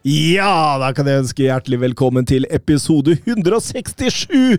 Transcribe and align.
Ja, 0.00 0.78
da 0.80 0.94
kan 0.96 1.04
jeg 1.04 1.20
ønske 1.20 1.44
hjertelig 1.44 1.76
velkommen 1.82 2.24
til 2.24 2.46
episode 2.48 3.18
167 3.18 4.56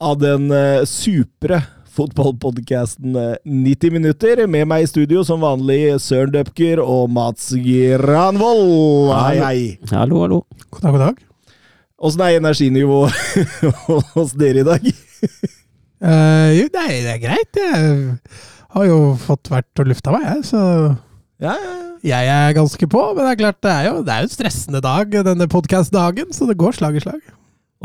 av 0.00 0.14
den 0.22 0.46
uh, 0.48 0.86
supre 0.88 1.58
fotballpodkasten 1.92 3.12
uh, 3.12 3.34
90 3.44 3.92
minutter. 3.92 4.40
Med 4.48 4.64
meg 4.70 4.86
i 4.86 4.88
studio 4.88 5.20
som 5.26 5.44
vanlig 5.44 5.98
Søren 6.00 6.32
Døpker 6.32 6.80
og 6.80 7.12
Mats 7.12 7.50
Granvold. 7.60 9.12
Hei, 9.18 9.34
hei. 9.42 9.60
Hallo, 9.92 10.22
hallo. 10.24 10.40
God 10.70 10.86
dag, 10.86 10.96
god 10.96 11.04
dag. 11.10 11.20
Åssen 12.00 12.24
er 12.24 12.38
energinivået 12.38 13.52
hos 14.16 14.32
dere 14.40 14.64
i 14.64 14.68
dag? 14.70 14.88
uh, 14.88 16.48
jo, 16.56 16.64
det, 16.72 16.86
er, 16.86 16.96
det 17.04 17.14
er 17.18 17.22
greit. 17.26 17.62
Jeg 17.66 18.16
har 18.78 18.88
jo 18.88 18.98
fått 19.28 19.52
vært 19.52 19.84
og 19.84 19.92
lufta 19.92 20.16
meg, 20.16 20.24
jeg, 20.30 20.48
så 20.54 20.64
Ja, 21.44 21.52
ja, 21.52 21.68
ja. 21.68 21.89
Jeg 22.06 22.28
er 22.32 22.54
ganske 22.56 22.86
på. 22.90 23.02
Men 23.16 23.26
det 23.26 23.32
er 23.34 23.40
klart, 23.42 23.60
det 23.64 23.70
er 23.72 23.88
jo, 23.90 24.02
det 24.06 24.12
er 24.14 24.22
jo 24.24 24.28
en 24.30 24.34
stressende 24.34 24.80
dag, 24.84 25.10
denne 25.26 25.46
podkast-dagen, 25.50 26.32
så 26.36 26.48
det 26.48 26.56
går 26.60 26.76
slag 26.78 26.96
i 26.96 27.02
slag. 27.04 27.20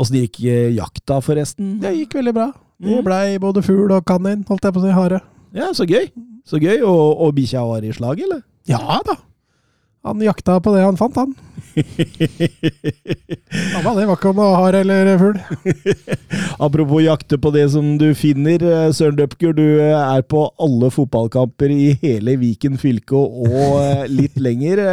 Åssen 0.00 0.18
gikk 0.20 0.40
uh, 0.44 0.70
jakta, 0.76 1.20
forresten? 1.24 1.76
Det 1.80 1.94
gikk 1.96 2.18
veldig 2.20 2.34
bra. 2.36 2.50
Det 2.76 2.92
Mm. 2.98 3.04
blei 3.06 3.38
både 3.40 3.62
fugl 3.64 3.92
og 3.96 4.04
kanin, 4.04 4.42
holdt 4.48 4.64
jeg 4.68 4.74
på 4.76 4.80
å 4.82 4.84
si, 4.84 4.90
hare. 4.92 5.20
Ja, 5.56 5.70
så 5.72 5.86
gøy. 5.88 6.10
Så 6.44 6.58
gøy. 6.60 6.82
Og, 6.84 7.20
og 7.24 7.34
bikkja 7.34 7.62
var 7.64 7.80
i 7.84 7.92
slag, 7.96 8.20
eller? 8.20 8.42
Ja 8.68 9.00
da. 9.06 9.14
Han 10.06 10.20
jakta 10.22 10.60
på 10.62 10.70
det 10.70 10.84
han 10.84 10.96
fant, 10.98 11.16
han. 11.18 11.32
Samme 13.72 13.94
det, 13.98 14.04
var 14.06 14.14
ikke 14.14 14.30
om 14.30 14.36
det 14.38 14.44
var 14.44 14.60
hare 14.60 14.82
eller 14.84 15.08
fugl. 15.18 15.40
Apropos 16.66 17.02
jakte 17.02 17.38
på 17.42 17.50
det 17.56 17.64
som 17.74 17.88
du 17.98 18.12
finner, 18.14 18.62
eh, 18.62 18.92
Søren 18.94 19.18
Døpker. 19.18 19.56
Du 19.56 19.64
eh, 19.82 19.96
er 19.98 20.22
på 20.22 20.44
alle 20.62 20.92
fotballkamper 20.94 21.74
i 21.74 21.96
hele 22.04 22.36
Viken 22.38 22.78
fylke 22.78 23.18
og 23.18 23.82
eh, 23.82 24.06
litt 24.12 24.38
lenger. 24.38 24.84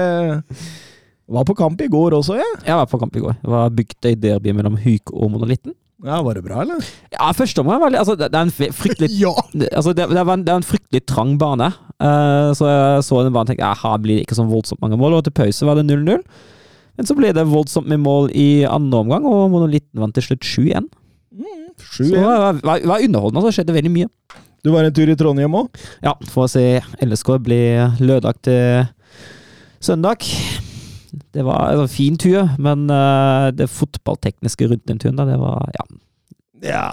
Var 1.33 1.45
på 1.45 1.55
kamp 1.61 1.85
i 1.85 1.91
går 1.93 2.17
også, 2.17 2.41
ja. 2.41 2.49
Jeg 2.65 2.81
var 2.81 2.89
på 2.89 2.99
kamp 3.05 3.15
i 3.15 3.23
går. 3.23 3.37
Det 3.37 3.53
var 3.53 3.77
Bygdøy-derby 3.77 4.57
mellom 4.57 4.81
Hyk 4.81 5.13
og 5.13 5.29
Monolitten. 5.35 5.77
Ja. 6.03 6.21
Var 6.25 6.37
det 6.37 6.43
bra, 6.45 6.61
eller? 6.63 6.87
Ja, 7.13 7.31
første 7.35 7.63
omgang 7.63 7.81
var 7.81 7.95
Altså, 7.99 8.15
det 8.19 8.31
det 8.33 8.39
er 8.39 8.47
en 8.49 8.73
fryktelig 8.75 9.09
Ja! 9.23 9.33
Altså, 9.71 9.93
det, 9.95 10.09
det, 10.11 10.25
var 10.25 10.37
en, 10.37 10.45
det 10.45 10.53
er 10.53 10.61
en 10.61 10.67
fryktelig 10.67 11.03
trang 11.09 11.37
bane. 11.41 11.71
Uh, 12.03 12.51
så 12.57 12.67
jeg 12.67 13.05
så 13.07 13.21
den 13.23 13.35
banen 13.35 13.47
og 13.47 13.53
tenkte 13.53 13.75
her 13.83 14.01
blir 14.03 14.19
det 14.19 14.25
ikke 14.27 14.37
sånn 14.39 14.51
voldsomt 14.51 14.83
mange 14.83 14.99
mål. 14.99 15.19
Og 15.19 15.27
til 15.27 15.35
pause 15.35 15.67
var 15.69 15.79
det 15.79 15.87
0-0. 15.87 16.19
Men 16.97 17.09
så 17.09 17.15
ble 17.17 17.31
det 17.33 17.45
voldsomt 17.49 17.89
med 17.89 18.03
mål 18.03 18.29
i 18.37 18.65
andre 18.69 18.99
omgang, 19.01 19.23
og 19.25 19.47
Monolitten 19.49 20.01
vant 20.03 20.13
til 20.13 20.27
slutt 20.27 20.45
7-1. 20.45 20.89
Mm, 21.33 21.69
Så 21.81 22.05
det 22.05 22.21
var, 22.21 22.59
var, 22.61 22.83
var 22.85 23.01
underholdende, 23.01 23.41
og 23.41 23.47
så 23.47 23.55
skjedde 23.57 23.73
veldig 23.73 23.93
mye. 23.95 24.11
Du 24.63 24.69
var 24.71 24.85
en 24.85 24.93
tur 24.95 25.09
i 25.09 25.15
Trondheim 25.19 25.57
òg? 25.57 25.81
Ja, 26.05 26.13
for 26.31 26.45
å 26.45 26.51
se 26.51 26.77
LSK 27.03 27.33
bli 27.43 27.63
lørdag 27.99 28.37
til 28.45 28.85
søndag. 29.83 30.23
Det 31.33 31.43
var 31.45 31.73
en 31.73 31.91
fin 31.91 32.17
tur, 32.17 32.47
men 32.61 32.87
eh, 32.89 33.49
det 33.55 33.69
fotballtekniske 33.71 34.69
rundt 34.71 34.87
den 34.89 35.01
turen, 35.01 35.19
da, 35.19 35.27
det 35.29 35.39
var 35.41 35.69
ja. 35.75 35.85
Ja, 36.63 36.85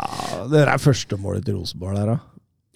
det 0.51 0.65
er 0.67 0.83
første 0.83 1.17
målet 1.21 1.45
til 1.47 1.61
Rosenborg 1.61 1.95
der, 1.95 2.15
da. 2.17 2.19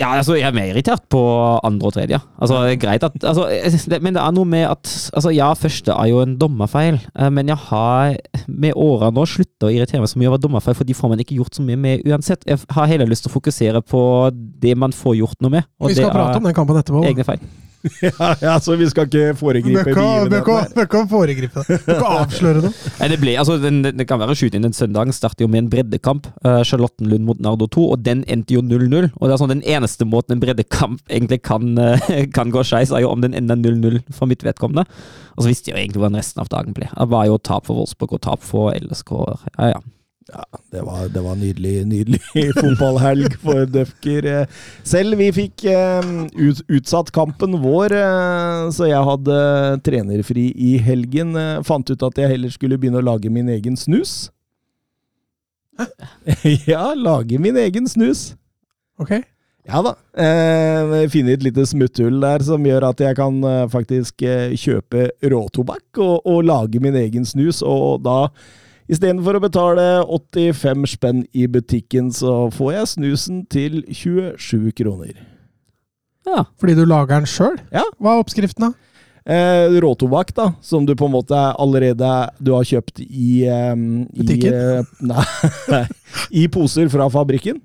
Ja, 0.02 0.08
altså, 0.18 0.34
jeg 0.34 0.48
er 0.48 0.54
mer 0.56 0.72
irritert 0.72 1.04
på 1.12 1.20
andre 1.62 1.86
og 1.86 1.94
tredje. 1.94 2.18
Altså, 2.42 2.56
det 2.66 2.72
er 2.72 2.80
greit 2.82 3.04
at 3.06 3.14
altså, 3.30 3.44
det, 3.92 4.00
Men 4.02 4.16
det 4.16 4.22
er 4.24 4.32
noe 4.34 4.48
med 4.50 4.64
at 4.66 4.90
altså, 5.14 5.30
Ja, 5.30 5.52
første 5.54 5.94
er 5.94 6.08
jo 6.10 6.18
en 6.24 6.34
dommerfeil, 6.40 6.98
eh, 7.14 7.30
men 7.30 7.52
jeg 7.52 7.60
har 7.68 8.16
med 8.50 8.74
åra 8.74 9.12
nå 9.14 9.22
slutta 9.30 9.68
å 9.68 9.70
irritere 9.70 10.02
meg 10.02 10.10
så 10.10 10.18
mye 10.18 10.32
over 10.32 10.42
dommerfeil, 10.42 10.74
for 10.74 10.88
de 10.88 10.96
får 10.98 11.12
man 11.14 11.22
ikke 11.22 11.38
gjort 11.38 11.54
så 11.54 11.66
mye 11.66 11.78
med 11.78 12.02
uansett. 12.10 12.42
Jeg 12.48 12.58
har 12.74 12.90
heller 12.90 13.10
lyst 13.10 13.28
til 13.28 13.30
å 13.30 13.36
fokusere 13.36 13.84
på 13.86 14.02
det 14.34 14.74
man 14.82 14.94
får 14.94 15.20
gjort 15.20 15.46
noe 15.46 15.60
med, 15.60 15.70
og 15.78 15.92
Vi 15.92 16.00
skal 16.00 16.10
prate 16.10 16.40
om 16.40 16.42
er 16.42 16.50
den 16.50 16.58
kampen 16.58 16.80
etterpå. 16.82 17.04
egne 17.06 17.28
feil. 17.30 17.46
Ja, 18.04 18.34
ja, 18.40 18.54
så 18.60 18.76
vi 18.76 18.86
skal 18.88 19.08
ikke 19.08 19.34
foregripe 19.38 19.84
begivenhetene. 19.86 20.40
bør 20.74 20.86
ikke 20.86 21.02
foregripe 21.10 21.64
det. 21.68 21.78
Bør 21.86 21.96
ikke 21.98 22.12
avsløre 22.20 22.62
noe. 22.64 22.72
Nei, 23.00 23.08
det, 23.12 23.18
ble, 23.22 23.34
altså, 23.40 23.56
den, 23.60 23.82
det 23.84 24.06
kan 24.08 24.20
være 24.22 24.36
skyting 24.38 24.64
den 24.64 24.76
søndagen. 24.76 25.14
Starter 25.14 25.44
jo 25.44 25.50
med 25.52 25.64
en 25.64 25.70
breddekamp. 25.72 26.28
Uh, 26.44 26.62
Charlottenlund 26.66 27.26
mot 27.28 27.40
Nardo 27.44 27.68
2, 27.76 27.86
og 27.96 28.04
den 28.06 28.24
endte 28.30 28.56
jo 28.56 28.62
0-0. 28.64 29.10
Og 29.12 29.26
det 29.26 29.34
er 29.34 29.42
sånn 29.42 29.54
Den 29.54 29.64
eneste 29.76 30.08
måten 30.08 30.36
en 30.36 30.44
breddekamp 30.44 31.02
egentlig 31.14 31.42
kan, 31.44 31.74
uh, 31.80 32.12
kan 32.36 32.54
gå 32.54 32.64
skeis, 32.66 32.94
er 32.94 33.04
jo 33.04 33.12
om 33.12 33.24
den 33.24 33.36
ender 33.36 33.60
0-0 33.60 34.00
for 34.14 34.30
mitt 34.30 34.44
vedkommende. 34.46 34.86
Og 35.34 35.44
så 35.44 35.50
visste 35.50 35.70
jeg 35.70 35.76
jo 35.76 35.82
egentlig 35.82 36.04
hvordan 36.04 36.20
resten 36.20 36.44
av 36.44 36.52
dagen 36.52 36.76
ble. 36.76 36.88
Det 36.94 37.10
var 37.12 37.28
jo 37.28 37.40
tap 37.42 37.68
for 37.68 37.80
Wolfsburg 37.80 38.16
og 38.16 38.24
tap 38.24 38.44
for 38.44 38.72
LSK. 38.78 39.12
Ja, 39.58 39.74
ja. 39.74 39.84
Ja, 40.32 40.44
det 40.72 40.80
var, 40.80 41.08
det 41.12 41.20
var 41.20 41.36
nydelig, 41.36 41.72
nydelig 41.84 42.20
fotballhelg 42.60 43.34
for 43.42 43.66
Døfker. 43.68 44.24
eh. 44.24 44.62
Selv 44.86 45.18
vi 45.20 45.26
fikk 45.36 45.66
eh, 45.68 46.06
ut, 46.40 46.62
utsatt 46.72 47.12
kampen 47.12 47.58
vår, 47.60 47.92
eh, 47.98 48.60
så 48.72 48.88
jeg 48.88 49.04
hadde 49.04 49.36
trenerfri 49.84 50.46
i 50.56 50.78
helgen. 50.80 51.36
Fant 51.68 51.92
ut 51.92 52.06
at 52.08 52.22
jeg 52.22 52.32
heller 52.32 52.54
skulle 52.54 52.80
begynne 52.80 53.02
å 53.02 53.08
lage 53.10 53.28
min 53.32 53.52
egen 53.52 53.76
snus. 53.76 54.30
ja, 56.70 56.94
lage 56.96 57.38
min 57.42 57.60
egen 57.60 57.90
snus. 57.90 58.30
Ok. 58.96 59.18
Ja 59.68 59.84
da. 59.84 59.94
Eh, 60.16 61.04
finne 61.12 61.36
et 61.36 61.44
lite 61.44 61.68
smutthull 61.68 62.16
der 62.24 62.44
som 62.48 62.64
gjør 62.64 62.88
at 62.94 63.00
jeg 63.04 63.20
kan 63.20 63.44
faktisk 63.72 64.24
kjøpe 64.24 65.10
råtobakk 65.20 66.00
og, 66.00 66.20
og 66.24 66.44
lage 66.48 66.80
min 66.80 66.96
egen 67.04 67.28
snus, 67.28 67.60
og 67.60 68.04
da 68.08 68.30
Istedenfor 68.84 69.38
å 69.38 69.40
betale 69.40 69.84
85 70.04 70.86
spenn 70.92 71.22
i 71.32 71.46
butikken, 71.48 72.10
så 72.12 72.50
får 72.52 72.72
jeg 72.74 72.90
snusen 72.92 73.44
til 73.48 73.78
27 73.88 74.72
kroner. 74.76 75.14
ja. 76.28 76.44
Fordi 76.60 76.74
du 76.76 76.84
lager 76.84 77.16
den 77.16 77.28
sjøl? 77.28 77.56
Ja. 77.72 77.84
Hva 77.98 78.14
er 78.14 78.24
oppskriften, 78.24 78.68
da? 78.68 78.90
Eh, 79.24 79.78
råtobakk, 79.80 80.34
da, 80.36 80.50
som 80.60 80.84
du 80.84 80.92
på 80.92 81.06
en 81.08 81.14
måte 81.14 81.32
allerede 81.56 82.08
du 82.44 82.50
har 82.52 82.66
kjøpt 82.68 83.00
i 83.06 83.46
eh, 83.48 83.72
Butikken? 83.72 84.52
I, 84.52 84.80
eh, 84.82 85.04
nei, 85.08 85.84
i 86.44 86.44
poser 86.52 86.90
fra 86.92 87.08
fabrikken. 87.12 87.62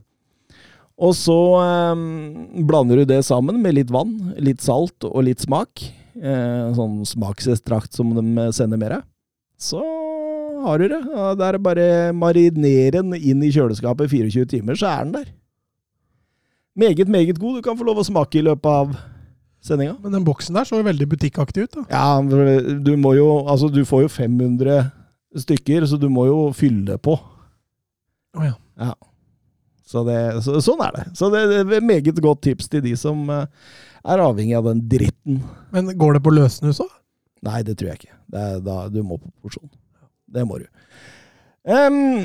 Og 1.00 1.12
så 1.19 1.35
eh, 1.59 2.63
blander 2.63 3.02
du 3.02 3.12
det 3.12 3.25
sammen 3.28 3.59
med 3.63 3.75
litt 3.75 3.91
vann, 3.91 4.16
litt 4.40 4.63
salt 4.63 5.03
og 5.03 5.19
litt 5.28 5.44
smak. 5.44 5.84
Eh, 6.16 6.72
sånn 6.79 7.03
smaksestrakt 7.08 7.96
som 7.96 8.16
de 8.16 8.47
sender 8.56 8.79
med 8.79 8.96
deg. 8.96 9.03
Så 9.59 9.84
har 10.66 10.81
du 10.81 10.88
det. 10.92 11.02
Det 11.40 11.46
er 11.47 11.58
bare 11.64 11.88
marinere 12.16 13.02
den 13.02 13.16
inn 13.18 13.44
i 13.46 13.52
kjøleskapet 13.53 14.12
24 14.12 14.50
timer, 14.56 14.78
så 14.80 14.90
er 14.92 15.06
den 15.06 15.16
der. 15.20 15.31
Meget, 16.80 17.08
meget 17.12 17.40
god. 17.40 17.59
Du 17.59 17.66
kan 17.66 17.78
få 17.78 17.88
lov 17.88 18.00
å 18.00 18.08
smake 18.08 18.40
i 18.40 18.46
løpet 18.46 18.70
av 18.70 18.94
sendinga. 19.66 19.97
Men 20.03 20.16
den 20.16 20.28
boksen 20.28 20.56
der 20.56 20.68
så 20.68 20.80
jo 20.80 20.88
veldig 20.88 21.09
butikkaktig 21.12 21.68
ut. 21.68 21.75
da. 21.75 21.84
Ja, 21.92 22.78
du 22.80 22.94
må 22.97 23.16
jo 23.18 23.28
Altså, 23.46 23.68
du 23.68 23.84
får 23.86 24.06
jo 24.06 24.14
500 24.14 24.80
stykker, 25.44 25.86
så 25.86 26.00
du 26.00 26.08
må 26.09 26.25
jo 26.30 26.40
fylle 26.56 26.97
på. 26.97 27.18
Å 28.38 28.46
ja. 28.46 28.56
Ja. 28.80 28.94
Så 29.90 30.03
det, 30.06 30.18
så, 30.46 30.59
sånn 30.62 30.81
er 30.86 30.96
det. 30.96 31.06
Så 31.18 31.31
det, 31.34 31.44
det 31.66 31.80
er 31.80 31.86
meget 31.86 32.22
godt 32.22 32.44
tips 32.46 32.70
til 32.70 32.84
de 32.86 32.94
som 33.00 33.24
eh, 33.34 33.47
er 34.06 34.22
avhengig 34.22 34.56
av 34.58 34.70
den 34.70 34.84
dritten. 34.91 35.41
Men 35.74 35.90
går 35.97 36.18
det 36.18 36.24
på 36.26 36.34
løssnus 36.36 36.81
òg? 36.86 36.91
Nei, 37.47 37.64
det 37.66 37.78
tror 37.80 37.94
jeg 37.94 38.03
ikke. 38.03 38.17
Det 38.29 38.44
er, 38.44 38.59
da, 38.64 38.84
du 38.94 39.02
må 39.02 39.17
på 39.17 39.32
porsjon. 39.41 39.70
Det 40.34 40.46
må 40.47 40.59
du. 40.61 40.67
Um, 41.70 42.23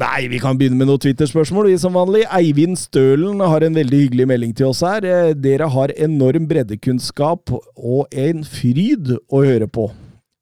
nei, 0.00 0.24
vi 0.32 0.38
kan 0.42 0.56
begynne 0.58 0.78
med 0.80 0.88
noen 0.88 1.00
Twitter-spørsmål, 1.02 1.68
vi 1.70 1.76
som 1.78 1.94
vanlig. 1.94 2.24
Eivind 2.34 2.78
Stølen 2.80 3.42
har 3.44 3.62
en 3.62 3.76
veldig 3.76 4.00
hyggelig 4.06 4.26
melding 4.30 4.54
til 4.56 4.70
oss 4.72 4.80
her. 4.86 5.04
Eh, 5.04 5.34
Dere 5.38 5.68
har 5.70 5.92
enorm 5.94 6.48
breddekunnskap 6.50 7.52
og 7.52 8.16
en 8.16 8.42
fryd 8.48 9.12
å 9.28 9.44
høre 9.44 9.68
på. 9.70 9.90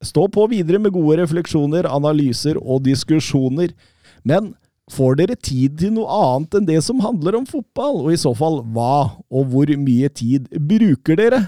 Stå 0.01 0.29
på 0.31 0.47
videre 0.47 0.79
med 0.79 0.95
gode 0.95 1.19
refleksjoner, 1.19 1.89
analyser 1.91 2.57
og 2.61 2.85
diskusjoner. 2.87 3.75
Men 4.23 4.53
får 4.89 5.19
dere 5.19 5.35
tid 5.35 5.77
til 5.81 5.93
noe 5.97 6.09
annet 6.09 6.55
enn 6.55 6.69
det 6.71 6.79
som 6.87 7.03
handler 7.03 7.37
om 7.41 7.47
fotball? 7.49 8.05
Og 8.05 8.13
i 8.15 8.21
så 8.21 8.31
fall 8.37 8.61
hva, 8.73 9.19
og 9.27 9.51
hvor 9.51 9.69
mye 9.75 10.09
tid 10.09 10.47
bruker 10.55 11.19
dere 11.19 11.43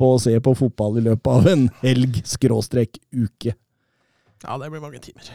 på 0.00 0.14
å 0.14 0.22
se 0.24 0.34
på 0.40 0.56
fotball 0.56 0.98
i 0.98 1.04
løpet 1.10 1.36
av 1.36 1.52
en 1.52 1.68
helg 1.84 2.22
skråstrek 2.26 2.96
uke? 3.12 3.52
Ja, 4.42 4.56
det 4.58 4.68
blir 4.72 4.82
mange 4.82 4.98
timer. 4.98 5.28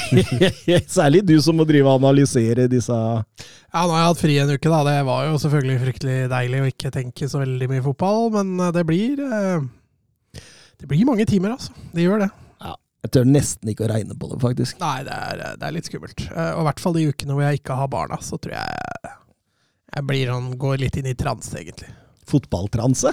Særlig 0.88 1.20
du 1.28 1.34
som 1.44 1.58
må 1.60 1.66
drive 1.68 1.90
og 1.90 1.98
analysere 2.00 2.64
disse 2.72 2.94
Ja, 2.96 3.82
nå 3.84 3.92
har 3.92 4.00
jeg 4.00 4.08
hatt 4.10 4.22
fri 4.22 4.36
en 4.40 4.52
uke, 4.54 4.70
da. 4.72 4.78
Det 4.86 4.94
var 5.08 5.26
jo 5.28 5.40
selvfølgelig 5.42 5.80
fryktelig 5.82 6.18
deilig 6.32 6.62
å 6.62 6.68
ikke 6.70 6.92
tenke 6.94 7.28
så 7.28 7.42
veldig 7.42 7.68
mye 7.74 7.84
fotball, 7.84 8.30
men 8.38 8.54
eh, 8.64 8.72
det 8.78 8.84
blir 8.88 9.20
eh, 9.26 9.66
Det 10.80 10.88
blir 10.88 11.04
mange 11.08 11.26
timer, 11.28 11.56
altså. 11.58 11.74
Det 11.92 12.06
gjør 12.06 12.24
det. 12.24 12.30
Jeg 13.00 13.12
tør 13.16 13.28
nesten 13.32 13.70
ikke 13.72 13.86
å 13.86 13.88
regne 13.88 14.12
på 14.20 14.28
det, 14.28 14.36
faktisk. 14.42 14.80
Nei, 14.82 14.98
det 15.06 15.14
er, 15.16 15.38
det 15.56 15.64
er 15.64 15.72
litt 15.72 15.86
skummelt. 15.88 16.20
Eh, 16.28 16.50
Og 16.52 16.60
i 16.60 16.66
hvert 16.68 16.82
fall 16.84 16.96
de 16.98 17.04
ukene 17.08 17.32
hvor 17.36 17.46
jeg 17.46 17.60
ikke 17.62 17.76
har 17.78 17.88
barna, 17.92 18.18
så 18.24 18.36
tror 18.36 18.56
jeg 18.58 19.14
jeg 19.90 20.04
blir 20.06 20.28
sånn, 20.30 20.50
går 20.60 20.76
litt 20.84 20.98
inn 21.00 21.08
i 21.10 21.14
transe, 21.18 21.50
egentlig. 21.58 21.88
Fotballtranse? 22.30 23.10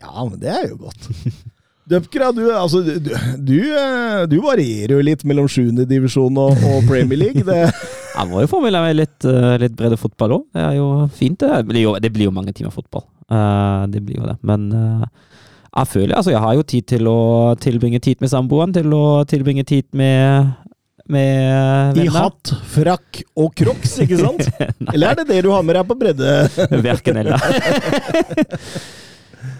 Ja, 0.00 0.12
men 0.24 0.38
det 0.40 0.52
er 0.54 0.68
jo 0.70 0.78
godt. 0.86 1.10
Dupkra, 1.90 2.30
du, 2.32 2.44
altså, 2.54 2.82
du, 2.86 3.08
du, 3.42 3.56
eh, 3.74 4.20
du 4.30 4.36
varierer 4.44 4.94
jo 4.94 5.00
litt 5.02 5.24
mellom 5.26 5.48
7. 5.50 5.82
divisjon 5.90 6.36
og, 6.38 6.60
og 6.70 6.86
Premier 6.86 7.18
League. 7.18 7.42
Det, 7.46 7.64
Jeg 8.18 8.30
må 8.30 8.44
jo 8.44 8.50
få 8.50 8.60
med 8.62 8.76
meg 8.78 8.94
litt, 8.98 9.26
eh, 9.26 9.56
litt 9.62 9.74
bredde 9.78 9.98
fotball 9.98 10.36
òg. 10.38 10.44
Det 10.54 10.62
er 10.68 10.78
jo 10.78 10.86
fint. 11.16 11.42
Det 11.42 11.64
blir 11.66 11.88
jo, 11.88 11.96
det 12.02 12.12
blir 12.14 12.28
jo 12.28 12.36
mange 12.36 12.54
timer 12.54 12.74
fotball. 12.74 13.08
Eh, 13.26 13.82
det 13.90 14.04
blir 14.06 14.20
jo 14.20 14.30
det. 14.30 14.38
Men 14.46 14.70
jeg 14.70 15.86
føler 15.86 16.16
Altså, 16.18 16.32
jeg 16.34 16.42
har 16.42 16.56
jo 16.58 16.66
tid 16.66 16.86
til 16.94 17.10
å 17.10 17.18
tilbringe 17.62 18.00
tid 18.02 18.22
med 18.22 18.30
samboeren, 18.32 18.74
til 18.74 18.94
å 18.94 19.04
tilbringe 19.30 19.66
tid 19.66 19.86
med 19.96 20.56
med 21.10 21.96
I 21.98 22.06
hatt, 22.14 22.52
frakk 22.70 23.24
og 23.34 23.50
crocs, 23.58 23.96
ikke 24.04 24.18
sant? 24.20 24.46
Eller 24.94 25.10
er 25.10 25.18
det 25.18 25.24
det 25.32 25.40
du 25.42 25.50
har 25.50 25.64
med 25.66 25.74
deg 25.74 25.88
på 25.88 25.96
bredde? 25.98 26.34
Verken 26.86 27.18
eller. 27.24 27.34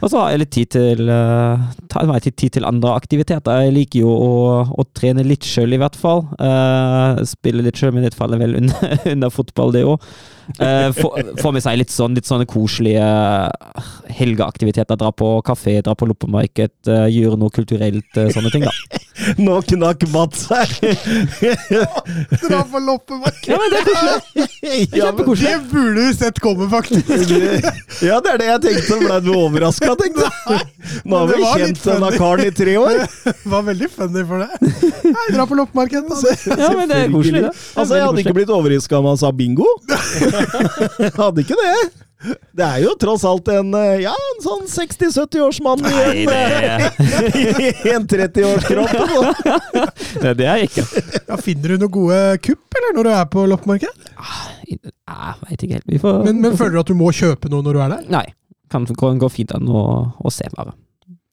Og 0.01 0.11
så 0.11 0.21
har 0.21 0.33
jeg 0.33 0.43
litt 0.43 0.53
tid 0.55 0.73
til 0.75 1.11
uh, 1.13 1.71
tid 1.89 2.51
til 2.57 2.69
andre 2.69 2.95
aktiviteter. 2.97 3.65
Jeg 3.65 3.77
liker 3.77 4.05
jo 4.05 4.13
å, 4.13 4.35
å 4.71 4.85
trene 4.97 5.25
litt 5.27 5.47
sjøl, 5.47 5.75
i 5.77 5.81
hvert 5.81 5.97
fall. 5.99 6.27
Uh, 6.41 7.21
spille 7.29 7.65
litt 7.65 7.81
sjøl, 7.81 7.95
men 7.97 8.07
det 8.07 8.17
faller 8.17 8.41
vel 8.41 8.59
under, 8.61 8.95
under 9.15 9.33
fotball, 9.33 9.75
det 9.77 9.87
òg. 9.89 10.11
Få, 10.97 11.13
få 11.41 11.53
med 11.55 11.65
seg 11.65 11.79
litt 11.81 11.93
sånn 11.95 12.17
litt 12.17 12.29
sånne 12.29 12.47
koselige 12.51 13.07
helgeaktiviteter. 14.11 14.97
Dra 14.97 15.13
på 15.13 15.43
kafé, 15.47 15.81
dra 15.85 15.95
på 15.95 16.09
loppemarked, 16.11 16.73
uh, 16.89 17.07
gjøre 17.11 17.39
noe 17.41 17.53
kulturelt, 17.55 18.11
eh, 18.19 18.31
sånne 18.35 18.53
ting, 18.53 18.67
da. 18.67 19.01
Nå 19.45 19.59
knakk 19.69 20.07
Mats 20.15 20.47
her! 20.49 20.71
Dra 22.47 22.63
på 22.71 22.81
loppemarked! 22.81 23.51
Ja, 23.51 23.59
men 23.61 23.75
det 23.75 23.81
er 23.81 23.89
koselig. 23.91 24.19
Ja, 25.01 25.11
men 25.13 25.27
Det 25.37 25.57
burde 25.71 26.05
du 26.07 26.15
sett 26.17 26.41
komme, 26.43 26.69
faktisk! 26.73 27.11
ja, 28.05 28.21
det 28.25 28.33
er 28.33 28.41
det 28.41 28.49
jeg 28.49 28.63
tenkte. 28.65 28.99
Ble 29.03 29.19
du 29.25 29.31
overraska, 29.35 29.93
tenkte 30.01 30.27
jeg. 30.27 30.65
Nå 31.05 31.21
har 31.21 31.31
vi 31.31 31.41
kjent 31.45 31.83
denne 31.85 32.11
karen 32.17 32.49
i 32.49 32.55
tre 32.55 32.77
år. 32.81 33.03
Det 33.27 33.53
var 33.53 33.67
veldig 33.69 33.91
funny 33.93 34.25
for 34.29 34.45
det. 34.45 34.73
Nei, 35.05 35.27
dra 35.35 35.47
på 35.51 35.59
loppemarked. 35.59 36.09
altså. 36.11 36.35
Ja, 36.55 36.71
men 36.77 36.91
det 36.91 37.03
er 37.05 37.13
koselig, 37.13 37.45
det. 37.47 37.53
Altså, 37.75 37.99
Jeg 37.99 38.09
hadde 38.09 38.25
ikke 38.25 38.37
blitt 38.41 38.55
overraska 38.55 39.01
om 39.01 39.11
han 39.11 39.21
sa 39.21 39.33
bingo. 39.37 39.69
Hadde 41.21 41.45
ikke 41.45 41.59
det. 41.59 41.75
Det 42.53 42.65
er 42.67 42.83
jo 42.83 42.91
tross 43.01 43.23
alt 43.25 43.49
en 43.49 43.71
eh, 43.79 44.03
ja, 44.03 44.13
en 44.13 44.43
sånn 44.45 44.67
60-70-årsmann 44.69 45.81
i 45.89 46.27
en, 46.27 46.29
det, 46.29 47.71
en 47.95 48.05
30-årskropp. 48.11 49.41
det, 50.21 50.35
det 50.43 50.49
er 50.51 50.61
jeg 50.61 50.69
ikke. 50.69 50.85
Ja, 51.31 51.39
finner 51.41 51.73
du 51.73 51.87
noen 51.87 51.95
gode 51.97 52.21
kupp 52.45 52.77
eller 52.81 52.99
når 52.99 53.09
du 53.09 53.13
er 53.15 53.31
på 53.33 53.47
loppemarked? 53.49 54.05
Jeg 54.69 55.39
veit 55.47 55.65
ikke 55.65 55.79
helt. 55.79 55.89
Vi 55.89 56.03
får 56.03 56.21
Men, 56.29 56.45
men 56.45 56.61
føler 56.61 56.77
du 56.77 56.83
at 56.85 56.93
du 56.93 56.99
må 56.99 57.09
kjøpe 57.17 57.49
noe 57.53 57.65
når 57.65 57.79
du 57.79 57.83
er 57.87 57.97
der? 57.97 58.07
Nei. 58.13 58.27
Kan 58.71 58.85
gå, 58.87 59.15
gå 59.25 59.33
fint 59.33 59.57
an 59.57 59.67
å, 59.67 59.83
å 60.21 60.35
se, 60.35 60.45
bare. 60.55 60.77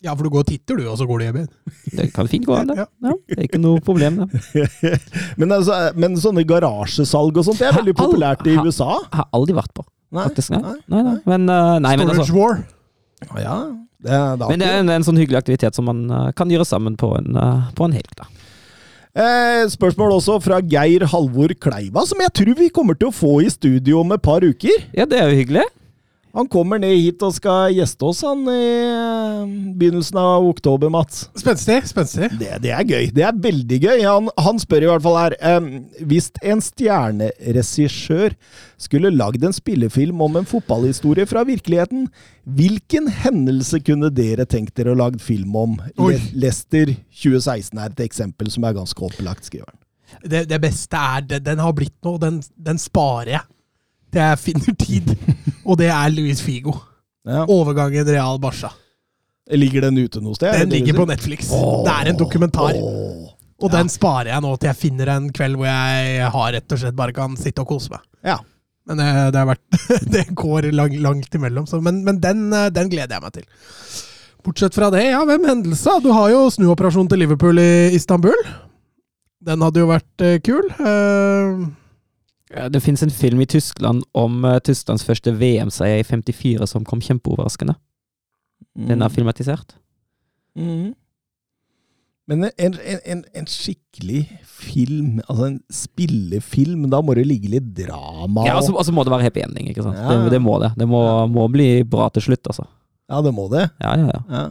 Ja, 0.05 0.13
for 0.13 0.27
du 0.27 0.29
går 0.29 0.43
og 0.43 0.49
titter, 0.51 0.77
du, 0.77 0.83
og 0.91 0.97
så 0.99 1.07
går 1.09 1.17
du 1.19 1.23
hjem 1.25 1.37
igjen. 1.39 1.49
Det 1.97 2.03
kan 2.13 2.27
fint 2.29 2.45
gå 2.45 2.53
an, 2.53 2.69
det. 2.69 2.75
Ja. 2.77 2.85
Ja, 3.07 3.13
det 3.31 3.37
er 3.39 3.47
ikke 3.47 3.61
noe 3.63 3.81
problem, 3.81 4.19
det. 4.21 4.41
Men, 5.41 5.51
altså, 5.55 5.77
men 5.97 6.17
sånne 6.21 6.43
garasjesalg 6.47 7.39
og 7.41 7.47
sånt, 7.47 7.57
det 7.63 7.71
er 7.71 7.79
veldig 7.79 7.95
populært 7.97 8.45
i 8.45 8.53
USA. 8.61 8.91
Jeg 9.07 9.17
har 9.23 9.27
aldri 9.33 9.55
vært 9.57 9.73
på, 9.73 9.85
Nei, 10.13 10.27
faktisk. 10.29 10.53
Nei, 10.53 10.75
nei, 10.93 11.01
nei. 11.07 11.15
Men, 11.25 11.49
eh, 11.49 11.73
nei, 11.83 11.95
men, 11.97 12.11
Storage 12.13 12.27
altså, 12.27 12.37
War. 12.37 12.61
Ja, 13.41 13.57
det, 14.05 14.13
er- 14.13 14.37
da- 14.37 14.49
men 14.53 14.61
det 14.61 14.67
er 14.69 14.83
en, 14.83 14.91
en 14.99 15.07
sånn 15.07 15.17
hyggelig 15.17 15.41
aktivitet 15.41 15.75
som 15.75 15.89
man 15.89 16.05
eh, 16.13 16.27
kan 16.37 16.53
gjøre 16.53 16.67
sammen 16.69 16.95
på 17.01 17.09
en, 17.17 17.33
eh, 17.35 17.65
på 17.75 17.89
en 17.89 17.97
helg, 17.97 18.13
da. 18.21 18.29
Eh, 19.17 19.63
spørsmål 19.73 20.13
også 20.19 20.37
fra 20.45 20.59
Geir 20.61 21.07
Halvor 21.09 21.49
Kleiva, 21.57 22.05
som 22.05 22.21
jeg 22.21 22.35
tror 22.37 22.53
vi 22.61 22.69
kommer 22.69 22.93
til 23.01 23.09
å 23.09 23.15
få 23.17 23.39
i 23.41 23.49
studio 23.49 24.03
om 24.03 24.13
et 24.13 24.21
par 24.21 24.45
uker. 24.45 24.85
Ja, 24.93 25.09
det 25.09 25.17
er 25.23 25.31
jo 25.33 25.39
hyggelig. 25.41 25.65
Han 26.37 26.45
kommer 26.53 26.77
ned 26.77 26.93
hit 26.93 27.23
og 27.25 27.33
skal 27.33 27.73
gjeste 27.73 28.05
oss 28.05 28.19
han 28.21 28.43
i 28.51 28.65
eh, 28.85 29.53
begynnelsen 29.79 30.19
av 30.21 30.45
oktober, 30.45 30.91
Mats. 30.93 31.23
Spenstig. 31.33 31.79
spenstig. 31.89 32.29
Det, 32.37 32.51
det 32.61 32.73
er 32.77 32.83
gøy. 32.85 33.07
Det 33.15 33.23
er 33.25 33.39
veldig 33.41 33.79
gøy. 33.81 34.03
Han, 34.05 34.29
han 34.45 34.61
spør 34.61 34.85
i 34.85 34.91
hvert 34.91 35.05
fall 35.05 35.17
her 35.17 35.35
um, 35.57 35.71
Hvis 36.05 36.29
en 36.45 36.61
stjerneregissør 36.61 38.37
skulle 38.77 39.15
lagd 39.15 39.47
en 39.49 39.57
spillefilm 39.57 40.21
om 40.21 40.37
en 40.37 40.45
fotballhistorie 40.45 41.25
fra 41.25 41.41
virkeligheten, 41.47 42.05
hvilken 42.45 43.09
hendelse 43.23 43.81
kunne 43.81 44.13
dere 44.13 44.45
tenkt 44.45 44.77
dere 44.77 44.93
å 44.93 45.01
lagd 45.01 45.23
film 45.25 45.57
om? 45.57 45.75
Oi. 45.97 46.13
Le 46.13 46.45
Lester 46.45 46.93
2016 47.17 47.81
er 47.81 47.89
et 47.89 48.05
eksempel 48.05 48.53
som 48.53 48.69
er 48.69 48.77
ganske 48.77 49.09
opplagt, 49.09 49.49
skriver 49.49 49.71
han. 49.71 49.81
Det, 50.21 50.45
det 50.47 50.61
beste 50.61 51.01
er 51.17 51.25
det, 51.33 51.43
Den 51.49 51.59
har 51.59 51.73
blitt 51.75 51.97
noe, 52.05 52.21
den, 52.21 52.43
den 52.61 52.77
sparer 52.79 53.39
jeg 53.39 53.47
jeg 54.15 54.39
finner 54.39 54.75
tid. 54.79 55.13
Og 55.65 55.77
det 55.79 55.89
er 55.91 56.11
Luis 56.13 56.41
Figo. 56.41 56.75
Ja. 57.27 57.43
Overgangen 57.51 58.07
Real 58.07 58.39
Barca. 58.39 58.71
Ligger 59.51 59.87
den 59.87 59.97
ute 59.97 60.21
noe 60.23 60.35
sted? 60.35 60.51
Den 60.51 60.67
det 60.67 60.75
det 60.75 60.79
ligger 60.79 61.01
på 61.01 61.07
Netflix. 61.07 61.49
Netflix. 61.51 61.83
Det 61.87 61.95
er 61.95 62.11
en 62.11 62.19
dokumentar. 62.19 62.79
Åh. 62.79 63.33
Og 63.57 63.73
den 63.73 63.89
sparer 63.89 64.29
jeg 64.35 64.43
nå 64.45 64.51
til 64.59 64.69
jeg 64.69 64.77
finner 64.77 65.09
en 65.15 65.31
kveld 65.33 65.57
hvor 65.57 65.65
jeg 65.65 66.29
har 66.35 66.51
rett 66.53 66.75
og 66.75 66.81
slett 66.81 66.97
bare 66.97 67.15
kan 67.15 67.33
sitte 67.39 67.63
og 67.63 67.71
kose 67.71 67.89
meg. 67.93 68.03
Ja. 68.27 68.37
Men 68.87 69.01
det, 69.01 69.07
det, 69.33 69.41
har 69.41 69.49
vært, 69.49 69.79
det 70.15 70.25
går 70.37 70.69
lang, 70.77 70.93
langt 71.03 71.33
imellom. 71.35 71.65
Så, 71.67 71.81
men 71.83 72.03
men 72.05 72.21
den, 72.23 72.47
eh, 72.53 72.69
den 72.73 72.91
gleder 72.91 73.17
jeg 73.17 73.25
meg 73.25 73.33
til. 73.39 73.49
Bortsett 74.45 74.77
fra 74.77 74.91
det, 74.93 75.01
ja, 75.09 75.23
hvem 75.27 75.47
hendelser? 75.49 75.99
Du 76.03 76.13
har 76.15 76.29
jo 76.31 76.45
snuoperasjonen 76.53 77.09
til 77.11 77.19
Liverpool 77.25 77.59
i 77.59 77.89
Istanbul. 77.97 78.37
Den 79.43 79.63
hadde 79.65 79.81
jo 79.81 79.89
vært 79.89 80.23
eh, 80.23 80.37
kul. 80.43 80.69
Uh, 80.79 81.67
Det 82.47 82.79
finnes 82.83 83.03
en 83.03 83.11
film 83.11 83.41
i 83.43 83.45
Tyskland 83.49 84.03
om 84.15 84.45
eh, 84.47 84.59
Tysklands 84.63 85.03
første 85.03 85.33
VM-seier 85.35 85.99
i 85.99 86.05
54 86.07 86.67
som 86.71 86.85
kom 86.87 87.01
kjempeoverraskende. 87.03 87.75
Den 88.77 89.01
er 89.01 89.09
filmatisert. 89.09 89.75
Mm. 90.57 90.93
Men 92.27 92.43
en, 92.43 92.73
en, 92.75 92.99
en, 93.05 93.21
en 93.39 93.45
skikkelig 93.47 94.25
film, 94.43 95.19
altså 95.29 95.45
en 95.47 95.59
spillefilm, 95.71 96.89
da 96.91 96.99
må 97.05 97.15
det 97.15 97.23
ligge 97.29 97.51
litt 97.53 97.69
drama 97.77 98.43
Ja, 98.47 98.55
og- 98.57 98.61
altså, 98.61 98.75
altså 98.81 98.95
må 98.95 99.05
det 99.07 99.13
være 99.13 99.27
happy 99.29 99.43
ending, 99.45 99.69
ikke 99.71 99.85
sant. 99.85 99.95
Ja. 99.95 100.17
Det, 100.25 100.31
det 100.35 100.41
må 100.43 100.57
det. 100.63 100.73
Det 100.77 100.87
må, 100.91 101.01
må 101.31 101.45
bli 101.53 101.83
bra 101.87 102.09
til 102.15 102.25
slutt, 102.27 102.43
altså. 102.51 102.65
Ja, 103.07 103.21
det 103.23 103.31
må 103.35 103.47
det. 103.53 103.69
Ja, 103.79 103.93
ja, 103.95 104.09
ja. 104.11 104.19
Ja. 104.29 104.43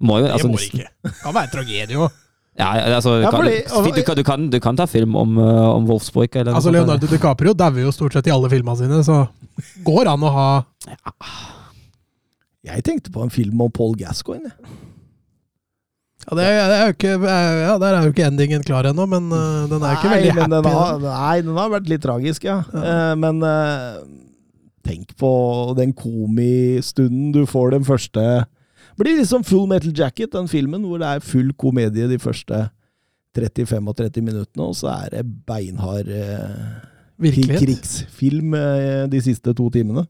Må 0.00 0.18
jo, 0.18 0.26
det 0.26 0.32
altså, 0.38 0.48
må 0.50 0.58
det 0.58 0.70
ikke. 0.72 0.88
Det 1.06 1.14
kan 1.22 1.34
være 1.36 1.52
tragedie 1.54 2.00
òg. 2.02 2.18
Ja, 2.58 2.70
ja, 2.76 2.96
altså, 2.96 3.20
Ja, 3.22 3.30
kan, 3.30 3.40
fordi- 3.40 3.94
du, 3.94 4.02
kan, 4.02 4.16
du, 4.16 4.22
kan, 4.24 4.50
du 4.50 4.60
kan 4.60 4.76
ta 4.76 4.86
film 4.86 5.14
om, 5.16 5.38
uh, 5.38 5.76
om 5.76 5.86
Wolfsburg 5.86 6.34
eller 6.36 6.54
Altså, 6.54 6.70
Leonardo 6.70 7.06
DiCaprio 7.06 7.54
dauer 7.54 7.84
jo 7.86 7.92
stort 7.94 8.12
sett 8.12 8.26
i 8.26 8.34
alle 8.34 8.50
filmene 8.50 8.76
sine, 8.76 9.00
så 9.06 9.28
går 9.86 10.10
an 10.10 10.26
å 10.26 10.32
ha 10.34 10.48
Jeg 12.66 12.84
tenkte 12.84 13.12
på 13.14 13.22
en 13.22 13.30
film 13.32 13.60
om 13.60 13.70
Paul 13.72 13.94
Gascoigne. 13.96 14.50
Ja, 16.28 16.36
det 16.36 16.44
er, 16.44 16.58
det 16.68 16.76
er 16.76 16.84
jo 16.84 16.94
ikke, 16.94 17.12
ja, 17.64 17.78
Der 17.80 17.94
er 17.96 18.02
jo 18.04 18.12
ikke 18.12 18.26
endingen 18.28 18.64
klar 18.66 18.84
ennå, 18.90 19.06
men 19.08 19.30
uh, 19.32 19.64
den 19.70 19.80
er 19.80 19.96
ikke 19.96 20.10
veldig 20.12 20.34
happy. 20.36 20.50
den 20.52 20.68
har, 20.74 20.98
nei, 21.06 21.36
den 21.46 21.56
har 21.56 21.70
vært 21.72 21.88
litt 21.88 22.02
tragisk, 22.04 22.44
ja. 22.44 22.58
Eh, 22.76 23.14
men 23.16 23.40
uh, 23.40 24.02
tenk 24.84 25.14
på 25.16 25.30
den 25.78 25.94
komistunden 25.96 27.32
du 27.32 27.46
får 27.48 27.72
den 27.78 27.86
første 27.88 28.26
Blir 29.00 29.16
liksom 29.16 29.44
Full 29.48 29.64
Metal 29.70 29.92
Jacket, 29.96 30.32
den 30.34 30.48
filmen, 30.50 30.84
hvor 30.84 31.00
det 31.00 31.08
er 31.08 31.24
full 31.24 31.54
komedie 31.56 32.08
de 32.10 32.18
første 32.20 32.66
30-35 33.38 34.20
minuttene, 34.20 34.66
og 34.66 34.74
så 34.76 34.90
er 34.92 35.14
det 35.14 35.22
beinhard 35.48 36.10
eh, 36.12 36.80
krigsfilm 37.20 38.56
eh, 38.58 39.04
de 39.08 39.22
siste 39.24 39.54
to 39.56 39.70
timene. 39.72 40.04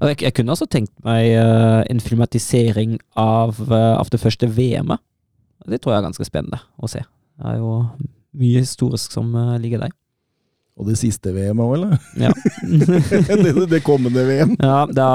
Altså, 0.00 0.08
Jeg, 0.08 0.22
jeg 0.22 0.34
kunne 0.34 0.52
også 0.52 0.66
tenkt 0.70 0.92
meg 1.06 1.30
uh, 1.38 1.80
en 1.88 2.00
filmatisering 2.02 2.98
av, 3.16 3.56
uh, 3.70 3.94
av 3.96 4.10
det 4.12 4.20
første 4.20 4.48
VM-et. 4.50 5.00
Det 5.70 5.78
tror 5.80 5.94
jeg 5.94 6.02
er 6.02 6.08
ganske 6.08 6.26
spennende 6.26 6.58
å 6.82 6.90
se. 6.90 7.04
Det 7.38 7.52
er 7.52 7.60
jo 7.62 7.76
mye 8.42 8.62
historisk 8.64 9.14
som 9.14 9.30
uh, 9.38 9.56
ligger 9.62 9.86
der. 9.86 9.94
Og 10.80 10.86
det 10.88 10.94
siste 10.96 11.34
VM 11.36 11.58
òg, 11.60 11.74
eller? 11.76 11.98
Ja, 12.16 12.30
det, 12.64 13.66
det 13.74 13.82
kommende 13.84 14.22
VM. 14.24 14.54
ja 14.56 14.78
da, 14.88 15.08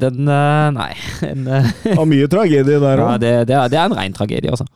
den 0.00 0.26
uh, 0.26 0.72
Nei. 0.74 0.90
En, 1.28 1.46
uh, 1.46 1.68
Har 2.00 2.08
mye 2.10 2.26
tragedie 2.32 2.80
der 2.82 2.98
ja, 3.04 3.12
det, 3.22 3.30
det, 3.48 3.54
er, 3.54 3.70
det 3.70 3.78
er 3.78 3.86
en 3.92 3.94
rein 4.00 4.16
tragedie, 4.16 4.50
altså. 4.50 4.66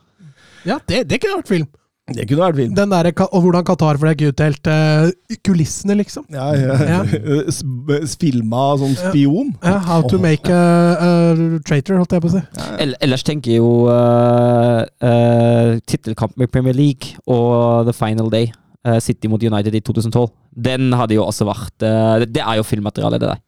Ja, 0.68 0.78
det, 0.86 1.04
det 1.10 1.18
kunne 1.22 1.40
vært 1.40 1.50
film. 1.50 1.66
Det 2.08 2.24
kunne 2.24 2.40
vært 2.46 2.56
film. 2.56 2.70
Den 2.78 2.88
der, 2.94 3.10
og 3.26 3.42
hvordan 3.44 3.66
Qatar 3.68 3.98
fløy 4.00 4.14
utdelt 4.30 4.70
uh, 4.72 5.10
kulissene, 5.44 5.98
liksom. 5.98 6.24
Ja, 6.32 6.46
ja. 6.56 7.02
S- 7.52 8.14
Filma 8.22 8.62
som 8.80 8.94
spion. 8.96 9.50
Ja, 9.60 9.74
how 9.90 10.06
to 10.08 10.16
make 10.22 10.48
a, 10.48 10.62
a 10.96 11.58
traitor, 11.68 11.98
holdt 12.00 12.14
jeg 12.16 12.24
på 12.24 12.30
å 12.30 12.36
si. 12.38 12.44
Ell- 12.86 12.96
Ellers 13.04 13.26
tenker 13.28 13.52
jeg 13.56 13.60
jo 13.60 13.74
uh, 13.90 14.86
uh, 15.04 15.74
tittelkampen 15.90 16.46
i 16.46 16.50
Premier 16.54 16.78
League 16.78 17.18
og 17.26 17.90
The 17.90 17.96
Final 17.98 18.30
Day, 18.32 18.54
City 19.02 19.28
mot 19.28 19.42
United 19.42 19.74
i 19.74 19.80
2012, 19.82 20.28
den 20.54 20.92
hadde 20.96 21.16
jo 21.16 21.26
også 21.26 21.46
vært 21.48 21.84
uh, 21.84 22.24
Det 22.24 22.42
er 22.42 22.58
jo 22.60 22.66
filmmateriale, 22.66 23.18
det 23.20 23.30
der. 23.30 23.40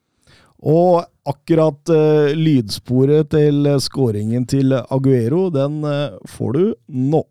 Og 0.61 1.01
akkurat 1.31 1.93
uh, 1.93 2.33
lydsporet 2.37 3.31
til 3.33 3.67
eh, 3.71 3.81
skåringen 3.81 4.45
til 4.51 4.75
Aguero, 4.77 5.49
den 5.55 5.81
uh, 5.87 6.19
får 6.29 6.53
du 6.57 6.65
nå. 6.89 7.23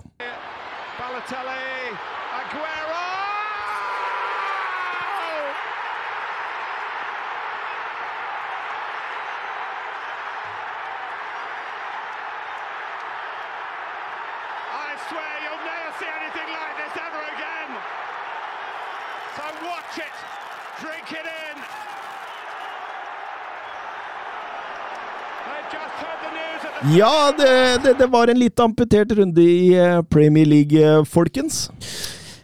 Ja, 26.97 27.33
det, 27.37 27.81
det, 27.83 27.93
det 27.99 28.07
var 28.07 28.27
en 28.27 28.39
litt 28.39 28.59
amputert 28.59 29.11
runde 29.11 29.43
i 29.43 29.75
eh, 29.77 30.01
Premier 30.09 30.45
League, 30.45 30.79
eh, 30.79 31.03
folkens. 31.05 31.67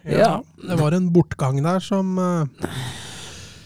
Ja, 0.03 0.43
det 0.61 0.75
var 0.77 0.93
en 0.93 1.07
bortgang 1.13 1.63
der 1.65 1.79
som 1.81 2.17
eh, 2.21 2.69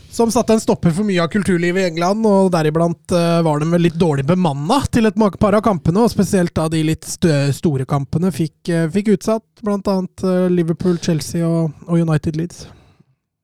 som 0.10 0.32
satte 0.32 0.56
en 0.56 0.62
stopper 0.64 0.94
for 0.96 1.08
mye 1.08 1.22
av 1.24 1.30
kulturlivet 1.34 1.84
i 1.84 1.90
England, 1.92 2.26
og 2.26 2.50
deriblant 2.52 3.14
var 3.46 3.62
de 3.62 3.68
vel 3.72 3.86
litt 3.86 4.00
dårlig 4.00 4.26
bemanna 4.28 4.80
til 4.92 5.08
et 5.08 5.20
par 5.40 5.56
av 5.56 5.62
kampene, 5.64 6.02
og 6.02 6.12
spesielt 6.12 6.56
da 6.58 6.66
de 6.72 6.82
litt 6.88 7.06
stø 7.08 7.36
store 7.56 7.86
kampene 7.88 8.32
fikk, 8.34 8.72
fikk 8.92 9.14
utsatt, 9.14 9.46
blant 9.64 9.88
annet 9.88 10.26
eh, 10.26 10.48
Liverpool, 10.52 10.98
Chelsea 11.00 11.46
og, 11.46 11.76
og 11.88 12.02
United 12.02 12.40
Leeds. 12.40 12.66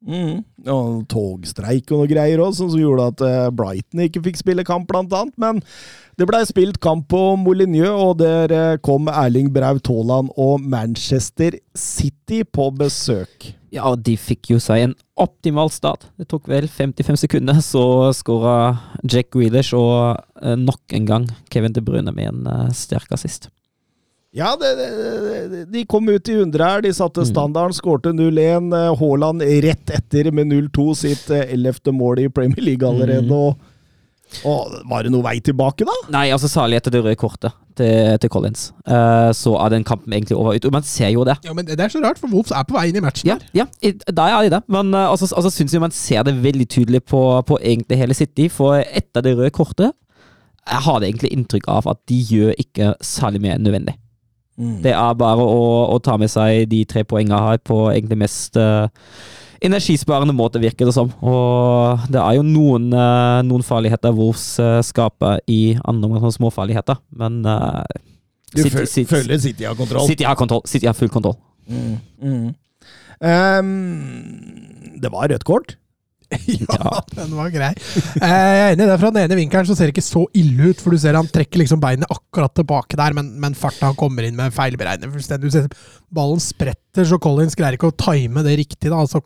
Mm. 0.06 0.42
Og 0.72 1.06
togstreik 1.10 1.92
og 1.92 2.04
noe 2.04 2.10
greier 2.10 2.42
òg, 2.44 2.58
som 2.58 2.74
gjorde 2.76 3.12
at 3.14 3.54
Brighton 3.56 4.04
ikke 4.08 4.26
fikk 4.28 4.42
spille 4.42 4.66
kamp, 4.68 4.90
blant 4.90 5.14
annet. 5.16 5.38
Men 5.42 5.64
det 6.16 6.28
blei 6.30 6.42
spilt 6.48 6.78
kamp 6.84 7.10
på 7.12 7.22
Molyneux, 7.40 7.92
og 7.92 8.20
der 8.22 8.54
eh, 8.56 8.78
kom 8.84 9.10
Erling 9.12 9.50
Braut 9.54 9.88
Haaland 9.92 10.32
og 10.40 10.64
Manchester 10.64 11.58
City 11.76 12.44
på 12.48 12.70
besøk. 12.78 13.50
Ja, 13.76 13.90
og 13.90 14.06
de 14.08 14.16
fikk 14.16 14.54
jo 14.54 14.62
seg 14.64 14.86
en 14.86 14.94
optimal 15.20 15.68
start. 15.74 16.08
Det 16.16 16.30
tok 16.32 16.48
vel 16.48 16.70
55 16.72 17.26
sekunder, 17.26 17.60
så 17.64 18.14
skåra 18.16 18.56
Jack 19.04 19.34
Grealish 19.36 19.76
og 19.76 20.22
eh, 20.40 20.56
nok 20.56 20.96
en 20.96 21.10
gang 21.10 21.28
Kevin 21.52 21.76
De 21.76 21.84
Bruyne 21.84 22.16
med 22.16 22.32
en 22.32 22.48
eh, 22.48 22.72
sterk 22.76 23.12
assist. 23.16 23.50
Ja, 24.36 24.54
det, 24.60 24.74
det, 24.76 25.62
de 25.72 25.86
kom 25.88 26.08
ut 26.12 26.28
i 26.28 26.34
100 26.36 26.64
her. 26.64 26.82
De 26.84 26.92
satte 26.96 27.24
standarden, 27.28 27.76
skårte 27.76 28.16
0-1. 28.16 28.72
eh, 28.72 28.90
Haaland 29.04 29.44
rett 29.68 29.96
etter 30.00 30.32
med 30.32 30.52
0-2 30.52 30.90
sitt 31.04 31.30
ellevte 31.44 31.92
mål 31.96 32.24
i 32.24 32.32
Premier 32.32 32.64
League 32.72 32.88
allerede. 32.88 33.32
Og, 33.36 33.60
og 34.46 34.74
var 34.90 35.04
det 35.06 35.12
noe 35.14 35.24
vei 35.24 35.38
tilbake, 35.40 35.86
da? 35.88 35.94
Nei, 36.12 36.26
altså 36.36 36.50
særlig 36.52 36.80
etter 36.80 36.92
det 36.96 37.02
røde 37.06 37.16
kortet 37.20 37.54
til, 37.78 38.18
til 38.20 38.30
Collins, 38.32 38.70
Uh, 38.88 39.32
så 39.36 39.56
er 39.64 39.70
den 39.74 39.84
kampen 39.88 40.14
egentlig 40.14 40.36
over. 40.38 40.56
Og 40.56 40.72
Man 40.76 40.84
ser 40.84 41.10
jo 41.14 41.24
det. 41.28 41.38
Ja, 41.44 41.54
men 41.54 41.66
det 41.66 41.80
er 41.80 41.90
så 41.92 42.00
rart, 42.04 42.20
for 42.22 42.28
Wolves 42.32 42.52
er 42.56 42.64
på 42.68 42.76
vei 42.78 42.88
inn 42.90 42.98
i 43.00 43.04
matchen 43.04 43.28
Ja, 43.30 43.36
her. 43.36 43.50
ja 43.54 43.66
i- 43.82 43.96
da 44.14 44.28
er 44.30 44.44
de 44.50 44.54
det. 44.56 44.62
Men 44.68 44.94
uh, 44.94 45.10
altså, 45.12 45.30
altså 45.36 45.52
syns 45.52 45.74
jeg 45.74 45.82
man 45.84 45.92
ser 45.92 46.24
det 46.24 46.36
veldig 46.44 46.68
tydelig 46.70 47.04
på, 47.06 47.22
på 47.48 47.58
egentlig 47.62 47.98
hele 47.98 48.14
City. 48.18 48.48
For 48.50 48.80
etter 48.82 49.22
det 49.26 49.38
røde 49.38 49.52
kortet 49.56 49.92
jeg 50.66 50.82
har 50.82 51.00
det 51.00 51.10
egentlig 51.12 51.30
inntrykk 51.36 51.68
av 51.70 51.88
at 51.92 52.00
de 52.10 52.16
gjør 52.26 52.56
ikke 52.58 52.94
særlig 53.06 53.42
mer 53.44 53.56
enn 53.60 53.68
nødvendig. 53.68 53.94
Det 54.82 54.94
er 54.96 55.14
bare 55.20 55.44
å, 55.44 55.66
å 55.94 55.98
ta 56.02 56.16
med 56.18 56.32
seg 56.32 56.70
de 56.72 56.80
tre 56.90 57.04
poengene 57.04 57.38
her 57.44 57.58
på 57.62 57.76
egentlig 57.92 58.18
mest 58.24 58.56
eh, 58.58 58.88
energisparende 59.68 60.34
måte, 60.36 60.60
virker 60.64 60.90
det 60.90 60.94
som. 60.96 61.10
Og 61.26 62.06
det 62.12 62.22
er 62.22 62.38
jo 62.40 62.44
noen, 62.48 62.90
eh, 62.94 63.40
noen 63.48 63.64
farligheter 63.66 64.14
Wolves 64.16 64.46
uh, 64.62 64.80
skaper 64.86 65.42
i 65.52 65.76
andre 65.84 66.08
omgang, 66.10 66.24
sånne 66.26 66.38
småfarligheter, 66.40 67.00
men 67.22 67.42
uh, 67.46 67.82
Du 68.56 68.64
fø- 68.70 68.86
føler 69.10 69.40
City 69.44 69.66
har 69.68 69.76
kontroll? 69.80 70.08
City 70.08 70.24
har 70.28 70.36
kontroll. 70.40 70.64
City 70.70 70.88
har 70.90 70.96
full 70.98 71.10
kontroll. 71.14 71.36
Mm, 71.70 71.98
mm. 72.22 72.46
Um, 73.26 75.00
det 75.02 75.12
var 75.12 75.30
rødt 75.32 75.44
kort. 75.48 75.76
Ja, 76.50 77.00
den 77.16 77.36
var 77.38 77.52
grei. 77.54 77.70
Eh, 78.18 78.24
Jeg 78.26 78.62
er 78.64 78.72
enig 78.74 78.84
i 78.84 78.88
det. 78.90 78.96
Fra 79.00 79.12
den 79.14 79.22
ene 79.22 79.38
vinkelen 79.38 79.68
så 79.70 79.76
ser 79.78 79.88
det 79.88 79.94
ikke 79.94 80.04
så 80.04 80.24
ille 80.36 80.72
ut, 80.74 80.82
for 80.82 80.92
du 80.96 81.00
ser 81.00 81.16
han 81.16 81.30
trekker 81.32 81.62
liksom 81.62 81.80
beinet 81.84 82.10
akkurat 82.12 82.52
tilbake 82.58 82.98
der, 83.00 83.14
men, 83.16 83.30
men 83.40 83.56
farta 83.56 83.92
han 83.92 83.98
kommer 84.00 84.26
inn 84.26 84.36
med 84.36 84.52
feilberegner 84.56 85.14
fullstendig. 85.14 85.52
Du 85.52 85.54
ser 85.54 85.70
ballen 86.18 86.42
spretter, 86.44 87.06
så 87.08 87.20
Collins 87.22 87.56
greier 87.56 87.78
ikke 87.78 87.92
å 87.94 87.96
time 88.02 88.44
det 88.44 88.58
riktig. 88.60 88.90
da, 88.90 88.98
altså 89.06 89.22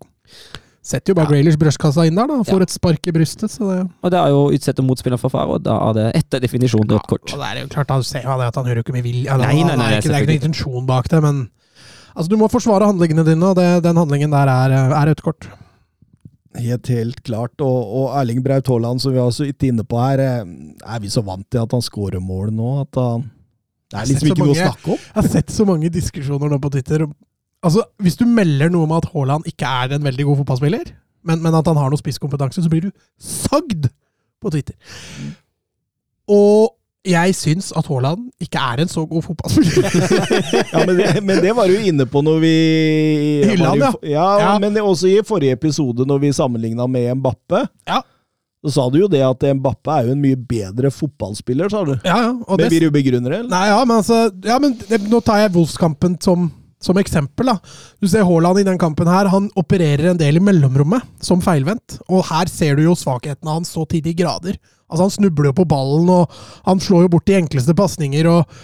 Setter 0.90 1.12
jo 1.12 1.16
bare 1.20 1.28
Graylers 1.30 1.58
brystkassa 1.60 2.06
inn 2.08 2.16
der, 2.16 2.26
da. 2.32 2.38
Får 2.48 2.62
Ja. 2.64 2.66
et 2.66 2.72
spark 2.74 3.08
i 3.08 3.12
brystet. 3.14 3.52
så 3.52 3.68
det... 3.68 3.80
Og 4.02 4.12
det 4.12 4.20
er 4.20 4.30
jo 4.34 4.40
utsette 4.56 4.82
motspiller 4.82 5.20
for 5.20 5.30
fare, 5.30 5.48
og 5.58 5.62
da 5.62 5.76
er 5.90 5.94
det 5.98 6.06
etter 6.24 6.40
definisjon 6.42 6.88
rødt 6.88 7.06
kort. 7.08 7.30
Ja, 7.30 7.36
og 7.36 7.42
det 7.44 7.50
er 7.52 7.62
jo 7.66 7.68
klart, 7.76 7.92
han 7.92 8.04
ser 8.08 8.24
jo 8.24 8.38
det 8.40 8.48
at 8.48 8.56
han 8.56 8.66
gjør 8.66 8.80
jo 8.80 8.84
ikke 8.88 8.96
med 8.96 9.04
vilje. 9.04 9.28
eller 9.30 9.46
Nei, 9.46 9.60
nei, 9.62 9.76
nei, 9.76 9.76
han 9.76 9.94
er 9.94 9.98
ikke- 10.00 10.10
Det 10.10 10.16
er 10.16 10.22
ikke 10.24 10.32
noen 10.32 10.42
intensjon 10.42 10.86
bak 10.88 11.10
det, 11.10 11.22
men 11.22 11.50
altså, 12.16 12.30
du 12.30 12.38
må 12.38 12.50
forsvare 12.50 12.88
handlingene 12.90 13.26
dine, 13.26 13.44
og 13.44 13.56
det, 13.60 13.84
den 13.84 13.96
handlingen 13.98 14.32
der 14.32 14.48
er, 14.48 14.72
er 14.96 15.06
rødt 15.12 15.22
kort. 15.22 15.48
Helt, 16.58 16.88
helt 16.88 17.24
klart. 17.24 17.54
Og, 17.62 17.94
og 18.00 18.16
Erling 18.18 18.42
Braut 18.44 18.66
Haaland, 18.68 19.00
som 19.04 19.14
vi 19.14 19.20
har 19.22 19.30
så 19.36 19.46
vidt 19.46 19.62
inne 19.70 19.84
på 19.86 20.00
her, 20.02 20.20
eh, 20.20 20.46
er 20.96 21.00
vi 21.04 21.08
så 21.14 21.22
vant 21.24 21.46
til 21.52 21.62
at 21.62 21.72
han 21.72 21.82
scorer 21.86 22.20
mål 22.24 22.50
nå 22.56 22.82
at 22.82 22.96
han 22.98 23.30
Det 23.92 24.00
er 24.00 24.06
liksom 24.10 24.32
ikke 24.32 24.46
noe 24.46 24.56
å 24.56 24.58
snakke 24.58 24.92
om. 24.96 24.98
Jeg 24.98 25.14
har 25.24 25.30
sett 25.30 25.50
så 25.54 25.66
mange 25.66 25.90
diskusjoner 25.94 26.50
nå 26.50 26.58
på 26.62 26.72
Twitter. 26.74 27.06
Altså, 27.64 27.84
Hvis 28.00 28.16
du 28.16 28.26
melder 28.26 28.70
noe 28.72 28.88
om 28.88 28.94
at 28.96 29.10
Haaland 29.14 29.48
ikke 29.50 29.68
er 29.68 29.96
en 29.98 30.04
veldig 30.08 30.26
god 30.30 30.38
fotballspiller, 30.44 30.92
men, 31.28 31.42
men 31.44 31.56
at 31.60 31.68
han 31.68 31.76
har 31.78 31.90
noe 31.92 32.00
spisskompetanse, 32.00 32.64
så 32.64 32.70
blir 32.72 32.86
du 32.88 32.92
sagd 33.20 33.90
på 34.40 34.52
Twitter. 34.54 34.76
Og 36.30 36.76
jeg 37.10 37.34
syns 37.36 37.72
at 37.80 37.88
Haaland 37.90 38.28
ikke 38.44 38.60
er 38.62 38.84
en 38.84 38.92
så 38.92 39.06
god 39.10 39.24
fotballspiller. 39.26 39.88
Ja, 40.74 40.84
men, 40.86 40.96
det, 41.00 41.24
men 41.26 41.40
det 41.44 41.54
var 41.58 41.68
du 41.72 41.76
inne 41.80 42.06
på 42.10 42.22
når 42.24 42.40
vi 42.44 42.54
Hylla 43.50 43.72
han, 43.74 43.82
i- 44.04 44.12
ja. 44.14 44.28
Ja. 44.44 44.54
Men 44.62 44.78
også 44.84 45.10
i 45.10 45.20
forrige 45.26 45.56
episode, 45.58 46.06
når 46.08 46.20
vi 46.24 46.32
sammenligna 46.36 46.88
med 46.88 47.16
Mbappe. 47.20 47.64
Ja. 47.90 48.02
Så 48.66 48.74
sa 48.76 48.86
du 48.92 48.98
jo 49.00 49.08
det 49.12 49.22
at 49.24 49.44
Mbappe 49.56 49.94
er 49.96 50.10
jo 50.10 50.16
en 50.18 50.22
mye 50.24 50.36
bedre 50.36 50.92
fotballspiller, 50.92 51.72
sa 51.72 51.84
du. 51.88 51.94
ja, 52.04 52.18
ja, 52.28 52.32
Men 52.36 52.60
det, 52.60 52.70
vil 52.74 52.88
du 52.88 52.92
begrunne 52.92 53.32
det? 53.32 53.40
eller? 53.40 53.52
Nei, 53.54 53.66
ja, 53.72 53.80
men 53.88 53.98
altså 54.04 54.18
ja, 54.46 54.58
men 54.60 54.76
Nå 55.10 55.22
tar 55.24 55.46
jeg 55.46 55.54
Wolfskampen 55.56 56.18
som, 56.22 56.50
som 56.82 56.98
eksempel. 56.98 57.52
da. 57.52 57.58
Du 58.00 58.08
ser 58.08 58.26
Haaland 58.28 58.60
i 58.60 58.68
den 58.68 58.80
kampen 58.80 59.08
her. 59.08 59.30
Han 59.32 59.50
opererer 59.60 60.12
en 60.12 60.20
del 60.20 60.40
i 60.40 60.44
mellomrommet, 60.44 61.04
som 61.22 61.44
feilvendt. 61.44 62.00
Og 62.08 62.26
her 62.32 62.52
ser 62.52 62.80
du 62.80 62.86
jo 62.88 62.98
svakhetene 62.98 63.60
hans 63.60 63.74
så 63.76 63.86
tidlig 63.86 64.16
de 64.16 64.24
grader. 64.24 64.60
Altså 64.90 65.06
Han 65.06 65.14
snubler 65.14 65.52
jo 65.52 65.58
på 65.60 65.68
ballen, 65.70 66.10
og 66.10 66.32
han 66.66 66.80
slår 66.82 67.06
jo 67.06 67.14
bort 67.16 67.28
de 67.28 67.38
enkleste 67.38 67.76
pasninger. 67.78 68.26
Og, 68.32 68.60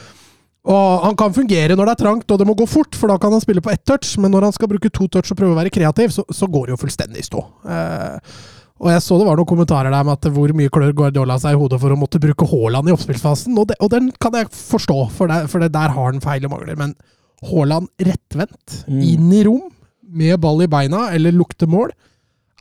og 0.65 1.05
han 1.05 1.17
kan 1.19 1.35
fungere 1.35 1.75
når 1.75 1.91
det 1.91 1.93
er 1.93 2.03
trangt 2.05 2.31
og 2.31 2.39
det 2.41 2.47
må 2.47 2.55
gå 2.57 2.65
fort, 2.65 2.95
for 2.97 3.11
da 3.11 3.19
kan 3.21 3.35
han 3.35 3.43
spille 3.43 3.61
på 3.61 3.73
ett 3.73 3.85
touch. 3.85 4.15
Men 4.17 4.33
når 4.33 4.49
han 4.49 4.55
skal 4.55 4.71
bruke 4.71 4.89
to 4.89 5.09
touch 5.11 5.31
og 5.31 5.39
prøve 5.41 5.53
å 5.53 5.59
være 5.59 5.73
kreativ, 5.73 6.15
så, 6.15 6.25
så 6.31 6.49
går 6.49 6.69
det 6.69 6.77
jo 6.77 6.83
fullstendig 6.85 7.21
i 7.21 7.27
stå. 7.27 7.43
Eh, 7.69 8.37
og 8.75 8.89
jeg 8.91 9.03
så 9.05 9.15
det 9.19 9.27
var 9.27 9.39
noen 9.39 9.47
kommentarer 9.47 9.93
der 9.93 10.03
med 10.03 10.17
at 10.17 10.25
hvor 10.35 10.51
mye 10.55 10.71
klør 10.73 10.95
Guardiola 10.97 11.37
seg 11.39 11.55
i 11.55 11.59
hodet 11.59 11.77
for 11.79 11.93
å 11.93 11.99
måtte 11.99 12.19
bruke 12.19 12.47
Haaland 12.49 12.89
i 12.89 12.95
oppspillsfasen, 12.95 13.55
og, 13.59 13.71
og 13.79 13.91
den 13.93 14.09
kan 14.19 14.35
jeg 14.35 14.49
forstå, 14.51 14.97
for, 15.15 15.31
det, 15.31 15.45
for 15.51 15.63
det 15.63 15.71
der 15.75 15.93
har 15.95 16.09
han 16.09 16.23
feil 16.23 16.47
og 16.47 16.51
mangler. 16.57 16.75
Men 16.79 16.95
Haaland 17.43 17.87
rettvendt, 17.99 18.85
Mm. 18.87 19.01
inn 19.01 19.33
i 19.33 19.43
rom, 19.43 19.71
med 20.07 20.39
ball 20.39 20.61
i 20.63 20.67
beina, 20.67 21.09
eller 21.13 21.31
lukter 21.31 21.67
mål, 21.67 21.91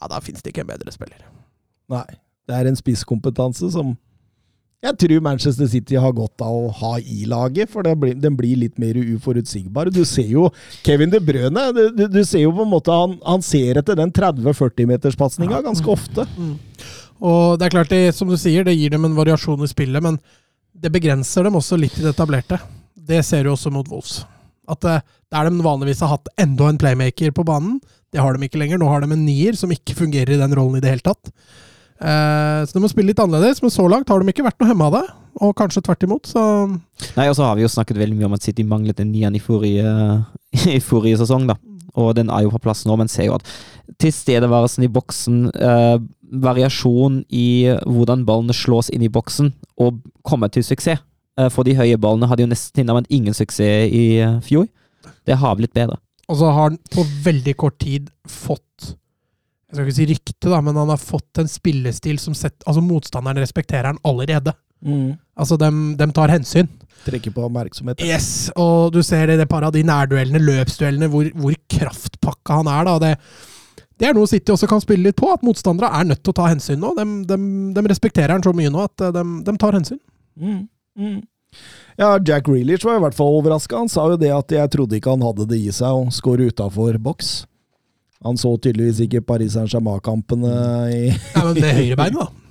ja, 0.01 0.09
da 0.09 0.19
fins 0.21 0.43
det 0.43 0.53
ikke 0.53 0.61
en 0.65 0.73
bedre 0.73 0.91
spiller. 0.93 1.19
Nei. 1.89 2.05
Det 2.47 2.55
er 2.55 2.67
en 2.69 2.77
spisskompetanse 2.77 3.71
som 3.73 3.97
jeg 4.85 4.99
tror 5.01 5.21
Manchester 5.25 5.67
City 5.67 5.95
har 5.97 6.13
godt 6.13 6.43
av 6.45 6.53
å 6.53 6.73
ha 6.77 6.99
i 6.99 7.25
laget, 7.25 7.71
for 7.73 7.83
det 7.83 7.95
blir, 7.99 8.15
den 8.21 8.35
blir 8.37 8.57
litt 8.61 8.77
mer 8.79 8.93
uforutsigbar. 8.93 9.89
Du 9.91 10.05
ser 10.05 10.27
jo 10.29 10.51
Kevin 10.85 11.09
De 11.09 11.21
Brøne, 11.25 11.73
du, 11.73 11.89
du, 11.97 12.03
du 12.13 12.19
ser 12.25 12.43
jo 12.45 12.53
på 12.53 12.67
en 12.67 12.69
måte 12.75 12.93
han, 12.93 13.15
han 13.25 13.41
ser 13.41 13.79
etter 13.81 13.97
den 13.97 14.13
30-40-meterspasninga 14.13 15.63
ganske 15.65 15.89
ofte. 15.89 16.27
Og 17.25 17.57
det 17.59 17.65
er 17.67 17.71
klart, 17.79 17.89
det, 17.95 18.15
som 18.15 18.29
du 18.29 18.37
sier, 18.37 18.65
det 18.67 18.77
gir 18.77 18.91
dem 18.93 19.07
en 19.09 19.17
variasjon 19.17 19.65
i 19.65 19.71
spillet, 19.71 20.03
men 20.05 20.19
det 20.75 20.93
begrenser 20.93 21.47
dem 21.49 21.57
også 21.57 21.79
litt 21.81 21.97
i 21.99 22.05
det 22.05 22.13
etablerte. 22.13 22.59
Det 22.95 23.23
ser 23.25 23.45
du 23.47 23.53
også 23.55 23.73
mot 23.73 23.89
Wolves. 23.89 24.25
At 24.71 24.87
eh, 24.89 25.03
der 25.35 25.51
de 25.51 25.65
vanligvis 25.65 26.03
har 26.05 26.15
hatt 26.15 26.31
enda 26.41 26.71
en 26.71 26.81
playmaker 26.81 27.35
på 27.35 27.45
banen, 27.47 27.81
det 28.15 28.23
har 28.23 28.37
de 28.37 28.47
ikke 28.47 28.61
lenger. 28.61 28.81
Nå 28.81 28.89
har 28.89 29.03
de 29.03 29.11
en 29.11 29.27
nier 29.27 29.59
som 29.59 29.73
ikke 29.75 29.97
fungerer 29.99 30.37
i 30.37 30.41
den 30.41 30.55
rollen 30.57 30.79
i 30.79 30.85
det 30.85 30.93
hele 30.93 31.05
tatt. 31.05 31.33
Eh, 32.05 32.61
så 32.67 32.75
de 32.75 32.83
må 32.83 32.91
spille 32.91 33.13
litt 33.13 33.23
annerledes, 33.23 33.63
men 33.63 33.73
så 33.73 33.87
langt 33.91 34.11
har 34.11 34.21
de 34.21 34.33
ikke 34.33 34.47
vært 34.47 34.59
noe 34.63 34.71
hemma 34.71 34.89
av 34.91 34.97
det. 34.99 35.05
Og 35.43 35.55
kanskje 35.59 35.83
tvert 35.83 36.05
imot, 36.07 36.29
så 36.31 36.43
Nei, 37.17 37.27
og 37.27 37.35
så 37.35 37.49
har 37.49 37.57
vi 37.59 37.65
jo 37.65 37.71
snakket 37.73 37.99
veldig 37.99 38.17
mye 38.19 38.29
om 38.29 38.37
at 38.37 38.45
City 38.47 38.63
manglet 38.67 39.01
en 39.03 39.11
nian 39.11 39.35
i 39.35 39.43
i 40.77 40.83
forrige 40.83 41.19
sesong, 41.23 41.49
da. 41.51 41.59
Og 41.95 42.15
den 42.19 42.31
er 42.31 42.45
jo 42.45 42.53
på 42.55 42.63
plass 42.63 42.85
nå, 42.87 42.97
men 42.99 43.11
ser 43.11 43.29
jo 43.29 43.39
at 43.39 43.49
tilstedeværelsen 44.03 44.87
i 44.87 44.91
boksen, 44.91 45.41
eh, 45.55 45.97
variasjon 46.45 47.23
i 47.31 47.71
hvordan 47.87 48.25
ballene 48.27 48.55
slås 48.55 48.91
inn 48.91 49.03
i 49.03 49.11
boksen, 49.11 49.53
og 49.79 50.01
komme 50.27 50.51
til 50.51 50.67
suksess. 50.67 51.03
Eh, 51.41 51.51
for 51.51 51.67
de 51.67 51.75
høye 51.79 51.99
ballene 52.01 52.29
hadde 52.31 52.45
jo 52.45 52.51
nesten 52.51 52.81
tilnærmet 52.81 53.11
ingen 53.13 53.35
suksess 53.37 53.91
i 53.91 54.05
eh, 54.23 54.41
fjor. 54.47 54.69
Det 55.27 55.39
har 55.41 55.57
blitt 55.59 55.75
bedre. 55.75 55.99
Og 56.31 56.39
så 56.41 56.51
har 56.51 56.71
han 56.71 56.79
på 56.95 57.05
veldig 57.25 57.57
kort 57.61 57.77
tid 57.83 58.09
fått 58.25 58.63
Jeg 59.69 59.77
skal 59.77 59.89
ikke 59.89 59.97
si 59.97 60.07
rykte, 60.09 60.49
da, 60.53 60.61
men 60.63 60.77
han 60.79 60.93
har 60.93 61.01
fått 61.01 61.41
en 61.43 61.51
spillestil 61.51 62.21
som 62.23 62.37
sett, 62.39 62.61
altså 62.63 62.83
motstanderen 62.85 63.43
respekterer 63.43 63.91
han 63.91 63.99
allerede. 64.07 64.53
Mm. 64.85 65.17
Altså, 65.35 65.57
dem, 65.59 65.97
dem 65.99 66.13
tar 66.15 66.31
hensyn. 66.31 66.69
Trekker 67.03 67.35
på 67.35 67.43
oppmerksomhet. 67.43 68.05
Yes, 68.07 68.53
og 68.55 68.93
du 68.95 69.01
ser 69.03 69.27
det 69.27 69.35
i 69.35 69.41
det 69.43 69.49
paret 69.51 69.73
av 69.73 69.75
de 69.75 69.83
nærduellene, 69.83 70.39
løpsduellene, 70.39 71.09
hvor, 71.11 71.27
hvor 71.35 71.57
kraftpakka 71.75 72.61
han 72.61 72.71
er. 72.71 72.87
da, 72.87 72.95
det, 73.03 73.83
det 73.99 74.09
er 74.09 74.15
noe 74.15 74.31
City 74.31 74.55
også 74.55 74.71
kan 74.71 74.85
spille 74.85 75.09
litt 75.09 75.19
på, 75.19 75.33
at 75.35 75.43
motstandere 75.43 75.91
er 75.99 76.07
nødt 76.13 76.23
til 76.23 76.37
å 76.37 76.39
ta 76.39 76.47
hensyn 76.53 76.79
nå. 76.85 76.95
De, 77.01 77.09
de, 77.33 77.41
de 77.75 77.85
respekterer 77.91 78.37
han 78.37 78.47
så 78.47 78.55
mye 78.55 78.71
nå 78.71 78.87
at 78.87 79.09
de, 79.17 79.27
de 79.49 79.57
tar 79.59 79.75
hensyn. 79.81 79.99
Mm. 80.39 80.63
Mm. 80.99 81.23
Ja, 81.97 82.19
Jack 82.27 82.49
Reelish 82.51 82.87
var 82.87 82.99
i 82.99 83.03
hvert 83.05 83.17
fall 83.17 83.37
overraska. 83.39 83.79
Han 83.79 83.91
sa 83.91 84.09
jo 84.11 84.19
det 84.19 84.33
at 84.35 84.51
jeg 84.55 84.71
trodde 84.75 84.99
ikke 84.99 85.15
han 85.15 85.23
hadde 85.23 85.47
det 85.51 85.61
i 85.63 85.75
seg 85.75 85.95
å 85.95 86.09
score 86.15 86.49
utafor 86.51 86.99
boks. 87.03 87.45
Han 88.25 88.39
så 88.41 88.55
tydeligvis 88.57 89.03
ikke 89.05 89.21
Paris 89.27 89.53
Saint-Germain-kampene 89.55 90.55
i 90.91 91.03
Ja, 91.13 91.45
men 91.45 91.59
det 91.59 91.75
høyrebeinet, 91.77 92.25
da. 92.25 92.31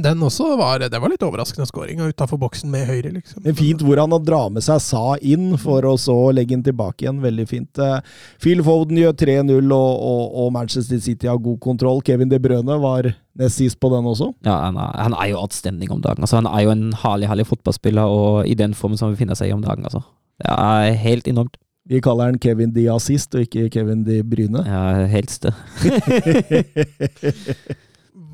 Den 0.00 0.22
også 0.24 0.54
var, 0.56 0.80
det 0.80 0.98
var 0.98 1.10
litt 1.12 1.22
overraskende 1.22 1.66
scoring 1.68 2.00
utafor 2.00 2.38
boksen 2.40 2.70
med 2.72 2.86
høyre, 2.88 3.10
liksom. 3.12 3.42
Men 3.44 3.56
fint 3.58 3.82
hvor 3.84 4.00
han 4.00 4.14
drar 4.24 4.48
med 4.54 4.64
seg 4.64 4.80
Sa 4.82 5.02
inn, 5.20 5.50
for 5.60 5.84
å 5.84 5.92
så 6.00 6.14
legge 6.34 6.56
den 6.56 6.64
tilbake 6.64 7.04
igjen. 7.04 7.20
Veldig 7.22 7.44
fint. 7.50 7.78
Eh, 7.82 7.98
Phil 8.42 8.62
Foden 8.64 8.96
gjør 9.02 9.12
3-0, 9.20 9.52
og, 9.76 9.92
og, 10.08 10.22
og 10.42 10.48
Manchester 10.56 10.98
City 11.04 11.28
har 11.28 11.42
god 11.44 11.60
kontroll. 11.62 12.00
Kevin 12.06 12.32
De 12.32 12.40
Brøne 12.42 12.78
var 12.82 13.10
nest 13.36 13.60
sist 13.60 13.78
på 13.82 13.92
den 13.92 14.08
også. 14.08 14.30
Ja, 14.48 14.56
han 14.64 14.80
er, 14.80 14.96
han 14.96 15.18
er 15.20 15.26
jo 15.34 15.42
outstanding 15.44 15.92
om 15.92 16.00
dagen. 16.04 16.24
Altså, 16.24 16.40
han 16.40 16.48
er 16.50 16.64
jo 16.64 16.72
en 16.72 16.88
herlig, 17.04 17.28
herlig 17.30 17.46
fotballspiller, 17.52 18.16
og 18.16 18.48
i 18.48 18.56
den 18.58 18.74
formen 18.74 18.98
som 18.98 19.10
han 19.10 19.16
befinner 19.18 19.36
seg 19.38 19.52
i 19.52 19.56
om 19.56 19.64
dagen. 19.64 19.84
Altså. 19.84 20.00
Det 20.40 20.56
er 20.56 20.96
helt 21.04 21.28
enormt. 21.30 21.60
Vi 21.86 22.00
kaller 22.02 22.32
han 22.32 22.40
Kevin 22.42 22.72
De 22.74 22.88
Assist, 22.90 23.36
og 23.36 23.44
ikke 23.44 23.68
Kevin 23.76 24.02
De 24.08 24.22
Bryne. 24.26 24.64
Ja, 24.66 25.04
helst 25.06 25.46
det. 25.46 25.54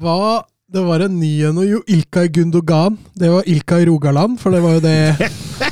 Hva 0.00 0.46
Det 0.72 0.80
var 0.80 1.00
en 1.04 1.20
ny 1.20 1.30
en, 1.44 1.58
jo 1.68 1.82
Ilkay 1.86 2.28
Gundogan. 2.32 2.96
Det 3.12 3.28
var 3.28 3.42
Ilkay 3.46 3.84
Rogaland, 3.86 4.38
for 4.40 4.54
det 4.54 4.62
var 4.64 4.78
jo 4.78 4.80
det 4.80 5.16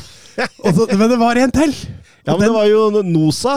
Også, 0.66 0.86
Men 0.96 1.10
det 1.10 1.16
var 1.20 1.40
en 1.40 1.50
til! 1.52 1.72
Ja, 2.26 2.34
men 2.36 2.42
det 2.44 2.50
var 2.52 2.66
jo 2.68 3.02
Nosa. 3.04 3.54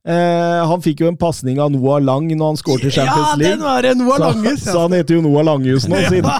Eh, 0.00 0.60
han 0.66 0.82
fikk 0.82 1.04
jo 1.04 1.10
en 1.10 1.18
pasning 1.20 1.60
av 1.62 1.70
Noah 1.70 2.00
Lang 2.02 2.26
når 2.32 2.54
han 2.54 2.58
skåret 2.58 2.88
i 2.88 2.92
Ja, 2.96 3.34
den 3.38 3.62
var 3.62 3.84
en 3.84 3.98
Noah 4.00 4.16
så, 4.16 4.22
Langes! 4.30 4.64
så 4.64 4.78
han 4.86 4.96
heter 4.96 5.18
jo 5.18 5.22
Noah 5.26 5.44
Langhus 5.46 5.86
nå, 5.90 6.00
siden. 6.08 6.30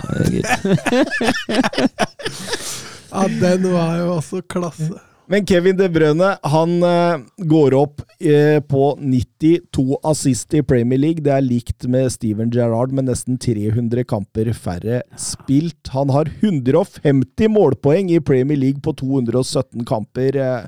Ja, 3.11 3.25
den 3.27 3.65
var 3.73 3.97
jo 3.99 4.11
også 4.17 4.39
klasse. 4.47 4.95
Men 5.31 5.45
Kevin 5.47 5.77
De 5.79 5.87
Brøne 5.95 6.33
han 6.51 6.73
eh, 6.83 7.21
går 7.47 7.75
opp 7.79 8.03
eh, 8.19 8.59
på 8.67 8.87
92 8.99 9.85
assist 10.11 10.57
i 10.59 10.63
Premier 10.67 10.99
League. 10.99 11.23
Det 11.23 11.31
er 11.31 11.45
likt 11.47 11.87
med 11.87 12.11
Steven 12.11 12.51
Gerrard, 12.51 12.91
med 12.91 13.07
nesten 13.07 13.39
300 13.39 14.03
kamper 14.11 14.51
færre 14.59 15.05
spilt. 15.15 15.93
Han 15.95 16.11
har 16.11 16.33
150 16.41 17.53
målpoeng 17.55 18.11
i 18.11 18.19
Premier 18.19 18.59
League 18.59 18.83
på 18.83 18.97
217 18.99 19.87
kamper. 19.87 20.35
Eh. 20.35 20.67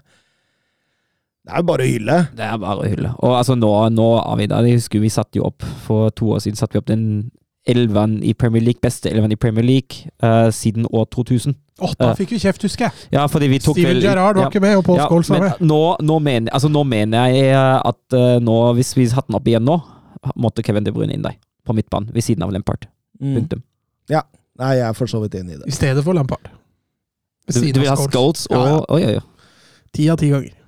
Det 1.43 1.59
er 1.59 1.67
bare 1.67 1.83
å 1.83 1.91
hylle. 1.91 2.21
Det 2.39 2.47
er 2.47 2.63
bare 2.63 2.85
å 2.85 2.87
hylle. 2.87 3.15
Og 3.19 3.35
altså, 3.41 3.59
nå, 3.59 3.73
nå 3.91 4.09
Avida, 4.23 4.63
vi 4.63 5.11
satte 5.11 5.43
jo 5.43 5.51
opp 5.51 5.67
for 5.89 6.15
to 6.15 6.37
år 6.37 6.45
siden 6.47 6.61
satte 6.61 6.79
vi 6.79 6.85
opp 6.85 6.93
den 6.93 7.33
elveren 7.67 8.21
i 8.23 8.31
Premier 8.35 8.63
League, 8.63 8.83
beste 8.83 9.11
elven 9.11 9.35
i 9.35 9.39
Premier 9.39 9.67
League 9.67 10.07
uh, 10.23 10.51
siden 10.55 10.87
år 10.91 11.11
2000. 11.11 11.59
Åh, 11.83 11.95
da 11.99 12.13
fikk 12.19 12.35
vi 12.35 12.41
kjeft, 12.43 12.63
husker 12.67 12.89
jeg. 12.89 13.09
Ja, 13.15 13.27
fordi 13.31 13.49
vi 13.53 13.59
tok 13.63 13.77
Steven 13.77 13.97
vel- 13.97 14.05
Gerrard 14.07 14.39
var 14.39 14.47
ja. 14.47 14.51
ikke 14.53 14.63
med, 14.65 14.77
og 14.81 14.85
Paul 14.87 15.01
Ja, 15.01 15.09
Scholes 15.11 15.31
var 15.33 15.41
men 15.43 15.51
med. 15.51 15.67
nå, 15.73 15.81
nå, 16.01 16.19
mener, 16.23 16.53
altså, 16.55 16.71
nå 16.73 16.85
mener 16.89 17.33
jeg 17.33 17.51
eh, 17.53 17.81
at 17.93 18.17
uh, 18.19 18.37
nå, 18.43 18.57
hvis 18.79 18.95
vi 18.99 19.09
hadde 19.11 19.29
den 19.29 19.39
opp 19.41 19.51
igjen 19.51 19.67
nå, 19.67 19.79
måtte 20.37 20.65
Kevin 20.67 20.87
De 20.87 20.95
Bruyne 20.95 21.17
inn 21.17 21.27
der, 21.27 21.37
på 21.67 21.75
midtbanen, 21.77 22.13
ved 22.15 22.25
siden 22.27 22.47
av 22.47 22.55
Lampard. 22.55 22.87
Mm. 23.21 23.37
Punktum. 23.41 23.63
Nei, 24.61 24.75
jeg 24.77 24.85
er 24.85 24.97
for 24.97 25.09
så 25.11 25.21
vidt 25.23 25.37
enig 25.39 25.57
i 25.57 25.61
det. 25.63 25.69
I 25.71 25.75
stedet 25.75 26.03
for 26.05 26.15
Lampard. 26.17 26.51
Ved 27.49 27.55
Du, 27.57 27.61
siden 27.61 27.79
du 27.79 27.81
vil 27.83 27.91
ha 27.91 27.97
Scholes. 27.99 28.47
Og 28.51 28.59
Ja, 28.59 28.65
ja. 28.69 28.83
Oi, 28.93 29.05
oi, 29.09 29.15
oi. 29.17 29.47
Ti 29.97 30.09
av 30.13 30.19
ti 30.21 30.29
ganger. 30.33 30.59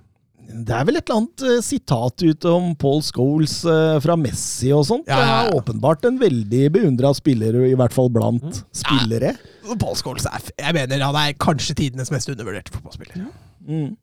Det 0.54 0.74
er 0.76 0.84
vel 0.86 0.98
et 1.00 1.08
eller 1.08 1.20
annet 1.20 1.44
uh, 1.44 1.58
sitat 1.64 2.22
ute 2.22 2.50
om 2.52 2.74
Paul 2.78 3.00
Scholes 3.02 3.56
uh, 3.66 3.96
fra 4.04 4.14
Messi 4.20 4.70
og 4.74 4.84
sånt. 4.88 5.08
Ja, 5.10 5.18
ja, 5.18 5.24
ja. 5.26 5.38
Det 5.44 5.52
er 5.52 5.58
åpenbart 5.60 6.06
en 6.08 6.18
veldig 6.20 6.62
beundra 6.74 7.10
spiller, 7.16 7.56
i 7.66 7.74
hvert 7.78 7.94
fall 7.96 8.10
blant 8.14 8.62
spillere. 8.74 9.34
Paul 9.80 9.96
Scholes 9.96 10.26
er, 10.28 10.40
jeg 10.60 10.74
mener 10.76 11.00
han 11.06 11.16
er 11.20 11.32
kanskje 11.40 11.74
tidenes 11.78 12.10
mest 12.12 12.28
undervurderte 12.28 12.72
fotballspiller. 12.74 13.16
Mm. 13.64 13.94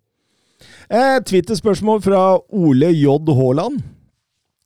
Eh, 0.92 1.18
Twitter-spørsmål 1.26 2.02
fra 2.06 2.22
Ole 2.54 2.90
J. 2.94 3.06
Haaland. 3.38 3.82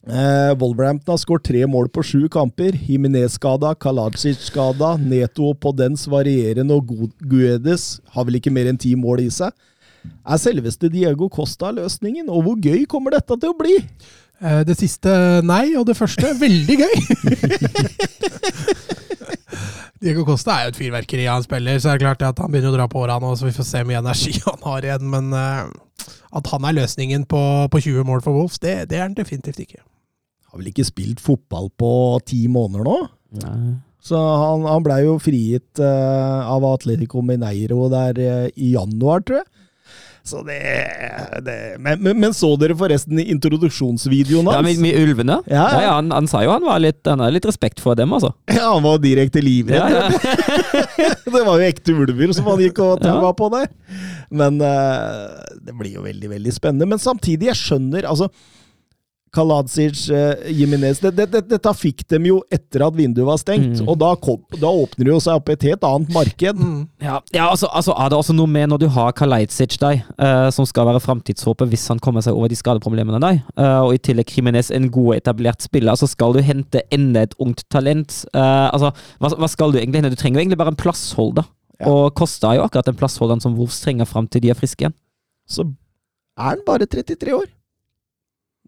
Eh, 0.05 0.51
Wolverhampton 0.61 1.13
har 1.15 1.21
skåret 1.21 1.43
tre 1.47 1.63
mål 1.69 1.87
på 1.89 2.03
sju 2.05 2.27
kamper. 2.29 2.71
Jimenez-skada, 2.77 3.71
Kalacic-skada, 3.81 4.95
Neto 5.01 5.43
og 5.49 5.57
Podens 5.63 6.05
varierende 6.11 6.73
og 6.77 6.85
Guedes 7.25 7.99
har 8.13 8.23
vel 8.27 8.35
ikke 8.39 8.53
mer 8.53 8.67
enn 8.69 8.77
ti 8.81 8.93
mål 8.99 9.19
i 9.25 9.31
seg. 9.33 9.51
Er 10.05 10.37
selveste 10.37 10.91
Diego 10.93 11.25
Costa 11.33 11.71
løsningen, 11.73 12.29
og 12.29 12.43
hvor 12.45 12.55
gøy 12.61 12.85
kommer 12.89 13.11
dette 13.17 13.33
til 13.41 13.49
å 13.49 13.57
bli? 13.57 13.79
Eh, 14.41 14.61
Det 14.67 14.77
siste 14.77 15.41
nei, 15.41 15.73
og 15.75 15.85
det 15.89 15.97
første 15.97 16.35
veldig 16.37 16.77
gøy. 16.83 16.95
Diego 20.03 20.25
Costa 20.27 20.57
er 20.57 20.67
jo 20.67 20.73
et 20.73 20.79
fyrverkeri 20.79 21.25
av 21.29 21.39
en 21.39 21.45
spiller, 21.45 21.79
så 21.79 21.91
er 21.91 21.99
det 21.99 22.05
klart 22.05 22.23
at 22.27 22.41
han 22.43 22.51
begynner 22.53 22.73
å 22.73 22.77
dra 22.77 22.87
på 22.91 23.01
åra 23.05 23.17
nå, 23.21 23.31
så 23.37 23.47
vi 23.47 23.55
får 23.55 23.67
se 23.67 23.81
hvor 23.81 23.89
mye 23.89 24.03
energi 24.03 24.35
han 24.49 24.63
har 24.67 24.87
igjen. 24.87 25.09
Men 25.13 25.33
uh, 25.33 26.13
at 26.35 26.51
han 26.53 26.67
er 26.67 26.77
løsningen 26.81 27.25
på, 27.31 27.41
på 27.71 27.83
20 27.87 28.07
mål 28.07 28.23
for 28.25 28.37
Wolves, 28.37 28.61
det, 28.63 28.77
det 28.91 28.99
er 28.99 29.07
han 29.07 29.17
definitivt 29.17 29.63
ikke. 29.63 29.81
Har 30.51 30.61
vel 30.61 30.71
ikke 30.71 30.87
spilt 30.87 31.23
fotball 31.23 31.71
på 31.79 31.91
ti 32.27 32.45
måneder 32.51 32.87
nå? 32.87 33.01
Nei. 33.41 33.57
Så 34.05 34.19
han, 34.19 34.67
han 34.69 34.83
blei 34.85 34.99
jo 35.01 35.15
frigitt 35.17 35.81
uh, 35.81 36.45
av 36.45 36.65
Atletico 36.69 37.23
Mineiro 37.25 37.87
der 37.89 38.19
uh, 38.21 38.47
i 38.53 38.75
januar, 38.75 39.25
tror 39.25 39.41
jeg. 39.41 39.49
Så 40.25 40.41
det, 40.41 40.57
det 41.45 41.55
men, 41.77 41.99
men, 42.01 42.17
men 42.17 42.33
så 42.33 42.49
dere 42.57 42.73
forresten 42.77 43.19
introduksjonsvideoen 43.21 44.49
Ja, 44.49 44.61
med, 44.65 44.79
med 44.81 44.97
ulvene? 44.97 45.37
Ja, 45.45 45.67
ja. 45.69 45.83
Ja, 45.83 45.91
han, 45.99 46.09
han 46.15 46.29
sa 46.29 46.41
jo 46.41 46.55
han 46.55 46.65
var 46.65 46.81
litt, 46.81 47.03
han 47.05 47.21
hadde 47.21 47.35
litt 47.37 47.45
respekt 47.45 47.83
for 47.83 47.97
dem, 47.99 48.13
altså. 48.15 48.31
Ja, 48.49 48.71
han 48.73 48.81
var 48.85 48.97
direkte 49.03 49.43
livredd. 49.45 49.77
Ja, 49.77 50.09
det 51.35 51.43
var 51.45 51.61
jo 51.61 51.67
ekte 51.67 51.93
ulver 51.93 52.33
som 52.33 52.49
han 52.49 52.65
gikk 52.65 52.81
og 52.81 53.05
taua 53.05 53.31
på 53.37 53.51
der. 53.53 53.69
Men 54.33 54.57
uh, 54.63 55.29
det 55.61 55.77
blir 55.77 55.99
jo 55.99 56.05
veldig, 56.07 56.31
veldig 56.33 56.53
spennende. 56.55 56.89
Men 56.89 57.01
samtidig, 57.01 57.51
jeg 57.51 57.61
skjønner 57.61 58.09
altså 58.09 58.31
Kaladzic, 59.35 60.05
uh, 60.13 60.47
Jimenez 60.49 61.01
det, 61.03 61.11
det, 61.17 61.27
det, 61.33 61.43
Dette 61.51 61.73
fikk 61.77 62.05
dem 62.11 62.29
jo 62.29 62.39
etter 62.53 62.85
at 62.87 62.95
vinduet 62.95 63.27
var 63.27 63.39
stengt. 63.41 63.81
Mm. 63.81 63.89
Og 63.91 63.99
da, 64.01 64.11
kom, 64.21 64.41
da 64.61 64.71
åpner 64.71 65.07
det 65.07 65.13
jo 65.13 65.21
seg 65.23 65.39
opp 65.39 65.51
et 65.53 65.65
helt 65.67 65.85
annet 65.87 66.13
marked. 66.15 66.61
Mm. 66.61 66.81
Ja, 67.03 67.19
ja 67.35 67.49
altså, 67.51 67.69
altså 67.75 67.95
er 67.99 68.11
det 68.11 68.19
også 68.19 68.35
noe 68.37 68.51
med 68.51 68.71
når 68.71 68.83
du 68.85 68.87
har 68.95 69.15
Kaladzic 69.17 69.77
der, 69.81 70.01
eh, 70.15 70.47
som 70.55 70.67
skal 70.69 70.89
være 70.89 71.03
framtidshåpet 71.03 71.71
hvis 71.71 71.87
han 71.91 72.01
kommer 72.03 72.25
seg 72.25 72.37
over 72.37 72.51
de 72.51 72.59
skadeproblemene 72.59 73.21
der, 73.23 73.41
eh, 73.59 73.79
og 73.83 73.95
i 73.95 74.01
tillegg 74.01 74.31
Jiminez, 74.35 74.71
en 74.73 74.89
god 74.93 75.19
etablert 75.19 75.65
spiller, 75.65 75.97
så 75.99 76.09
skal 76.09 76.35
du 76.35 76.41
hente 76.45 76.83
enda 76.95 77.25
et 77.25 77.35
ungt 77.41 77.65
talent. 77.73 78.21
Eh, 78.33 78.67
altså, 78.71 78.93
hva, 79.19 79.33
hva 79.35 79.51
skal 79.51 79.73
du 79.73 79.81
egentlig 79.81 80.01
hente? 80.01 80.15
Du 80.15 80.21
trenger 80.21 80.39
jo 80.39 80.45
egentlig 80.45 80.61
bare 80.61 80.75
en 80.75 80.79
plassholder. 80.79 81.47
Ja. 81.79 81.91
Og 81.91 82.13
Kosta 82.15 82.53
er 82.53 82.61
jo 82.61 82.67
akkurat 82.67 82.87
den 82.87 82.97
plassholderen 82.99 83.43
som 83.43 83.57
Wolfs 83.59 83.81
trenger 83.83 84.07
fram 84.07 84.29
til 84.31 84.43
de 84.45 84.51
er 84.53 84.57
friske 84.57 84.85
igjen. 84.85 84.95
Så 85.49 85.67
er 86.35 86.53
han 86.53 86.63
bare 86.67 86.87
33 86.87 87.35
år. 87.35 87.49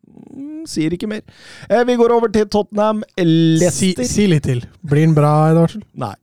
Mm, 0.07 0.63
sier 0.69 0.93
ikke 0.95 1.09
mer. 1.09 1.23
Eh, 1.69 1.83
vi 1.87 1.95
går 1.99 2.13
over 2.15 2.31
til 2.33 2.47
Tottenham 2.51 3.03
Si, 3.17 3.25
Leicester. 3.25 4.07
si 4.07 4.27
litt 4.29 4.45
til. 4.47 4.61
Blir 4.87 5.05
den 5.07 5.15
bra, 5.17 5.33
Edvardsen? 5.51 5.83
Nei. 5.97 6.13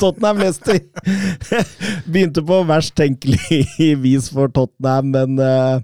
Tottenham 0.00 0.40
Leicester 0.40 0.80
begynte 2.10 2.42
på 2.46 2.60
verst 2.68 2.96
tenkelig 2.98 3.64
vis 4.04 4.30
for 4.34 4.50
Tottenham, 4.56 5.12
men 5.14 5.38
eh, 5.44 5.80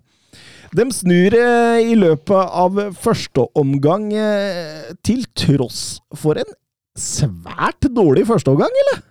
de 0.76 0.86
snur 0.92 1.36
eh, 1.38 1.80
i 1.92 1.96
løpet 1.98 2.54
av 2.64 2.80
første 2.98 3.46
omgang, 3.56 4.08
til 5.06 5.26
tross 5.38 6.00
for 6.16 6.40
en 6.40 6.50
svært 6.96 7.86
dårlig 7.92 8.24
førsteomgang, 8.28 8.72
eller? 8.84 9.02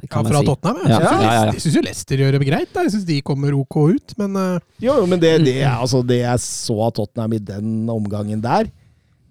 Det 0.00 0.08
Ja, 0.10 0.30
fra 0.32 0.40
si. 0.40 0.46
Tottenham, 0.48 0.78
Ja, 0.90 0.98
syns 0.98 1.04
ja, 1.04 1.18
ja, 1.22 1.32
ja. 1.34 1.52
Jeg 1.52 1.60
jo 1.76 1.82
Leicester 1.86 2.16
gjør 2.22 2.32
det 2.38 2.46
greit. 2.48 2.72
da. 2.74 2.82
Jeg 2.86 2.92
syns 2.94 3.04
de 3.08 3.18
kommer 3.22 3.52
ok 3.58 3.76
ut, 3.94 4.14
men 4.18 4.36
eh, 4.36 4.58
Jo, 4.86 4.96
jo, 5.00 5.06
men 5.06 5.20
det, 5.20 5.34
det, 5.44 5.56
er- 5.62 5.78
altså, 5.80 6.02
det 6.06 6.20
jeg 6.22 6.38
så 6.44 6.78
av 6.86 6.92
Tottenham 6.96 7.32
i 7.32 7.38
den 7.38 7.88
omgangen 7.90 8.40
der, 8.44 8.70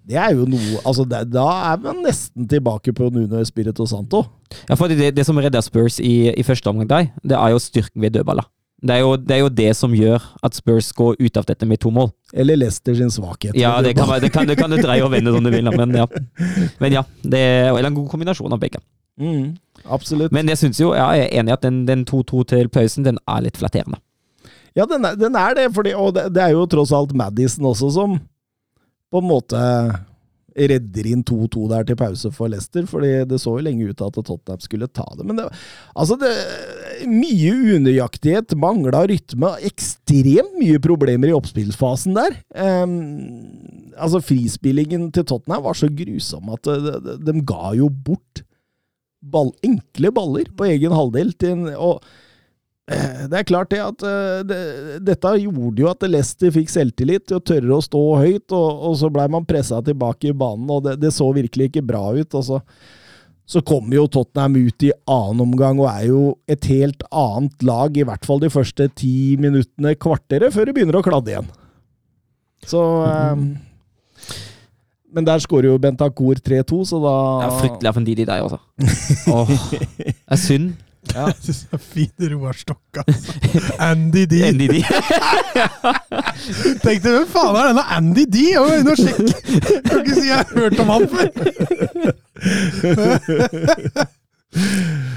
det 0.04 0.18
er 0.20 0.34
jo 0.36 0.44
noe 0.44 0.82
altså 0.84 1.06
det, 1.08 1.22
Da 1.32 1.46
er 1.72 1.78
man 1.80 2.02
nesten 2.04 2.44
tilbake 2.46 2.92
på 2.92 3.06
Nuno 3.10 3.40
Espirito 3.40 3.86
Santo. 3.88 4.24
Ja, 4.68 4.74
for 4.76 4.88
det, 4.92 5.14
det 5.16 5.24
som 5.24 5.38
redder 5.40 5.62
Spurs 5.64 5.96
i, 6.00 6.28
i 6.36 6.42
første 6.44 6.68
omgang 6.68 6.88
der, 6.90 7.06
det 7.24 7.38
er 7.38 7.54
jo 7.54 7.58
styrken 7.62 8.02
ved 8.04 8.12
dødballer. 8.18 8.44
Det 8.84 8.92
er, 8.92 9.00
jo, 9.00 9.14
det 9.16 9.32
er 9.32 9.38
jo 9.40 9.48
det 9.48 9.70
som 9.78 9.94
gjør 9.96 10.20
at 10.44 10.52
Spurs 10.58 10.90
går 10.92 11.14
ut 11.16 11.38
av 11.40 11.46
dette 11.48 11.64
med 11.64 11.80
to 11.80 11.88
mål. 11.94 12.10
Eller 12.36 12.58
Leicester 12.60 12.92
sin 12.98 13.08
svakhet. 13.08 13.56
Ja, 13.56 13.78
det 13.80 13.94
kan, 13.96 14.10
det 14.20 14.28
kan, 14.34 14.44
det 14.44 14.58
kan 14.60 14.68
du 14.68 14.76
dreie 14.76 15.00
og 15.06 15.08
vende 15.14 15.32
som 15.32 15.40
du 15.46 15.48
vil, 15.48 15.64
men 15.72 15.94
ja. 15.96 16.04
Men 16.82 16.92
ja, 16.92 17.02
det 17.24 17.40
er 17.40 17.72
en 17.88 17.96
god 17.96 18.10
kombinasjon 18.12 18.52
av 18.52 18.60
begge. 18.60 18.82
Mm, 19.20 19.54
absolutt. 19.84 20.32
Men 20.34 20.50
jeg 20.50 20.60
syns 20.60 20.80
jo, 20.82 20.92
ja, 20.96 21.06
jeg 21.14 21.28
er 21.28 21.40
enig 21.40 21.52
i 21.52 21.56
at 21.56 21.66
den, 21.66 21.84
den 21.88 22.06
2-2 22.08 22.46
til 22.50 22.70
pausen, 22.72 23.06
den 23.06 23.20
er 23.30 23.44
litt 23.46 23.60
flatterende. 23.60 24.00
Ja, 24.74 24.88
den 24.90 25.06
er, 25.06 25.14
den 25.18 25.36
er 25.38 25.54
det, 25.54 25.68
fordi, 25.74 25.92
og 25.94 26.16
det, 26.16 26.28
det 26.34 26.42
er 26.42 26.56
jo 26.56 26.66
tross 26.70 26.92
alt 26.94 27.14
Madison 27.14 27.70
også 27.70 27.92
som 27.94 28.18
på 29.14 29.22
en 29.22 29.30
måte 29.30 29.60
redder 30.54 31.08
inn 31.10 31.22
2-2 31.26 31.66
der 31.70 31.86
til 31.86 31.98
pause 31.98 32.30
for 32.34 32.50
Leicester, 32.50 32.86
fordi 32.86 33.10
det 33.30 33.40
så 33.42 33.56
jo 33.56 33.64
lenge 33.66 33.88
ut 33.88 33.96
til 33.98 34.06
at 34.06 34.18
Tottenham 34.18 34.62
skulle 34.62 34.88
ta 34.90 35.06
det. 35.18 35.26
Men 35.26 35.38
det, 35.38 35.48
altså 35.98 36.18
det, 36.20 36.30
mye 37.10 37.54
unøyaktighet, 37.78 38.54
mangla 38.58 39.04
rytme, 39.10 39.50
ekstremt 39.66 40.54
mye 40.60 40.80
problemer 40.82 41.30
i 41.30 41.36
oppspillsfasen 41.36 42.14
der. 42.18 42.38
Um, 42.54 42.96
altså 43.98 44.22
Frispillingen 44.22 45.10
til 45.14 45.26
Tottenham 45.26 45.66
var 45.66 45.78
så 45.78 45.90
grusom 45.90 46.54
at 46.54 46.70
de, 46.70 46.98
de, 47.02 47.18
de 47.26 47.46
ga 47.46 47.74
jo 47.78 47.90
bort 47.90 48.44
ball, 49.32 49.54
enkle 49.64 50.12
baller 50.14 50.50
på 50.56 50.68
egen 50.68 50.94
halvdel. 50.94 51.32
til 51.40 51.56
en, 51.56 51.66
og 51.74 52.04
Eh, 52.84 53.22
det 53.32 53.38
er 53.38 53.46
klart 53.48 53.70
det 53.72 53.78
at 53.80 54.02
uh, 54.04 54.42
det, 54.44 54.58
dette 55.06 55.30
gjorde 55.40 55.80
jo 55.80 55.86
at 55.88 56.04
Leicester 56.04 56.52
fikk 56.52 56.68
selvtillit 56.68 57.24
til 57.30 57.38
å 57.38 57.44
tørre 57.44 57.78
å 57.78 57.84
stå 57.84 58.02
høyt, 58.20 58.52
og, 58.52 58.82
og 58.90 58.98
så 59.00 59.08
blei 59.12 59.24
man 59.32 59.46
pressa 59.48 59.78
tilbake 59.84 60.28
i 60.28 60.36
banen, 60.36 60.68
og 60.68 60.84
det, 60.84 60.98
det, 61.00 61.14
så 61.16 61.30
virkelig 61.32 61.70
ikke 61.70 61.86
bra 61.88 62.10
ut. 62.12 62.36
og 62.36 62.44
så, 62.44 62.60
så 63.48 63.64
kommer 63.64 63.96
jo 63.96 64.06
Tottenham 64.12 64.58
ut 64.68 64.84
i 64.84 64.92
annen 65.08 65.40
omgang 65.46 65.80
og 65.80 65.88
er 65.94 66.10
jo 66.10 66.22
et 66.50 66.68
helt 66.68 67.06
annet 67.08 67.64
lag, 67.64 67.96
i 67.96 68.04
hvert 68.04 68.28
fall 68.28 68.44
de 68.44 68.52
første 68.52 68.90
ti 69.00 69.38
minuttene, 69.40 69.96
kvarteret, 69.96 70.52
før 70.52 70.68
det 70.68 70.76
begynner 70.76 71.00
å 71.00 71.04
kladde 71.06 71.32
igjen. 71.32 71.48
Så 72.68 72.80
um, 72.80 73.48
Men 75.14 75.26
der 75.28 75.38
skårer 75.42 75.68
jo 75.70 75.78
Bentancour 75.78 76.34
3-2, 76.42 76.80
så 76.90 76.98
da 77.02 77.14
Det 77.44 77.46
er 77.46 77.60
fryktelig 77.60 77.88
av 77.92 77.96
en 78.00 78.06
Didi 78.08 78.24
der, 78.26 78.42
altså. 78.42 78.58
Åh, 79.34 79.50
det 80.00 80.14
er 80.34 80.40
synd. 80.42 80.72
Ja. 81.12 81.26
Jeg 81.28 81.36
syns 81.44 81.58
det 81.68 81.76
er 81.76 81.82
fin 81.84 82.30
Roar 82.32 82.56
Stokke, 82.58 83.04
altså. 83.06 83.34
Andy 83.90 84.24
D. 84.30 84.40
Andy 84.48 84.66
Didi. 84.72 84.82
Tenkte 86.82 87.12
hvem 87.12 87.28
faen 87.30 87.58
er 87.60 87.68
denne 87.70 87.84
Andy 87.98 88.24
D? 88.32 88.36
Jeg 88.54 88.64
må 88.64 88.70
inn 88.80 88.90
og 88.90 88.98
sjekke! 88.98 89.24
Kan 89.86 90.00
ikke 90.00 90.16
si 90.18 90.26
jeg 90.30 90.38
har 90.40 90.48
hørt 90.56 90.80
om 90.82 90.88
han 90.94 91.04
før! 91.12 91.26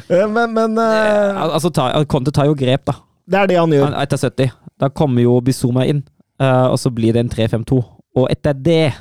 Eh, 0.10 0.28
Men, 0.30 0.54
men 0.54 0.78
uh... 0.80 1.42
Altså, 1.54 1.70
ta, 1.74 1.90
Conte 2.10 2.32
tar 2.34 2.48
jo 2.50 2.56
grep, 2.58 2.86
da. 2.88 2.94
det 3.28 3.40
er 3.42 3.50
det 3.52 3.58
han 3.60 3.74
gjør. 3.76 3.96
Etter 4.02 4.22
70. 4.28 4.54
Da 4.82 4.90
kommer 4.94 5.22
jo 5.26 5.40
Bizuma 5.42 5.84
inn, 5.90 6.04
eh, 6.42 6.66
og 6.72 6.78
så 6.82 6.92
blir 6.94 7.16
det 7.16 7.26
en 7.26 7.32
3-5-2. 7.34 7.80
Og 8.18 8.28
etter 8.34 8.54
det 8.58 8.94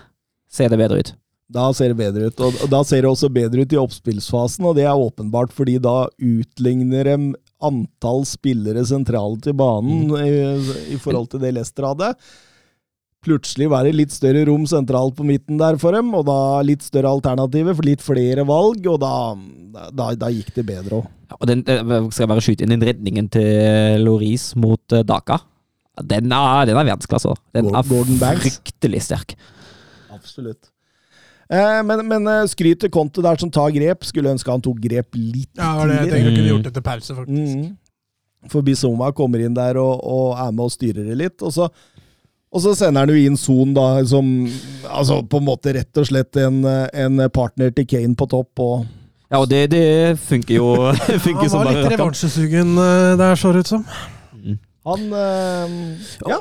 ser 0.56 0.72
det 0.72 0.80
bedre 0.80 1.04
ut. 1.04 1.14
Da 1.46 1.68
ser 1.76 1.92
det 1.92 2.00
bedre 2.00 2.30
ut. 2.30 2.40
Og 2.42 2.66
da 2.72 2.82
ser 2.86 3.04
det 3.04 3.10
også 3.10 3.30
bedre 3.30 3.62
ut 3.62 3.74
i 3.74 3.78
oppspillsfasen, 3.78 4.66
og 4.66 4.78
det 4.78 4.86
er 4.88 4.98
åpenbart 4.98 5.54
fordi 5.54 5.78
da 5.82 6.08
utligner 6.18 7.12
de 7.12 7.18
antall 7.66 8.26
spillere 8.28 8.82
sentralt 8.84 9.46
i 9.48 9.54
banen 9.56 10.10
i, 10.20 10.34
i 10.92 10.98
forhold 11.00 11.30
til 11.32 11.40
det 11.44 11.54
Leicester 11.56 11.86
hadde. 11.88 12.10
Plutselig 13.26 13.70
var 13.72 13.86
det 13.86 13.96
litt 13.96 14.12
større 14.14 14.44
rom 14.46 14.66
sentralt 14.70 15.16
på 15.18 15.24
midten 15.26 15.58
der 15.58 15.78
for 15.82 15.96
dem, 15.96 16.12
og 16.14 16.26
da 16.28 16.60
litt 16.66 16.84
større 16.86 17.10
alternativer, 17.16 17.74
for 17.74 17.86
litt 17.88 18.04
flere 18.04 18.44
valg, 18.46 18.86
og 18.86 19.00
da, 19.02 19.14
da, 19.90 20.12
da 20.18 20.30
gikk 20.34 20.52
det 20.58 20.66
bedre 20.68 21.00
òg. 21.00 21.08
Ja, 21.26 21.38
og 21.40 21.48
den, 21.50 21.64
eh, 21.66 21.82
skal 22.12 22.22
jeg 22.22 22.30
bare 22.30 22.44
skyte 22.44 22.66
inn 22.66 22.74
den 22.76 22.86
redningen 22.86 23.30
til 23.34 24.04
Loris 24.04 24.52
mot 24.58 24.94
eh, 24.94 25.02
Daka. 25.06 25.40
Den 26.06 26.30
er, 26.30 26.66
den 26.68 26.76
er 26.76 26.86
verdensklasse. 26.86 27.32
Den 27.56 27.72
er 27.72 27.86
fryktelig 27.88 29.06
sterk. 29.08 29.34
Absolutt. 30.26 30.72
Eh, 31.46 31.80
men, 31.86 32.02
men 32.10 32.26
eh, 32.26 32.44
skryt 32.50 32.80
til 32.82 32.90
Conte 32.92 33.22
der 33.22 33.38
som 33.38 33.50
tar 33.54 33.70
grep. 33.74 34.06
Skulle 34.06 34.32
ønske 34.34 34.50
han 34.50 34.64
tok 34.64 34.80
grep 34.82 35.14
litt 35.18 35.52
Ja, 35.58 35.74
det 35.86 36.00
jeg 36.00 36.10
tenker 36.10 36.30
jeg 36.30 36.38
kunne 36.38 36.54
gjort 36.54 36.70
etter 36.72 36.86
pause, 36.86 37.14
faktisk. 37.14 37.60
Mm. 37.60 37.76
For 38.50 38.66
Bizoma 38.66 39.10
kommer 39.14 39.42
inn 39.42 39.54
der 39.56 39.78
og, 39.82 40.02
og 40.06 40.34
er 40.38 40.50
med 40.54 40.66
og 40.66 40.74
styrer 40.74 41.06
det 41.06 41.16
litt. 41.18 41.42
Og 41.46 41.54
så, 41.54 41.68
og 42.50 42.62
så 42.62 42.74
sender 42.78 43.06
han 43.06 43.14
jo 43.14 43.30
inn 43.30 43.38
Son, 43.38 43.72
da, 43.74 43.86
som 44.06 44.28
altså 44.86 45.20
på 45.26 45.40
en 45.40 45.48
måte 45.48 45.74
rett 45.74 46.02
og 46.02 46.06
slett 46.10 46.38
en, 46.42 46.60
en 46.66 47.26
partner 47.34 47.74
til 47.74 47.88
Kane 47.90 48.18
på 48.18 48.28
topp. 48.30 48.62
og 48.62 48.86
Ja, 49.30 49.40
og 49.40 49.48
det, 49.50 49.64
det 49.74 49.86
funker 50.22 50.58
jo 50.58 50.68
funker 51.26 51.46
Han 51.46 51.56
var 51.56 51.72
litt 51.72 51.94
revansjesugen 51.96 52.76
eh, 52.78 53.14
der, 53.22 53.38
så 53.38 53.54
det 53.54 53.66
ut 53.66 53.74
som. 53.76 53.86
Han 54.86 55.08
øh, 55.10 55.80
Ja. 56.30 56.38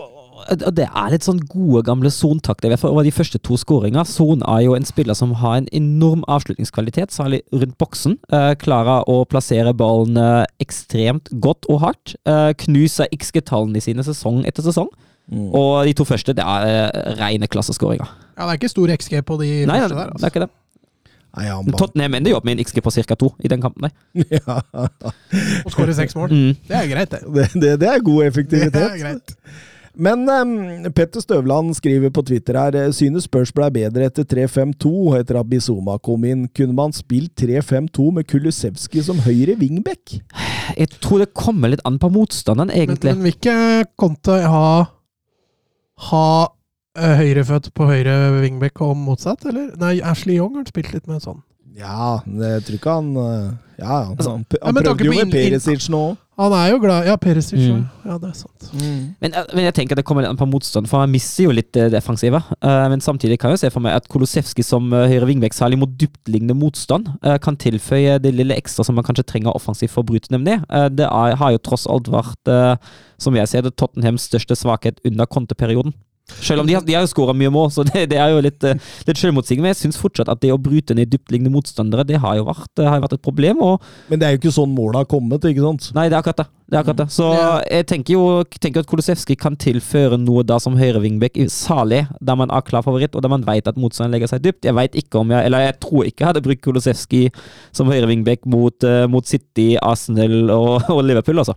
Og 0.52 0.76
det 0.78 0.86
er 0.86 1.10
litt 1.14 1.26
sånn 1.26 1.40
gode, 1.50 1.82
gamle 1.88 2.12
sontakter. 2.14 2.70
Det 2.70 2.78
over 2.86 3.04
de 3.08 3.14
første 3.16 3.40
to 3.42 3.58
skåringa. 3.58 4.04
Son 4.06 4.44
er 4.46 4.62
jo 4.68 4.76
en 4.78 4.86
spiller 4.86 5.18
som 5.18 5.32
har 5.42 5.56
en 5.62 5.70
enorm 5.74 6.22
avslutningskvalitet, 6.32 7.14
særlig 7.16 7.42
rundt 7.54 7.78
boksen. 7.82 8.18
Eh, 8.30 8.52
klarer 8.62 9.08
å 9.10 9.24
plassere 9.30 9.74
ballen 9.78 10.20
eh, 10.22 10.44
ekstremt 10.62 11.32
godt 11.42 11.66
og 11.72 11.82
hardt. 11.86 12.14
Eh, 12.30 12.52
knuser 12.66 13.10
XG-tallene 13.16 13.82
sine 13.82 14.06
sesong 14.06 14.44
etter 14.46 14.66
sesong. 14.68 14.92
Mm. 15.32 15.48
Og 15.58 15.72
de 15.88 15.96
to 15.98 16.06
første, 16.06 16.36
det 16.38 16.46
er 16.46 16.70
eh, 16.70 17.16
rene 17.18 17.50
klasseskåringer. 17.50 18.06
Ja, 18.36 18.46
det 18.46 18.52
er 18.52 18.60
ikke 18.60 18.70
stor 18.76 18.92
XG 19.00 19.24
på 19.26 19.40
de 19.42 19.50
Nei, 19.66 19.80
første 19.82 19.96
der. 19.96 19.98
det 19.98 20.06
er 20.06 20.14
Altså. 20.14 20.30
ikke 20.34 20.46
det. 20.46 20.52
Nei, 21.36 21.46
han 21.52 21.66
bare... 21.68 21.80
Tottenham 21.82 22.14
ender 22.16 22.32
jo 22.32 22.38
opp 22.38 22.46
med 22.48 22.56
en 22.60 22.64
XG 22.64 22.78
på 22.86 22.92
ca. 22.96 23.16
to 23.20 23.32
i 23.44 23.50
den 23.52 23.60
kampen. 23.64 23.90
der. 23.90 24.28
ja, 24.38 24.60
Og 25.66 25.74
skårer 25.74 25.98
seks 25.98 26.14
mål. 26.16 26.30
Mm. 26.32 26.54
Det 26.70 26.78
er 26.78 26.92
greit, 26.94 27.12
det. 27.12 27.24
det, 27.36 27.48
det, 27.64 27.72
det 27.82 27.90
er 27.92 28.06
god 28.06 28.22
effektivitet. 28.30 28.78
Det 28.78 28.86
er 28.94 29.02
greit. 29.02 29.34
Men 29.96 30.26
um, 30.28 30.54
Petter 30.96 31.24
Støvland 31.24 31.76
skriver 31.78 32.12
på 32.14 32.24
Twitter 32.28 32.58
her 32.60 32.76
eh, 32.80 32.90
synes 32.96 33.28
Spurs 33.30 33.54
ble 33.56 33.70
bedre 33.74 34.10
etter 34.10 34.28
3-5-2 34.28 34.92
etter 35.20 35.40
at 35.40 35.50
Bizoma 35.52 35.96
kom 36.04 36.26
inn. 36.28 36.46
Kunne 36.56 36.76
man 36.76 36.96
spilt 36.96 37.32
3-5-2 37.40 38.10
med 38.18 38.28
Kulusevski 38.28 39.04
som 39.06 39.22
høyre 39.24 39.56
wingback? 39.62 40.18
Jeg 40.76 40.92
tror 41.00 41.24
det 41.24 41.32
kommer 41.38 41.72
litt 41.72 41.84
an 41.88 42.00
på 42.02 42.12
motstanderen, 42.12 42.74
Men, 42.74 42.82
egentlig. 42.84 43.16
men 43.16 43.24
vil 43.26 43.38
ikke 43.38 43.58
Conte 44.00 44.42
ha 44.44 44.68
ha 46.12 46.28
eh, 47.00 47.16
høyrefødt 47.22 47.72
på 47.76 47.88
høyre 47.88 48.16
wingback 48.42 48.82
og 48.84 48.96
motsatt, 49.00 49.46
eller? 49.48 49.72
Nei, 49.80 50.00
Ashley 50.04 50.40
Young 50.40 50.58
har 50.60 50.68
spilt 50.68 50.92
litt 50.96 51.08
med 51.08 51.24
sånn. 51.24 51.40
Ja, 51.76 52.22
jeg 52.24 52.64
tror 52.68 52.78
ikke 52.78 52.94
han 53.00 53.08
eh, 53.20 53.48
Ja, 53.82 53.96
han, 54.08 54.16
han, 54.16 54.44
han 54.64 54.78
prøvde 54.80 55.08
jo 55.10 55.16
med 55.16 55.34
Perisic 55.34 55.90
nå. 55.92 56.04
Han 56.36 56.52
er 56.52 56.72
jo 56.74 56.80
glad 56.84 57.08
Ja, 57.08 57.16
Perisic. 57.16 57.60
Mm. 57.60 57.86
ja. 58.06 58.18
Det 58.20 58.30
er 58.30 58.38
sant. 58.38 58.70
Men, 59.22 59.32
eh, 59.32 59.46
men 59.54 59.68
jeg 59.68 59.76
tenker 59.78 59.96
at 59.96 60.02
det 60.02 60.06
kommer 60.08 60.26
litt 60.26 60.34
an 60.34 60.40
på 60.40 60.48
motstand, 60.50 60.90
for 60.92 61.04
han 61.04 61.12
mister 61.14 61.48
jo 61.48 61.54
litt 61.56 61.72
det 61.76 61.88
defensive. 61.94 62.42
Uh, 62.60 62.86
men 62.92 63.04
samtidig 63.04 63.40
kan 63.40 63.54
jeg 63.54 63.60
jo 63.60 63.64
se 63.66 63.72
for 63.74 63.86
meg 63.86 63.96
at 63.96 64.10
Kolosevski 64.12 64.66
som 64.66 64.92
uh, 64.94 65.06
høyre 65.08 65.30
wingback, 65.30 65.56
særlig 65.56 65.80
mot 65.80 65.96
dyptliggende 66.02 66.58
motstand, 66.58 67.08
uh, 67.24 67.38
kan 67.42 67.56
tilføye 67.60 68.18
det 68.24 68.34
lille 68.36 68.58
ekstra 68.58 68.84
som 68.84 68.98
man 69.00 69.08
kanskje 69.08 69.28
trenger 69.32 69.56
offensivt 69.56 69.94
for 69.94 70.04
å 70.04 70.10
bryte 70.12 70.32
dem 70.34 70.44
ned. 70.46 70.66
Eh, 70.70 70.90
det 70.94 71.08
er, 71.08 71.38
har 71.40 71.56
jo 71.56 71.62
tross 71.64 71.86
alt 71.92 72.10
vært, 72.12 72.52
eh, 72.52 72.76
som 73.22 73.38
jeg 73.38 73.52
ser 73.52 73.66
det, 73.66 73.76
Tottenhams 73.80 74.28
største 74.30 74.58
svakhet 74.60 75.00
under 75.08 75.30
konteperioden. 75.30 75.96
Selv 76.42 76.64
om 76.64 76.68
de 76.68 76.74
har, 76.74 76.82
de 76.82 76.94
har 76.98 77.06
skåra 77.06 77.36
mye 77.38 77.52
mål, 77.54 77.68
så 77.70 77.84
det, 77.86 78.08
det 78.10 78.18
er 78.18 78.32
jo 78.34 78.40
litt, 78.42 78.64
eh, 78.66 78.80
litt 79.06 79.20
selvmotsigende. 79.22 79.62
Men 79.62 79.74
jeg 79.76 79.82
syns 79.84 80.00
fortsatt 80.02 80.30
at 80.34 80.40
det 80.42 80.50
å 80.50 80.58
bryte 80.58 80.96
ned 80.98 81.12
dyptliggende 81.14 81.52
motstandere, 81.54 82.06
det 82.10 82.18
har 82.24 82.40
jo 82.40 82.48
vært, 82.48 82.82
har 82.82 83.04
vært 83.04 83.14
et 83.20 83.22
problem. 83.22 83.62
og 83.62 83.84
Men 84.10 84.18
det 84.22 84.26
er 84.28 84.34
jo 84.34 84.40
ikke 84.42 84.54
sånn 84.56 84.74
målet 84.74 85.04
har 85.04 85.10
kommet, 85.12 85.46
ikke 85.46 85.62
sant? 85.62 85.92
Nei, 85.94 86.08
det 86.10 86.18
er 86.18 86.24
akkurat 86.24 86.42
det. 86.42 86.48
det, 86.66 86.74
er 86.74 86.82
akkurat 86.82 87.02
det. 87.04 87.08
Så 87.14 87.28
Ja. 87.36 87.52
jeg 87.78 87.86
tenker 87.92 88.16
jo 88.18 88.24
tenker 88.58 88.82
at 88.82 88.90
Kolosevskij 88.90 89.38
kan 89.38 89.56
tilføre 89.56 90.18
noe 90.18 90.42
da 90.44 90.58
som 90.58 90.74
høyre 90.80 91.04
wingback, 91.04 91.38
særlig 91.54 92.08
der 92.20 92.36
man 92.42 92.50
er 92.50 92.66
klar 92.66 92.82
favoritt, 92.82 93.14
og 93.14 93.22
der 93.22 93.30
man 93.30 93.46
vet 93.46 93.70
at 93.70 93.78
motstanderen 93.78 94.18
legger 94.18 94.34
seg 94.34 94.42
dypt. 94.48 94.66
Jeg 94.66 94.74
vet 94.74 94.98
ikke 94.98 95.22
om 95.22 95.30
jeg, 95.30 95.46
eller 95.46 95.68
jeg 95.68 95.78
tror 95.86 96.10
ikke 96.10 96.26
jeg 96.26 96.32
hadde 96.34 96.42
brukt 96.50 96.66
Kolosevskij 96.66 97.30
som 97.72 97.86
høyre 97.94 98.10
wingback 98.10 98.50
mot, 98.50 98.82
eh, 98.84 99.06
mot 99.06 99.30
City, 99.30 99.76
Arsenal 99.78 100.50
og, 100.50 100.90
og 100.90 101.06
Liverpool, 101.06 101.38
altså. 101.46 101.54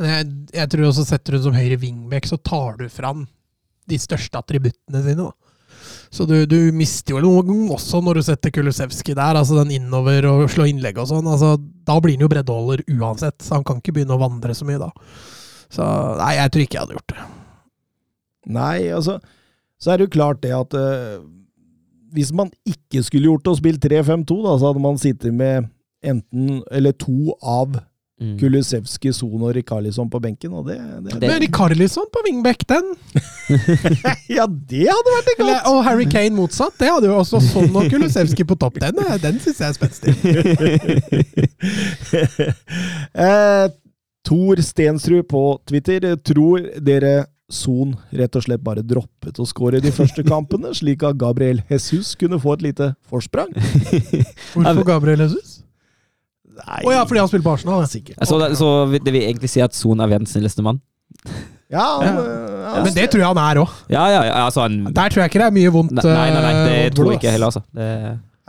Men 0.00 0.08
jeg, 0.08 0.26
jeg 0.56 0.72
tror 0.72 0.88
også 0.88 1.04
setter 1.04 1.36
du 1.36 1.42
som 1.44 1.52
høyre 1.60 1.76
wingback, 1.76 2.24
så 2.24 2.40
tar 2.40 2.80
du 2.80 2.88
fram 2.88 3.26
de 3.90 3.98
største 4.00 4.38
attributtene 4.38 5.02
sine. 5.04 5.28
da. 5.28 5.52
Så 6.12 6.26
du, 6.28 6.34
du 6.46 6.58
mister 6.76 7.16
jo 7.16 7.20
noe 7.24 7.74
også 7.74 8.02
når 8.04 8.18
du 8.18 8.24
setter 8.26 8.52
Kulusevski 8.54 9.14
der, 9.16 9.38
altså 9.38 9.62
den 9.62 9.72
innover 9.78 10.26
og 10.28 10.44
slå 10.52 10.66
innlegg 10.68 11.00
og 11.00 11.08
sånn. 11.10 11.28
altså 11.28 11.54
Da 11.58 11.98
blir 12.02 12.18
han 12.18 12.26
jo 12.26 12.30
breddeholder 12.32 12.84
uansett, 12.98 13.38
så 13.42 13.58
han 13.58 13.66
kan 13.66 13.80
ikke 13.80 13.96
begynne 13.96 14.16
å 14.18 14.22
vandre 14.22 14.54
så 14.56 14.68
mye 14.68 14.80
da. 14.82 14.90
Så 15.72 15.84
nei, 16.20 16.34
jeg 16.36 16.52
tror 16.52 16.64
ikke 16.66 16.76
jeg 16.76 16.84
hadde 16.84 16.98
gjort 16.98 17.14
det. 17.14 17.28
Nei, 18.52 18.76
altså 18.92 19.20
Så 19.80 19.92
er 19.92 19.98
det 19.98 20.08
jo 20.08 20.16
klart 20.18 20.42
det 20.42 20.52
at 20.54 20.74
uh, 20.76 21.22
hvis 22.12 22.32
man 22.36 22.50
ikke 22.68 23.02
skulle 23.06 23.30
gjort 23.30 23.46
det 23.46 23.54
og 23.54 23.60
spilt 23.62 23.86
3-5-2, 23.86 24.36
da, 24.44 24.58
så 24.58 24.68
hadde 24.68 24.84
man 24.84 25.00
sittet 25.00 25.34
med 25.34 25.70
enten 26.04 26.60
eller 26.74 26.94
to 26.98 27.32
av 27.40 27.78
Mm. 28.22 28.36
Kulusevski, 28.38 29.10
Son 29.16 29.40
og 29.42 29.54
Rikarlison 29.56 30.06
på 30.12 30.20
benken, 30.22 30.52
og 30.54 30.68
det, 30.68 30.76
det, 30.78 31.16
Det- 31.18 31.28
Men 31.28 31.40
Rikarlison 31.42 32.06
på 32.14 32.22
wingback, 32.28 32.62
den! 32.70 32.92
Ja, 34.36 34.46
det 34.46 34.84
hadde 34.86 35.10
vært 35.16 35.32
Eller, 35.40 35.58
og 35.66 35.80
Harry 35.84 36.06
Kane 36.08 36.30
motsatt. 36.36 36.76
Det 36.78 36.88
hadde 36.88 37.10
jo 37.10 37.16
også 37.18 37.40
Son 37.42 37.74
og 37.76 37.90
Kulusevski 37.90 38.44
på 38.46 38.54
topp. 38.62 38.78
Den, 38.80 39.02
er- 39.02 39.18
den 39.18 39.40
syns 39.42 39.58
jeg 39.60 39.68
er 39.68 39.76
spenstig. 39.76 40.14
eh, 43.26 43.66
Tor 44.24 44.62
Stensrud 44.62 45.22
på 45.28 45.42
Twitter. 45.68 46.14
Tror 46.22 46.68
dere 46.80 47.24
Son 47.52 47.96
rett 48.16 48.36
og 48.38 48.46
slett 48.46 48.62
bare 48.64 48.80
droppet 48.86 49.36
å 49.42 49.44
skåre 49.48 49.80
de 49.82 49.90
første 49.92 50.22
kampene, 50.24 50.70
slik 50.78 51.02
at 51.04 51.18
Gabriel 51.20 51.60
Jesus 51.68 52.14
kunne 52.16 52.38
få 52.40 52.54
et 52.56 52.62
lite 52.70 52.92
forsprang? 53.10 53.50
Hvorfor 54.54 54.86
Gabriel 54.88 55.26
Jesus? 55.26 55.58
Nei, 56.52 56.80
Oh, 56.84 56.92
ja, 56.92 57.02
fordi 57.08 57.22
han 57.22 57.28
spiller 57.30 57.46
på 57.46 57.54
Arsenal. 57.56 57.80
ja. 57.84 57.90
sikkert. 57.90 58.18
Så, 58.28 58.38
det, 58.42 58.50
så 58.60 58.70
det 58.92 59.12
vil 59.14 59.22
egentlig 59.28 59.50
si 59.52 59.62
at 59.64 59.74
Son 59.76 60.00
er 60.00 60.10
verdens 60.10 60.34
snilleste 60.36 60.64
mann? 60.64 60.80
Ja, 61.72 61.86
han, 62.02 62.16
Ja. 62.18 62.74
ja, 62.76 62.82
Men 62.84 62.92
det 62.94 63.06
tror 63.12 63.22
jeg 63.22 63.28
han 63.30 63.40
er 63.40 63.62
òg. 63.62 63.78
Ja, 63.92 64.02
ja, 64.12 64.20
ja, 64.28 64.44
altså 64.44 64.66
han 64.66 64.84
Der 64.92 65.08
tror 65.08 65.22
jeg 65.24 65.30
ikke 65.32 65.40
det 65.40 65.48
er 65.48 65.56
mye 65.56 65.72
vondt. 65.72 65.96
Nei, 65.96 66.04
nei, 66.12 66.28
nei, 66.34 66.42
nei 66.42 66.52
det 66.68 66.76
eh, 66.84 66.92
tror 66.96 67.10
jeg 67.12 67.20
ikke 67.22 67.32
heller, 67.32 67.48
altså. 67.52 67.62
Det, 67.72 67.88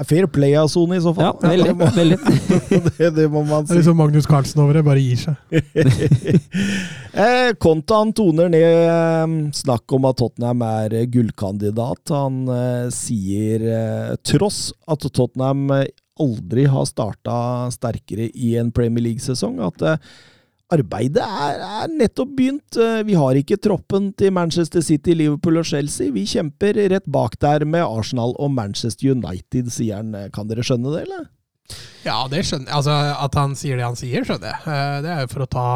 er 0.03 0.07
fair 0.09 0.25
play 0.27 0.55
av 0.57 0.67
Sone 0.73 0.97
i 0.97 1.01
så 1.03 1.11
ja, 1.15 1.29
fall. 1.31 1.51
veldig. 1.53 1.67
det, 1.69 1.75
må, 1.77 1.87
veldig. 1.95 2.17
det, 2.97 3.09
det 3.15 3.27
må 3.31 3.43
man 3.45 3.63
Det 3.67 3.75
er 3.75 3.79
liksom 3.79 3.95
Magnus 3.99 4.25
Carlsen 4.27 4.63
over 4.63 4.79
det, 4.79 4.83
bare 4.87 5.03
gir 5.03 5.19
seg. 5.21 5.35
Eh, 7.13 7.51
Konta 7.61 7.99
han 8.01 8.09
toner 8.17 8.47
ned 8.49 8.63
eh, 8.65 9.33
snakk 9.53 9.93
om 9.93 10.07
at 10.09 10.17
Tottenham 10.17 10.63
er 10.65 10.95
gullkandidat. 11.13 12.09
Han 12.09 12.39
eh, 12.49 12.87
sier 12.89 13.61
eh, 13.69 14.15
tross 14.25 14.71
at 14.89 15.05
Tottenham 15.13 15.67
aldri 16.21 16.65
har 16.69 16.85
starta 16.85 17.35
sterkere 17.73 18.29
i 18.35 18.55
en 18.61 18.71
Premier 18.75 19.01
League-sesong, 19.07 19.59
at 19.65 19.81
eh, 19.81 19.97
arbeidet 20.73 21.21
er, 21.25 21.61
er 21.83 21.91
nettopp 21.93 22.35
begynt. 22.37 22.77
Eh, 22.77 23.01
Vi 23.07 23.15
har 23.17 23.37
ikke 23.39 23.57
troppen 23.61 24.11
til 24.17 24.33
Manchester 24.33 24.81
City, 24.85 25.13
Liverpool 25.17 25.57
og 25.61 25.65
Chelsea. 25.69 26.11
Vi 26.13 26.25
kjemper 26.29 26.77
rett 26.93 27.05
bak 27.09 27.37
der 27.41 27.65
med 27.65 27.81
Arsenal 27.85 28.35
og 28.37 28.51
Manchester 28.53 29.11
United, 29.15 29.71
sier 29.73 30.01
han. 30.01 30.13
Eh, 30.17 30.29
Kan 30.33 30.47
dere 30.51 30.65
skjønne 30.65 30.93
det, 30.93 31.03
eller? 31.07 31.25
Ja, 32.05 32.19
det 32.29 32.43
skjønner 32.45 32.67
jeg. 32.69 32.75
Altså, 32.77 32.93
at 33.25 33.35
han 33.39 33.53
sier 33.57 33.77
det 33.79 33.85
han 33.87 33.97
sier, 33.97 34.25
skjønner 34.27 34.53
jeg. 34.53 35.03
Det 35.05 35.11
er 35.13 35.21
jo 35.23 35.29
for 35.31 35.45
å 35.45 35.51
ta, 35.53 35.67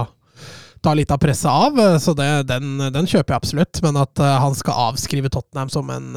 ta 0.84 0.94
litt 0.98 1.14
av 1.16 1.22
presset 1.24 1.50
av, 1.50 1.78
så 2.04 2.14
det, 2.18 2.28
den, 2.50 2.76
den 2.94 3.08
kjøper 3.08 3.34
jeg 3.34 3.42
absolutt. 3.42 3.80
Men 3.86 3.98
at 4.04 4.20
han 4.20 4.58
skal 4.60 4.82
avskrive 4.92 5.32
Tottenham 5.34 5.72
som 5.74 5.90
en, 5.96 6.10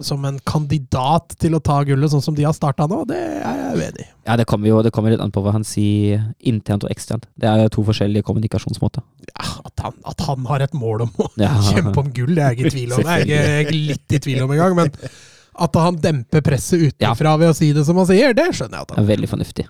som 0.00 0.22
en 0.28 0.36
kandidat 0.46 1.34
til 1.42 1.56
å 1.56 1.60
ta 1.64 1.80
gullet, 1.86 2.10
sånn 2.12 2.22
som 2.22 2.34
de 2.36 2.44
har 2.46 2.54
starta 2.54 2.86
nå, 2.90 3.00
det 3.08 3.16
er 3.18 3.56
jeg 3.58 3.78
uenig 3.80 4.04
i. 4.04 4.08
Ja, 4.28 4.36
det 4.38 4.44
kommer 4.46 4.70
jo 4.70 4.82
det 4.86 4.92
kommer 4.94 5.10
litt 5.10 5.22
an 5.24 5.32
på 5.34 5.42
hva 5.42 5.54
han 5.56 5.64
sier 5.66 6.20
internt 6.46 6.84
og 6.86 6.92
eksternt. 6.92 7.26
Det 7.34 7.48
er 7.50 7.72
to 7.74 7.82
forskjellige 7.86 8.22
kommunikasjonsmåter. 8.28 9.02
Ja, 9.32 9.48
at, 9.64 9.74
han, 9.82 9.96
at 10.06 10.22
han 10.28 10.46
har 10.50 10.62
et 10.68 10.76
mål 10.78 11.08
om 11.08 11.10
å 11.24 11.30
Ja. 11.40 11.50
kjempe 11.72 11.98
om 12.04 12.12
gull, 12.14 12.34
det 12.36 12.44
er 12.44 12.54
jeg 12.54 12.60
ikke 12.60 12.70
i 12.70 12.76
tvil 12.76 12.94
om. 12.94 13.02
Det 13.02 13.16
er 13.16 13.26
jeg 13.26 13.48
jeg 13.48 13.66
er 13.66 13.72
litt 13.90 14.14
i 14.14 14.22
tvil 14.28 14.44
om 14.46 14.54
engang. 14.54 14.78
Men 14.78 14.92
at 15.58 15.80
han 15.82 15.98
demper 15.98 16.44
presset 16.46 16.84
utenfra 16.92 17.34
ved 17.40 17.50
å 17.50 17.56
si 17.58 17.72
det 17.74 17.82
som 17.88 17.98
han 17.98 18.06
sier, 18.06 18.36
det 18.38 18.50
skjønner 18.54 18.78
jeg 18.78 18.86
at 18.86 18.92
Det 18.92 18.98
han 19.00 19.04
er 19.08 19.10
veldig 19.16 19.30
fornuftig. 19.32 19.66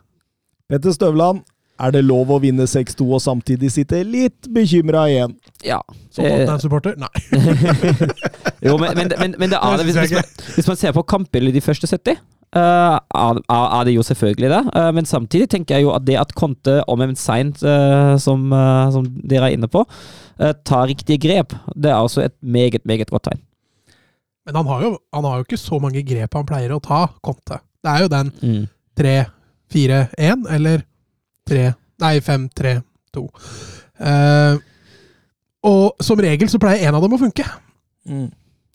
Petter 0.68 0.92
Støvland, 0.92 1.40
er 1.80 1.92
det 1.94 2.02
lov 2.04 2.30
å 2.34 2.40
vinne 2.42 2.66
6-2 2.66 3.06
og 3.14 3.20
samtidig 3.22 3.70
sitte 3.74 4.00
litt 4.06 4.48
bekymra 4.54 5.04
igjen? 5.10 5.36
Ja. 5.64 5.78
Som 6.10 6.24
det- 6.24 6.32
Tottenham-supporter? 6.32 6.96
Nei. 6.98 7.12
Jo, 8.66 8.74
men, 8.80 8.90
men, 8.98 9.12
men, 9.20 9.34
men 9.38 9.50
det 9.52 9.58
er 9.62 9.76
det. 9.78 9.84
Hvis, 9.86 9.96
hvis, 10.02 10.12
man, 10.18 10.32
hvis 10.56 10.66
man 10.72 10.76
ser 10.80 10.92
på 10.96 11.04
kampbildet 11.14 11.54
de 11.60 11.64
første 11.68 11.86
70, 11.90 12.18
Uh, 12.56 12.96
er, 13.12 13.38
er 13.52 13.82
det 13.84 13.92
jo 13.92 14.00
selvfølgelig 14.08 14.48
det. 14.48 14.60
uh, 14.72 14.86
men 14.96 15.04
samtidig 15.04 15.50
tenker 15.52 15.74
jeg 15.76 15.84
jo 15.84 15.90
at 15.92 16.06
det 16.08 16.14
at 16.16 16.30
Conte, 16.32 16.78
om 16.88 17.02
enn 17.04 17.10
seint, 17.20 17.58
uh, 17.60 18.14
som, 18.16 18.46
eh, 18.56 18.86
som 18.94 19.04
dere 19.28 19.50
er 19.50 19.56
inne 19.58 19.68
på, 19.68 19.82
eh, 20.40 20.54
tar 20.64 20.86
riktige 20.88 21.20
grep, 21.20 21.52
det 21.76 21.90
er 21.92 21.98
også 22.00 22.22
et 22.24 22.32
meget, 22.40 22.80
meget 22.88 23.10
godt 23.12 23.26
tegn. 23.28 23.42
Men 24.48 24.56
han 24.62 24.70
har, 24.72 24.80
jo, 24.86 24.94
han 25.12 25.28
har 25.28 25.36
jo 25.42 25.44
ikke 25.44 25.60
så 25.60 25.76
mange 25.84 26.00
grep 26.08 26.38
han 26.40 26.48
pleier 26.48 26.72
å 26.72 26.80
ta, 26.80 27.02
Conte. 27.20 27.60
Det 27.84 27.92
er 27.92 28.06
jo 28.06 28.08
den 28.16 28.32
Mm. 28.40 28.64
3-4-1, 28.96 30.48
eller 30.56 30.86
3 31.48 31.68
Nei, 31.98 32.12
5-3-2. 32.22 33.22
Uh, 33.98 34.60
og 35.66 36.04
som 36.04 36.20
regel 36.22 36.46
så 36.52 36.60
pleier 36.62 36.86
en 36.86 36.94
av 36.94 37.02
dem 37.02 37.16
å 37.16 37.18
funke. 37.18 37.42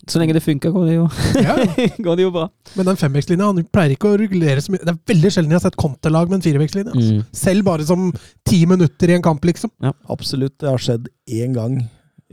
Så 0.04 0.20
lenge 0.20 0.36
det 0.36 0.42
funker, 0.44 0.74
går 0.76 0.90
det 0.90 0.96
jo, 0.98 1.06
Ja, 1.40 1.54
går 2.06 2.18
det 2.20 2.26
jo 2.26 2.34
bra. 2.36 2.50
men 2.76 2.90
den 2.90 3.00
femvektslinja 3.00 3.48
han 3.48 3.62
pleier 3.72 3.96
ikke 3.96 4.12
å 4.12 4.18
regulere 4.20 4.60
så 4.62 4.74
mye. 4.74 4.84
Det 4.84 4.92
er 4.92 5.14
veldig 5.14 5.32
sjelden 5.32 5.56
jeg 5.56 5.62
har 5.62 5.66
sett 5.70 5.80
Conte-lag 5.80 6.28
med 6.28 6.42
en 6.42 6.44
firevektslinje. 6.44 6.92
Altså. 6.92 7.14
Mm. 7.22 7.30
Selv 7.40 7.68
bare 7.70 7.88
som 7.88 8.10
ti 8.44 8.60
minutter 8.68 9.14
i 9.14 9.16
en 9.16 9.24
kamp, 9.24 9.48
liksom. 9.48 9.72
Absolutt. 10.12 10.58
Det 10.60 10.68
har 10.68 10.84
skjedd 10.84 11.08
én 11.32 11.56
gang 11.56 11.80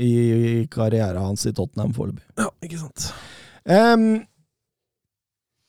i 0.00 0.66
karrieren 0.72 1.22
hans 1.30 1.46
i 1.46 1.54
Tottenham 1.54 1.94
foreløpig. 1.94 2.24
Ja, 2.40 2.48
ikke 2.66 2.80
sant. 2.82 3.12
Ehm, 3.70 4.08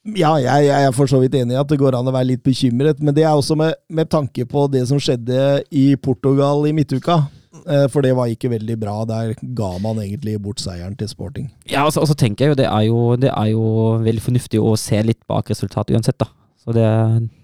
ja, 0.05 0.31
jeg, 0.41 0.65
jeg 0.67 0.87
er 0.87 0.91
for 0.95 1.05
så 1.09 1.19
vidt 1.21 1.35
enig 1.37 1.53
i 1.55 1.59
at 1.61 1.67
det 1.69 1.77
går 1.81 1.93
an 1.97 2.07
å 2.09 2.13
være 2.15 2.31
litt 2.31 2.43
bekymret, 2.43 2.99
men 2.99 3.13
det 3.13 3.23
er 3.23 3.35
også 3.37 3.55
med, 3.59 3.75
med 3.89 4.09
tanke 4.09 4.45
på 4.49 4.65
det 4.73 4.87
som 4.89 4.97
skjedde 5.01 5.61
i 5.71 5.95
Portugal 5.95 6.65
i 6.65 6.73
midtuka. 6.73 7.19
Eh, 7.67 7.85
For 7.91 8.01
det 8.01 8.15
var 8.17 8.31
ikke 8.31 8.49
veldig 8.49 8.77
bra. 8.81 8.95
Der 9.05 9.33
ga 9.53 9.77
man 9.83 9.99
egentlig 10.01 10.37
bort 10.41 10.61
seieren 10.63 10.95
til 10.97 11.07
Sporting. 11.11 11.51
Ja, 11.69 11.83
og 11.85 11.91
så- 11.93 11.99
altså, 12.01 12.13
altså 12.13 12.15
tenker 12.23 12.45
jeg 12.45 12.49
jo 12.55 12.59
det 12.63 12.65
er 12.65 12.81
jo, 12.87 13.15
det 13.17 13.29
er 13.29 13.47
jo 13.51 13.63
veldig 14.01 14.21
fornuftig 14.23 14.59
å 14.63 14.77
se 14.79 15.01
litt 15.03 15.19
bak 15.27 15.49
resultatet 15.51 15.93
uansett, 15.95 16.17
da. 16.17 16.25
Så 16.65 16.73
det 16.73 16.85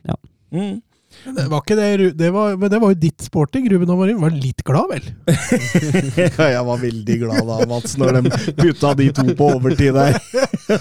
Ja. 0.07 0.15
Mm. 0.51 0.81
Men 1.25 1.35
Det 1.35 1.45
var 1.51 1.63
ikke 1.63 1.77
det, 1.77 2.11
det 2.19 2.29
var, 2.35 2.55
men 2.59 2.71
det 2.71 2.79
var 2.81 2.93
jo 2.93 2.99
ditt 2.99 3.25
sporting. 3.25 3.67
Ruben 3.71 3.91
Amarin 3.93 4.19
var 4.21 4.35
litt 4.35 4.63
glad, 4.67 4.91
vel? 4.91 5.07
jeg 6.55 6.63
var 6.69 6.81
veldig 6.81 7.17
glad 7.23 7.49
da, 7.49 7.57
Mats, 7.69 7.97
når 7.99 8.19
de 8.19 8.31
putta 8.57 8.93
de 8.99 9.09
to 9.17 9.25
på 9.39 9.49
overtid 9.57 9.97
der. 9.97 10.19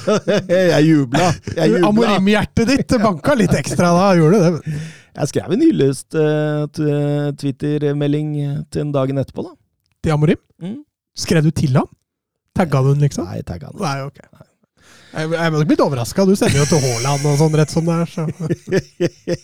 jeg 0.72 0.82
jubla. 0.86 1.32
Jubla. 1.56 1.90
Amorim-hjertet 1.90 2.72
ditt 2.72 2.96
banka 3.02 3.36
litt 3.38 3.54
ekstra 3.58 3.92
da, 3.96 4.08
gjorde 4.18 4.42
det. 4.44 4.74
Jeg 5.16 5.32
skrev 5.32 5.54
en 5.54 5.64
hyllest 5.64 6.18
uh, 6.20 6.66
Twitter-melding 7.40 8.34
til 8.68 8.82
den 8.82 8.92
dagen 8.94 9.22
etterpå, 9.22 9.46
da. 9.48 9.56
Til 10.04 10.14
Amorim? 10.16 10.42
Mm. 10.62 10.82
Skrev 11.16 11.46
du 11.46 11.54
til 11.56 11.78
ham? 11.78 11.88
Tagga 12.56 12.82
du 12.84 12.92
den, 12.92 13.04
liksom? 13.04 13.28
Nei, 13.28 13.40
tagga 13.46 13.72
han. 13.72 13.80
Nei, 13.80 13.96
ok. 14.06 14.20
Jeg, 15.16 15.30
jeg 15.32 15.48
er 15.48 15.64
blitt 15.64 15.80
overraska. 15.80 16.26
Du 16.28 16.34
sender 16.36 16.58
jo 16.60 16.66
til 16.68 16.82
Haaland 16.82 17.24
og 17.30 17.38
sånn 17.40 17.54
rett 17.56 17.72
som 17.72 17.86
det 17.88 17.94
er. 18.02 18.10
Så. 18.10 18.26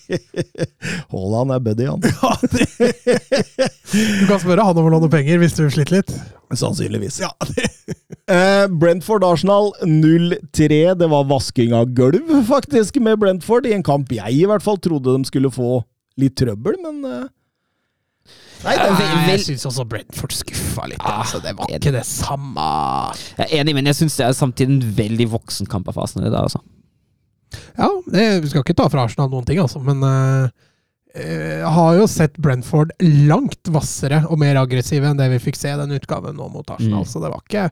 Haaland 1.15 1.55
er 1.55 1.63
buddy, 1.65 1.87
han. 1.89 2.03
Ja. 2.05 2.33
Du 3.93 4.27
kan 4.29 4.43
spørre 4.43 4.67
han 4.67 4.79
om 4.81 4.89
å 4.89 4.93
låne 4.93 5.09
penger 5.13 5.41
hvis 5.41 5.57
du 5.57 5.65
sliter 5.73 6.01
litt. 6.01 6.13
Sannsynligvis. 6.53 7.23
Ja. 7.23 7.31
Eh, 8.29 8.67
Brentford-Arsenal 8.69 9.73
0-3. 9.89 10.83
Det 11.01 11.09
var 11.15 11.31
vasking 11.31 11.73
av 11.77 11.89
gulv, 11.97 12.29
faktisk, 12.49 13.01
med 13.01 13.23
Brentford. 13.23 13.67
I 13.69 13.77
en 13.79 13.87
kamp 13.87 14.13
jeg 14.13 14.43
i 14.43 14.49
hvert 14.49 14.65
fall 14.65 14.77
trodde 14.83 15.17
de 15.17 15.29
skulle 15.29 15.53
få 15.53 15.81
litt 16.21 16.37
trøbbel, 16.37 16.77
men 16.85 17.01
eh, 17.09 17.25
Nei, 18.63 18.75
det 18.79 18.91
Nei, 18.95 19.23
jeg 19.33 19.45
syns 19.49 19.65
også 19.73 19.85
Brentford 19.91 20.35
skuffa 20.37 20.87
litt. 20.91 21.01
Ah, 21.03 21.23
altså, 21.25 21.41
det 21.43 21.55
var 21.59 21.67
enig. 21.67 21.81
ikke 21.81 21.95
det 21.97 22.05
samme. 22.07 22.67
Jeg 23.39 23.49
er 23.49 23.55
enig, 23.63 23.75
men 23.79 23.91
jeg 23.91 23.99
syns 23.99 24.19
det 24.21 24.27
er 24.29 24.37
samtidig 24.39 24.77
en 24.77 24.93
veldig 25.01 25.27
voksen 25.33 25.71
kamp 25.71 25.91
av 25.91 25.99
fasen. 25.99 26.23
Det 26.23 26.31
der, 26.31 26.47
altså. 26.47 26.63
Ja, 27.77 27.89
det, 28.07 28.27
vi 28.45 28.53
skal 28.53 28.63
ikke 28.63 28.77
ta 28.79 28.87
fra 28.93 29.09
Arsenal 29.09 29.33
noen 29.33 29.49
ting, 29.49 29.59
altså, 29.61 29.83
men 29.85 30.01
uh, 30.07 30.47
jeg 31.19 31.75
har 31.75 31.99
jo 31.99 32.07
sett 32.09 32.39
Brentford 32.41 32.95
langt 33.03 33.69
hvassere 33.69 34.23
og 34.31 34.41
mer 34.41 34.61
aggressive 34.63 35.11
enn 35.11 35.19
det 35.19 35.29
vi 35.35 35.43
fikk 35.51 35.59
se 35.59 35.75
i 35.75 35.81
den 35.81 35.93
utgaven 35.99 36.39
nå 36.39 36.49
mot 36.55 36.71
Arsenal. 36.73 37.03
Mm. 37.05 37.11
Så 37.11 37.21
det 37.21 37.33
var 37.35 37.43
ikke 37.45 37.67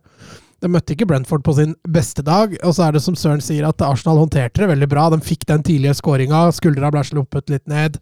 De 0.61 0.69
møtte 0.69 0.93
ikke 0.93 1.09
Brentford 1.09 1.47
på 1.47 1.55
sin 1.57 1.73
beste 1.89 2.21
dag. 2.27 2.53
Og 2.61 2.75
så 2.77 2.89
er 2.89 2.99
det 2.99 3.01
som 3.07 3.17
Søren 3.17 3.41
sier, 3.41 3.65
at 3.65 3.81
Arsenal 3.87 4.21
håndterte 4.21 4.61
det 4.61 4.69
veldig 4.75 4.91
bra. 4.93 5.07
De 5.15 5.23
fikk 5.25 5.47
den 5.49 5.65
tidlige 5.65 5.97
skåringa, 6.03 6.51
skuldra 6.53 6.93
ble 6.93 7.07
sluppet 7.09 7.49
litt 7.55 7.65
ned. 7.71 7.97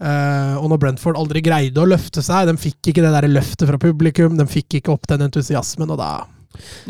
Eh, 0.00 0.54
og 0.58 0.70
når 0.72 0.80
Brentford 0.82 1.18
aldri 1.20 1.42
greide 1.44 1.82
å 1.82 1.86
løfte 1.86 2.22
seg, 2.24 2.48
de 2.48 2.54
fikk 2.58 2.90
ikke 2.90 3.02
det 3.04 3.10
der 3.14 3.26
løftet 3.30 3.68
fra 3.68 3.78
publikum, 3.82 4.38
de 4.38 4.46
fikk 4.50 4.78
ikke 4.80 4.94
opp 4.94 5.04
den 5.10 5.26
entusiasmen, 5.28 5.90
og 5.94 6.00
da 6.00 6.12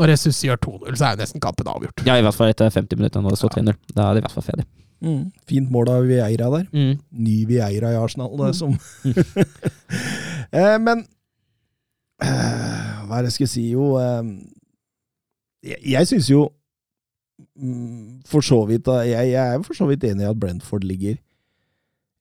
Når 0.01 0.11
Jesus 0.15 0.39
gjør 0.43 0.57
2-0, 0.65 0.95
så 0.99 1.05
er 1.07 1.17
jo 1.17 1.21
nesten 1.23 1.43
kampen 1.43 1.69
avgjort. 1.71 2.03
Ja, 2.07 2.17
i 2.19 2.23
hvert 2.25 2.35
fall 2.35 2.51
etter 2.51 2.71
50 2.73 2.99
minutter 2.99 3.23
når 3.23 3.35
det 3.37 3.39
står 3.43 3.53
3-0. 3.61 3.77
Da 3.95 4.07
er 4.09 4.15
det 4.17 4.23
i 4.23 4.25
hvert 4.27 4.35
fall 4.35 4.47
ferdig. 4.49 4.65
mm, 5.07 5.21
Fint 5.47 5.71
mål 5.71 5.91
av 5.93 6.07
Vieira 6.09 6.49
der. 6.57 6.65
Mm. 6.73 6.97
Ny 7.27 7.37
Vieira 7.47 7.93
i 7.93 7.99
Arsenal, 8.01 8.33
det 8.41 8.49
er 8.49 8.57
som 8.59 8.75
eh, 10.59 10.79
Men 10.83 11.05
eh, 12.23 13.07
Hva 13.07 13.19
er 13.19 13.23
det 13.27 13.31
jeg 13.31 13.37
skal 13.39 13.51
si? 13.53 13.65
Jo 13.75 13.93
eh, 14.01 14.23
Jeg, 15.63 15.79
jeg 15.95 16.11
syns 16.11 16.31
jo 16.33 16.49
mm, 17.55 18.23
for 18.27 18.43
så 18.47 18.65
vidt 18.67 18.87
da, 18.89 19.01
jeg, 19.07 19.31
jeg 19.35 19.43
er 19.59 19.63
for 19.67 19.79
så 19.79 19.87
vidt 19.91 20.05
enig 20.09 20.27
i 20.27 20.31
at 20.33 20.39
Brentford 20.43 20.83
ligger 20.87 21.21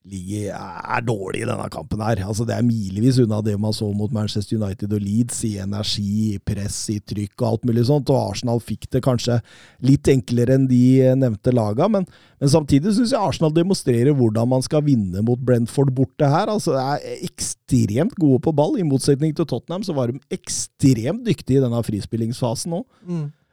ligger, 0.08 0.50
er 0.56 1.04
dårlig 1.06 1.42
i 1.42 1.46
denne 1.48 1.68
kampen 1.72 2.00
her. 2.02 2.22
Altså 2.26 2.46
Det 2.48 2.54
er 2.56 2.66
milevis 2.66 3.20
unna 3.22 3.40
det 3.44 3.54
man 3.60 3.74
så 3.76 3.86
mot 3.94 4.12
Manchester 4.14 4.58
United 4.58 4.92
og 4.92 5.02
Leeds, 5.02 5.42
i 5.46 5.52
energi, 5.62 6.34
i 6.34 6.40
press, 6.42 6.78
i 6.92 6.98
trykk 6.98 7.34
og 7.42 7.48
alt 7.48 7.66
mulig 7.68 7.86
sånt. 7.88 8.10
Og 8.10 8.32
Arsenal 8.32 8.62
fikk 8.62 8.88
det 8.92 9.04
kanskje 9.06 9.38
litt 9.86 10.08
enklere 10.10 10.56
enn 10.58 10.68
de 10.70 10.82
nevnte 11.18 11.54
laga, 11.54 11.88
men, 11.92 12.06
men 12.42 12.52
samtidig 12.52 12.96
syns 12.96 13.14
jeg 13.14 13.22
Arsenal 13.22 13.54
demonstrerer 13.54 14.16
hvordan 14.18 14.50
man 14.54 14.64
skal 14.66 14.84
vinne 14.86 15.22
mot 15.26 15.40
Brentford 15.40 15.92
borte 15.94 16.30
her. 16.30 16.50
Altså 16.50 16.74
Det 16.74 16.82
er 16.82 17.28
ekstremt 17.28 18.18
gode 18.18 18.42
på 18.42 18.54
ball. 18.56 18.78
I 18.80 18.88
motsetning 18.88 19.36
til 19.36 19.48
Tottenham 19.48 19.86
så 19.86 19.94
var 19.96 20.10
de 20.10 20.20
ekstremt 20.34 21.24
dyktige 21.28 21.60
i 21.60 21.64
denne 21.64 21.84
frispillingsfasen 21.86 22.74
nå. 22.74 22.82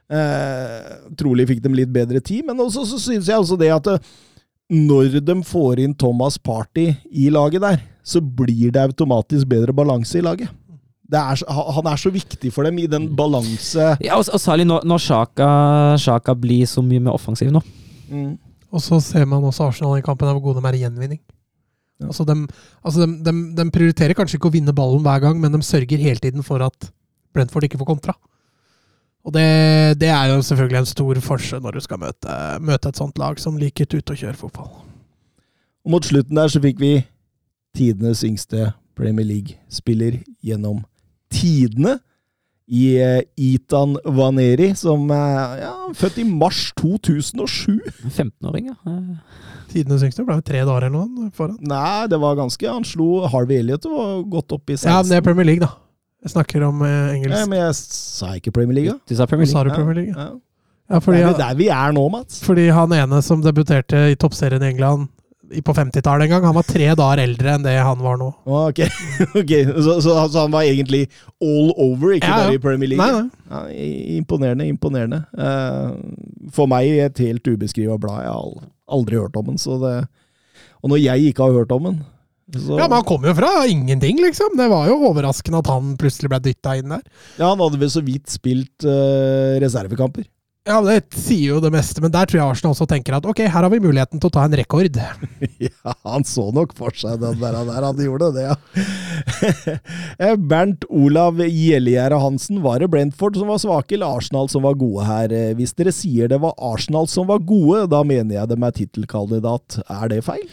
Eh, 0.10 0.94
trolig 1.20 1.46
fikk 1.52 1.60
de 1.62 1.70
litt 1.78 1.92
bedre 1.94 2.18
tid, 2.26 2.42
men 2.48 2.58
også 2.64 2.82
så 2.90 2.98
syns 2.98 3.28
jeg 3.30 3.38
også 3.38 3.60
det 3.62 3.68
at 3.70 3.90
eh, 3.92 4.08
når 4.70 5.20
de 5.26 5.36
får 5.44 5.80
inn 5.84 5.94
Thomas 5.98 6.38
Party 6.38 6.92
i 7.12 7.30
laget 7.34 7.62
der, 7.64 7.80
så 8.06 8.22
blir 8.22 8.72
det 8.74 8.82
automatisk 8.84 9.48
bedre 9.50 9.74
balanse 9.74 10.20
i 10.20 10.22
laget. 10.26 10.50
Det 11.10 11.18
er, 11.18 11.40
han- 11.50 11.88
er 11.90 11.98
så 11.98 12.12
viktig 12.14 12.52
for 12.54 12.64
dem 12.64 12.78
i 12.78 12.86
den 12.86 13.08
balanse 13.18 13.98
Ja, 14.06 14.16
og, 14.20 14.28
og 14.30 14.40
særlig 14.40 14.68
når, 14.70 14.84
når 14.86 15.00
Sjaka, 15.02 15.48
Sjaka 15.98 16.36
blir 16.38 16.68
så 16.70 16.84
mye 16.86 17.00
mer 17.02 17.16
offensiv 17.18 17.50
nå. 17.52 17.62
mm. 18.12 18.38
Og 18.70 18.82
så 18.86 19.00
ser 19.02 19.26
man 19.26 19.42
også 19.42 19.66
Arsenal 19.66 19.98
i 19.98 20.04
kampen 20.06 20.28
av 20.30 20.36
hvor 20.38 20.52
gode 20.54 20.62
de 20.62 20.68
er 20.70 20.76
i 20.78 20.82
gjenvinning. 20.84 21.18
Ja. 22.00 22.06
Altså, 22.12 22.22
de, 22.30 22.36
altså 22.86 23.02
de, 23.08 23.16
de, 23.26 23.34
de 23.58 23.66
prioriterer 23.74 24.14
kanskje 24.14 24.38
ikke 24.38 24.52
å 24.52 24.54
vinne 24.54 24.76
ballen 24.78 25.02
hver 25.02 25.24
gang, 25.24 25.40
men 25.42 25.52
de 25.56 25.64
sørger 25.66 25.98
hele 25.98 26.22
tiden 26.22 26.46
for 26.46 26.62
at 26.62 26.92
Brentford 27.34 27.66
ikke 27.66 27.80
får 27.82 27.90
kontra. 27.90 28.14
Og 29.28 29.34
det, 29.36 29.48
det 30.00 30.10
er 30.10 30.32
jo 30.32 30.42
selvfølgelig 30.46 30.80
en 30.80 30.90
stor 30.90 31.22
forskjell 31.26 31.64
når 31.64 31.78
du 31.78 31.84
skal 31.84 32.00
møte, 32.02 32.36
møte 32.64 32.92
et 32.92 33.00
sånt 33.00 33.20
lag 33.20 33.40
som 33.42 33.58
liker 33.60 33.90
ut 33.92 34.14
og 34.14 34.22
kjøre 34.22 34.40
fotball. 34.40 34.70
Og 35.86 35.96
mot 35.96 36.06
slutten 36.06 36.40
der 36.40 36.52
så 36.52 36.62
fikk 36.64 36.80
vi 36.82 36.94
tidenes 37.76 38.24
yngste 38.26 38.72
Premier 38.98 39.28
League-spiller 39.28 40.22
gjennom 40.44 40.84
tidene. 41.32 42.00
I 42.70 42.84
eh, 43.02 43.24
Itan 43.42 43.96
Vaneri, 44.06 44.76
som 44.78 45.10
er 45.10 45.64
ja, 45.64 45.72
født 45.98 46.20
i 46.22 46.26
mars 46.30 46.68
2007. 46.78 47.80
15-åring, 48.12 48.70
ja. 48.70 48.76
Eh, 48.86 49.48
Tidenes 49.70 50.04
yngste 50.06 50.26
ble 50.26 50.38
jo 50.38 50.46
tre 50.46 50.62
dager 50.62 50.88
eller 50.88 51.06
noe 51.10 51.32
foran. 51.34 51.58
Nei, 51.66 52.06
det 52.10 52.18
var 52.22 52.38
ganske 52.38 52.70
Han 52.70 52.86
slo 52.88 53.28
Harvey 53.30 53.60
Elliot 53.62 53.86
og 53.90 53.98
var 53.98 54.16
godt 54.38 54.56
opp 54.58 54.72
i 54.74 54.78
16. 54.78 54.90
Ja, 54.90 55.02
men 55.02 55.12
det 55.12 55.20
er 55.20 55.26
Premier 55.26 55.50
League, 55.50 55.66
da. 55.66 55.89
Jeg 56.24 56.34
snakker 56.34 56.64
om 56.68 56.82
eh, 56.84 57.22
Ja, 57.24 57.46
men 57.48 57.60
jeg 57.62 57.76
sa 57.80 58.34
ikke 58.36 58.52
Premier 58.56 58.76
League. 58.82 58.98
Du 59.08 59.16
sa 59.16 59.26
Premier 59.30 59.48
Sa 59.48 59.64
du 59.64 59.72
Premier 59.72 59.96
League? 60.04 60.16
Ja. 60.16 60.32
Ja, 60.90 60.98
Det 60.98 61.04
fordi, 61.06 61.20
er 61.22 61.28
vel 61.30 61.38
der 61.38 61.56
vi 61.60 61.68
er 61.70 61.92
nå, 61.94 62.04
Mats. 62.10 62.40
fordi 62.44 62.64
han 62.74 62.92
ene 62.98 63.22
som 63.22 63.44
debuterte 63.46 64.08
i 64.10 64.16
toppserien 64.18 64.64
i 64.66 64.72
England 64.74 65.08
på 65.66 65.74
50-tallet 65.74 66.26
en 66.28 66.30
gang, 66.34 66.44
han 66.46 66.54
var 66.58 66.66
tre 66.66 66.88
dager 66.98 67.22
eldre 67.24 67.54
enn 67.56 67.64
det 67.66 67.76
han 67.82 68.02
var 68.02 68.18
nå. 68.22 68.28
Å, 68.46 68.60
Ok, 68.70 68.82
okay. 69.40 69.64
Så, 69.70 69.96
så, 70.02 70.16
så 70.30 70.44
han 70.44 70.52
var 70.54 70.66
egentlig 70.66 71.04
all 71.42 71.72
over, 71.78 72.14
ikke 72.18 72.28
Ja, 72.30 72.36
ja. 72.42 72.50
bare 72.50 72.58
i 72.58 72.62
Premier 72.66 72.90
League? 72.92 73.02
Nei, 73.02 73.22
nei. 73.22 73.46
Ja, 73.50 73.62
imponerende, 74.20 74.68
imponerende. 74.70 75.22
Eh, 75.38 76.50
for 76.54 76.70
meg 76.70 76.90
et 77.06 77.22
helt 77.26 77.50
ubeskriva 77.50 77.98
blad. 78.02 78.22
Jeg 78.26 78.34
har 78.34 78.68
aldri 79.00 79.18
hørt 79.22 79.38
om 79.42 79.50
den. 79.54 79.58
Så 79.62 79.78
det, 79.82 79.96
og 80.84 80.90
når 80.94 81.02
jeg 81.06 81.32
ikke 81.32 81.48
har 81.50 81.58
hørt 81.64 81.74
om 81.78 81.90
den 81.92 82.00
så, 82.56 82.80
Ja, 82.80 82.88
men 82.88 82.98
han 82.98 83.08
kom 83.08 83.28
jo 83.28 83.36
fra 83.38 83.52
ingenting, 83.70 84.22
liksom. 84.24 84.56
Det 84.58 84.70
var 84.72 84.90
jo 84.90 84.98
overraskende 85.12 85.62
at 85.62 85.70
han 85.70 85.96
plutselig 86.00 86.32
ble 86.32 86.42
dytta 86.50 86.76
inn 86.80 86.96
der. 86.96 87.06
Ja, 87.38 87.52
Han 87.52 87.62
hadde 87.62 87.82
vel 87.82 87.94
så 87.94 88.04
vidt 88.06 88.30
spilt 88.34 88.88
uh, 88.88 89.60
reservekamper. 89.62 90.26
Ja, 90.68 90.78
det 90.86 91.16
sier 91.18 91.56
jo 91.56 91.60
det 91.64 91.72
meste, 91.74 92.02
men 92.04 92.12
der 92.14 92.28
tror 92.30 92.38
jeg 92.38 92.52
Arsenal 92.54 92.74
også 92.76 92.86
tenker 92.92 93.16
at 93.16 93.26
ok, 93.26 93.40
her 93.48 93.64
har 93.66 93.72
vi 93.72 93.80
muligheten 93.82 94.20
til 94.22 94.30
å 94.30 94.34
ta 94.36 94.44
en 94.46 94.54
rekord. 94.60 95.00
ja, 95.66 95.94
han 96.06 96.26
så 96.28 96.50
nok 96.54 96.76
for 96.78 96.94
seg 97.00 97.18
den 97.24 97.40
der, 97.42 97.58
der 97.66 97.88
han 97.88 98.02
gjorde 98.04 98.32
det, 98.36 98.50
ja. 98.52 98.58
Eh, 100.20 100.36
Bernt 100.36 100.86
Olav 100.92 101.40
Gjellegjerde 101.42 102.20
Hansen, 102.22 102.60
var 102.64 102.84
det 102.84 102.90
Brentford 102.92 103.40
som 103.40 103.50
var 103.52 103.60
svake, 103.64 103.96
eller 103.96 104.20
Arsenal 104.20 104.52
som 104.52 104.66
var 104.68 104.78
gode 104.80 105.08
her? 105.08 105.34
Eh, 105.34 105.54
Hvis 105.58 105.74
dere 105.80 105.94
sier 105.96 106.30
det 106.32 106.42
var 106.44 106.58
Arsenal 106.60 107.08
som 107.12 107.28
var 107.32 107.42
gode, 107.44 107.86
da 107.92 108.04
mener 108.08 108.38
jeg 108.38 108.52
dem 108.52 108.68
er 108.68 108.76
tittelkandidat. 108.76 109.80
Er 109.88 110.12
det 110.12 110.22
feil? 110.28 110.46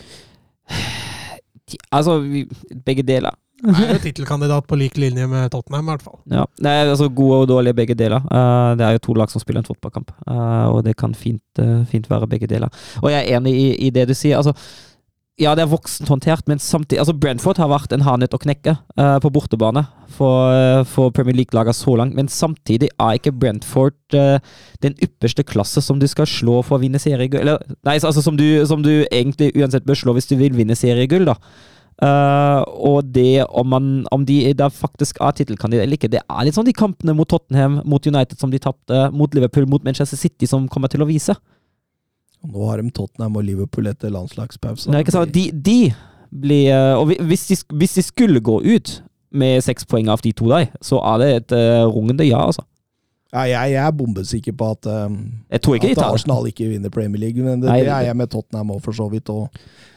Altså, 1.90 2.20
vi, 2.22 2.46
begge 2.86 3.04
deler. 3.06 3.34
Er 3.64 3.94
jo 3.94 4.00
tittelkandidat 4.04 4.66
på 4.68 4.76
lik 4.76 4.98
linje 5.00 5.26
med 5.26 5.48
Tottenham, 5.50 5.86
i 5.86 5.94
hvert 5.94 6.04
fall. 6.04 6.18
Ja. 6.30 6.44
Nei, 6.62 6.74
altså 6.84 7.08
Gode 7.08 7.38
og 7.44 7.48
dårlige 7.48 7.76
begge 7.78 7.96
deler. 7.96 8.20
Uh, 8.28 8.76
det 8.76 8.84
er 8.84 8.96
jo 8.96 9.04
to 9.06 9.14
lag 9.16 9.32
som 9.32 9.40
spiller 9.40 9.62
en 9.62 9.68
fotballkamp, 9.68 10.12
uh, 10.28 10.68
og 10.74 10.82
det 10.84 10.96
kan 11.00 11.14
fint, 11.16 11.42
uh, 11.62 11.86
fint 11.88 12.10
være 12.10 12.28
begge 12.28 12.50
deler. 12.50 12.68
Og 13.00 13.08
jeg 13.10 13.22
er 13.22 13.38
enig 13.38 13.54
i, 13.56 13.70
i 13.88 13.90
det 13.90 14.08
du 14.10 14.14
sier. 14.14 14.36
altså 14.36 14.52
ja, 15.36 15.52
det 15.52 15.66
er 15.66 15.68
voksent 15.68 16.08
håndtert, 16.08 16.46
men 16.48 16.60
samtidig 16.62 17.02
altså 17.02 17.14
Brentford 17.20 17.58
har 17.60 17.68
vært 17.68 17.92
en 17.92 18.04
hardnøtt 18.06 18.32
å 18.32 18.40
knekke 18.40 18.72
uh, 18.96 19.18
på 19.20 19.30
bortebane 19.34 19.82
for, 20.16 20.48
eh, 20.54 20.80
for 20.88 21.12
Premier 21.12 21.36
League-lagene 21.36 21.76
så 21.76 21.92
langt, 22.00 22.14
men 22.16 22.30
samtidig 22.32 22.88
er 22.88 23.18
ikke 23.18 23.34
Brentford 23.36 24.16
uh, 24.16 24.38
den 24.80 24.96
ypperste 25.04 25.44
klasse 25.44 25.82
som 25.84 26.00
du 26.00 26.06
skal 26.08 26.28
slå 26.30 26.62
for 26.64 26.78
å 26.78 26.80
vinne 26.80 27.00
seriegull. 27.02 27.42
Eller, 27.42 27.76
nei, 27.84 27.98
altså 27.98 28.24
som 28.24 28.38
du, 28.40 28.46
som 28.64 28.80
du 28.86 29.04
egentlig 29.10 29.50
uansett 29.60 29.84
bør 29.84 30.00
slå 30.00 30.14
hvis 30.16 30.30
du 30.30 30.38
vil 30.40 30.56
vinne 30.56 30.78
seriegull, 30.78 31.28
da. 31.28 31.36
Uh, 32.00 32.64
og 32.88 33.12
det 33.12 33.44
om, 33.48 33.68
man, 33.72 33.90
om 34.12 34.24
de 34.28 34.38
da 34.56 34.70
faktisk 34.72 35.20
er 35.24 35.36
tittelkandidat 35.36 35.84
eller 35.84 35.96
ikke, 35.96 36.10
det 36.12 36.20
er 36.24 36.42
litt 36.44 36.56
sånn 36.56 36.68
de 36.68 36.74
kampene 36.76 37.12
mot 37.16 37.28
Tottenham, 37.28 37.82
mot 37.88 38.08
United 38.08 38.40
som 38.40 38.52
de 38.52 38.60
tapte, 38.60 39.04
mot 39.12 39.36
Liverpool, 39.36 39.68
mot 39.68 39.84
Manchester 39.84 40.20
City 40.20 40.48
som 40.48 40.64
kommer 40.72 40.92
til 40.92 41.04
å 41.04 41.08
vise. 41.08 41.36
Nå 42.46 42.68
har 42.68 42.82
de 42.82 42.92
Tottenham 42.94 43.38
og 43.38 43.46
Liverpool 43.46 43.88
etter 43.90 44.12
landslagspausen. 44.14 44.94
Er 44.94 45.04
ikke 45.04 45.16
sant? 45.16 45.34
De, 45.34 45.48
de 45.50 45.92
blir 46.30 46.70
eh, 46.74 46.94
Og 46.98 47.12
hvis 47.26 47.46
de, 47.48 47.58
hvis 47.78 47.96
de 47.98 48.04
skulle 48.06 48.40
gå 48.44 48.60
ut 48.62 48.96
med 49.36 49.60
seks 49.64 49.84
poeng 49.88 50.08
av 50.08 50.22
de 50.24 50.32
to 50.36 50.48
der, 50.48 50.70
så 50.84 51.00
er 51.14 51.20
det 51.20 51.28
et 51.34 51.54
uh, 51.56 51.84
rungende 51.90 52.24
ja, 52.24 52.40
altså. 52.46 52.62
Ja, 53.34 53.42
jeg, 53.50 53.72
jeg 53.74 53.82
er 53.82 53.90
bombesikker 53.92 54.54
på 54.56 54.68
at, 54.70 54.86
um, 54.86 55.16
at. 55.50 55.66
Arsenal 56.06 56.46
ikke 56.48 56.68
vinner 56.70 56.92
Premier 56.94 57.20
League, 57.20 57.42
men 57.42 57.60
det, 57.60 57.68
Nei, 57.68 57.80
det 57.84 57.90
er 57.92 58.06
jeg 58.06 58.16
med 58.16 58.30
Tottenham 58.32 58.70
òg, 58.76 58.78
for 58.84 58.96
så 58.96 59.08
vidt. 59.12 59.28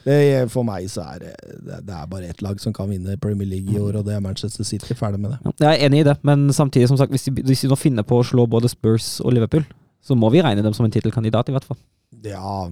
Det, 0.04 0.18
for 0.52 0.68
meg 0.68 0.90
så 0.92 1.06
er 1.14 1.22
det, 1.24 1.36
det 1.62 1.78
det 1.88 1.96
er 1.96 2.10
bare 2.10 2.32
ett 2.34 2.42
lag 2.44 2.60
som 2.60 2.74
kan 2.76 2.90
vinne 2.90 3.16
Premier 3.22 3.48
League 3.48 3.72
i 3.72 3.80
år, 3.80 4.02
og 4.02 4.10
det 4.10 4.18
er 4.18 4.26
Manchester 4.26 4.68
City. 4.68 4.98
Ferdig 4.98 5.22
med 5.22 5.38
det. 5.38 5.54
Jeg 5.62 5.70
er 5.70 5.86
enig 5.88 6.02
i 6.02 6.10
det, 6.10 6.18
men 6.26 6.50
samtidig, 6.54 6.90
som 6.90 6.98
sagt, 7.00 7.14
hvis 7.14 7.30
de, 7.30 7.38
hvis 7.46 7.64
de 7.64 7.72
nå 7.72 7.78
finner 7.80 8.04
på 8.04 8.20
å 8.20 8.26
slå 8.26 8.48
både 8.50 8.72
Spurs 8.72 9.20
og 9.22 9.38
Liverpool, 9.38 9.64
så 10.04 10.18
må 10.18 10.34
vi 10.34 10.42
regne 10.44 10.66
dem 10.66 10.76
som 10.76 10.90
en 10.90 10.92
tittelkandidat, 10.92 11.54
i 11.54 11.56
hvert 11.56 11.70
fall. 11.70 11.80
Ja, 12.10 12.70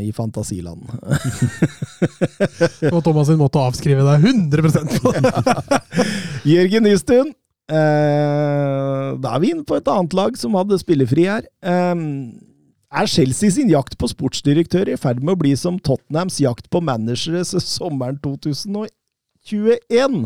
i 0.00 0.12
fantasiland. 0.14 0.86
Og 2.94 3.02
Thomas 3.04 3.26
sin 3.28 3.40
måte 3.40 3.58
å 3.58 3.66
avskrive 3.68 4.04
deg 4.06 4.24
100 4.30 4.62
på. 5.02 5.10
Jørgen 6.54 6.86
Nystuen. 6.86 7.34
Eh, 7.66 9.06
da 9.18 9.32
er 9.34 9.40
vi 9.42 9.50
inne 9.50 9.66
på 9.66 9.74
et 9.74 9.88
annet 9.90 10.14
lag 10.14 10.38
som 10.38 10.54
hadde 10.54 10.78
spillefri 10.78 11.26
her. 11.26 11.42
Eh, 11.66 11.94
er 12.96 13.10
Chelsea 13.10 13.50
sin 13.52 13.72
jakt 13.74 13.98
på 13.98 14.06
sportsdirektør 14.12 14.86
i 14.92 15.00
ferd 15.00 15.18
med 15.18 15.34
å 15.34 15.40
bli 15.42 15.56
som 15.58 15.80
Tottenhams 15.82 16.38
jakt 16.40 16.70
på 16.70 16.78
managere 16.84 17.42
sommeren 17.44 18.20
2021? 18.22 20.22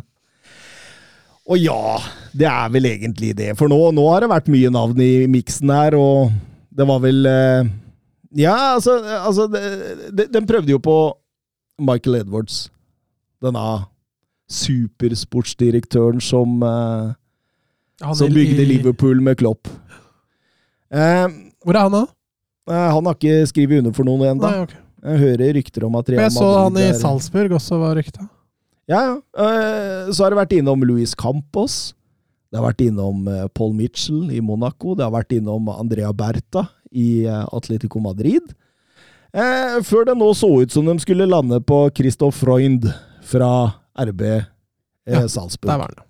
Og 1.51 1.59
ja, 1.59 1.97
det 2.37 2.47
er 2.47 2.69
vel 2.71 2.87
egentlig 2.93 3.33
det. 3.41 3.55
For 3.59 3.67
nå, 3.73 3.81
nå 3.97 4.05
har 4.13 4.21
det 4.23 4.35
vært 4.37 4.53
mye 4.53 4.71
navn 4.71 5.01
i 5.03 5.27
miksen 5.33 5.73
her, 5.73 5.97
og 5.99 6.31
det 6.77 6.85
var 6.87 7.01
vel 7.03 7.25
eh, 7.27 7.65
Ja, 8.37 8.75
altså, 8.77 8.99
altså 9.03 9.49
de, 9.51 9.61
de, 10.15 10.27
Den 10.31 10.47
prøvde 10.47 10.71
jo 10.71 10.79
på 10.79 10.97
Michael 11.81 12.21
Edwards. 12.21 12.69
Denne 13.43 13.87
supersportsdirektøren 14.51 16.21
som, 16.23 16.63
eh, 16.63 17.13
Han 18.03 18.15
som 18.15 18.29
bygde 18.33 18.63
i- 18.63 18.67
Liverpool 18.77 19.21
med 19.21 19.37
Klopp. 19.39 19.69
Eh, 20.91 21.29
Hvor 21.65 21.75
er 21.75 21.79
han 21.89 21.93
da? 21.93 22.07
eh, 22.69 22.91
han 22.95 23.05
har 23.05 23.15
ikke 23.15 23.47
skrevet 23.49 23.79
under 23.79 23.93
for 23.93 24.05
noen 24.05 24.21
ennå. 24.39 24.63
Okay. 24.63 24.77
Jeg 25.03 25.19
hører 25.19 25.55
rykter 25.55 25.85
om 25.87 25.95
at 25.97 26.09
Real 26.09 26.23
Jeg 26.23 26.33
så 26.33 26.63
han 26.65 26.77
i 26.77 26.93
Salzburg 26.93 27.51
også, 27.53 27.79
var 27.81 27.95
rykta. 27.97 28.29
Ja, 28.89 29.01
ja. 29.07 29.17
Eh, 29.39 30.13
Så 30.13 30.23
har 30.25 30.31
det 30.31 30.39
vært 30.49 30.59
innom 30.59 30.83
Luis 30.85 31.15
Campos. 31.15 31.95
Det 32.53 32.59
har 32.61 32.73
vært 32.73 32.87
innom 32.89 33.27
eh, 33.29 33.47
Paul 33.55 33.73
Mitchell 33.73 34.31
i 34.31 34.41
Monaco. 34.41 34.95
Det 34.95 35.05
har 35.05 35.13
vært 35.13 35.31
innom 35.39 35.69
Andrea 35.69 36.13
Berta 36.13 36.69
i 36.93 37.25
eh, 37.27 37.45
Atletico 37.55 38.01
Madrid. 38.03 38.53
Eh, 39.33 39.79
Før 39.87 40.09
det 40.09 40.17
nå 40.19 40.31
så 40.35 40.51
ut 40.63 40.73
som 40.75 40.87
de 40.89 40.97
skulle 41.03 41.29
lande 41.31 41.61
på 41.63 41.85
Christoph 41.95 42.35
Freund 42.43 42.89
fra 43.31 43.51
RB 44.01 44.23
eh, 44.27 44.45
Ja, 45.07 45.23
Salzburg. 45.31 45.71
Der 45.71 45.79
var 45.83 45.93
han. 45.95 46.07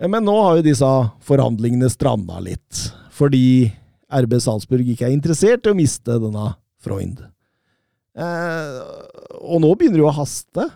Eh, 0.00 0.08
Men 0.10 0.26
nå 0.26 0.34
har 0.42 0.58
jo 0.58 0.66
disse 0.66 0.90
forhandlingene 1.26 1.90
stranda 1.92 2.40
litt, 2.42 2.88
fordi 3.14 3.70
RB 4.12 4.36
Salzburg 4.42 4.86
ikke 4.92 5.08
er 5.08 5.14
interessert 5.14 5.66
i 5.66 5.72
å 5.72 5.78
miste 5.78 6.18
denne 6.22 6.52
Freund. 6.82 7.22
Eh, 8.16 8.80
og 9.42 9.60
nå 9.62 9.70
begynner 9.76 9.98
det 10.00 10.04
jo 10.04 10.10
å 10.10 10.18
haste. 10.18 10.66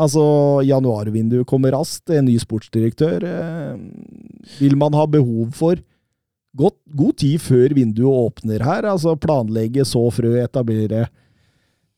Altså, 0.00 0.22
januarvinduet 0.64 1.48
kommer 1.50 1.74
raskt, 1.74 2.10
en 2.14 2.28
ny 2.28 2.36
sportsdirektør. 2.40 3.24
Eh, 3.26 4.52
vil 4.60 4.76
man 4.78 4.94
ha 4.96 5.04
behov 5.10 5.50
for 5.58 5.80
godt, 6.56 6.76
god 6.96 7.16
tid 7.22 7.40
før 7.42 7.74
vinduet 7.76 8.26
åpner 8.26 8.64
her? 8.66 8.86
Altså 8.90 9.16
planlegge, 9.20 9.84
så 9.88 10.02
frø, 10.14 10.36
etablere 10.42 11.06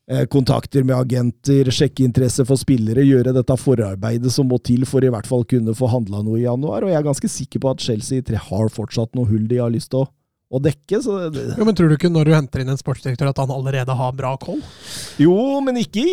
eh, 0.09 0.25
kontakter 0.31 0.85
med 0.85 0.97
agenter, 0.97 1.71
sjekke 1.73 2.05
interesse 2.05 2.45
for 2.47 2.59
spillere, 2.59 3.05
gjøre 3.07 3.35
dette 3.35 3.57
forarbeidet 3.59 4.33
som 4.33 4.49
må 4.51 4.59
til 4.63 4.87
for 4.89 5.05
i 5.05 5.11
hvert 5.13 5.29
fall 5.29 5.45
kunne 5.49 5.75
få 5.77 5.89
handla 5.91 6.23
noe 6.25 6.41
i 6.41 6.47
januar. 6.47 6.85
Og 6.85 6.93
jeg 6.93 7.01
er 7.01 7.07
ganske 7.09 7.31
sikker 7.37 7.63
på 7.63 7.73
at 7.73 7.85
Chelsea 7.85 8.43
har 8.49 8.73
fortsatt 8.73 9.15
noe 9.17 9.29
hull 9.31 9.47
de 9.49 9.61
har 9.63 9.73
lyst 9.73 9.93
til 9.93 10.03
å, 10.03 10.09
å 10.53 10.59
dekke. 10.61 10.99
Så 11.01 11.15
det, 11.33 11.43
Jo, 11.57 11.65
men 11.65 11.75
Tror 11.77 11.89
du 11.89 11.95
ikke 11.97 12.11
når 12.13 12.29
du 12.29 12.33
henter 12.35 12.61
inn 12.61 12.69
en 12.73 12.77
sportsdirektør 12.79 13.31
at 13.31 13.41
han 13.41 13.51
allerede 13.55 13.95
har 13.97 14.13
bra 14.13 14.35
koll? 14.37 14.61
jo, 15.21 15.33
men 15.65 15.79
ikke, 15.81 16.03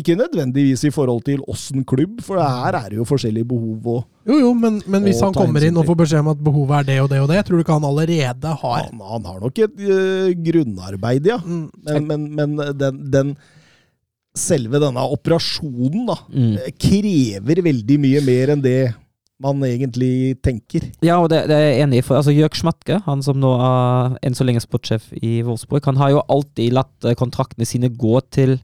ikke 0.00 0.16
nødvendigvis 0.18 0.82
i 0.88 0.92
forhold 0.94 1.22
til 1.28 1.40
åssen 1.50 1.84
klubb, 1.86 2.18
for 2.26 2.42
her 2.42 2.74
er 2.80 2.90
det 2.90 2.98
jo 2.98 3.06
forskjellige 3.08 3.46
behov. 3.54 3.86
og 3.96 4.30
Jo, 4.30 4.38
jo, 4.42 4.52
men, 4.58 4.80
men 4.90 5.06
hvis 5.06 5.20
han 5.22 5.34
kommer 5.36 5.62
inn 5.64 5.76
og 5.78 5.86
får 5.86 6.00
beskjed 6.02 6.24
om 6.24 6.32
at 6.34 6.42
behovet 6.44 6.78
er 6.82 6.88
det 6.90 7.00
og 7.04 7.10
det 7.14 7.20
og 7.22 7.28
det, 7.30 7.40
tror 7.46 7.56
du 7.60 7.64
ikke 7.64 7.78
han 7.78 7.88
allerede 7.90 8.54
har 8.64 8.78
han, 8.88 9.02
han 9.14 9.28
har 9.30 9.42
nok 9.44 9.58
et 9.68 9.82
øh, 9.84 10.30
grunnarbeid, 10.50 11.26
ja. 11.30 11.38
Mm. 11.44 11.68
Men, 11.86 12.06
men, 12.08 12.30
men 12.34 12.78
den, 12.80 13.02
den 13.14 13.34
selve 14.34 14.80
denne 14.82 15.02
operasjonen 15.14 16.08
da, 16.08 16.16
Mm. 16.34 16.56
krever 16.82 17.60
veldig 17.62 17.98
mye 18.02 18.20
mer 18.26 18.50
enn 18.56 18.62
det 18.64 18.78
man 19.42 19.62
egentlig 19.66 20.36
tenker. 20.44 20.86
Ja, 21.02 21.18
og 21.18 21.28
det, 21.32 21.44
det 21.50 21.56
er 21.56 21.66
jeg 21.66 21.82
enig 21.84 22.00
i. 22.00 22.06
For 22.06 22.18
altså, 22.18 22.34
Jørg 22.34 22.54
Schmatke, 22.58 23.00
han 23.06 23.24
som 23.24 23.40
nå 23.42 23.50
er 23.58 24.14
enn 24.24 24.38
så 24.38 24.46
lenge 24.46 24.62
sportssjef 24.62 25.10
i 25.20 25.40
Wolfsburg, 25.46 25.84
han 25.90 25.98
har 26.00 26.14
jo 26.14 26.24
alltid 26.30 26.76
latt 26.76 27.08
eh, 27.08 27.18
kontraktene 27.18 27.66
sine 27.68 27.90
gå 27.90 28.20
til 28.34 28.58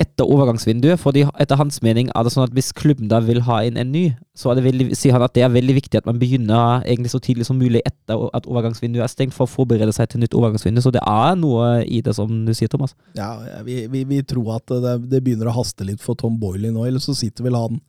etter 0.00 0.24
overgangsvinduet. 0.24 0.98
fordi 0.98 1.24
etter 1.38 1.58
hans 1.60 1.82
mening 1.84 2.08
er 2.14 2.24
det 2.24 2.32
sånn 2.32 2.46
at 2.46 2.54
hvis 2.56 2.72
klubben 2.72 3.10
da 3.10 3.20
vil 3.20 3.42
ha 3.44 3.60
inn 3.66 3.76
en 3.76 3.92
ny, 3.92 4.04
så 4.34 4.50
er 4.50 4.58
det 4.58 4.64
veldig, 4.64 4.86
sier 4.96 5.12
han 5.12 5.24
at 5.26 5.34
det 5.36 5.44
er 5.44 5.52
veldig 5.52 5.76
viktig 5.76 6.00
at 6.00 6.08
man 6.08 6.18
begynner 6.18 6.82
egentlig 6.86 7.12
så 7.12 7.20
tidlig 7.22 7.46
som 7.46 7.60
mulig 7.60 7.82
etter 7.84 8.24
at 8.32 8.48
overgangsvinduet 8.48 9.04
er 9.04 9.12
stengt, 9.12 9.36
for 9.36 9.44
å 9.44 9.52
forberede 9.52 9.92
seg 9.94 10.08
til 10.10 10.22
nytt 10.22 10.36
overgangsvindu. 10.38 10.80
Så 10.82 10.94
det 10.94 11.04
er 11.04 11.36
noe 11.38 11.82
i 11.84 12.00
det, 12.04 12.16
som 12.16 12.30
du 12.46 12.54
sier, 12.56 12.72
Thomas. 12.72 12.96
Ja, 13.18 13.34
vi, 13.66 13.82
vi, 13.92 14.06
vi 14.08 14.22
tror 14.24 14.56
at 14.56 14.72
det, 14.72 14.96
det 15.12 15.22
begynner 15.22 15.52
å 15.52 15.58
haste 15.60 15.86
litt 15.86 16.02
for 16.02 16.18
Tom 16.18 16.40
Boiley 16.40 16.72
nå, 16.72 16.86
eller 16.88 17.02
så 17.02 17.14
sitter 17.16 17.50
vel 17.50 17.60
han 17.60 17.82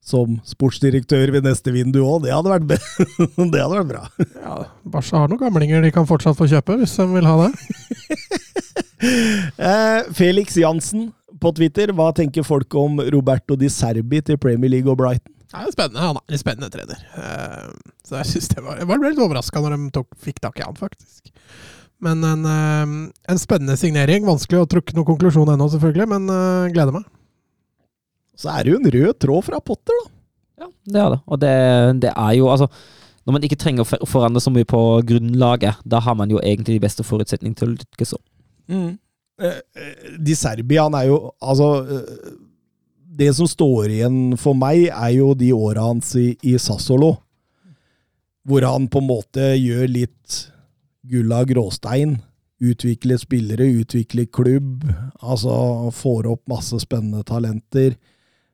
som 0.00 0.38
sportsdirektør 0.48 1.30
ved 1.34 1.44
neste 1.44 1.72
vindu 1.74 2.00
òg. 2.02 2.24
Det, 2.24 2.32
hadde 2.32 2.50
vært 2.54 2.66
det 3.52 3.60
hadde 3.60 3.76
vært 3.76 3.90
bra. 3.90 4.02
Ja, 4.40 4.54
Barca 4.96 5.20
har 5.22 5.30
noen 5.30 5.42
gamlinger 5.42 5.84
de 5.84 5.92
kan 5.94 6.08
fortsatt 6.08 6.38
få 6.38 6.48
kjøpe, 6.50 6.78
hvis 6.80 6.96
de 6.98 7.06
vil 7.14 7.28
ha 7.28 7.36
det. 7.46 7.52
Eh, 9.00 10.02
Felix 10.12 10.52
Jansen 10.60 11.06
på 11.40 11.54
Twitter, 11.56 11.88
hva 11.96 12.10
tenker 12.12 12.44
folk 12.44 12.74
om 12.76 12.98
Roberto 13.14 13.56
Di 13.56 13.70
Serbi 13.72 14.20
til 14.24 14.36
Premier 14.36 14.68
League 14.74 14.92
og 14.92 14.98
Brighton? 15.00 15.32
Det 15.50 15.56
er 15.56 15.72
spennende, 15.72 16.02
Han 16.04 16.18
er 16.20 16.34
en 16.36 16.42
spennende 16.42 16.68
trener. 16.70 17.00
Eh, 17.16 17.70
Så 18.04 18.18
jeg 18.20 18.28
synes 18.28 18.48
det 18.52 18.64
var, 18.66 18.76
jeg 18.76 18.90
var 18.90 19.00
litt 19.02 19.22
overraska 19.24 19.62
når 19.64 19.76
de 19.78 19.88
tok, 19.96 20.10
fikk 20.20 20.42
tak 20.44 20.60
i 20.60 20.66
han, 20.66 20.76
faktisk. 20.76 21.32
Men 22.04 22.20
en, 22.28 22.44
eh, 22.44 22.92
en 23.32 23.40
spennende 23.40 23.78
signering. 23.80 24.28
Vanskelig 24.28 24.60
å 24.60 24.68
trukke 24.68 24.92
noen 24.96 25.08
konklusjon 25.14 25.48
ennå, 25.54 25.70
selvfølgelig, 25.72 26.08
men 26.12 26.28
gleder 26.76 26.98
meg. 27.00 27.08
Så 28.40 28.48
er 28.52 28.64
det 28.64 28.72
jo 28.72 28.80
en 28.80 28.90
rød 28.94 29.18
tråd 29.20 29.46
fra 29.50 29.60
Potter, 29.60 30.00
da. 30.00 30.10
Ja, 30.60 30.66
det 30.92 31.00
er 31.00 31.12
det. 31.14 31.20
Og 31.26 31.40
det, 31.40 31.52
det 32.04 32.10
er 32.12 32.32
jo 32.36 32.50
altså 32.52 32.66
Når 33.24 33.32
man 33.36 33.44
ikke 33.46 33.56
trenger 33.60 33.84
å 33.84 34.08
forandre 34.08 34.40
så 34.42 34.52
mye 34.52 34.68
på 34.68 34.80
grunnlaget, 35.08 35.80
da 35.84 36.00
har 36.04 36.16
man 36.16 36.30
jo 36.32 36.40
egentlig 36.40 36.78
de 36.78 36.84
beste 36.84 37.04
forutsetningene 37.04 37.56
til 37.58 37.68
å 37.68 37.74
lykkes. 37.76 38.14
også. 38.16 38.24
Mm. 38.72 38.92
eh, 39.44 40.14
Di 40.18 40.36
Serbi, 40.36 40.78
er 40.80 41.06
jo 41.08 41.18
Altså 41.40 41.68
eh, 41.84 42.30
Det 43.20 43.28
som 43.36 43.48
står 43.48 43.90
igjen 43.96 44.36
for 44.40 44.56
meg, 44.56 44.88
er 44.88 45.12
jo 45.16 45.34
de 45.34 45.52
åra 45.52 45.88
hans 45.90 46.14
i, 46.16 46.32
i 46.42 46.56
Sassolo. 46.58 47.16
Hvor 48.48 48.64
han 48.64 48.88
på 48.88 49.02
en 49.02 49.10
måte 49.10 49.52
gjør 49.60 49.88
litt 49.88 50.40
gull 51.10 51.32
av 51.36 51.44
gråstein. 51.50 52.16
Utvikler 52.60 53.20
spillere, 53.20 53.68
utvikler 53.82 54.28
klubb. 54.32 54.86
Altså 55.20 55.90
får 55.92 56.30
opp 56.32 56.48
masse 56.48 56.80
spennende 56.80 57.24
talenter. 57.28 57.98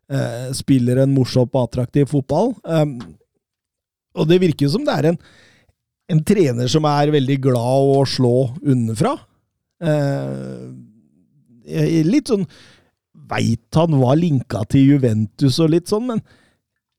Eh, 0.07 0.53
spiller 0.55 1.01
en 1.03 1.11
morsom 1.11 1.49
og 1.51 1.65
attraktiv 1.65 2.07
fotball. 2.13 2.53
Um, 2.63 3.01
og 4.15 4.29
det 4.31 4.39
virker 4.39 4.71
som 4.71 4.85
det 4.87 4.95
er 4.95 5.09
en, 5.11 5.19
en 6.15 6.23
trener 6.23 6.71
som 6.71 6.87
er 6.87 7.11
veldig 7.15 7.39
glad 7.49 7.91
å 7.97 8.05
slå 8.07 8.37
underfra. 8.63 9.17
Eh, 9.83 10.71
litt 12.07 12.31
sånn 12.31 12.47
Veit 13.27 13.75
han 13.75 13.97
var 13.99 14.15
linka 14.17 14.61
til 14.71 14.93
Juventus 14.93 15.57
og 15.59 15.73
litt 15.73 15.91
sånn, 15.91 16.05
men 16.13 16.21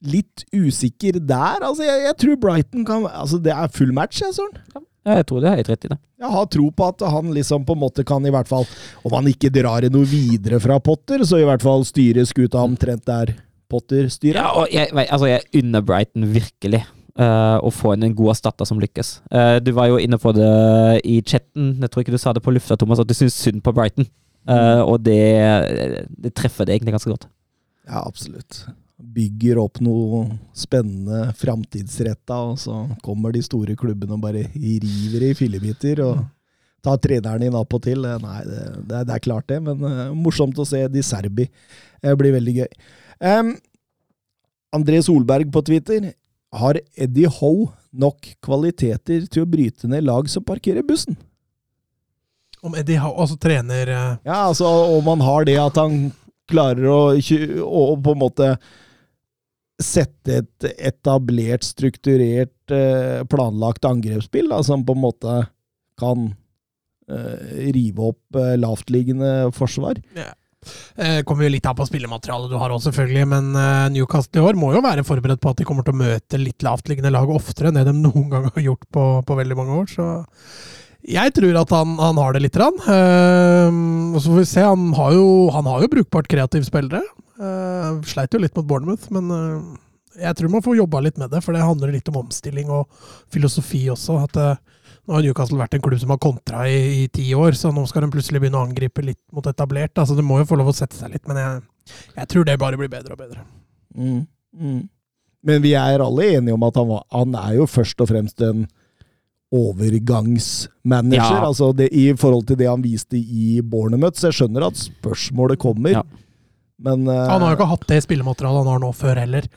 litt 0.03 0.43
usikker 0.51 1.21
der. 1.23 1.63
Altså, 1.63 1.85
jeg, 1.87 2.01
jeg 2.03 2.17
tror 2.19 2.39
Brighton 2.41 2.83
kan 2.85 3.05
Altså, 3.07 3.39
det 3.39 3.53
er 3.55 3.71
full 3.71 3.93
match, 3.95 4.19
jeg, 4.19 4.35
Søren. 4.35 4.83
Ja, 5.07 5.21
jeg 5.21 5.27
tror 5.29 5.39
det 5.39 5.49
er 5.49 5.59
helt 5.61 5.69
rett 5.71 5.85
i 5.87 5.91
det. 5.93 5.97
Jeg 6.19 6.33
har 6.33 6.47
tro 6.51 6.67
på 6.75 6.87
at 6.91 7.03
han 7.13 7.31
liksom 7.31 7.63
på 7.67 7.77
en 7.77 7.81
måte 7.85 8.03
kan, 8.07 8.25
i 8.27 8.33
hvert 8.33 8.49
fall 8.49 8.65
Om 9.07 9.13
han 9.13 9.29
ikke 9.29 9.51
drar 9.53 9.85
det 9.85 9.91
noe 9.93 10.07
videre 10.09 10.59
fra 10.59 10.79
Potter, 10.83 11.23
så 11.27 11.39
i 11.39 11.45
hvert 11.47 11.63
fall 11.63 11.85
styre 11.87 12.25
skuta 12.27 12.59
omtrent 12.65 13.05
der 13.07 13.31
Potter 13.71 14.07
styrer. 14.11 14.41
Ja, 14.41 14.51
og 14.55 14.71
jeg, 14.71 14.91
altså, 15.07 15.27
jeg 15.29 15.61
unner 15.61 15.83
Brighton 15.83 16.27
virkelig 16.31 16.83
uh, 17.19 17.57
å 17.59 17.71
få 17.73 17.95
inn 17.95 18.07
en 18.07 18.15
god 18.15 18.33
erstatter 18.35 18.67
som 18.67 18.79
lykkes. 18.79 19.17
Uh, 19.31 19.57
du 19.63 19.73
var 19.75 19.89
jo 19.91 19.99
inne 20.01 20.19
på 20.21 20.31
det 20.35 20.51
i 21.07 21.19
chatten, 21.19 21.73
jeg 21.81 21.91
tror 21.91 22.05
ikke 22.05 22.15
du 22.15 22.21
sa 22.21 22.35
det 22.35 22.43
på 22.45 22.53
lufta, 22.55 22.79
Thomas, 22.79 23.03
at 23.03 23.09
du 23.09 23.15
syns 23.17 23.35
synd 23.35 23.63
på 23.65 23.75
Brighton. 23.75 24.07
Uh, 24.47 24.79
og 24.87 25.01
det, 25.03 25.19
det 26.23 26.31
treffer 26.37 26.67
det 26.67 26.77
egentlig 26.77 26.95
ganske 26.95 27.11
godt. 27.11 27.27
Ja, 27.87 28.05
absolutt. 28.05 28.63
Bygger 28.97 29.59
opp 29.61 29.81
noe 29.85 30.23
spennende 30.57 31.33
framtidsretta, 31.37 32.39
og 32.49 32.57
så 32.61 32.79
kommer 33.05 33.35
de 33.35 33.43
store 33.45 33.75
klubbene 33.77 34.17
og 34.17 34.23
bare 34.23 34.47
river 34.55 35.27
i 35.29 35.35
fillebiter. 35.37 36.01
og 36.01 36.25
tar 36.87 36.99
treneren 37.01 37.43
din 37.43 37.57
opp 37.57 37.75
og 37.77 37.83
til. 37.85 38.05
Nei, 38.23 38.39
det, 38.47 38.63
det, 38.87 39.03
det 39.09 39.15
er 39.15 39.23
klart 39.23 39.49
det, 39.51 39.59
men 39.63 39.81
uh, 39.83 40.13
morsomt 40.15 40.57
å 40.59 40.67
se 40.67 40.85
Di 40.91 41.03
Serbi. 41.05 41.47
Det 42.03 42.15
blir 42.19 42.35
veldig 42.37 42.55
gøy. 42.61 42.69
Um, 43.19 43.55
André 44.75 45.01
Solberg 45.05 45.51
på 45.53 45.63
Twitter. 45.67 46.11
Har 46.57 46.79
Eddie 46.95 47.29
Howe 47.39 47.71
nok 47.97 48.29
kvaliteter 48.43 49.25
til 49.27 49.43
å 49.43 49.49
bryte 49.49 49.89
ned 49.89 50.05
lag 50.07 50.29
som 50.31 50.45
parkerer 50.47 50.85
bussen? 50.87 51.17
Om 52.63 52.77
Eddie 52.79 53.01
Howe 53.01 53.19
altså 53.21 53.37
trener 53.39 53.89
eh, 53.91 54.13
Ja, 54.25 54.47
altså 54.47 54.67
om 54.95 55.05
han 55.11 55.21
har 55.21 55.45
det 55.47 55.57
at 55.61 55.77
han 55.77 56.07
klarer 56.49 56.87
å, 56.89 57.01
å 57.13 57.81
på 58.01 58.15
en 58.15 58.21
måte 58.21 58.47
sette 59.77 60.39
et 60.41 60.67
etablert, 60.89 61.65
strukturert, 61.65 62.55
eh, 62.73 63.21
planlagt 63.29 63.85
angrepsspill, 63.85 64.49
da, 64.49 64.63
som 64.65 64.85
på 64.85 64.95
en 64.97 65.03
måte 65.03 65.37
kan 66.01 66.31
eh, 67.09 67.71
rive 67.75 68.11
opp 68.11 68.39
eh, 68.39 68.55
lavtliggende 68.57 69.51
forsvar. 69.55 70.01
Eh, 70.97 71.21
kommer 71.29 71.45
jo 71.45 71.51
litt 71.53 71.67
an 71.69 71.77
på 71.77 71.85
spillematerialet 71.87 72.51
du 72.51 72.57
har 72.59 72.73
òg, 72.73 72.81
selvfølgelig. 72.87 73.27
Men 73.35 73.53
Newcastle 73.93 74.41
i 74.41 74.47
år 74.49 74.57
må 74.59 74.73
jo 74.73 74.81
være 74.85 75.05
forberedt 75.07 75.43
på 75.43 75.53
at 75.53 75.61
de 75.61 75.67
kommer 75.69 75.85
til 75.85 75.95
å 75.95 76.01
møte 76.01 76.41
litt 76.41 76.65
lavtliggende 76.65 77.13
lag 77.13 77.29
oftere 77.31 77.69
enn 77.69 77.77
det 77.77 77.85
de 77.87 77.95
noen 77.99 78.27
gang 78.33 78.49
har 78.49 78.65
gjort 78.71 78.89
på, 78.93 79.05
på 79.29 79.39
veldig 79.43 79.59
mange 79.61 79.77
år. 79.83 79.93
Så 79.93 80.09
jeg 81.05 81.33
tror 81.37 81.59
at 81.61 81.73
han, 81.75 81.97
han 82.01 82.17
har 82.19 82.33
det 82.33 82.43
lite 82.45 82.59
grann. 82.59 82.77
Uh, 82.83 84.13
og 84.15 84.21
så 84.21 84.31
får 84.31 84.39
vi 84.41 84.47
se. 84.49 84.63
Han 84.65 84.93
har 84.97 85.13
jo, 85.15 85.27
han 85.55 85.69
har 85.69 85.83
jo 85.83 85.91
brukbart 85.93 86.29
kreative 86.31 86.67
spillere. 86.67 87.03
Uh, 87.37 88.01
sleit 88.07 88.33
jo 88.33 88.41
litt 88.41 88.55
mot 88.57 88.65
Bournemouth, 88.67 89.11
men 89.13 89.29
uh, 89.29 89.75
jeg 90.17 90.37
tror 90.37 90.51
man 90.51 90.63
får 90.65 90.79
jobba 90.79 91.01
litt 91.05 91.19
med 91.21 91.31
det. 91.33 91.41
For 91.45 91.55
det 91.55 91.65
handler 91.65 91.93
litt 91.93 92.09
om 92.11 92.19
omstilling 92.23 92.71
og 92.73 92.89
filosofi 93.33 93.85
også. 93.93 94.17
at 94.25 94.39
eh, 94.41 94.81
nå 95.07 95.15
har 95.15 95.23
Newcastle 95.23 95.59
vært 95.59 95.77
en 95.77 95.83
klubb 95.85 96.01
som 96.01 96.11
har 96.13 96.21
kontra 96.23 96.65
i, 96.69 97.03
i 97.03 97.07
ti 97.13 97.29
år, 97.37 97.55
så 97.55 97.71
nå 97.71 97.85
skal 97.89 98.03
de 98.03 98.11
plutselig 98.15 98.41
begynne 98.43 98.59
å 98.59 98.65
angripe 98.67 99.05
litt 99.05 99.21
mot 99.35 99.45
etablert. 99.47 99.93
Altså, 99.95 100.17
det 100.17 100.25
må 100.25 100.41
jo 100.41 100.49
få 100.49 100.57
lov 100.59 100.73
å 100.73 100.75
sette 100.75 100.97
seg 100.97 101.13
litt, 101.13 101.23
men 101.29 101.39
jeg, 101.39 101.61
jeg 102.17 102.31
tror 102.33 102.47
det 102.47 102.57
bare 102.59 102.79
blir 102.79 102.91
bedre 102.91 103.15
og 103.15 103.21
bedre. 103.21 103.45
Mm, 103.95 104.25
mm. 104.57 104.81
Men 105.47 105.63
vi 105.63 105.77
er 105.79 106.03
alle 106.03 106.31
enige 106.33 106.57
om 106.57 106.65
at 106.67 106.81
han, 106.81 106.97
han 107.13 107.39
er 107.45 107.55
jo 107.61 107.69
først 107.69 108.03
og 108.03 108.09
fremst 108.09 108.43
en 108.43 108.65
overgangsmanager. 109.53 111.21
Ja. 111.21 111.45
Altså 111.47 111.71
det, 111.75 111.89
I 111.95 112.09
forhold 112.19 112.47
til 112.49 112.57
det 112.59 112.67
han 112.69 112.81
viste 112.83 113.17
i 113.17 113.61
Bournemouth. 113.63 114.19
Så 114.19 114.29
jeg 114.31 114.41
skjønner 114.41 114.67
at 114.67 114.79
spørsmålet 114.79 115.59
kommer. 115.61 115.99
Ja. 115.99 116.03
Men 116.83 117.07
uh, 117.09 117.15
Han 117.31 117.41
har 117.41 117.53
jo 117.53 117.57
ikke 117.57 117.71
hatt 117.71 117.87
det 117.89 118.03
spillematerialet 118.05 118.61
han 118.65 118.71
har 118.75 118.81
nå 118.83 118.91
før 118.93 119.17
heller. 119.23 119.47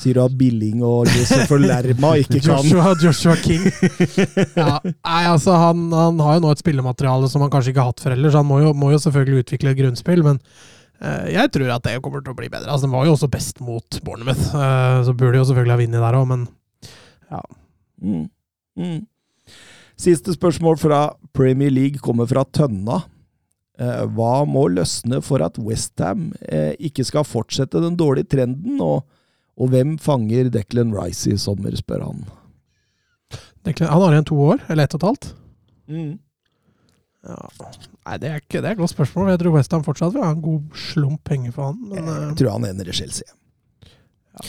sier 0.00 0.16
du 0.16 0.22
at 0.22 0.32
Billing 0.40 0.80
og 0.86 1.10
Josef 1.12 1.50
Lerma 1.60 2.14
ikke 2.22 2.40
kan 2.40 2.62
Joshua, 2.64 2.94
Joshua 3.02 3.34
King. 3.36 3.66
Ja, 4.56 4.78
nei, 4.80 5.22
altså 5.28 5.52
han, 5.60 5.82
han 5.92 6.22
har 6.24 6.38
jo 6.38 6.44
nå 6.46 6.54
et 6.54 6.62
spillemateriale 6.62 7.28
som 7.28 7.44
han 7.44 7.50
kanskje 7.52 7.74
ikke 7.74 7.84
har 7.84 7.90
hatt 7.92 8.00
før 8.00 8.14
heller, 8.16 8.32
så 8.32 8.40
han 8.40 8.48
må 8.48 8.62
jo, 8.62 8.70
må 8.72 8.94
jo 8.94 9.02
selvfølgelig 9.02 9.44
utvikle 9.44 9.74
et 9.74 9.80
grunnspill, 9.82 10.24
men 10.24 10.40
uh, 11.04 11.26
jeg 11.28 11.52
tror 11.52 11.74
at 11.76 11.84
det 11.84 11.98
kommer 12.00 12.24
til 12.24 12.32
å 12.32 12.38
bli 12.40 12.48
bedre. 12.48 12.72
Altså, 12.72 12.88
Den 12.88 12.96
var 12.96 13.04
jo 13.10 13.12
også 13.18 13.28
best 13.36 13.60
mot 13.60 14.00
Bournemouth, 14.06 14.46
uh, 14.56 15.02
så 15.04 15.12
burde 15.12 15.36
de 15.36 15.42
jo 15.42 15.50
selvfølgelig 15.50 15.76
ha 15.76 15.80
vunnet 15.82 16.06
der 16.08 16.20
òg, 16.22 16.28
men 16.32 16.48
Mm. 18.00 18.24
Mm. 18.80 19.00
Siste 20.00 20.32
spørsmål 20.32 20.78
fra 20.80 21.00
Premier 21.36 21.72
League 21.72 22.00
kommer 22.00 22.28
fra 22.30 22.44
Tønna. 22.56 23.02
Eh, 23.80 24.04
hva 24.16 24.44
må 24.48 24.66
løsne 24.72 25.20
for 25.24 25.42
at 25.44 25.58
Westham 25.60 26.30
eh, 26.48 26.72
ikke 26.80 27.04
skal 27.08 27.26
fortsette 27.28 27.80
den 27.84 27.96
dårlige 28.00 28.28
trenden, 28.36 28.80
og, 28.84 29.04
og 29.60 29.72
hvem 29.72 29.98
fanger 30.00 30.48
Declan 30.52 30.94
Rice 30.96 31.32
i 31.34 31.36
sommer, 31.40 31.76
spør 31.76 32.06
han. 32.08 32.24
Declan- 33.66 33.92
han 33.92 34.00
har 34.06 34.16
igjen 34.16 34.28
to 34.30 34.40
år, 34.40 34.64
eller 34.72 34.84
ett 34.88 34.96
og 34.96 35.02
et 35.02 35.08
halvt. 35.10 35.30
Mm. 35.90 36.10
Ja. 37.28 37.36
Nei, 38.06 38.16
det 38.22 38.28
er, 38.30 38.40
ikke, 38.40 38.60
det 38.62 38.68
er 38.70 38.72
et 38.76 38.80
godt 38.80 38.94
spørsmål. 38.94 39.28
Jeg 39.34 39.42
tror 39.42 39.56
Westham 39.58 39.82
fortsatt 39.84 40.14
vil 40.16 40.24
ha 40.24 40.32
en 40.32 40.44
god 40.44 40.76
slump 40.88 41.20
penger 41.28 41.52
for 41.52 41.72
han. 41.72 41.80
Men, 41.90 42.08
eh, 42.08 42.22
Jeg 42.30 42.38
tror 42.40 42.54
han 42.56 42.68
ender 42.70 42.88
i 42.88 42.96
Chelsea. 42.96 43.28
Ja, 44.40 44.46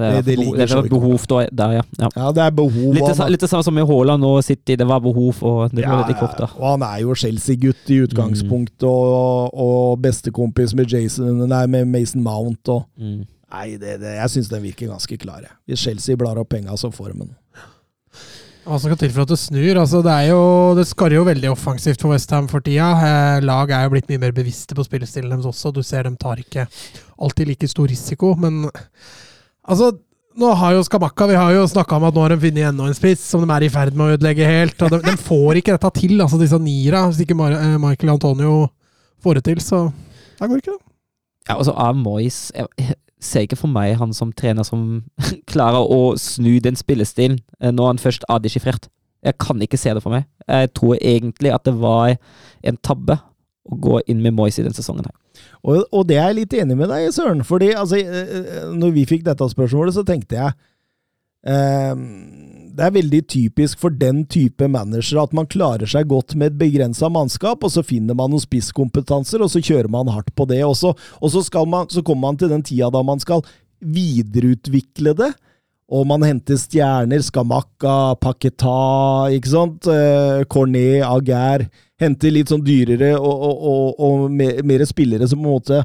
det, 0.00 0.08
er 0.08 0.22
Det- 0.22 0.24
det 0.24 0.56
det, 0.58 0.70
er 0.72 0.88
behov 0.88 1.26
da, 1.28 1.46
der, 1.52 1.72
ja. 1.72 1.82
ja. 2.00 2.08
Ja, 2.16 2.32
det 2.32 2.42
er 2.46 2.50
behov 2.50 2.94
Litt, 2.94 3.16
han- 3.18 3.30
litt 3.30 3.40
det 3.40 3.50
samme 3.50 3.62
som 3.64 3.74
med 3.74 3.86
Haaland 3.86 4.24
og 4.24 4.42
City. 4.44 4.76
Det 4.76 4.86
var 4.86 5.00
behov, 5.00 5.42
og 5.42 5.70
det 5.74 5.84
var 5.86 6.00
Ja, 6.02 6.06
litt 6.08 6.18
kort 6.18 6.36
korta. 6.36 6.48
og 6.58 6.80
han 6.80 6.82
er 6.82 7.00
jo 7.02 7.14
Chelsea-gutt 7.14 7.90
i 7.90 8.00
utgangspunktet, 8.06 8.82
og, 8.88 9.50
og 9.54 10.00
bestekompis 10.00 10.74
med, 10.74 10.88
Jason, 10.90 11.46
nei, 11.48 11.66
med 11.66 11.86
Mason 11.88 12.22
Mount. 12.22 12.68
Og, 12.68 12.84
Mm. 12.98 13.26
nei, 13.52 13.76
det, 13.76 14.00
det, 14.00 14.16
jeg 14.16 14.28
syns 14.30 14.48
den 14.48 14.62
virker 14.62 14.88
ganske 14.88 15.18
klar. 15.18 15.40
jeg. 15.42 15.50
Hvis 15.68 15.80
Chelsea 15.80 16.16
blar 16.16 16.38
opp 16.38 16.48
penga, 16.48 16.70
så 16.76 16.90
får 16.92 17.12
de 17.12 17.18
den. 17.18 17.34
Hva 18.64 18.78
som 18.78 18.92
skal 18.92 18.96
til 18.96 19.10
for 19.10 19.22
at 19.22 19.28
det 19.32 19.38
snur? 19.42 19.74
Altså, 19.80 20.02
det, 20.06 20.12
er 20.12 20.28
jo, 20.30 20.74
det 20.78 20.84
skarrer 20.86 21.16
jo 21.18 21.24
veldig 21.26 21.50
offensivt 21.50 22.00
for 22.00 22.12
Westham 22.14 22.46
for 22.46 22.60
tida. 22.62 22.92
Eh, 22.94 23.40
lag 23.42 23.68
er 23.74 23.88
jo 23.88 23.90
blitt 23.90 24.06
mye 24.08 24.20
mer 24.22 24.30
bevisste 24.36 24.76
på 24.78 24.84
spillestilen 24.86 25.32
deres 25.34 25.48
også. 25.50 25.72
Du 25.74 25.82
ser 25.82 26.04
dem 26.04 26.14
tar 26.16 26.36
ikke 26.38 26.68
alltid 27.18 27.48
like 27.48 27.66
stor 27.66 27.88
risiko, 27.90 28.36
men 28.38 28.70
altså 29.68 29.92
nå 30.38 30.48
har 30.56 30.72
jo 30.76 30.84
Skamakka 30.86 31.26
Vi 31.28 31.36
har 31.36 31.52
jo 31.52 31.66
snakka 31.68 31.98
om 31.98 32.06
at 32.08 32.16
nå 32.16 32.22
har 32.24 32.32
de 32.32 32.40
funnet 32.40 32.70
enda 32.70 32.86
en 32.88 32.96
spiss 32.96 33.24
som 33.34 33.42
de 33.44 33.52
er 33.52 33.66
i 33.66 33.72
ferd 33.72 33.96
med 33.96 34.06
å 34.06 34.14
ødelegge 34.16 34.48
helt. 34.48 34.78
De, 34.80 35.00
de 35.04 35.16
får 35.20 35.60
ikke 35.60 35.74
dette 35.76 35.90
til, 35.98 36.14
altså 36.24 36.38
disse 36.40 36.56
niera. 36.62 37.04
Hvis 37.10 37.20
ikke 37.24 37.36
Mar 37.36 37.52
eh, 37.56 37.76
Michael 37.80 38.14
Antonio 38.14 38.54
får 39.22 39.38
det 39.38 39.44
til, 39.50 39.60
så 39.60 39.84
det 40.38 40.48
går 40.48 40.62
ikke 40.62 40.72
da. 40.72 40.80
Ja, 41.50 41.58
altså 41.58 41.74
av 41.76 41.98
Jeg 42.22 42.32
jeg 42.78 42.96
ser 43.22 43.44
ikke 43.46 43.60
for 43.60 43.70
meg 43.70 43.94
han 44.00 44.10
som 44.16 44.32
trener 44.34 44.66
som 44.66 45.04
klarer 45.52 45.84
å 45.84 46.16
snu 46.18 46.56
den 46.64 46.78
spillestilen 46.78 47.38
eh, 47.60 47.70
når 47.70 47.92
han 47.92 48.02
først 48.02 48.26
er 48.28 48.42
dechiffrert. 48.42 48.88
Jeg 49.22 49.38
kan 49.38 49.60
ikke 49.62 49.78
se 49.78 49.92
det 49.94 50.02
for 50.02 50.10
meg. 50.10 50.24
Jeg 50.48 50.72
tror 50.74 50.96
egentlig 50.98 51.52
at 51.54 51.62
det 51.68 51.76
var 51.78 52.16
en 52.66 52.78
tabbe 52.82 53.20
å 53.70 53.78
gå 53.78 54.00
inn 54.10 54.22
med 54.22 54.34
Moyes 54.34 54.58
i 54.58 54.64
denne 54.64 54.76
sesongen. 54.76 55.06
her. 55.06 55.44
Og, 55.62 55.84
og 55.94 56.06
det 56.08 56.18
er 56.18 56.30
jeg 56.30 56.38
litt 56.40 56.56
enig 56.58 56.76
med 56.78 56.90
deg 56.90 57.06
i, 57.06 57.14
Søren. 57.14 57.44
Fordi 57.46 57.72
altså, 57.78 58.00
eh, 58.00 58.68
når 58.74 58.94
vi 58.96 59.08
fikk 59.08 59.24
dette 59.26 59.48
spørsmålet, 59.52 59.94
så 59.94 60.04
tenkte 60.06 60.38
jeg 60.38 60.56
eh, 61.46 61.92
Det 62.72 62.86
er 62.86 62.96
veldig 62.96 63.22
typisk 63.30 63.78
for 63.78 63.94
den 63.94 64.24
type 64.26 64.66
manager 64.66 65.22
at 65.22 65.36
man 65.36 65.46
klarer 65.50 65.86
seg 65.86 66.10
godt 66.10 66.34
med 66.34 66.52
et 66.52 66.58
begrensa 66.64 67.10
mannskap, 67.12 67.62
og 67.62 67.74
så 67.74 67.84
finner 67.86 68.18
man 68.18 68.32
noen 68.32 68.42
spisskompetanser, 68.42 69.44
og 69.44 69.52
så 69.52 69.62
kjører 69.62 69.90
man 69.92 70.10
hardt 70.10 70.34
på 70.34 70.48
det. 70.50 70.62
også. 70.64 70.94
og 71.20 71.34
så, 71.34 71.64
man, 71.64 71.90
så 71.92 72.02
kommer 72.02 72.32
man 72.32 72.40
til 72.40 72.50
den 72.50 72.66
tida 72.66 72.90
da 72.90 73.04
man 73.06 73.22
skal 73.22 73.46
videreutvikle 73.82 75.14
det. 75.18 75.32
Og 75.92 76.06
man 76.08 76.24
henter 76.24 76.56
stjerner, 76.56 77.20
Skamakka, 77.20 78.14
Paketa, 78.22 79.28
ikke 79.36 79.50
sant? 79.52 79.88
Eh, 79.92 80.44
Cornet, 80.48 81.02
Aguer. 81.04 81.66
Henter 82.00 82.32
litt 82.32 82.50
sånn 82.50 82.64
dyrere 82.64 83.12
og, 83.18 83.28
og, 83.30 83.66
og, 83.72 84.00
og 84.06 84.32
mer, 84.32 84.62
mer 84.66 84.82
spillere 84.88 85.28
som 85.28 85.38
på 85.38 85.46
en 85.46 85.52
måte 85.52 85.82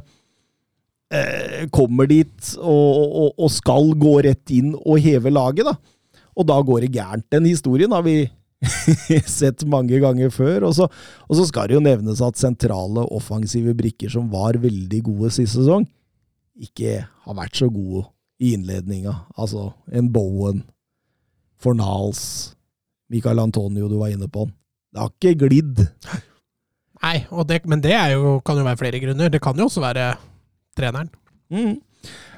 eh, 1.14 1.68
kommer 1.76 2.10
dit 2.10 2.56
og, 2.58 3.46
skal 3.54 3.92
gå 4.00 4.16
rett 4.26 4.56
inn 4.56 4.72
og 4.80 5.04
heve 5.04 5.34
laget, 5.34 5.68
da. 5.68 5.76
Og 6.38 6.48
da 6.48 6.58
går 6.64 6.86
det 6.86 6.94
gærent. 6.96 7.28
Den 7.34 7.46
historien 7.50 7.94
har 7.94 8.08
vi 8.08 8.22
sett 9.28 9.68
mange 9.70 10.00
ganger 10.02 10.32
før. 10.34 10.70
Så, 10.74 10.88
og 11.28 11.38
så 11.38 11.46
skal 11.52 11.70
det 11.70 11.78
jo 11.78 11.84
nevnes 11.84 12.24
at 12.24 12.40
sentrale 12.40 13.06
offensive 13.14 13.76
brikker 13.78 14.14
som 14.14 14.32
var 14.32 14.58
veldig 14.64 15.04
gode 15.12 15.36
sist 15.36 15.60
sesong, 15.60 15.86
ikke 16.58 17.02
har 17.04 17.38
vært 17.38 17.60
så 17.60 17.68
gode 17.70 18.08
i 18.40 18.54
innledninga. 18.54 19.14
Altså 19.38 19.72
en 19.92 20.12
Bowen, 20.14 20.64
Fornals, 21.62 22.54
Michael 23.10 23.40
Antonio 23.40 23.90
du 23.90 23.98
var 24.00 24.14
inne 24.14 24.30
på. 24.30 24.48
Det 24.94 25.02
har 25.02 25.14
ikke 25.14 25.48
glidd. 25.48 25.84
Nei, 27.04 27.18
og 27.30 27.48
det, 27.50 27.62
men 27.70 27.82
det 27.84 27.94
er 27.94 28.16
jo, 28.16 28.40
kan 28.46 28.58
jo 28.58 28.66
være 28.66 28.82
flere 28.82 29.02
grunner. 29.04 29.30
Det 29.30 29.42
kan 29.44 29.58
jo 29.58 29.68
også 29.70 29.84
være 29.84 30.10
treneren. 30.78 31.10
Mm. 31.54 31.78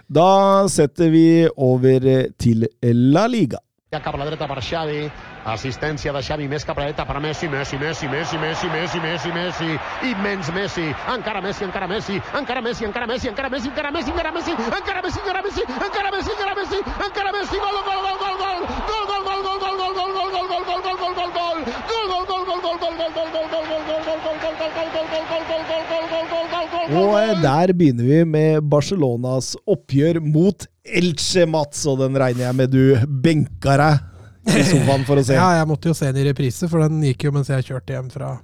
Da 0.10 0.68
setter 0.72 1.12
vi 1.14 1.26
over 1.56 2.30
til 2.42 2.68
La 2.82 3.28
Liga. 3.30 3.62
Ja 3.94 4.02
assistència 5.46 6.14
de 6.14 6.22
Xavi 6.24 6.48
més 6.50 6.66
cap 6.66 6.78
a 6.80 6.88
la 6.90 7.06
per 7.06 7.20
Messi, 7.20 7.48
Messi, 7.48 7.78
Messi, 7.78 8.08
Messi, 8.08 8.38
Messi, 8.38 8.68
Messi, 8.70 9.00
Messi, 9.00 9.32
Messi, 9.32 9.80
immens 10.10 10.52
Messi, 10.54 10.88
encara 11.14 11.42
Messi, 11.42 11.64
encara 11.64 11.88
Messi, 11.88 12.22
encara 12.34 12.62
Messi, 12.62 12.86
encara 12.86 13.08
Messi, 13.08 13.28
encara 13.30 13.50
Messi, 13.52 13.70
encara 13.70 13.92
Messi, 13.92 14.12
encara 14.12 14.32
Messi, 14.32 14.52
encara 14.52 15.02
Messi, 15.02 15.22
encara 15.22 15.42
Messi, 15.42 15.62
encara 15.80 16.12
Messi, 16.12 16.32
encara 16.32 16.56
Messi, 16.56 16.80
encara 17.06 17.32
Messi, 17.32 17.58
gol, 17.60 17.78
gol, 17.88 18.00
gol, 18.04 18.18
gol, 18.20 18.36
gol, 18.40 18.62
gol, 18.70 19.04
gol, 19.10 19.22
gol, 19.28 19.42
gol, 19.44 19.60
gol, 19.60 19.78
gol, 19.80 20.10
gol, 20.10 20.24
gol, 20.26 20.26
gol, 20.26 20.26
gol, 20.26 20.64
gol, 20.66 20.82
gol, 20.84 21.04
gol, 21.04 21.30
gol, 21.30 21.60
Og 26.90 27.42
der 27.44 27.74
begynner 27.78 28.04
vi 28.04 28.24
med 28.26 28.64
Barcelonas 28.66 29.54
oppgjør 29.70 30.18
mot 30.26 30.66
Elche, 30.84 31.46
Mats, 31.46 31.86
og 31.86 32.00
den 32.02 32.18
regner 32.18 32.48
jeg 32.48 32.58
med 32.58 32.74
du 32.74 32.84
benka 33.22 33.78
deg 33.78 34.09
i 34.48 34.64
sofaen 34.68 35.08
for 35.08 35.20
å 35.20 35.26
se. 35.26 35.36
Ja, 35.40 35.50
jeg 35.60 35.70
måtte 35.70 35.92
jo 35.92 35.98
se 35.98 36.12
den 36.12 36.24
i 36.24 36.30
reprise, 36.30 36.70
for 36.72 36.86
den 36.86 37.02
gikk 37.10 37.28
jo 37.28 37.36
mens 37.36 37.52
jeg 37.52 37.68
kjørte 37.72 37.98
hjem 37.98 38.14
fra 38.14 38.38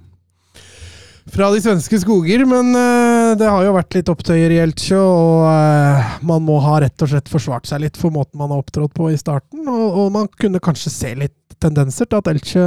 fra 1.32 1.48
de 1.50 1.58
svenske 1.58 1.98
skoger, 1.98 2.44
men 2.46 2.70
uh, 2.76 3.34
det 3.38 3.48
har 3.50 3.64
jo 3.66 3.74
vært 3.74 3.96
litt 3.98 4.10
opptøyer 4.12 4.52
i 4.54 4.60
Elche, 4.62 4.98
og 4.98 5.42
uh, 5.42 6.12
man 6.26 6.44
må 6.46 6.60
ha 6.62 6.78
rett 6.84 7.02
og 7.02 7.10
slett 7.10 7.30
forsvart 7.30 7.66
seg 7.66 7.82
litt 7.82 7.98
for 7.98 8.14
måten 8.14 8.38
man 8.38 8.52
har 8.54 8.62
opptrådt 8.62 8.94
på 8.94 9.10
i 9.10 9.18
starten, 9.18 9.66
og, 9.66 9.86
og 10.04 10.12
man 10.14 10.30
kunne 10.38 10.62
kanskje 10.62 10.92
se 10.94 11.12
litt 11.18 11.34
tendenser 11.62 12.06
til 12.06 12.20
at 12.20 12.30
Elche 12.30 12.66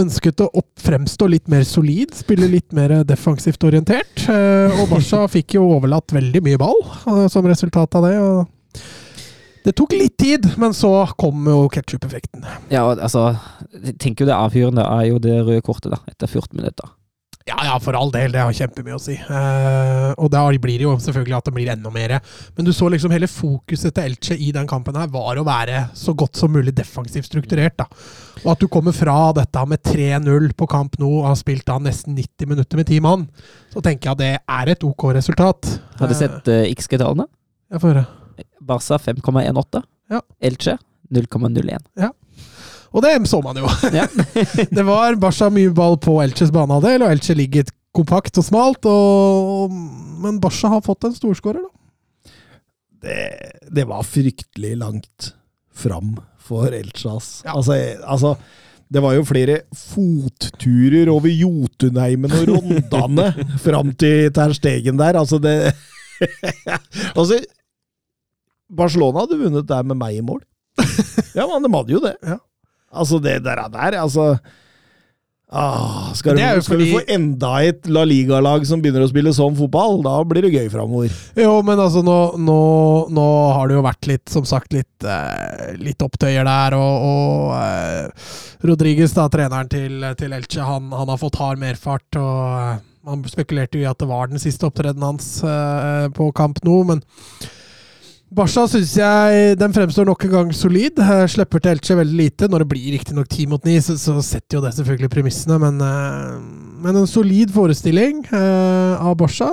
ønsket 0.00 0.42
å 0.42 0.48
fremstå 0.82 1.28
litt 1.30 1.50
mer 1.52 1.62
solid, 1.68 2.14
spille 2.16 2.48
litt 2.50 2.74
mer 2.74 3.02
defensivt 3.06 3.62
orientert, 3.68 4.26
uh, 4.26 4.82
og 4.82 4.90
Barca 4.96 5.28
fikk 5.30 5.58
jo 5.60 5.68
overlatt 5.76 6.16
veldig 6.16 6.42
mye 6.42 6.60
ball 6.60 6.82
som 7.30 7.46
resultat 7.46 8.00
av 8.00 8.08
det. 8.08 8.16
og 8.18 8.82
det 9.62 9.76
tok 9.78 9.94
litt 9.94 10.16
tid, 10.18 10.48
men 10.58 10.74
så 10.74 10.90
kom 11.18 11.46
jo 11.46 11.68
ketsjup-effekten. 11.72 12.46
Ja, 12.72 12.86
altså 12.92 13.32
tenker 14.02 14.24
jo 14.24 14.32
det 14.32 14.38
avgjørende 14.38 14.88
er 14.88 15.06
jo 15.10 15.22
det 15.22 15.38
røde 15.42 15.62
kortet, 15.64 15.92
da, 15.94 16.02
etter 16.10 16.30
14 16.30 16.58
minutter. 16.58 16.90
Ja, 17.46 17.56
ja, 17.66 17.78
for 17.82 17.96
all 17.98 18.12
del. 18.14 18.30
Det 18.30 18.42
har 18.42 18.54
kjempemye 18.54 18.94
å 18.94 19.02
si. 19.02 19.16
Eh, 19.18 20.10
og 20.14 20.28
da 20.30 20.44
blir 20.62 20.78
det 20.78 20.86
jo 20.86 20.92
selvfølgelig 21.02 21.36
at 21.38 21.48
det 21.48 21.54
blir 21.56 21.72
enda 21.72 21.90
mer. 21.90 22.14
Men 22.56 22.68
du 22.68 22.70
så 22.74 22.86
liksom 22.92 23.14
hele 23.14 23.30
fokuset 23.30 23.94
til 23.96 24.12
Elche 24.12 24.36
i 24.38 24.52
den 24.54 24.68
kampen 24.70 24.98
her 24.98 25.10
var 25.10 25.40
å 25.40 25.46
være 25.46 25.88
så 25.98 26.14
godt 26.14 26.38
som 26.38 26.54
mulig 26.54 26.74
defensivt 26.76 27.26
strukturert. 27.26 27.80
da. 27.82 27.88
Og 28.44 28.52
at 28.54 28.62
du 28.62 28.68
kommer 28.70 28.94
fra 28.94 29.32
dette 29.34 29.66
med 29.66 29.82
3-0 29.82 30.52
på 30.54 30.70
kamp 30.70 30.98
nå 31.02 31.10
og 31.18 31.28
har 31.32 31.38
spilt 31.40 31.66
da 31.66 31.80
nesten 31.82 32.14
90 32.18 32.54
minutter 32.54 32.78
med 32.78 32.90
ti 32.90 33.02
mann, 33.02 33.26
så 33.74 33.82
tenker 33.82 34.10
jeg 34.10 34.14
at 34.14 34.22
det 34.22 34.32
er 34.38 34.74
et 34.76 34.86
OK 34.86 35.10
resultat. 35.10 35.76
Har 35.98 36.10
du 36.10 36.18
sett 36.18 36.46
uh, 36.46 36.66
XG-tallene? 36.70 37.26
Jeg 37.72 37.82
får 37.82 37.96
høre. 37.96 38.21
Barca 38.66 38.98
5,18. 38.98 39.82
Ja. 40.12 40.22
Elche 40.40 40.76
0,01. 41.12 42.10
Og 42.92 43.02
det 43.04 43.12
så 43.28 43.40
man 43.44 43.56
jo. 43.56 43.68
Ja. 43.92 44.06
det 44.76 44.84
var 44.86 45.16
Barca 45.20 45.50
mye 45.52 45.72
ball 45.76 45.98
på 46.02 46.18
Elches 46.24 46.52
banehalvdel, 46.54 47.06
og 47.06 47.14
Elche 47.14 47.36
ligger 47.36 47.70
kompakt 47.96 48.40
og 48.40 48.46
smalt. 48.46 48.88
Og, 48.88 49.72
men 50.22 50.40
Barca 50.42 50.74
har 50.76 50.84
fått 50.84 51.08
en 51.08 51.16
storskårer, 51.16 51.62
da. 51.62 51.70
Det, 53.02 53.22
det 53.74 53.86
var 53.90 54.04
fryktelig 54.06 54.76
langt 54.78 55.32
fram 55.74 56.14
for 56.42 56.70
Elche, 56.74 57.10
ass. 57.10 57.40
Ja. 57.46 57.56
Altså, 57.56 57.78
altså 58.06 58.36
det 58.92 59.00
var 59.00 59.14
jo 59.16 59.24
flere 59.24 59.62
fotturer 59.72 61.08
over 61.08 61.32
Jotunheimen 61.32 62.34
og 62.36 62.50
Rondane 62.50 63.30
fram 63.64 63.94
til 63.96 64.28
Terstegen 64.36 65.00
der. 65.00 65.16
Altså, 65.18 65.40
det 65.40 65.72
Altså, 67.16 67.40
Barcelona 68.72 69.26
hadde 69.26 69.38
vunnet 69.42 69.68
der 69.68 69.84
med 69.86 70.00
meg 70.00 70.18
i 70.18 70.24
mål. 70.24 70.40
Ja, 71.36 71.46
men 71.48 71.64
de 71.64 71.70
hadde 71.72 71.92
jo 71.94 72.00
det. 72.04 72.16
Ja. 72.28 72.38
Altså, 72.92 73.16
det 73.24 73.38
der, 73.44 73.56
der 73.72 73.94
altså 74.02 74.34
ah, 75.52 76.10
Skal, 76.16 76.36
er 76.40 76.58
du, 76.58 76.62
skal 76.66 76.76
vi 76.80 76.90
fordi- 76.90 76.92
få 76.98 77.14
enda 77.14 77.52
et 77.64 77.88
La 77.88 78.02
Liga-lag 78.04 78.66
som 78.68 78.82
begynner 78.84 79.04
å 79.06 79.08
spille 79.10 79.32
sånn 79.36 79.56
fotball? 79.56 80.02
Da 80.04 80.18
blir 80.28 80.44
det 80.46 80.52
gøy 80.52 80.68
framover. 80.72 81.12
Jo, 81.38 81.54
men 81.64 81.80
altså, 81.80 82.02
nå, 82.04 82.18
nå, 82.36 82.58
nå 83.12 83.26
har 83.56 83.68
det 83.70 83.78
jo 83.78 83.84
vært 83.86 84.08
litt, 84.10 84.26
som 84.32 84.44
sagt, 84.48 84.72
litt, 84.76 84.92
eh, 85.08 85.72
litt 85.80 86.04
opptøyer 86.04 86.44
der, 86.48 86.76
og, 86.76 87.08
og 87.08 87.56
eh, 87.56 88.30
Rodriguez, 88.68 89.16
da, 89.16 89.28
treneren 89.32 89.72
til, 89.72 90.04
til 90.20 90.36
Elche, 90.36 90.60
han, 90.68 90.92
han 90.92 91.12
har 91.12 91.20
fått 91.20 91.40
hard 91.40 91.60
merfart, 91.64 92.20
og 92.20 92.60
eh, 92.60 92.76
man 93.08 93.24
spekulerte 93.26 93.80
jo 93.80 93.86
i 93.86 93.90
at 93.90 93.98
det 94.04 94.06
var 94.12 94.28
den 94.30 94.38
siste 94.42 94.68
opptredenen 94.68 95.08
hans 95.14 95.32
eh, 95.42 96.06
på 96.14 96.28
kamp 96.36 96.60
nå, 96.68 96.76
men 96.92 97.00
Barca 98.32 98.62
syns 98.70 98.94
jeg 98.96 99.56
den 99.60 99.74
fremstår 99.76 100.06
nok 100.08 100.24
en 100.24 100.32
gang 100.32 100.52
solid. 100.56 101.00
Slipper 101.28 101.60
til 101.60 101.74
Elche 101.74 101.96
veldig 101.98 102.16
lite. 102.16 102.48
Når 102.48 102.62
det 102.62 102.68
blir 102.70 102.94
riktignok 102.94 103.28
ti 103.28 103.44
mot 103.50 103.64
ni, 103.68 103.74
så, 103.84 103.98
så 104.00 104.14
setter 104.24 104.56
jo 104.56 104.62
det 104.64 104.72
selvfølgelig 104.78 105.10
premissene, 105.12 105.58
men, 105.60 105.82
eh, 105.84 106.38
men 106.82 107.00
en 107.02 107.10
solid 107.10 107.52
forestilling 107.52 108.24
uh, 108.32 108.96
av 109.04 109.18
Barca. 109.20 109.50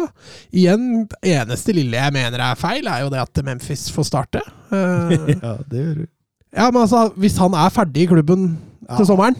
Igjen, 0.56 1.04
eneste 1.20 1.76
lille 1.76 2.00
jeg 2.00 2.16
mener 2.16 2.46
er 2.46 2.60
feil, 2.60 2.88
er 2.88 3.04
jo 3.04 3.12
det 3.12 3.20
at 3.26 3.44
Memphis 3.46 3.90
får 3.96 4.10
starte. 4.14 4.46
Uh, 4.72 5.12
Ja, 5.44 5.54
det 5.68 5.84
gjør 5.84 5.94
du. 6.00 6.08
ja, 6.56 6.72
men 6.72 6.82
altså, 6.86 7.06
hvis 7.20 7.38
han 7.42 7.60
er 7.60 7.76
ferdig 7.76 8.08
i 8.08 8.12
klubben 8.14 8.54
til 8.96 9.12
sommeren, 9.12 9.36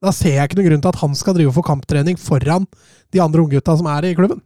da 0.00 0.14
ser 0.14 0.38
jeg 0.38 0.48
ikke 0.48 0.62
noen 0.62 0.70
grunn 0.70 0.82
til 0.84 0.94
at 0.94 1.02
han 1.02 1.16
skal 1.18 1.36
drive 1.36 1.52
for 1.54 1.66
kamptrening 1.66 2.18
foran 2.20 2.64
de 3.12 3.20
andre 3.20 3.44
unggutta 3.44 3.76
som 3.76 3.88
er 3.90 4.08
i 4.08 4.16
klubben. 4.16 4.40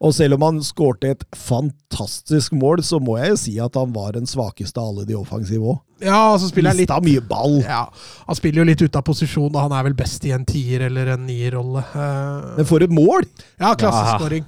Og 0.00 0.14
selv 0.16 0.34
om 0.38 0.42
han 0.42 0.58
skårte 0.64 1.10
et 1.14 1.24
fantastisk 1.36 2.52
mål, 2.58 2.82
så 2.84 2.98
må 3.02 3.18
jeg 3.20 3.30
jo 3.34 3.36
si 3.40 3.54
at 3.62 3.76
han 3.78 3.92
var 3.94 4.12
den 4.16 4.26
svakeste 4.26 4.80
av 4.80 4.90
alle 4.92 5.04
de 5.08 5.14
offensive 5.18 5.62
òg. 5.74 5.78
Ja, 6.04 6.34
så 6.40 6.48
spiller 6.50 6.74
han 6.74 6.80
litt 6.82 6.90
mye 7.06 7.22
ball. 7.24 7.60
Ja, 7.62 7.84
Han 8.26 8.36
spiller 8.36 8.60
jo 8.62 8.66
litt 8.68 8.82
ute 8.82 8.98
av 8.98 9.04
posisjon, 9.06 9.52
og 9.54 9.60
han 9.62 9.72
er 9.72 9.86
vel 9.86 9.94
best 9.96 10.24
i 10.26 10.32
en 10.34 10.44
tier- 10.44 10.82
eller 10.88 11.14
en 11.14 11.26
nierrolle. 11.26 11.84
Eh, 11.94 12.50
Men 12.58 12.66
for 12.68 12.82
et 12.82 12.90
mål! 12.90 13.24
ja, 13.60 13.74
klasseskåring. 13.74 14.44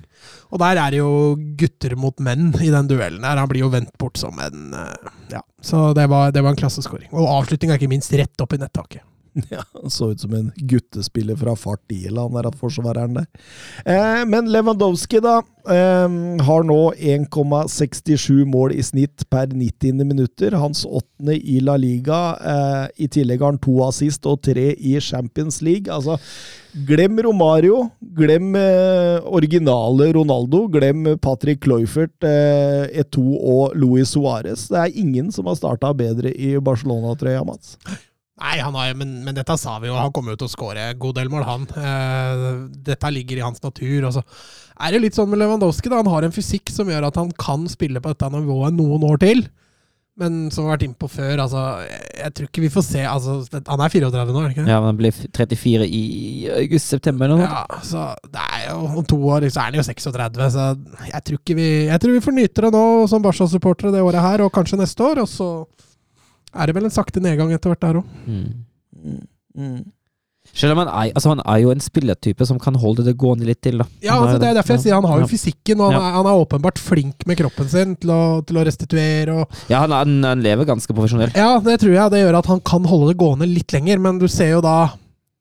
Og 0.50 0.58
der 0.62 0.78
er 0.78 0.90
det 0.94 0.98
jo 1.00 1.36
gutter 1.58 1.96
mot 1.98 2.18
menn 2.22 2.52
i 2.62 2.70
den 2.70 2.86
duellen 2.90 3.24
her. 3.26 3.36
Han 3.40 3.48
blir 3.50 3.64
jo 3.64 3.70
vendt 3.72 3.96
bort 3.98 4.16
som 4.18 4.38
en 4.42 4.74
eh, 4.74 5.10
Ja. 5.32 5.40
Så 5.62 5.92
det 5.94 6.08
var, 6.10 6.30
det 6.32 6.42
var 6.42 6.50
en 6.54 6.56
klasseskåring. 6.60 7.08
Og 7.12 7.26
avslutninga 7.40 7.78
ikke 7.78 7.88
minst 7.90 8.12
rett 8.14 8.40
opp 8.42 8.52
i 8.54 8.58
nettaket. 8.62 9.02
Ja, 9.50 9.62
han 9.72 9.90
så 9.90 10.10
ut 10.10 10.20
som 10.20 10.34
en 10.34 10.52
guttespiller 10.56 11.36
fra 11.36 11.56
fart 11.56 11.92
IL, 11.92 12.16
han 12.18 12.36
der 12.36 12.48
forsvareren 12.56 13.18
der. 13.18 13.26
Eh, 13.84 14.22
men 14.28 14.48
Lewandowski, 14.52 15.20
da, 15.20 15.38
eh, 15.68 16.16
har 16.48 16.66
nå 16.66 16.80
1,67 16.96 18.46
mål 18.48 18.72
i 18.76 18.82
snitt 18.86 19.26
per 19.30 19.52
90. 19.52 20.04
minutter. 20.04 20.56
Hans 20.56 20.84
åttende 20.86 21.36
i 21.36 21.60
La 21.60 21.76
Liga. 21.76 22.20
Eh, 22.40 23.04
I 23.04 23.10
tillegg 23.12 23.44
har 23.44 23.54
han 23.54 23.60
to 23.62 23.76
assist 23.86 24.26
og 24.26 24.40
tre 24.46 24.70
i 24.72 24.96
Champions 25.04 25.60
League. 25.62 25.92
Altså, 25.92 26.16
glem 26.88 27.20
Romario, 27.28 27.90
glem 28.16 28.56
eh, 28.56 29.20
originale 29.24 30.10
Ronaldo, 30.16 30.64
glem 30.72 31.12
Patrick 31.20 31.64
Cloyfert, 31.64 32.16
eh, 32.24 32.88
Eto 33.04 33.24
og 33.36 33.76
Luis 33.76 34.16
Suárez. 34.16 34.68
Det 34.72 34.80
er 34.80 35.00
ingen 35.04 35.32
som 35.32 35.48
har 35.50 35.60
starta 35.60 35.92
bedre 35.96 36.32
i 36.32 36.56
Barcelona-trøya, 36.56 37.44
Mats. 37.44 37.76
Nei, 38.36 38.56
han 38.60 38.74
har, 38.76 38.92
men, 39.00 39.14
men 39.24 39.36
dette 39.36 39.54
sa 39.56 39.78
vi 39.80 39.88
jo. 39.88 39.96
Han 39.96 40.12
kommer 40.12 40.34
jo 40.34 40.42
til 40.42 40.50
å 40.50 40.52
skåre 40.52 40.90
god 41.00 41.16
del 41.16 41.30
mål, 41.32 41.44
han. 41.48 41.62
Eh, 41.80 42.42
dette 42.84 43.12
ligger 43.14 43.40
i 43.40 43.44
hans 43.46 43.62
natur. 43.64 44.08
Og 44.08 44.12
så 44.18 44.24
er 44.76 44.92
det 44.92 45.04
litt 45.06 45.16
sånn 45.16 45.30
med 45.32 45.40
Lewandowski. 45.40 45.88
da, 45.88 46.02
Han 46.02 46.12
har 46.12 46.26
en 46.26 46.34
fysikk 46.36 46.68
som 46.74 46.90
gjør 46.92 47.08
at 47.08 47.16
han 47.16 47.30
kan 47.40 47.64
spille 47.72 48.02
på 48.02 48.12
dette 48.12 48.28
nivået 48.34 48.76
noen 48.76 49.06
år 49.08 49.22
til. 49.24 49.46
Men 50.16 50.46
som 50.48 50.64
vi 50.64 50.70
har 50.70 50.78
vært 50.78 50.84
innpå 50.86 51.08
før, 51.12 51.40
altså, 51.44 51.62
jeg, 51.84 52.04
jeg 52.22 52.34
tror 52.36 52.46
ikke 52.48 52.62
vi 52.64 52.70
får 52.72 52.84
se 52.86 53.02
altså, 53.04 53.34
det, 53.52 53.58
Han 53.68 53.82
er 53.84 53.92
34 53.92 54.32
nå, 54.32 54.36
er 54.40 54.46
det 54.46 54.54
ikke? 54.54 54.64
Ja, 54.64 54.78
men 54.80 54.88
han 54.88 55.00
blir 55.00 55.18
34 55.36 55.88
i 55.92 56.04
august-september 56.62 57.28
eller 57.28 57.42
noe. 57.42 57.48
Ja, 57.50 57.80
så 57.84 58.04
det 58.32 58.44
er 58.46 58.62
jo 58.70 58.78
Om 59.02 59.08
to 59.12 59.18
år 59.28 59.44
så 59.50 59.60
er 59.60 59.68
han 59.68 59.76
jo 59.76 59.84
36, 59.84 60.46
så 60.54 60.70
jeg 61.10 61.26
tror 61.28 61.40
ikke 61.42 61.58
vi 61.58 61.68
Jeg 61.90 62.00
tror 62.00 62.16
vi 62.16 62.24
får 62.24 62.36
nyte 62.38 62.64
det 62.64 62.72
nå 62.72 62.86
som 63.12 63.24
Barca-supportere 63.24 63.92
det 63.92 64.04
året 64.04 64.24
her, 64.24 64.44
og 64.46 64.54
kanskje 64.56 64.80
neste 64.80 65.04
år. 65.04 65.20
Og 65.24 65.28
så 65.28 65.50
er 66.54 66.66
det 66.66 66.74
vel 66.76 66.84
en 66.88 66.94
sakte 66.94 67.20
nedgang 67.20 67.52
etter 67.52 67.72
hvert 67.72 67.80
der 67.80 68.00
òg. 68.00 68.04
Mm. 69.56 69.84
Selv 70.56 70.76
om 70.76 70.78
han 70.84 70.88
er, 70.88 71.10
altså 71.18 71.32
han 71.32 71.40
er 71.42 71.58
jo 71.64 71.72
en 71.74 71.80
spillertype 71.82 72.46
som 72.46 72.58
kan 72.62 72.76
holde 72.78 73.02
det 73.04 73.16
gående 73.18 73.48
litt 73.48 73.58
til. 73.66 73.80
da. 73.82 73.86
Ja, 74.04 74.14
altså 74.22 74.38
det 74.38 74.46
er 74.52 74.54
derfor 74.60 74.76
jeg 74.76 74.82
sier 74.84 74.94
han 74.94 75.08
har 75.10 75.20
jo 75.24 75.26
fysikken, 75.26 75.80
og 75.82 75.90
han, 75.90 75.96
Ja. 76.00 76.06
er, 76.06 76.12
han 76.20 76.28
er 76.30 76.38
åpenbart 76.44 76.78
flink 76.78 77.26
med 77.26 77.36
kroppen 77.40 77.68
sin 77.68 77.96
til 77.96 78.10
å, 78.14 78.20
til 78.46 78.56
å 78.60 78.64
restituere. 78.64 79.34
og 79.42 79.48
Ja, 79.68 79.80
han, 79.82 79.90
er, 79.92 80.28
han 80.28 80.42
lever 80.44 80.64
ganske 80.64 80.94
profesjonelt. 80.94 81.34
Ja, 81.36 81.58
det 81.58 81.80
tror 81.82 81.92
jeg. 81.96 82.10
Det 82.14 82.22
gjør 82.22 82.38
at 82.38 82.46
han 82.46 82.60
kan 82.60 82.84
holde 82.86 83.10
det 83.10 83.18
gående 83.18 83.48
litt 83.50 83.72
lenger, 83.74 83.98
men 83.98 84.18
du 84.22 84.28
ser 84.28 84.50
jo 84.54 84.60
da 84.64 84.92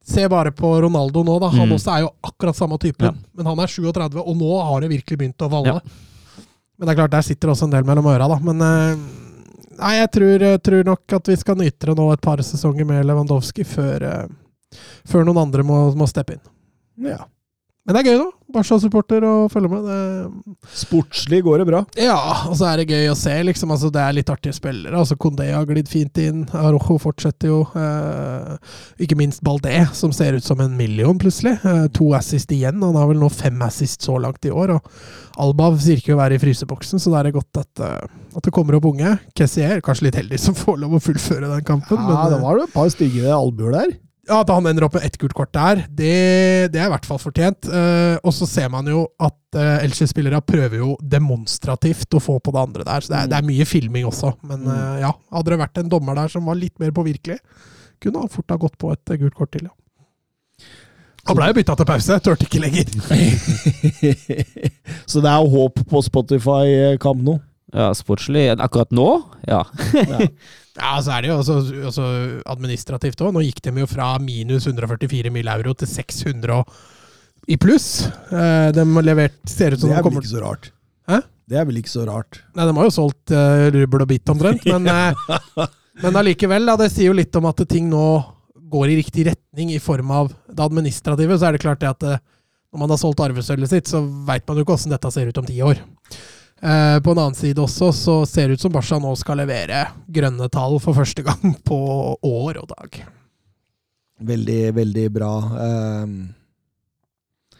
Se 0.06 0.22
bare 0.30 0.52
på 0.54 0.70
Ronaldo 0.84 1.24
nå, 1.26 1.40
da. 1.42 1.48
Han 1.50 1.66
Mm. 1.68 1.72
også 1.80 1.90
er 1.96 2.02
jo 2.04 2.12
akkurat 2.22 2.54
samme 2.56 2.78
typen. 2.78 3.08
Ja. 3.08 3.12
Men 3.34 3.46
han 3.48 3.58
er 3.60 3.66
37, 3.66 4.20
og 4.22 4.36
nå 4.38 4.52
har 4.62 4.82
det 4.82 4.90
virkelig 4.92 5.18
begynt 5.18 5.42
å 5.42 5.50
valle. 5.50 5.66
Ja. 5.66 5.80
Men 6.78 6.86
det 6.86 6.94
er 6.94 7.00
klart, 7.02 7.10
der 7.10 7.22
sitter 7.26 7.50
også 7.50 7.64
en 7.66 7.72
del 7.72 7.84
mellom 7.84 8.06
øra, 8.06 8.28
da. 8.30 8.38
Men 8.38 8.62
eh, 8.62 8.96
nei, 9.80 9.94
jeg 10.00 10.12
tror, 10.18 10.46
tror 10.64 10.90
nok 10.90 11.16
at 11.20 11.32
vi 11.32 11.38
skal 11.40 11.60
nyte 11.60 11.92
det 11.92 11.96
nå 12.00 12.10
et 12.14 12.24
par 12.24 12.42
sesonger 12.46 12.88
med 12.88 13.06
Lewandowski 13.08 13.66
før, 13.68 14.06
eh, 14.10 14.82
før 15.08 15.28
noen 15.28 15.44
andre 15.46 15.66
må, 15.68 15.80
må 15.98 16.08
steppe 16.10 16.38
inn. 16.38 16.46
Ja. 17.10 17.24
Men 17.86 17.94
det 17.94 18.02
er 18.02 18.08
gøy, 18.10 18.18
da. 18.18 18.32
Barca-supporter 18.56 19.26
å 19.26 19.34
følge 19.52 19.70
med. 19.70 19.86
Det, 19.86 20.56
Sportslig 20.74 21.42
går 21.46 21.62
det 21.62 21.66
bra. 21.70 21.82
ja, 22.02 22.18
og 22.50 22.56
så 22.58 22.72
er 22.72 22.82
det 22.82 22.96
gøy 22.96 23.12
å 23.12 23.18
se, 23.18 23.34
liksom. 23.46 23.74
Altså, 23.76 23.92
det 23.94 24.02
er 24.02 24.16
litt 24.18 24.32
artige 24.34 24.58
spillere. 24.58 24.98
Altså, 24.98 25.18
Kondé 25.22 25.52
har 25.52 25.68
glidd 25.70 25.90
fint 25.92 26.18
inn. 26.22 26.48
Arojo 26.58 26.98
fortsetter 27.04 27.52
jo. 27.52 27.60
Eh, 27.78 28.56
ikke 29.06 29.18
minst 29.20 29.44
Baldé, 29.46 29.84
som 29.94 30.14
ser 30.16 30.38
ut 30.38 30.46
som 30.46 30.64
en 30.66 30.74
million, 30.78 31.20
plutselig. 31.22 31.60
Eh, 31.62 31.84
to 31.94 32.10
assist 32.18 32.54
igjen. 32.56 32.82
Han 32.82 32.98
har 32.98 33.12
vel 33.12 33.22
nå 33.22 33.30
fem 33.34 33.62
assist 33.66 34.06
så 34.08 34.18
langt 34.22 34.50
i 34.50 34.54
år. 34.54 34.80
Og 34.80 35.46
Alba 35.46 35.70
sier 35.78 36.02
ikke 36.02 36.16
å 36.16 36.22
være 36.24 36.40
i 36.40 36.42
fryseboksen, 36.42 37.02
så 37.02 37.14
da 37.14 37.22
er 37.22 37.30
det 37.30 37.36
godt 37.38 37.62
at, 37.62 37.84
eh, 37.86 38.16
at 38.34 38.50
det 38.50 38.56
kommer 38.56 38.80
opp 38.80 38.90
unge. 38.90 39.14
Kessier, 39.38 39.84
kanskje 39.86 40.10
litt 40.10 40.18
heldig 40.24 40.42
som 40.42 40.58
får 40.58 40.82
lov 40.82 40.98
å 40.98 41.04
fullføre 41.04 41.54
den 41.54 41.70
kampen. 41.70 42.02
Ja, 42.02 42.18
men, 42.24 42.34
det 42.34 42.42
var 42.42 42.58
jo 42.58 42.66
et 42.66 42.74
par 42.74 42.90
stygge 42.94 43.30
albuer 43.30 43.78
der. 43.78 43.96
Ja, 44.26 44.40
At 44.42 44.50
han 44.50 44.66
ender 44.66 44.88
opp 44.88 44.96
med 44.98 45.06
ett 45.06 45.18
gult 45.22 45.36
kort 45.38 45.52
der, 45.54 45.84
det, 45.90 46.14
det 46.74 46.82
er 46.82 46.88
i 46.88 46.94
hvert 46.94 47.06
fall 47.06 47.20
fortjent. 47.22 47.68
Uh, 47.70 48.18
og 48.26 48.34
så 48.34 48.48
ser 48.50 48.72
man 48.74 48.88
jo 48.90 49.06
at 49.22 49.38
uh, 49.58 49.84
Elche-spillere 49.86 50.42
prøver 50.46 50.80
jo 50.82 50.96
demonstrativt 51.02 52.18
å 52.18 52.24
få 52.24 52.40
på 52.42 52.54
det 52.56 52.64
andre 52.64 52.88
der. 52.88 53.06
Så 53.06 53.14
det 53.14 53.20
er, 53.22 53.32
det 53.32 53.40
er 53.40 53.48
mye 53.52 53.70
filming 53.70 54.10
også. 54.10 54.34
Men 54.50 54.66
uh, 54.66 54.98
ja, 55.04 55.14
hadde 55.36 55.54
det 55.54 55.62
vært 55.62 55.82
en 55.82 55.92
dommer 55.94 56.18
der 56.18 56.34
som 56.34 56.50
var 56.50 56.58
litt 56.60 56.76
mer 56.82 56.94
påvirkelig, 56.96 57.38
kunne 58.02 58.26
han 58.26 58.34
fort 58.34 58.52
ha 58.52 58.60
gått 58.60 58.80
på 58.82 58.92
et 58.92 59.14
eh, 59.14 59.22
gult 59.22 59.38
kort 59.38 59.54
til, 59.56 59.70
ja. 59.70 59.76
Han 61.26 61.38
ble 61.40 61.48
jo 61.50 61.56
bytta 61.58 61.74
til 61.80 61.88
pause, 61.90 62.18
turte 62.22 62.46
ikke 62.46 62.60
lenger. 62.62 62.90
Så 65.10 65.24
det 65.26 65.32
er 65.32 65.54
håp 65.56 65.80
på 65.90 66.02
Spotify 66.06 66.98
Kamp 67.02 67.24
nå. 67.26 67.40
Ja, 67.76 67.90
Sportslig 67.98 68.48
akkurat 68.56 68.94
nå? 68.96 69.10
Ja. 69.50 69.66
Ja, 70.76 70.98
så 71.00 71.14
er 71.16 71.24
det 71.24 71.30
jo 71.30 71.38
også, 71.40 71.54
også 71.88 72.06
administrativt 72.52 73.22
òg. 73.24 73.32
Nå 73.32 73.46
gikk 73.46 73.62
de 73.64 73.72
jo 73.80 73.88
fra 73.88 74.10
minus 74.20 74.66
144 74.68 75.32
mill. 75.32 75.48
euro 75.48 75.72
til 75.80 75.88
600 75.88 76.58
i 77.48 77.56
pluss. 77.56 77.88
Eh, 78.28 78.74
de 78.76 78.84
har 78.84 79.06
levert 79.08 79.38
Ser 79.48 79.72
ut 79.72 79.80
som 79.80 79.88
Det 79.88 79.96
de 79.96 80.02
er 80.02 80.04
vel 80.10 80.20
ikke 80.20 80.34
så 80.34 80.44
rart. 80.44 80.70
Hæ? 81.08 81.22
Det 81.48 81.60
er 81.62 81.66
vel 81.70 81.80
ikke 81.80 81.94
så 81.94 82.04
rart. 82.10 82.42
Nei, 82.58 82.68
de 82.68 82.76
har 82.76 82.88
jo 82.90 82.94
solgt 82.94 83.32
uh, 83.32 83.68
rubbel 83.72 84.04
og 84.04 84.10
bit 84.10 84.32
omtrent, 84.34 84.66
men, 84.66 84.88
uh, 84.90 85.66
men 86.04 86.20
allikevel, 86.20 86.66
da, 86.68 86.76
det 86.82 86.90
sier 86.92 87.12
jo 87.12 87.18
litt 87.18 87.38
om 87.38 87.46
at 87.48 87.62
ting 87.70 87.88
nå 87.92 88.06
går 88.74 88.92
i 88.92 88.98
riktig 89.00 89.28
retning 89.30 89.76
i 89.76 89.80
form 89.80 90.10
av 90.12 90.32
det 90.50 90.66
administrative. 90.66 91.38
Så 91.38 91.48
er 91.48 91.56
det 91.56 91.62
klart 91.62 91.84
det 91.86 91.92
at 91.92 92.08
uh, 92.10 92.24
når 92.74 92.82
man 92.82 92.92
har 92.92 93.00
solgt 93.00 93.22
arvesølvet 93.24 93.72
sitt, 93.72 93.92
så 93.92 94.02
veit 94.28 94.44
man 94.50 94.58
jo 94.58 94.66
ikke 94.66 94.76
åssen 94.76 94.92
dette 94.92 95.14
ser 95.14 95.30
ut 95.30 95.40
om 95.40 95.46
ti 95.48 95.62
år. 95.64 95.80
Uh, 96.64 97.02
på 97.04 97.12
en 97.12 97.20
annen 97.20 97.36
side 97.36 97.60
også, 97.60 97.92
så 97.92 98.14
ser 98.30 98.48
det 98.48 98.56
ut 98.56 98.64
som 98.64 98.72
Barca 98.72 98.96
nå 99.02 99.12
skal 99.20 99.42
levere 99.42 99.82
grønne 100.08 100.48
tall 100.50 100.78
for 100.80 100.96
første 100.96 101.26
gang 101.26 101.56
på 101.68 101.80
år 102.16 102.62
og 102.62 102.70
dag. 102.72 103.02
Veldig, 104.26 104.62
veldig 104.78 105.08
bra. 105.12 105.32
Uh, 105.60 107.58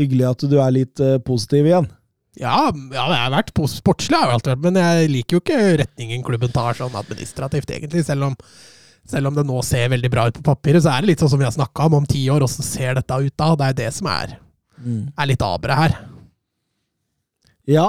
hyggelig 0.00 0.30
at 0.30 0.46
du 0.48 0.56
er 0.56 0.78
litt 0.78 1.02
uh, 1.04 1.18
positiv 1.24 1.68
igjen. 1.68 1.90
Ja, 2.40 2.70
ja, 2.72 3.02
det 3.12 3.18
har 3.20 3.34
vært 3.34 3.52
sportslig, 3.68 4.16
har 4.16 4.30
jeg 4.30 4.38
alltid 4.38 4.54
vært, 4.54 4.64
men 4.64 4.80
jeg 4.80 5.10
liker 5.12 5.36
jo 5.36 5.42
ikke 5.42 5.58
retningen 5.82 6.22
klubben 6.24 6.54
tar 6.54 6.78
sånn 6.78 6.96
administrativt, 6.96 7.74
egentlig. 7.76 8.06
Selv 8.06 8.30
om, 8.30 8.38
selv 9.04 9.28
om 9.28 9.36
det 9.36 9.44
nå 9.44 9.58
ser 9.68 9.92
veldig 9.92 10.10
bra 10.14 10.24
ut 10.30 10.38
på 10.38 10.46
papiret, 10.46 10.80
så 10.80 10.94
er 10.94 11.04
det 11.04 11.12
litt 11.12 11.20
sånn 11.20 11.34
som 11.34 11.42
vi 11.42 11.44
har 11.44 11.52
snakka 11.52 11.90
om 11.90 11.98
om 12.00 12.08
ti 12.08 12.24
år. 12.32 12.46
Åssen 12.48 12.64
ser 12.64 12.96
dette 12.96 13.20
ut 13.20 13.36
da? 13.36 13.52
Det 13.60 13.68
er 13.68 13.78
det 13.82 13.90
som 13.98 14.08
er, 14.08 14.38
er 14.80 15.28
litt 15.28 15.44
aberet 15.44 15.82
her. 15.82 15.98
Ja 17.70 17.86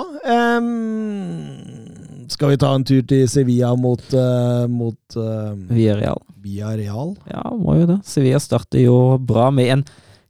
um, 0.60 2.28
Skal 2.30 2.54
vi 2.54 2.60
ta 2.62 2.70
en 2.76 2.86
tur 2.86 3.02
til 3.10 3.26
Sevilla 3.30 3.72
mot, 3.80 4.04
uh, 4.14 4.68
mot 4.70 5.18
uh, 5.18 5.54
Villarreal. 5.70 6.22
Villarreal? 6.44 7.16
Ja, 7.30 7.42
må 7.58 7.78
jo 7.80 7.88
det. 7.90 7.98
Sevilla 8.08 8.40
starter 8.42 8.84
jo 8.84 9.18
bra 9.18 9.50
med 9.54 9.72
en 9.74 9.84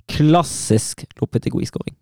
klassisk 0.09 1.05
Lopetegui-skåring. 1.19 1.95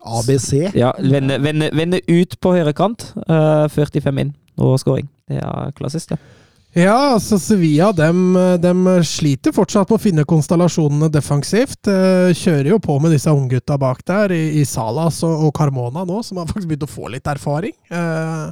ABC? 0.00 0.52
Ja, 0.74 0.92
vende, 0.98 1.38
vende, 1.42 1.70
vende 1.76 2.00
ut 2.08 2.36
på 2.40 2.54
høyre 2.56 2.74
kant. 2.76 3.10
Uh, 3.28 3.66
45 3.70 4.22
inn 4.22 4.34
og 4.60 4.78
skåring. 4.82 5.08
Det 5.30 5.40
er 5.42 5.74
klassisk, 5.78 6.14
det. 6.14 6.20
Ja, 6.20 6.39
altså 6.74 7.38
Sevilla 7.42 7.90
dem, 7.96 8.36
dem 8.62 8.86
sliter 9.02 9.54
fortsatt 9.54 9.90
med 9.90 9.98
å 9.98 10.02
finne 10.02 10.26
konstellasjonene 10.28 11.10
defensivt. 11.10 11.90
Eh, 11.90 12.30
kjører 12.36 12.72
jo 12.76 12.78
på 12.82 12.98
med 13.02 13.14
disse 13.16 13.32
unggutta 13.34 13.78
bak 13.80 14.04
der, 14.06 14.30
i, 14.36 14.60
i 14.60 14.64
Salas 14.68 15.22
og, 15.26 15.48
og 15.48 15.54
Carmona 15.56 16.06
nå, 16.06 16.22
som 16.22 16.38
har 16.38 16.50
faktisk 16.50 16.70
begynt 16.70 16.86
å 16.86 16.90
få 16.90 17.10
litt 17.10 17.26
erfaring. 17.30 17.74
Eh, 17.90 18.48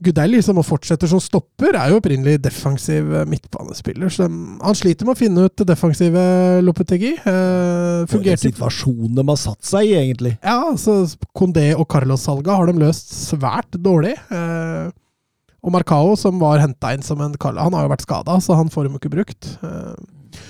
Gudelli, 0.00 0.38
som 0.40 0.56
fortsetter 0.64 1.10
som 1.10 1.20
stopper, 1.20 1.76
er 1.76 1.92
jo 1.92 1.98
opprinnelig 2.00 2.40
defensiv 2.40 3.10
eh, 3.12 3.26
midtbanespiller. 3.28 4.08
Så 4.12 4.24
han 4.28 4.78
sliter 4.78 5.04
med 5.04 5.12
å 5.12 5.20
finne 5.20 5.44
ut 5.44 5.56
det 5.60 5.66
defensive 5.68 6.22
Lopetegi. 6.64 7.12
Eh, 7.20 8.06
fungerte 8.08 8.48
situasjon 8.48 9.12
de 9.18 9.26
har 9.28 9.40
satt 9.40 9.60
seg 9.68 9.90
i, 9.90 9.98
egentlig. 10.00 10.38
ja, 10.40 10.72
så 10.80 11.02
Condé 11.36 11.70
og 11.76 11.84
Carlos 11.92 12.24
Salga 12.24 12.56
har 12.56 12.70
de 12.70 12.80
løst 12.80 13.12
svært 13.12 13.76
dårlig. 13.76 14.16
Eh, 14.32 14.88
og 15.60 15.74
Marcao, 15.74 16.14
som 16.16 16.40
var 16.40 16.62
henta 16.62 16.94
inn 16.94 17.04
som 17.04 17.20
en 17.20 17.36
kalle, 17.40 17.60
Han 17.60 17.76
har 17.76 17.84
jo 17.84 17.92
vært 17.92 18.06
skada, 18.06 18.38
så 18.40 18.56
han 18.56 18.72
får 18.72 18.88
dem 18.88 18.96
ikke 18.96 19.12
brukt. 19.12 19.58
Eh, 19.62 20.40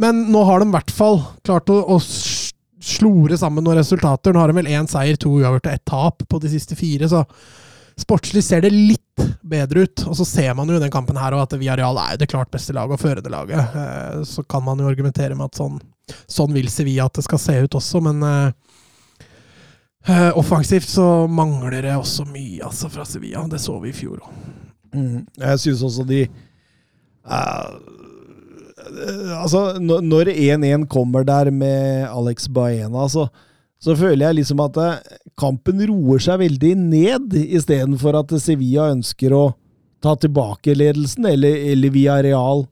men 0.00 0.26
nå 0.32 0.44
har 0.44 0.60
de 0.60 0.68
i 0.68 0.74
hvert 0.74 0.92
fall 0.92 1.20
klart 1.44 1.72
å, 1.72 1.76
å 1.92 1.98
slore 2.86 3.36
sammen 3.40 3.64
noen 3.64 3.80
resultater. 3.80 4.32
Nå 4.32 4.40
har 4.40 4.52
de 4.52 4.58
vel 4.58 4.72
én 4.72 4.88
seier, 4.88 5.16
to 5.20 5.32
uavgjort 5.38 5.68
og 5.68 5.72
ett 5.72 5.86
tap 5.88 6.24
på 6.28 6.40
de 6.42 6.52
siste 6.52 6.76
fire, 6.78 7.08
så 7.08 7.24
sportslig 7.96 8.42
ser 8.44 8.64
det 8.64 8.72
litt 8.74 9.24
bedre 9.40 9.86
ut. 9.86 10.04
Og 10.08 10.16
så 10.18 10.26
ser 10.28 10.56
man 10.56 10.68
jo 10.68 10.76
i 10.76 10.82
den 10.82 10.92
kampen 10.92 11.16
her 11.20 11.36
at 11.36 11.56
Villarreal 11.56 12.00
er 12.00 12.14
jo 12.14 12.22
det 12.24 12.30
klart 12.32 12.52
beste 12.52 12.76
laget 12.76 12.98
og 12.98 13.04
førende 13.04 13.32
laget. 13.32 13.76
Eh, 13.82 14.22
så 14.28 14.44
kan 14.44 14.64
man 14.64 14.80
jo 14.80 14.88
argumentere 14.88 15.36
med 15.36 15.48
at 15.48 15.60
sånn, 15.60 15.80
sånn 16.28 16.56
vil 16.56 16.68
Sevilla 16.72 17.08
at 17.08 17.16
det 17.16 17.24
skal 17.26 17.40
se 17.42 17.56
ut 17.64 17.80
også, 17.80 18.04
men 18.04 18.24
Eh, 20.08 20.30
offensivt 20.38 20.88
så 20.88 21.26
mangler 21.28 21.82
det 21.82 21.94
også 21.98 22.26
mye 22.30 22.62
altså, 22.68 22.88
fra 22.92 23.04
Sevilla. 23.08 23.42
Det 23.50 23.58
så 23.60 23.74
vi 23.82 23.90
i 23.90 23.96
fjor 23.96 24.20
òg. 24.22 24.30
Mm. 24.94 25.24
Jeg 25.42 25.58
syns 25.64 25.82
også 25.82 26.04
de 26.08 26.20
eh, 27.26 27.68
Altså, 29.42 29.78
når- 29.82 30.04
når 30.06 30.30
1-1 30.30 30.86
kommer 30.88 31.24
der 31.26 31.50
med 31.50 32.06
Alex 32.06 32.46
Baena, 32.48 33.08
så, 33.08 33.26
så 33.82 33.96
føler 33.98 34.26
jeg 34.28 34.34
liksom 34.36 34.60
at 34.62 34.78
kampen 35.36 35.82
roer 35.90 36.18
seg 36.22 36.38
veldig 36.38 36.76
ned, 36.76 37.34
istedenfor 37.34 38.14
at 38.20 38.30
Sevilla 38.40 38.86
ønsker 38.94 39.34
å 39.34 39.54
ta 40.00 40.14
tilbake 40.14 40.76
ledelsen, 40.76 41.26
eller, 41.26 41.56
eller 41.72 41.90
real 42.22 42.66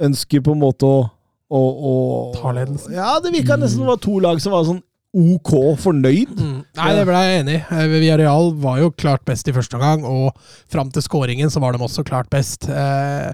ønsker 0.00 0.42
på 0.44 0.52
en 0.52 0.60
måte 0.60 0.84
å, 0.86 1.08
å, 1.50 1.62
å 1.90 1.94
Ta 2.36 2.52
ledelsen. 2.52 2.92
Ja, 2.94 3.18
det 3.18 3.32
virka 3.32 3.56
nesten 3.56 3.80
det 3.80 3.88
var 3.88 3.96
to 4.04 4.18
lag 4.20 4.40
som 4.44 4.52
var 4.52 4.64
sånn 4.68 4.82
OK 5.16 5.52
fornøyd. 5.80 6.34
Mm. 6.36 6.58
Nei, 6.76 6.90
det 6.98 7.06
ble 7.08 7.22
jeg 7.24 7.40
enig 7.42 7.56
i. 7.56 7.62
Eh, 7.72 7.86
Villarreal 7.94 8.52
var 8.60 8.82
jo 8.82 8.92
klart 8.92 9.24
best 9.28 9.48
i 9.48 9.54
første 9.56 9.78
omgang, 9.78 10.04
og 10.04 10.36
fram 10.68 10.92
til 10.92 11.04
skåringen 11.04 11.52
så 11.52 11.62
var 11.64 11.72
de 11.72 11.84
også 11.84 12.04
klart 12.06 12.28
best. 12.32 12.68
Eh, 12.68 13.32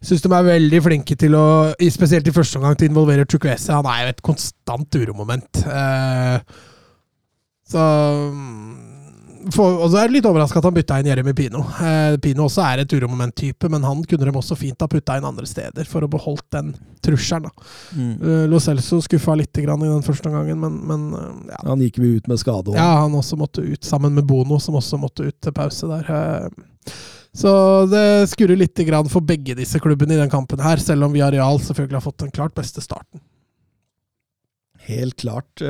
Syns 0.00 0.22
de 0.24 0.30
er 0.32 0.46
veldig 0.46 0.78
flinke 0.80 1.14
til 1.20 1.34
å, 1.36 1.46
spesielt 1.92 2.28
i 2.30 2.32
første 2.32 2.56
omgang, 2.56 2.72
til 2.78 2.88
å 2.88 2.92
involvere 2.94 3.26
Chukwese. 3.28 3.74
Han 3.76 3.88
er 3.90 4.06
jo 4.06 4.12
et 4.14 4.22
konstant 4.24 4.96
uromoment. 4.96 5.60
Eh, 5.68 6.38
så 7.68 7.82
mm, 8.32 8.99
for, 9.54 9.78
Og 9.84 9.90
så 9.92 10.00
er 10.00 10.08
det 10.08 10.18
litt 10.18 10.26
overraska 10.28 10.60
at 10.60 10.66
han 10.68 10.74
bytta 10.76 10.98
inn 11.00 11.08
Jeremy 11.10 11.32
Pino. 11.36 11.62
Eh, 11.80 12.16
Pino 12.22 12.44
også 12.46 12.64
er 12.66 12.82
et 12.82 12.92
uromoment-type, 12.92 13.70
men 13.72 13.86
han 13.86 14.02
kunne 14.04 14.28
de 14.28 14.34
også 14.40 14.56
fint 14.58 14.80
ha 14.84 14.88
putta 14.90 15.16
inn 15.18 15.28
andre 15.28 15.46
steder 15.48 15.88
for 15.88 16.04
å 16.04 16.10
beholdt 16.12 16.46
den 16.56 16.74
trusselen. 17.04 17.50
Mm. 17.96 18.12
Uh, 18.20 18.44
Lo 18.52 18.60
Celso 18.60 19.00
skuffa 19.04 19.36
litt 19.40 19.56
grann 19.64 19.80
i 19.86 19.88
den 19.88 20.04
første 20.04 20.28
omgangen, 20.28 20.60
men, 20.60 20.76
men 20.90 21.06
eh, 21.16 21.54
ja. 21.54 21.62
Han 21.70 21.86
gikk 21.86 22.02
vi 22.02 22.16
ut 22.18 22.28
med 22.30 22.42
skade. 22.42 22.72
også. 22.72 22.76
Ja, 22.80 23.00
han 23.04 23.16
også 23.16 23.38
måtte 23.40 23.64
ut, 23.64 23.80
sammen 23.86 24.14
med 24.18 24.28
Bono, 24.28 24.60
som 24.60 24.76
også 24.80 25.00
måtte 25.00 25.30
ut 25.30 25.38
til 25.40 25.56
pause 25.56 25.88
der. 25.90 26.10
Eh, 26.10 27.00
Så 27.32 27.50
det 27.86 28.26
skurrer 28.32 28.58
litt 28.58 28.74
grann 28.88 29.08
for 29.08 29.22
begge 29.22 29.54
disse 29.54 29.78
klubbene 29.78 30.16
i 30.16 30.18
den 30.18 30.30
kampen 30.32 30.58
her, 30.60 30.80
selv 30.82 31.06
om 31.06 31.12
Villarreal 31.14 31.60
selvfølgelig 31.62 32.00
har 32.00 32.06
fått 32.08 32.24
den 32.24 32.32
klart 32.34 32.56
beste 32.58 32.82
starten. 32.82 33.22
Helt 34.90 35.14
klart. 35.22 35.62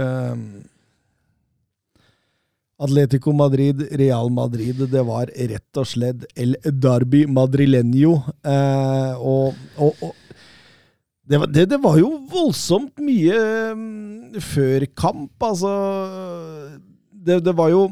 Atletico 2.81 3.33
Madrid, 3.37 3.83
Real 4.01 4.31
Madrid, 4.33 4.79
det 4.89 5.03
var 5.05 5.29
rett 5.29 5.81
og 5.81 5.89
slett 5.89 6.25
El 6.33 6.57
Darby 6.65 7.27
Madrileño. 7.29 8.15
Eh, 8.41 9.21
og 9.21 9.55
og, 9.77 10.01
og 10.01 10.15
det, 11.31 11.39
var, 11.39 11.47
det, 11.47 11.67
det 11.71 11.79
var 11.83 11.99
jo 12.01 12.11
voldsomt 12.31 12.99
mye 13.05 13.37
mm, 13.77 14.41
før 14.43 14.87
kamp, 14.97 15.35
altså. 15.45 15.71
Det, 17.11 17.43
det 17.45 17.55
var 17.55 17.71
jo 17.71 17.85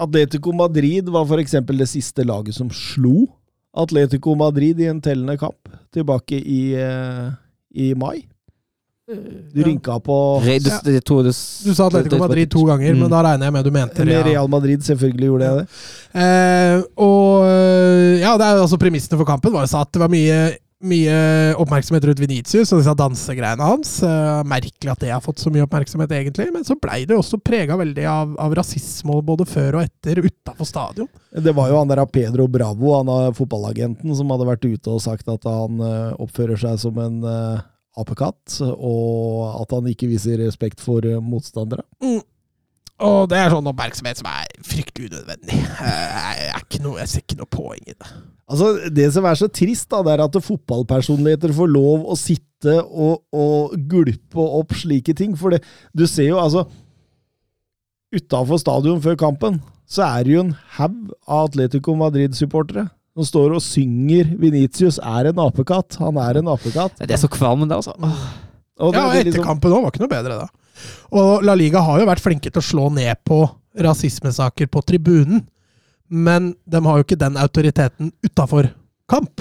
Atletico 0.00 0.54
Madrid 0.56 1.10
var 1.12 1.38
eksempel 1.42 1.82
det 1.82 1.90
siste 1.90 2.24
laget 2.24 2.56
som 2.56 2.70
slo 2.72 3.26
Atletico 3.72 4.34
Madrid 4.38 4.80
i 4.80 4.88
en 4.88 5.00
tellende 5.02 5.36
kamp 5.40 5.68
tilbake 5.92 6.38
i, 6.38 6.74
eh, 6.76 7.32
i 7.74 7.92
mai. 7.94 8.22
Du 9.52 9.60
Ja. 9.60 9.66
rynka 9.66 9.98
på 10.02 10.16
Re, 10.44 10.58
du, 10.58 10.70
ja. 10.70 11.00
to, 11.04 11.22
det, 11.22 11.34
Du 11.64 11.74
sa 11.74 11.86
Atletico 11.86 12.18
Madrid 12.18 12.50
to 12.50 12.64
ganger, 12.64 12.94
men 12.94 13.04
Mm. 13.06 13.10
da 13.10 13.22
regner 13.22 13.44
jeg 13.48 13.52
med 13.52 13.64
du 13.64 13.70
mente 13.70 14.04
Real. 14.08 14.24
Real 14.24 14.48
Madrid, 14.48 14.80
selvfølgelig 14.80 15.28
gjorde 15.30 15.48
jeg 15.48 15.56
det. 15.60 15.66
Eh, 16.14 16.82
og 16.96 17.44
eh, 17.46 18.20
ja, 18.22 18.36
det 18.38 18.46
er 18.48 18.56
jo 18.58 18.66
altså 18.66 18.78
premissene 18.80 19.18
for 19.20 19.28
kampen 19.28 19.52
var 19.52 19.66
jo 19.66 19.78
at 19.78 19.92
det 19.92 20.00
var 20.02 20.08
mye, 20.12 20.38
mye 20.82 21.54
oppmerksomhet 21.62 22.04
rundt 22.08 22.18
Venitius 22.18 22.72
og 22.74 22.80
disse 22.80 22.94
dansegreiene 22.98 23.62
hans. 23.62 23.92
Eh, 24.02 24.42
merkelig 24.50 24.90
at 24.90 24.98
det 25.04 25.12
har 25.14 25.20
fått 25.22 25.38
så 25.38 25.52
mye 25.52 25.62
oppmerksomhet, 25.66 26.10
egentlig. 26.10 26.48
Men 26.52 26.64
så 26.66 26.74
blei 26.80 27.04
det 27.06 27.14
jo 27.14 27.20
også 27.22 27.38
prega 27.42 27.76
veldig 27.78 28.06
av, 28.10 28.32
av 28.42 28.54
rasisme 28.58 29.20
både 29.22 29.46
før 29.46 29.78
og 29.78 29.84
etter 29.86 30.22
utafor 30.24 30.66
stadion. 30.66 31.08
Det 31.32 31.54
var 31.54 31.70
jo 31.70 31.78
han 31.78 31.88
der 31.92 32.02
Pedro 32.06 32.48
Bravo, 32.50 32.96
han 32.98 33.34
fotballagenten, 33.38 34.10
som 34.16 34.30
hadde 34.34 34.48
vært 34.48 34.66
ute 34.66 34.90
og 34.90 35.00
sagt 35.04 35.28
at 35.30 35.44
han 35.46 35.78
eh, 35.80 36.16
oppfører 36.18 36.58
seg 36.58 36.80
som 36.82 36.98
en 36.98 37.22
eh, 37.22 37.60
apekatt, 37.98 38.60
og 38.72 39.60
at 39.60 39.74
han 39.76 39.88
ikke 39.90 40.08
viser 40.10 40.40
respekt 40.40 40.80
for 40.80 41.04
motstandere. 41.20 41.84
motstandere. 42.00 42.22
Og 43.02 43.24
det 43.30 43.38
er 43.38 43.50
sånn 43.50 43.66
oppmerksomhet 43.66 44.20
som 44.20 44.28
er 44.30 44.50
fryktelig 44.66 45.10
unødvendig. 45.10 45.56
Eh, 45.58 46.20
jeg, 46.46 46.60
ikke 46.60 46.82
noe, 46.84 47.00
jeg 47.00 47.10
ser 47.10 47.24
ikke 47.24 47.38
noe 47.40 47.50
poeng 47.50 47.82
i 47.82 47.96
det. 47.96 48.10
Altså, 48.52 48.68
Det 48.94 49.08
som 49.14 49.26
er 49.26 49.38
så 49.40 49.48
trist, 49.50 49.88
da, 49.90 50.02
det 50.06 50.14
er 50.14 50.24
at 50.26 50.38
fotballpersonligheter 50.46 51.54
får 51.56 51.72
lov 51.72 52.06
å 52.12 52.18
sitte 52.18 52.76
og, 52.84 53.24
og 53.34 53.74
gulpe 53.90 54.46
opp 54.60 54.76
slike 54.78 55.16
ting. 55.18 55.34
For 55.38 55.56
det, 55.56 55.62
du 55.96 56.06
ser 56.06 56.32
jo, 56.32 56.40
altså 56.42 56.68
Utafor 58.12 58.58
stadion 58.60 58.98
før 59.00 59.14
kampen 59.16 59.54
så 59.88 60.02
er 60.04 60.26
det 60.26 60.34
jo 60.34 60.42
en 60.42 60.50
haug 60.76 61.14
av 61.24 61.46
Atletico 61.46 61.94
Madrid-supportere 61.96 62.90
som 63.14 63.24
står 63.28 63.54
og 63.56 63.62
synger 63.64 64.24
'Venitius 64.38 64.98
er 64.98 65.28
en 65.28 65.40
apekatt'. 65.44 65.98
Han 66.00 66.16
er 66.16 66.38
en 66.38 66.48
apekatt. 66.48 66.96
det 66.98 67.10
er 67.10 67.20
så 67.20 67.28
kvalm, 67.28 67.68
det, 67.68 67.76
altså. 67.76 67.92
Og 68.80 68.92
det, 68.92 68.98
Ja, 69.00 69.06
og 69.06 69.14
liksom- 69.14 69.44
etterkampen 69.44 69.72
òg 69.72 69.82
var 69.82 69.90
ikke 69.90 70.00
noe 70.00 70.08
bedre 70.08 70.38
da. 70.40 70.48
Og 71.12 71.42
La 71.44 71.54
Liga 71.54 71.80
har 71.80 72.00
jo 72.00 72.06
vært 72.06 72.20
flinke 72.24 72.50
til 72.50 72.60
å 72.60 72.64
slå 72.64 72.92
ned 72.92 73.16
på 73.24 73.50
rasismesaker 73.78 74.66
på 74.66 74.82
tribunen, 74.84 75.46
men 76.10 76.54
de 76.68 76.80
har 76.80 76.96
jo 76.98 77.04
ikke 77.04 77.18
den 77.18 77.36
autoriteten 77.36 78.12
utafor 78.24 78.70
kamp. 79.08 79.40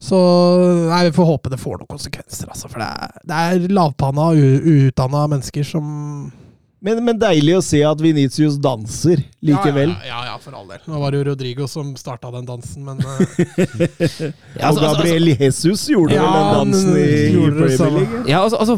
Så 0.00 0.88
nei, 0.88 1.08
vi 1.08 1.16
får 1.16 1.26
håpe 1.26 1.50
det 1.50 1.58
får 1.58 1.78
noen 1.78 1.88
konsekvenser, 1.88 2.46
altså. 2.48 2.68
For 2.70 2.78
det 2.78 2.88
er, 2.88 3.10
det 3.26 3.34
er 3.34 3.68
lavpanna, 3.74 4.30
uutdanna 4.36 5.26
mennesker 5.28 5.64
som 5.64 6.32
Men, 6.78 7.00
men 7.02 7.18
deilig 7.18 7.56
å 7.58 7.62
se 7.64 7.80
at 7.82 7.98
Venitius 7.98 8.54
danser 8.62 9.18
likevel. 9.42 9.90
Ja, 10.06 10.06
ja, 10.06 10.18
ja, 10.28 10.34
for 10.38 10.54
all 10.54 10.68
del. 10.70 10.78
Nå 10.86 11.00
var 11.02 11.10
det 11.10 11.18
jo 11.18 11.24
Rodrigo 11.32 11.66
som 11.70 11.90
starta 11.98 12.30
den 12.30 12.46
dansen, 12.46 12.84
men 12.86 13.00
uh... 13.02 13.18
Ja, 14.58 14.68
altså, 14.68 14.84
og 14.84 14.84
altså, 14.84 14.84
Gabriel 14.84 15.32
Jesus 15.32 15.88
gjorde 15.90 16.14
Ja, 16.14 16.22
vel 16.22 16.36
den 16.38 16.52
dansen 16.54 16.92
i, 16.94 17.08
i 17.08 17.48
Premier. 17.48 17.96
League. 17.96 18.22
Ja, 18.30 18.44
altså, 18.44 18.60
altså, 18.62 18.76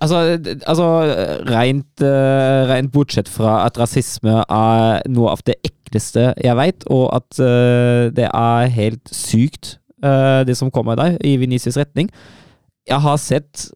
altså, 0.00 0.22
altså 0.72 0.88
rent, 1.52 1.90
uh, 2.00 2.64
rent 2.72 2.92
bortsett 2.96 3.28
fra 3.32 3.58
at 3.66 3.76
rasisme 3.80 4.40
er 4.40 5.04
noe 5.12 5.36
av 5.36 5.44
det 5.44 5.58
ekleste 5.68 6.30
jeg 6.40 6.56
veit, 6.56 6.88
og 6.88 7.10
at 7.12 7.42
uh, 7.44 8.08
det 8.16 8.30
er 8.32 8.72
helt 8.72 9.12
sykt, 9.12 9.76
eh, 10.04 10.42
det 10.48 10.56
som 10.56 10.72
kommer 10.72 10.96
der, 10.96 11.20
i 11.24 11.36
Venitius' 11.36 11.76
retning. 11.76 12.08
Jeg 12.88 13.04
har 13.04 13.20
sett 13.20 13.68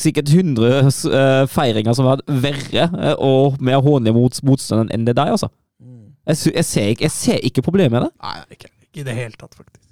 sikkert 0.00 0.30
100 0.32 0.68
eh, 1.12 1.46
feiringer 1.52 1.96
som 1.96 2.08
har 2.08 2.18
vært 2.20 2.30
verre 2.44 2.86
eh, 2.88 3.16
og 3.18 3.58
mer 3.64 3.82
hånlige 3.84 4.16
mot 4.16 4.42
motstanderen 4.48 4.92
enn 4.94 5.08
det 5.08 5.16
der, 5.18 5.34
altså. 5.36 5.50
Jeg, 6.28 6.36
jeg, 6.52 6.64
ser 6.68 6.88
ikke, 6.92 7.06
jeg 7.08 7.14
ser 7.14 7.44
ikke 7.48 7.62
problemet 7.64 7.94
med 7.94 8.02
det. 8.04 8.14
Nei, 8.20 8.34
ikke, 8.52 8.68
ikke 8.84 9.00
i 9.00 9.04
det 9.06 9.14
hele 9.16 9.32
tatt, 9.40 9.54
faktisk. 9.56 9.84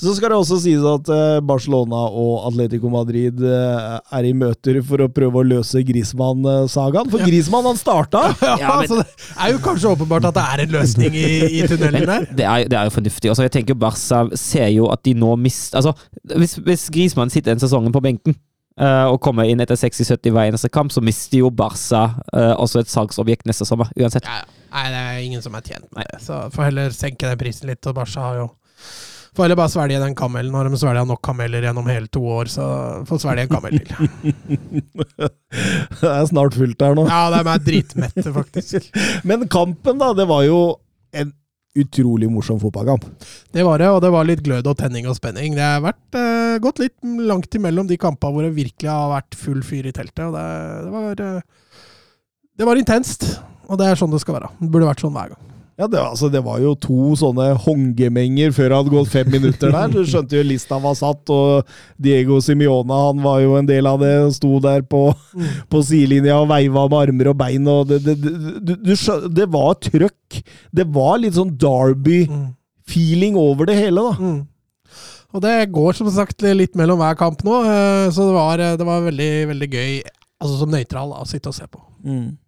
Så 0.00 0.14
skal 0.16 0.32
det 0.32 0.36
også 0.40 0.56
sies 0.62 0.80
at 0.88 1.10
eh, 1.12 1.40
Barcelona 1.44 2.06
og 2.16 2.46
Atletico 2.48 2.88
Madrid 2.88 3.42
er 3.44 4.24
i 4.24 4.30
møter 4.32 4.78
for 4.88 5.04
å 5.04 5.10
prøve 5.12 5.42
å 5.42 5.44
løse 5.44 5.82
Grismann-sagaen. 5.84 7.10
For 7.12 7.20
Grismann 7.26 7.68
han 7.68 7.76
starta! 7.76 8.22
Ja, 8.48 8.54
Ja, 8.62 8.78
men- 8.80 8.88
så 8.88 8.96
det 9.02 9.06
er 9.36 9.52
jo 9.52 9.60
kanskje 9.66 9.92
åpenbart 9.92 10.30
at 10.30 10.38
det 10.38 10.46
er 10.54 10.64
en 10.64 10.72
løsning 10.78 11.12
i, 11.20 11.26
i 11.60 11.62
tunnelen 11.68 12.08
der. 12.08 12.24
Det 12.40 12.48
er, 12.48 12.64
det 12.64 12.78
er 12.80 12.88
jo 12.88 12.94
fornuftig. 12.96 13.28
Altså, 13.34 13.44
jeg 13.44 13.52
tenker 13.58 13.76
Barca 13.76 14.22
ser 14.40 14.68
jo 14.72 14.88
at 14.94 15.04
de 15.04 15.12
nå 15.20 15.34
mister 15.36 15.82
altså, 15.82 15.92
hvis, 16.32 16.56
hvis 16.64 16.88
Grismann 16.94 17.28
sitter 17.32 17.52
den 17.52 17.60
sesongen 17.60 17.92
på 17.92 18.00
benken 18.08 18.40
og 19.10 19.18
kommer 19.24 19.48
inn 19.50 19.60
etter 19.64 19.78
60-70 19.78 20.34
hver 20.34 20.52
eneste 20.52 20.70
kamp, 20.72 20.92
så 20.94 21.02
mister 21.04 21.40
jo 21.40 21.50
Barca 21.50 22.04
eh, 22.32 22.54
også 22.54 22.84
et 22.84 22.92
salgsobjekt 22.92 23.48
neste 23.48 23.66
sommer. 23.68 23.90
Uansett. 23.98 24.28
Ja. 24.28 24.44
Nei, 24.68 24.88
det 24.92 24.98
er 25.00 25.20
ingen 25.24 25.42
som 25.44 25.54
er 25.56 25.64
tjent 25.64 25.88
med 25.96 26.08
det. 26.12 26.20
Så 26.22 26.42
får 26.54 26.68
heller 26.68 26.92
senke 26.94 27.28
den 27.30 27.40
prisen 27.40 27.70
litt. 27.70 27.86
Og 27.88 27.96
Barca 27.96 28.26
har 28.30 28.42
jo 28.44 28.48
Får 29.36 29.44
heller 29.44 29.58
bare 29.60 29.70
svelge 29.70 29.98
den 30.02 30.14
kamelen. 30.18 30.50
Når 30.50 30.66
de 30.72 30.78
svelga 30.80 31.04
nok 31.06 31.20
kameler 31.22 31.62
gjennom 31.62 31.86
hele 31.86 32.08
to 32.10 32.22
år, 32.26 32.48
så 32.50 32.64
får 33.06 33.20
svelge 33.22 33.44
en 33.44 33.52
kamel 33.52 33.76
til. 33.76 34.08
Det 36.00 36.10
er 36.10 36.24
snart 36.26 36.56
fullt 36.58 36.82
her 36.82 36.96
nå. 36.98 37.04
Ja, 37.06 37.28
de 37.36 37.42
er 37.44 37.62
dritmette, 37.62 38.24
faktisk. 38.34 38.88
Men 39.28 39.44
kampen, 39.52 40.00
da, 40.00 40.10
det 40.16 40.26
var 40.30 40.42
jo 40.48 40.58
en 41.14 41.30
utrolig 41.78 42.30
morsom 42.32 42.60
fotballkamp. 42.60 43.04
Det 43.52 43.64
var 43.66 43.78
det, 43.78 43.88
og 43.92 44.00
det 44.02 44.10
var 44.14 44.26
litt 44.28 44.42
glød 44.46 44.66
og 44.70 44.78
tenning 44.78 45.08
og 45.08 45.16
spenning. 45.18 45.54
Det 45.56 45.64
har 45.64 45.82
vært 45.84 46.18
eh, 46.18 46.56
gått 46.64 46.80
litt 46.82 46.96
langt 47.02 47.54
imellom 47.54 47.90
de 47.90 47.98
kampene 48.00 48.34
hvor 48.34 48.46
det 48.46 48.56
virkelig 48.56 48.90
har 48.90 49.12
vært 49.12 49.38
full 49.38 49.60
fyr 49.66 49.90
i 49.90 49.94
teltet. 49.94 50.24
Og 50.26 50.34
det, 50.34 50.46
det 50.86 50.94
var 50.94 51.22
eh, 51.26 51.76
Det 52.58 52.66
var 52.66 52.80
intenst. 52.80 53.28
Og 53.68 53.78
det 53.78 53.86
er 53.86 54.00
sånn 54.00 54.10
det 54.14 54.22
skal 54.24 54.38
være. 54.38 54.50
Det 54.58 54.70
burde 54.72 54.88
vært 54.88 55.04
sånn 55.04 55.14
hver 55.14 55.34
gang. 55.34 55.57
Ja, 55.78 55.86
det, 55.86 55.98
altså, 56.02 56.26
det 56.26 56.40
var 56.42 56.58
jo 56.58 56.72
to 56.82 57.12
sånne 57.20 57.52
hongemenger 57.62 58.50
før 58.56 58.72
det 58.72 58.78
hadde 58.80 58.92
gått 58.96 59.12
fem 59.12 59.28
minutter 59.30 59.70
der. 59.70 59.92
Du 59.94 60.00
skjønte 60.02 60.34
jo 60.34 60.42
lista 60.42 60.74
var 60.82 60.96
satt, 60.98 61.30
og 61.30 61.68
Diego 62.02 62.40
Simione 62.42 62.96
han 62.98 63.20
var 63.22 63.38
jo 63.44 63.52
en 63.60 63.68
del 63.68 63.86
av 63.86 64.00
det. 64.02 64.10
Sto 64.34 64.58
der 64.64 64.82
på, 64.82 65.04
på 65.70 65.82
sidelinja 65.86 66.40
og 66.42 66.48
veiva 66.50 66.88
med 66.90 66.98
armer 66.98 67.30
og 67.30 67.38
bein. 67.38 67.70
Og 67.70 67.86
det, 67.92 68.00
det, 68.08 68.16
det, 68.24 68.34
du, 68.58 68.72
du 68.88 68.92
skjø- 68.98 69.30
det 69.30 69.46
var 69.54 69.78
trøkk. 69.86 70.40
Det 70.74 70.88
var 70.98 71.20
litt 71.22 71.38
sånn 71.38 71.54
Derby-feeling 71.62 73.38
over 73.38 73.70
det 73.70 73.78
hele, 73.78 74.02
da. 74.10 74.18
Mm. 74.18 74.40
Og 75.36 75.42
det 75.44 75.54
går 75.76 75.94
som 75.94 76.10
sagt 76.10 76.42
litt 76.56 76.74
mellom 76.78 76.98
hver 76.98 77.14
kamp 77.20 77.42
nå, 77.46 77.58
eh, 77.68 78.06
så 78.16 78.26
det 78.30 78.34
var, 78.34 78.62
det 78.80 78.86
var 78.88 79.02
veldig, 79.06 79.32
veldig 79.54 79.68
gøy 79.74 79.90
altså 80.42 80.54
som 80.58 80.70
nøytral 80.72 81.12
å 81.18 81.24
sitte 81.28 81.50
og 81.50 81.56
se 81.56 81.66
på. 81.70 81.82
Det 82.02 82.47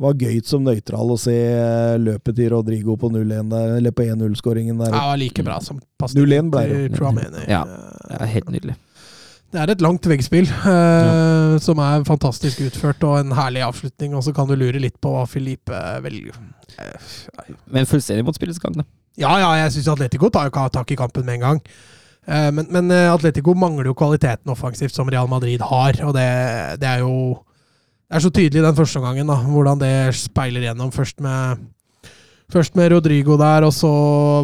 var 0.00 0.14
gøy 0.18 0.38
som 0.46 0.64
nøytral 0.64 1.12
å 1.14 1.18
se 1.20 1.34
eh, 1.34 1.96
løpet 2.00 2.36
til 2.38 2.52
Rodrigo 2.54 2.96
på 2.98 3.10
0-1 3.12 3.50
der, 3.52 3.74
eller 3.78 3.92
på 3.94 4.06
1-0-skåringen 4.06 4.80
der. 4.80 4.94
Det 4.94 5.02
var 5.04 5.20
like 5.20 5.44
bra 5.46 5.58
som 5.60 5.82
0-1 6.00 6.48
ble 6.52 6.64
det. 6.70 7.44
Ja. 7.50 7.64
Det 8.08 8.16
er 8.20 8.32
helt 8.38 8.50
nydelig. 8.50 8.78
Det 9.52 9.60
er 9.60 9.68
et 9.74 9.82
langt 9.84 10.06
veggspill 10.08 10.46
eh, 10.48 11.58
som 11.60 11.80
er 11.84 12.06
fantastisk 12.08 12.62
utført, 12.64 13.04
og 13.04 13.18
en 13.20 13.34
herlig 13.36 13.60
avslutning. 13.66 14.14
Og 14.16 14.24
så 14.24 14.32
kan 14.32 14.48
du 14.48 14.54
lure 14.56 14.80
litt 14.80 14.96
på 15.02 15.12
hva 15.12 15.26
Filipe 15.28 15.76
velger. 16.04 16.38
Eh, 16.80 17.12
Men 17.76 17.88
fullstendig 17.88 18.24
mot 18.24 18.38
spillets 18.38 18.62
gang, 18.62 18.80
da. 18.80 18.86
Ja, 19.20 19.34
ja, 19.42 19.50
jeg 19.60 19.74
syns 19.74 19.90
Atletico 19.92 20.30
tar 20.32 20.48
jo 20.48 20.54
ikke 20.54 20.70
tak 20.72 20.94
i 20.94 20.96
kampen 20.96 21.26
med 21.28 21.36
en 21.36 21.44
gang. 21.44 21.60
Eh, 22.24 22.48
Men, 22.48 22.70
men 22.72 22.88
eh, 22.96 23.10
Atletico 23.12 23.52
mangler 23.52 23.90
jo 23.92 23.96
kvaliteten 23.98 24.54
offensivt 24.54 24.96
som 24.96 25.10
Real 25.12 25.28
Madrid 25.28 25.60
har, 25.68 26.00
og 26.06 26.16
det, 26.16 26.28
det 26.80 26.88
er 26.88 27.04
jo 27.04 27.12
Det 28.12 28.18
er 28.18 28.24
så 28.26 28.30
tydelig 28.36 28.60
den 28.60 28.76
første 28.76 29.00
omgangen, 29.00 29.30
da, 29.30 29.38
hvordan 29.40 29.78
det 29.80 29.90
speiler 30.20 30.66
gjennom. 30.66 30.90
Først 30.92 31.22
med, 31.24 31.62
først 32.52 32.74
med 32.76 32.90
Rodrigo 32.92 33.38
der, 33.40 33.64
og 33.64 33.72
så 33.72 33.88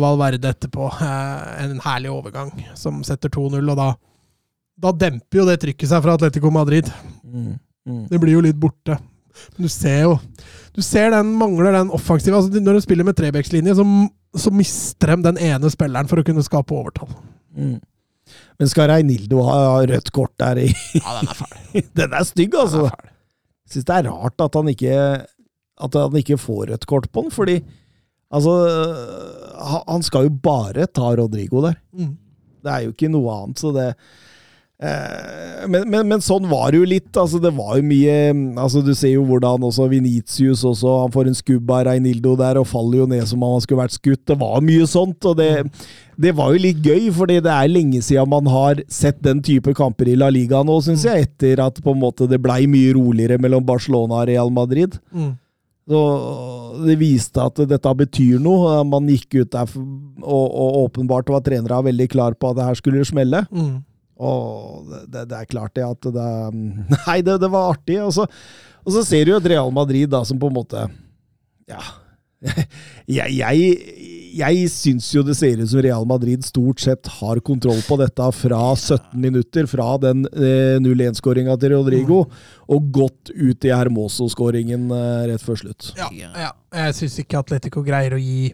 Valverde 0.01 0.49
etterpå. 0.55 0.87
Eh, 1.05 1.65
En 1.67 1.83
herlig 1.85 2.09
overgang 2.09 2.49
som 2.79 3.03
setter 3.05 3.29
2-0, 3.29 3.61
og 3.69 3.77
da, 3.77 3.91
da 4.81 4.93
demper 5.05 5.43
jo 5.43 5.45
det 5.51 5.59
trykket 5.61 5.91
seg 5.91 6.01
fra 6.01 6.15
Atletico 6.17 6.49
Madrid. 6.55 6.89
Mm. 7.21 7.59
Mm. 7.85 8.07
Det 8.09 8.21
blir 8.23 8.39
jo 8.39 8.47
litt 8.49 8.57
borte. 8.57 8.97
Men 9.53 9.69
du 9.69 9.71
ser 9.71 10.01
jo 10.03 10.15
Du 10.75 10.81
ser 10.83 11.13
den 11.13 11.29
mangler 11.39 11.77
den 11.77 11.93
offensive 11.95 12.35
altså 12.35 12.59
Når 12.59 12.75
du 12.75 12.81
spiller 12.83 13.07
med 13.07 13.15
trebekslinje, 13.21 13.77
så, 13.79 13.85
så 14.35 14.51
mister 14.51 15.13
de 15.13 15.29
den 15.29 15.39
ene 15.51 15.71
spilleren 15.71 16.09
for 16.11 16.19
å 16.19 16.25
kunne 16.27 16.43
skape 16.43 16.75
overtall. 16.75 17.13
Mm. 17.53 17.77
Men 18.59 18.73
skal 18.73 18.89
Reinildo 18.91 19.45
ha 19.47 19.61
rødt 19.85 20.11
kort 20.17 20.33
der 20.41 20.65
i 20.65 20.67
Ja, 20.73 21.21
den 21.21 21.31
er 21.31 21.39
fæl. 21.39 21.55
Den 22.01 22.17
er 22.17 22.27
stygg, 22.33 22.57
altså. 22.59 22.89
Den 22.89 23.13
Jeg 23.13 23.18
syns 23.69 23.89
det 23.89 23.99
er 23.99 24.09
rart 24.11 24.41
at 24.45 24.57
han 24.59 24.71
ikke 24.73 24.95
At 25.79 25.95
han 25.95 26.17
ikke 26.19 26.39
får 26.41 26.73
rødt 26.73 26.87
kort 26.91 27.11
på 27.13 27.27
den, 27.27 27.31
fordi 27.35 27.59
Altså 28.29 28.55
Han 29.89 30.03
skal 30.05 30.27
jo 30.27 30.33
bare 30.43 30.87
ta 30.87 31.15
Rodrigo 31.17 31.63
der. 31.65 31.79
Mm. 31.97 32.17
Det 32.65 32.73
er 32.73 32.83
jo 32.85 32.93
ikke 32.93 33.09
noe 33.09 33.33
annet, 33.33 33.61
så 33.63 33.71
det 33.73 33.87
men, 34.79 35.89
men, 35.91 36.05
men 36.07 36.21
sånn 36.23 36.45
var 36.47 36.71
det 36.71 36.79
jo 36.79 36.87
litt. 36.87 37.11
altså 37.19 37.41
Det 37.43 37.51
var 37.57 37.81
jo 37.81 37.87
mye 37.89 38.19
altså 38.63 38.79
Du 38.87 38.93
ser 38.95 39.17
jo 39.17 39.25
hvordan 39.27 39.65
også 39.67 39.89
Venitius 39.91 40.63
også, 40.63 40.93
han 41.03 41.15
får 41.15 41.31
en 41.31 41.39
skubb 41.39 41.73
av 41.75 41.89
Reinildo 41.89 42.37
der 42.39 42.61
og 42.61 42.69
faller 42.71 43.03
jo 43.03 43.09
ned 43.11 43.27
som 43.27 43.43
om 43.43 43.57
han 43.57 43.65
skulle 43.65 43.83
vært 43.83 43.97
skutt. 43.97 44.23
Det 44.31 44.37
var 44.39 44.63
mye 44.63 44.87
sånt, 44.87 45.19
og 45.27 45.35
det, 45.41 45.65
det 46.15 46.35
var 46.39 46.55
jo 46.55 46.63
litt 46.63 46.79
gøy, 46.87 47.09
fordi 47.15 47.41
det 47.43 47.57
er 47.57 47.73
lenge 47.73 48.05
siden 48.07 48.31
man 48.31 48.47
har 48.53 48.85
sett 48.87 49.19
den 49.27 49.43
type 49.43 49.75
kamper 49.75 50.13
i 50.13 50.17
La 50.21 50.31
Liga 50.31 50.63
nå, 50.63 50.79
syns 50.87 51.09
jeg, 51.09 51.27
etter 51.27 51.65
at 51.67 51.83
på 51.83 51.97
en 51.97 52.03
måte 52.05 52.31
det 52.31 52.39
blei 52.43 52.63
mye 52.71 52.95
roligere 52.95 53.41
mellom 53.43 53.67
Barcelona 53.67 54.23
og 54.23 54.31
Real 54.31 54.55
Madrid. 54.55 54.95
Mm. 55.11 55.35
Så 55.89 56.01
Det 56.85 56.99
viste 57.01 57.43
at 57.43 57.59
dette 57.67 57.93
betyr 57.99 58.39
noe. 58.45 58.77
Man 58.87 59.09
gikk 59.11 59.41
ut 59.41 59.53
der 59.57 59.71
og, 59.75 60.47
og 60.47 60.83
åpenbart 60.85 61.33
var 61.33 61.43
trenere 61.43 61.81
veldig 61.89 62.07
klar 62.13 62.37
på 62.39 62.53
at 62.53 62.59
det 62.61 62.67
her 62.69 62.79
skulle 62.79 63.07
smelle. 63.09 63.47
Mm. 63.51 63.81
Og 64.19 64.89
det, 64.89 65.05
det, 65.13 65.25
det 65.31 65.39
er 65.39 65.51
klart 65.53 65.77
det 65.79 65.87
at 65.87 66.11
det 66.15 66.29
Nei, 67.07 67.21
det, 67.23 67.39
det 67.43 67.53
var 67.53 67.73
artig. 67.75 68.01
Og 68.05 68.13
så, 68.17 68.27
og 68.85 68.95
så 68.97 69.05
ser 69.07 69.25
du 69.29 69.35
jo 69.35 69.41
et 69.41 69.51
Real 69.55 69.73
Madrid 69.75 70.11
da, 70.11 70.25
som 70.27 70.41
på 70.41 70.51
en 70.51 70.59
måte 70.61 70.87
Ja. 71.71 71.83
Jeg, 73.09 73.33
jeg, 73.35 73.71
jeg 74.37 74.67
syns 74.71 75.09
jo 75.15 75.25
det 75.27 75.35
ser 75.39 75.59
ut 75.59 75.71
som 75.71 75.81
Real 75.83 76.05
Madrid 76.07 76.45
stort 76.47 76.83
sett 76.85 77.09
har 77.19 77.41
kontroll 77.43 77.81
på 77.87 77.97
dette 77.99 78.29
fra 78.37 78.61
17 78.77 79.17
minutter, 79.19 79.67
fra 79.67 79.89
den 80.03 80.27
eh, 80.31 80.77
0-1-skåringa 80.85 81.57
til 81.59 81.75
Rodrigo, 81.75 82.21
og 82.69 82.91
gått 82.95 83.33
ut 83.33 83.67
i 83.67 83.73
Hermoso-skåringen 83.73 84.87
eh, 84.95 85.25
rett 85.33 85.43
før 85.43 85.63
slutt. 85.65 85.91
Ja, 85.99 86.11
ja. 86.15 86.53
Jeg 86.77 86.99
syns 87.01 87.19
ikke 87.25 87.41
Atletico 87.41 87.83
greier 87.87 88.15
å 88.15 88.23
gi 88.23 88.53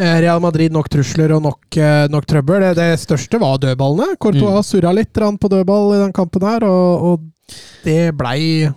Real 0.00 0.40
Madrid 0.42 0.72
nok 0.72 0.88
trusler 0.92 1.34
og 1.36 1.42
nok, 1.44 1.64
eh, 1.76 2.06
nok 2.12 2.26
trøbbel. 2.28 2.62
Det, 2.64 2.74
det 2.78 3.00
største 3.02 3.40
var 3.42 3.58
dødballene. 3.62 4.16
Courtois 4.20 4.70
surra 4.72 4.92
litt 4.96 5.12
på 5.12 5.50
dødball 5.52 5.96
i 5.96 6.02
den 6.04 6.14
kampen 6.16 6.46
her, 6.46 6.64
og, 6.64 7.04
og 7.04 7.56
det 7.84 8.14
blei 8.18 8.68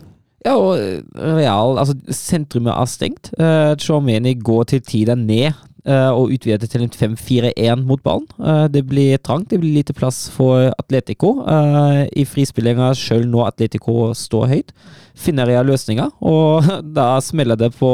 Ja, 0.44 0.56
og 0.58 0.76
Real 1.16 1.78
Altså, 1.80 1.94
sentrumet 2.12 2.74
er 2.74 2.90
stengt. 2.90 3.30
Uh, 3.40 3.76
Chouameni 3.80 4.34
går 4.36 4.66
til 4.74 4.82
tida 4.84 5.16
ned 5.16 5.54
uh, 5.88 6.12
og 6.12 6.34
utvider 6.36 6.68
til 6.68 6.84
en 6.84 6.92
5-4-1 6.92 7.86
mot 7.88 8.02
ballen. 8.04 8.28
Uh, 8.40 8.68
det 8.72 8.86
blir 8.90 9.22
trangt, 9.24 9.52
det 9.52 9.62
blir 9.62 9.78
lite 9.78 9.96
plass 9.96 10.26
for 10.34 10.72
Atletico. 10.80 11.38
Uh, 11.48 12.04
I 12.12 12.26
frispillinga 12.28 12.92
sjøl 12.98 13.28
når 13.30 13.54
Atletico 13.54 14.12
står 14.18 14.50
høyt, 14.52 14.76
finner 15.16 15.52
jeg 15.52 15.68
løsninger, 15.68 16.14
og 16.26 16.70
da 16.98 17.08
smeller 17.24 17.60
det 17.60 17.74
på, 17.78 17.92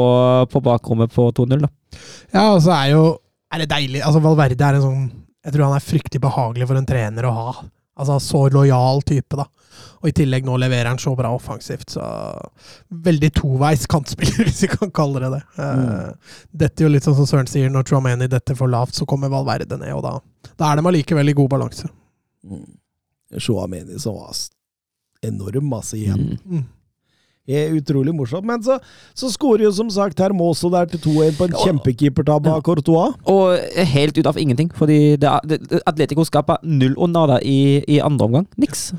på 0.50 0.62
bakrommet 0.64 1.12
på 1.14 1.28
2-0, 1.36 1.66
da. 1.66 1.70
Ja, 2.32 2.46
og 2.54 2.62
så 2.64 2.74
er 2.76 2.92
jo 2.92 3.04
Er 3.50 3.64
det 3.64 3.72
deilig 3.72 3.98
Altså, 4.06 4.20
Valverde 4.22 4.62
er 4.62 4.76
en 4.78 4.84
sånn 4.84 5.06
Jeg 5.42 5.56
tror 5.56 5.64
han 5.66 5.74
er 5.74 5.82
fryktelig 5.82 6.20
behagelig 6.22 6.68
for 6.70 6.78
en 6.78 6.86
trener 6.86 7.26
å 7.26 7.32
ha. 7.34 7.54
Altså, 8.00 8.18
så 8.22 8.44
lojal 8.54 9.02
type, 9.08 9.36
da. 9.36 9.48
Og 10.00 10.08
i 10.08 10.14
tillegg 10.16 10.46
nå 10.46 10.54
leverer 10.60 10.88
han 10.88 11.00
så 11.00 11.12
bra 11.16 11.32
offensivt, 11.36 11.90
så 11.96 12.04
Veldig 13.08 13.30
toveis 13.36 13.86
kantspiller, 13.90 14.44
hvis 14.48 14.62
vi 14.64 14.70
kan 14.72 14.92
kalle 14.96 15.22
det 15.24 15.32
det. 15.34 15.42
Mm. 15.58 16.30
Dette 16.62 16.82
er 16.82 16.88
jo 16.88 16.92
litt 16.94 17.08
sånn 17.08 17.18
som 17.18 17.28
Søren 17.28 17.50
sier, 17.50 17.72
når 17.72 17.88
Tromani 17.90 18.28
detter 18.30 18.56
for 18.58 18.72
lavt, 18.72 18.96
så 18.96 19.08
kommer 19.08 19.32
Valverde 19.32 19.80
ned, 19.80 19.92
og 19.96 20.04
da, 20.06 20.14
da 20.54 20.70
er 20.70 20.80
de 20.80 20.88
allikevel 20.92 21.32
i 21.32 21.36
god 21.36 21.52
balanse. 21.52 21.90
Mm. 22.46 22.68
Chouameni 23.38 23.98
som 24.00 24.16
var 24.16 24.36
enorm, 25.26 25.72
altså, 25.76 25.98
igjen. 26.00 26.38
Mm. 26.44 26.64
Mm. 27.50 27.56
Er 27.60 27.76
utrolig 27.78 28.14
morsomt. 28.16 28.46
Men 28.46 28.62
så, 28.64 28.78
så 29.16 29.30
skårer 29.32 29.66
jo 29.66 29.72
som 29.74 29.90
sagt 29.92 30.20
Hermoso 30.22 30.70
der 30.72 30.90
til 30.90 31.02
2-1 31.04 31.38
på 31.38 31.48
en 31.48 31.56
kjempekeepertabbe 31.58 32.52
av 32.54 32.62
Courtois. 32.66 33.16
Og 33.30 33.84
helt 33.94 34.18
ut 34.18 34.30
av 34.30 34.38
ingenting, 34.40 34.70
fordi 34.76 35.16
det 35.20 35.30
er, 35.30 35.48
det, 35.50 35.82
Atletico 35.88 36.26
skaper 36.26 36.62
null 36.62 36.94
og 36.96 37.10
nada 37.12 37.40
i, 37.42 37.80
i 37.90 38.00
andre 38.04 38.30
omgang. 38.30 38.46
Niks. 38.60 38.90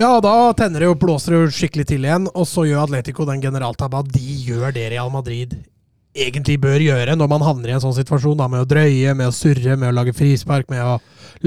Ja, 0.00 0.16
da 0.24 0.52
tenner 0.58 0.82
det 0.82 0.92
og 0.92 1.00
blåser 1.02 1.36
det 1.36 1.52
skikkelig 1.56 1.86
til 1.92 2.08
igjen, 2.08 2.30
og 2.32 2.48
så 2.48 2.66
gjør 2.68 2.86
Atletico 2.86 3.28
den 3.28 3.44
generaltabba. 3.44 4.02
De 4.08 4.40
gjør 4.48 4.72
det 4.74 4.88
Real 4.94 5.12
Madrid 5.12 5.54
egentlig 6.12 6.58
bør 6.60 6.82
gjøre 6.82 7.16
når 7.16 7.30
man 7.30 7.44
havner 7.44 7.70
i 7.70 7.76
en 7.76 7.82
sånn 7.82 7.96
situasjon, 7.96 8.36
da, 8.40 8.48
med 8.52 8.64
å 8.64 8.68
drøye, 8.68 9.14
med 9.16 9.30
å 9.30 9.34
surre, 9.34 9.76
med 9.78 9.90
å 9.90 9.96
lage 9.96 10.14
frispark, 10.16 10.68
med 10.72 10.82
å 10.84 10.98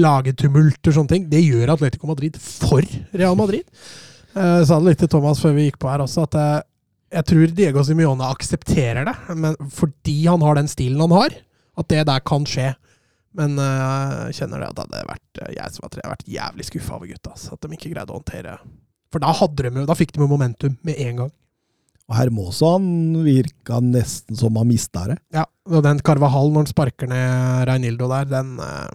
lage 0.02 0.34
tumulter, 0.38 0.94
sånne 0.94 1.12
ting. 1.12 1.28
Det 1.30 1.42
gjør 1.44 1.76
Atletico 1.76 2.10
Madrid 2.10 2.38
for 2.40 2.82
Real 3.14 3.38
Madrid. 3.38 3.66
Eh, 4.36 4.56
Jeg 4.60 4.68
sa 4.68 4.78
det 4.80 4.90
litt 4.90 5.02
til 5.04 5.12
Thomas 5.12 5.40
før 5.42 5.54
vi 5.56 5.68
gikk 5.70 5.78
på 5.82 5.90
her 5.90 6.04
også, 6.04 6.26
at 6.28 6.36
eh, 6.40 6.64
jeg 7.16 7.28
tror 7.30 7.52
Diego 7.56 7.84
Simione 7.86 8.26
aksepterer 8.34 9.06
det, 9.08 9.14
men 9.38 9.56
fordi 9.72 10.18
han 10.26 10.42
har 10.44 10.58
den 10.58 10.68
stilen 10.68 11.00
han 11.06 11.14
har, 11.14 11.36
at 11.78 11.88
det 11.92 12.02
der 12.08 12.24
kan 12.26 12.44
skje. 12.48 12.72
Men 13.36 13.58
jeg 13.60 14.26
jeg 14.26 14.36
kjenner 14.40 14.62
det 14.62 14.68
at 14.70 14.76
det 14.76 14.84
hadde 14.86 15.08
vært, 15.12 15.40
eh, 15.44 15.54
jeg 15.56 15.74
som 15.74 15.86
var 15.86 15.92
tre, 15.94 16.04
har 16.04 16.14
vært 16.16 16.30
jævlig 16.36 16.68
skuffa 16.68 16.98
over 16.98 17.10
gutta. 17.12 17.34
Så 17.38 17.56
At 17.56 17.64
de 17.64 17.76
ikke 17.76 17.92
greide 17.92 18.12
å 18.12 18.20
håndtere 18.20 18.58
For 19.12 19.22
da, 19.22 19.32
hadde 19.32 19.68
de, 19.70 19.84
da 19.86 19.96
fikk 19.96 20.12
de 20.12 20.24
jo 20.24 20.28
momentum 20.28 20.76
med 20.84 20.98
en 21.00 21.20
gang. 21.22 21.32
Og 22.06 22.14
Hermosa 22.14 22.76
han 22.76 23.24
virka 23.24 23.80
nesten 23.82 24.36
som 24.38 24.56
han 24.58 24.68
mista 24.68 25.06
det. 25.10 25.16
Ja, 25.34 25.46
og 25.70 25.82
den 25.82 26.02
Carvahall, 26.06 26.52
når 26.52 26.64
han 26.66 26.70
sparker 26.70 27.10
ned 27.10 27.64
Reinildo 27.66 28.06
der, 28.12 28.28
den 28.30 28.52
uh, 28.62 28.90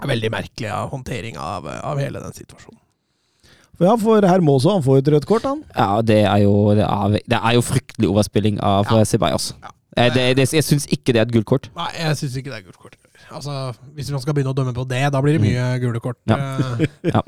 er 0.00 0.12
veldig 0.12 0.30
merkelig 0.32 0.70
av 0.72 0.92
håndtering 0.94 1.36
av, 1.40 1.68
av 1.68 2.00
hele 2.00 2.22
den 2.24 2.36
situasjonen. 2.36 2.83
For 3.78 3.84
ja, 3.88 3.94
for 3.98 4.26
Hermoso 4.28 4.70
han 4.70 4.82
får 4.86 4.98
et 5.02 5.08
rødt 5.16 5.26
kort, 5.26 5.42
han. 5.48 5.62
Ja, 5.76 6.00
det 6.02 6.20
er 6.24 6.36
jo, 6.44 6.52
det 6.78 6.84
er, 6.86 7.16
det 7.28 7.38
er 7.42 7.54
jo 7.56 7.60
fryktelig 7.66 8.08
overspilling 8.12 8.60
av 8.62 8.84
Ja. 8.90 8.98
ja. 9.00 9.04
Ceballos. 9.04 9.54
Ja. 9.62 9.72
Eh, 9.96 10.10
Det, 10.14 10.36
det, 10.36 10.48
jeg 10.52 10.64
syns 10.66 10.86
ikke 10.90 11.12
det 11.14 11.20
er 11.22 11.26
et 11.28 11.32
gult 11.32 11.46
kort. 11.46 11.70
Nei, 11.76 11.90
jeg 12.00 12.16
syns 12.18 12.36
ikke 12.40 12.50
det 12.50 12.58
er 12.60 12.64
gult 12.68 12.78
kort. 12.82 12.96
Altså, 13.34 13.72
Hvis 13.94 14.10
man 14.12 14.20
skal 14.20 14.34
begynne 14.34 14.50
å 14.52 14.54
dømme 14.58 14.74
på 14.76 14.84
det, 14.90 15.00
da 15.14 15.20
blir 15.22 15.38
det 15.38 15.42
mye 15.42 15.78
gule 15.82 16.00
kort 16.02 16.18
Ja. 16.28 16.36
eh, 16.36 16.86
Ja. 17.14 17.22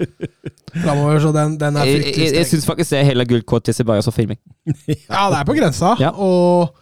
framover. 0.82 1.18
Så 1.20 1.32
den, 1.34 1.56
den 1.58 1.76
er 1.76 1.82
fryktelig 1.86 2.02
fryktelig 2.04 2.24
jeg, 2.26 2.32
jeg 2.32 2.38
jeg 2.42 2.46
syns 2.50 2.66
faktisk 2.66 2.90
det 2.90 2.98
er 3.00 3.04
heller 3.10 3.24
gult 3.24 3.46
kort 3.46 3.64
til 3.64 3.74
Ceballos 3.74 4.06
og 4.10 4.14
filming. 4.14 4.38
Ja, 4.86 5.30
det 5.30 5.38
er 5.40 5.44
på 5.48 5.54
grensa. 5.56 5.94
Ja. 6.02 6.10
Og, 6.10 6.74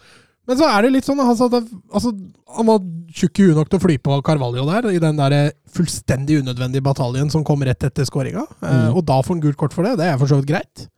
men 0.47 0.59
så 0.61 0.67
er 0.69 0.83
det 0.85 0.93
litt 0.93 1.07
sånn 1.09 1.21
sa 1.37 1.47
at, 1.49 1.69
altså, 1.95 2.11
han 2.57 2.67
var 2.69 2.81
tjukk 3.15 3.39
i 3.41 3.47
huet 3.49 3.57
nok 3.57 3.71
til 3.73 3.79
å 3.79 3.83
fly 3.85 3.97
på 3.99 4.19
Carvalho 4.27 4.65
der, 4.69 4.91
i 4.93 4.99
den 5.03 5.17
der 5.17 5.53
fullstendig 5.73 6.43
unødvendige 6.43 6.85
bataljen 6.85 7.31
som 7.33 7.45
kom 7.47 7.63
rett 7.65 7.83
etter 7.87 8.05
skåringa. 8.05 8.45
Eh, 8.63 8.75
Mm. 8.91 8.97
og 8.97 9.05
da 9.07 9.21
får 9.23 9.35
han 9.35 9.41
gult 9.41 9.57
kort 9.57 9.73
for 9.73 9.83
det. 9.85 9.97
Det 9.99 10.07
er 10.07 10.19
for 10.19 10.27
så 10.27 10.37
vidt 10.41 10.51
greit. 10.53 10.89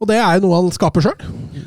Og 0.00 0.08
det 0.08 0.16
er 0.18 0.38
jo 0.40 0.48
noe 0.48 0.62
han 0.62 0.70
skaper 0.74 1.04
sjøl. 1.04 1.20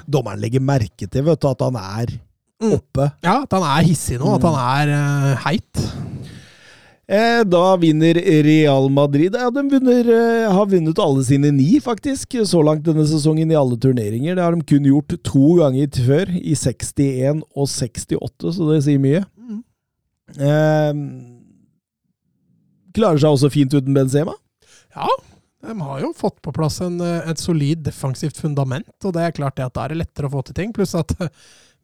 Dommeren 0.09 0.41
legger 0.41 0.59
merke 0.59 1.07
til 1.09 1.23
vet 1.23 1.39
du, 1.39 1.47
at 1.47 1.61
han 1.61 1.75
er 1.75 2.19
Mm. 2.61 2.71
oppe. 2.79 3.11
Ja, 3.21 3.41
at 3.43 3.51
han 3.51 3.63
er 3.63 3.83
hissig 3.83 4.17
nå, 4.17 4.33
at 4.35 4.41
han 4.41 4.55
er 4.55 4.91
uh, 4.95 5.35
heit. 5.43 5.81
Eh, 7.07 7.43
da 7.45 7.75
vinner 7.77 8.17
Real 8.43 8.89
Madrid. 8.89 9.35
Ja, 9.37 9.51
de 9.51 9.69
vinner, 9.69 10.07
eh, 10.09 10.53
har 10.53 10.65
vunnet 10.65 10.99
alle 10.99 11.23
sine 11.23 11.51
ni, 11.53 11.79
faktisk, 11.79 12.33
så 12.49 12.63
langt 12.65 12.83
denne 12.83 13.05
sesongen 13.05 13.51
i 13.51 13.55
alle 13.55 13.77
turneringer. 13.77 14.35
Det 14.35 14.41
har 14.41 14.55
de 14.55 14.65
kun 14.65 14.87
gjort 14.89 15.13
to 15.23 15.55
ganger 15.59 15.87
før, 16.07 16.31
i 16.33 16.55
61 16.57 17.43
og 17.55 17.69
68, 17.69 18.53
så 18.57 18.71
det 18.71 18.83
sier 18.87 19.03
mye. 19.03 19.21
Mm. 19.37 19.61
Eh, 20.49 20.93
klarer 22.97 23.21
seg 23.21 23.37
også 23.37 23.51
fint 23.53 23.77
uten 23.77 23.93
Benzema. 23.93 24.33
Ja, 24.95 25.07
de 25.61 25.77
har 25.81 26.01
jo 26.01 26.11
fått 26.17 26.41
på 26.41 26.53
plass 26.55 26.81
en, 26.81 26.99
eh, 27.01 27.29
et 27.29 27.37
solid 27.37 27.83
defensivt 27.83 28.41
fundament, 28.41 28.89
og 29.03 29.13
det 29.13 29.21
er 29.21 29.31
klart 29.31 29.55
det 29.55 29.65
at 29.65 29.73
da 29.77 29.85
er 29.85 29.89
det 29.93 30.01
lettere 30.07 30.25
å 30.25 30.33
få 30.33 30.43
til 30.45 30.55
ting. 30.57 30.73
Pluss 30.73 30.95
at 30.95 31.13
Venitius 31.19 31.29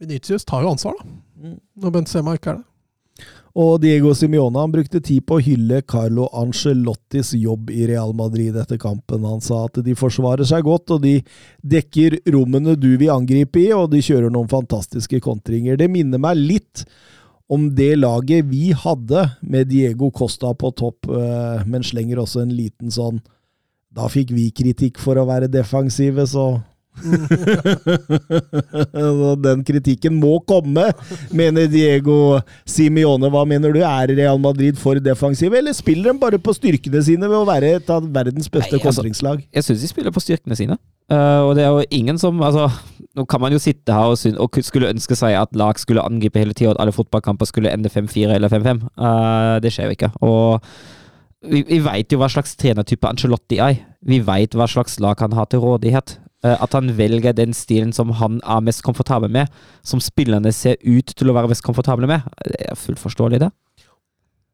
Vinicius 0.02 0.46
tar 0.46 0.64
jo 0.64 0.72
ansvar, 0.74 0.98
da. 0.98 1.06
Mm. 1.46 1.60
Når 1.78 1.92
Benzema 1.92 2.34
ikke 2.34 2.56
er 2.56 2.58
det. 2.58 2.66
Og 3.52 3.82
Diego 3.84 4.14
Simione 4.16 4.64
brukte 4.72 5.02
tid 5.04 5.26
på 5.28 5.38
å 5.38 5.44
hylle 5.44 5.82
Carlo 5.84 6.30
Ancelottis 6.40 7.34
jobb 7.36 7.72
i 7.74 7.84
Real 7.90 8.14
Madrid 8.16 8.56
etter 8.56 8.80
kampen. 8.80 9.26
Han 9.28 9.44
sa 9.44 9.66
at 9.68 9.82
de 9.84 9.96
forsvarer 9.98 10.48
seg 10.48 10.64
godt, 10.68 10.94
og 10.96 11.04
de 11.04 11.18
dekker 11.60 12.22
rommene 12.32 12.78
du 12.80 12.94
vil 12.96 13.12
angripe 13.12 13.60
i, 13.60 13.72
og 13.76 13.90
de 13.92 14.00
kjører 14.06 14.32
noen 14.32 14.52
fantastiske 14.52 15.20
kontringer. 15.26 15.76
Det 15.80 15.90
minner 15.92 16.22
meg 16.22 16.40
litt 16.40 16.86
om 17.52 17.68
det 17.76 17.98
laget 18.00 18.48
vi 18.48 18.72
hadde, 18.72 19.26
med 19.44 19.68
Diego 19.68 20.08
Costa 20.16 20.54
på 20.56 20.72
topp, 20.72 21.12
eh, 21.12 21.68
men 21.68 21.84
slenger 21.84 22.24
også 22.24 22.46
en 22.46 22.56
liten 22.56 22.92
sånn 22.92 23.20
Da 23.92 24.06
fikk 24.08 24.30
vi 24.32 24.46
kritikk 24.56 25.02
for 25.04 25.20
å 25.20 25.26
være 25.28 25.50
defensive, 25.52 26.24
så 26.24 26.62
Den 29.46 29.64
kritikken 29.68 30.16
må 30.20 30.40
komme, 30.48 30.90
mener 31.36 31.68
Diego 31.72 32.40
Simione. 32.68 33.30
Hva 33.32 33.44
mener 33.48 33.72
du? 33.76 33.80
Er 33.86 34.08
Real 34.18 34.40
Madrid 34.42 34.78
for 34.80 34.96
defensive, 35.02 35.58
eller 35.58 35.74
spiller 35.78 36.12
de 36.12 36.20
bare 36.22 36.40
på 36.42 36.54
styrkene 36.58 37.02
sine 37.06 37.30
ved 37.32 37.38
å 37.40 37.48
være 37.48 37.68
et 37.80 37.90
av 37.94 38.02
verdens 38.14 38.50
beste 38.52 38.76
Nei, 38.76 38.82
altså- 38.82 38.92
kontringslag? 39.02 39.38
Jeg 39.54 39.64
syns 39.68 39.82
de 39.82 39.88
spiller 39.92 40.12
på 40.16 40.24
styrkene 40.24 40.56
sine. 40.60 40.76
Uh, 41.12 41.42
og 41.50 41.56
det 41.58 41.64
er 41.66 41.72
jo 41.76 41.82
ingen 41.92 42.16
som 42.22 42.40
altså, 42.40 42.70
Nå 43.20 43.26
kan 43.28 43.42
man 43.44 43.52
jo 43.52 43.60
sitte 43.60 43.92
her 43.92 44.08
og, 44.14 44.16
syn- 44.16 44.38
og 44.40 44.48
skulle 44.64 44.88
ønske 44.94 45.12
seg 45.20 45.34
at 45.36 45.52
lag 45.60 45.76
skulle 45.82 46.00
angripe 46.08 46.40
hele 46.40 46.54
tida, 46.56 46.70
og 46.70 46.76
at 46.78 46.82
alle 46.86 46.94
fotballkamper 46.96 47.46
skulle 47.50 47.68
ende 47.74 47.90
5-4 47.92 48.32
eller 48.38 48.48
5-5. 48.48 48.80
Uh, 48.96 49.58
det 49.60 49.74
skjer 49.76 49.86
jo 49.90 49.96
ikke. 49.98 50.10
Og 50.24 50.64
vi, 51.44 51.66
vi 51.68 51.80
veit 51.84 52.08
jo 52.14 52.18
hva 52.22 52.30
slags 52.32 52.56
trenertype 52.56 53.04
Angelotti 53.10 53.58
er. 53.60 53.76
Vi 54.08 54.22
veit 54.24 54.56
hva 54.56 54.70
slags 54.72 54.96
lag 55.04 55.20
han 55.20 55.36
har 55.36 55.46
til 55.52 55.60
rådighet. 55.66 56.16
Eh, 56.42 56.58
at 56.58 56.74
han 56.74 56.90
velger 56.98 57.36
den 57.38 57.54
stilen 57.54 57.92
som 57.94 58.14
han 58.18 58.40
er 58.42 58.64
mest 58.66 58.82
komfortabel 58.86 59.30
med, 59.32 59.50
som 59.86 60.02
spillerne 60.02 60.54
ser 60.56 60.80
ut 60.82 61.14
til 61.14 61.30
å 61.30 61.36
være 61.38 61.52
mest 61.52 61.66
komfortable 61.66 62.10
med, 62.10 62.26
det 62.48 62.64
er 62.72 62.80
fullt 62.80 63.02
forståelig, 63.02 63.44
det. 63.44 63.52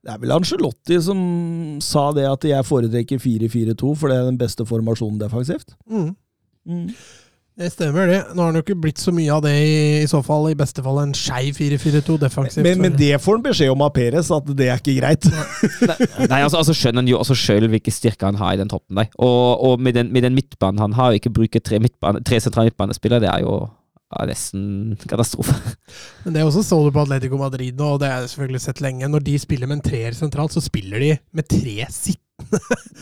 Det 0.03 0.13
er 0.13 0.19
vel 0.21 0.31
Angelotti 0.35 0.99
som 1.03 1.21
sa 1.83 2.09
det 2.15 2.27
at 2.29 2.45
jeg 2.47 2.67
foretrekker 2.67 3.19
4-4-2, 3.23 3.93
for 3.99 4.11
det 4.11 4.19
er 4.19 4.27
den 4.29 4.39
beste 4.39 4.67
formasjonen 4.67 5.19
defensivt. 5.19 5.75
Mm. 5.89 6.11
Mm. 6.67 6.91
Det 7.57 7.71
stemmer, 7.73 8.05
det. 8.05 8.17
Nå 8.37 8.43
har 8.43 8.51
han 8.51 8.59
jo 8.59 8.61
ikke 8.61 8.75
blitt 8.77 8.99
så 9.01 9.09
mye 9.15 9.31
av 9.33 9.41
det, 9.41 9.51
i, 9.57 9.77
i 10.03 10.09
så 10.09 10.19
fall. 10.25 10.45
I 10.51 10.57
beste 10.57 10.83
fall 10.85 10.99
en 11.01 11.13
skeiv 11.17 11.57
4-4-2 11.57 12.17
defensivt. 12.21 12.61
Men, 12.67 12.83
men 12.83 12.97
det 12.99 13.15
får 13.23 13.39
han 13.39 13.45
beskjed 13.47 13.71
om 13.73 13.81
av 13.81 13.95
Peres, 13.95 14.29
at 14.35 14.51
det 14.59 14.67
er 14.69 14.77
ikke 14.77 14.93
greit. 14.99 15.25
Nei, 16.31 16.43
altså, 16.43 16.59
altså 16.59 16.75
skjønner 16.77 17.01
han 17.01 17.09
jo 17.09 17.17
også 17.17 17.37
sjøl 17.39 17.65
hvilke 17.73 17.93
styrker 17.93 18.29
han 18.29 18.37
har 18.37 18.53
i 18.53 18.61
den 18.61 18.69
toppen 18.69 19.01
der. 19.01 19.09
Og, 19.17 19.65
og 19.65 19.81
med, 19.81 19.97
den, 19.97 20.13
med 20.13 20.27
den 20.27 20.37
midtbanen 20.37 20.83
han 20.85 20.93
har, 20.99 21.17
ikke 21.17 21.33
bruke 21.33 21.63
tre, 21.63 21.81
midtbane, 21.81 22.21
tre 22.27 22.37
sentrale 22.45 22.69
midtbanespillere, 22.69 23.25
det 23.25 23.33
er 23.33 23.47
jo 23.47 23.57
ja, 23.65 24.27
nesten 24.29 24.93
katastrofe. 25.09 25.57
Men 26.27 26.37
det 26.37 26.45
også 26.45 26.61
så 26.61 26.79
du 26.85 26.91
på 26.93 27.07
Atletico 27.07 27.41
Madrid 27.41 27.73
nå, 27.73 27.95
og 27.95 28.05
det 28.05 28.13
har 28.13 28.21
jeg 28.21 28.35
selvfølgelig 28.35 28.63
sett 28.67 28.85
lenge. 28.85 29.09
Når 29.09 29.25
de 29.25 29.41
spiller 29.41 29.73
med 29.73 29.79
en 29.79 29.85
treer 29.89 30.13
sentralt, 30.13 30.53
så 30.53 30.61
spiller 30.61 31.01
de 31.01 31.11
med 31.33 31.49
tre 31.49 31.79
sittende. 31.89 32.26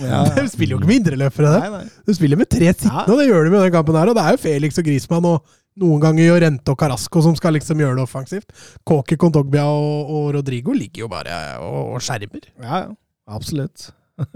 Ja, 0.02 0.24
De 0.38 0.48
spiller 0.52 0.76
jo 0.76 0.80
ikke 0.82 0.90
med 0.90 1.00
indreløpere, 1.02 1.52
det. 1.56 1.84
De 2.08 2.16
spiller 2.18 2.40
med 2.40 2.50
tre 2.52 2.72
sittende, 2.74 3.06
og 3.14 3.22
det 3.22 3.28
gjør 3.30 3.48
de 3.48 3.54
med 3.54 3.64
den 3.68 3.74
kampen 3.76 3.98
her. 4.00 4.12
Og 4.12 4.18
det 4.18 4.26
er 4.26 4.36
jo 4.36 4.42
Felix 4.44 4.82
og 4.82 4.88
Grismann 4.88 5.28
og 5.30 5.56
noen 5.82 6.04
ganger 6.04 6.30
Jorente 6.30 6.72
og 6.72 6.80
Carasco 6.80 7.24
som 7.24 7.36
skal 7.36 7.58
liksom 7.58 7.82
gjøre 7.84 7.98
det 8.00 8.06
offensivt. 8.06 8.54
Kåke, 8.88 9.18
Kondogbia 9.20 9.66
og, 9.68 10.12
og 10.18 10.30
Rodrigo 10.38 10.76
ligger 10.76 11.06
jo 11.06 11.12
bare 11.12 11.40
og, 11.64 11.96
og 11.98 12.04
skjermer. 12.06 12.48
Ja, 12.64 12.86
ja. 12.86 12.94
Absolutt. 13.36 13.90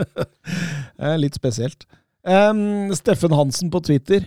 Er 1.00 1.20
litt 1.22 1.38
spesielt. 1.38 1.86
Um, 2.28 2.90
Steffen 2.98 3.32
Hansen 3.38 3.70
på 3.72 3.80
Twitter. 3.86 4.26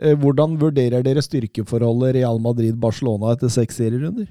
Eh, 0.00 0.16
Hvordan 0.20 0.56
vurderer 0.60 1.04
dere 1.04 1.22
styrkeforholdet 1.24 2.16
Real 2.18 2.40
Madrid-Barcelona 2.44 3.34
etter 3.36 3.52
seks 3.52 3.78
serierunder? 3.80 4.28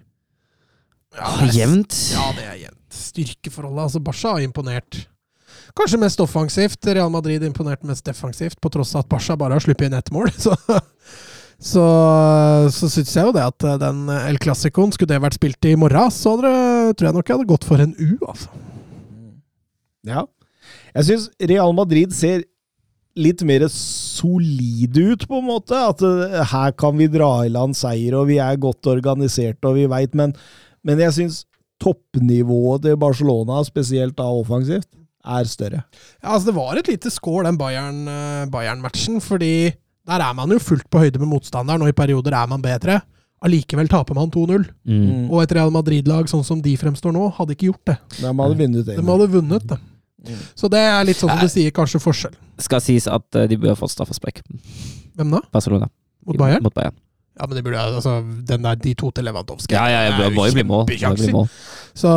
Ah, 1.15 1.45
Jevnt. 1.53 1.95
Ja, 2.11 2.25
det 2.35 2.45
er 2.45 2.57
jevnt. 2.65 2.81
Styrkeforholdet. 2.95 3.85
Altså, 3.85 4.01
Barca 4.03 4.33
har 4.35 4.43
imponert. 4.45 5.05
Kanskje 5.75 5.99
mest 5.99 6.21
offensivt. 6.23 6.87
Real 6.87 7.11
Madrid 7.11 7.43
imponerte 7.43 7.87
mest 7.87 8.05
defensivt, 8.07 8.59
på 8.63 8.71
tross 8.71 8.93
av 8.95 9.03
at 9.03 9.11
Barca 9.11 9.35
bare 9.39 9.57
har 9.57 9.63
sluppet 9.63 9.89
inn 9.89 9.97
ett 9.97 10.11
mål. 10.15 10.31
Så, 10.45 10.55
så, 11.55 11.83
så 12.75 12.87
syns 12.91 13.13
jeg 13.15 13.29
jo 13.29 13.31
det 13.31 13.43
at 13.45 13.63
eh, 13.63 13.77
den 13.79 14.09
El 14.11 14.35
Clásicoen, 14.43 14.91
skulle 14.91 15.13
det 15.13 15.21
vært 15.23 15.37
spilt 15.37 15.67
i 15.69 15.77
morgen, 15.79 16.11
så 16.11 16.33
hadde 16.35 16.49
tror 16.99 17.07
jeg 17.07 17.15
nok 17.15 17.29
jeg 17.31 17.37
hadde 17.37 17.47
gått 17.47 17.67
for 17.69 17.79
en 17.79 17.93
U, 17.95 18.09
altså. 18.27 18.49
Ja. 20.05 20.25
Jeg 20.97 21.07
syns 21.07 21.29
Real 21.39 21.71
Madrid 21.77 22.11
ser 22.13 22.43
litt 23.15 23.41
mer 23.47 23.65
solide 23.71 25.05
ut, 25.13 25.25
på 25.29 25.39
en 25.39 25.47
måte. 25.47 25.79
At 25.79 26.03
eh, 26.03 26.41
her 26.51 26.75
kan 26.77 26.99
vi 26.99 27.07
dra 27.11 27.31
i 27.45 27.53
land 27.53 27.77
seier, 27.77 28.17
og 28.19 28.29
vi 28.31 28.39
er 28.43 28.59
godt 28.61 28.91
organisert, 28.91 29.59
og 29.63 29.79
vi 29.79 29.87
veit, 29.91 30.15
men, 30.17 30.35
men 30.85 31.01
jeg 31.03 31.17
syns 31.19 31.43
toppnivået 31.81 32.85
til 32.85 32.99
Barcelona, 32.99 33.63
spesielt 33.67 34.15
da 34.19 34.27
offensivt, 34.31 34.89
er 35.25 35.49
større. 35.49 35.81
Ja, 36.21 36.35
altså 36.35 36.51
Det 36.51 36.55
var 36.57 36.77
et 36.79 36.91
lite 36.91 37.11
skål, 37.13 37.43
den 37.47 37.57
Bayern-matchen. 37.59 38.51
Bayern-matchen, 38.53 39.19
fordi 39.23 39.73
der 40.05 40.21
er 40.21 40.33
man 40.37 40.53
jo 40.53 40.61
fullt 40.61 40.87
på 40.91 41.01
høyde 41.01 41.19
med 41.21 41.31
motstanderen, 41.31 41.81
og 41.81 41.89
i 41.89 41.97
perioder 41.97 42.37
er 42.37 42.47
man 42.51 42.61
bedre. 42.63 43.01
Allikevel 43.45 43.89
taper 43.91 44.17
man 44.17 44.31
2-0. 44.33 44.63
Mm. 44.85 45.27
Og 45.29 45.41
et 45.43 45.53
Real 45.57 45.73
Madrid-lag 45.73 46.29
sånn 46.31 46.45
som 46.45 46.61
de 46.63 46.73
fremstår 46.79 47.13
nå, 47.13 47.27
hadde 47.37 47.57
ikke 47.57 47.69
gjort 47.71 47.91
det. 47.91 47.97
De 48.21 48.29
hadde 48.29 48.57
vunnet 48.61 48.89
De 48.89 49.01
hadde 49.01 49.29
vunnet, 49.33 49.67
det. 49.69 49.81
Så 50.57 50.69
det 50.71 50.81
er 50.81 51.03
litt 51.05 51.19
sånn 51.19 51.29
som 51.29 51.43
du 51.43 51.51
sier, 51.51 51.73
kanskje 51.75 52.01
forskjell. 52.01 52.37
Skal 52.65 52.81
sies 52.81 53.05
at 53.11 53.37
eh, 53.37 53.49
de 53.51 53.59
bør 53.61 53.75
få 53.77 53.89
straffespark. 53.91 54.41
Hvem 55.15 55.35
da? 55.35 55.41
Barcelona. 55.53 55.89
Mot 56.25 56.39
Bayern? 56.39 56.63
Mot 56.65 56.73
Bayern. 56.73 56.95
Ja, 57.35 57.47
men 57.49 57.57
det 57.57 57.65
burde 57.65 57.81
altså 57.83 58.21
den 58.47 58.63
der, 58.63 58.77
De 58.79 58.93
to 58.95 59.09
til 59.11 59.25
Lewandowski. 59.27 59.75
Ja, 59.75 59.85
ja, 59.91 60.05
ja, 60.07 60.15
det 60.23 60.31
må 60.35 60.45
jo 60.47 60.55
bli 60.55 60.63
mål. 60.63 60.87
Mål. 61.35 61.47
Så 61.95 62.11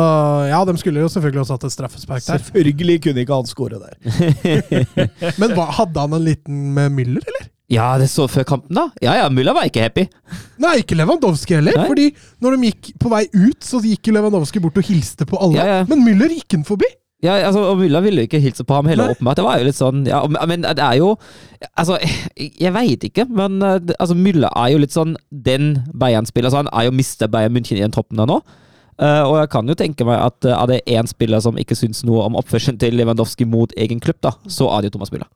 ja, 0.47 0.59
de 0.65 0.75
skulle 0.79 1.03
jo 1.03 1.11
selvfølgelig 1.11 1.43
også 1.43 1.57
hatt 1.57 1.67
et 1.67 1.75
straffespark 1.75 2.23
der. 2.23 2.39
Selvfølgelig 2.39 2.99
kunne 3.03 3.23
ikke 3.25 3.39
han 3.41 3.49
skåre 3.49 3.81
der. 3.83 3.95
Men 5.41 5.55
hva, 5.57 5.67
hadde 5.79 6.05
han 6.05 6.15
en 6.15 6.23
liten 6.23 6.69
med 6.75 6.95
Müller, 6.95 7.25
eller? 7.25 7.49
Ja, 7.69 7.91
det 8.01 8.07
så 8.09 8.25
før 8.31 8.47
kampen, 8.49 8.73
da. 8.73 8.87
Ja 9.03 9.13
ja, 9.19 9.27
Müller 9.29 9.53
var 9.53 9.67
ikke 9.69 9.83
happy. 9.83 10.07
Nei, 10.61 10.79
ikke 10.81 10.97
Lewandowski 10.97 11.59
heller. 11.59 11.75
Nei. 11.77 11.89
fordi 11.91 12.07
når 12.41 12.55
de 12.55 12.71
gikk 12.71 12.93
på 13.03 13.11
vei 13.11 13.25
ut, 13.35 13.59
så 13.65 13.81
gikk 13.83 14.09
Lewandowski 14.15 14.63
bort 14.63 14.79
og 14.81 14.87
hilste 14.87 15.27
på 15.29 15.37
alle. 15.37 15.59
Ja, 15.59 15.67
ja. 15.79 15.83
Men 15.91 16.01
Müller 16.07 16.33
gikk 16.33 16.49
den 16.55 16.65
forbi. 16.65 16.89
Ja, 17.19 17.33
altså, 17.49 17.65
og 17.73 17.77
Mulla 17.81 17.99
ville 17.99 18.23
jo 18.23 18.29
ikke 18.29 18.39
hilse 18.39 18.63
på 18.63 18.77
ham 18.77 18.87
heller, 18.87 19.11
åpenbart. 19.11 19.35
Det 19.35 19.43
var 19.43 19.59
jo 19.59 19.65
litt 19.67 19.75
sånn 19.75 20.05
ja, 20.07 20.21
Men 20.47 20.61
det 20.63 20.79
er 20.79 20.93
jo 21.01 21.09
Altså, 21.75 21.97
jeg 22.63 22.71
veit 22.71 23.03
ikke, 23.03 23.25
men 23.27 23.57
eh, 23.65 23.91
altså, 23.99 24.15
Mulla 24.15 24.47
er 24.55 24.71
jo 24.71 24.79
litt 24.79 24.95
sånn 24.95 25.17
den 25.29 25.73
Bayern-spiller. 25.99 26.47
Altså, 26.47 26.61
han 26.63 26.71
er 26.71 26.87
jo 26.87 26.95
mista 26.95 27.27
Bayern 27.27 27.51
München 27.57 27.75
i 27.75 27.83
den 27.83 27.91
troppen 27.91 28.21
der 28.21 28.29
nå. 28.29 28.39
Uh, 28.99 29.23
og 29.29 29.35
jeg 29.39 29.49
kan 29.51 29.67
jo 29.71 29.75
tenke 29.79 30.03
meg 30.07 30.17
at 30.19 30.43
uh, 30.47 30.57
er 30.57 30.65
det 30.73 30.77
én 30.91 31.07
spiller 31.07 31.39
som 31.43 31.55
ikke 31.59 31.75
syns 31.79 32.01
noe 32.03 32.25
om 32.27 32.35
oppførselen 32.35 32.75
til 32.81 32.97
Lewandowski 32.99 33.45
mot 33.47 33.71
egen 33.79 34.01
klubb, 34.03 34.17
da, 34.23 34.33
så 34.51 34.67
er 34.75 34.83
det 34.83 34.89
jo 34.89 34.97
Thomas 34.97 35.11
Müller. 35.13 35.27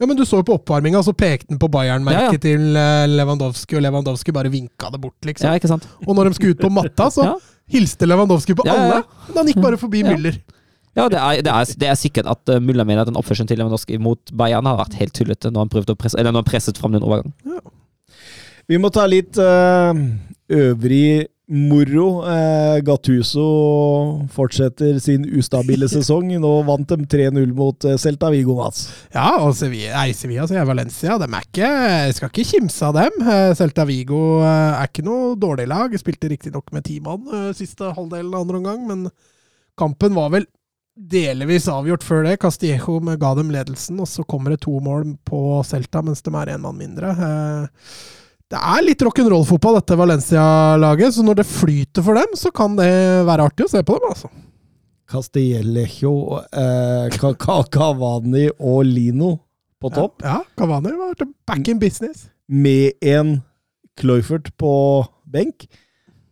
Ja, 0.00 0.08
men 0.08 0.16
Du 0.16 0.24
så 0.28 0.40
jo 0.40 0.46
på 0.48 0.56
oppvarminga, 0.56 1.02
så 1.04 1.12
pekte 1.16 1.52
han 1.52 1.60
på 1.60 1.68
Bayern-merket 1.72 2.24
Ja, 2.24 2.32
ja. 2.32 2.40
til 2.40 3.12
Lewandowski, 3.16 3.76
og 3.76 3.84
Lewandowski 3.84 4.32
bare 4.36 4.52
vinka 4.52 4.88
det 4.92 5.00
bort, 5.00 5.16
liksom. 5.28 5.48
Ja, 5.48 5.60
ikke 5.60 5.68
sant? 5.72 5.84
Og 6.06 6.16
når 6.16 6.30
de 6.30 6.38
skulle 6.40 6.56
ut 6.56 6.64
på 6.64 6.72
matta, 6.72 7.08
så 7.12 7.24
Ja. 7.28 7.34
hilste 7.76 8.08
Lewandowski 8.08 8.56
på 8.56 8.64
Ja, 8.68 8.76
ja, 8.76 8.88
ja. 8.88 8.98
alle. 9.00 9.28
Men 9.28 9.40
han 9.42 9.52
gikk 9.52 9.60
bare 9.64 9.80
forbi. 9.80 10.00
Müller. 10.04 10.40
Ja, 10.96 11.10
det 11.12 11.20
er, 11.20 11.42
det 11.44 11.52
er, 11.52 11.72
det 11.82 11.88
er 11.92 11.98
sikkert 12.00 12.28
at 12.32 12.52
uh, 12.54 12.60
Mulla 12.62 12.86
mener 12.88 13.04
at 13.04 13.10
den 13.10 13.18
oppførselen 13.20 13.50
til 13.50 13.60
Lewandowski 13.60 14.00
mot 14.00 14.32
Bayern 14.32 14.68
har 14.68 14.78
vært 14.80 14.96
helt 15.00 15.12
tullete 15.16 15.52
når 15.52 15.66
han 15.66 15.72
prøvde 15.74 15.92
å 15.92 16.00
presse, 16.00 16.16
eller 16.16 16.32
når 16.32 16.44
han 16.44 16.50
presset 16.50 16.80
fram 16.80 16.96
den 16.96 17.04
overgangen. 17.04 17.34
Vi 18.66 18.78
må 18.80 18.88
ta 18.90 19.04
litt 19.06 19.36
uh, 19.38 19.92
øvrig 20.50 21.28
moro. 21.46 22.06
Uh, 22.26 22.80
Gattuso 22.82 23.44
fortsetter 24.34 24.98
sin 25.04 25.28
ustabile 25.38 25.88
sesong. 25.92 26.32
Nå 26.42 26.52
vant 26.66 26.88
de 26.90 27.06
3-0 27.12 27.52
mot 27.56 27.86
eh, 27.86 27.98
Celta 28.00 28.32
Vigo, 28.34 28.56
Mats. 28.58 28.88
Ja, 29.14 29.28
og 29.44 29.54
Sevilla, 29.58 30.00
nei, 30.00 30.16
Sevilla 30.16 30.48
så 30.48 30.58
er 30.58 30.66
Valencia. 30.68 31.20
De 31.22 31.28
er 31.28 31.46
ikke, 31.46 31.70
jeg 32.08 32.18
skal 32.18 32.32
ikke 32.32 32.48
kimse 32.50 32.90
av 32.90 32.98
dem. 32.98 33.22
Eh, 33.22 33.52
Celta 33.58 33.86
Vigo 33.88 34.40
eh, 34.40 34.80
er 34.80 34.90
ikke 34.90 35.06
noe 35.06 35.36
dårlig 35.40 35.68
lag. 35.70 35.94
Spilte 36.00 36.32
riktignok 36.32 36.72
med 36.74 36.88
ti 36.88 36.98
mann 37.04 37.26
eh, 37.30 37.52
siste 37.56 37.92
halvdelen 37.92 38.34
av 38.34 38.42
andre 38.42 38.62
omgang, 38.62 38.84
men 38.90 39.08
kampen 39.78 40.16
var 40.16 40.32
vel 40.34 40.48
delvis 40.96 41.68
avgjort 41.68 42.02
før 42.06 42.24
det. 42.24 42.38
Castillejo 42.40 43.00
ga 43.20 43.34
dem 43.36 43.50
ledelsen, 43.52 43.98
og 44.00 44.08
så 44.08 44.24
kommer 44.26 44.50
det 44.54 44.62
to 44.64 44.78
mål 44.80 45.16
på 45.28 45.62
Celta 45.68 46.02
mens 46.02 46.22
de 46.24 46.32
er 46.34 46.54
én 46.56 46.62
mann 46.64 46.78
mindre. 46.78 47.10
Eh, 47.12 47.66
Det 48.48 48.58
er 48.62 48.82
litt 48.86 49.00
rock'n'roll-fotball, 49.02 49.80
dette 49.80 49.96
Valencia-laget, 49.98 51.14
så 51.16 51.22
når 51.26 51.34
det 51.40 51.46
flyter 51.50 52.04
for 52.06 52.14
dem, 52.14 52.36
så 52.38 52.52
kan 52.54 52.76
det 52.78 53.24
være 53.26 53.42
artig 53.42 53.64
å 53.66 53.70
se 53.72 53.82
på 53.82 53.96
dem, 53.98 54.12
altså. 54.12 54.30
Castillejo, 55.10 56.12
eh, 56.52 57.08
Cavani 57.70 58.48
og 58.60 58.84
Lino 58.86 59.32
på 59.82 59.90
topp, 59.92 60.22
Ja, 60.22 60.42
Cavani 60.56 60.92
var 60.96 61.14
back 61.46 61.66
in 61.68 61.78
business. 61.78 62.28
med 62.48 62.92
en 63.02 63.42
Cloyfert 63.98 64.52
på 64.56 65.06
benk. 65.26 65.66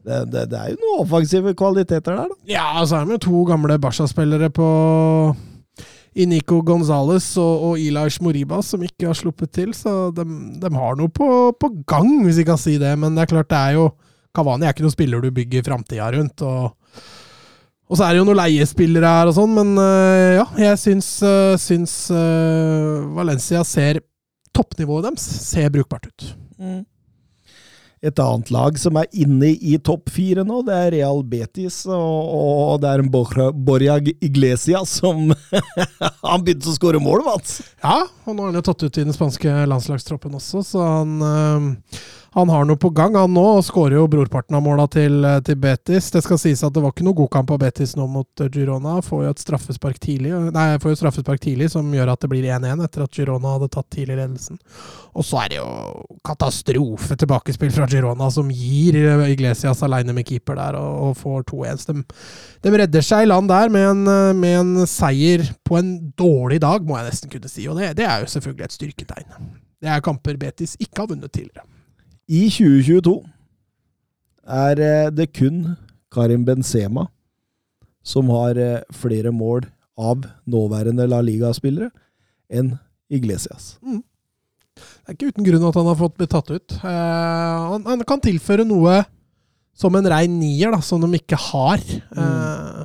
Det, 0.04 0.20
det, 0.28 0.44
det 0.52 0.60
er 0.60 0.72
jo 0.74 0.78
noen 0.82 1.02
offensive 1.06 1.54
kvaliteter 1.56 2.12
der, 2.18 2.30
da. 2.30 2.40
Ja, 2.50 2.68
så 2.84 2.98
er 2.98 3.08
det 3.08 3.16
jo 3.16 3.24
to 3.30 3.42
gamle 3.48 3.78
Barca-spillere 3.80 4.50
på 4.52 4.68
Inico 6.14 6.60
Nico 6.60 6.62
Gonzales 6.62 7.26
og, 7.42 7.64
og 7.70 7.80
Ilaish 7.82 8.22
Moriba 8.22 8.60
som 8.62 8.84
ikke 8.86 9.08
har 9.08 9.18
sluppet 9.18 9.50
til, 9.56 9.72
så 9.74 10.12
de, 10.14 10.26
de 10.60 10.70
har 10.76 10.98
noe 11.00 11.10
på, 11.10 11.28
på 11.58 11.70
gang, 11.88 12.20
hvis 12.22 12.38
jeg 12.42 12.48
kan 12.50 12.60
si 12.60 12.76
det. 12.78 12.92
Men 13.00 13.16
det 13.16 13.24
er 13.24 13.32
klart, 13.32 13.50
det 13.50 13.60
er 13.60 13.78
jo 13.80 13.88
Kavani 14.34 14.66
er 14.66 14.74
ikke 14.74 14.82
noen 14.82 14.94
spiller 14.94 15.22
du 15.22 15.30
bygger 15.34 15.66
framtida 15.66 16.08
rundt. 16.10 16.42
Og, 16.42 16.72
og 17.86 17.98
så 17.98 18.06
er 18.06 18.14
det 18.14 18.22
jo 18.22 18.28
noen 18.28 18.40
leiespillere 18.40 19.12
her 19.16 19.30
og 19.30 19.36
sånn, 19.36 19.54
men 19.54 19.74
øh, 19.78 20.40
ja, 20.40 20.46
jeg 20.68 20.80
syns, 20.82 21.10
øh, 21.26 21.54
syns 21.62 21.94
øh, 22.14 23.04
Valencia 23.14 23.62
ser 23.66 24.02
Toppnivået 24.54 25.08
deres 25.08 25.22
ser 25.48 25.70
brukbart 25.74 26.04
ut. 26.06 26.26
Et 28.04 28.20
annet 28.20 28.50
lag 28.52 28.78
som 28.80 28.98
er 29.00 29.08
inne 29.16 29.52
i 29.54 29.76
topp 29.82 30.12
fire 30.12 30.44
nå. 30.46 30.60
Det 30.66 30.74
er 30.76 30.90
Real 30.98 31.22
Betis, 31.26 31.82
og, 31.88 32.34
og 32.34 32.82
det 32.82 32.90
er 32.90 33.04
en 33.04 33.10
Borja, 33.10 33.98
Iglesia 34.24 34.84
som 34.88 35.30
Han 36.28 36.44
begynte 36.44 36.70
å 36.70 36.76
skåre 36.76 37.00
mål, 37.02 37.24
Mats! 37.26 37.60
Ja, 37.82 38.02
og 38.24 38.34
nå 38.34 38.44
har 38.44 38.52
han 38.52 38.60
jo 38.60 38.66
tatt 38.68 38.84
ut 38.84 39.00
i 39.00 39.06
den 39.06 39.16
spanske 39.16 39.54
landslagstroppen 39.70 40.36
også, 40.38 40.62
så 40.66 40.84
han 40.84 41.16
øh, 41.24 41.70
han 42.34 42.48
har 42.48 42.64
noe 42.66 42.78
på 42.80 42.90
gang, 42.90 43.14
han 43.14 43.30
nå, 43.30 43.42
og 43.60 43.62
skårer 43.62 43.94
jo 43.94 44.08
brorparten 44.10 44.56
av 44.58 44.62
måla 44.64 44.88
til, 44.90 45.20
eh, 45.22 45.38
til, 45.46 45.54
Betis. 45.62 46.08
Det 46.10 46.22
skal 46.24 46.38
sies 46.42 46.64
at 46.66 46.74
det 46.74 46.82
var 46.82 46.90
ikke 46.90 47.04
noe 47.06 47.14
god 47.14 47.30
kamp 47.30 47.52
av 47.54 47.60
Betis 47.62 47.92
nå 47.94 48.08
mot 48.10 48.42
eh, 48.42 48.48
Girona. 48.50 48.96
Får 49.06 49.20
jo 49.22 49.30
et 49.30 49.42
straffespark 49.44 50.00
tidlig, 50.02 50.32
nei, 50.50 50.64
får 50.82 50.96
jo 50.96 50.98
straffespark 50.98 51.44
tidlig 51.44 51.68
som 51.70 51.92
gjør 51.94 52.10
at 52.10 52.24
det 52.24 52.30
blir 52.32 52.48
1-1 52.50 52.82
etter 52.82 53.04
at 53.04 53.14
Girona 53.14 53.52
hadde 53.54 53.68
tatt 53.76 53.86
tidlig 53.94 54.16
ledelsen. 54.18 54.58
Og 55.14 55.22
så 55.22 55.44
er 55.44 55.52
det 55.52 55.60
jo 55.60 55.68
katastrofe 56.26 57.14
tilbakespill 57.22 57.70
fra 57.76 57.86
Girona 57.92 58.26
som 58.34 58.50
gir 58.50 58.98
eh, 58.98 59.22
Iglesias 59.30 59.84
aleine 59.86 60.16
med 60.16 60.26
keeper 60.26 60.58
der 60.58 60.78
og, 60.80 60.96
og 61.10 61.20
får 61.20 61.46
2-1. 61.52 61.84
De, 61.86 62.02
de, 62.66 62.72
redder 62.82 63.06
seg 63.06 63.28
i 63.28 63.28
land 63.30 63.52
der 63.52 63.70
med 63.70 63.92
en, 63.92 64.02
med 64.40 64.56
en, 64.58 64.72
seier 64.90 65.46
på 65.62 65.78
en 65.78 65.94
dårlig 66.18 66.58
dag, 66.66 66.82
må 66.82 66.98
jeg 66.98 67.12
nesten 67.12 67.30
kunne 67.30 67.52
si. 67.52 67.68
Og 67.70 67.78
det, 67.78 67.92
det 68.02 68.10
er 68.10 68.26
jo 68.26 68.32
selvfølgelig 68.34 68.66
et 68.66 68.76
styrketegn. 68.80 69.38
Det 69.84 69.94
er 69.94 70.02
kamper 70.02 70.34
Betis 70.40 70.74
ikke 70.82 71.04
har 71.04 71.14
vunnet 71.14 71.30
tidligere. 71.30 71.68
I 72.24 72.46
2022 72.48 73.18
er 74.44 74.80
eh, 74.80 75.10
det 75.12 75.32
kun 75.36 75.74
Karim 76.12 76.44
Benzema 76.44 77.08
som 78.04 78.30
har 78.32 78.56
eh, 78.60 78.80
flere 78.92 79.32
mål 79.32 79.66
av 80.00 80.24
nåværende 80.48 81.06
La 81.08 81.20
Liga-spillere 81.24 81.90
enn 82.48 82.74
Iglesias. 83.12 83.76
Mm. 83.84 84.00
Det 84.74 85.12
er 85.12 85.16
ikke 85.16 85.32
uten 85.34 85.46
grunn 85.46 85.66
at 85.68 85.76
han 85.78 85.88
har 85.90 85.98
fått 86.00 86.16
blitt 86.18 86.32
tatt 86.32 86.50
ut. 86.50 86.76
Uh, 86.80 87.74
han, 87.74 87.84
han, 87.86 88.02
kan 88.08 88.22
tilføre 88.24 88.64
noe 88.66 89.02
som 89.76 89.94
en 89.94 90.08
rein 90.10 90.32
nier, 90.40 90.72
da, 90.74 90.80
som 90.82 91.04
de 91.04 91.20
ikke 91.20 91.38
har. 91.38 91.82
Uh, 92.10 92.82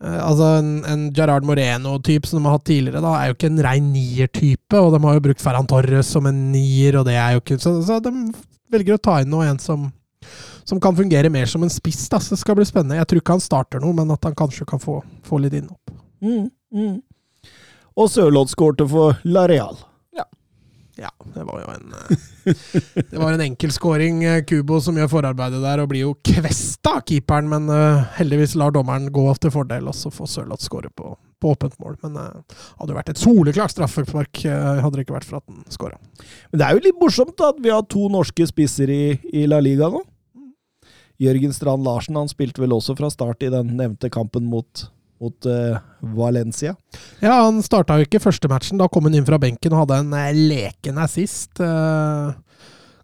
altså 0.00 0.48
En, 0.60 0.70
en 0.84 1.04
Gerard 1.16 1.46
Moreno-type 1.48 2.28
som 2.28 2.40
de 2.40 2.48
har 2.48 2.58
hatt 2.58 2.66
tidligere, 2.68 3.00
da, 3.00 3.14
er 3.16 3.30
jo 3.30 3.36
ikke 3.36 3.48
en 3.48 3.62
rein 3.64 3.86
nier-type. 3.94 4.76
Og 4.76 4.92
de 4.92 5.00
har 5.06 5.16
jo 5.16 5.24
brukt 5.28 5.44
Ferran 5.44 5.68
Torres 5.70 6.10
som 6.12 6.28
en 6.28 6.42
nier, 6.52 6.98
og 7.00 7.06
det 7.08 7.16
er 7.16 7.36
jo 7.36 7.44
ikke 7.44 7.58
Så, 7.62 7.78
så 7.86 8.00
de 8.04 8.12
velger 8.72 8.98
å 8.98 9.02
ta 9.02 9.20
inn 9.22 9.32
noe 9.32 9.46
en 9.48 9.60
som, 9.62 9.88
som 10.68 10.80
kan 10.82 10.96
fungere 10.98 11.30
mer 11.32 11.48
som 11.48 11.64
en 11.64 11.72
spiss. 11.72 12.04
Da. 12.12 12.20
Så 12.20 12.34
det 12.34 12.42
skal 12.42 12.58
bli 12.58 12.68
spennende. 12.68 12.98
Jeg 13.00 13.08
tror 13.08 13.22
ikke 13.22 13.38
han 13.38 13.44
starter 13.44 13.82
noe, 13.82 13.96
men 13.96 14.12
at 14.12 14.28
han 14.28 14.36
kanskje 14.36 14.68
kan 14.68 14.82
få, 14.82 15.00
få 15.26 15.40
litt 15.42 15.56
innhopp. 15.56 15.94
Mm, 16.24 16.48
mm. 16.74 16.96
Og 17.96 18.10
Sørloth 18.12 18.52
skårte 18.52 18.84
for 18.90 19.16
La 19.24 19.46
Real. 19.48 19.78
Ja. 20.96 21.10
det 21.34 21.42
var 21.44 21.60
jo 21.60 21.72
en 21.74 21.92
eh, 21.92 22.54
Det 23.10 23.18
var 23.20 23.34
en 23.34 23.42
enkel 23.44 23.72
scoring. 23.72 24.22
Kubo 24.48 24.80
som 24.80 24.96
gjør 24.96 25.10
forarbeidet 25.12 25.60
der, 25.60 25.82
og 25.82 25.90
blir 25.92 26.06
jo 26.06 26.14
kvesta 26.24 26.96
av 26.96 27.04
keeperen, 27.08 27.50
men 27.52 27.68
uh, 27.68 28.06
heldigvis 28.16 28.56
lar 28.56 28.72
dommeren 28.72 29.10
gå 29.12 29.26
til 29.42 29.52
fordel, 29.52 29.90
og 29.90 29.96
så 29.98 30.12
får 30.14 30.30
Sørloth 30.32 30.64
skåre 30.64 30.88
på, 30.96 31.12
på 31.42 31.52
åpent 31.52 31.76
mål. 31.82 31.98
Men 32.04 32.16
det 32.16 32.26
uh, 32.32 32.66
hadde 32.80 32.94
jo 32.94 32.98
vært 33.00 33.12
et 33.12 33.22
soleklart 33.22 33.74
straffespark, 33.74 34.42
uh, 34.48 34.80
hadde 34.80 34.94
det 34.96 35.06
ikke 35.06 35.18
vært 35.18 35.28
for 35.28 35.42
at 35.42 35.48
den 35.50 35.64
skåra. 35.74 36.00
Men 36.50 36.62
det 36.62 36.68
er 36.68 36.76
jo 36.76 36.84
litt 36.88 37.00
morsomt 37.02 37.36
da, 37.36 37.52
at 37.52 37.60
vi 37.62 37.74
har 37.74 37.84
to 37.92 38.08
norske 38.12 38.48
spisser 38.48 38.92
i, 38.92 39.02
i 39.36 39.44
La 39.50 39.60
Liga 39.60 39.90
nå. 39.92 40.04
Jørgen 41.20 41.52
Strand 41.56 41.84
Larsen 41.84 42.16
han 42.18 42.28
spilte 42.28 42.60
vel 42.60 42.74
også 42.76 42.96
fra 42.96 43.08
start 43.12 43.44
i 43.44 43.52
den 43.52 43.72
nevnte 43.78 44.10
kampen 44.12 44.48
mot, 44.52 44.88
mot 45.22 45.48
uh, 45.48 45.78
Valencia. 46.16 46.74
Ja, 47.22 47.38
han 47.46 47.62
starta 47.64 47.98
jo 47.98 48.06
ikke 48.06 48.22
første 48.22 48.50
matchen. 48.52 48.80
Da 48.80 48.88
kom 48.92 49.08
han 49.08 49.16
inn 49.16 49.26
fra 49.28 49.38
benken 49.42 49.74
og 49.74 49.84
hadde 49.84 50.00
en 50.04 50.12
uh, 50.16 50.28
leken 50.36 51.00
assist. 51.02 51.60
Uh, 51.60 52.34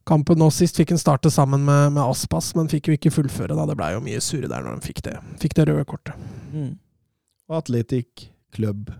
kampen 0.09 0.41
nå 0.41 0.51
sist 0.55 0.79
fikk 0.81 0.95
han 0.95 1.01
starte 1.01 1.33
sammen 1.33 1.65
med, 1.67 1.95
med, 1.97 2.05
Aspas, 2.05 2.53
men 2.59 2.71
fikk 2.73 2.91
jo 2.91 2.99
ikke 2.99 3.15
fullføre. 3.15 3.57
da 3.57 3.67
Det 3.69 3.79
blei 3.79 3.93
jo 3.95 4.05
mye 4.05 4.23
surre 4.25 4.51
der 4.51 4.65
når 4.65 4.79
han 4.79 4.85
fikk 4.85 5.05
det, 5.09 5.19
fikk 5.43 5.59
det 5.59 5.69
røde 5.71 5.89
kortet. 5.89 6.31
Mm. 6.53 6.75
Atletic 7.53 8.31
Club 8.55 8.91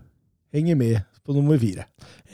henger 0.53 0.77
med 0.77 1.01
på 1.23 1.33
nummer 1.33 1.57
fire. 1.57 1.85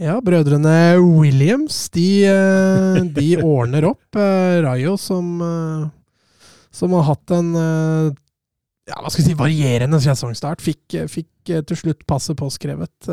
Ja, 0.01 0.17
brødrene 0.23 0.97
Williams, 0.97 1.89
de, 1.93 2.25
eh, 2.25 3.03
de 3.13 3.30
ordner 3.45 3.86
opp. 3.91 4.15
Eh, 4.17 4.61
Rayo, 4.65 4.95
som, 4.97 5.36
eh, 5.41 5.89
som 6.71 6.95
har 6.97 7.05
hatt 7.11 7.36
en 7.36 7.51
ja, 8.89 8.97
hva 8.97 9.11
skal 9.11 9.23
vi 9.23 9.29
si, 9.29 9.37
varierende 9.37 9.99
sesongstart, 10.03 10.63
fikk, 10.65 10.97
fikk 11.11 11.53
til 11.69 11.77
slutt 11.77 12.03
passet 12.09 12.37
påskrevet. 12.39 13.09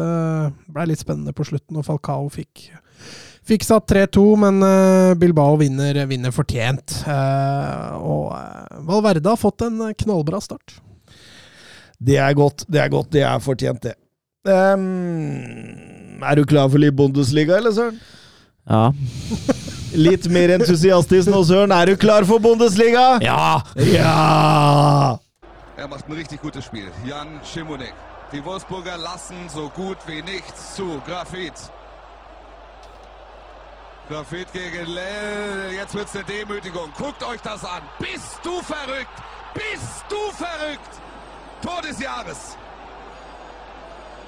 Blei 0.73 0.89
litt 0.91 1.03
spennende 1.03 1.35
på 1.37 1.47
slutten, 1.49 1.77
og 1.79 1.87
Falcao 1.87 2.31
fikk, 2.33 2.71
fikk 3.47 3.67
satt 3.67 3.89
3-2, 3.93 4.25
men 4.41 4.65
Bilbao 5.21 5.59
vinner, 5.61 6.01
vinner 6.09 6.35
fortjent. 6.35 7.03
Og 8.01 8.33
Valverde 8.89 9.33
har 9.33 9.41
fått 9.41 9.67
en 9.69 9.91
knallbra 10.01 10.41
start. 10.45 10.79
Det 11.97 12.19
er 12.21 12.35
godt, 12.37 12.67
det 12.69 12.83
er 12.83 12.93
godt, 12.93 13.13
det 13.13 13.25
er 13.25 13.41
fortjent, 13.41 13.87
det. 13.89 13.97
Um, 14.47 16.23
er 16.23 16.39
du 16.39 16.45
klar 16.47 16.69
for 16.71 16.79
litt 16.79 16.95
Bundesliga, 16.97 17.57
eller, 17.59 17.73
Søren? 17.75 17.99
Ja. 18.69 18.91
litt 20.07 20.27
mer 20.31 20.53
entusiastisk 20.59 21.31
nå, 21.33 21.43
Søren. 21.49 21.75
Er 21.75 21.91
du 21.91 21.97
klar 22.01 22.27
for 22.29 22.43
Bundesliga? 22.43 23.17
Ja! 23.25 23.63
Ja! 23.91 25.17
Er 25.77 25.89
macht 25.89 26.09
ein 26.09 26.13
richtig 26.13 26.41
gutes 26.41 26.65
Spiel. 26.65 26.91
Jan 27.05 27.41
Schimonek. 27.45 27.93
Die 28.33 28.43
Wolfsburger 28.45 28.97
lassen 28.97 29.49
so 29.49 29.69
gut 29.69 29.99
wie 30.07 30.23
nichts 30.23 30.75
zu. 30.75 31.03
Grafit. 31.07 31.53
Grafit 34.09 34.51
gegen 34.53 34.87
Lell. 34.87 35.73
Jetzt 35.75 35.95
wird's 35.95 36.17
eine 36.17 36.25
Demütigung. 36.25 36.91
Guckt 36.97 37.23
euch 37.23 37.41
das 37.43 37.63
an. 37.65 37.83
Bist 37.99 38.41
du 38.43 38.63
verrückt? 38.63 39.23
Bist 39.53 40.05
du 40.09 40.33
verrückt? 40.33 41.01
Tor 41.63 41.83
des 41.83 42.01
Jahres. 42.01 42.57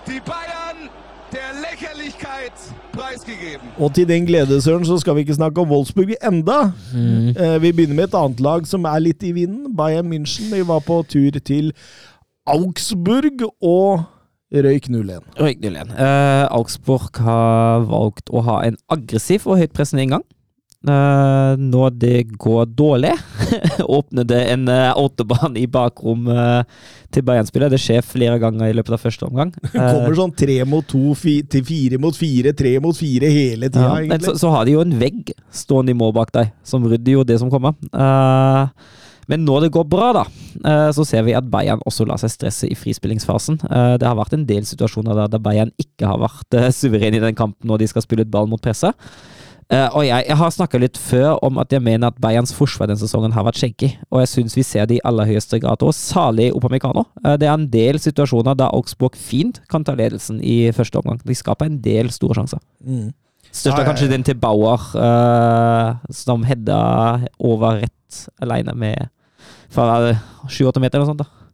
Die 0.07 0.21
Bayern. 0.21 0.91
Og 3.79 3.95
til 3.95 4.09
den 4.09 4.27
glede, 4.27 4.61
Søren, 4.63 4.85
så 4.89 4.99
skal 4.99 5.15
vi 5.15 5.21
ikke 5.27 5.37
snakke 5.37 5.61
om 5.61 5.71
Wolfsburg 5.71 6.15
enda. 6.25 6.59
Mm. 6.95 7.29
Eh, 7.29 7.57
vi 7.63 7.73
begynner 7.73 7.95
med 7.95 8.09
et 8.09 8.15
annet 8.19 8.41
lag 8.41 8.67
som 8.67 8.85
er 8.89 9.03
litt 9.05 9.23
i 9.23 9.33
vinden. 9.37 9.77
Bayern 9.77 10.09
München. 10.13 10.49
Vi 10.55 10.63
var 10.69 10.81
på 10.87 11.03
tur 11.09 11.41
til 11.45 11.73
Augsburg 12.49 13.45
og 13.61 14.07
røyk 14.55 14.89
0-1. 14.89 15.21
Røyk 15.41 15.61
0-1. 15.65 15.93
Uh, 15.93 16.49
Augsburg 16.57 17.21
har 17.21 17.85
valgt 17.91 18.33
å 18.33 18.43
ha 18.49 18.63
en 18.65 18.81
aggressiv 18.89 19.45
og 19.47 19.61
høytpressende 19.61 20.07
inngang. 20.07 20.25
Uh, 20.87 21.59
når 21.59 21.95
det 21.99 22.19
går 22.39 22.69
dårlig, 22.79 23.11
åpner 23.99 24.27
det 24.31 24.39
en 24.53 24.69
uh, 24.71 24.93
autobahn 24.95 25.57
i 25.59 25.65
bakrom 25.67 26.29
uh, 26.31 26.61
til 27.11 27.25
Bayern-spillet. 27.27 27.73
Det 27.73 27.81
skjer 27.83 28.05
flere 28.07 28.37
ganger 28.39 28.71
i 28.71 28.77
løpet 28.79 28.95
av 28.95 29.03
første 29.03 29.27
omgang. 29.27 29.51
det 29.65 29.73
kommer 29.75 30.15
sånn 30.21 30.37
tre 30.39 30.61
mot 30.71 30.87
to 30.87 31.17
til 31.19 31.65
fire 31.67 31.99
mot 31.99 32.15
fire, 32.15 32.53
tre 32.55 32.77
mot 32.85 32.95
fire 32.95 33.27
hele 33.35 33.73
tida, 33.73 33.89
ja, 33.89 34.05
egentlig. 34.05 34.29
Så, 34.29 34.37
så, 34.45 34.53
har 34.55 34.69
de 34.69 34.77
jo 34.77 34.85
en 34.85 34.95
vegg 35.01 35.33
stående 35.51 35.97
i 35.97 35.99
mål 35.99 36.15
bak 36.15 36.31
deg, 36.37 36.53
som 36.63 36.87
rydder 36.87 37.17
jo 37.17 37.25
det 37.27 37.41
som 37.43 37.51
kommer. 37.51 37.75
men 39.27 39.43
når 39.45 39.67
det 39.67 39.73
går 39.75 39.89
bra, 39.91 40.13
da, 40.15 40.23
så 40.95 41.05
ser 41.05 41.27
vi 41.27 41.35
at 41.35 41.49
Bayern 41.51 41.83
også 41.91 42.07
lar 42.07 42.23
seg 42.23 42.31
stresse 42.33 42.71
i 42.71 42.79
frispillingsfasen. 42.79 43.59
det 43.99 44.07
har 44.07 44.17
vært 44.17 44.39
en 44.39 44.47
del 44.47 44.63
situasjoner 44.69 45.27
der 45.27 45.43
Bayern 45.43 45.75
ikke 45.77 46.07
har 46.07 46.23
vært 46.23 46.61
suveren 46.77 47.19
i 47.19 47.25
den 47.25 47.37
kampen 47.37 47.67
når 47.67 47.83
de 47.83 47.91
skal 47.91 48.07
spille 48.07 48.23
ut 48.23 48.33
ball 48.33 48.47
mot 48.47 48.63
presset. 48.63 48.95
Uh, 49.69 49.85
og 49.99 50.07
jeg, 50.07 50.25
jeg 50.25 50.37
har 50.41 50.53
snakka 50.55 50.79
litt 50.81 50.97
før 50.97 51.35
om 51.45 51.59
at 51.61 51.73
jeg 51.75 51.85
mener 51.85 52.09
at 52.09 52.21
Bayerns 52.25 52.55
forsvar 52.57 52.89
denne 52.89 53.03
sesongen 53.03 53.35
har 53.37 53.45
vært 53.45 53.61
shaky, 53.61 53.91
og 54.09 54.23
jeg 54.23 54.31
syns 54.33 54.57
vi 54.57 54.65
ser 54.65 54.89
det 54.89 54.97
i 54.97 55.03
aller 55.05 55.29
høyeste 55.29 55.61
grad, 55.61 55.85
og 55.85 55.93
særlig 55.93 56.47
Opamecano. 56.57 57.05
Uh, 57.21 57.35
det 57.37 57.51
er 57.51 57.53
en 57.53 57.69
del 57.69 58.01
situasjoner 58.01 58.57
der 58.57 58.73
Augsburg 58.73 59.19
fint 59.21 59.61
kan 59.69 59.85
ta 59.85 59.93
ledelsen 59.99 60.41
i 60.41 60.71
første 60.73 61.03
omgang. 61.03 61.21
De 61.21 61.37
skaper 61.37 61.69
en 61.69 61.77
del 61.85 62.09
store 62.15 62.39
sjanser. 62.41 62.65
Mm. 62.81 63.11
Størst 63.49 63.77
er 63.77 63.85
kanskje 63.85 64.09
den 64.09 64.25
til 64.25 64.41
Bauer, 64.41 64.89
uh, 64.97 66.01
som 66.17 66.49
hedda 66.49 66.81
over 67.37 67.83
rett 67.85 68.25
alene 68.41 68.73
med 68.73 69.13
fra 69.69 70.15
7-8 70.49 70.81
meter 70.81 70.97
eller 70.97 71.05
noe 71.05 71.13
sånt. 71.13 71.27
da. 71.27 71.51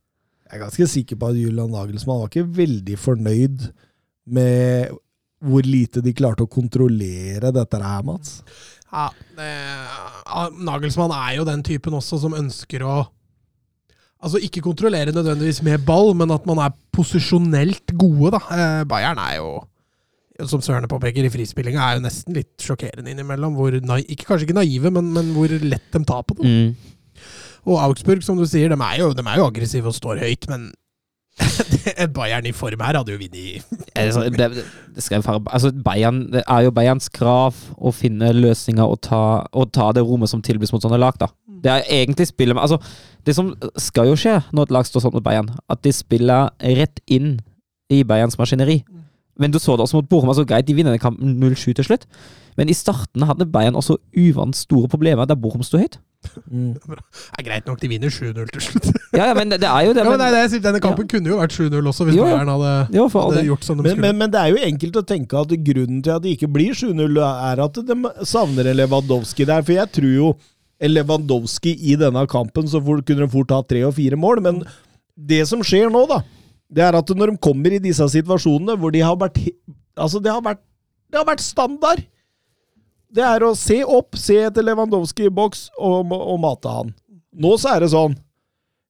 Jeg 0.52 0.60
er 0.60 0.66
ganske 0.68 0.86
sikker 0.92 1.18
på 1.18 1.32
at 1.32 1.38
Julian 1.40 1.72
Nagelsmann 1.74 2.20
var 2.22 2.30
ikke 2.30 2.46
veldig 2.62 2.98
fornøyd 3.00 3.72
med 4.30 4.94
hvor 5.44 5.66
lite 5.66 6.02
de 6.04 6.14
klarte 6.16 6.46
å 6.46 6.50
kontrollere 6.50 7.52
dette 7.54 7.80
her, 7.80 8.06
Mats. 8.06 8.38
Ja, 8.94 9.08
det, 9.36 9.50
Nagelsmann 10.64 11.12
er 11.14 11.36
jo 11.38 11.46
den 11.48 11.64
typen 11.66 11.96
også 11.98 12.20
som 12.22 12.36
ønsker 12.38 12.86
å 12.86 13.02
Altså 14.24 14.38
ikke 14.40 14.62
kontrollere 14.64 15.12
nødvendigvis 15.12 15.58
med 15.66 15.82
ball, 15.84 16.14
men 16.16 16.30
at 16.32 16.46
man 16.48 16.56
er 16.64 16.70
posisjonelt 16.96 17.92
gode, 18.00 18.30
da. 18.32 18.38
Eh, 18.56 18.84
Bayern 18.88 19.18
er 19.20 19.34
jo, 19.36 19.50
som 20.48 20.62
Sørene 20.64 20.88
påpeker, 20.88 21.26
i 21.26 21.32
frispillinga 21.34 21.82
er 21.84 21.98
jo 21.98 22.04
nesten 22.06 22.38
litt 22.38 22.54
sjokkerende 22.64 23.12
innimellom. 23.12 23.52
Hvor, 23.58 23.76
ikke, 23.76 24.24
kanskje 24.24 24.48
ikke 24.48 24.56
naive, 24.56 24.94
men, 24.96 25.10
men, 25.12 25.28
hvor 25.36 25.52
lett 25.52 25.90
de 25.92 26.00
tar 26.08 26.24
på 26.24 26.38
det. 26.38 26.48
Mm. 26.48 27.20
Og 27.68 27.82
Augsburg, 27.82 28.24
som 28.24 28.40
du 28.40 28.46
sier, 28.48 28.72
de 28.72 28.80
er, 28.80 29.02
jo, 29.02 29.10
de 29.12 29.26
er 29.28 29.42
jo 29.42 29.50
aggressive 29.50 29.92
og 29.92 29.98
står 29.98 30.24
høyt, 30.24 30.48
men 30.48 30.70
Et 31.98 32.12
Bayern 32.12 32.46
i 32.46 32.52
form 32.52 32.82
her 32.82 32.98
hadde 32.98 33.14
jo 33.14 33.20
vunnet 33.20 33.62
Altså, 33.94 34.24
altså 35.46 35.70
Bayern, 35.84 36.32
det 36.32 36.42
er 36.46 36.66
jo 36.66 36.72
Bayerns 36.74 37.08
krav 37.08 37.56
å 37.76 37.92
finne 37.94 38.32
løsninger 38.34 38.84
og 38.84 39.00
ta, 39.06 39.46
og 39.52 39.72
ta 39.72 39.90
det 39.94 40.04
rommet 40.04 40.30
som 40.30 40.42
tilbys 40.42 40.72
mot 40.74 40.82
sånne 40.82 40.98
lag. 41.00 41.18
da. 41.20 41.30
Det 41.64 41.72
er 41.72 41.86
egentlig 42.02 42.26
spillet 42.28 42.58
altså, 42.60 42.78
Det 43.24 43.34
som 43.36 43.54
skal 43.80 44.10
jo 44.10 44.18
skje 44.20 44.40
når 44.52 44.68
et 44.68 44.74
lag 44.76 44.88
står 44.88 45.06
sånn 45.06 45.14
mot 45.16 45.24
Bayern, 45.24 45.48
at 45.70 45.82
de 45.84 45.92
spiller 45.94 46.50
rett 46.60 47.00
inn 47.06 47.38
i 47.92 48.02
Bayerns 48.04 48.38
maskineri. 48.40 48.82
Men 49.40 49.50
du 49.50 49.58
så 49.58 49.74
det 49.74 49.82
også 49.86 49.98
mot 49.98 50.08
Borum. 50.08 50.28
altså 50.28 50.44
Greit, 50.44 50.66
de 50.66 50.74
vinner 50.74 50.96
kampen 50.98 51.38
0-7 51.42 51.72
til 51.74 51.84
slutt, 51.84 52.06
men 52.56 52.68
i 52.68 52.76
starten 52.76 53.22
hadde 53.26 53.50
Bayern 53.50 53.74
også 53.74 53.96
uvant 54.16 54.56
store 54.56 54.88
problemer 54.88 55.24
der 55.26 55.34
Borum 55.34 55.62
sto 55.62 55.78
høyt. 55.78 55.98
Mm. 56.50 56.74
Det 57.34 57.40
er 57.40 57.46
greit 57.46 57.66
nok, 57.68 57.80
de 57.82 57.90
vinner 57.90 58.12
7-0 58.12 58.50
til 58.52 58.64
slutt. 58.68 58.90
Ja, 59.14 59.28
ja, 59.30 59.34
men 59.38 59.52
det, 59.52 59.60
er 59.62 59.84
jo 59.86 59.92
det. 59.94 60.02
Ja, 60.02 60.10
men 60.10 60.18
Men, 60.18 60.32
nei, 60.34 60.58
denne 60.64 60.80
kampen 60.82 61.06
kunne 61.10 61.30
jo 61.30 61.36
vært 61.38 61.54
7-0 61.54 61.90
også, 61.90 62.06
hvis. 62.08 62.16
Bayern 62.18 62.50
hadde, 62.50 62.72
jo, 62.96 63.04
hadde 63.14 63.44
gjort 63.46 63.66
som 63.66 63.78
de 63.78 63.84
Men, 63.86 63.92
skulle. 63.94 64.08
men, 64.08 64.18
men 64.24 64.32
det 64.32 64.40
er 64.40 64.50
jo 64.50 64.64
enkelt 64.66 64.98
å 64.98 65.04
tenke 65.06 65.38
at 65.44 65.54
grunnen 65.68 66.00
til 66.02 66.16
at 66.16 66.24
det 66.24 66.32
ikke 66.34 66.50
blir 66.56 66.74
7-0, 66.74 67.20
er 67.22 67.62
at 67.62 67.78
de 67.90 67.98
savner 68.26 68.72
en 68.72 68.80
Lewandowski 68.80 69.46
der. 69.46 69.62
For 69.62 69.76
jeg 69.76 69.92
tror 69.94 70.10
jo 70.16 70.32
en 70.82 70.90
Lewandowski 70.94 71.76
i 71.92 71.94
denne 72.00 72.24
kampen, 72.30 72.66
så 72.70 72.82
fort, 72.82 73.04
kunne 73.06 73.26
de 73.26 73.30
fort 73.32 73.54
ha 73.54 73.60
tre 73.62 73.84
og 73.86 73.94
fire 73.98 74.18
mål. 74.18 74.42
Men 74.44 74.64
det 75.14 75.44
som 75.48 75.62
skjer 75.62 75.92
nå, 75.94 76.02
da, 76.10 76.20
det 76.74 76.82
er 76.88 76.98
at 76.98 77.14
når 77.14 77.34
de 77.34 77.42
kommer 77.44 77.76
i 77.76 77.82
disse 77.82 78.06
situasjonene 78.16 78.76
hvor 78.80 78.94
de 78.94 79.04
har 79.04 79.18
vært 79.20 79.38
Altså, 79.94 80.18
det 80.18 80.32
har 80.34 80.40
vært, 80.42 80.58
det 81.06 81.20
har 81.20 81.26
vært 81.28 81.42
standard. 81.44 82.00
Det 83.14 83.22
er 83.22 83.44
å 83.46 83.52
se 83.56 83.80
opp, 83.86 84.16
se 84.18 84.40
etter 84.48 84.64
Lewandowski 84.66 85.28
i 85.28 85.32
boks 85.34 85.68
og, 85.78 86.10
og 86.12 86.38
mate 86.42 86.70
han. 86.72 86.94
Nå 87.34 87.56
så 87.58 87.76
er 87.76 87.84
det 87.84 87.92
sånn 87.94 88.16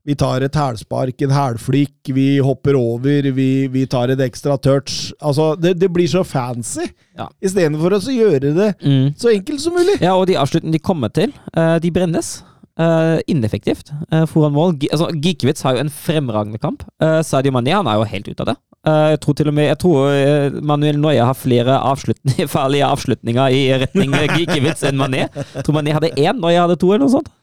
vi 0.05 0.13
tar 0.21 0.43
et 0.45 0.53
hælspark, 0.53 1.23
en 1.25 1.31
hælflikk, 1.33 2.11
vi 2.13 2.37
hopper 2.45 2.77
over, 2.77 3.25
vi, 3.33 3.47
vi 3.73 3.87
tar 3.89 4.11
et 4.13 4.21
ekstra 4.21 4.59
touch. 4.61 5.15
Altså, 5.25 5.55
det, 5.57 5.79
det 5.81 5.89
blir 5.95 6.05
så 6.13 6.21
fancy, 6.29 6.85
Ja. 7.17 7.25
istedenfor 7.41 7.97
å 7.97 8.01
gjøre 8.13 8.51
det 8.53 8.67
Mm. 8.85 9.15
så 9.17 9.33
enkelt 9.33 9.61
som 9.65 9.73
mulig. 9.73 9.95
Ja, 10.05 10.13
og 10.21 10.27
de 10.29 10.37
avslutningene 10.37 10.77
de 10.77 10.83
kommer 10.85 11.09
til, 11.09 11.33
eh, 11.57 11.79
de 11.81 11.91
brennes. 11.91 12.43
eh, 12.77 13.21
ineffektivt 13.31 13.93
eh, 14.13 14.27
foran 14.27 14.53
mål. 14.53 14.73
Gi- 14.83 14.89
altså, 14.93 15.09
Gikiewicz 15.15 15.63
har 15.63 15.77
jo 15.77 15.81
en 15.87 15.89
fremragende 15.95 16.59
kamp. 16.61 16.83
Uh, 17.01 17.23
Sadio 17.23 17.53
Mané 17.55 17.71
han 17.73 17.87
er 17.87 17.95
jo 18.01 18.05
helt 18.11 18.29
ute 18.29 18.41
av 18.43 18.47
det. 18.53 18.57
Eh, 18.85 19.11
jeg 19.15 19.21
tror 19.25 19.37
til 19.39 19.49
og 19.49 19.55
med 19.57 19.71
jeg 19.71 19.79
tror 19.81 20.11
eh, 20.13 20.57
Manuel 20.61 20.99
Neuer 21.01 21.25
har 21.25 21.39
flere 21.39 21.79
avslutninger, 21.89 22.51
farlige 22.57 22.85
avslutninger 22.85 23.57
i 23.57 23.63
retning 23.85 24.13
Gikiewicz 24.37 24.85
enn 24.85 25.01
Mané. 25.01 25.25
Jeg 25.33 25.65
tror 25.65 25.79
Mané 25.79 25.95
hadde 25.97 26.13
én, 26.19 26.37
Neuer 26.37 26.67
hadde 26.67 26.77
to, 26.81 26.93
eller 26.93 27.07
noe 27.07 27.15
sånt. 27.17 27.33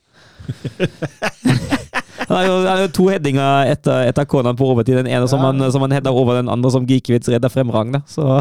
Han 2.32 2.38
har 2.38 2.46
jo, 2.46 2.54
han 2.64 2.80
jo 2.80 2.90
to 2.96 3.06
headinger 3.10 3.68
etter, 3.74 4.06
etter 4.08 4.28
kona 4.30 4.54
på 4.56 4.68
overtid. 4.72 5.02
Den 5.02 5.10
ene 5.10 5.28
som 5.28 5.42
han, 5.44 5.58
som 5.74 5.84
han 5.84 5.92
header 5.92 6.16
over, 6.16 6.38
den 6.38 6.52
andre 6.54 6.70
som 6.72 6.86
Gikiewicz 6.88 7.28
redder 7.28 7.52
fremragende. 7.52 8.00
Så 8.08 8.38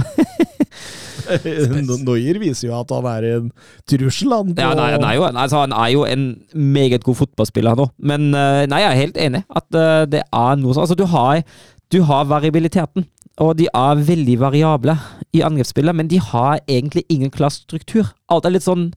Noyer 2.05 2.39
viser 2.39 2.68
jo 2.68 2.77
at 2.77 2.93
han 2.94 3.09
er 3.10 3.27
en 3.32 3.48
trussel, 3.90 4.31
han. 4.36 4.52
Ja, 4.55 4.70
nei, 4.78 4.93
han, 4.94 5.06
er 5.09 5.16
jo, 5.16 5.24
altså, 5.32 5.64
han 5.64 5.74
er 5.74 5.90
jo 5.97 6.05
en 6.06 6.28
meget 6.55 7.02
god 7.09 7.18
fotballspiller 7.24 7.81
nå, 7.81 7.89
men 7.98 8.31
eh, 8.31 8.62
nei, 8.70 8.82
jeg 8.85 8.90
er 8.93 9.01
helt 9.01 9.20
enig. 9.27 9.43
At 9.48 9.81
det 10.12 10.22
er 10.28 10.60
noe 10.60 10.77
sånn 10.77 10.86
Altså, 10.86 11.01
du 11.01 11.09
har, 11.10 11.43
du 11.91 12.01
har 12.07 12.29
variabiliteten, 12.31 13.07
og 13.41 13.57
de 13.59 13.67
er 13.73 14.03
veldig 14.07 14.37
variable 14.41 14.97
i 15.35 15.43
angrepsspillet, 15.47 15.97
men 15.97 16.11
de 16.11 16.21
har 16.23 16.61
egentlig 16.69 17.05
ingen 17.09 17.33
klar 17.33 17.53
struktur. 17.55 18.12
Alt 18.31 18.47
er 18.47 18.55
litt 18.55 18.67
sånn 18.67 18.91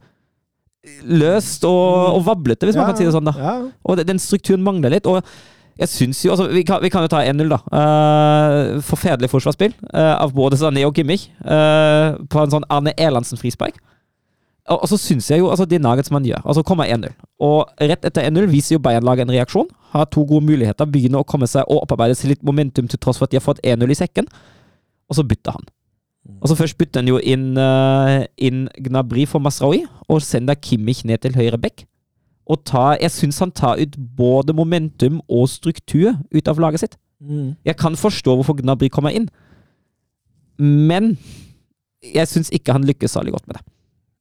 løst 1.07 1.63
og, 1.63 2.17
og 2.17 2.25
vablete, 2.27 2.67
hvis 2.67 2.77
man 2.77 2.89
kan 2.89 2.99
si 2.99 3.07
det 3.07 3.15
sånn. 3.15 3.29
da 3.29 3.35
Ja. 3.39 3.55
og 3.87 4.01
den 4.03 4.19
strukturen 4.19 4.63
mangler 4.65 4.91
litt. 4.91 5.07
Og 5.07 5.23
jeg 5.79 5.89
syns 5.89 6.19
jo 6.25 6.33
altså, 6.33 6.49
vi, 6.51 6.63
kan, 6.67 6.81
vi 6.83 6.91
kan 6.93 7.05
jo 7.05 7.09
ta 7.09 7.23
1-0, 7.23 7.47
da. 7.49 7.59
Uh, 7.71 8.81
forferdelig 8.85 9.31
forsvarsspill 9.31 9.73
uh, 9.93 10.19
av 10.19 10.35
både 10.35 10.59
Sané 10.59 10.85
og 10.85 10.93
Kimmich 10.95 11.29
Uh, 11.43 12.19
på 12.29 12.39
en 12.39 12.51
sånn 12.53 12.67
Arne 12.71 12.93
Erlandsen-frispark. 12.99 13.79
Og, 14.71 14.85
så 14.87 14.95
syns 14.95 15.27
jeg 15.27 15.41
jo 15.41 15.49
altså 15.51 15.65
det 15.67 15.81
Nagelsmann 15.83 16.23
gjør. 16.23 16.39
Altså 16.45 16.63
kommer 16.63 16.87
1-0. 16.87 17.11
Og 17.43 17.67
rett 17.81 18.05
etter 18.07 18.29
1-0 18.29 18.47
viser 18.51 18.77
jo 18.77 18.83
Bayern-laget 18.83 19.27
en 19.27 19.35
reaksjon. 19.35 19.69
Har 19.91 20.07
to 20.07 20.23
gode 20.23 20.45
muligheter, 20.47 20.87
begynner 20.87 21.19
å 21.19 21.27
komme 21.27 21.49
seg 21.51 21.67
og 21.67 21.83
opparbeide 21.83 22.15
seg 22.15 22.31
litt 22.31 22.45
momentum 22.47 22.87
til 22.87 23.01
tross 23.03 23.19
for 23.19 23.27
at 23.27 23.33
de 23.33 23.41
har 23.41 23.45
fått 23.45 23.59
1-0 23.63 23.91
i 23.91 23.99
sekken. 23.99 24.29
Og 25.11 25.19
så 25.19 25.25
bytter 25.27 25.57
han. 25.59 25.67
Og 26.39 26.47
så 26.47 26.55
Først 26.55 26.77
bytter 26.79 27.03
han 27.03 27.11
jo 27.11 27.19
inn, 27.19 27.57
eh, 27.59 28.23
inn 28.39 28.69
Gnabry 28.79 29.25
for 29.27 29.43
Masraoui, 29.43 29.83
og 30.07 30.23
sender 30.23 30.55
Kimmich 30.55 31.03
ned 31.03 31.19
til 31.25 31.35
høyre 31.35 31.59
bekk 31.59 31.83
og 32.45 32.63
tar, 32.67 32.97
jeg 32.99 33.11
syns 33.13 33.39
han 33.39 33.53
tar 33.55 33.79
ut 33.79 33.95
både 34.17 34.55
momentum 34.55 35.21
og 35.31 35.47
struktur 35.51 36.17
ut 36.33 36.49
av 36.51 36.59
laget 36.59 36.83
sitt. 36.83 36.97
Mm. 37.23 37.55
Jeg 37.63 37.77
kan 37.79 37.95
forstå 37.95 38.35
hvorfor 38.35 38.57
Gnabry 38.59 38.89
kommer 38.91 39.15
inn, 39.15 39.29
men 40.59 41.15
jeg 42.03 42.27
syns 42.27 42.51
ikke 42.51 42.75
han 42.75 42.87
lykkes 42.87 43.15
særlig 43.15 43.35
godt 43.37 43.47
med 43.47 43.57
det. 43.57 43.63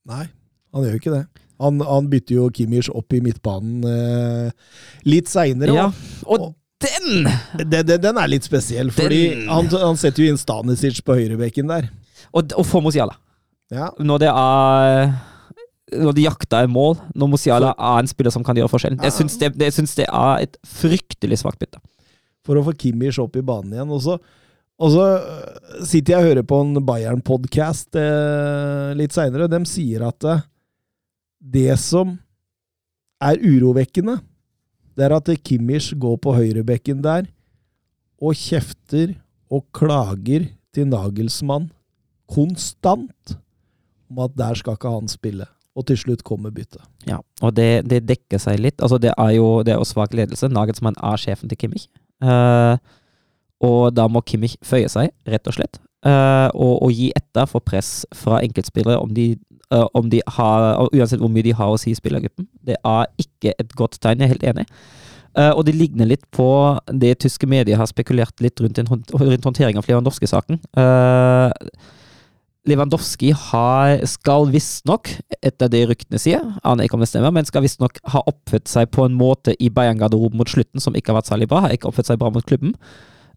Nei, 0.09 0.27
han 0.75 0.85
gjør 0.87 0.97
jo 0.97 1.01
ikke 1.03 1.15
det. 1.15 1.25
Han, 1.63 1.79
han 1.87 2.09
bytter 2.11 2.35
jo 2.41 2.49
Kimmich 2.55 2.89
opp 2.91 3.15
i 3.15 3.21
midtbanen 3.23 3.85
eh, 3.87 4.79
litt 5.07 5.31
seinere. 5.31 5.77
Ja, 5.77 5.89
og 6.27 6.49
den! 6.83 7.29
Den, 7.61 7.85
den, 7.87 8.01
den 8.03 8.19
er 8.19 8.31
litt 8.31 8.47
spesiell, 8.49 8.91
fordi 8.95 9.47
han, 9.47 9.69
han 9.71 10.01
setter 10.01 10.25
jo 10.25 10.33
inn 10.33 10.41
Stanisic 10.41 10.99
på 11.07 11.15
høyrebekken 11.21 11.71
der. 11.71 11.87
Og, 12.33 12.51
og 12.59 12.67
for 12.67 12.83
Mosiala. 12.83 13.15
Ja. 13.73 13.93
Når 14.03 14.19
det 14.21 14.29
er 14.29 15.13
Når 16.03 16.17
de 16.17 16.25
jakter 16.27 16.67
et 16.67 16.73
mål, 16.73 16.99
når 17.15 17.31
Mosiala 17.33 17.71
er 17.77 18.03
en 18.03 18.11
spiller 18.11 18.35
som 18.35 18.45
kan 18.45 18.59
gjøre 18.59 18.73
forskjellen. 18.73 19.01
Jeg 19.05 19.15
syns 19.15 19.39
det, 19.41 19.53
det, 19.61 19.71
det 19.71 20.07
er 20.09 20.45
et 20.45 20.59
fryktelig 20.67 21.39
svakt 21.45 21.61
bytte. 21.63 21.81
for 22.43 22.59
å 22.59 22.65
få 22.67 22.75
Kimmich 22.75 23.21
opp 23.23 23.37
i 23.39 23.45
banen 23.47 23.77
igjen. 23.77 23.93
Og 23.95 24.03
så, 24.03 24.19
og 24.83 24.91
så 24.91 25.07
øh, 25.19 25.85
sitter 25.87 26.17
jeg 26.17 26.23
og 26.23 26.29
hører 26.31 26.47
på 26.49 26.59
en 26.65 26.81
Bayern-podkast 26.87 27.99
eh, 28.01 28.91
litt 28.99 29.15
seinere. 29.15 29.51
De 29.51 29.63
sier 29.69 30.03
at 30.09 30.27
eh, 30.27 30.43
det 31.55 31.77
som 31.83 32.17
er 33.23 33.39
urovekkende, 33.39 34.19
det 34.99 35.07
er 35.07 35.15
at 35.17 35.31
Kimmich 35.47 35.93
går 35.99 36.19
på 36.23 36.35
høyrebekken 36.37 37.01
der 37.05 37.31
og 38.23 38.37
kjefter 38.39 39.15
og 39.53 39.65
klager 39.75 40.51
til 40.75 40.91
Nagelsmann 40.91 41.71
konstant 42.31 43.37
om 44.13 44.23
at 44.25 44.35
der 44.39 44.59
skal 44.59 44.77
ikke 44.77 44.93
han 44.93 45.11
spille. 45.11 45.47
Og 45.73 45.87
til 45.89 45.97
slutt 45.97 46.21
kommer 46.29 46.53
byttet. 46.53 46.83
Ja, 47.09 47.23
og 47.41 47.55
det, 47.57 47.87
det 47.89 48.03
dekker 48.05 48.41
seg 48.43 48.59
litt. 48.61 48.83
Altså, 48.85 48.99
det 49.01 49.15
er 49.17 49.31
jo 49.39 49.63
det 49.65 49.79
svak 49.89 50.13
ledelse. 50.13 50.51
Nagelsmann 50.53 50.99
er 51.01 51.21
sjefen 51.21 51.49
til 51.49 51.57
Kimmich. 51.57 51.87
Eh, 52.21 52.77
og 53.63 53.95
da 53.95 54.09
må 54.11 54.23
Kimmich 54.27 54.59
føye 54.67 54.91
seg, 54.91 55.13
rett 55.29 55.49
og 55.49 55.57
slett. 55.57 55.79
Eh, 56.03 56.49
og, 56.59 56.81
og 56.83 56.91
gi 56.91 57.13
etter 57.15 57.47
for 57.47 57.63
press 57.63 58.03
fra 58.19 58.41
enkeltspillere 58.43 58.99
om 58.99 59.13
de, 59.15 59.37
eh, 59.71 59.87
om 59.95 60.09
de 60.11 60.19
har 60.37 60.83
Uansett 60.89 61.23
hvor 61.23 61.31
mye 61.31 61.47
de 61.47 61.55
har 61.55 61.71
å 61.71 61.79
si 61.79 61.93
i 61.93 61.99
spillergruppen. 61.99 62.49
Det 62.67 62.75
er 62.79 63.07
ikke 63.23 63.55
et 63.55 63.73
godt 63.79 64.01
tegn, 64.03 64.25
jeg 64.25 64.31
er 64.31 64.35
helt 64.35 64.51
enig. 64.55 64.67
Uh, 65.33 65.49
og 65.57 65.63
det 65.65 65.73
ligner 65.73 66.05
litt 66.11 66.27
på 66.37 66.47
det 66.93 67.15
tyske 67.25 67.49
medier 67.49 67.79
har 67.81 67.89
spekulert 67.89 68.43
litt 68.45 68.61
rundt, 68.61 68.77
en, 68.83 68.89
rundt 69.17 69.47
håndtering 69.49 69.79
av 69.81 69.87
Lewandowski-saken. 69.89 70.59
Uh, 70.77 71.49
Lewandowski 72.69 73.33
har, 73.49 74.03
skal 74.07 74.45
visstnok, 74.53 75.09
etter 75.41 75.71
det 75.73 75.87
ryktene 75.89 76.21
sier, 76.21 76.45
aner 76.61 76.85
ikke 76.85 76.99
om 76.99 77.03
det 77.03 77.09
stemmer, 77.11 77.33
men 77.35 77.49
skal 77.49 77.65
visstnok 77.65 77.97
ha 78.13 78.21
oppført 78.29 78.69
seg 78.71 78.93
på 78.93 79.07
en 79.09 79.17
måte 79.17 79.57
i 79.57 79.73
Bayern-garderoben 79.73 80.37
mot 80.39 80.53
slutten 80.53 80.85
som 80.85 80.95
ikke 80.95 81.15
har 81.15 81.23
vært 81.23 81.33
særlig 81.33 81.49
bra. 81.51 81.65
Har 81.65 81.75
ikke 81.75 81.89
oppført 81.89 82.13
seg 82.13 82.21
bra 82.21 82.29
mot 82.35 82.47
klubben. 82.47 82.77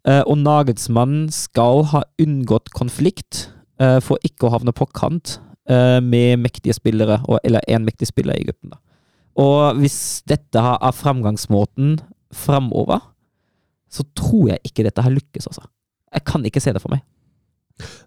Eh, 0.06 0.22
og 0.22 0.38
Nagelsmann 0.38 1.26
skal 1.34 1.82
ha 1.90 2.04
unngått 2.22 2.70
konflikt 2.76 3.48
eh, 3.82 3.98
for 4.04 4.22
ikke 4.26 4.46
å 4.46 4.52
havne 4.54 4.74
på 4.76 4.86
kant 4.94 5.38
eh, 5.68 5.98
med 6.04 6.44
mektige 6.44 6.76
spillere, 6.76 7.18
eller 7.42 7.66
én 7.66 7.86
mektig 7.86 8.12
spiller 8.12 8.38
i 8.38 8.46
gruppen. 8.46 8.76
Og 9.36 9.82
hvis 9.82 10.22
dette 10.30 10.62
er 10.62 10.96
framgangsmåten 10.96 11.98
framover, 12.34 13.02
så 13.92 14.06
tror 14.16 14.52
jeg 14.54 14.70
ikke 14.70 14.86
dette 14.86 15.02
har 15.02 15.12
lykkes, 15.12 15.50
altså. 15.50 15.66
Jeg 16.14 16.24
kan 16.26 16.46
ikke 16.46 16.62
se 16.62 16.72
det 16.72 16.80
for 16.82 16.94
meg. 16.94 17.02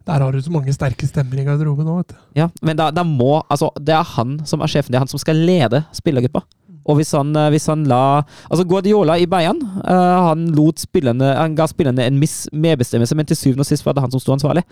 Der 0.07 0.23
har 0.23 0.33
du 0.33 0.41
så 0.41 0.51
mange 0.53 0.73
sterke 0.73 1.05
stemmer 1.05 1.37
i 1.37 1.45
garderoben 1.45 1.85
nå, 1.85 1.99
vet 1.99 2.15
du. 2.15 2.21
Ja, 2.39 2.47
men 2.65 2.79
da, 2.79 2.89
da 2.95 3.03
må 3.05 3.43
Altså, 3.51 3.69
det 3.77 3.93
er 3.93 4.07
han 4.15 4.39
som 4.49 4.63
er 4.65 4.71
sjefen. 4.71 4.89
Det 4.89 4.97
er 4.97 5.03
han 5.05 5.11
som 5.11 5.21
skal 5.21 5.37
lede 5.37 5.83
spillergruppa. 5.93 6.41
Og 6.89 6.97
hvis 6.97 7.13
han, 7.13 7.31
eh, 7.37 7.51
hvis 7.53 7.67
han 7.69 7.85
la 7.89 8.23
Altså, 8.49 8.65
Guardiola 8.65 9.19
i 9.21 9.27
Bayern, 9.29 9.61
uh, 9.61 10.29
han 10.29 10.47
spillerne 10.77 11.35
Han 11.37 11.55
ga 11.55 11.67
spillerne 11.69 12.05
en 12.05 12.19
miss 12.19 12.47
medbestemmelse, 12.51 13.15
men 13.15 13.29
til 13.29 13.37
syvende 13.37 13.65
og 13.65 13.69
sist 13.69 13.85
var 13.85 13.93
det 13.93 14.01
han 14.01 14.11
som 14.11 14.19
sto 14.23 14.33
ansvarlig. 14.33 14.65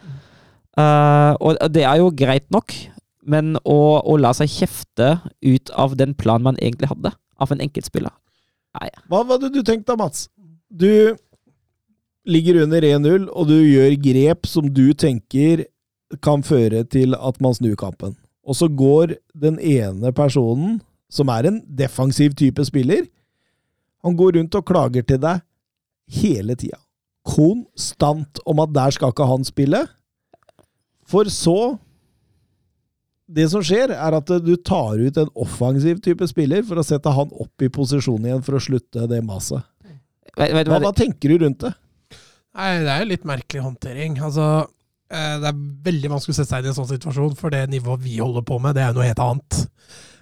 Uh, 0.78 1.34
og 1.42 1.58
det 1.74 1.84
er 1.84 1.98
jo 1.98 2.14
greit 2.14 2.50
nok, 2.54 2.74
men 3.26 3.56
å, 3.66 4.02
å 4.06 4.18
la 4.18 4.34
seg 4.34 4.50
kjefte 4.50 5.20
ut 5.42 5.72
av 5.74 5.96
den 5.98 6.14
planen 6.14 6.46
man 6.52 6.60
egentlig 6.62 6.90
hadde, 6.92 7.14
av 7.38 7.52
en 7.52 7.62
enkeltspiller 7.62 8.14
Nei. 8.78 8.92
Hva 9.10 9.24
det 9.42 9.50
du 9.56 9.64
tenkte 9.66 9.96
da, 9.96 9.98
Mats? 9.98 10.28
Du 10.70 11.18
ligger 12.28 12.62
under 12.62 12.84
1-0, 12.84 13.26
og 13.32 13.50
du 13.50 13.56
gjør 13.58 13.96
grep 14.04 14.46
som 14.46 14.68
du 14.70 14.92
tenker 14.94 15.66
kan 16.24 16.44
føre 16.46 16.84
til 16.86 17.16
at 17.18 17.40
man 17.44 17.56
snur 17.58 17.76
kampen. 17.80 18.14
Og 18.48 18.56
så 18.56 18.70
går 18.70 19.18
den 19.36 19.58
ene 19.60 20.14
personen, 20.16 20.78
som 21.10 21.30
er 21.32 21.48
en 21.50 21.62
defensiv 21.80 22.36
type 22.38 22.64
spiller, 22.68 23.06
han 24.04 24.16
går 24.18 24.38
rundt 24.38 24.56
og 24.56 24.66
klager 24.68 25.04
til 25.08 25.20
deg 25.24 25.42
hele 26.22 26.56
tida. 26.56 26.78
konstant 27.28 28.40
om 28.48 28.62
at 28.64 28.72
der 28.72 28.94
skal 28.96 29.12
ikke 29.12 29.26
han 29.28 29.44
spille. 29.44 29.82
For 31.08 31.28
så 31.28 31.78
Det 33.28 33.44
som 33.52 33.60
skjer, 33.60 33.92
er 33.92 34.16
at 34.16 34.30
du 34.40 34.54
tar 34.56 34.96
ut 34.96 35.18
en 35.20 35.30
offensiv 35.36 36.00
type 36.00 36.24
spiller 36.32 36.62
for 36.64 36.80
å 36.80 36.84
sette 36.88 37.12
han 37.12 37.28
opp 37.36 37.60
i 37.60 37.68
posisjon 37.68 38.24
igjen 38.24 38.40
for 38.46 38.56
å 38.56 38.62
slutte 38.64 39.04
det 39.12 39.20
maset. 39.20 39.66
Hva 40.38 40.64
hva 40.64 40.94
tenker 40.96 41.34
du 41.34 41.44
rundt 41.44 41.60
det? 41.66 41.74
Nei, 42.56 42.70
det 42.86 42.94
er 42.94 43.04
jo 43.04 43.10
litt 43.10 43.26
merkelig 43.28 43.66
håndtering. 43.66 44.16
Altså, 44.24 44.46
eh, 45.12 45.36
det 45.44 45.50
er 45.52 45.60
veldig 45.90 46.14
vanskelig 46.14 46.38
å 46.38 46.40
sette 46.40 46.54
seg 46.54 46.64
inn 46.64 46.70
i 46.70 46.72
en 46.72 46.78
sånn 46.80 46.90
situasjon, 46.94 47.36
for 47.36 47.52
det 47.52 47.66
nivået 47.70 48.06
vi 48.06 48.16
holder 48.24 48.48
på 48.48 48.62
med, 48.64 48.78
det 48.80 48.86
er 48.86 48.94
jo 48.94 49.02
noe 49.02 49.10
helt 49.10 49.26
annet. 49.28 49.60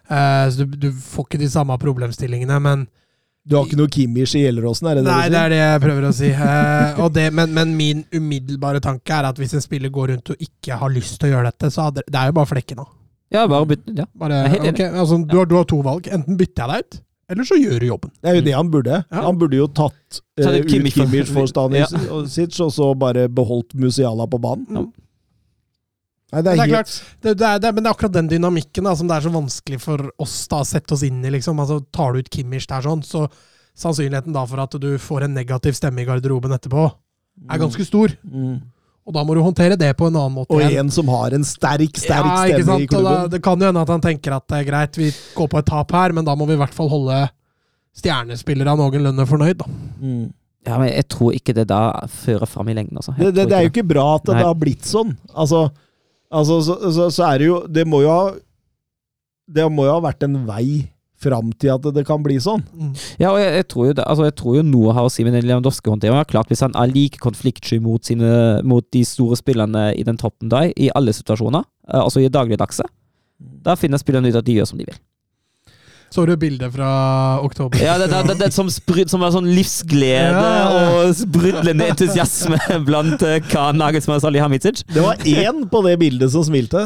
Eh, 0.10 0.50
Så 0.52 0.66
du, 0.66 0.76
du 0.78 0.92
får 0.92 1.26
ikke 1.30 1.40
de 1.42 1.50
samme 1.50 1.78
problemstillingene, 1.82 2.60
men 2.62 2.88
Du 3.48 3.56
har 3.58 3.66
ikke 3.68 3.78
noe 3.78 3.88
Kimmich 3.94 4.34
i 4.36 4.42
Gjelleråsen, 4.44 4.88
er 4.90 4.96
det 5.00 5.04
det 5.06 5.12
Nei, 5.12 5.30
det 5.30 5.38
er 5.38 5.50
det 5.54 5.58
jeg 5.62 5.82
prøver 5.84 6.06
å 6.08 6.14
si. 6.18 6.30
Og 7.04 7.12
det, 7.14 7.28
men, 7.34 7.52
men 7.54 7.76
min 7.78 8.04
umiddelbare 8.14 8.82
tanke 8.82 9.14
er 9.14 9.28
at 9.30 9.38
hvis 9.38 9.54
en 9.54 9.62
spiller 9.62 9.90
går 9.94 10.14
rundt 10.16 10.32
og 10.34 10.42
ikke 10.42 10.78
har 10.82 10.90
lyst 10.94 11.20
til 11.22 11.30
å 11.30 11.36
gjøre 11.36 11.52
dette, 11.52 11.70
så 11.74 11.86
hadde, 11.90 12.02
det 12.10 12.18
er 12.22 12.32
jo 12.32 12.38
bare 12.40 12.50
flekken 12.50 12.82
av. 12.82 12.90
Ja, 13.34 13.44
bare 13.50 13.66
bytte 13.70 13.94
ja. 13.98 14.06
Bare, 14.18 14.40
Jeg 14.44 14.46
er 14.46 14.54
helt 14.56 14.66
enig. 14.70 14.88
ok, 14.90 14.98
altså, 15.04 15.20
du, 15.30 15.38
har, 15.38 15.46
du 15.46 15.56
har 15.60 15.66
to 15.70 15.82
valg. 15.86 16.10
Enten 16.18 16.38
bytter 16.42 16.64
jeg 16.64 16.72
deg 16.74 16.86
ut, 16.90 17.00
eller 17.36 17.44
så 17.50 17.56
gjør 17.62 17.80
du 17.82 17.86
jobben. 17.90 18.12
Det 18.22 18.30
er 18.32 18.36
jo 18.40 18.44
det 18.50 18.54
han 18.58 18.70
burde. 18.74 19.00
Ja. 19.12 19.22
Han 19.26 19.38
burde 19.42 19.58
jo 19.62 19.68
tatt 19.78 20.22
det 20.38 20.46
er 20.46 20.60
ut 20.62 20.70
Kimmich 20.70 20.94
for- 20.98 21.06
Kimmich 21.06 21.34
Ja. 21.36 21.90
Stanisic, 21.94 22.60
og 22.66 22.72
så 22.74 22.92
bare 22.98 23.28
beholdt 23.30 23.74
Musiala 23.78 24.26
på 24.30 24.42
banen. 24.42 24.66
Ja. 24.74 24.86
Nei, 26.36 26.42
det 26.44 26.52
Det 26.52 26.60
er, 26.60 26.66
er 26.66 26.74
klart, 26.76 26.94
det, 27.24 27.34
det 27.40 27.48
er, 27.48 27.60
det, 27.64 27.70
er- 27.72 27.76
men 27.78 27.86
det 27.86 27.90
er 27.90 27.96
akkurat 27.96 28.16
den 28.20 28.30
dynamikken 28.36 28.84
da, 28.90 28.94
som 29.00 29.08
det 29.10 29.16
er 29.18 29.26
så 29.26 29.32
vanskelig 29.34 29.80
for 29.82 30.06
oss 30.22 30.36
da, 30.52 30.60
å 30.62 30.68
sette 30.68 30.94
oss 30.98 31.04
inn 31.08 31.24
i. 31.24 31.32
Liksom. 31.40 31.60
Altså, 31.64 31.80
tar 31.96 32.14
du 32.14 32.20
ut 32.22 32.30
Kimmich 32.34 32.68
der 32.70 32.84
sånn, 32.86 33.02
så 33.08 33.26
sannsynligheten 33.76 34.36
da 34.36 34.44
for 34.48 34.62
at 34.64 34.76
du 34.80 34.90
får 35.02 35.26
en 35.30 35.34
negativ 35.36 35.76
stemme 35.80 36.04
i 36.04 36.08
garderoben 36.08 36.54
etterpå, 36.56 36.86
er 37.52 37.60
ganske 37.66 37.84
stor. 37.88 38.14
mm. 38.24 38.56
Og 39.06 39.14
da 39.14 39.22
må 39.22 39.36
du 39.38 39.42
håndtere 39.46 39.76
det 39.78 39.92
på 40.00 40.08
en 40.10 40.16
annen 40.18 40.34
måte. 40.34 40.50
Og 40.56 40.64
igjen. 40.64 40.88
en 40.88 40.90
som 40.90 41.06
har 41.14 41.30
en 41.38 41.44
sterk, 41.46 41.94
sterk 42.02 42.26
Ja, 42.26 42.38
stemme 42.48 42.58
i 42.58 42.64
sant? 42.66 42.86
Da, 42.90 42.96
klubben. 42.98 43.28
det 43.36 43.40
kan 43.46 43.60
jo 43.62 43.68
hende 43.70 43.84
at 43.84 43.92
han 43.94 44.02
tenker 44.02 44.34
at 44.34 44.48
det 44.50 44.58
er 44.64 44.66
greit, 44.72 44.98
vi 44.98 45.12
går 45.36 45.50
på 45.52 45.60
et 45.62 45.68
tap 45.70 45.92
her, 45.94 46.16
men 46.18 46.26
da 46.26 46.34
må 46.34 46.48
vi 46.50 46.56
i 46.58 46.62
hvert 46.64 46.74
fall 46.74 46.90
holde 46.90 47.20
stjernespillere 47.96 48.74
noenlunde 48.80 49.26
fornøyd. 49.30 49.60
Da. 49.62 49.68
Mm. 50.02 50.26
Ja, 50.66 50.80
men 50.82 50.90
jeg 50.90 51.06
tror 51.14 51.36
ikke 51.38 51.54
det 51.54 51.68
da 51.70 51.82
fører 52.10 52.50
fram 52.50 52.72
i 52.72 52.76
lengden, 52.80 52.98
altså. 52.98 53.14
Det, 53.20 53.30
det, 53.38 53.46
det 53.52 53.58
er 53.60 53.68
jo 53.68 53.70
ikke 53.70 53.84
ikke 53.84 53.92
bra 53.94 54.06
at 54.18 54.26
det 54.26 54.38
Nei. 54.40 54.46
har 54.48 54.56
blitt 54.58 54.88
sånn. 54.90 55.14
Altså, 55.38 55.68
altså 56.30 56.60
så, 56.66 56.76
så, 56.92 57.08
så 57.14 57.30
er 57.30 57.42
det 57.42 57.48
jo 57.48 57.62
Det 57.70 57.86
må 57.88 58.02
jo 58.04 58.12
ha 58.12 58.24
Det 59.46 59.66
må 59.72 59.86
jo 59.88 59.96
ha 59.96 60.04
vært 60.04 60.26
en 60.28 60.42
vei 60.48 60.86
fram 61.26 61.52
til 61.62 61.72
at 61.74 61.86
det, 61.96 62.04
kan 62.06 62.22
bli 62.22 62.36
sånn. 62.44 62.62
Ja, 63.22 63.32
og 63.32 63.40
jeg, 63.40 63.54
jeg, 63.56 63.66
tror 63.72 63.88
jo 63.88 63.94
det, 63.98 64.04
altså 64.06 64.28
jeg 64.28 64.36
tror 64.38 64.58
jo 64.60 64.66
noe 64.68 64.94
har 64.94 65.08
å 65.08 65.12
si 65.12 65.24
med 65.26 65.34
den 65.34 65.48
Lewandowski-håndteringen. 65.48 66.28
Klart, 66.30 66.52
Hvis 66.52 66.62
han 66.66 66.76
er 66.78 66.92
like 66.92 67.22
konfliktsky 67.24 67.80
mot, 67.82 68.04
sine, 68.06 68.30
mot 68.68 68.86
de 68.94 69.02
store 69.08 69.40
spillerne 69.40 69.88
i 69.96 70.04
den 70.06 70.20
toppen 70.22 70.52
der, 70.52 70.70
i 70.76 70.92
alle 70.94 71.16
situasjoner, 71.16 71.66
eh, 71.88 72.02
altså 72.02 72.22
i 72.22 72.30
dagligdagse, 72.30 72.86
da 73.66 73.78
finner 73.80 74.02
spillerne 74.02 74.30
ut 74.30 74.38
at 74.38 74.46
de 74.46 74.60
gjør 74.60 74.70
som 74.70 74.82
de 74.82 74.90
vil. 74.92 75.00
Så 76.14 76.24
du 76.30 76.36
bildet 76.40 76.70
fra 76.72 76.90
oktober? 77.44 77.76
Ja, 77.82 77.98
det, 78.00 78.06
det, 78.12 78.20
det, 78.30 78.36
det 78.46 78.50
som, 78.56 78.70
spryd, 78.72 79.10
som 79.12 79.24
er 79.26 79.32
sånn 79.34 79.50
livsglede 79.52 80.32
Ja. 80.32 80.70
og 81.02 81.10
sprudlende 81.18 81.90
entusiasme 81.92 82.56
blant 82.88 83.20
uh, 83.26 83.34
Khan 83.50 83.76
Nagelsmann 83.82 84.22
og 84.22 84.24
Salihamidzic. 84.24 84.86
Det 84.94 85.04
var 85.04 85.16
én 85.28 85.66
på 85.72 85.82
det 85.84 85.98
bildet 86.00 86.32
som 86.32 86.46
smilte. 86.48 86.86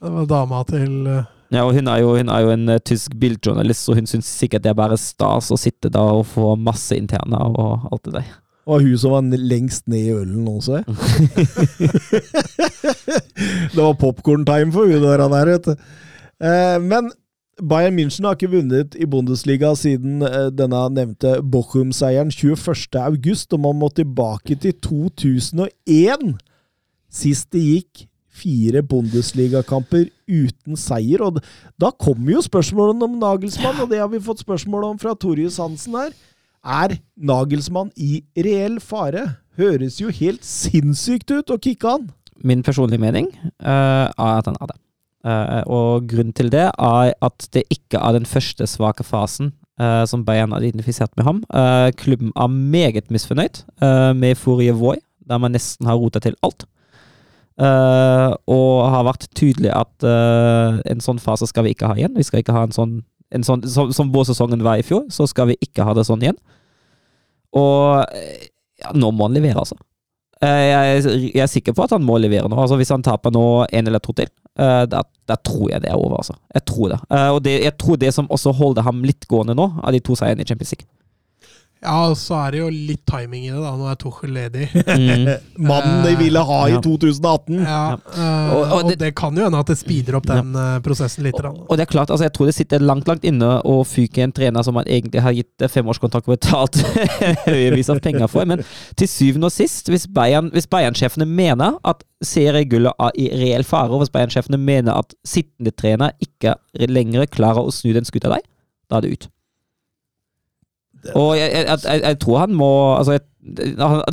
Det 0.00 0.10
var 0.16 0.26
dama 0.28 0.64
til 0.68 1.06
eh, 1.06 1.22
Ja, 1.54 1.62
og 1.68 1.74
hun 1.76 1.86
er 1.92 1.98
jo, 2.02 2.16
hun 2.18 2.28
er 2.34 2.40
jo 2.42 2.50
en 2.56 2.68
eh, 2.74 2.80
tysk 2.82 3.14
bildjournalist, 3.20 3.84
så 3.86 3.94
hun 3.94 4.06
syns 4.10 4.26
sikkert 4.40 4.64
det 4.64 4.70
er 4.72 4.80
bare 4.80 4.98
stas 4.98 5.52
å 5.54 5.58
sitte 5.60 5.88
da 5.94 6.02
og 6.18 6.24
få 6.32 6.56
masse 6.58 6.96
interne 6.98 7.38
og 7.54 7.86
alt 7.92 8.04
det 8.08 8.14
der. 8.18 8.26
Og 8.66 8.80
hun 8.80 8.96
som 8.98 9.12
var 9.12 9.20
n- 9.22 9.36
lengst 9.44 9.84
ned 9.92 10.06
i 10.08 10.14
ølen 10.16 10.48
også. 10.50 10.80
det 13.74 13.82
var 13.82 13.94
popkorn-time 14.00 14.72
for 14.74 14.88
hun 14.90 15.02
der, 15.04 15.24
der, 15.28 15.50
vet 15.52 15.68
du. 15.68 15.74
Eh, 16.44 16.78
men 16.82 17.10
Bayern 17.62 17.94
München 17.94 18.26
har 18.26 18.34
ikke 18.34 18.50
vunnet 18.50 18.96
i 18.98 19.06
Bundesliga 19.06 19.74
siden 19.78 20.24
eh, 20.26 20.48
denne 20.50 20.80
nevnte 20.90 21.36
Bochum-seieren 21.42 22.32
21.8, 22.34 23.54
og 23.54 23.60
man 23.62 23.78
må 23.78 23.90
tilbake 23.94 24.56
til 24.58 24.74
2001. 24.82 26.34
Sist 27.14 27.52
det 27.54 27.62
gikk 27.62 28.04
fire 28.34 28.82
Bundesligakamper 28.82 30.08
uten 30.26 30.78
seier. 30.80 31.22
Og 31.22 31.38
da 31.80 31.92
kommer 31.94 32.34
jo 32.34 32.44
spørsmålene 32.44 33.06
om 33.06 33.18
Nagelsmann, 33.22 33.80
og 33.84 33.90
det 33.92 34.02
har 34.02 34.10
vi 34.10 34.22
fått 34.24 34.42
spørsmål 34.42 34.90
om 34.90 35.00
fra 35.00 35.14
Torjus 35.14 35.60
Hansen 35.62 35.94
her. 35.98 36.14
Er 36.64 36.96
Nagelsmann 37.14 37.92
i 37.94 38.24
reell 38.34 38.80
fare? 38.82 39.28
Høres 39.58 40.00
jo 40.00 40.10
helt 40.10 40.42
sinnssykt 40.42 41.30
ut 41.30 41.52
å 41.54 41.60
kicke 41.62 41.86
han. 41.86 42.08
Min 42.42 42.64
personlige 42.66 43.02
mening 43.02 43.30
uh, 43.62 44.10
er 44.10 44.40
at 44.40 44.48
han 44.50 44.58
er 44.58 44.72
det. 44.72 44.80
Eh, 45.24 45.62
og 45.72 46.04
grunnen 46.10 46.34
til 46.36 46.50
det 46.52 46.66
er 46.68 47.14
at 47.24 47.46
det 47.56 47.64
ikke 47.72 47.96
er 47.96 48.18
den 48.18 48.28
første 48.28 48.66
svake 48.68 49.06
fasen 49.08 49.54
eh, 49.80 50.04
som 50.04 50.24
Bayern 50.24 50.52
har 50.52 50.60
identifisert 50.60 51.14
med 51.16 51.24
ham. 51.24 51.40
Eh, 51.48 51.90
klubben 51.96 52.32
er 52.36 52.52
meget 52.52 53.10
misfornøyd 53.10 53.64
med 54.20 54.36
forrige 54.36 54.76
vår, 54.76 55.00
der 55.28 55.40
man 55.40 55.56
nesten 55.56 55.88
har 55.88 55.96
rota 55.96 56.20
til 56.20 56.36
alt. 56.44 56.66
Uh, 57.54 58.34
og 58.50 58.88
har 58.90 59.04
vært 59.06 59.28
tydelig 59.38 59.70
at 59.70 60.02
uh, 60.02 60.80
en 60.90 61.02
sånn 61.02 61.20
fase 61.22 61.46
skal 61.46 61.62
vi 61.62 61.70
ikke 61.70 61.86
ha 61.86 61.94
igjen. 61.94 62.16
Vi 62.18 62.24
skal 62.26 62.42
ikke 62.42 62.54
ha 62.56 62.64
en 62.66 62.74
sånn, 62.74 62.96
en 63.30 63.46
sånn 63.46 63.62
Som, 63.70 63.92
som 63.94 64.10
vårsesongen 64.10 64.64
var 64.66 64.80
i 64.80 64.82
fjor, 64.82 65.04
så 65.14 65.28
skal 65.30 65.52
vi 65.52 65.56
ikke 65.62 65.86
ha 65.86 65.94
det 65.94 66.02
sånn 66.08 66.24
igjen. 66.24 66.40
Og 67.54 68.02
ja, 68.82 68.90
nå 68.98 69.12
må 69.14 69.28
han 69.28 69.38
levere, 69.38 69.62
altså. 69.62 69.78
Uh, 70.42 70.64
Jeg, 70.66 71.04
jeg 71.30 71.44
er 71.44 71.52
sikker 71.52 71.78
på 71.78 71.86
at 71.86 71.94
han 71.94 72.02
må 72.02 72.18
levere 72.18 72.50
nå. 72.50 72.58
Altså 72.58 72.80
Hvis 72.80 72.90
han 72.90 73.06
taper 73.06 73.30
nå 73.30 73.46
en 73.70 73.86
eller 73.86 74.02
to 74.02 74.16
til, 74.18 74.32
eh, 74.58 74.84
da, 74.90 75.02
da 75.28 75.36
tror 75.36 75.70
jeg 75.70 75.82
det 75.82 75.90
er 75.90 75.96
over. 75.96 76.16
altså. 76.16 76.34
Jeg 76.54 76.64
tror 76.64 76.88
det. 76.94 77.00
Eh, 77.10 77.30
Og 77.34 77.44
det, 77.44 77.54
jeg 77.64 77.76
tror 77.78 77.96
det 77.96 78.14
som 78.14 78.28
også 78.30 78.52
holder 78.52 78.82
ham 78.82 79.02
litt 79.04 79.26
gående 79.28 79.54
nå, 79.54 79.70
er 79.86 79.92
de 79.92 80.00
to 80.00 80.14
seierne 80.18 80.42
i 80.42 80.48
Champions 80.48 80.74
League. 80.74 80.88
Ja, 81.84 81.98
og 82.08 82.16
så 82.16 82.38
er 82.46 82.54
det 82.54 82.60
jo 82.62 82.68
litt 82.72 83.02
timing 83.06 83.44
i 83.44 83.50
det, 83.52 83.60
da. 83.60 83.72
Nå 83.76 83.88
er 83.92 83.98
Tuchel 84.00 84.32
ledig. 84.34 84.68
Mm. 84.94 85.26
Mannen 85.68 86.04
de 86.06 86.12
ville 86.16 86.40
ha 86.48 86.58
i 86.68 86.72
Ja. 86.74 86.80
2018. 86.80 87.58
Ja, 87.60 87.80
ja. 88.16 88.28
Og- 88.54 88.62
og, 88.64 88.72
og 88.76 88.88
det, 88.90 88.98
det- 89.00 89.10
kan 89.18 89.36
jo 89.36 89.44
hende 89.44 89.58
at 89.60 89.66
det 89.70 89.76
speeder 89.78 90.16
opp 90.18 90.26
den 90.28 90.54
eh, 90.56 90.78
prosessen 90.84 91.24
litt. 91.26 91.34
Og, 91.44 91.66
Og 91.68 91.76
det 91.76 91.84
er 91.86 91.90
klart, 91.92 92.10
altså 92.10 92.24
jeg 92.26 92.32
tror 92.36 92.46
det 92.48 92.54
sitter 92.56 92.80
langt 92.82 93.08
langt 93.08 93.24
inne 93.28 93.60
å 93.68 93.76
fyke 93.86 94.22
en 94.24 94.32
trener 94.32 94.62
som 94.64 94.74
man 94.78 94.84
egentlig 94.88 95.22
har 95.22 95.32
gitt 95.36 95.62
eh, 95.62 95.68
femårskontrakt 95.70 96.28
og 96.28 96.36
betalt 96.38 96.78
høyevis 97.48 97.90
av 97.92 98.00
penger 98.04 98.28
for. 98.32 98.46
Men 98.48 98.64
til 98.96 99.08
syvende 99.10 99.50
og 99.50 99.54
sist, 99.54 99.88
hvis 99.92 100.06
Bayern- 100.08 100.50
hvis 100.54 100.68
Bayern-sjefene 100.70 101.26
mener 101.28 101.76
at 101.84 102.02
seriegullet 102.24 102.94
er 102.98 103.12
i 103.20 103.28
reell 103.44 103.64
fare, 103.68 103.90
og 103.92 104.02
hvis 104.04 104.12
Bayern-sjefene 104.14 104.58
mener 104.60 104.96
at 105.02 105.14
sittende 105.26 105.74
trener 105.76 106.14
ikke 106.24 106.56
lenger 106.88 107.26
klarer 107.30 107.64
å 107.68 107.72
snu 107.74 107.92
den 107.96 108.04
skuta 108.08 108.32
der, 108.32 108.44
da 108.90 108.98
er 109.00 109.06
det 109.06 109.12
ut. 109.18 109.28
Og 111.14 111.34
jeg, 111.36 111.50
jeg, 111.52 111.78
jeg, 111.84 112.00
jeg 112.02 112.18
tror 112.22 112.38
han 112.44 112.54
må 112.56 112.70
altså 112.96 113.18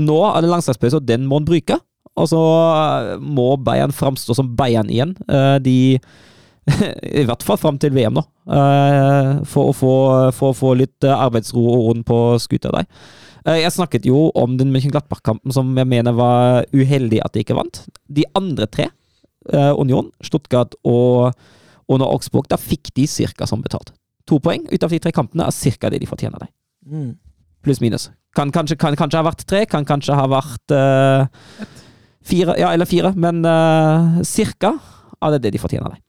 Nå 0.02 0.18
er 0.28 0.42
det 0.44 0.50
landslagspause, 0.52 1.00
og 1.00 1.08
den 1.08 1.24
må 1.30 1.38
han 1.40 1.46
bruke. 1.48 1.78
Og 2.20 2.28
så 2.28 2.40
må 3.24 3.56
Bayern 3.64 3.94
framstå 3.96 4.36
som 4.36 4.50
Bayern 4.60 4.90
igjen. 4.92 5.14
Eh, 5.32 5.56
De 5.64 5.76
I 7.22 7.24
hvert 7.26 7.42
fall 7.48 7.58
fram 7.58 7.78
til 7.82 7.94
VM, 7.96 8.14
nå. 8.20 8.22
eh, 8.54 9.30
For 9.50 9.72
å 9.72 9.76
få, 9.76 9.94
for 10.36 10.52
å 10.52 10.58
få 10.58 10.74
litt 10.78 11.08
eh, 11.08 11.16
arbeidsro 11.16 11.64
og 11.64 11.88
orden 11.90 12.04
på 12.06 12.20
skuta 12.44 12.74
der. 12.76 12.86
Eh, 13.48 13.62
Jeg 13.64 13.72
snakket 13.78 14.06
jo 14.06 14.28
om 14.38 14.58
den 14.60 14.70
Mönchenglattbach-kampen 14.76 15.56
som 15.56 15.72
jeg 15.80 15.90
mener 15.90 16.14
var 16.20 16.68
uheldig 16.76 17.24
at 17.26 17.34
de 17.34 17.46
ikke 17.46 17.58
vant. 17.58 17.82
De 18.12 18.28
andre 18.38 18.68
tre, 18.68 18.90
eh, 19.50 19.72
Union, 19.80 20.12
Stuttgart 20.22 20.76
og, 20.84 21.32
og 21.90 22.06
Augsburg, 22.12 22.52
da 22.52 22.60
fikk 22.62 22.92
de 23.00 23.08
cirka 23.10 23.48
som 23.50 23.64
betalt. 23.64 23.96
To 24.30 24.38
poeng 24.44 24.68
ut 24.70 24.84
av 24.86 24.92
de 24.94 25.00
tre 25.02 25.16
kampene 25.16 25.48
er 25.48 25.56
cirka 25.56 25.90
det 25.90 26.04
de 26.04 26.12
fortjener. 26.12 26.44
der. 26.46 26.52
Mm. 26.88 27.16
Pluss 27.66 27.82
minus. 27.84 28.10
Kan 28.36 28.52
kanskje, 28.54 28.78
kan 28.80 28.96
kanskje 28.96 29.20
ha 29.20 29.28
vært 29.28 29.44
tre, 29.48 29.66
kan 29.70 29.86
kanskje 29.86 30.16
ha 30.16 30.28
vært 30.32 30.74
uh, 30.74 31.66
fire, 32.24 32.56
ja, 32.62 32.72
eller 32.72 32.88
fire, 32.90 33.12
men 33.20 33.44
uh, 33.44 34.22
cirka 34.28 34.78
er 35.22 35.36
det 35.36 35.44
det 35.46 35.58
de 35.58 35.62
fortjener. 35.62 35.94
det. 35.94 36.02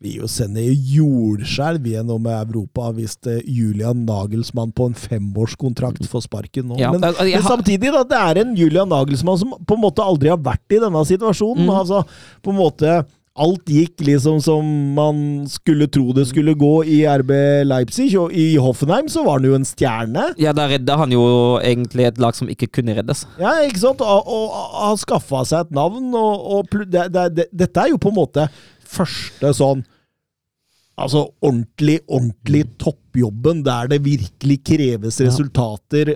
Vi 0.00 0.14
jo 0.16 0.28
sender 0.32 0.64
jordskjelv 0.64 1.84
gjennom 1.90 2.24
Europa 2.32 2.86
hvis 2.96 3.18
eh, 3.28 3.42
Julian 3.44 4.06
Nagelsmann 4.08 4.70
på 4.72 4.86
en 4.88 4.94
femårskontrakt 4.96 6.06
får 6.08 6.24
sparken 6.24 6.70
nå. 6.70 6.78
Ja, 6.80 6.88
men, 6.94 7.04
altså, 7.04 7.26
men 7.28 7.44
samtidig, 7.44 7.90
da, 7.92 8.00
det 8.08 8.20
er 8.20 8.40
en 8.40 8.54
Julian 8.56 8.88
Nagelsmann 8.88 9.36
som 9.42 9.52
på 9.60 9.76
en 9.76 9.82
måte 9.82 10.00
aldri 10.00 10.32
har 10.32 10.40
vært 10.40 10.72
i 10.72 10.80
denne 10.80 11.02
situasjonen. 11.04 11.68
Mm. 11.68 11.74
Altså, 11.82 12.00
på 12.40 12.54
en 12.54 12.60
måte 12.62 12.94
Alt 13.40 13.70
gikk 13.72 14.02
liksom 14.04 14.40
som 14.44 14.66
man 14.96 15.20
skulle 15.48 15.88
tro 15.92 16.10
det 16.16 16.26
skulle 16.28 16.52
gå 16.58 16.72
i 16.84 16.98
RB 17.08 17.30
Leipzig, 17.68 18.10
og 18.20 18.34
i 18.36 18.52
Hoffenheim 18.60 19.08
så 19.08 19.24
var 19.24 19.38
han 19.38 19.48
jo 19.48 19.54
en 19.56 19.64
stjerne. 19.68 20.26
Ja, 20.40 20.52
da 20.56 20.66
redda 20.68 20.98
han 21.00 21.14
jo 21.14 21.22
egentlig 21.62 22.10
et 22.10 22.20
lag 22.20 22.36
som 22.36 22.50
ikke 22.52 22.68
kunne 22.80 22.98
reddes. 22.98 23.24
Ja, 23.40 23.54
ikke 23.64 23.80
sant? 23.80 24.04
Og, 24.04 24.28
og, 24.28 24.50
og 24.52 24.82
har 24.90 25.00
skaffa 25.00 25.44
seg 25.48 25.64
et 25.64 25.78
navn, 25.78 26.10
og, 26.12 26.44
og 26.58 26.76
det, 26.84 27.06
det, 27.14 27.24
det, 27.38 27.48
dette 27.64 27.86
er 27.86 27.94
jo 27.94 28.02
på 28.02 28.12
en 28.12 28.20
måte 28.20 28.50
første 28.90 29.54
sånn 29.56 29.86
Altså 31.00 31.22
ordentlig, 31.40 32.00
ordentlig 32.12 32.66
toppjobben 32.76 33.62
der 33.64 33.88
det 33.88 34.02
virkelig 34.04 34.58
kreves 34.68 35.20
resultater 35.24 36.10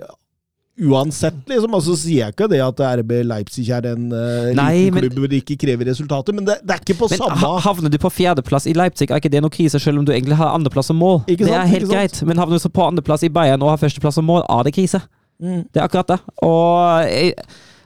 uansett, 0.81 1.37
liksom. 1.47 1.73
Altså, 1.77 1.95
sier 1.99 2.25
jeg 2.25 2.33
ikke 2.35 2.47
det 2.51 2.59
at 2.65 2.81
RB 2.99 3.11
Leipzig 3.29 3.69
er 3.71 3.85
en 3.93 4.09
uh, 4.11 4.51
Nei, 4.57 4.71
liten 4.85 4.93
men- 4.97 5.03
klubb 5.05 5.19
hvor 5.21 5.31
det 5.31 5.39
ikke 5.43 5.57
krever 5.61 5.87
resultater, 5.87 6.35
men 6.35 6.45
det, 6.47 6.57
det 6.67 6.75
er 6.75 6.81
ikke 6.83 6.97
på 6.99 7.09
Men 7.13 7.21
samme 7.21 7.37
ha- 7.39 7.59
havner 7.63 7.93
du 7.93 7.97
på 8.01 8.11
fjerdeplass 8.11 8.67
i 8.67 8.73
Leipzig, 8.75 9.07
er 9.11 9.21
ikke 9.21 9.31
det 9.31 9.41
noe 9.45 9.53
krise, 9.53 9.79
selv 9.79 10.01
om 10.01 10.05
du 10.07 10.11
egentlig 10.11 10.35
har 10.39 10.51
andreplass 10.55 10.91
som 10.91 10.99
mål. 10.99 11.21
Ikke 11.31 11.45
det 11.47 11.53
er 11.55 11.69
helt 11.71 11.87
sant? 11.87 11.93
greit, 11.95 12.19
men 12.27 12.37
havner 12.43 12.59
du 12.59 12.63
så 12.65 12.71
på 12.75 12.83
andreplass 12.89 13.23
i 13.23 13.31
Bayern 13.31 13.63
og 13.63 13.71
har 13.75 13.79
førsteplass 13.85 14.19
som 14.19 14.27
mål, 14.27 14.43
er 14.49 14.67
det 14.67 14.73
krise. 14.75 15.01
Mm. 15.41 15.63
Det 15.71 15.79
er 15.81 15.85
akkurat 15.87 16.11
det. 16.15 16.19
Og, 16.43 17.07
jeg, 17.11 17.33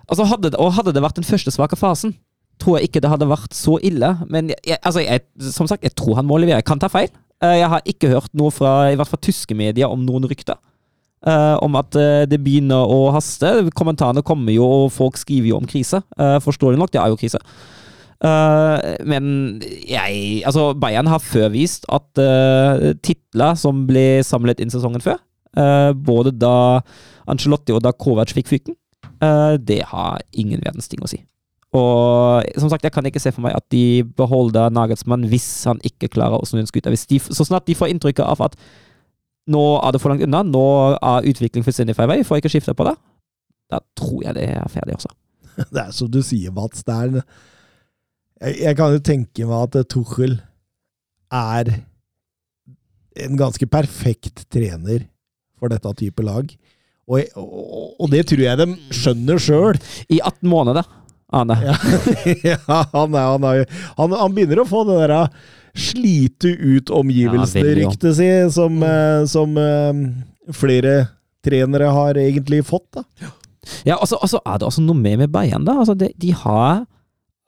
altså 0.09 0.25
hadde, 0.29 0.51
og 0.57 0.73
hadde 0.77 0.93
det 0.97 1.01
vært 1.05 1.17
den 1.21 1.25
første 1.29 1.53
svake 1.53 1.77
fasen, 1.79 2.15
tror 2.59 2.77
jeg 2.79 2.89
ikke 2.89 3.01
det 3.05 3.09
hadde 3.13 3.29
vært 3.29 3.53
så 3.55 3.77
ille. 3.85 4.15
Men 4.29 4.49
jeg, 4.51 4.59
jeg, 4.67 4.77
altså 4.83 5.01
jeg, 5.05 5.21
som 5.55 5.69
sagt, 5.69 5.85
jeg 5.87 5.93
tror 5.95 6.17
han 6.19 6.27
må 6.29 6.37
levere. 6.41 6.59
Jeg 6.59 6.67
kan 6.67 6.81
ta 6.81 6.89
feil. 6.91 7.07
Eh, 7.41 7.55
Jeg 7.61 7.69
har 7.71 7.81
ikke 7.87 8.09
hørt 8.11 8.33
noe 8.35 8.51
fra 8.51 8.89
i 8.91 8.97
hvert 8.99 9.07
fall 9.07 9.21
tyske 9.23 9.55
medier 9.55 9.87
om 9.89 10.01
noen 10.05 10.25
rykter. 10.27 10.57
Eh, 11.27 11.57
om 11.65 11.75
at 11.79 11.95
uh, 11.97 12.23
det 12.29 12.39
begynner 12.43 12.89
å 12.89 13.09
haste. 13.15 13.51
Kommentarene 13.77 14.23
kommer 14.25 14.53
jo, 14.55 14.67
og 14.85 14.93
folk 14.95 15.19
skriver 15.19 15.51
jo 15.51 15.59
om 15.59 15.67
krise. 15.69 16.01
Uh, 16.19 16.37
Forståelig 16.43 16.79
nok, 16.79 16.93
det 16.93 17.01
er 17.01 17.11
jo 17.11 17.19
krise. 17.19 17.41
Men 18.19 19.61
jeg 19.87 20.41
Altså, 20.43 20.73
Bayern 20.75 21.07
har 21.07 21.21
før 21.23 21.53
vist 21.53 21.85
at 21.87 22.19
uh, 22.19 22.91
titler 22.99 23.55
som 23.55 23.85
ble 23.87 24.19
samlet 24.27 24.59
inn 24.59 24.73
sesongen 24.73 24.99
før, 24.99 25.21
både 25.95 26.33
da 26.35 26.81
Ancelotti 27.31 27.71
og 27.73 27.79
da 27.85 27.93
Kovac 27.95 28.35
fikk 28.35 28.51
fyken, 28.51 28.75
det 29.63 29.79
har 29.87 30.19
ingen 30.35 30.61
verdens 30.61 30.91
ting 30.91 30.99
å 30.99 31.09
si. 31.09 31.23
Og 31.75 32.45
som 32.57 32.69
sagt, 32.69 32.83
jeg 32.83 32.93
kan 32.93 33.05
ikke 33.05 33.21
se 33.21 33.31
for 33.31 33.45
meg 33.45 33.55
at 33.57 33.65
de 33.71 34.03
beholder 34.17 34.71
Nagelsmann 34.73 35.27
hvis 35.29 35.47
han 35.69 35.81
ikke 35.85 36.09
klarer 36.09 36.41
å 36.41 36.47
snu 36.49 36.61
en 36.61 36.69
skuta. 36.69 36.93
Så 36.93 37.45
snart 37.45 37.67
de 37.69 37.77
får 37.77 37.93
inntrykket 37.93 38.25
av 38.25 38.41
at 38.47 38.57
nå 39.49 39.63
er 39.79 39.93
det 39.95 40.01
for 40.01 40.13
langt 40.13 40.25
unna, 40.25 40.43
nå 40.45 40.65
er 40.95 41.29
utvikling 41.29 41.65
fullstendig 41.65 41.95
feil 41.97 42.09
vei, 42.11 42.21
Får 42.25 42.37
jeg 42.37 42.45
ikke 42.45 42.53
skifte 42.57 42.77
på 42.77 42.87
det, 42.87 42.95
da 43.69 43.81
tror 43.97 44.23
jeg 44.25 44.37
det 44.37 44.47
er 44.53 44.71
ferdig 44.71 44.97
også. 44.99 45.11
Det 45.73 45.81
er 45.81 45.91
som 45.91 46.07
du 46.11 46.21
sier, 46.23 46.53
Mats. 46.55 46.85
Det 46.87 46.95
er 46.95 47.21
jeg, 48.39 48.55
jeg 48.63 48.77
kan 48.79 48.93
jo 48.95 49.01
tenke 49.03 49.47
meg 49.49 49.65
at 49.67 49.89
Tuchel 49.91 50.37
er 51.35 51.73
en 53.19 53.39
ganske 53.39 53.67
perfekt 53.67 54.45
trener 54.53 55.03
for 55.59 55.71
dette 55.73 55.91
type 55.99 56.23
lag. 56.23 56.47
Og, 57.09 57.35
og, 57.35 57.95
og 57.99 58.11
det 58.13 58.23
tror 58.29 58.43
jeg 58.45 58.59
de 58.61 58.67
skjønner 58.95 59.41
sjøl. 59.41 59.79
I 60.07 60.21
18 60.21 60.49
måneder, 60.49 60.87
Ane. 61.35 61.57
Ja, 61.65 61.75
ja 62.53 62.59
han, 62.93 63.17
er, 63.17 63.25
han, 63.33 63.47
er, 63.49 63.79
han, 63.97 64.15
han 64.21 64.35
begynner 64.37 64.63
å 64.63 64.69
få 64.69 64.85
det 64.87 65.01
der 65.03 65.15
uh, 65.17 65.49
slite 65.77 66.51
ut 66.55 66.91
omgivelsene, 66.93 67.65
ja. 67.67 67.77
ryktet 67.83 68.17
si, 68.17 68.29
som, 68.53 68.79
eh, 68.85 69.23
som 69.29 69.57
eh, 69.59 70.03
flere 70.55 70.95
trenere 71.45 71.91
har 71.95 72.19
egentlig 72.19 72.63
fått. 72.67 72.87
da. 72.97 73.05
Ja, 73.87 73.99
og 73.99 74.07
så 74.07 74.39
er 74.39 74.59
det 74.59 74.67
også 74.67 74.83
noe 74.83 74.97
mer 74.97 75.19
med 75.21 75.31
Bayern, 75.33 75.65
da. 75.67 75.77
Altså, 75.81 75.95
de, 75.97 76.11
de 76.19 76.31
har, 76.35 76.85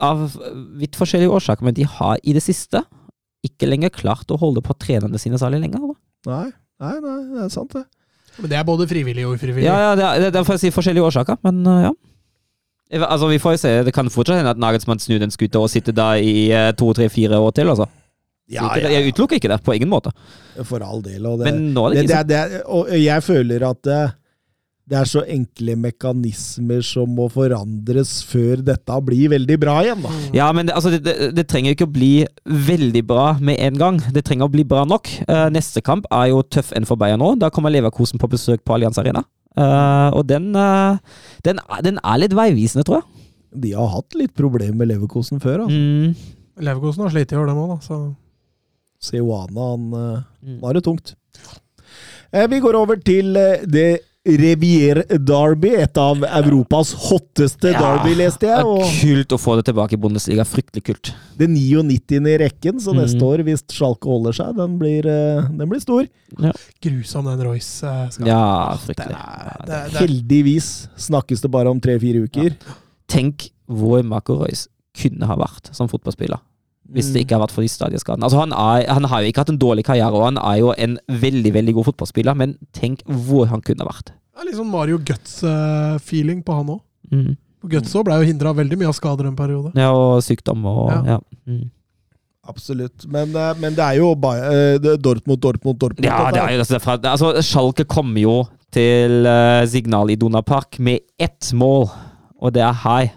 av 0.01 0.27
vidt 0.79 0.97
forskjellige 0.99 1.31
årsaker, 1.31 1.65
men 1.65 1.77
de 1.77 1.87
har 1.87 2.19
i 2.23 2.35
det 2.35 2.43
siste 2.45 2.83
ikke 3.45 3.69
lenger 3.69 3.93
klart 3.93 4.29
å 4.29 4.37
holde 4.37 4.61
på 4.65 4.75
trenerne 4.77 5.19
sine 5.21 5.39
særlig 5.41 5.63
lenger. 5.63 5.81
Da. 5.81 6.31
Nei, 6.31 6.47
nei, 6.83 6.95
nei, 7.01 7.17
det 7.33 7.47
er 7.47 7.53
sant, 7.53 7.73
det. 7.73 7.87
Men 8.37 8.51
det 8.51 8.57
er 8.59 8.67
både 8.67 8.87
frivillig 8.87 9.25
og 9.27 9.35
ufrivillig. 9.35 9.67
Ja, 9.67 9.77
ja, 9.89 9.95
det 9.97 10.05
er, 10.07 10.29
det 10.29 10.39
er 10.39 10.47
for 10.47 10.55
å 10.57 10.61
si 10.61 10.71
forskjellige 10.73 11.09
årsaker, 11.09 11.39
men 11.45 11.65
uh, 11.67 11.79
ja. 11.89 11.93
Altså, 12.91 13.29
Vi 13.31 13.39
får 13.39 13.55
jo 13.55 13.59
se. 13.61 13.71
Det 13.87 13.93
kan 13.95 14.09
fortsatt 14.11 14.41
hende 14.41 14.51
at 14.51 14.59
Nagelsmann 14.59 14.99
snur 14.99 15.19
den 15.21 15.31
skuta 15.31 15.61
og 15.63 15.69
sitter 15.71 15.95
da 15.95 16.13
i 16.19 16.51
uh, 16.51 16.71
to, 16.77 16.91
tre, 16.95 17.07
fire 17.11 17.39
år 17.39 17.53
til. 17.55 17.71
altså. 17.71 17.87
Ja, 18.51 18.69
ja. 18.77 18.89
Jeg 18.97 19.13
utelukker 19.13 19.39
ikke 19.39 19.51
det, 19.53 19.61
på 19.63 19.75
ingen 19.77 19.89
måte. 19.91 20.11
For 20.67 20.83
all 20.83 21.01
del. 21.05 21.25
Og, 21.25 21.39
det, 21.39 21.51
Men 21.51 21.69
nå 21.75 21.85
er 21.89 22.01
det, 22.01 22.07
det 22.09 22.23
det, 22.31 22.39
er- 22.41 22.49
det, 22.57 22.63
og 22.67 22.89
jeg 22.99 23.23
føler 23.23 23.63
at 23.69 23.79
det, 23.87 23.99
det 24.91 24.97
er 24.99 25.07
så 25.07 25.21
enkle 25.31 25.75
mekanismer 25.79 26.81
som 26.83 27.13
må 27.15 27.29
forandres 27.31 28.17
før 28.27 28.59
dette 28.67 28.97
blir 29.07 29.29
veldig 29.31 29.57
bra 29.61 29.77
igjen. 29.85 30.01
da. 30.03 30.11
Ja, 30.35 30.49
men 30.51 30.67
det, 30.67 30.75
altså, 30.75 30.91
det, 30.91 30.99
det, 31.05 31.29
det 31.37 31.45
trenger 31.47 31.77
ikke 31.77 31.87
å 31.87 31.93
bli 31.95 32.11
veldig 32.67 33.03
bra 33.07 33.27
med 33.39 33.61
en 33.63 33.77
gang. 33.79 34.01
Det 34.11 34.25
trenger 34.27 34.49
å 34.49 34.51
bli 34.51 34.65
bra 34.67 34.83
nok. 34.89 35.07
Eh, 35.27 35.45
neste 35.55 35.79
kamp 35.85 36.09
er 36.11 36.33
jo 36.33 36.41
tøff 36.43 36.73
enn 36.75 36.87
for 36.89 36.99
Bayern 36.99 37.23
nå. 37.23 37.37
Da 37.39 37.49
kommer 37.53 37.71
Leverkosen 37.71 38.19
på 38.19 38.27
besøk 38.33 38.65
på 38.67 38.75
Allianz 38.75 38.99
Arena. 38.99 39.23
Eh, 39.55 40.09
og 40.17 40.25
den, 40.27 40.51
eh, 40.55 40.99
den, 41.47 41.63
den 41.87 41.97
er 42.03 42.19
litt 42.25 42.35
veivisende, 42.35 42.83
tror 42.87 42.99
jeg. 42.99 43.07
De 43.63 43.71
har 43.75 43.89
hatt 43.91 44.15
litt 44.15 44.31
problemer 44.35 44.77
med 44.79 44.87
leverkosen 44.93 45.41
før. 45.43 45.65
Altså. 45.65 45.75
Mm. 45.75 46.37
Leverkosen 46.63 47.03
har 47.03 47.11
slitt 47.11 47.33
i 47.33 47.39
år, 47.39 47.49
dem 47.49 47.57
òg, 47.59 47.73
da. 47.73 47.79
Så. 47.83 47.97
Ceoana, 49.01 49.71
han, 49.71 49.93
eh, 49.93 50.21
Mm. 50.45 50.59
han 50.61 50.63
har 50.69 50.73
det 50.73 50.83
tungt. 50.83 51.15
Eh, 52.33 52.47
Vi 52.47 52.59
går 52.59 52.75
over 52.75 52.95
til 53.03 53.35
eh, 53.37 53.65
det 53.65 53.99
Revier 54.23 54.99
Derby, 55.17 55.69
et 55.81 55.97
av 55.97 56.21
Europas 56.21 56.91
hotteste 57.09 57.71
derby, 57.73 58.13
leste 58.13 58.45
jeg. 58.45 58.63
Og 58.63 58.83
Kult 59.01 59.33
å 59.33 59.39
få 59.41 59.55
det 59.57 59.65
tilbake 59.65 59.93
i 59.93 59.97
Bundesliga. 59.97 60.45
Fryktelig 60.45 60.83
kult. 60.85 61.09
det 61.35 61.47
99. 61.49 62.27
i 62.29 62.37
rekken, 62.37 62.77
så 62.79 62.93
neste 62.93 63.17
Mm. 63.17 63.23
år, 63.25 63.43
hvis 63.43 63.63
Schalke 63.73 64.05
holder 64.05 64.31
seg, 64.31 64.55
den 64.55 64.77
blir, 64.77 65.01
den 65.01 65.67
blir 65.67 65.81
stor. 65.81 66.05
Grusom 66.83 67.25
den 67.25 67.41
Royce 67.47 68.11
skal 68.11 68.27
Ja, 68.27 68.77
Det 68.77 68.95
fryktelig. 68.95 69.17
er, 69.17 69.65
det, 69.65 69.91
det, 69.91 69.99
Heldigvis 70.01 70.87
snakkes 70.97 71.41
det 71.41 71.49
bare 71.49 71.67
om 71.71 71.79
tre-fire 71.81 72.21
uker. 72.29 72.55
Tenk 73.07 73.49
hvor 73.67 74.03
Marco 74.05 74.35
Reus 74.45 74.67
kunne 74.95 75.25
ha 75.25 75.35
vært 75.35 75.73
som 75.73 75.87
fotballspiller. 75.87 76.39
Hvis 76.91 77.11
det 77.13 77.23
ikke 77.23 77.37
har 77.37 77.45
vært 77.45 77.53
for 77.55 77.63
de 77.63 77.69
stadieskadene. 77.71 78.27
Altså, 78.27 78.41
han, 78.41 78.51
er, 78.51 78.87
han 78.91 79.07
har 79.07 79.21
jo 79.23 79.31
ikke 79.31 79.45
hatt 79.45 79.53
en 79.53 79.59
dårlig 79.61 79.85
karriere, 79.87 80.11
og 80.11 80.25
han 80.27 80.39
er 80.41 80.57
jo 80.59 80.73
en 80.75 80.97
veldig 81.07 81.53
veldig 81.55 81.75
god 81.77 81.87
fotballspiller, 81.91 82.35
men 82.35 82.57
tenk 82.75 83.05
hvor 83.07 83.47
han 83.51 83.63
kunne 83.63 83.87
vært. 83.87 84.11
det 84.11 84.43
er 84.43 84.49
litt 84.49 84.59
sånn 84.59 84.71
Mario 84.71 84.99
Guts-feeling 85.07 86.41
på 86.43 86.57
han 86.57 86.73
òg. 86.75 86.81
Mm. 87.11 87.35
Guts 87.71 87.93
òg 87.95 88.07
ble 88.07 88.17
jo 88.21 88.27
hindra 88.27 88.55
veldig 88.57 88.79
mye 88.81 88.89
av 88.89 88.97
skader 88.97 89.29
en 89.29 89.37
periode. 89.37 89.71
Ja, 89.77 89.91
og 89.93 90.23
sykdom 90.25 90.65
og 90.65 90.89
Ja. 90.91 91.01
ja. 91.15 91.19
Mm. 91.45 91.69
Absolutt. 92.51 93.05
Men, 93.05 93.35
eh, 93.37 93.53
men 93.61 93.75
det 93.77 93.83
er 93.85 93.99
jo 93.99 94.15
bare 94.17 94.47
eh, 94.49 94.79
det 94.81 94.95
Dortmund, 95.03 95.39
Dortmund, 95.39 95.77
Dortmund. 95.79 96.07
Ja, 96.07 96.31
det 96.33 96.41
er 96.41 96.55
jo 96.55 96.63
altså, 96.63 96.79
altså 96.97 97.29
Schalke 97.45 97.85
kommer 97.85 98.19
jo 98.19 98.35
til 98.73 99.27
uh, 99.27 99.61
Signal 99.67 100.09
i 100.09 100.15
Dona 100.15 100.41
Park 100.41 100.79
med 100.79 101.03
ett 101.19 101.51
mål, 101.53 101.89
og 102.41 102.53
det 102.55 102.63
er 102.63 102.77
hei, 102.85 103.11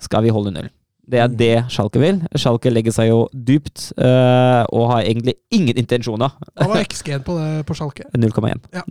skal 0.00 0.24
vi 0.24 0.32
holde 0.34 0.54
null. 0.54 0.70
Det 1.10 1.20
er 1.22 1.28
det 1.34 1.54
Schalke 1.72 2.00
vil. 2.02 2.20
Schalke 2.38 2.70
legger 2.72 2.94
seg 2.94 3.10
jo 3.10 3.20
dypt 3.32 3.90
eh, 3.98 4.62
og 4.70 4.88
har 4.92 5.02
egentlig 5.02 5.34
ingen 5.54 5.78
intensjoner. 5.80 6.34
Hva 6.54 6.68
var 6.70 6.84
XG-en 6.84 7.24
på, 7.26 7.36
det, 7.38 7.64
på 7.68 7.76
Schalke? 7.78 8.06
0,1. 8.24 8.62
Ja. 8.76 8.84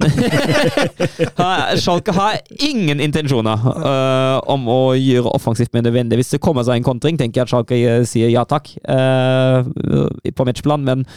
Schalke 1.84 2.16
har 2.16 2.40
ingen 2.60 3.02
intensjoner 3.04 3.68
eh, 3.74 4.38
om 4.52 4.68
å 4.72 4.80
gjøre 5.00 5.36
offensivt 5.36 5.76
med 5.78 5.88
nødvendig. 5.88 6.20
Hvis 6.22 6.36
det 6.36 6.44
kommer 6.44 6.68
seg 6.68 6.80
en 6.80 6.88
kontring, 6.88 7.20
tenker 7.20 7.42
jeg 7.42 7.48
at 7.48 7.54
Schalke 7.54 7.80
eh, 7.80 8.08
sier 8.10 8.32
ja 8.34 8.46
takk 8.50 8.74
eh, 8.84 10.34
på 10.36 10.48
matchplan, 10.48 10.86
men 10.88 11.08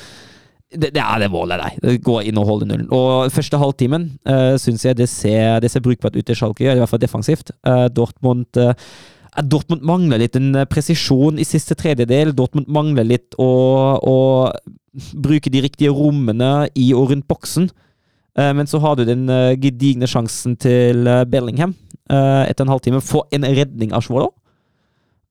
det, 0.73 0.93
det 0.95 1.03
er 1.03 1.21
det 1.21 1.31
målet, 1.33 1.61
nei. 1.61 1.97
Går 2.03 2.29
inn 2.29 2.39
og 2.41 2.49
holder 2.49 2.71
nullen. 2.71 2.89
Og 2.95 3.33
første 3.33 3.61
halvtimen 3.61 4.09
uh, 4.29 4.55
syns 4.61 4.87
jeg 4.87 4.99
det 4.99 5.09
ser, 5.11 5.61
det 5.61 5.71
ser 5.73 5.85
brukbart 5.85 6.17
ut 6.17 6.27
til 6.27 6.39
Schalke, 6.39 6.65
i 6.71 6.79
hvert 6.81 6.91
fall 6.91 7.03
defensivt. 7.03 7.53
Uh, 7.67 7.87
Dortmund 7.93 8.61
eh, 8.61 8.73
eh, 8.73 9.22
Dortmund 9.41 9.81
mangler 9.87 10.21
litt 10.21 10.37
en 10.37 10.53
eh, 10.55 10.69
presisjon 10.69 11.39
i 11.41 11.47
siste 11.49 11.77
tredjedel. 11.79 12.35
Dortmund 12.37 12.69
mangler 12.73 13.07
litt 13.09 13.37
å, 13.41 13.49
å 13.97 14.17
bruke 15.17 15.51
de 15.53 15.63
riktige 15.65 15.95
rommene 15.97 16.69
i 16.77 16.91
og 16.93 17.13
rundt 17.13 17.29
boksen. 17.31 17.71
Eh, 18.37 18.53
Men 18.53 18.69
så 18.69 18.83
har 18.85 18.99
du 18.99 19.07
den 19.09 19.25
eh, 19.33 19.55
gedigne 19.57 20.09
sjansen 20.11 20.57
til 20.61 21.09
Bellingham 21.33 21.77
etter 22.13 22.67
en 22.67 22.69
halvtime. 22.69 22.99
Få 23.01 23.23
en 23.33 23.47
redning 23.47 23.95
av 23.97 24.03
Schwolo. 24.05 24.35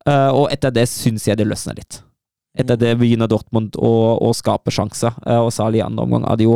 Og 0.07 0.47
etter 0.49 0.71
det 0.73 0.87
syns 0.89 1.27
jeg 1.27 1.37
det 1.37 1.45
løsner 1.45 1.75
litt. 1.77 1.99
Etter 2.57 2.79
det 2.79 2.95
begynner 2.97 3.29
Dortmund 3.29 3.75
å, 3.77 3.91
å 4.17 4.31
skape 4.33 4.73
sjanser, 4.73 5.13
og 5.43 5.51
særlig 5.53 5.83
i 5.83 5.83
andre 5.85 6.07
omgang 6.07 6.25
det 6.39 6.47
jo 6.47 6.55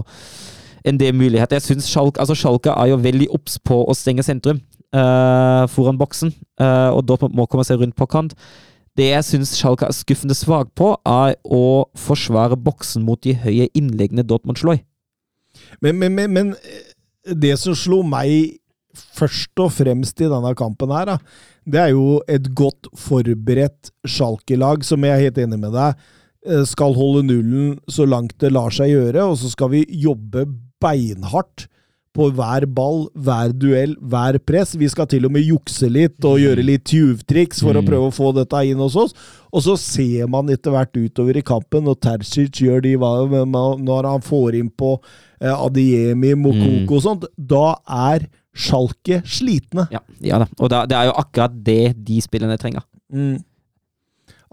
en 0.87 0.97
del 0.97 1.13
muligheter. 1.13 1.59
Jeg 1.59 1.67
synes 1.67 1.91
Schalke, 1.91 2.23
altså 2.23 2.33
Schalke 2.39 2.73
er 2.73 2.89
jo 2.89 2.97
veldig 3.03 3.27
obs 3.37 3.59
på 3.61 3.83
å 3.85 3.93
stenge 3.93 4.25
sentrum 4.25 4.63
eh, 4.93 5.65
foran 5.71 5.99
boksen, 5.99 6.33
uh, 6.61 6.91
og 6.95 7.05
Dortmund 7.07 7.35
må 7.37 7.47
komme 7.49 7.65
seg 7.67 7.81
rundt 7.81 7.97
på 7.97 8.07
kant. 8.11 8.35
Det 8.95 9.09
jeg 9.09 9.27
syns 9.27 9.55
Schalke 9.57 9.87
er 9.87 9.95
skuffende 9.95 10.35
svak 10.37 10.71
på, 10.77 10.93
er 11.03 11.35
å 11.43 11.87
forsvare 11.99 12.57
boksen 12.59 13.03
mot 13.07 13.21
de 13.25 13.35
høye 13.41 13.67
innleggene 13.75 14.23
Dortmund 14.27 14.61
slår. 14.61 14.79
Men, 15.83 15.99
men, 15.99 16.15
men, 16.15 16.31
men 16.35 16.53
eh, 16.59 16.93
det 17.33 17.55
som 17.61 17.75
slo 17.77 18.03
meg 18.07 18.59
først 18.95 19.59
og 19.59 19.73
fremst 19.75 20.21
i 20.23 20.29
denne 20.31 20.53
kampen 20.55 20.93
her, 20.95 21.15
da, 21.15 21.17
det 21.67 21.81
er 21.81 21.91
jo 21.91 22.21
et 22.31 22.47
godt 22.55 22.87
forberedt 22.95 23.91
Schalke-lag, 24.07 24.85
som 24.87 25.03
jeg 25.03 25.11
er 25.11 25.25
helt 25.27 25.41
enig 25.43 25.59
med 25.59 25.75
deg, 25.75 26.05
skal 26.69 26.93
holde 26.93 27.23
nullen 27.25 27.71
så 27.89 28.05
langt 28.05 28.35
det 28.39 28.51
lar 28.53 28.69
seg 28.69 28.91
gjøre, 28.91 29.23
og 29.31 29.39
så 29.41 29.49
skal 29.49 29.71
vi 29.71 29.81
jobbe 29.97 30.45
beinhardt 30.83 31.65
på 32.15 32.29
hver 32.35 32.65
ball, 32.71 33.05
hver 33.13 33.51
duell, 33.59 33.95
hver 33.99 34.37
press. 34.47 34.73
Vi 34.79 34.87
skal 34.91 35.09
til 35.11 35.27
og 35.27 35.33
med 35.35 35.43
jukse 35.45 35.89
litt 35.91 36.23
og 36.25 36.39
gjøre 36.39 36.63
litt 36.65 36.85
tjuvtriks 36.87 37.59
for 37.65 37.75
å 37.75 37.83
Mm. 37.83 37.89
prøve 37.89 38.07
å 38.09 38.15
få 38.15 38.31
dette 38.37 38.61
inn 38.69 38.79
hos 38.79 38.95
oss. 38.95 39.13
Og 39.51 39.61
så 39.63 39.75
ser 39.77 40.27
man 40.31 40.47
etter 40.49 40.71
hvert 40.71 40.95
utover 40.95 41.37
i 41.37 41.43
kampen, 41.45 41.83
når 41.83 41.99
Terzic 41.99 42.61
gjør 42.63 42.81
de 42.81 42.95
når 42.97 44.07
han 44.09 44.21
får 44.21 44.55
inn 44.59 44.69
på 44.71 44.95
eh, 45.41 45.51
Adiemi, 45.51 46.33
Mokoko 46.39 46.95
og 46.95 47.03
sånt, 47.03 47.25
da 47.37 47.75
er 47.87 48.27
Schalke 48.55 49.19
slitne. 49.27 49.87
Ja, 49.91 49.99
ja 50.23 50.39
da. 50.39 50.47
Og 50.59 50.69
da, 50.71 50.85
det 50.87 50.95
er 50.95 51.09
jo 51.09 51.17
akkurat 51.19 51.63
det 51.63 52.05
de 52.05 52.21
spillerne 52.23 52.57
trenger. 52.57 52.83
Mm. 53.11 53.43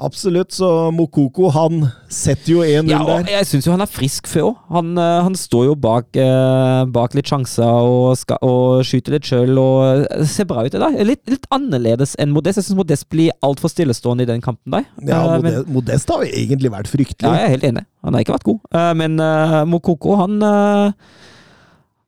Absolutt, 0.02 0.50
så 0.56 0.90
Mokoko 0.90 1.50
han 1.52 1.82
setter 2.10 2.52
jo 2.54 2.62
1-0 2.64 2.88
Ja, 2.90 3.02
der. 3.06 3.26
jeg 3.30 3.46
syns 3.46 3.66
jo 3.68 3.74
han 3.74 3.82
er 3.84 3.90
frisk 3.90 4.26
før 4.26 4.46
òg. 4.48 4.56
Han, 4.72 4.92
eh, 4.98 5.18
han 5.22 5.34
står 5.38 5.66
jo 5.68 5.74
bak, 5.78 6.08
eh, 6.16 6.84
bak 6.90 7.14
litt 7.14 7.28
sjanser 7.28 7.62
og, 7.68 8.16
skal, 8.18 8.38
og 8.42 8.80
skyter 8.88 9.12
litt 9.18 9.28
sjøl 9.28 9.52
og 9.60 10.06
ser 10.26 10.48
bra 10.50 10.64
ut 10.64 10.74
i 10.74 10.80
dag. 10.80 10.96
Litt, 11.06 11.22
litt 11.30 11.46
annerledes 11.54 12.16
enn 12.18 12.32
Modest. 12.34 12.56
Jeg 12.58 12.70
syns 12.70 12.80
Modest 12.80 13.08
blir 13.12 13.30
altfor 13.44 13.70
stillestående 13.70 14.22
i 14.26 14.30
den 14.32 14.40
kampen 14.42 14.72
der. 14.78 14.88
Ja, 15.06 15.20
Eh, 15.36 15.40
men- 15.42 15.52
Modest, 15.60 15.68
Modest 15.76 16.08
har 16.10 16.24
jo 16.24 16.32
egentlig 16.32 16.72
vært 16.72 16.88
fryktelig. 16.90 17.28
Ja, 17.28 17.34
jeg 17.36 17.44
er 17.44 17.54
helt 17.58 17.68
enig. 17.70 17.84
Han 18.02 18.14
har 18.14 18.24
ikke 18.24 18.34
vært 18.38 18.48
god. 18.48 18.60
Uh, 18.74 18.94
men 18.94 19.20
uh, 19.20 19.64
Mokoko, 19.68 20.16
han 20.18 20.42
eh, 20.42 20.92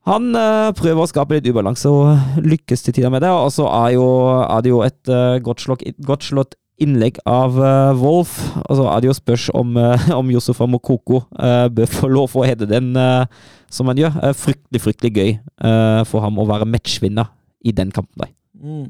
Han 0.06 0.35
eh, 0.36 0.70
prøver 0.77 1.01
å 1.01 1.09
skape 1.09 1.32
litt 1.39 1.47
ubalanse 1.48 1.89
og 1.89 2.43
lykkes 2.44 2.82
til 2.85 2.93
tider 2.93 3.09
med 3.12 3.23
det. 3.24 3.31
Og 3.32 3.48
så 3.55 3.65
er, 3.70 3.94
jo, 3.94 4.05
er 4.44 4.61
det 4.61 4.69
jo 4.69 4.82
et 4.85 5.09
eh, 5.09 5.39
godt, 5.40 5.62
slått, 5.65 5.81
godt 6.05 6.27
slått 6.27 6.55
innlegg 6.82 7.20
av 7.28 7.59
uh, 7.60 7.92
Wolf. 7.98 8.38
Og 8.64 8.78
så 8.78 8.86
det 9.01 9.10
jo 9.10 9.16
spørs 9.16 9.48
om, 9.55 9.76
uh, 9.78 10.09
om 10.20 10.32
Josefa 10.32 10.66
Mokoko 10.70 11.22
uh, 11.38 11.66
bør 11.70 11.90
få 11.90 12.10
lov 12.10 12.34
å 12.34 12.46
hede 12.46 12.70
den 12.70 12.94
uh, 12.98 13.28
som 13.74 13.90
han 13.90 14.01
gjør. 14.01 14.20
Eh, 14.22 14.36
fryktelig, 14.38 14.82
fryktelig 14.84 15.12
gøy 15.14 15.32
eh, 15.34 16.01
for 16.09 16.24
ham 16.24 16.38
å 16.38 16.46
være 16.48 16.68
matchvinner 16.68 17.32
i 17.64 17.74
den 17.74 17.92
kampen 17.94 18.26
der. 18.26 18.32
Mm. 18.55 18.88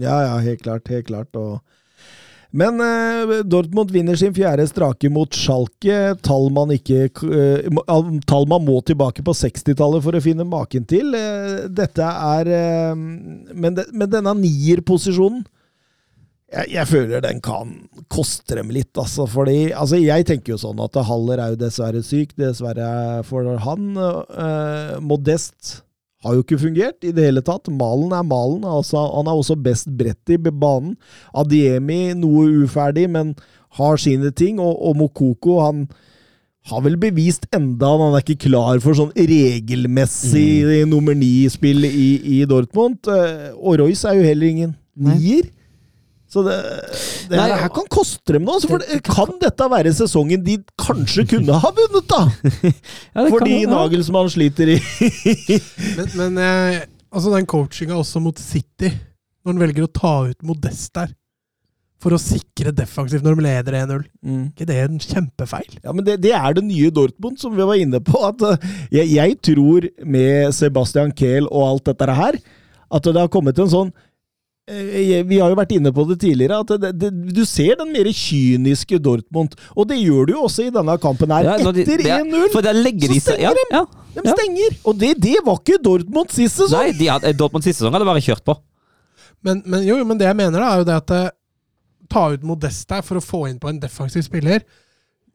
Ja, 0.00 0.22
ja, 0.28 0.40
helt 0.44 0.64
klart. 0.64 0.90
Helt 0.92 1.10
klart. 1.10 1.36
Og 1.36 1.60
men 2.50 2.82
eh, 2.82 3.44
Dortmund 3.46 3.92
vinner 3.94 4.16
sin 4.18 4.32
fjerde 4.34 4.64
strake 4.66 5.06
mot 5.12 5.36
Schalke. 5.38 6.16
Tall 6.26 6.48
man, 6.54 6.72
ikke, 6.74 7.04
eh, 7.06 7.68
tall 8.26 8.48
man 8.50 8.64
må 8.66 8.80
tilbake 8.82 9.22
på 9.26 9.34
60-tallet 9.38 10.02
for 10.02 10.18
å 10.18 10.22
finne 10.24 10.46
maken 10.48 10.86
til. 10.90 11.14
Eh, 11.14 11.68
dette 11.70 12.10
er 12.10 12.50
eh, 12.50 12.94
Men, 12.98 13.76
de, 13.78 13.86
men 13.94 14.10
denne 14.10 14.34
nierposisjonen 14.42 15.44
jeg, 16.50 16.70
jeg 16.74 16.88
føler 16.90 17.22
den 17.24 17.38
kan 17.44 17.74
koste 18.10 18.56
dem 18.58 18.72
litt, 18.74 18.90
altså. 18.98 19.26
Fordi 19.30 19.70
altså, 19.70 20.00
Jeg 20.02 20.26
tenker 20.28 20.54
jo 20.54 20.58
sånn 20.60 20.80
at 20.82 20.98
Haller 21.06 21.38
er 21.42 21.54
jo 21.54 21.60
dessverre 21.60 22.02
syk, 22.06 22.34
dessverre 22.40 23.22
for 23.28 23.46
han. 23.66 23.92
Eh, 23.96 24.98
Modest 25.04 25.80
har 26.24 26.34
jo 26.36 26.42
ikke 26.44 26.58
fungert 26.60 27.06
i 27.06 27.14
det 27.16 27.24
hele 27.30 27.40
tatt. 27.46 27.70
Malen 27.72 28.12
er 28.12 28.26
malen. 28.26 28.66
Altså, 28.68 29.00
han 29.14 29.30
er 29.30 29.38
også 29.40 29.56
best 29.62 29.88
bredt 29.96 30.34
i 30.34 30.36
banen. 30.50 30.96
Adiemi 31.32 32.10
noe 32.18 32.48
uferdig, 32.66 33.06
men 33.08 33.34
har 33.78 34.00
sine 34.02 34.32
ting. 34.36 34.58
Og, 34.60 34.74
og 34.74 34.98
Mokoko 35.00 35.60
han 35.64 35.86
har 36.68 36.82
vel 36.84 36.98
bevist 37.00 37.46
enda 37.56 37.88
han 37.96 38.12
er 38.12 38.20
ikke 38.20 38.50
klar 38.50 38.82
for 38.84 38.92
sånn 38.98 39.14
regelmessig 39.16 40.82
nummer 40.90 41.16
ni-spill 41.16 41.86
i, 41.88 42.10
i 42.40 42.42
Dortmund. 42.48 43.08
Eh, 43.08 43.48
Og 43.56 43.80
Royce 43.80 44.10
er 44.10 44.18
jo 44.20 44.26
heller 44.28 44.52
ingen 44.52 44.76
Nei. 45.00 45.16
Så 46.30 46.44
det, 46.46 46.56
det 47.26 47.34
Nei, 47.34 47.46
her, 47.50 47.56
her 47.64 47.70
kan 47.74 47.88
koste 47.90 48.36
dem 48.36 48.44
noe. 48.46 48.60
For 48.62 48.78
det, 48.78 49.00
kan 49.06 49.32
dette 49.42 49.66
være 49.72 49.90
sesongen 49.98 50.44
de 50.46 50.58
kanskje 50.78 51.24
kunne 51.32 51.56
ha 51.58 51.72
vunnet, 51.74 52.06
da? 52.10 52.20
Ja, 53.16 53.24
det 53.24 53.32
Fordi 53.32 53.56
kan- 53.56 53.64
ja. 53.64 53.70
Nagelsmann 53.74 54.30
sliter 54.30 54.70
i 54.76 54.78
Men, 55.98 56.12
men 56.20 56.38
eh, 56.44 56.82
altså 57.10 57.32
den 57.34 57.48
coachinga 57.50 57.98
også 57.98 58.22
mot 58.22 58.38
City, 58.38 58.92
når 59.42 59.56
han 59.56 59.64
velger 59.64 59.88
å 59.88 59.90
ta 60.00 60.12
ut 60.30 60.46
Modest 60.46 60.94
der 61.00 61.10
for 62.00 62.14
å 62.16 62.20
sikre 62.22 62.70
defensivt 62.72 63.26
når 63.26 63.34
de 63.36 63.42
leder 63.44 63.74
1-0, 63.82 64.04
ikke 64.54 64.64
det 64.70 64.76
er 64.80 64.86
en 64.88 65.02
kjempefeil? 65.04 65.74
Ja, 65.84 65.92
men 65.92 66.06
det, 66.06 66.14
det 66.24 66.30
er 66.32 66.54
det 66.56 66.62
nye 66.64 66.88
Dortmund, 66.96 67.36
som 67.42 67.52
vi 67.52 67.66
var 67.68 67.76
inne 67.76 68.00
på. 68.00 68.14
At 68.24 68.40
eh, 68.54 68.70
jeg, 69.02 69.10
jeg 69.18 69.34
tror 69.50 69.84
med 70.08 70.54
Sebastian 70.56 71.12
Kehl 71.12 71.44
og 71.50 71.66
alt 71.66 71.90
dette 71.90 72.14
her, 72.16 72.38
at 72.90 73.04
det 73.10 73.18
har 73.20 73.28
kommet 73.34 73.60
en 73.60 73.68
sånn 73.74 73.90
vi 74.70 75.38
har 75.40 75.50
jo 75.50 75.56
vært 75.58 75.72
inne 75.74 75.90
på 75.94 76.04
det 76.08 76.16
tidligere, 76.22 76.60
at 76.62 76.70
det, 76.82 76.90
det, 77.00 77.10
du 77.34 77.40
ser 77.48 77.74
den 77.80 77.90
mer 77.94 78.06
kyniske 78.14 78.98
Dortmund. 79.02 79.56
Og 79.74 79.88
det 79.90 79.98
gjør 79.98 80.28
du 80.28 80.32
jo 80.36 80.44
også 80.46 80.66
i 80.68 80.72
denne 80.74 80.94
kampen 81.02 81.32
her. 81.34 81.48
Ja, 81.48 81.72
de- 81.72 81.82
Etter 81.82 82.04
er- 82.06 82.24
1-0! 82.24 82.52
For 82.54 82.62
der 82.66 82.78
legger 82.78 83.10
så 83.10 83.16
de 83.16 83.20
seg 83.24 83.42
ja, 83.42 83.50
stenger 83.56 83.74
ja, 83.80 83.84
De 84.14 84.24
ja. 84.28 84.34
stenger! 84.36 84.76
Og 84.86 84.98
det, 85.00 85.10
det 85.24 85.36
var 85.46 85.58
ikke 85.60 85.80
Dortmund 85.82 86.30
sist 86.34 86.60
sesong! 86.60 86.86
Nei, 86.86 86.94
de 86.98 87.10
hadde, 87.10 87.32
Dortmund 87.40 87.66
siste 87.66 87.82
sesong 87.82 87.96
hadde 87.98 88.08
bare 88.08 88.22
kjørt 88.24 88.44
på. 88.46 88.56
Men, 89.42 89.62
men, 89.66 89.84
jo, 89.88 89.96
men 90.04 90.18
det 90.20 90.26
jeg 90.28 90.36
mener, 90.36 90.60
da, 90.60 90.70
er 90.74 90.82
jo 90.82 90.88
det 90.90 90.96
at 91.00 91.14
eh, 91.16 91.28
Ta 92.10 92.24
ut 92.34 92.42
Modest 92.42 92.90
her 92.90 93.02
for 93.06 93.20
å 93.20 93.22
få 93.22 93.44
inn 93.48 93.60
på 93.62 93.68
en 93.70 93.78
defensiv 93.80 94.24
spiller. 94.26 94.64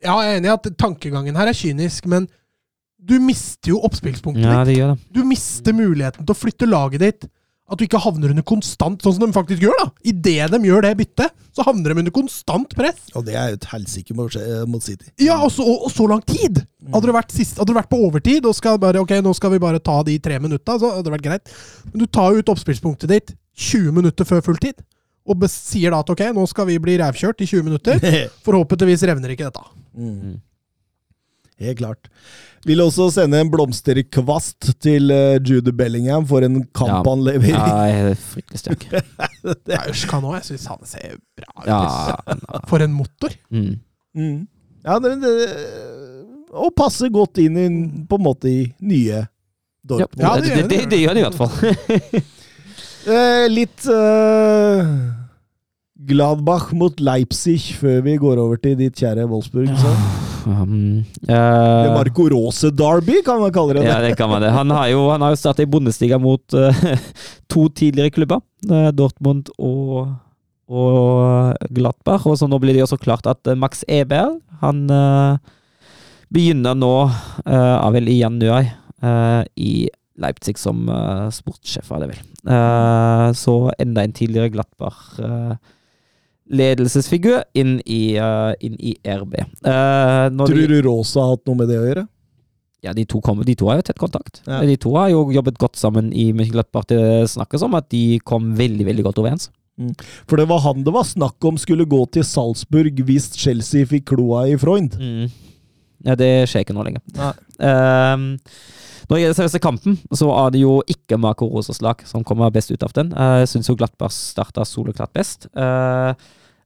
Ja, 0.03 0.17
jeg 0.21 0.33
er 0.33 0.39
enig 0.41 0.49
i 0.51 0.53
at 0.57 0.65
tankegangen 0.77 1.37
her 1.39 1.47
er 1.47 1.55
kynisk, 1.55 2.05
men 2.11 2.25
du 2.99 3.15
mister 3.23 3.71
jo 3.71 3.79
oppspillspunktet 3.87 4.43
Ja, 4.43 4.63
ditt. 4.67 4.81
de. 4.81 5.13
Du 5.15 5.21
mister 5.27 5.71
muligheten 5.77 6.25
til 6.27 6.35
å 6.35 6.37
flytte 6.37 6.67
laget 6.67 7.03
ditt. 7.03 7.27
At 7.65 7.79
du 7.79 7.85
ikke 7.87 7.97
havner 7.97 8.29
under 8.29 8.45
konstant, 8.45 9.01
sånn 9.01 9.15
som 9.15 9.23
de 9.25 9.33
faktisk 9.33 9.63
gjør. 9.65 9.79
da. 9.79 9.87
Idet 10.11 10.51
de 10.53 10.59
gjør 10.67 10.85
det 10.85 10.91
byttet, 10.99 11.33
så 11.55 11.65
havner 11.65 11.93
de 11.95 12.03
under 12.03 12.13
konstant 12.13 12.75
press. 12.77 13.07
Og 13.17 13.25
det 13.25 13.33
er 13.33 13.51
jo 13.51 13.57
et 13.57 13.67
helsike 13.71 14.17
mot, 14.17 14.37
mot 14.69 14.85
City. 14.85 15.09
Ja, 15.25 15.39
og 15.41 15.49
så, 15.55 15.65
og, 15.65 15.87
og 15.87 15.93
så 15.93 16.05
lang 16.11 16.21
tid! 16.29 16.61
Hadde 16.93 17.09
du, 17.09 17.13
vært, 17.15 17.33
sist, 17.33 17.57
hadde 17.57 17.73
du, 17.73 17.77
vært 17.79 17.89
på 17.89 17.97
overtid 18.05 18.45
og 18.45 18.53
skal 18.53 18.77
bare, 18.81 19.01
ok, 19.01 19.15
nå 19.25 19.33
skal 19.33 19.55
vi 19.55 19.61
bare 19.63 19.81
ta 19.81 19.97
de 20.05 20.19
tre 20.21 20.37
minutta, 20.43 20.77
så 20.77 20.93
hadde 20.93 21.07
det 21.07 21.15
vært 21.15 21.25
greit. 21.25 21.55
Men 21.89 22.03
du 22.03 22.05
tar 22.05 22.35
jo 22.35 22.43
ut 22.43 22.51
oppspillspunktet 22.53 23.09
ditt 23.09 23.33
20 23.57 23.95
minutter 23.95 24.27
før 24.29 24.43
fulltid, 24.45 24.83
og 25.25 25.47
sier 25.49 25.89
da 25.89 26.03
at 26.03 26.11
ok, 26.13 26.27
nå 26.37 26.45
skal 26.51 26.69
vi 26.69 26.77
bli 26.81 26.99
rævkjørt 27.01 27.41
i 27.41 27.49
20 27.49 27.65
minutter. 27.65 28.09
Forhåpentligvis 28.45 29.07
revner 29.09 29.33
ikke 29.33 29.49
dette. 29.49 29.65
Mm. 29.97 30.37
Helt 31.61 31.77
klart. 31.79 32.09
Vil 32.67 32.81
også 32.83 33.07
sende 33.15 33.39
en 33.39 33.51
blomsterkvast 33.53 34.73
til 34.83 35.13
uh, 35.13 35.37
Jude 35.39 35.71
Bellingham 35.75 36.25
for 36.27 36.43
en 36.43 36.63
kamp 36.75 37.07
han 37.07 37.23
lever 37.23 37.51
i. 37.51 37.53
Ja, 37.53 37.67
jeg 37.87 38.09
er 38.09 38.19
fryktelig 38.19 38.59
sterk. 38.63 38.87
Det 39.67 39.77
er 39.77 39.87
jo 39.87 40.19
òg, 40.19 40.33
jeg 40.39 40.47
syns 40.49 40.65
han 40.73 40.89
ser 40.89 41.15
bra 41.37 41.53
ut. 41.61 41.69
Ja, 41.69 42.59
For 42.67 42.83
en 42.83 42.95
motor! 42.97 43.35
mm. 43.53 43.73
Mm. 44.15 44.47
Ja, 44.85 44.99
det, 45.01 45.15
det, 45.23 45.31
og 46.55 46.71
passer 46.77 47.09
godt 47.11 47.39
inn 47.41 47.57
i, 47.57 47.65
på 48.07 48.19
en 48.19 48.23
måte 48.23 48.47
i 48.47 48.59
nye 48.85 49.17
ja, 49.17 49.25
Dortmund. 49.85 50.21
Ja, 50.21 50.35
det, 50.39 50.45
det 50.45 50.49
det, 50.49 50.55
gjør 50.55 50.69
det, 50.69 50.77
det. 50.77 50.89
det 50.91 51.01
gjør 51.01 51.17
det 51.17 51.23
i 51.23 51.27
hvert 51.27 51.43
fall. 51.43 52.25
Eh, 53.05 53.43
litt 53.53 53.85
eh, 53.85 54.87
Gladbach 56.09 56.71
mot 56.73 56.97
Leipzig 56.97 57.59
før 57.77 58.01
vi 58.09 58.17
går 58.17 58.41
over 58.41 58.57
til 58.57 58.79
ditt 58.81 58.97
kjære 58.97 59.29
Wolfsburg. 59.29 59.69
Så. 59.77 60.24
Um, 60.45 61.03
Det 61.21 61.33
eh, 61.33 61.93
Marco 61.93 62.27
Rose 62.29 62.69
Derby, 62.71 63.21
kan 63.25 63.39
man 63.41 63.51
kalle 63.53 63.73
det. 63.73 63.85
ja, 63.87 63.97
det 64.03 64.15
kan 64.17 64.29
man 64.29 64.43
det. 64.43 64.51
Han 64.53 64.69
har 64.69 64.87
jo, 64.91 65.07
han 65.09 65.23
har 65.25 65.33
jo 65.33 65.39
startet 65.41 65.65
i 65.65 65.71
bondestiga 65.71 66.19
mot 66.21 66.53
uh, 66.53 66.85
to 67.51 67.67
tidligere 67.69 68.13
klubber. 68.13 68.41
uh, 68.69 68.91
Dortmund 68.93 69.49
og, 69.57 70.13
og 70.69 71.57
Gladbach. 71.73 72.27
Og 72.29 72.37
så 72.39 72.49
nå 72.49 72.59
blir 72.61 72.77
det 72.77 72.83
jo 72.83 72.91
så 72.93 73.01
klart 73.01 73.27
at 73.29 73.51
Max 73.57 73.83
Eberl, 73.87 74.39
han 74.61 74.85
begynner 76.33 76.77
nå, 76.77 76.95
uh, 77.45 77.91
vel 77.95 78.09
i 78.09 78.19
januar, 78.21 78.73
i 79.59 79.87
Leipzig 80.17 80.55
som 80.57 80.87
sportssjef, 81.35 81.89
er 81.91 82.01
det 82.01 82.07
vel. 82.13 82.21
Så 83.37 83.55
enda 83.77 84.05
en 84.05 84.13
tidligere 84.15 84.49
Gladbach 84.53 85.19
eh, 85.19 85.57
ledelsesfigur 86.51 87.43
inn 87.57 87.79
i, 87.85 88.17
uh, 88.21 88.53
inn 88.61 88.75
i 88.77 88.95
RB. 89.01 89.39
Uh, 89.65 90.29
når 90.33 90.51
Tror 90.51 90.73
du 90.73 90.77
Rosa 90.85 91.23
har 91.23 91.35
hatt 91.35 91.47
noe 91.49 91.63
med 91.63 91.71
det 91.73 91.79
å 91.81 91.87
gjøre? 91.87 92.05
ja, 92.85 92.93
de 92.93 93.05
to, 93.09 93.17
kom, 93.23 93.41
de 93.41 93.55
to 93.57 93.65
har 93.69 93.79
jo 93.79 93.85
tett 93.87 93.97
kontakt. 93.97 94.43
Ja. 94.45 94.59
De 94.61 94.75
to 94.77 94.91
har 94.93 95.09
jo 95.09 95.23
jobbet 95.33 95.57
godt 95.61 95.79
sammen 95.79 96.11
i 96.13 96.27
Mönchengladbach. 96.37 96.85
Det 96.91 96.99
snakkes 97.33 97.63
om 97.65 97.77
at 97.79 97.87
de 97.89 98.19
kom 98.21 98.51
veldig 98.59 98.85
veldig 98.85 99.05
godt 99.07 99.21
overens. 99.23 99.49
For 100.29 100.39
det 100.39 100.45
var 100.47 100.61
han 100.63 100.85
det 100.85 100.93
var 100.95 101.07
snakk 101.07 101.43
om 101.49 101.57
skulle 101.59 101.87
gå 101.89 101.99
til 102.15 102.23
Salzburg 102.27 103.01
hvis 103.07 103.31
Chelsea 103.35 103.87
fikk 103.89 104.05
kloa 104.13 104.45
i 104.51 104.55
Freund. 104.61 104.95
Ja, 106.05 106.15
Det 106.15 106.47
skjer 106.51 106.63
ikke 106.63 106.77
nå 106.77 106.85
lenger. 106.85 107.01
Nei. 107.17 107.33
Ehm, 107.65 108.29
når 109.05 109.15
det 109.15 109.21
gjelder 109.21 109.37
selveste 109.37 109.61
kampen, 109.61 109.97
så 110.17 110.29
er 110.33 110.53
det 110.55 110.61
jo 110.63 110.79
ikke 110.89 111.19
Marco 111.21 111.45
Rosas 111.51 111.81
lag 111.85 112.01
som 112.09 112.23
kommer 112.25 112.49
best 112.53 112.71
ut 112.73 112.83
av 112.83 112.93
den. 112.97 113.11
Eh, 113.13 113.41
Jeg 113.43 113.51
syns 113.53 113.69
jo 113.69 113.75
Glattberg 113.77 114.11
starta 114.15 114.65
soleklart 114.65 115.13
best. 115.13 115.47
Uh, 115.55 116.13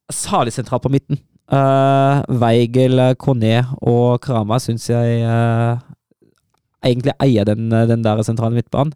Salig 0.09 0.53
sentralt 0.55 0.81
på 0.85 0.89
midten. 0.89 1.19
Uh, 1.51 2.23
Weigel, 2.41 3.01
Kone 3.21 3.59
og 3.81 4.19
Krama 4.21 4.57
syns 4.61 4.87
jeg 4.89 5.19
eh, 5.25 5.81
egentlig 6.85 7.13
eier 7.21 7.45
den, 7.45 7.69
den 7.69 8.03
der 8.05 8.21
sentrale 8.25 8.55
midtbanen. 8.55 8.93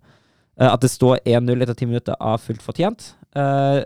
Eh, 0.60 0.70
at 0.70 0.82
det 0.82 0.92
står 0.94 1.20
1-0 1.26 1.62
etter 1.66 1.78
ti 1.78 1.86
minutter, 1.90 2.18
er 2.18 2.42
fullt 2.42 2.64
fortjent. 2.66 3.12
Eh, 3.36 3.84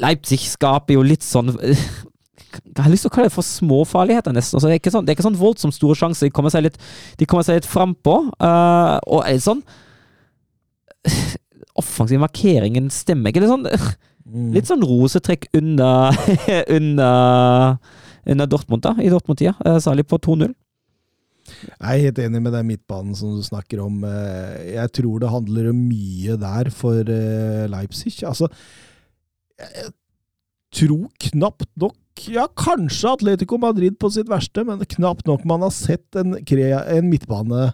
Leipzig 0.00 0.40
skaper 0.52 0.98
jo 0.98 1.04
litt 1.04 1.24
sånn 1.24 1.52
Jeg 2.62 2.84
har 2.84 2.92
lyst 2.92 3.06
til 3.06 3.10
å 3.12 3.14
kalle 3.14 3.30
det 3.30 3.34
for 3.34 3.46
småfarligheter, 3.46 4.34
nesten. 4.36 4.58
Altså, 4.58 4.68
det, 4.70 4.76
er 4.76 4.82
ikke 4.82 4.92
sånn, 4.94 5.06
det 5.06 5.12
er 5.12 5.18
ikke 5.18 5.26
sånn 5.26 5.40
voldsomt 5.40 5.76
store 5.76 5.96
sjanser. 5.98 6.28
De 6.28 6.34
kommer 6.34 6.54
seg 6.54 6.66
litt, 6.66 6.78
de 7.20 7.28
kommer 7.28 7.46
seg 7.46 7.60
litt 7.60 7.68
frampå. 7.68 8.16
Uh, 8.38 8.96
og 9.08 9.22
er 9.24 9.36
litt 9.38 9.46
sånn 9.46 9.64
Offensiv 11.82 12.20
markeringen 12.22 12.86
stemmer 12.94 13.32
ikke. 13.32 13.42
Litt 13.42 13.50
sånn, 13.50 13.66
litt 14.54 14.68
sånn 14.70 14.84
rosetrekk 14.86 15.48
under, 15.58 16.14
under, 16.76 17.80
under 18.30 18.52
Dortmund, 18.52 18.84
da, 18.86 18.94
i 19.02 19.10
Dortmund-tida. 19.10 19.56
Uh, 19.64 19.80
særlig 19.82 20.06
på 20.10 20.20
2-0. 20.22 20.54
Jeg 21.44 21.76
er 21.80 22.04
helt 22.06 22.20
enig 22.22 22.40
med 22.40 22.54
den 22.56 22.68
midtbanen 22.70 23.16
som 23.18 23.34
du 23.36 23.42
snakker 23.44 23.82
om. 23.84 23.98
Eh, 24.08 24.72
Jeg 24.78 24.92
tror 24.96 25.20
det 25.20 25.32
handler 25.32 25.70
om 25.70 25.82
mye 25.90 26.38
der 26.40 26.70
for 26.72 27.02
eh, 27.04 27.66
Leipzig. 27.68 28.14
Altså, 28.24 28.48
jeg 29.60 29.92
tror 30.74 31.10
knapt 31.28 31.68
nok 31.76 31.94
Ja, 32.14 32.46
kanskje 32.56 33.10
Atletico 33.10 33.58
Madrid 33.58 33.98
på 33.98 34.10
sitt 34.10 34.28
verste, 34.30 34.62
men 34.64 34.84
knapt 34.86 35.26
nok 35.26 35.44
man 35.48 35.64
har 35.66 35.72
sett 35.74 36.14
en, 36.16 36.36
en 36.38 37.08
midtbane 37.10 37.72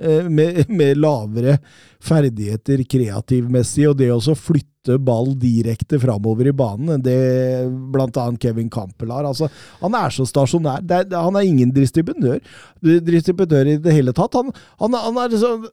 eh, 0.00 0.26
med, 0.26 0.64
med 0.68 0.98
lavere 0.98 1.58
ferdigheter 2.02 2.82
kreativmessig, 2.90 3.86
og 3.88 4.00
det 4.00 4.10
å 4.10 4.34
flytte 4.34 4.98
ball 5.02 5.32
direkte 5.38 6.00
framover 6.02 6.50
i 6.50 6.54
banen 6.54 6.96
enn 6.96 7.06
det 7.06 7.16
annet 8.02 8.42
Kevin 8.42 8.70
Campbell 8.70 9.14
har. 9.14 9.30
Altså, 9.30 9.48
han 9.80 9.94
er 9.98 10.14
så 10.14 10.26
stasjonær. 10.26 10.82
Det 10.82 11.06
han 11.14 11.38
er 11.38 11.46
ingen 11.46 11.72
distributør, 11.74 12.42
distributør 12.82 13.70
i 13.70 13.80
det 13.82 13.94
hele 13.94 14.14
tatt. 14.14 14.34
Han, 14.34 14.50
han, 14.82 14.98
han 14.98 15.22
er 15.22 15.34
liksom 15.34 15.66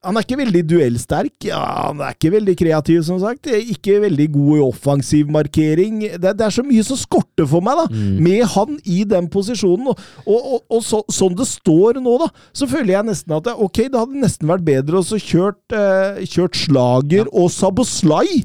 han 0.00 0.16
er 0.16 0.24
ikke 0.24 0.38
veldig 0.40 0.60
duellsterk. 0.64 1.34
Ja, 1.44 1.58
han 1.90 1.98
er 2.00 2.14
ikke 2.14 2.30
veldig 2.32 2.54
kreativ, 2.56 3.02
som 3.04 3.18
sagt. 3.20 3.50
Ikke 3.52 3.98
veldig 4.00 4.26
god 4.32 4.52
i 4.56 4.62
offensiv 4.64 5.28
markering. 5.32 5.98
Det, 6.14 6.32
det 6.38 6.46
er 6.46 6.54
så 6.54 6.64
mye 6.64 6.84
som 6.86 6.96
skorter 6.96 7.48
for 7.50 7.64
meg, 7.64 7.82
da, 7.82 8.04
med 8.24 8.46
han 8.54 8.78
i 8.88 9.02
den 9.08 9.28
posisjonen. 9.32 9.90
Og, 9.92 10.00
og, 10.24 10.38
og, 10.40 10.62
og 10.78 10.86
så, 10.86 11.02
sånn 11.12 11.36
det 11.36 11.44
står 11.50 12.00
nå, 12.00 12.16
da, 12.24 12.30
så 12.56 12.68
føler 12.70 12.94
jeg 12.94 13.08
nesten 13.10 13.36
at 13.36 13.50
det, 13.50 13.56
ok, 13.60 13.82
det 13.92 14.00
hadde 14.00 14.24
nesten 14.24 14.48
vært 14.48 14.64
bedre 14.70 15.02
å 15.02 15.04
så 15.04 15.20
kjørt, 15.20 15.60
eh, 15.76 16.22
kjørt 16.24 16.56
Slager 16.62 17.28
og 17.36 17.52
Saboslai 17.52 18.40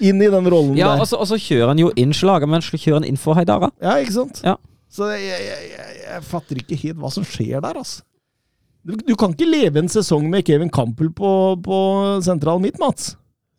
inn 0.00 0.24
i 0.24 0.32
den 0.32 0.48
rollen 0.48 0.72
Ja, 0.78 0.94
der. 0.94 1.04
Ja, 1.04 1.20
og 1.20 1.28
så 1.28 1.36
kjører 1.36 1.74
han 1.74 1.84
jo 1.84 1.92
inn 2.00 2.16
Slager, 2.16 2.48
men 2.48 2.64
kjører 2.64 3.02
han 3.02 3.10
inn 3.10 3.20
for 3.20 3.36
Haidara. 3.36 3.68
Ja, 3.84 3.98
ikke 4.00 4.16
sant? 4.16 4.40
Ja. 4.46 4.56
Så 4.88 5.12
jeg, 5.12 5.28
jeg, 5.28 5.70
jeg, 5.74 6.02
jeg 6.06 6.26
fatter 6.32 6.64
ikke 6.64 6.80
helt 6.80 7.00
hva 7.02 7.12
som 7.12 7.28
skjer 7.28 7.60
der, 7.60 7.76
altså. 7.84 8.06
Du, 8.84 9.14
kan 9.16 9.32
ikke 9.32 9.48
leve 9.48 9.80
en 9.80 9.88
sesong 9.88 10.26
med 10.30 10.44
Kevin 10.46 10.70
Campbell 10.72 11.08
på, 11.16 11.30
på 11.64 11.78
sentral 12.24 12.60
midt, 12.60 12.76
Mats. 12.82 13.14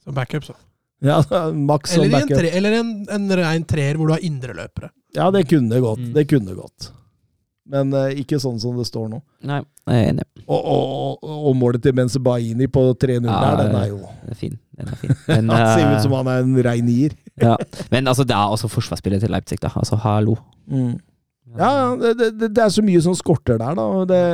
Som 0.06 0.14
backup, 0.18 0.46
så. 0.46 0.54
Ja, 1.02 1.24
Max 1.52 1.96
som 1.96 2.06
backup. 2.12 2.32
en, 2.32 2.38
tre, 2.38 2.52
eller 2.58 2.78
en, 2.80 2.92
en 3.12 3.32
rein 3.40 3.66
treer 3.68 3.98
hvor 3.98 4.10
du 4.10 4.16
har 4.16 4.26
indreløpere. 4.26 4.92
Ja, 5.18 5.32
det 5.34 5.48
kunne 5.50 5.80
gått. 5.82 6.04
Mm. 6.04 6.14
Det 6.14 6.26
kunne 6.30 6.54
gått. 6.58 6.92
Men 7.66 7.90
uh, 7.98 8.12
ikke 8.14 8.38
sånn 8.42 8.60
som 8.62 8.78
det 8.78 8.86
står 8.86 9.08
nå. 9.10 9.20
Nei, 9.50 9.64
jeg 9.90 10.02
er 10.04 10.12
enig. 10.12 10.26
Og, 10.46 10.60
og, 10.60 10.84
og, 11.26 11.38
og 11.50 11.56
målet 11.58 11.82
til 11.82 11.96
Benzebaini 11.98 12.68
på 12.70 12.84
3-0 13.02 13.26
Ja, 13.26 13.40
der, 13.42 13.64
den 13.64 13.78
er 13.80 13.88
jo 13.90 13.98
Den 14.04 14.36
er 14.36 14.38
fin. 14.38 14.60
Den 14.78 14.92
er 14.94 15.00
fin. 15.02 15.16
Men, 15.32 15.50
Han 15.50 15.66
ser 15.72 15.88
eh, 15.88 15.96
ut 15.96 16.06
som 16.06 16.14
han 16.20 16.30
er 16.30 16.44
en 16.46 16.60
rein 16.70 16.86
nier. 16.86 17.18
ja. 17.42 17.56
Men 17.90 18.12
altså, 18.12 18.28
det 18.28 18.38
er 18.38 18.54
også 18.54 18.70
forsvarsspillet 18.70 19.26
til 19.26 19.34
Leipzig, 19.34 19.58
da. 19.64 19.74
Altså, 19.74 19.98
hallo. 20.06 20.38
Mm. 20.70 21.00
Ja, 21.54 21.70
ja, 21.70 21.90
det, 22.02 22.32
det, 22.40 22.50
det 22.58 22.64
er 22.64 22.72
så 22.74 22.82
mye 22.84 23.00
som 23.06 23.14
skorter 23.16 23.60
der, 23.62 23.78
da. 23.78 23.86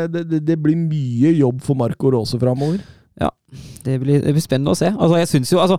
Det, 0.07 0.39
det, 0.47 0.55
blir 0.63 0.79
mye 0.79 1.33
jobb 1.35 1.59
for 1.65 1.77
Marco 1.77 2.13
Rose 2.13 2.39
framover. 2.39 2.79
Det 3.83 3.97
blir, 3.99 4.21
det 4.23 4.31
blir 4.35 4.43
spennende 4.43 4.73
å 4.73 4.79
se. 4.79 4.91
Altså, 4.91 5.17
jeg 5.19 5.29
syns 5.31 5.51
jo 5.51 5.59
altså 5.63 5.77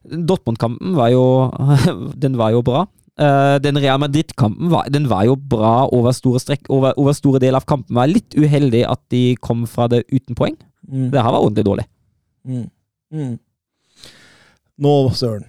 Dortmund-kampen 0.00 0.94
var 0.96 1.10
jo 1.12 1.24
Den 2.22 2.38
var 2.40 2.54
jo 2.54 2.64
bra. 2.64 2.86
Uh, 3.20 3.58
den 3.60 3.76
Real 3.76 3.98
Madrid-kampen 4.00 4.70
var, 4.72 4.86
den 4.88 5.10
var 5.10 5.26
jo 5.28 5.34
bra 5.36 5.90
over 5.92 6.14
store 6.16 6.40
strekk. 6.40 6.70
Over, 6.72 6.94
over 6.96 7.16
store 7.16 7.42
deler 7.42 7.60
av 7.60 7.68
kampen 7.68 7.98
var 7.98 8.08
litt 8.08 8.32
uheldig 8.38 8.86
at 8.88 9.02
de 9.12 9.36
kom 9.44 9.66
fra 9.68 9.90
det 9.92 10.06
uten 10.08 10.38
poeng. 10.38 10.56
Mm. 10.88 11.10
Det 11.12 11.20
her 11.20 11.34
var 11.34 11.42
ordentlig 11.42 11.66
dårlig. 11.68 11.86
Mm. 12.48 12.66
Mm. 13.12 13.34
Nå, 14.80 14.94
Søren. 15.12 15.44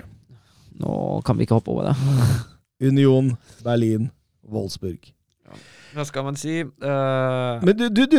Nå 0.82 1.22
kan 1.24 1.40
vi 1.40 1.48
ikke 1.48 1.62
hoppe 1.62 1.72
over 1.72 1.88
det. 1.92 1.96
Union, 2.90 3.38
Berlin, 3.64 4.10
Wolfsburg. 4.52 5.14
Hva 5.92 6.06
skal 6.08 6.24
man 6.24 6.38
si? 6.40 6.62
Uh... 6.64 7.60
Men 7.66 7.76
du, 7.76 7.86
du, 7.92 8.06
du 8.08 8.18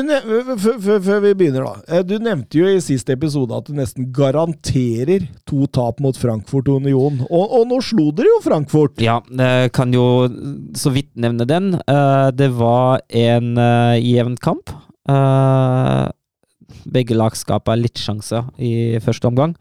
før, 0.61 1.21
vi 1.25 1.33
begynner, 1.41 1.65
da. 1.65 1.75
Eh, 1.89 2.03
Du 2.05 2.19
nevnte 2.21 2.59
jo 2.61 2.69
i 2.69 2.81
siste 2.85 3.15
episode 3.17 3.57
at 3.57 3.69
du 3.69 3.77
nesten 3.79 4.11
garanterer 4.13 5.25
to 5.49 5.65
tap 5.73 6.03
mot 6.05 6.19
Frankfurt 6.19 6.69
og 6.69 6.83
Union. 6.85 7.23
Og, 7.31 7.55
og 7.61 7.69
nå 7.71 7.81
slo 7.85 8.11
dere 8.17 8.29
jo 8.29 8.41
Frankfurt! 8.45 9.01
Ja, 9.03 9.21
jeg 9.25 9.73
kan 9.77 9.95
jo 9.97 10.05
så 10.79 10.93
vidt 10.93 11.13
nevne 11.17 11.47
den. 11.49 11.73
Eh, 11.81 12.29
det 12.37 12.51
var 12.59 13.01
en 13.09 13.55
uh, 13.57 13.97
jevn 13.97 14.37
kamp. 14.43 14.75
Eh, 15.09 16.11
begge 16.93 17.17
lag 17.17 17.35
skaper 17.39 17.81
litt 17.81 18.01
sjanser 18.01 18.51
i 18.61 18.99
første 19.03 19.29
omgang. 19.31 19.57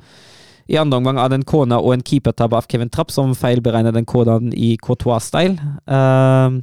I 0.72 0.78
andre 0.80 1.00
omgang 1.02 1.18
er 1.20 1.32
det 1.32 1.40
en 1.40 1.48
kone 1.48 1.80
og 1.80 1.96
en 1.96 2.04
keepertabbe 2.06 2.56
av 2.60 2.68
Kevin 2.72 2.92
Trapp 2.94 3.12
som 3.12 3.34
feilberegner 3.36 3.96
den 3.96 4.08
koden 4.08 4.52
i 4.56 4.76
Courtois-style. 4.84 5.58
eh, 5.88 6.60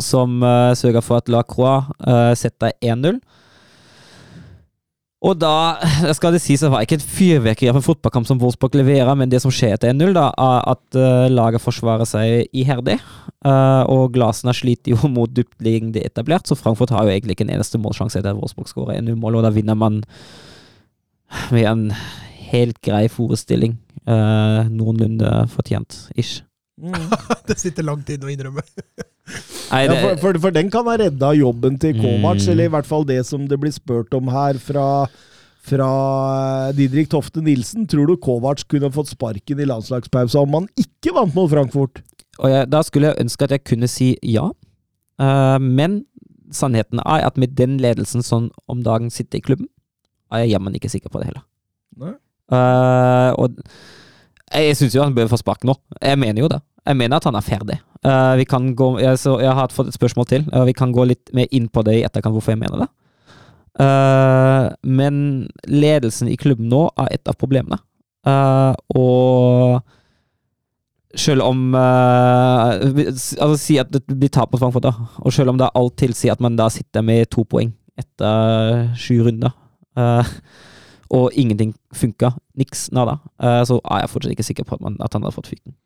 som 0.00 0.42
uh, 0.42 0.72
sørga 0.78 1.02
for 1.04 1.20
at 1.20 1.30
Lacroix 1.32 1.90
uh, 2.06 2.32
setter 2.38 2.72
1-0. 2.80 3.20
Og 5.24 5.38
da 5.40 5.80
skal 6.16 6.34
det 6.34 6.42
sies 6.44 6.62
at 6.62 6.68
det 6.68 6.74
var 6.74 6.84
ikke 6.84 6.98
et 6.98 7.06
fyrverkeri 7.16 7.70
av 7.72 7.78
en 7.78 7.84
fotballkamp 7.84 8.28
som 8.28 8.40
Wolfsburg 8.42 8.76
leverer, 8.76 9.12
men 9.16 9.30
det 9.32 9.40
som 9.44 9.52
skjer 9.54 9.76
etter 9.76 9.92
1-0, 9.94 10.12
da, 10.16 10.28
er 10.32 10.66
at 10.74 10.98
uh, 10.98 11.26
laget 11.32 11.64
forsvarer 11.64 12.08
seg 12.08 12.50
iherdig. 12.56 12.98
Uh, 13.44 13.84
og 13.92 14.12
Glasene 14.16 14.54
sliter 14.56 14.94
jo 14.94 15.08
mot 15.16 15.32
dyptliggende 15.32 16.04
etablert, 16.04 16.48
så 16.48 16.58
Frankfurt 16.58 16.92
har 16.94 17.06
jo 17.06 17.14
egentlig 17.14 17.38
ikke 17.38 17.48
en 17.48 17.54
eneste 17.56 17.80
målsjanse 17.80 18.20
etter 18.20 18.34
at 18.34 18.40
Wolfsburg 18.40 18.70
skårer 18.70 19.00
1-0-mål, 19.00 19.40
og 19.40 19.48
da 19.48 19.54
vinner 19.54 19.78
man 19.78 20.02
med 21.54 21.68
en 21.70 21.88
helt 22.50 22.80
grei 22.84 23.06
forestilling. 23.12 23.78
Uh, 24.04 24.68
noenlunde 24.68 25.46
fortjent, 25.54 26.02
ish. 26.20 26.42
Mm. 26.76 27.08
det 27.48 27.56
sitter 27.60 27.86
langt 27.86 28.10
inne 28.12 28.28
å 28.28 28.32
innrømme. 28.34 28.64
Nei, 29.70 29.84
Ja, 29.88 29.94
for, 30.02 30.16
for, 30.20 30.38
for 30.46 30.54
den 30.54 30.68
kan 30.70 30.86
ha 30.90 30.96
redda 31.00 31.30
jobben 31.38 31.78
til 31.80 31.94
Kovac, 31.96 32.42
Mm. 32.44 32.50
eller 32.52 32.64
i 32.68 32.72
hvert 32.74 32.86
fall 32.86 33.04
det 33.08 33.20
som 33.26 33.46
det 33.48 33.58
blir 33.60 33.72
spurt 33.72 34.12
om 34.14 34.28
her 34.28 34.58
fra, 34.60 35.06
fra 35.64 35.88
Didrik 36.76 37.08
Tofte 37.10 37.40
Nilsen. 37.42 37.86
Tror 37.88 38.06
du 38.10 38.16
Kovac 38.20 38.64
kunne 38.68 38.92
fått 38.92 39.08
sparken 39.14 39.60
i 39.60 39.68
landslagspausa 39.70 40.42
om 40.44 40.58
han 40.60 40.68
ikke 40.76 41.14
vant 41.16 41.34
mot 41.34 41.50
Frankfurt? 41.50 42.02
Og 42.38 42.50
jeg, 42.50 42.68
da 42.68 42.82
skulle 42.82 43.12
jeg 43.12 43.22
ønske 43.24 43.44
at 43.46 43.54
jeg 43.56 43.64
kunne 43.64 43.88
si 43.88 44.12
ja, 44.22 44.48
uh, 45.22 45.58
men 45.62 46.02
sannheten 46.54 47.00
er 47.02 47.24
at 47.26 47.38
med 47.40 47.54
den 47.56 47.78
ledelsen 47.82 48.22
som 48.22 48.50
om 48.68 48.82
dagen 48.84 49.10
sitter 49.10 49.38
i 49.40 49.44
klubben, 49.46 49.68
er 50.30 50.44
jeg 50.44 50.54
jammen 50.54 50.74
ikke 50.76 50.90
sikker 50.92 51.10
på 51.10 51.18
det 51.22 51.30
heller. 51.30 51.42
Nei. 51.98 52.12
Eh, 52.52 53.30
og 53.40 53.56
jeg 54.52 54.76
syns 54.76 54.94
jo 54.94 55.02
han 55.02 55.14
bør 55.16 55.30
få 55.32 55.38
spark 55.40 55.64
nå. 55.66 55.74
Jeg 56.02 56.18
mener 56.20 56.42
jo 56.44 56.48
det. 56.52 56.60
Jeg 56.84 56.96
mener 57.00 57.16
at 57.16 57.24
han 57.24 57.36
er 57.38 57.44
ferdig. 57.44 57.78
Uh, 58.04 58.36
vi 58.36 58.44
kan 58.44 58.74
gå, 58.76 58.90
jeg, 59.00 59.18
så 59.18 59.38
jeg 59.40 59.52
har 59.56 59.72
fått 59.72 59.88
et 59.88 59.96
spørsmål 59.96 60.26
til. 60.28 60.44
Uh, 60.52 60.66
vi 60.68 60.74
kan 60.76 60.92
gå 60.92 61.06
litt 61.08 61.32
mer 61.36 61.48
inn 61.56 61.70
på 61.72 61.82
det 61.86 61.94
i 61.96 62.04
etterkant, 62.04 62.34
hvorfor 62.36 62.52
jeg 62.52 62.60
mener 62.60 62.84
det. 62.84 62.90
Uh, 63.80 64.68
men 64.84 65.14
ledelsen 65.66 66.28
i 66.28 66.36
klubben 66.38 66.68
nå 66.70 66.86
er 67.00 67.16
et 67.16 67.30
av 67.30 67.38
problemene. 67.40 67.80
Og 68.96 69.80
selv 71.20 71.44
om 71.44 71.74
Altså 71.76 73.58
Si 73.60 73.76
at 73.76 73.90
det 73.92 74.00
blir 74.08 74.30
tap 74.32 74.54
mot 74.54 74.62
Frankfurt, 74.62 74.86
da. 74.86 74.94
Og 75.20 75.34
selv 75.36 75.52
om 75.52 75.58
det 75.60 75.66
er 75.66 75.76
alt 75.76 75.98
tilsier 76.00 76.32
at 76.32 76.40
man 76.40 76.56
da 76.56 76.70
sitter 76.72 77.04
med 77.04 77.28
to 77.28 77.44
poeng 77.44 77.74
etter 78.00 78.88
sju 78.96 79.20
runder, 79.26 79.52
og 81.12 81.36
ingenting 81.36 81.74
funka, 81.92 82.32
niks 82.56 82.88
nada, 82.96 83.18
så 83.68 83.76
er 83.84 84.06
jeg 84.06 84.12
fortsatt 84.14 84.32
ikke 84.32 84.48
sikker 84.48 84.66
på 84.70 84.78
at, 84.78 84.86
man, 84.88 84.96
at 85.04 85.12
han 85.12 85.22
hadde 85.22 85.36
fått 85.36 85.52
fyken. 85.52 85.76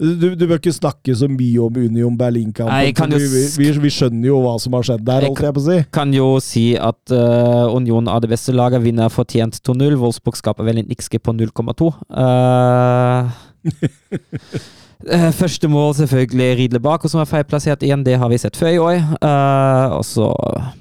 Du, 0.00 0.32
du 0.34 0.46
bør 0.48 0.56
ikke 0.56 0.72
snakke 0.72 1.14
så 1.16 1.28
mye 1.28 1.60
om 1.60 1.76
Union 1.76 2.16
Berlin-kampen. 2.18 3.12
Vi, 3.20 3.42
vi, 3.60 3.68
vi 3.84 3.92
skjønner 3.92 4.30
jo 4.30 4.40
hva 4.42 4.54
som 4.62 4.74
har 4.78 4.86
skjedd 4.88 5.04
der, 5.06 5.26
holdt 5.28 5.44
jeg 5.44 5.56
på 5.56 5.62
å 5.62 5.66
si. 5.66 5.78
Kan 5.94 6.14
jo 6.16 6.28
si 6.44 6.64
at 6.80 7.12
uh, 7.12 7.68
Union 7.76 8.08
av 8.08 8.22
det 8.24 8.30
beste 8.32 8.54
laget, 8.56 8.82
vinner 8.84 9.12
fortjent 9.12 9.60
2-0. 9.66 9.98
Wolfsburg 10.00 10.40
skaper 10.40 10.66
vel 10.66 10.82
en 10.82 10.92
XG 10.96 11.20
på 11.20 11.36
0,2. 11.36 11.90
Eh, 12.24 13.42
eh, 15.18 15.28
første 15.36 15.68
mål 15.70 15.92
selvfølgelig 16.00 16.50
Ridle 16.62 16.82
Bako, 16.82 17.12
som 17.12 17.20
er 17.22 17.28
feilplassert 17.28 17.84
igjen. 17.84 18.06
Det 18.06 18.16
har 18.20 18.32
vi 18.32 18.40
sett 18.40 18.56
før 18.56 18.72
i 18.72 18.80
år. 18.80 19.04
Uh, 19.20 19.98
og 20.00 20.06
så 20.08 20.32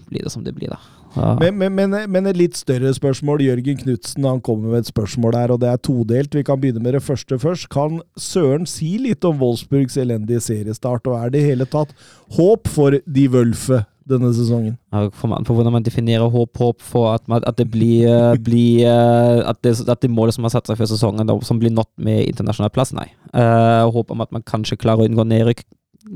blir 0.07 0.23
det 0.23 0.33
som 0.33 0.47
det 0.47 0.55
blir, 0.55 0.71
da. 0.71 0.98
Men, 1.15 1.57
men, 1.57 1.73
men, 1.73 1.95
men 2.11 2.29
et 2.29 2.37
litt 2.37 2.57
større 2.57 2.91
spørsmål. 2.93 3.41
Jørgen 3.41 3.79
Knutsen 3.81 4.27
han 4.27 4.41
kommer 4.45 4.73
med 4.73 4.83
et 4.83 4.91
spørsmål 4.91 5.37
her, 5.39 5.53
og 5.53 5.61
det 5.63 5.71
er 5.71 5.81
todelt. 5.81 6.35
Vi 6.37 6.45
kan 6.45 6.59
begynne 6.61 6.83
med 6.83 6.93
det 6.97 7.03
første 7.05 7.39
først. 7.41 7.69
Kan 7.73 8.01
Søren 8.19 8.67
si 8.69 8.95
litt 9.01 9.25
om 9.27 9.39
Wolfsburgs 9.41 9.97
elendige 9.99 10.43
seriestart, 10.45 11.07
og 11.09 11.17
er 11.17 11.33
det 11.33 11.43
i 11.43 11.49
hele 11.51 11.69
tatt 11.69 11.95
håp 12.37 12.69
for 12.69 12.99
de 13.05 13.25
Wølfe 13.33 13.83
denne 14.09 14.31
sesongen? 14.33 14.77
Ja, 14.93 15.07
for 15.13 15.53
hvordan 15.53 15.73
man 15.75 15.85
definerer 15.85 16.29
håp, 16.33 16.57
håp 16.57 16.85
for 16.85 17.13
at, 17.13 17.25
man, 17.29 17.43
at 17.47 17.57
det 17.59 17.69
blir, 17.71 18.07
eh, 18.09 18.37
blir 18.47 18.85
eh, 18.89 19.41
at, 19.49 19.61
det, 19.65 19.75
at 19.89 20.01
det 20.01 20.11
målet 20.13 20.37
som 20.37 20.47
har 20.47 20.53
satt 20.55 20.69
seg 20.69 20.79
før 20.79 20.91
sesongen, 20.93 21.33
som 21.45 21.61
blir 21.61 21.73
nådd 21.73 21.91
med 22.01 22.25
internasjonal 22.27 22.73
plass, 22.73 22.93
nei. 22.95 23.09
Uh, 23.29 23.85
håp 23.93 24.09
om 24.13 24.23
at 24.25 24.31
man 24.33 24.45
kanskje 24.45 24.79
klarer 24.81 25.05
å 25.05 25.09
unngå 25.09 25.25
nedrykk, 25.29 25.61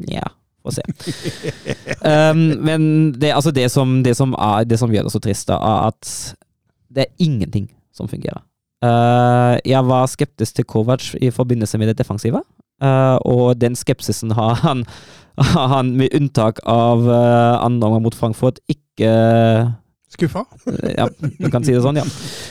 nja, 0.08 0.32
få 0.64 0.74
se. 0.76 0.84
um, 2.08 2.44
men 2.64 2.88
det, 3.20 3.34
altså 3.36 3.52
det, 3.56 3.70
som, 3.72 4.02
det, 4.06 4.16
som 4.20 4.36
er, 4.38 4.68
det 4.68 4.80
som 4.82 4.94
gjør 4.94 5.08
det 5.08 5.14
så 5.16 5.22
trist, 5.24 5.50
da, 5.52 5.60
er 5.60 5.92
at 5.92 6.14
det 6.94 7.06
er 7.06 7.26
ingenting 7.26 7.70
som 7.96 8.10
fungerer. 8.10 8.44
Uh, 8.84 9.60
jeg 9.64 9.88
var 9.88 10.10
skeptisk 10.12 10.58
til 10.58 10.68
Kovac 10.68 11.14
i 11.22 11.32
forbindelse 11.32 11.80
med 11.80 11.92
det 11.92 12.00
defensive, 12.02 12.42
uh, 12.84 13.18
og 13.24 13.60
den 13.62 13.78
skepsisen 13.80 14.34
har 14.36 14.60
han 14.64 14.88
han 15.38 15.96
med 15.98 16.14
unntak 16.14 16.60
av 16.70 17.08
uh, 17.08 17.64
andre 17.64 17.88
omgang 17.88 18.04
mot 18.06 18.16
Frankfurt 18.16 18.60
ikke 18.70 19.10
Skuffa? 20.14 20.44
ja, 20.98 21.08
du 21.42 21.48
kan 21.50 21.64
si 21.66 21.74
det 21.74 21.82
sånn, 21.84 21.98
ja. 21.98 22.04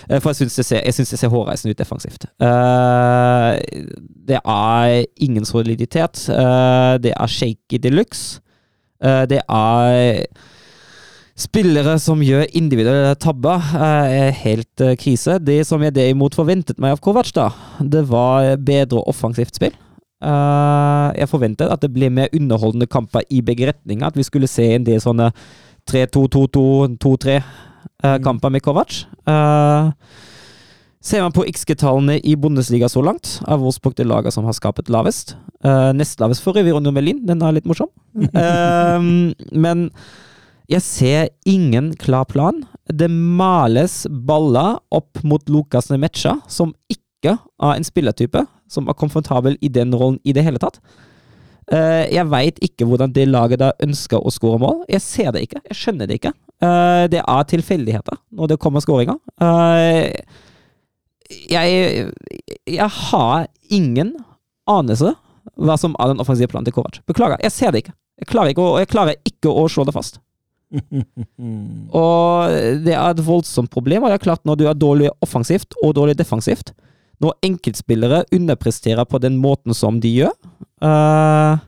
Eh, 0.09 0.18
For 0.20 0.32
jeg 0.32 0.40
syns 0.43 0.56
det, 0.59 0.64
ser- 0.66 0.89
synes 0.97 1.12
det 1.14 1.18
ser 1.20 1.30
hårreisende 1.32 1.74
ut 1.76 1.78
defensivt. 1.82 2.26
Eh, 2.43 3.60
det 4.32 4.40
er 4.43 5.05
ingen 5.22 5.47
soliditet. 5.47 6.24
Eh, 6.32 6.97
det 7.02 7.14
er 7.14 7.30
shaky 7.39 7.78
de 7.84 7.93
luxe. 7.94 8.40
Eh, 9.02 9.24
det 9.30 9.40
er 9.48 10.24
spillere 11.43 11.94
som 12.02 12.20
gjør 12.22 12.44
individuelle 12.59 13.14
tabber. 13.20 13.62
eh, 13.74 14.26
er 14.28 14.34
helt 14.43 14.80
eh, 14.84 14.97
krise. 15.01 15.39
Det 15.43 15.62
som 15.66 15.82
jeg 15.82 15.94
derimot 15.97 16.34
forventet 16.39 16.78
meg 16.82 16.93
av 16.97 17.01
Kovac, 17.01 17.32
da, 17.34 17.48
det 17.80 18.05
var 18.10 18.56
bedre 18.59 19.02
offensivt 19.09 19.55
spill. 19.59 19.72
Eh, 20.22 21.09
jeg 21.18 21.28
forventet 21.30 21.70
at 21.72 21.80
det 21.82 21.90
ble 21.94 22.10
mer 22.10 22.28
underholdende 22.36 22.86
kamper 22.86 23.24
i 23.30 23.40
begge 23.43 23.70
retninger. 23.72 24.06
At 24.06 24.16
vi 24.18 24.22
skulle 24.28 24.47
se 24.51 24.68
en 24.76 24.84
del 24.86 25.01
sånne 25.02 25.32
3-2-2-2, 25.90 26.96
2-3-kamper 27.02 28.52
med 28.52 28.62
Kovac. 28.64 29.02
Uh, 29.28 29.90
ser 31.02 31.24
man 31.24 31.34
på 31.34 31.44
XG-tallene 31.50 32.18
i 32.22 32.36
Bundesliga 32.38 32.88
så 32.90 33.02
langt, 33.04 33.40
er 33.48 33.60
Wolfsburg 33.60 33.96
det 33.98 34.06
laget 34.06 34.34
som 34.34 34.46
har 34.46 34.56
skapet 34.56 34.90
lavest. 34.92 35.36
Uh, 35.64 35.90
nest 35.96 36.20
lavest 36.22 36.44
for 36.44 36.59
øvrig 36.59 36.74
Union 36.74 36.94
Melin, 36.94 37.24
den 37.26 37.42
er 37.42 37.56
litt 37.56 37.68
morsom. 37.68 37.90
Uh, 38.14 39.32
men 39.52 39.88
jeg 40.70 40.86
ser 40.86 41.28
ingen 41.48 41.92
klar 42.00 42.24
plan. 42.30 42.62
Det 42.86 43.10
males 43.10 44.02
baller 44.26 44.78
opp 44.94 45.20
mot 45.26 45.42
Lukas 45.50 45.90
Nemecha, 45.90 46.38
som 46.48 46.74
ikke 46.90 47.36
er 47.36 47.76
en 47.76 47.86
spillertype 47.86 48.46
som 48.72 48.88
er 48.88 48.98
komfortabel 48.98 49.59
i 49.60 49.70
den 49.70 49.94
rollen 49.94 50.20
i 50.24 50.34
det 50.34 50.44
hele 50.46 50.62
tatt. 50.62 50.80
Eh, 51.70 52.06
jeg 52.10 52.26
veit 52.32 52.59
ikke 52.64 52.86
hvordan 52.89 53.12
det 53.14 53.28
laget 53.30 53.60
da 53.62 53.70
ønsker 53.84 54.18
å 54.22 54.32
skåre 54.34 54.59
mål. 54.62 54.80
Jeg 54.90 55.05
ser 55.05 55.30
det 55.34 55.44
ikke. 55.47 55.62
Jeg 55.70 55.78
skjønner 55.78 56.10
det 56.10 56.18
ikke. 56.18 56.32
Eh, 56.62 57.05
det 57.12 57.22
er 57.22 57.51
tilfeldigheter 57.52 58.18
når 58.34 58.52
det 58.52 58.60
kommer 58.62 58.82
skåringer. 58.82 59.20
Eh, 59.43 60.10
jeg, 61.48 62.10
jeg 62.68 62.90
har 63.09 63.47
ingen 63.72 64.16
anelse 64.68 65.14
hva 65.59 65.78
som 65.80 65.94
er 66.01 66.12
den 66.12 66.20
offensive 66.22 66.51
planen 66.51 66.66
til 66.66 66.74
Kovac. 66.76 67.01
Beklager, 67.09 67.40
jeg 67.43 67.55
ser 67.55 67.72
det 67.72 67.84
ikke. 67.84 67.97
Jeg 68.22 68.28
klarer 68.30 68.52
ikke 68.52 68.66
å, 68.66 68.76
jeg 68.82 68.90
klarer 68.90 69.18
ikke 69.26 69.51
å 69.51 69.64
slå 69.70 69.86
det 69.89 69.94
fast. 69.97 70.20
Og 72.02 72.52
det 72.84 72.94
er 72.94 73.09
et 73.10 73.24
voldsomt 73.26 73.70
problem. 73.72 74.05
Og 74.05 74.12
det 74.12 74.18
er 74.18 74.24
klart 74.24 74.44
når 74.48 74.60
du 74.60 74.66
er 74.68 74.78
dårlig 74.78 75.10
offensivt 75.24 75.76
og 75.82 75.97
dårlig 75.98 76.16
defensivt, 76.20 76.74
når 77.22 77.36
enkeltspillere 77.47 78.24
underpresterer 78.34 79.06
på 79.06 79.20
den 79.22 79.36
måten 79.43 79.74
som 79.76 80.01
de 80.02 80.10
gjør 80.10 80.32
eh, 80.82 81.62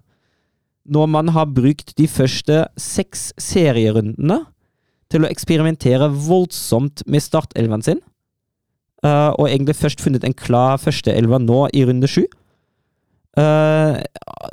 Når 0.84 1.06
man 1.08 1.30
har 1.32 1.46
brukt 1.46 1.94
de 1.96 2.08
første 2.10 2.66
seks 2.76 3.32
serierundene 3.40 4.42
til 5.12 5.24
å 5.24 5.30
eksperimentere 5.30 6.10
voldsomt 6.10 7.04
med 7.06 7.22
startelven 7.22 7.84
sin, 7.84 8.00
uh, 9.04 9.30
og 9.38 9.46
egentlig 9.46 9.76
først 9.78 10.00
funnet 10.02 10.24
en 10.26 10.34
klar 10.34 10.80
førsteelver 10.80 11.40
nå 11.44 11.68
i 11.76 11.84
runde 11.86 12.08
sju 12.10 12.24
Uh, 13.34 13.98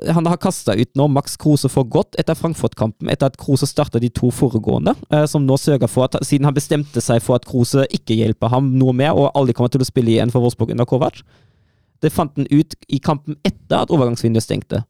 han 0.10 0.26
har 0.26 0.40
kasta 0.42 0.74
ut 0.74 0.90
nå 0.98 1.06
Max 1.14 1.36
Krose 1.38 1.70
for 1.70 1.86
godt 1.86 2.18
etter 2.18 2.34
Frankfurt-kampen, 2.34 3.12
etter 3.14 3.30
at 3.30 3.38
Krose 3.38 3.68
starta 3.70 4.02
de 4.02 4.10
to 4.10 4.32
foregående, 4.34 4.96
uh, 5.14 5.28
som 5.30 5.46
nå 5.46 5.58
sørger 5.62 5.92
for 5.92 6.08
at 6.08 6.18
Siden 6.26 6.48
han 6.50 6.58
bestemte 6.58 7.04
seg 7.04 7.22
for 7.22 7.38
at 7.38 7.46
Krose 7.46 7.86
ikke 7.94 8.18
hjelper 8.18 8.50
ham 8.50 8.72
noe 8.82 8.96
mer, 8.98 9.14
og 9.14 9.36
aldri 9.38 9.54
kommer 9.54 9.70
til 9.74 9.86
å 9.86 9.90
spille 9.90 10.16
igjen 10.16 10.34
for 10.34 10.42
Wolfsburg 10.42 10.74
under 10.74 10.90
Kovac. 10.90 11.22
Det 12.02 12.14
fant 12.14 12.42
en 12.42 12.50
ut 12.50 12.76
i 12.90 13.00
kampen 13.04 13.38
etter 13.48 13.84
at 13.84 13.94
overgangsvinduet 13.94 14.46
stengte. 14.46 14.82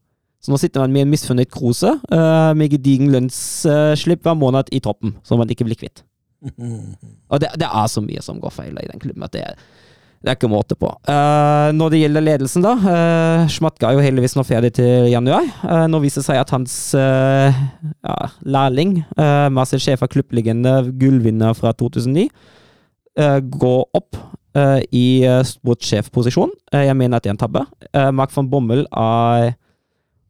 Så 0.41 0.49
nå 0.49 0.57
sitter 0.57 0.81
man 0.81 0.93
med 0.95 1.05
en 1.05 1.11
misfornøyd 1.11 1.51
Krose, 1.53 1.93
uh, 2.09 2.53
med 2.57 2.73
gedigen 2.73 3.11
lønnsslipp 3.13 4.25
hver 4.25 4.39
måned 4.39 4.71
i 4.73 4.79
troppen, 4.81 5.13
som 5.27 5.41
man 5.41 5.51
ikke 5.53 5.67
blir 5.67 5.77
kvitt. 5.77 6.01
Og 6.41 7.37
det, 7.43 7.51
det 7.61 7.67
er 7.69 7.87
så 7.91 8.01
mye 8.01 8.23
som 8.25 8.39
går 8.41 8.53
feil 8.55 8.79
i 8.81 8.89
den 8.89 9.01
klubben 9.03 9.27
at 9.27 9.35
det 9.35 9.45
er 9.45 9.59
det 10.21 10.29
er 10.29 10.37
ikke 10.37 10.51
måte 10.51 10.75
på. 10.77 10.89
Uh, 11.09 11.73
når 11.73 11.93
det 11.93 11.99
gjelder 12.03 12.21
ledelsen, 12.21 12.61
da. 12.61 12.75
Uh, 12.77 13.47
Schmatka 13.49 13.89
er 13.89 13.97
jo 13.97 14.03
heldigvis 14.05 14.35
nå 14.37 14.43
ferdig 14.45 14.69
til 14.77 15.07
januar. 15.09 15.47
Uh, 15.63 15.87
nå 15.89 15.97
viser 16.03 16.21
det 16.21 16.27
seg 16.27 16.37
at 16.37 16.53
hans 16.53 16.75
uh, 16.93 17.49
ja, 18.05 18.17
lærling, 18.45 18.99
uh, 19.17 19.49
Marcel 19.49 19.81
Schäfer, 19.81 20.11
klubblegende, 20.13 20.75
gullvinner 21.01 21.57
fra 21.57 21.73
2009, 21.73 22.27
uh, 23.17 23.39
går 23.41 23.81
opp 23.97 24.19
uh, 24.57 24.79
i 24.91 25.23
uh, 25.27 25.41
sportssjefposisjon. 25.45 26.51
Uh, 26.73 26.83
jeg 26.85 26.97
mener 26.97 27.17
at 27.17 27.25
det 27.25 27.31
er 27.31 27.37
en 27.37 27.43
tabbe. 27.43 27.65
Uh, 27.95 28.11
Mark 28.15 28.33
van 28.35 28.49
Bommel 28.49 28.85
er, 28.91 29.53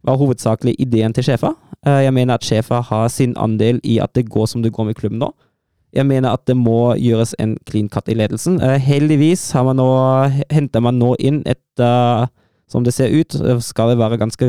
var 0.03 0.19
hovedsakelig 0.21 0.75
ideen 0.79 1.13
til 1.13 1.29
sjefa. 1.29 1.55
Jeg 1.81 2.13
mener 2.13 2.37
at 2.37 2.45
sjefa 2.45 2.77
har 2.85 3.07
sin 3.09 3.31
andel 3.41 3.79
i 3.81 3.95
at 3.97 4.11
det 4.13 4.27
går 4.29 4.45
som 4.45 4.61
det 4.61 4.69
går 4.73 4.91
med 4.91 4.99
klubben 4.99 5.17
nå. 5.17 5.31
Jeg 5.91 6.07
mener 6.07 6.31
at 6.31 6.45
det 6.47 6.55
må 6.55 6.93
gjøres 6.95 7.33
en 7.39 7.57
clean 7.67 7.89
cut 7.91 8.07
i 8.07 8.15
ledelsen. 8.15 8.61
Eh, 8.63 8.79
heldigvis 8.79 9.43
man 9.67 9.79
nå, 9.79 9.87
henter 10.51 10.83
man 10.83 10.99
nå 10.99 11.15
inn 11.19 11.43
et 11.45 11.79
eh, 11.79 12.27
Som 12.71 12.85
det 12.85 12.93
ser 12.95 13.11
ut, 13.11 13.35
eh, 13.35 13.59
skal 13.59 13.89
det 13.91 13.97
være 13.99 14.17
ganske 14.17 14.45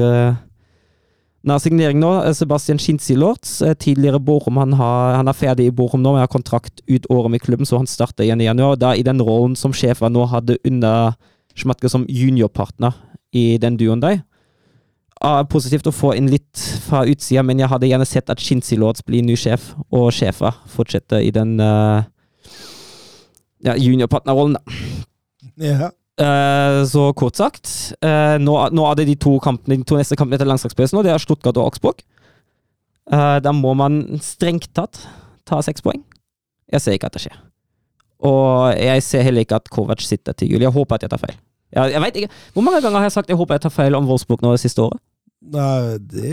nær 1.49 1.61
signering 1.63 2.01
nå. 2.01 2.11
eh, 2.23 2.35
Sebastian 2.37 2.81
Schinzi-Lortz, 2.83 3.61
eh, 3.67 3.75
tidligere 3.75 4.21
Bochum. 4.23 4.57
Han, 4.61 4.73
har, 4.79 5.15
han 5.19 5.29
er 5.29 5.37
ferdig 5.37 5.69
i 5.69 5.75
Bochum 5.75 6.03
nå, 6.03 6.15
men 6.15 6.25
har 6.25 6.33
kontrakt 6.33 6.83
ut 6.89 7.07
året 7.11 7.31
med 7.35 7.43
klubben, 7.43 7.67
så 7.67 7.81
han 7.81 7.91
starter 7.91 8.25
igjen 8.25 8.41
i 8.41 8.49
januar. 8.49 8.77
Da 8.81 8.95
i 8.95 9.05
den 9.07 9.23
rollen 9.23 9.57
som 9.59 9.75
sjef 9.77 10.05
han 10.05 10.15
nå 10.17 10.27
hadde 10.31 10.59
under 10.69 11.17
Schmatke 11.59 11.91
som 11.93 12.07
juniorpartner 12.09 12.95
i 13.37 13.59
den 13.61 13.77
duoen 13.77 14.01
der. 14.01 14.23
Ah, 15.23 15.45
positivt 15.47 15.87
å 15.87 15.95
få 15.95 16.17
inn 16.19 16.31
litt 16.33 16.59
fra 16.89 17.05
utsida, 17.07 17.45
men 17.47 17.61
jeg 17.61 17.71
hadde 17.71 17.87
gjerne 17.87 18.07
sett 18.09 18.31
at 18.33 18.41
Shinzi 18.43 18.79
Lords 18.81 19.05
blir 19.07 19.23
ny 19.23 19.37
sjef, 19.39 19.69
og 19.95 20.11
sjefer 20.15 20.57
fortsetter 20.73 21.23
i 21.23 21.31
den 21.31 21.61
uh, 21.63 22.03
ja, 23.63 23.77
juniorpartnerrollen, 23.79 24.59
da. 24.59 24.81
Ja. 25.63 25.91
Eh, 26.21 26.85
så 26.85 27.07
kort 27.17 27.39
sagt, 27.41 27.71
eh, 28.05 28.37
nå, 28.39 28.57
nå 28.77 28.85
er 28.91 28.99
det 28.99 29.07
de 29.09 29.15
to, 29.17 29.39
kampene, 29.41 29.79
de 29.81 29.89
to 29.89 29.97
neste 29.97 30.19
kampene 30.19 30.37
etter 30.37 30.51
langslagspausen, 30.51 30.99
og 31.01 31.07
det 31.07 31.15
er 31.15 31.23
Stuttgart 31.23 31.57
og 31.57 31.71
Augsburg. 31.71 32.03
Eh, 33.13 33.39
da 33.41 33.53
må 33.57 33.73
man 33.79 34.03
strengt 34.21 34.69
tatt 34.77 35.07
ta 35.49 35.63
seks 35.65 35.83
poeng. 35.85 36.03
Jeg 36.73 36.85
ser 36.85 36.99
ikke 36.99 37.09
at 37.09 37.17
det 37.17 37.25
skjer. 37.25 37.39
Og 38.23 38.77
jeg 38.79 39.03
ser 39.03 39.25
heller 39.27 39.43
ikke 39.43 39.59
at 39.59 39.71
Kovac 39.73 40.05
sitter 40.05 40.37
til 40.37 40.53
jul. 40.53 40.63
Jeg 40.63 40.73
håper 40.73 40.95
at 40.95 41.07
jeg 41.07 41.11
tar 41.11 41.23
feil. 41.23 41.39
Jeg, 41.73 41.95
jeg 41.97 42.03
vet 42.05 42.21
ikke. 42.21 42.37
Hvor 42.55 42.65
mange 42.69 42.83
ganger 42.85 43.01
har 43.01 43.09
jeg 43.09 43.17
sagt 43.17 43.33
jeg 43.33 43.41
håper 43.41 43.57
jeg 43.57 43.65
tar 43.65 43.75
feil 43.75 43.97
om 43.99 44.07
Wolfsburg 44.07 44.45
nå 44.45 44.53
det 44.55 44.63
siste 44.63 44.85
året? 44.85 45.01
Nei, 45.43 45.99
det 45.99 46.33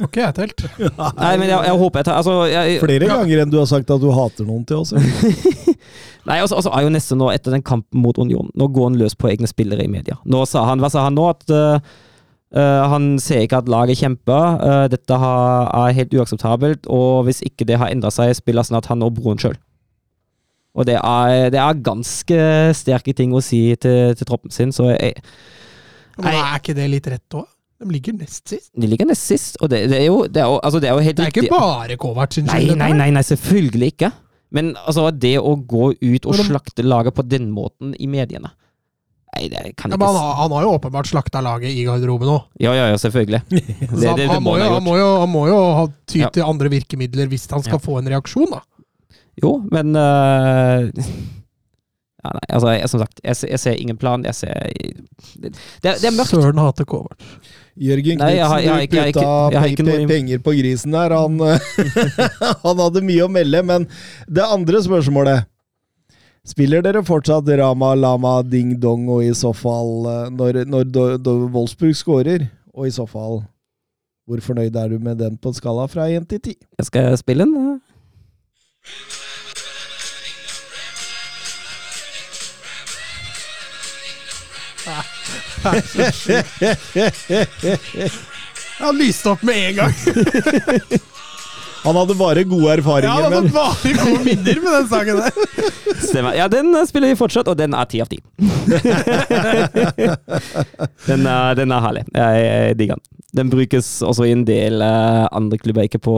Har 0.00 0.08
ikke 0.08 0.22
jeg 0.22 0.34
telt. 0.38 0.62
Nei, 1.20 1.34
men 1.36 1.50
jeg, 1.50 1.58
jeg 1.68 1.78
håper 1.82 2.00
jeg 2.00 2.08
tar 2.08 2.18
altså, 2.20 2.36
jeg, 2.48 2.78
Flere 2.80 3.10
ganger 3.10 3.42
enn 3.42 3.52
du 3.52 3.58
har 3.60 3.68
sagt 3.68 3.92
at 3.92 4.02
du 4.02 4.08
hater 4.14 4.48
noen 4.48 4.64
til 4.68 4.80
oss. 4.80 4.94
Nei, 6.28 6.40
altså, 6.40 6.56
altså 6.58 6.72
er 6.72 6.86
jo 6.86 6.92
nesten 6.94 7.20
nå 7.20 7.28
etter 7.34 7.54
den 7.54 7.64
kampen 7.66 8.02
mot 8.02 8.18
Union 8.18 8.48
Nå 8.56 8.70
går 8.72 8.90
han 8.90 8.98
løs 9.00 9.16
på 9.18 9.30
egne 9.30 9.48
spillere 9.50 9.84
i 9.84 9.92
media. 9.92 10.18
Nå 10.24 10.42
sa 10.48 10.64
han, 10.70 10.82
Hva 10.82 10.90
sa 10.92 11.06
han 11.06 11.16
nå? 11.18 11.28
At 11.28 11.52
øh, 11.52 11.78
han 12.92 13.14
ser 13.22 13.44
ikke 13.44 13.60
at 13.60 13.70
laget 13.70 14.00
kjemper. 14.00 14.58
Uh, 14.62 14.86
dette 14.90 15.20
har, 15.20 15.68
er 15.84 15.96
helt 15.98 16.14
uakseptabelt, 16.16 16.88
og 16.88 17.26
hvis 17.28 17.42
ikke 17.44 17.68
det 17.68 17.78
har 17.82 17.92
endra 17.92 18.12
seg, 18.14 18.32
spiller 18.38 18.66
snart 18.66 18.88
han 18.90 19.04
og 19.04 19.14
broren 19.18 19.40
sjøl. 19.42 19.58
Og 20.76 20.88
det 20.88 20.98
er, 20.98 21.50
det 21.52 21.60
er 21.60 21.84
ganske 21.84 22.40
sterke 22.76 23.14
ting 23.16 23.32
å 23.32 23.44
si 23.44 23.60
til, 23.80 24.16
til 24.16 24.28
troppen 24.28 24.52
sin, 24.52 24.74
så 24.76 24.90
jeg, 24.92 25.14
Men 26.20 26.34
er 26.34 26.58
ikke 26.58 26.76
det 26.76 26.88
litt 26.92 27.08
rett 27.12 27.38
òg? 27.38 27.46
De 27.80 27.88
ligger 27.92 28.14
nest 28.16 28.48
sist. 28.48 28.70
de 28.72 28.86
ligger 28.88 29.06
nest 29.10 29.26
sist, 29.28 29.56
og 29.60 29.68
det, 29.68 29.82
det, 29.90 29.98
er 30.00 30.06
jo, 30.06 30.22
det, 30.26 30.40
er 30.40 30.46
jo, 30.48 30.58
altså, 30.64 30.80
det 30.80 30.88
er 30.88 30.94
jo 30.96 31.02
helt 31.04 31.16
Det 31.18 31.24
er 31.26 31.32
ikke 31.34 31.50
bare 31.52 31.96
Kovac 32.00 32.32
sin 32.38 32.46
skyld. 32.48 32.76
nei, 32.80 32.92
nei, 32.96 33.10
nei, 33.12 33.22
selvfølgelig 33.22 33.90
ikke. 33.92 34.10
Men 34.56 34.70
altså, 34.86 35.10
det 35.12 35.34
å 35.42 35.56
gå 35.68 35.90
ut 36.00 36.26
og 36.30 36.38
slakte 36.38 36.84
laget 36.86 37.12
på 37.18 37.24
den 37.28 37.50
måten 37.52 37.92
i 38.00 38.06
mediene 38.08 38.48
Nei, 39.36 39.48
det 39.52 39.74
kan 39.76 39.90
Ja, 39.92 39.96
ikke 39.98 40.00
men 40.00 40.06
han, 40.08 40.16
har- 40.16 40.36
han 40.38 40.52
har 40.56 40.62
jo 40.64 40.70
åpenbart 40.78 41.08
slakta 41.10 41.42
laget 41.44 41.68
i 41.76 41.82
garderoben 41.84 42.30
òg. 42.32 42.46
Ja, 42.62 42.72
ja, 42.72 42.86
ja, 42.88 42.96
selvfølgelig. 42.96 43.42
Det, 43.50 44.06
han, 44.08 44.22
han, 44.30 44.42
må 44.46 44.54
jo, 44.56 44.62
ha 44.64 44.70
han, 44.78 44.84
må 44.86 44.94
jo, 44.96 45.08
han 45.20 45.28
må 45.34 45.42
jo 45.50 45.58
ha 45.76 45.82
ty 46.08 46.22
Ja. 46.22 46.30
til 46.32 46.46
andre 46.46 46.70
virkemidler 46.72 47.28
hvis 47.28 47.44
han 47.52 47.60
skal 47.66 47.76
Ja. 47.76 47.82
få 47.84 47.98
en 48.00 48.08
reaksjon, 48.14 48.48
da. 48.54 48.62
Jo, 49.42 49.58
men 49.68 49.92
uh, 49.92 50.88
ja, 52.24 52.32
nei, 52.32 52.46
altså, 52.48 52.70
jeg, 52.78 52.88
Som 52.88 53.02
sagt, 53.04 53.20
jeg, 53.24 53.36
jeg 53.50 53.60
ser 53.60 53.76
ingen 53.82 53.98
plan. 54.00 54.24
Jeg 54.24 54.34
ser 54.40 54.72
Det, 55.36 55.52
det, 55.52 55.92
det 56.00 56.08
er 56.08 56.16
mørkt. 56.16 56.32
Søren 56.32 56.62
hater 56.64 56.88
Kovac. 56.88 57.20
Jørgen 57.76 58.20
Knutsen, 58.22 58.86
putta 58.88 59.84
noe- 59.84 60.06
penger 60.08 60.38
på 60.40 60.54
grisen 60.56 60.94
der. 60.96 61.12
Han, 61.12 61.36
han 62.64 62.80
hadde 62.80 63.02
mye 63.04 63.26
å 63.26 63.28
melde, 63.32 63.60
men 63.68 63.84
det 64.28 64.46
andre 64.46 64.80
spørsmålet 64.84 65.44
Spiller 66.46 66.78
dere 66.86 67.00
fortsatt 67.02 67.48
Rama 67.58 67.88
Lama 67.98 68.36
Ding 68.46 68.76
Dong, 68.78 69.08
og 69.10 69.24
i 69.26 69.32
så 69.34 69.50
fall 69.50 70.06
eh, 70.06 70.28
Når, 70.30 70.60
når 70.70 70.84
do, 70.94 71.04
do 71.18 71.34
Wolfsburg 71.50 71.96
scorer, 71.98 72.46
og 72.70 72.86
i 72.86 72.94
så 72.94 73.02
fall 73.10 73.40
Hvor 74.30 74.44
fornøyd 74.46 74.78
er 74.78 74.94
du 74.94 75.00
med 75.02 75.18
den 75.18 75.34
på 75.42 75.50
skala 75.58 75.88
fra 75.90 76.06
1 76.06 76.28
til 76.30 76.40
10? 76.40 76.54
Jeg 76.78 76.86
skal 76.86 77.18
spille 77.18 77.44
den. 77.44 77.74
øh. 77.74 79.22
Han 88.78 88.98
lyste 88.98 89.30
opp 89.30 89.42
med 89.42 89.56
en 89.68 89.76
gang! 89.76 89.92
Han 91.86 91.94
hadde 91.96 92.14
bare 92.18 92.42
gode 92.50 92.72
erfaringer. 92.72 93.08
Ja, 93.08 93.14
han 93.22 93.32
hadde 93.32 93.52
bare 93.54 93.92
gode 93.94 94.24
minner 94.26 94.58
med 94.64 94.72
den 94.74 94.88
sangen 94.90 95.16
der. 95.22 95.30
Stemmer. 96.02 96.34
Ja, 96.34 96.48
den 96.50 96.72
eh, 96.74 96.82
spiller 96.88 97.12
vi 97.12 97.18
fortsatt, 97.20 97.46
og 97.52 97.56
den 97.60 97.76
er 97.78 97.86
ti 97.86 98.00
av 98.02 98.08
ti. 98.10 98.18
den, 101.06 101.26
er- 101.30 101.54
den 101.60 101.70
er 101.76 101.84
herlig. 101.86 102.02
Jeg, 102.10 102.42
jeg 102.42 102.76
digger 102.82 102.98
den. 102.98 103.04
Den 103.36 103.50
brukes 103.52 103.88
også 104.02 104.24
i 104.26 104.32
en 104.32 104.44
del 104.48 104.80
eh, 104.84 105.26
andre 105.36 105.58
klubber, 105.60 105.86
ikke 105.86 106.00
på, 106.02 106.16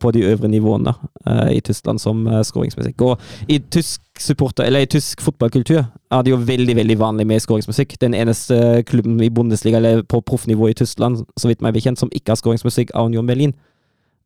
på 0.00 0.12
de 0.14 0.24
øvre 0.28 0.50
nivåene 0.52 0.92
eh, 1.26 1.56
i 1.56 1.60
Tyskland, 1.64 2.00
som 2.02 2.26
uh, 2.28 2.42
skåringsmusikk. 2.44 3.00
Og 3.06 3.48
i 3.48 3.58
tysk 3.72 4.02
supporter, 4.20 4.66
eller 4.66 4.84
i 4.84 4.90
tysk 4.90 5.22
fotballkultur 5.24 5.80
er 5.80 6.22
det 6.24 6.32
jo 6.32 6.40
veldig 6.42 6.76
veldig 6.76 6.98
vanlig 7.00 7.26
med 7.30 7.40
skåringsmusikk. 7.44 7.96
Den 8.02 8.14
eneste 8.18 8.82
klubben 8.88 9.20
i 9.22 9.30
Bundesliga 9.30 9.80
eller 9.80 10.02
på 10.02 10.20
proffnivå 10.20 10.68
i 10.68 10.76
Tyskland 10.76 11.24
så 11.38 11.50
vidt 11.50 11.64
meg 11.64 11.76
bekjent, 11.76 12.00
som 12.00 12.12
ikke 12.12 12.34
har 12.34 12.42
skåringsmusikk, 12.42 12.92
er 12.94 13.08
Union 13.08 13.26
Berlin. 13.26 13.56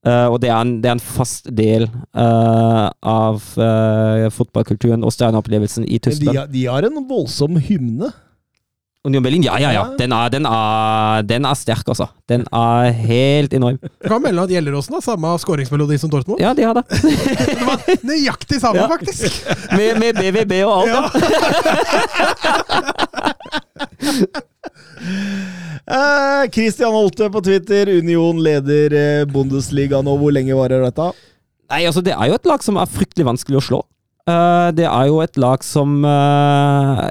Uh, 0.03 0.27
og 0.35 0.41
det 0.43 0.51
er, 0.51 0.59
en, 0.59 0.81
det 0.83 0.89
er 0.91 0.97
en 0.97 1.05
fast 1.05 1.47
del 1.55 1.85
uh, 1.87 2.89
av 3.07 3.45
uh, 3.55 4.27
fotballkulturen 4.35 5.05
og 5.07 5.15
stjerneopplevelsen 5.15 5.87
i 5.87 6.01
Tyskland. 6.03 6.41
de, 6.49 6.59
de 6.59 6.67
har 6.67 6.89
en 6.89 7.05
voldsom 7.07 7.61
hymne. 7.63 8.11
Union 9.05 9.23
Berlin, 9.25 9.43
ja, 9.43 9.57
ja, 9.59 9.73
ja. 9.75 9.81
Den 9.99 10.13
er, 10.15 10.29
den 10.31 10.45
er, 10.47 11.23
den 11.27 11.43
er 11.49 11.57
sterk, 11.59 11.89
altså. 11.91 12.07
Den 12.31 12.45
er 12.55 12.93
helt 12.95 13.53
enorm. 13.57 13.81
Du 13.83 14.07
kan 14.07 14.23
melde 14.23 14.45
at 14.47 14.53
Gjelleråsen 14.55 14.95
har 14.95 15.03
samme 15.03 15.33
skåringsmelodi 15.43 15.97
som 15.99 16.11
Dortmund. 16.13 16.39
Ja, 16.39 16.53
de 16.55 16.63
har 16.69 16.79
det. 16.79 16.85
Det 17.59 17.67
var 17.67 17.83
nøyaktig 18.07 18.61
samme, 18.63 18.85
Ja. 18.85 18.87
faktisk! 18.93 19.43
Med, 19.79 19.99
med 19.99 20.15
BVB 20.23 20.53
og 20.63 20.73
alt. 20.85 20.93
Ja. 20.93 21.03
Eh, 25.93 26.51
Christian 26.55 26.93
Holte 26.95 27.27
på 27.35 27.41
Twitter. 27.43 27.89
Union 27.99 28.39
leder 28.43 28.95
eh, 28.95 29.25
Bundesliga 29.29 29.99
nå. 30.07 30.15
Hvor 30.21 30.31
lenge 30.33 30.55
varer 30.57 30.85
dette? 30.87 31.09
Nei, 31.73 31.81
altså, 31.89 32.01
det 32.07 32.15
er 32.15 32.31
jo 32.31 32.37
et 32.39 32.47
lag 32.49 32.63
som 32.65 32.79
er 32.81 32.87
fryktelig 32.91 33.27
vanskelig 33.27 33.59
å 33.59 33.65
slå. 33.67 33.81
Eh, 34.29 34.69
det 34.79 34.87
er 34.87 35.07
jo 35.11 35.23
et 35.23 35.39
lag 35.41 35.65
som 35.67 36.05
uh, 36.07 37.09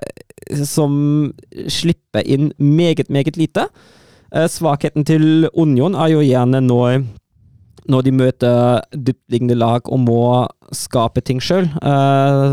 Som 0.64 0.94
slipper 1.68 2.24
inn 2.24 2.52
meget, 2.58 3.10
meget 3.10 3.38
lite. 3.40 3.68
Uh, 4.32 4.48
svakheten 4.48 5.04
til 5.08 5.50
Union 5.54 5.96
er 5.96 6.14
jo 6.14 6.24
gjerne 6.24 6.64
når 6.64 7.04
når 7.92 8.04
de 8.06 8.12
møter 8.14 8.82
dyptliggende 8.94 9.56
lag 9.58 9.88
og 9.90 10.00
må 10.00 10.48
skape 10.72 11.20
ting 11.26 11.40
sjøl, 11.42 11.66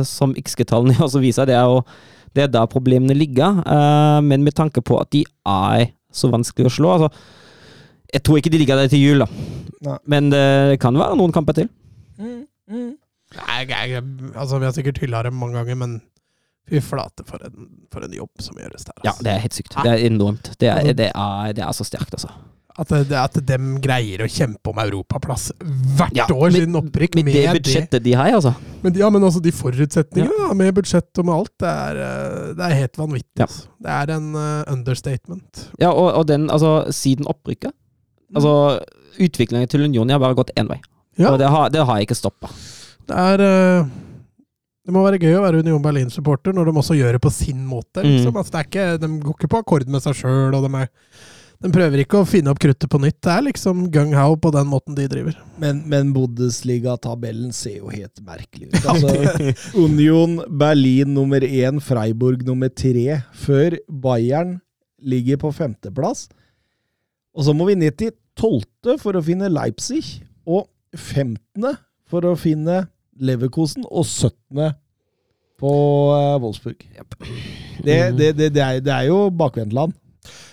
som 0.09 0.32
XG-tallene 0.32 0.97
også 1.05 1.20
viser, 1.20 1.44
det 1.44 1.55
er 1.55 1.68
jo 1.68 1.82
det 2.35 2.47
er 2.47 2.48
der 2.48 2.66
problemene 2.66 3.14
ligger. 3.14 3.60
Men 4.24 4.43
med 4.43 4.56
tanke 4.56 4.80
på 4.80 4.97
at 4.98 5.12
de 5.12 5.20
er 5.47 5.93
så 6.10 6.32
vanskelig 6.32 6.70
å 6.70 6.72
slå 6.72 6.94
altså, 6.94 7.10
Jeg 8.14 8.24
tror 8.24 8.40
ikke 8.40 8.51
de 8.51 8.62
ligger 8.64 8.80
der 8.80 8.89
til 8.89 9.05
jul, 9.05 9.20
da. 9.20 9.28
Nei. 9.85 9.98
Men 10.06 10.32
det 10.32 10.80
kan 10.80 10.97
være 10.97 11.20
noen 11.20 11.36
kamper 11.36 11.60
til. 11.60 11.68
Nei, 13.37 13.59
jeg, 13.69 13.91
jeg, 13.93 14.05
altså, 14.35 14.59
vi 14.61 14.65
har 14.69 14.73
sikkert 14.77 15.01
hylla 15.03 15.23
dem 15.27 15.35
mange 15.37 15.59
ganger, 15.61 15.77
men 15.77 15.99
fy 16.69 16.81
flate 16.85 17.25
for 17.29 17.41
en, 17.45 17.67
for 17.93 18.05
en 18.05 18.13
jobb 18.17 18.45
som 18.45 18.57
gjøres 18.61 18.85
der. 18.89 18.95
Ja, 19.05 19.11
Altså. 19.13 19.25
det 19.25 19.33
er 19.35 19.43
helt 19.45 19.57
sykt. 19.57 19.75
Det 19.85 19.91
er 19.93 20.07
enormt. 20.09 20.53
Det 20.61 20.69
er, 20.69 20.93
det 20.97 21.11
er, 21.15 21.53
det 21.57 21.65
er 21.65 21.73
så 21.77 21.85
sterkt, 21.89 22.13
altså. 22.17 22.33
At, 22.79 22.93
det, 23.11 23.17
at 23.19 23.35
dem 23.43 23.73
greier 23.83 24.21
å 24.23 24.29
kjempe 24.31 24.71
om 24.71 24.77
europaplass 24.79 25.49
hvert 25.99 26.15
Ja, 26.15 26.29
år 26.31 26.45
med- 26.53 26.61
siden 26.61 26.77
opprykk. 26.79 27.17
Med 27.19 27.27
det 27.35 27.47
budsjettet 27.57 28.05
de 28.05 28.13
har, 28.15 28.31
altså. 28.37 28.53
Men, 28.85 28.95
ja, 28.95 29.09
men 29.11 29.25
også 29.27 29.43
de 29.43 29.51
forutsetningene 29.51 30.45
ja. 30.47 30.53
med 30.55 30.71
budsjett 30.77 31.19
og 31.19 31.27
med 31.27 31.35
alt, 31.35 31.55
det 31.59 31.73
er, 31.73 31.99
eh, 32.05 32.53
det 32.55 32.69
er 32.69 32.77
helt 32.85 33.01
vanvittig. 33.01 33.41
Ja. 33.43 33.49
altså. 33.49 33.67
Det 33.83 33.97
er 33.97 34.13
en 34.15 34.29
uh, 34.37 34.63
understatement. 34.77 35.65
Ja, 35.83 35.91
og, 35.91 36.13
og 36.21 36.29
den, 36.31 36.47
altså, 36.55 36.85
siden 36.95 37.27
opprykket 37.27 37.75
Altså, 38.37 38.53
utviklingen 39.25 39.69
til 39.73 39.87
Union 39.89 40.11
har 40.13 40.21
bare 40.21 40.37
gått 40.37 40.51
én 40.61 40.69
vei. 40.69 40.79
Ja. 41.19 41.33
Og 41.33 41.39
det 41.41 41.49
har, 41.51 41.71
det 41.73 41.83
har 41.89 42.03
ikke 42.05 42.15
stoppa. 42.15 42.51
Det 43.09 43.16
er 43.16 43.44
eh, 43.44 43.89
Det 44.89 44.94
må 44.94 45.02
være 45.05 45.20
gøy 45.20 45.39
å 45.39 45.47
være 45.47 45.62
Union 45.64 45.82
Berlin-supporter 45.85 46.55
når 46.56 46.68
de 46.68 46.78
også 46.80 46.97
gjør 46.97 47.16
det 47.16 47.24
på 47.24 47.32
sin 47.32 47.64
måte. 47.68 48.05
Mm. 48.05 48.12
Liksom. 48.14 48.36
Altså, 48.36 48.55
det 48.55 48.60
er 48.60 48.70
ikke, 48.70 48.86
de 49.02 49.10
går 49.24 49.36
ikke 49.36 49.51
på 49.52 49.64
akkord 49.64 49.90
med 49.93 50.05
seg 50.05 50.16
sjøl, 50.16 50.56
og 50.56 50.64
de, 50.64 50.70
er, 50.80 50.89
de 51.64 51.72
prøver 51.74 52.05
ikke 52.05 52.22
å 52.22 52.28
finne 52.28 52.55
opp 52.55 52.60
kruttet 52.62 52.89
på 52.89 53.01
nytt. 53.02 53.18
Det 53.24 53.35
er 53.35 53.44
liksom 53.51 53.82
gung-how 53.93 54.39
på 54.40 54.52
den 54.56 54.70
måten 54.70 54.97
de 54.97 55.05
driver. 55.12 55.36
Men, 55.60 55.82
men 55.93 56.14
Bundesliga-tabellen 56.16 57.52
ser 57.56 57.82
jo 57.82 57.93
helt 57.93 58.24
merkelig 58.24 58.70
ut. 58.72 58.80
Altså, 58.94 59.12
Union 59.76 60.39
Berlin 60.48 61.12
nummer 61.16 61.44
én, 61.44 61.82
Freiburg 61.85 62.47
nummer 62.48 62.72
tre, 62.72 63.20
før 63.36 63.76
Bayern 63.89 64.56
ligger 65.05 65.40
på 65.44 65.52
femteplass. 65.55 66.30
Og 67.36 67.44
så 67.44 67.52
må 67.55 67.68
vi 67.68 67.76
ned 67.78 67.98
til 68.01 68.16
tolvte 68.39 68.97
for 69.02 69.18
å 69.18 69.24
finne 69.24 69.51
Leipzig, 69.52 70.22
og 70.48 70.64
femtende 70.97 71.74
for 72.09 72.24
å 72.24 72.32
finne 72.39 72.86
Leverkosen, 73.20 73.85
og 73.90 74.07
syttende 74.09 74.73
på 75.59 75.70
eh, 76.15 76.36
Wolfsburg. 76.43 76.85
Det, 77.82 77.97
det, 78.19 78.35
det, 78.39 78.53
det, 78.55 78.62
er, 78.62 78.78
det 78.85 78.93
er 78.95 79.09
jo 79.11 79.24
bakvendtland. 79.31 79.95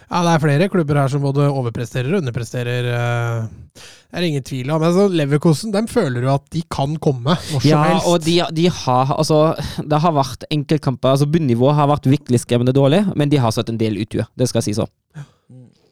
Ja, 0.06 0.20
det 0.22 0.32
er 0.36 0.42
flere 0.44 0.68
klubber 0.70 1.00
her 1.02 1.10
som 1.10 1.24
både 1.26 1.48
overpresterer 1.50 2.12
og 2.14 2.20
underpresterer. 2.22 2.90
eh, 2.94 3.48
Det 4.14 4.22
er 4.22 4.26
ingen 4.28 4.44
tvil 4.46 4.70
om. 4.72 4.84
Altså, 4.86 5.08
Leverkosen 5.10 5.74
de 5.74 5.82
føler 5.92 6.22
jo 6.28 6.34
at 6.36 6.46
de 6.54 6.62
kan 6.72 6.94
komme 7.02 7.34
når 7.34 7.62
som 7.62 7.70
Ja, 7.70 7.82
helst. 7.90 8.08
og 8.08 8.22
de, 8.24 8.36
de 8.56 8.68
har 8.70 9.12
altså 9.18 9.40
Det 9.82 10.00
har 10.06 10.14
vært 10.16 10.46
enkeltkamper 10.54 11.10
altså 11.16 11.26
Bunnivået 11.28 11.76
har 11.76 11.90
vært 11.90 12.06
virkelig 12.08 12.40
skremmende 12.46 12.74
dårlig, 12.78 13.02
men 13.18 13.30
de 13.34 13.42
har 13.42 13.52
satt 13.52 13.70
en 13.74 13.82
del 13.82 13.98
utue. 14.06 14.26
Det 14.38 14.48
skal 14.50 14.62
sies 14.66 14.80
òg. 14.80 14.90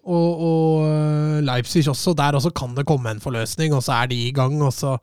Og, 0.04 0.40
og 0.46 0.86
øh, 0.88 1.38
Leipzig 1.48 1.86
også. 1.90 2.14
Der 2.18 2.36
også 2.38 2.50
kan 2.54 2.74
det 2.76 2.86
komme 2.86 3.10
en 3.12 3.22
forløsning, 3.24 3.74
og 3.74 3.84
så 3.84 3.94
er 4.04 4.10
de 4.12 4.18
i 4.28 4.32
gang. 4.36 4.58
Og 4.62 4.74
så, 4.76 4.98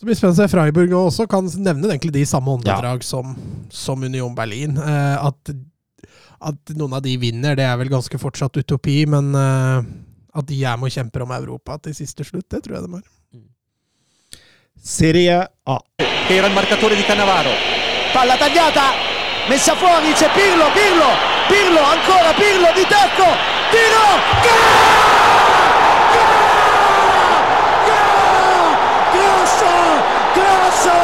så 0.00 0.06
blir 0.08 0.16
spennende 0.16 0.40
å 0.40 0.40
se 0.46 0.48
Freiburg 0.48 0.92
også 0.96 1.26
kan 1.28 1.44
nevne 1.60 1.90
egentlig 1.90 2.14
de 2.14 2.22
samme 2.24 2.54
åndedrag 2.54 3.02
som, 3.04 3.34
som 3.68 4.00
Union 4.00 4.32
Berlin. 4.32 4.78
Eh, 4.80 5.26
at, 5.28 5.50
at 6.40 6.72
noen 6.72 6.96
av 6.96 7.02
de 7.04 7.18
vinner, 7.20 7.58
det 7.58 7.66
er 7.68 7.76
vel 7.76 7.92
ganske 7.92 8.20
fortsatt 8.22 8.56
utopi, 8.62 9.02
men 9.12 9.28
eh, 9.36 9.90
at 10.40 10.48
de 10.48 10.62
er 10.64 10.80
med 10.80 10.88
og 10.88 10.96
kjemper 10.96 11.26
om 11.26 11.36
Europa 11.36 11.76
til 11.84 11.98
siste 11.98 12.24
slutt, 12.24 12.48
det 12.48 12.62
tror 12.64 12.78
jeg 12.78 12.88
de 12.88 13.02
er. 13.02 13.04
Serie 14.80 15.36
A. 15.68 15.76
era 16.32 16.48
il 16.48 16.54
marcatore 16.56 16.96
di 16.96 17.04
Cannavaro. 17.04 17.52
Palla 18.16 18.40
tagliata, 18.40 18.96
messa 19.52 19.76
fuori, 19.76 20.16
c'è 20.16 20.32
Pirlo, 20.32 20.72
Pirlo, 20.72 21.12
Pirlo, 21.52 21.82
ancora 21.84 22.32
Pirlo 22.40 22.72
di 22.72 22.88
tacco, 22.88 23.28
tiro, 23.68 24.08
Grosso, 24.40 24.79
grosso, 30.80 30.96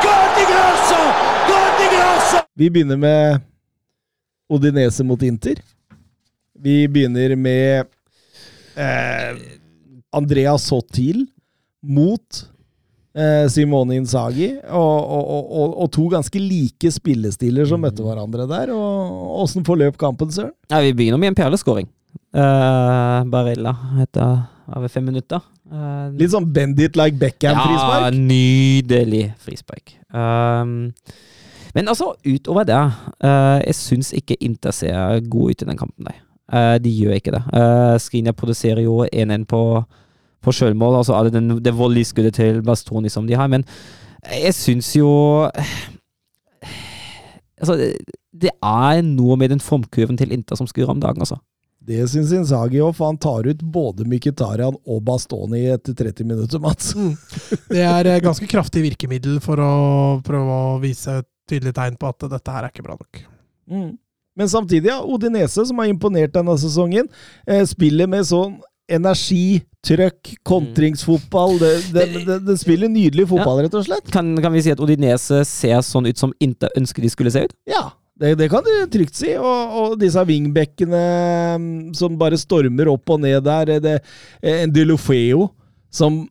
gol 0.00 0.28
di 0.36 0.44
Grosso, 0.48 1.00
gol 1.48 1.88
Grosso! 1.92 2.44
Vi 2.54 2.70
begynner 2.70 2.96
med 2.96 3.40
Odinese 4.48 5.04
mot 5.04 5.22
Inter. 5.22 5.60
Vi 6.58 6.88
begynner 6.88 7.36
med 7.36 7.86
eh, 8.74 9.36
Andrea 10.12 10.56
Sotil 10.58 11.26
mot 11.82 12.46
eh, 13.16 13.48
Simone 13.50 13.98
Inzaghi. 14.00 14.54
Og, 14.64 14.96
og, 15.04 15.24
og, 15.36 15.50
og, 15.50 15.76
og 15.82 15.92
to 15.92 16.06
ganske 16.08 16.40
like 16.40 16.92
spillestiler 16.94 17.68
som 17.68 17.84
møtte 17.84 18.06
hverandre 18.06 18.48
der. 18.48 18.72
Og 18.72 19.42
Åssen 19.42 19.66
forløp 19.66 19.98
kampen, 20.00 20.32
Søren? 20.32 20.54
Ja, 20.70 20.80
vi 20.80 20.94
begynner 20.96 21.20
med 21.20 21.34
en 21.34 21.38
perleskåring. 21.42 21.90
Uh, 22.36 23.20
Barilla 23.28 23.74
etter 24.00 24.46
over 24.72 24.88
fem 24.88 25.04
minutter. 25.04 25.44
Eh, 25.66 26.10
Litt 26.20 26.30
sånn 26.30 26.46
bend 26.54 26.78
it 26.82 26.98
like 26.98 27.18
Beckham-frispark. 27.18 28.04
Ja, 28.06 28.10
nydelig 28.14 29.24
frispark. 29.42 29.96
Um, 30.14 30.92
men 31.74 31.90
altså, 31.90 32.12
utover 32.24 32.64
det 32.64 32.76
uh, 32.78 33.58
Jeg 33.60 33.74
syns 33.76 34.12
ikke 34.16 34.38
Inter 34.40 34.72
ser 34.72 35.18
god 35.28 35.50
ut 35.50 35.64
i 35.64 35.68
den 35.68 35.80
kampen. 35.80 36.06
nei. 36.06 36.14
Eh, 36.46 36.76
de 36.78 36.92
gjør 36.94 37.16
ikke 37.18 37.34
det. 37.34 37.42
Uh, 37.50 37.96
Skrinja 37.98 38.32
produserer 38.32 38.84
jo 38.84 39.00
1-1 39.10 39.48
på, 39.50 39.60
på 40.42 40.54
sjølmål, 40.54 41.00
altså 41.00 41.12
så 41.12 41.18
er 41.18 41.26
det 41.26 41.40
den, 41.40 41.56
det 41.64 41.74
voldelige 41.74 42.12
skuddet 42.12 42.38
til 42.38 42.62
Bastoni 42.62 43.10
som 43.10 43.26
de 43.26 43.34
har, 43.34 43.50
men 43.50 43.66
jeg 44.30 44.54
syns 44.54 44.92
jo 44.96 45.10
Altså, 47.56 47.76
det, 47.80 47.94
det 48.36 48.50
er 48.62 49.02
noe 49.02 49.36
med 49.40 49.48
den 49.48 49.62
formkurven 49.64 50.18
til 50.20 50.32
Inter 50.34 50.58
som 50.58 50.66
skurrer 50.68 50.92
om 50.92 51.00
dagen, 51.00 51.22
altså. 51.24 51.38
Det 51.86 52.00
syns 52.10 52.32
Inzaghi 52.34 52.80
òg, 52.82 52.94
for 52.98 53.12
han 53.12 53.18
tar 53.22 53.46
ut 53.46 53.60
både 53.62 54.06
Mkhitaryan 54.08 54.74
og 54.74 55.02
Bastoni 55.06 55.62
etter 55.70 55.94
30 55.94 56.26
minutter, 56.26 56.62
Mats. 56.62 56.94
Det 57.70 57.84
er 57.84 58.10
eh, 58.10 58.22
ganske 58.24 58.48
kraftig 58.50 58.82
virkemiddel 58.88 59.38
for 59.44 59.62
å 59.62 59.74
prøve 60.26 60.56
å 60.56 60.78
vise 60.82 61.20
et 61.20 61.28
tydelig 61.46 61.76
tegn 61.76 61.98
på 62.00 62.10
at 62.10 62.26
dette 62.26 62.54
her 62.54 62.66
er 62.66 62.74
ikke 62.74 62.86
bra 62.86 62.96
nok. 62.98 63.20
Mm. 63.70 63.92
Men 64.36 64.50
samtidig, 64.50 64.90
ja, 64.90 64.98
Odinese, 65.00 65.62
som 65.68 65.78
har 65.78 65.88
imponert 65.88 66.34
denne 66.34 66.56
sesongen, 66.60 67.06
eh, 67.46 67.62
spiller 67.70 68.10
med 68.10 68.26
sånn 68.26 68.58
energi, 68.90 69.62
trøkk, 69.86 70.34
kontringsfotball. 70.46 71.56
Det, 71.62 71.70
det, 71.94 72.06
det, 72.26 72.40
det 72.46 72.56
spiller 72.60 72.90
nydelig 72.90 73.28
fotball, 73.30 73.62
rett 73.64 73.78
og 73.78 73.86
slett. 73.86 74.10
Kan, 74.14 74.34
kan 74.42 74.54
vi 74.54 74.64
si 74.66 74.74
at 74.74 74.82
Odinese 74.82 75.44
ser 75.46 75.78
sånn 75.86 76.10
ut 76.10 76.18
som 76.18 76.34
Inter 76.42 76.74
ønsker 76.78 77.06
de 77.06 77.12
skulle 77.14 77.32
se 77.34 77.46
ut? 77.46 77.56
Ja, 77.70 77.88
det, 78.20 78.34
det 78.40 78.48
kan 78.52 78.64
du 78.64 78.72
trygt 78.92 79.18
si. 79.18 79.34
Og, 79.36 79.76
og 79.80 79.98
disse 80.00 80.22
wingbackene 80.28 81.02
mm, 81.60 81.74
som 81.96 82.16
bare 82.20 82.38
stormer 82.40 82.88
opp 82.92 83.12
og 83.16 83.20
ned 83.24 83.44
der. 83.46 83.76
Det, 83.82 83.98
en 84.40 84.72
Delofeo 84.72 85.50
som 85.92 86.24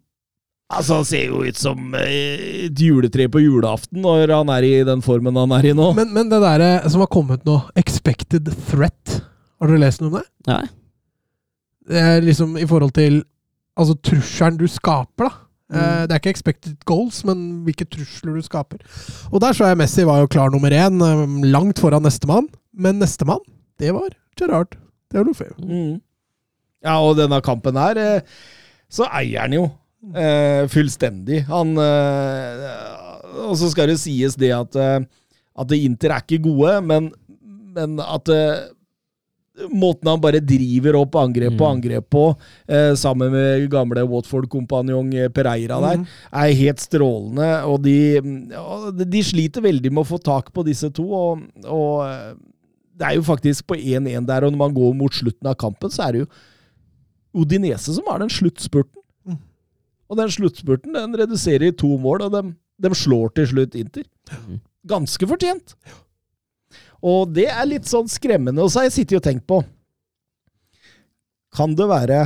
Altså, 0.65 0.95
han 0.97 1.05
ser 1.05 1.27
jo 1.29 1.43
ut 1.45 1.59
som 1.61 1.93
eh, 1.99 2.63
et 2.65 2.79
juletre 2.81 3.27
på 3.29 3.37
julaften 3.43 4.01
når 4.01 4.31
han 4.33 4.49
er 4.49 4.65
i 4.65 4.71
den 4.87 5.03
formen 5.05 5.37
han 5.37 5.53
er 5.53 5.67
i 5.69 5.75
nå. 5.77 5.91
Men, 5.93 6.09
men 6.15 6.31
det 6.31 6.39
derre 6.41 6.71
som 6.89 7.03
har 7.03 7.11
kommet 7.13 7.45
nå, 7.45 7.59
expected 7.77 8.49
threat, 8.71 9.19
har 9.61 9.69
dere 9.69 9.83
lest 9.83 10.01
noe 10.01 10.09
om 10.09 10.17
det? 10.17 10.25
Nei. 10.49 10.63
Det 11.85 12.01
er 12.01 12.25
liksom 12.25 12.57
i 12.57 12.65
forhold 12.65 12.95
til 12.97 13.21
altså 13.77 13.93
trusselen 14.09 14.57
du 14.57 14.65
skaper, 14.71 15.29
da. 15.29 15.44
Mm. 15.71 15.77
Eh, 15.79 16.01
Det 16.05 16.11
er 16.13 16.19
ikke 16.21 16.29
expected 16.35 16.75
goals, 16.85 17.23
men 17.25 17.63
hvilke 17.65 17.87
trusler 17.89 18.35
du 18.37 18.41
skaper. 18.45 18.77
Og 19.31 19.41
der 19.41 19.55
så 19.57 19.65
jeg 19.71 19.77
Messi 19.79 20.03
var 20.05 20.19
jo 20.21 20.27
klar 20.29 20.51
nummer 20.53 20.69
én, 20.69 21.01
eh, 21.01 21.25
langt 21.49 21.79
foran 21.81 22.03
nestemann. 22.05 22.47
Men 22.73 22.99
nestemann, 22.99 23.41
det 23.79 23.93
var 23.95 24.09
Gerard 24.37 24.75
Deolofeu. 25.11 25.53
Mm. 25.63 26.01
Ja, 26.85 26.99
og 27.01 27.15
denne 27.17 27.41
kampen 27.41 27.75
her, 27.79 27.97
eh, 27.97 28.21
så 28.89 29.07
eier 29.09 29.41
han 29.47 29.53
jo 29.57 29.63
eh, 30.13 30.67
fullstendig. 30.69 31.45
Han 31.49 31.77
eh, 31.81 33.47
Og 33.49 33.57
så 33.57 33.71
skal 33.71 33.89
det 33.89 33.97
sies 33.99 34.35
det 34.39 34.51
at, 34.53 34.75
at 35.59 35.71
Inter 35.75 36.13
er 36.13 36.21
ikke 36.23 36.43
gode, 36.45 36.77
men, 36.85 37.09
men 37.75 37.97
at 37.99 38.29
eh, 38.29 38.69
Måten 39.71 40.09
han 40.11 40.19
bare 40.19 40.41
driver 40.43 40.97
opp 40.99 41.13
angrep 41.15 41.53
på 41.55 41.63
Mm. 41.63 41.77
angrep 41.77 42.09
på, 42.11 42.23
eh, 42.67 42.93
sammen 42.99 43.31
med 43.31 43.69
gamle 43.71 44.03
Watford-kompanjong 44.03 45.13
eh, 45.15 45.29
Pereira 45.29 45.77
der, 45.79 46.01
er 46.33 46.55
helt 46.59 46.79
strålende. 46.83 47.47
Og 47.69 47.81
de, 47.85 47.95
ja, 48.51 48.91
de 48.91 49.21
sliter 49.23 49.63
veldig 49.63 49.91
med 49.93 50.03
å 50.03 50.09
få 50.09 50.19
tak 50.21 50.51
på 50.51 50.65
disse 50.67 50.89
to. 50.91 51.05
Og, 51.07 51.45
og 51.63 52.03
eh, 52.03 52.33
det 52.99 53.07
er 53.07 53.15
jo 53.15 53.23
faktisk 53.23 53.65
på 53.67 53.75
1-1 53.79 54.25
der, 54.27 54.43
og 54.43 54.51
når 54.51 54.57
man 54.65 54.75
går 54.75 54.93
mot 54.95 55.11
slutten 55.15 55.47
av 55.47 55.55
kampen, 55.55 55.89
så 55.89 56.07
er 56.07 56.11
det 56.11 56.25
jo 56.25 56.29
Odinese 57.35 57.91
som 57.95 58.05
har 58.07 58.19
den 58.19 58.29
sluttspurten. 58.31 59.01
Mm. 59.27 59.39
Og 60.09 60.17
den 60.19 60.29
sluttspurten 60.31 60.93
den 60.95 61.15
reduserer 61.19 61.67
i 61.67 61.75
to 61.75 61.89
mål, 61.99 62.21
og 62.27 62.31
de, 62.35 62.43
de 62.79 62.91
slår 62.95 63.33
til 63.35 63.47
slutt 63.51 63.75
Inter. 63.75 64.03
Mm. 64.31 64.59
Ganske 64.87 65.27
fortjent. 65.27 65.75
Og 67.03 67.31
det 67.35 67.47
er 67.51 67.67
litt 67.69 67.87
sånn 67.89 68.09
skremmende. 68.11 68.63
Og 68.63 68.71
så 68.71 68.81
har 68.81 68.89
jeg 68.89 68.97
sittet 68.99 69.19
og 69.19 69.25
tenkt 69.25 69.47
på 69.49 69.61
Kan 71.55 71.75
det 71.75 71.87
være 71.89 72.21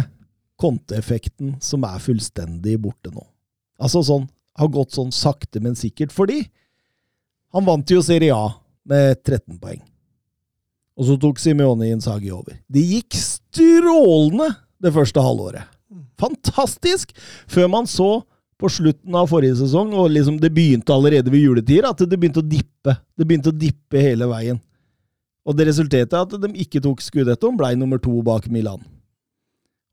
konteeffekten 0.60 1.58
som 1.64 1.86
er 1.88 2.02
fullstendig 2.04 2.78
borte 2.82 3.14
nå? 3.14 3.24
Altså 3.80 4.04
sånn 4.04 4.28
Har 4.60 4.72
gått 4.74 4.96
sånn 4.98 5.14
sakte, 5.16 5.62
men 5.64 5.78
sikkert. 5.80 6.12
Fordi 6.12 6.42
han 7.56 7.66
vant 7.66 7.90
jo 7.90 8.02
Serie 8.06 8.36
A 8.36 8.52
med 8.90 9.22
13 9.24 9.58
poeng. 9.62 9.80
Og 11.00 11.08
så 11.08 11.16
tok 11.22 11.40
Simeone 11.40 11.88
Insagi 11.94 12.30
over. 12.36 12.58
Det 12.68 12.84
gikk 12.84 13.16
strålende 13.16 14.50
det 14.84 14.92
første 14.94 15.24
halvåret. 15.24 15.64
Fantastisk! 16.20 17.14
Før 17.48 17.70
man 17.72 17.88
så 17.88 18.20
på 18.60 18.70
slutten 18.72 19.16
av 19.16 19.30
forrige 19.32 19.56
sesong, 19.62 19.94
og 19.96 20.12
liksom 20.12 20.40
det 20.42 20.52
begynte 20.52 20.92
allerede 20.92 21.32
ved 21.32 21.46
juletider, 21.46 21.88
at 21.90 22.02
det 22.04 22.18
begynte 22.20 22.42
å 22.44 22.48
dippe. 22.48 22.96
Det 23.16 23.28
begynte 23.28 23.54
å 23.54 23.56
dippe 23.56 24.02
hele 24.04 24.28
veien. 24.28 24.60
Og 25.48 25.56
det 25.56 25.70
resulterte 25.70 26.20
at 26.20 26.36
de 26.44 26.50
ikke 26.60 26.82
tok 26.84 27.00
skudettoen, 27.02 27.56
blei 27.60 27.72
nummer 27.80 28.02
to 28.04 28.20
bak 28.26 28.50
Milan. 28.52 28.84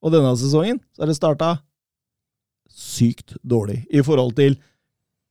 Og 0.02 0.12
denne 0.12 0.34
sesongen 0.38 0.80
så 0.94 1.04
har 1.04 1.12
det 1.12 1.18
starta 1.18 1.52
sykt 2.76 3.36
dårlig 3.46 3.84
i 3.94 4.02
forhold 4.04 4.34
til 4.36 4.58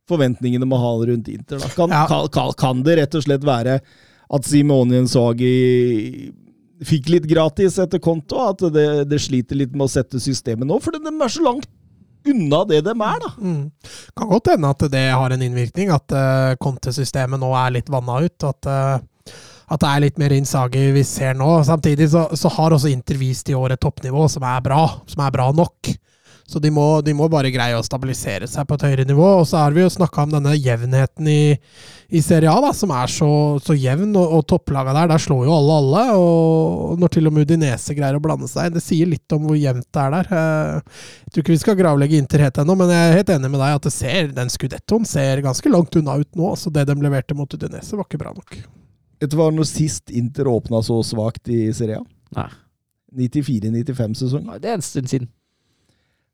forventningene 0.10 0.68
man 0.70 0.82
har 0.82 1.06
rundt 1.12 1.30
Inter. 1.30 1.62
Kan, 1.76 1.92
Ja. 1.92 2.06
kan, 2.08 2.54
kan, 2.58 2.84
det 2.84 2.98
rett 3.02 3.16
og 3.20 3.26
slett 3.26 3.46
være 3.46 3.80
at 4.26 4.48
Simonien 4.48 5.08
Sagi 5.12 6.32
fikk 6.86 7.10
litt 7.10 7.28
gratis 7.30 7.78
etter 7.80 8.02
konto, 8.04 8.40
at 8.50 8.64
det, 8.74 9.10
det 9.10 9.20
sliter 9.22 9.56
litt 9.60 9.76
med 9.76 9.88
å 9.88 9.92
sette 9.92 10.20
systemet 10.20 10.68
nå, 10.68 10.80
for 10.84 10.96
de 10.96 11.04
er 11.04 11.32
så 11.32 11.44
langt 11.46 11.70
unna 12.32 12.62
det 12.70 12.82
de 12.86 12.94
er, 12.94 13.20
da. 13.24 13.32
Mm. 13.38 13.72
Kan 14.18 14.32
godt 14.32 14.54
hende 14.54 14.72
at 14.76 14.86
det 14.92 15.04
har 15.12 15.36
en 15.36 15.46
innvirkning, 15.46 15.92
at 15.94 16.16
uh, 16.16 16.56
kontesystemet 16.62 17.42
nå 17.42 17.52
er 17.60 17.76
litt 17.78 17.92
vanna 17.94 18.22
ut. 18.26 18.48
At, 18.48 18.70
uh, 18.70 19.36
at 19.66 19.82
det 19.82 19.92
er 19.92 20.04
litt 20.04 20.20
mer 20.22 20.36
Innsagi 20.36 20.88
vi 20.96 21.06
ser 21.08 21.38
nå. 21.38 21.52
Samtidig 21.68 22.10
så, 22.14 22.28
så 22.38 22.52
har 22.58 22.76
også 22.76 22.92
Inter 22.94 23.20
vist 23.22 23.50
i 23.50 23.58
år 23.58 23.76
et 23.76 23.84
toppnivå 23.84 24.28
som 24.32 24.46
er 24.48 24.66
bra, 24.66 24.84
som 25.10 25.26
er 25.26 25.34
bra 25.36 25.50
nok. 25.56 25.94
Så 26.46 26.60
de 26.62 26.70
må, 26.70 26.84
de 27.02 27.10
må 27.18 27.26
bare 27.34 27.50
greie 27.50 27.74
å 27.74 27.82
stabilisere 27.82 28.46
seg 28.46 28.68
på 28.70 28.76
et 28.78 28.84
høyere 28.86 29.06
nivå. 29.10 29.26
Og 29.40 29.48
så 29.50 29.58
har 29.64 29.74
vi 29.74 29.82
jo 29.82 29.90
snakka 29.90 30.28
om 30.28 30.34
denne 30.36 30.52
jevnheten 30.54 31.26
i, 31.32 31.56
i 32.14 32.20
Serie 32.22 32.52
A, 32.54 32.60
da, 32.62 32.70
som 32.78 32.92
er 32.94 33.10
så, 33.10 33.30
så 33.66 33.74
jevn. 33.74 34.12
Og, 34.14 34.36
og 34.38 34.44
topplaga 34.52 34.94
der, 34.94 35.10
der 35.10 35.24
slår 35.24 35.48
jo 35.48 35.56
alle 35.56 35.78
alle. 35.82 36.04
Og 36.22 37.00
når 37.02 37.14
til 37.16 37.26
og 37.32 37.34
med 37.34 37.48
Udinese 37.48 37.96
greier 37.98 38.20
å 38.20 38.22
blande 38.22 38.46
seg 38.52 38.70
inn, 38.70 38.76
det 38.78 38.84
sier 38.86 39.10
litt 39.10 39.34
om 39.34 39.48
hvor 39.50 39.58
jevnt 39.58 39.88
det 39.90 40.04
er 40.04 40.14
der. 40.20 40.30
Eh, 40.38 41.00
Jeg 41.26 41.34
tror 41.34 41.46
ikke 41.48 41.56
vi 41.56 41.62
skal 41.64 41.80
gravlegge 41.82 42.20
Inter 42.22 42.44
helt 42.46 42.60
ennå, 42.62 42.76
men 42.78 42.94
jeg 42.94 43.08
er 43.10 43.18
helt 43.24 43.32
enig 43.40 43.50
med 43.56 43.64
deg 43.66 43.80
at 43.80 43.88
det 43.90 43.94
ser, 43.98 44.30
den 44.38 44.54
skudettoen 44.54 45.10
ser 45.10 45.42
ganske 45.48 45.72
langt 45.74 45.98
unna 45.98 46.20
ut 46.22 46.30
nå. 46.38 46.52
Så 46.62 46.70
det 46.76 46.86
de 46.92 46.98
leverte 47.02 47.34
mot 47.40 47.58
Udinese, 47.58 47.98
var 47.98 48.06
ikke 48.06 48.22
bra 48.22 48.36
nok. 48.38 48.54
Vet 49.24 49.34
du 49.34 49.40
hva 49.40 49.50
når 49.50 49.66
sist 49.72 50.14
Inter 50.14 50.46
åpna 50.54 50.84
så 50.86 51.00
svakt 51.08 51.50
i 51.50 51.72
Serie 51.74 52.04
A? 52.04 52.06
Nei. 52.38 52.48
94-95-sesong. 53.34 54.46
Det 54.62 54.70
er 54.70 54.78
en 54.78 54.86
stund 54.86 55.10
siden. 55.10 55.30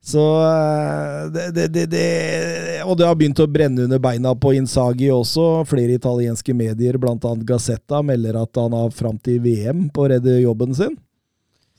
Så 0.02 0.22
eh, 0.42 1.52
det, 1.54 1.68
det, 1.68 1.86
det, 1.86 2.06
Og 2.90 2.98
det 2.98 3.06
har 3.06 3.16
begynt 3.18 3.40
å 3.40 3.46
brenne 3.50 3.86
under 3.86 4.02
beina 4.02 4.34
på 4.34 4.56
Insagi 4.58 5.12
også. 5.14 5.64
Flere 5.70 6.00
italienske 6.00 6.56
medier, 6.58 6.98
bl.a. 6.98 7.36
Gazzetta, 7.46 8.02
melder 8.06 8.42
at 8.42 8.58
han 8.58 8.74
har 8.74 8.94
fram 8.96 9.20
til 9.22 9.38
VM 9.44 9.90
på 9.94 10.06
å 10.06 10.12
redde 10.16 10.40
jobben 10.42 10.74
sin. 10.78 10.98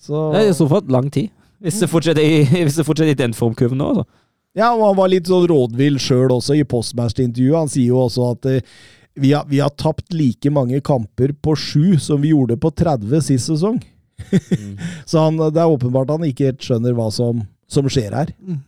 Så 0.03 0.31
Det 0.35 0.43
er 0.45 0.51
i 0.53 0.59
så 0.59 0.69
fall 0.71 0.87
lang 0.91 1.11
tid. 1.11 1.31
Hvis 1.63 1.79
det 1.83 1.91
fortsetter 1.91 2.23
i, 2.23 2.43
det 2.67 2.87
fortsetter 2.87 3.15
i 3.15 3.19
den 3.19 3.35
formkurven 3.39 3.79
nå, 3.79 3.93
altså. 3.95 4.09
Ja, 4.53 4.75
og 4.75 4.83
han 4.85 4.99
var 4.99 5.09
litt 5.09 5.31
sånn 5.31 5.47
rådvill 5.49 5.97
sjøl 6.03 6.35
også 6.35 6.59
i 6.59 6.67
postmatch-intervjuet. 6.69 7.57
Han 7.57 7.71
sier 7.73 7.95
jo 7.95 8.03
også 8.03 8.27
at 8.35 8.49
eh, 8.51 8.75
vi, 9.17 9.31
har, 9.33 9.47
vi 9.49 9.63
har 9.63 9.73
tapt 9.81 10.13
like 10.13 10.51
mange 10.53 10.81
kamper 10.85 11.33
på 11.41 11.55
sju 11.57 11.97
som 12.01 12.21
vi 12.21 12.35
gjorde 12.35 12.59
på 12.61 12.71
30 12.77 13.25
sist 13.25 13.49
sesong. 13.49 13.81
Så 15.11 15.25
han, 15.25 15.41
det 15.41 15.59
er 15.59 15.73
åpenbart 15.73 16.13
han 16.13 16.27
ikke 16.29 16.51
helt 16.51 16.67
skjønner 16.67 16.95
hva 16.97 17.09
som, 17.15 17.43
som 17.73 17.89
skjer 17.91 18.15
her. 18.17 18.35
Mm. 18.41 18.61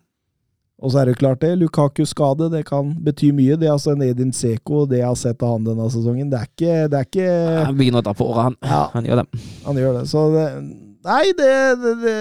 Og 0.85 0.91
så 0.93 1.01
er 1.01 1.09
det 1.09 1.19
klart 1.21 1.41
det, 1.41 1.53
Lukaku-skade, 1.61 2.51
det 2.53 2.65
kan 2.69 2.91
bety 3.05 3.31
mye. 3.37 3.57
Det 3.61 3.69
er 3.69 3.77
altså 3.77 3.95
en 3.95 4.03
Edin 4.05 4.33
Seko, 4.35 4.83
det 4.91 4.99
jeg 5.01 5.07
har 5.07 5.21
sett 5.21 5.45
av 5.47 5.55
han 5.55 5.69
denne 5.69 5.87
sesongen. 5.93 6.33
Det 6.33 6.41
er 6.41 6.49
ikke, 6.51 6.73
det 6.91 6.99
er 6.99 7.07
ikke 7.09 7.29
Han 7.71 7.79
begynner 7.79 8.03
å 8.03 8.09
ta 8.09 8.17
på 8.17 8.27
året, 8.33 8.49
han. 8.49 8.59
Ja. 8.67 8.81
Han 8.97 9.07
gjør 9.09 9.23
det. 9.23 9.45
Han 9.69 9.79
gjør 9.81 10.01
det. 10.01 10.09
Så 10.11 10.25
det 10.35 10.49
Nei, 11.05 11.35
det, 11.37 11.49
det, 11.83 11.91
det 12.01 12.13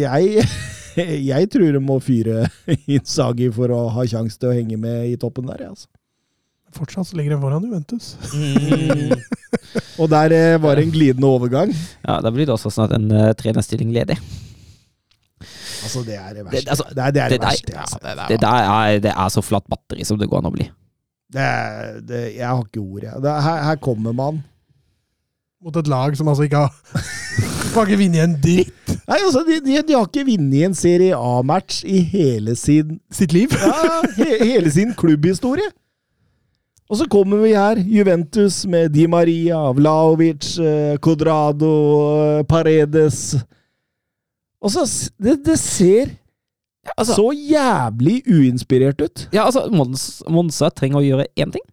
Jeg 0.00 0.46
jeg 1.30 1.50
tror 1.52 1.76
de 1.76 1.82
må 1.82 2.00
fyre 2.02 2.48
Insagi 2.96 3.50
for 3.54 3.70
å 3.70 3.84
ha 3.94 4.06
sjanse 4.10 4.38
til 4.40 4.50
å 4.50 4.56
henge 4.56 4.78
med 4.80 5.10
i 5.12 5.16
toppen 5.20 5.46
der. 5.50 5.68
Altså. 5.70 5.88
Fortsatt 6.74 7.08
så 7.08 7.18
ligger 7.18 7.34
de 7.34 7.40
foran 7.42 7.66
Juventus. 7.66 8.12
Og 10.00 10.10
der 10.10 10.34
eh, 10.34 10.58
var 10.62 10.78
det 10.78 10.86
en 10.86 10.94
glidende 10.94 11.30
overgang. 11.30 11.72
Ja, 12.04 12.20
Da 12.22 12.30
blir 12.30 12.46
det 12.46 12.54
også 12.54 12.70
snart 12.74 12.94
en 12.94 13.10
uh, 13.10 13.32
trenerstilling 13.38 13.90
ledig. 13.94 14.18
Altså, 15.82 16.02
det 16.06 16.14
er 16.18 16.34
det 16.36 16.44
verste. 16.44 16.60
Det- 16.60 16.68
altså, 16.74 16.84
det, 16.90 16.98
er, 17.04 17.10
det, 17.10 17.22
er 17.22 17.28
det, 17.28 17.40
der- 17.40 17.46
verste. 17.46 17.72
ja, 18.16 18.28
Det 18.28 18.40
der 18.42 18.68
er, 18.74 18.98
det 19.06 19.12
er 19.16 19.28
så 19.28 19.42
flatt 19.42 19.66
batteri 19.70 20.04
som 20.04 20.18
det 20.20 20.28
går 20.30 20.38
an 20.42 20.50
å 20.50 20.54
bli. 20.54 20.68
Det 21.32 21.40
er, 21.40 22.00
det, 22.02 22.20
jeg 22.36 22.46
har 22.48 22.62
ikke 22.64 22.80
ord, 22.82 23.02
jeg. 23.06 23.22
Det, 23.22 23.34
her, 23.42 23.62
her 23.68 23.76
kommer 23.82 24.12
man. 24.12 24.42
Mot 25.62 25.76
et 25.76 25.88
lag 25.92 26.16
som 26.16 26.28
altså 26.32 26.46
ikke 26.48 26.56
har 26.56 26.72
Kan 27.74 27.84
ikke 27.86 27.98
vinne 28.00 28.22
en 28.24 28.32
dritt 28.40 28.94
Nei, 29.10 29.18
altså, 29.26 29.42
de, 29.46 29.58
de, 29.60 29.74
de 29.86 29.92
har 29.94 30.06
ikke 30.08 30.24
vunnet 30.26 30.62
en 30.70 30.74
Serie 30.74 31.14
A-match 31.14 31.82
i 31.84 32.00
hele 32.00 32.54
sin 32.56 32.96
sitt 33.12 33.32
liv. 33.36 33.52
Ja, 33.52 34.00
he, 34.16 34.28
hele 34.54 34.70
sin 34.72 34.94
klubbhistorie. 34.96 35.68
Og 36.90 36.96
så 36.98 37.06
kommer 37.10 37.38
vi 37.44 37.52
her, 37.54 37.78
Juventus 37.86 38.64
med 38.66 38.88
Di 38.94 39.04
Maria, 39.06 39.60
Vlaovic, 39.76 40.56
eh, 40.58 40.96
Codrado, 40.98 41.70
eh, 42.38 42.42
Paredes 42.50 43.36
Og 44.60 44.72
så 44.74 44.84
Det, 45.18 45.38
det 45.44 45.58
ser 45.58 46.10
altså- 46.96 47.16
så 47.16 47.30
jævlig 47.32 48.22
uinspirert 48.26 49.00
ut. 49.00 49.28
Ja, 49.32 49.46
altså, 49.46 49.68
Monsa, 50.28 50.70
trenger 50.70 51.00
å 51.00 51.04
gjøre 51.06 51.26
én 51.36 51.52
ting, 51.52 51.64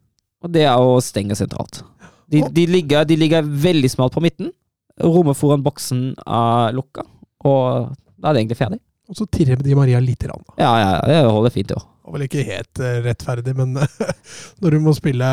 og 0.43 0.51
det 0.51 0.63
er 0.63 0.77
å 0.77 1.01
stenge 1.01 1.35
sentralt. 1.35 1.83
De, 2.29 2.41
de, 2.51 2.65
ligger, 2.67 3.05
de 3.05 3.15
ligger 3.15 3.41
veldig 3.43 3.89
smalt 3.89 4.13
på 4.13 4.21
midten. 4.21 4.51
Rommet 4.99 5.37
foran 5.37 5.63
boksen 5.63 6.15
er 6.25 6.73
lukka, 6.73 7.05
og 7.45 7.93
da 8.17 8.29
er 8.29 8.33
det 8.33 8.41
egentlig 8.41 8.57
ferdig. 8.59 8.79
Og 9.07 9.15
så 9.15 9.27
tirrer 9.31 9.61
de 9.63 9.75
Maria 9.75 9.99
lite 10.03 10.27
grann. 10.27 10.43
Ja, 10.59 10.73
ja, 10.81 11.01
det 11.07 11.31
holder 11.31 11.53
fint, 11.53 11.69
det 11.69 11.77
òg. 11.77 11.85
Det 11.85 12.11
var 12.11 12.17
vel 12.17 12.25
ikke 12.27 12.43
helt 12.47 12.79
eh, 12.79 12.97
rettferdig, 13.05 13.53
men 13.55 13.77
når 14.61 14.75
du 14.75 14.79
må 14.83 14.93
spille 14.95 15.29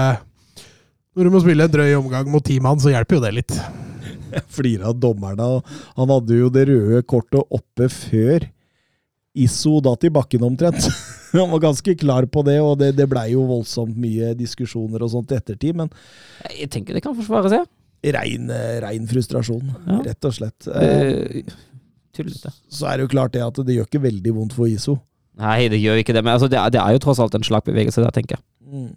når 1.15 1.25
du 1.25 1.31
må 1.31 1.41
spille 1.43 1.67
en 1.67 1.71
drøy 1.71 1.93
omgang 1.95 2.31
mot 2.31 2.43
ti 2.45 2.59
mann, 2.63 2.81
så 2.83 2.91
hjelper 2.91 3.19
jo 3.19 3.23
det 3.23 3.33
litt. 3.37 3.57
Jeg 4.39 4.45
flirer 4.57 4.89
av 4.91 4.99
dommerne. 5.01 5.49
Han 5.99 6.13
hadde 6.13 6.39
jo 6.43 6.51
det 6.53 6.67
røde 6.71 7.03
kortet 7.09 7.43
oppe 7.55 7.89
før 7.93 8.49
Isso 9.35 9.81
datt 9.83 10.05
i 10.07 10.11
bakken 10.15 10.45
omtrent. 10.47 10.85
Han 11.35 11.51
var 11.51 11.65
ganske 11.65 11.95
klar 11.99 12.23
på 12.31 12.45
det, 12.47 12.61
og 12.63 12.77
det, 12.79 12.93
det 12.95 13.09
blei 13.11 13.33
jo 13.33 13.43
voldsomt 13.49 13.97
mye 13.99 14.29
diskusjoner 14.39 15.03
og 15.03 15.11
sånt 15.11 15.33
i 15.35 15.39
ettertid. 15.41 15.75
Men 15.81 15.91
Jeg 16.55 16.69
tenker 16.71 16.95
det 16.95 17.03
kan 17.03 17.17
forsvare 17.19 17.51
seg. 17.51 17.65
rein, 18.15 18.51
eh, 18.55 18.77
rein 18.85 19.09
frustrasjon, 19.11 19.73
Ja. 19.89 19.97
rett 20.07 20.29
og 20.29 20.37
slett. 20.37 20.69
Eh, 20.71 21.43
Tullete. 22.15 22.53
Så 22.71 22.87
er 22.87 22.99
det 23.01 23.09
jo 23.09 23.11
klart 23.17 23.33
det 23.35 23.43
at 23.43 23.59
det 23.67 23.75
gjør 23.75 23.89
ikke 23.89 24.05
veldig 24.05 24.35
vondt 24.37 24.55
for 24.55 24.71
Iso. 24.71 25.01
Nei, 25.35 25.67
det 25.67 25.81
gjør 25.83 25.99
ikke 25.99 26.15
det, 26.15 26.23
men 26.23 26.37
altså, 26.37 26.47
det, 26.53 26.61
er, 26.61 26.71
det 26.71 26.79
er 26.79 26.93
jo 26.95 27.01
tross 27.03 27.19
alt 27.19 27.35
en 27.35 27.43
slagbevegelse 27.43 28.05
der, 28.05 28.13
tenker 28.15 28.37
jeg. 28.37 28.45
Mm. 28.71 28.93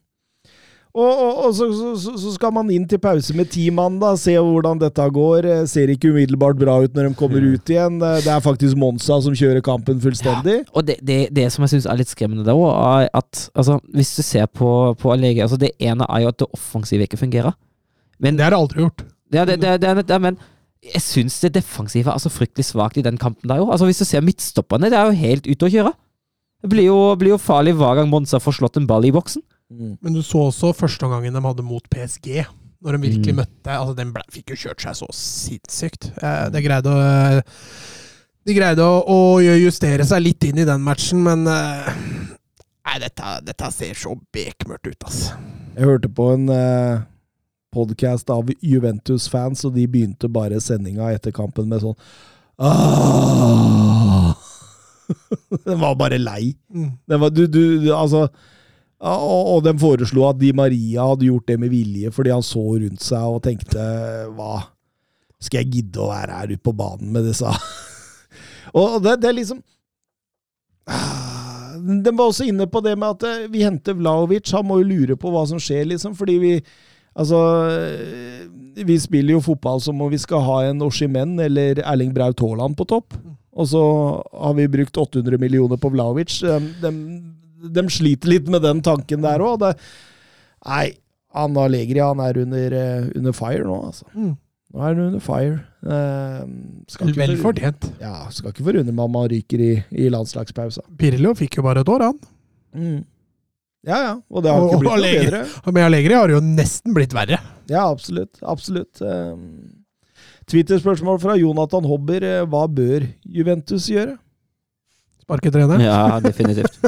Og, 0.98 1.06
og, 1.22 1.34
og 1.46 1.52
så, 1.54 1.66
så, 2.02 2.14
så 2.18 2.32
skal 2.34 2.54
man 2.56 2.72
inn 2.74 2.88
til 2.90 2.98
pause 2.98 3.36
med 3.38 3.52
ti 3.54 3.68
mann, 3.70 4.00
da. 4.02 4.16
Se 4.18 4.34
hvordan 4.34 4.80
dette 4.82 5.04
går. 5.14 5.46
Eh, 5.46 5.60
Ser 5.70 5.92
ikke 5.94 6.10
umiddelbart 6.10 6.58
bra 6.58 6.80
ut 6.82 6.96
når 6.98 7.12
de 7.12 7.18
kommer 7.20 7.44
ut 7.46 7.70
igjen. 7.70 8.00
Eh, 8.02 8.16
Det 8.26 8.32
er 8.34 8.42
faktisk 8.42 8.80
Monza 8.82 9.20
som 9.22 9.36
kjører 9.38 9.62
kampen 9.66 10.00
fullstendig. 10.02 10.56
Og 10.74 10.88
det, 10.88 10.96
det, 11.06 11.20
det 11.38 11.46
som 11.54 11.62
jeg 11.68 11.76
syns 11.76 11.86
er 11.92 12.00
litt 12.02 12.10
skremmende 12.10 12.48
der 12.48 12.58
òg, 12.58 12.72
er 13.04 13.12
at 13.22 13.44
altså, 13.54 13.78
hvis 13.94 14.16
du 14.18 14.24
ser 14.26 14.50
på, 14.50 14.72
på 14.98 15.12
Allegri 15.14 15.44
altså, 15.46 15.60
Det 15.62 15.70
ene 15.86 16.08
er 16.10 16.24
jo 16.26 16.32
at 16.34 16.40
det 16.42 16.50
offensive 16.58 17.06
ikke 17.06 17.20
fungerer. 17.22 17.54
Men 18.18 18.40
Det 18.40 18.48
har 18.48 18.56
det 18.56 18.62
aldri 18.64 18.82
gjort. 18.88 19.04
Det, 19.30 19.40
er- 19.44 19.52
det, 19.54 19.60
det, 19.62 19.76
det, 19.86 20.08
det, 20.10 20.18
men 20.24 20.40
jeg 20.88 21.02
syns 21.04 21.38
det 21.44 21.54
defensive 21.60 22.10
er 22.10 22.22
så 22.26 22.30
fryktelig 22.34 22.66
svakt 22.72 22.98
i 22.98 23.04
den 23.06 23.18
kampen 23.22 23.50
der 23.50 23.62
jo. 23.62 23.70
Altså, 23.70 23.86
hvis 23.86 24.02
du 24.02 24.06
ser 24.10 24.26
midtstopperne, 24.26 24.90
det 24.90 24.98
er 24.98 25.12
jo 25.12 25.22
helt 25.22 25.46
ute 25.50 25.68
å 25.68 25.72
kjøre. 25.74 25.94
Det 26.64 26.70
blir 26.74 26.88
jo, 26.90 26.98
blir 27.22 27.36
jo 27.36 27.40
farlig 27.42 27.76
hver 27.78 28.00
gang 28.00 28.10
Monza 28.10 28.40
får 28.42 28.58
slått 28.58 28.82
en 28.82 28.90
ball 28.90 29.06
i 29.06 29.14
boksen. 29.14 29.44
Men 29.70 30.14
du 30.16 30.22
så 30.24 30.46
også 30.48 30.70
førsteomgangen 30.78 31.34
de 31.36 31.42
hadde 31.44 31.64
mot 31.68 31.84
PSG. 31.92 32.46
Når 32.84 32.92
de 32.94 33.00
virkelig 33.08 33.34
Mm. 33.34 33.40
møtte 33.42 33.72
altså 33.74 33.96
Den 33.98 34.12
ble, 34.14 34.22
fikk 34.32 34.50
jo 34.54 34.58
kjørt 34.68 34.82
seg 34.86 34.94
så 35.00 35.08
sinnssykt. 35.12 36.12
Eh, 36.22 36.46
det 36.54 36.62
greide 36.64 36.90
å 36.94 36.96
De 38.48 38.54
greide 38.56 38.80
å, 38.86 39.02
å 39.12 39.18
justere 39.42 40.06
seg 40.08 40.22
litt 40.24 40.44
inn 40.48 40.62
i 40.62 40.68
den 40.68 40.82
matchen, 40.86 41.20
men 41.26 41.44
eh, 41.52 41.90
Nei, 42.88 42.98
dette, 43.04 43.34
dette 43.44 43.68
ser 43.76 43.98
så 44.00 44.14
bekmørkt 44.32 44.88
ut, 44.88 45.04
ass. 45.10 45.18
Jeg 45.76 45.84
hørte 45.90 46.08
på 46.08 46.30
en 46.38 46.46
eh, 46.54 47.02
podkast 47.76 48.30
av 48.32 48.48
Juventus-fans, 48.64 49.66
og 49.68 49.76
de 49.76 49.84
begynte 49.92 50.30
bare 50.32 50.62
sendinga 50.64 51.10
etter 51.12 51.36
kampen 51.36 51.68
med 51.68 51.84
sånn! 51.84 51.98
Den 55.68 55.80
var 55.80 55.96
bare 56.00 56.18
lei. 56.18 56.56
Mm. 56.74 56.92
Var, 57.08 57.30
du, 57.30 57.46
du, 57.48 57.80
du, 57.84 57.92
altså 57.96 58.28
og, 58.98 59.50
og 59.54 59.60
de 59.66 59.76
foreslo 59.78 60.24
at 60.26 60.40
Di 60.42 60.50
Maria 60.58 61.06
hadde 61.12 61.28
gjort 61.28 61.48
det 61.52 61.60
med 61.62 61.70
vilje 61.70 62.10
fordi 62.16 62.34
han 62.34 62.46
så 62.46 62.64
rundt 62.66 63.04
seg 63.06 63.30
og 63.30 63.44
tenkte 63.46 63.84
Hva 64.34 64.64
skal 65.38 65.62
jeg 65.62 65.74
gidde 65.76 66.02
å 66.02 66.10
være 66.10 66.40
her 66.40 66.54
ute 66.56 66.66
på 66.66 66.74
banen 66.74 67.12
med 67.14 67.28
disse 67.30 67.52
Og 68.78 68.98
det, 69.06 69.20
det 69.22 69.30
er 69.30 69.38
liksom 69.38 69.62
Ah, 70.88 71.76
De 71.78 72.12
var 72.16 72.30
også 72.30 72.48
inne 72.48 72.68
på 72.72 72.82
det 72.84 72.96
med 73.00 73.18
at 73.18 73.26
eh, 73.28 73.48
vi 73.52 73.66
henter 73.66 73.98
Vlaovic. 73.98 74.50
Han 74.56 74.68
må 74.70 74.80
jo 74.82 74.88
lure 74.88 75.18
på 75.20 75.32
hva 75.34 75.44
som 75.50 75.60
skjer, 75.60 75.84
liksom. 75.92 76.16
Fordi 76.18 76.38
vi 76.40 76.54
Altså 77.18 77.40
eh, 77.74 78.46
Vi 78.88 78.96
spiller 79.02 79.36
jo 79.36 79.44
fotball 79.44 79.82
som 79.82 80.02
om 80.02 80.12
vi 80.12 80.20
skal 80.22 80.44
ha 80.46 80.60
en 80.68 80.84
Oshimen 80.86 81.40
eller 81.42 81.82
Erling 81.82 82.14
Braut 82.16 82.40
Haaland 82.40 82.78
på 82.78 82.86
topp. 82.88 83.18
Og 83.58 83.68
så 83.72 83.82
har 84.32 84.54
vi 84.54 84.68
brukt 84.70 84.98
800 84.98 85.40
millioner 85.42 85.82
på 85.82 85.90
Vlaovic. 85.90 86.40
De, 86.44 86.60
de, 86.84 86.92
de 87.58 87.84
sliter 87.90 88.30
litt 88.30 88.48
med 88.54 88.62
den 88.62 88.82
tanken 88.86 89.22
der 89.26 89.40
òg. 89.44 89.64
Nei, 90.68 90.92
han 91.34 91.58
Allegri 91.58 92.00
han 92.04 92.20
er 92.24 92.38
under, 92.44 92.74
eh, 92.74 93.10
under 93.16 93.34
fire 93.34 93.64
nå, 93.66 93.78
altså. 93.92 94.06
Mm. 94.16 94.36
Nå 94.74 94.82
er 94.84 94.88
han 94.94 95.00
under 95.08 95.20
fire. 95.24 95.60
Eh, 95.88 97.12
Vel 97.16 97.38
fortjent. 97.40 97.88
Ja, 98.02 98.28
skal 98.30 98.52
ikke 98.52 98.66
forundre 98.68 98.92
meg 98.94 99.06
om 99.06 99.16
han 99.22 99.30
ryker 99.32 99.62
i, 99.64 99.72
i 99.92 100.10
landslagspausa. 100.12 100.82
Pirlo 101.00 101.34
fikk 101.40 101.58
jo 101.60 101.64
bare 101.64 101.82
et 101.86 101.92
år, 101.94 102.04
han. 102.12 102.20
Mm. 102.76 103.06
Ja, 103.88 103.98
ja. 104.04 104.14
Og 104.30 104.44
det 104.44 104.52
har 104.52 104.60
Og- 104.60 104.74
ikke 104.74 104.82
blitt 104.84 104.92
noe 105.00 105.24
bedre. 105.24 105.42
Og 105.66 105.74
med 105.74 105.84
Allegri 105.88 106.14
har 106.18 106.28
det 106.28 106.36
jo 106.36 106.42
nesten 106.44 106.94
blitt 106.98 107.14
verre. 107.16 107.40
Ja, 107.72 107.86
absolutt. 107.90 108.42
Absolutt. 108.44 109.00
Eh, 109.02 109.36
Twitter-spørsmål 110.48 111.20
fra 111.22 111.36
Jonathan 111.40 111.84
Hobber. 111.88 112.24
eh, 112.24 112.46
Hva 112.46 112.68
bør 112.68 113.08
Juventus 113.26 113.88
gjøre? 113.90 114.18
Sparke 115.28 115.52
treneren. 115.52 115.84
Ja, 115.84 116.20
definitivt. 116.24 116.80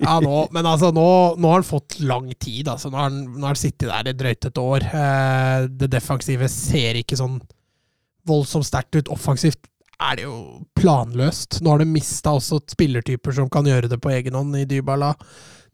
Ja, 0.00 0.14
nå, 0.22 0.46
men 0.54 0.64
altså, 0.64 0.88
nå, 0.94 1.08
nå 1.36 1.48
har 1.50 1.58
han 1.58 1.66
fått 1.66 1.98
lang 2.00 2.30
tid. 2.40 2.70
Altså. 2.70 2.88
Nå 2.88 2.96
har 2.96 3.10
han, 3.10 3.18
nå 3.34 3.42
har 3.44 3.52
han 3.52 3.58
sittet 3.58 3.90
der 3.90 4.08
i 4.08 4.14
drøyt 4.16 4.46
et 4.48 4.60
år. 4.62 4.86
Eh, 4.86 5.66
det 5.82 5.90
defensive 5.92 6.48
ser 6.52 6.96
ikke 7.02 7.18
sånn 7.18 7.40
voldsomt 8.30 8.68
sterkt 8.68 8.96
ut. 8.96 9.10
Offensivt 9.12 9.66
er 9.98 10.20
det 10.20 10.24
jo 10.28 10.38
planløst. 10.78 11.60
Nå 11.60 11.74
har 11.74 11.82
de 11.82 11.88
mista 11.90 12.32
også 12.38 12.62
spillertyper 12.72 13.34
som 13.36 13.50
kan 13.52 13.66
gjøre 13.68 13.90
det 13.92 14.00
på 14.02 14.14
egen 14.14 14.38
hånd, 14.38 14.56
i 14.56 14.64
Dybala. 14.70 15.12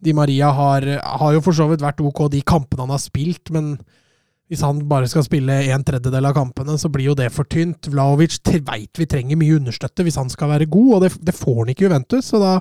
Di 0.02 0.16
Maria 0.16 0.50
har, 0.56 0.88
har 1.04 1.36
jo 1.36 1.44
for 1.44 1.56
så 1.56 1.68
vidt 1.70 1.84
vært 1.84 2.02
ok 2.02 2.26
de 2.32 2.42
kampene 2.42 2.86
han 2.86 2.96
har 2.96 3.02
spilt, 3.02 3.52
men 3.54 3.76
hvis 4.52 4.62
han 4.66 4.82
bare 4.84 5.08
skal 5.08 5.24
spille 5.24 5.54
en 5.72 5.84
tredjedel 5.86 6.26
av 6.28 6.34
kampene, 6.36 6.74
så 6.76 6.90
blir 6.92 7.06
jo 7.08 7.16
det 7.16 7.30
for 7.32 7.48
tynt. 7.48 7.88
Vlaovic 7.88 8.36
veit 8.68 9.00
vi 9.00 9.06
trenger 9.08 9.38
mye 9.40 9.56
understøtte 9.56 10.04
hvis 10.04 10.18
han 10.20 10.28
skal 10.32 10.52
være 10.52 10.68
god, 10.68 10.90
og 10.96 11.06
det, 11.06 11.14
det 11.24 11.36
får 11.38 11.62
han 11.62 11.72
ikke 11.72 11.86
i 11.86 11.88
Juventus. 11.88 12.28
så 12.28 12.42
da 12.42 12.58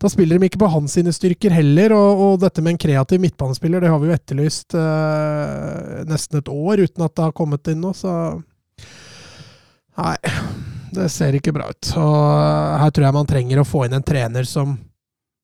da 0.00 0.08
spiller 0.08 0.38
de 0.40 0.48
ikke 0.48 0.62
på 0.62 0.68
hans 0.72 0.94
sine 0.96 1.12
styrker 1.12 1.52
heller, 1.52 1.92
og, 1.92 2.20
og 2.24 2.38
dette 2.40 2.62
med 2.64 2.72
en 2.72 2.80
kreativ 2.80 3.20
midtbanespiller, 3.20 3.82
det 3.84 3.90
har 3.92 3.98
vi 4.00 4.08
jo 4.08 4.14
etterlyst 4.14 4.76
eh, 4.80 5.98
nesten 6.08 6.40
et 6.40 6.48
år 6.48 6.80
uten 6.86 7.04
at 7.04 7.12
det 7.12 7.26
har 7.26 7.34
kommet 7.36 7.68
inn 7.68 7.82
nå, 7.84 7.92
så 7.92 8.14
Nei, 10.00 10.14
det 10.96 11.10
ser 11.12 11.36
ikke 11.36 11.52
bra 11.52 11.66
ut. 11.68 11.90
Og 12.00 12.16
eh, 12.16 12.78
her 12.80 12.94
tror 12.96 13.06
jeg 13.06 13.18
man 13.18 13.28
trenger 13.28 13.60
å 13.60 13.66
få 13.68 13.84
inn 13.84 13.98
en 13.98 14.06
trener 14.06 14.48
som 14.48 14.72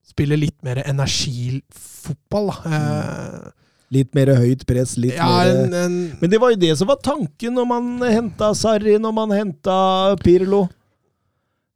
spiller 0.08 0.40
litt 0.40 0.56
mer 0.64 0.80
energifotball. 0.86 2.48
da. 2.54 2.78
Eh, 2.78 3.65
Litt 3.94 4.14
mer 4.18 4.32
høyt 4.34 4.64
press, 4.66 4.96
litt 4.98 5.14
ja, 5.14 5.26
mer 5.28 5.50
en, 5.64 5.74
en, 5.78 5.92
Men 6.20 6.30
det 6.32 6.40
var 6.42 6.50
jo 6.50 6.56
det 6.58 6.72
som 6.78 6.88
var 6.90 6.96
tanken 7.06 7.54
når 7.54 7.66
man 7.70 7.90
henta 8.02 8.48
Sarri, 8.58 8.96
når 8.98 9.12
man 9.14 9.30
henta 9.36 9.76
Pirlo. 10.24 10.64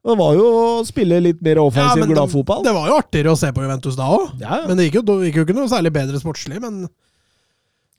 Det 0.03 0.16
var 0.16 0.32
jo 0.35 0.47
å 0.49 0.65
spille 0.89 1.19
litt 1.20 1.43
mer 1.45 1.61
ja, 1.61 1.66
offensiv 1.69 2.01
men 2.03 2.11
gladfotball. 2.15 2.65
Det 2.65 2.73
var 2.73 2.89
jo 2.89 2.97
artigere 2.99 3.35
å 3.35 3.39
se 3.39 3.51
på 3.53 3.62
Juventus 3.62 3.99
da 3.99 4.09
òg. 4.11 4.31
Ja, 4.41 4.62
ja. 4.62 4.66
Men 4.70 4.81
det 4.81 4.89
gikk 4.89 4.99
jo, 5.03 5.05
det 5.11 5.16
gikk 5.28 5.39
jo 5.43 5.45
ikke 5.47 5.57
noe 5.61 5.70
særlig 5.70 5.93
bedre 5.95 6.19
sportslig. 6.23 6.59
Men 6.65 6.81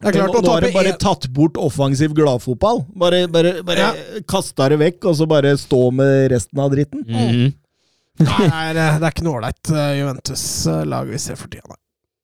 det 0.02 0.10
er 0.10 0.16
klart 0.18 0.34
nå, 0.34 0.40
å 0.42 0.44
nå 0.48 0.54
har 0.56 0.66
de 0.66 0.72
bare 0.74 0.92
en- 0.96 1.02
tatt 1.04 1.28
bort 1.32 1.60
offensiv 1.62 2.16
gladfotball. 2.18 2.82
Bare, 2.98 3.28
bare, 3.32 3.52
bare 3.64 3.86
Ja. 3.86 4.22
kasta 4.28 4.68
det 4.74 4.80
vekk, 4.82 5.06
og 5.12 5.16
så 5.22 5.28
bare 5.30 5.54
stå 5.62 5.82
med 5.94 6.32
resten 6.34 6.60
av 6.60 6.72
dritten. 6.74 7.06
Mhm. 7.08 7.54
Nei, 8.22 8.74
det 8.76 8.82
er, 8.82 8.98
det 9.00 9.06
er 9.08 9.14
ikke 9.14 9.24
noe 9.26 9.38
ålreit 9.40 9.70
eh, 9.72 9.94
Juventus-lag 10.02 11.08
vi 11.10 11.18
ser 11.22 11.38
for 11.40 11.48
tida. 11.54 11.64
nei. 11.70 11.78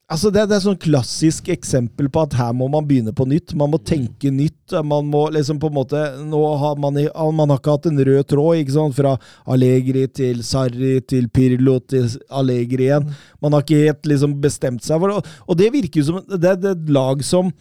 Altså 0.08 0.30
det, 0.32 0.46
det 0.48 0.56
er 0.56 0.62
sånn 0.64 0.78
klassisk 0.80 1.50
eksempel 1.52 2.08
på 2.08 2.22
at 2.24 2.36
her 2.40 2.54
må 2.56 2.70
man 2.72 2.86
begynne 2.88 3.12
på 3.12 3.26
nytt. 3.28 3.52
Man 3.60 3.74
må 3.74 3.80
tenke 3.84 4.30
nytt. 4.32 4.72
Man 4.88 5.10
må 5.12 5.26
liksom 5.36 5.58
på 5.60 5.68
en 5.68 5.76
måte 5.76 6.00
Nå 6.24 6.40
har 6.62 6.78
man, 6.80 6.96
i- 7.02 7.10
man 7.36 7.52
har 7.52 7.60
ikke 7.60 7.74
hatt 7.76 7.90
en 7.90 8.00
rød 8.08 8.24
tråd, 8.32 8.62
ikke 8.62 8.72
sant? 8.78 8.96
Fra 8.96 9.18
Allegri 9.52 10.06
til 10.08 10.40
Sarri 10.48 11.02
til 11.04 11.28
Pirlo 11.28 11.80
til 11.84 12.08
Allegri 12.32 12.88
igjen. 12.88 13.10
Man 13.44 13.52
har 13.58 13.66
ikke 13.68 13.82
helt 13.84 14.08
liksom 14.08 14.38
bestemt 14.40 14.88
seg 14.88 15.04
for 15.04 15.12
det. 15.12 15.34
Og 15.44 15.58
det 15.60 15.74
virker 15.76 16.00
jo 16.00 16.08
som 16.14 16.22
det, 16.24 16.40
det 16.64 16.72
er 16.72 16.78
et 16.78 16.90
lag 16.96 17.22
som 17.28 17.52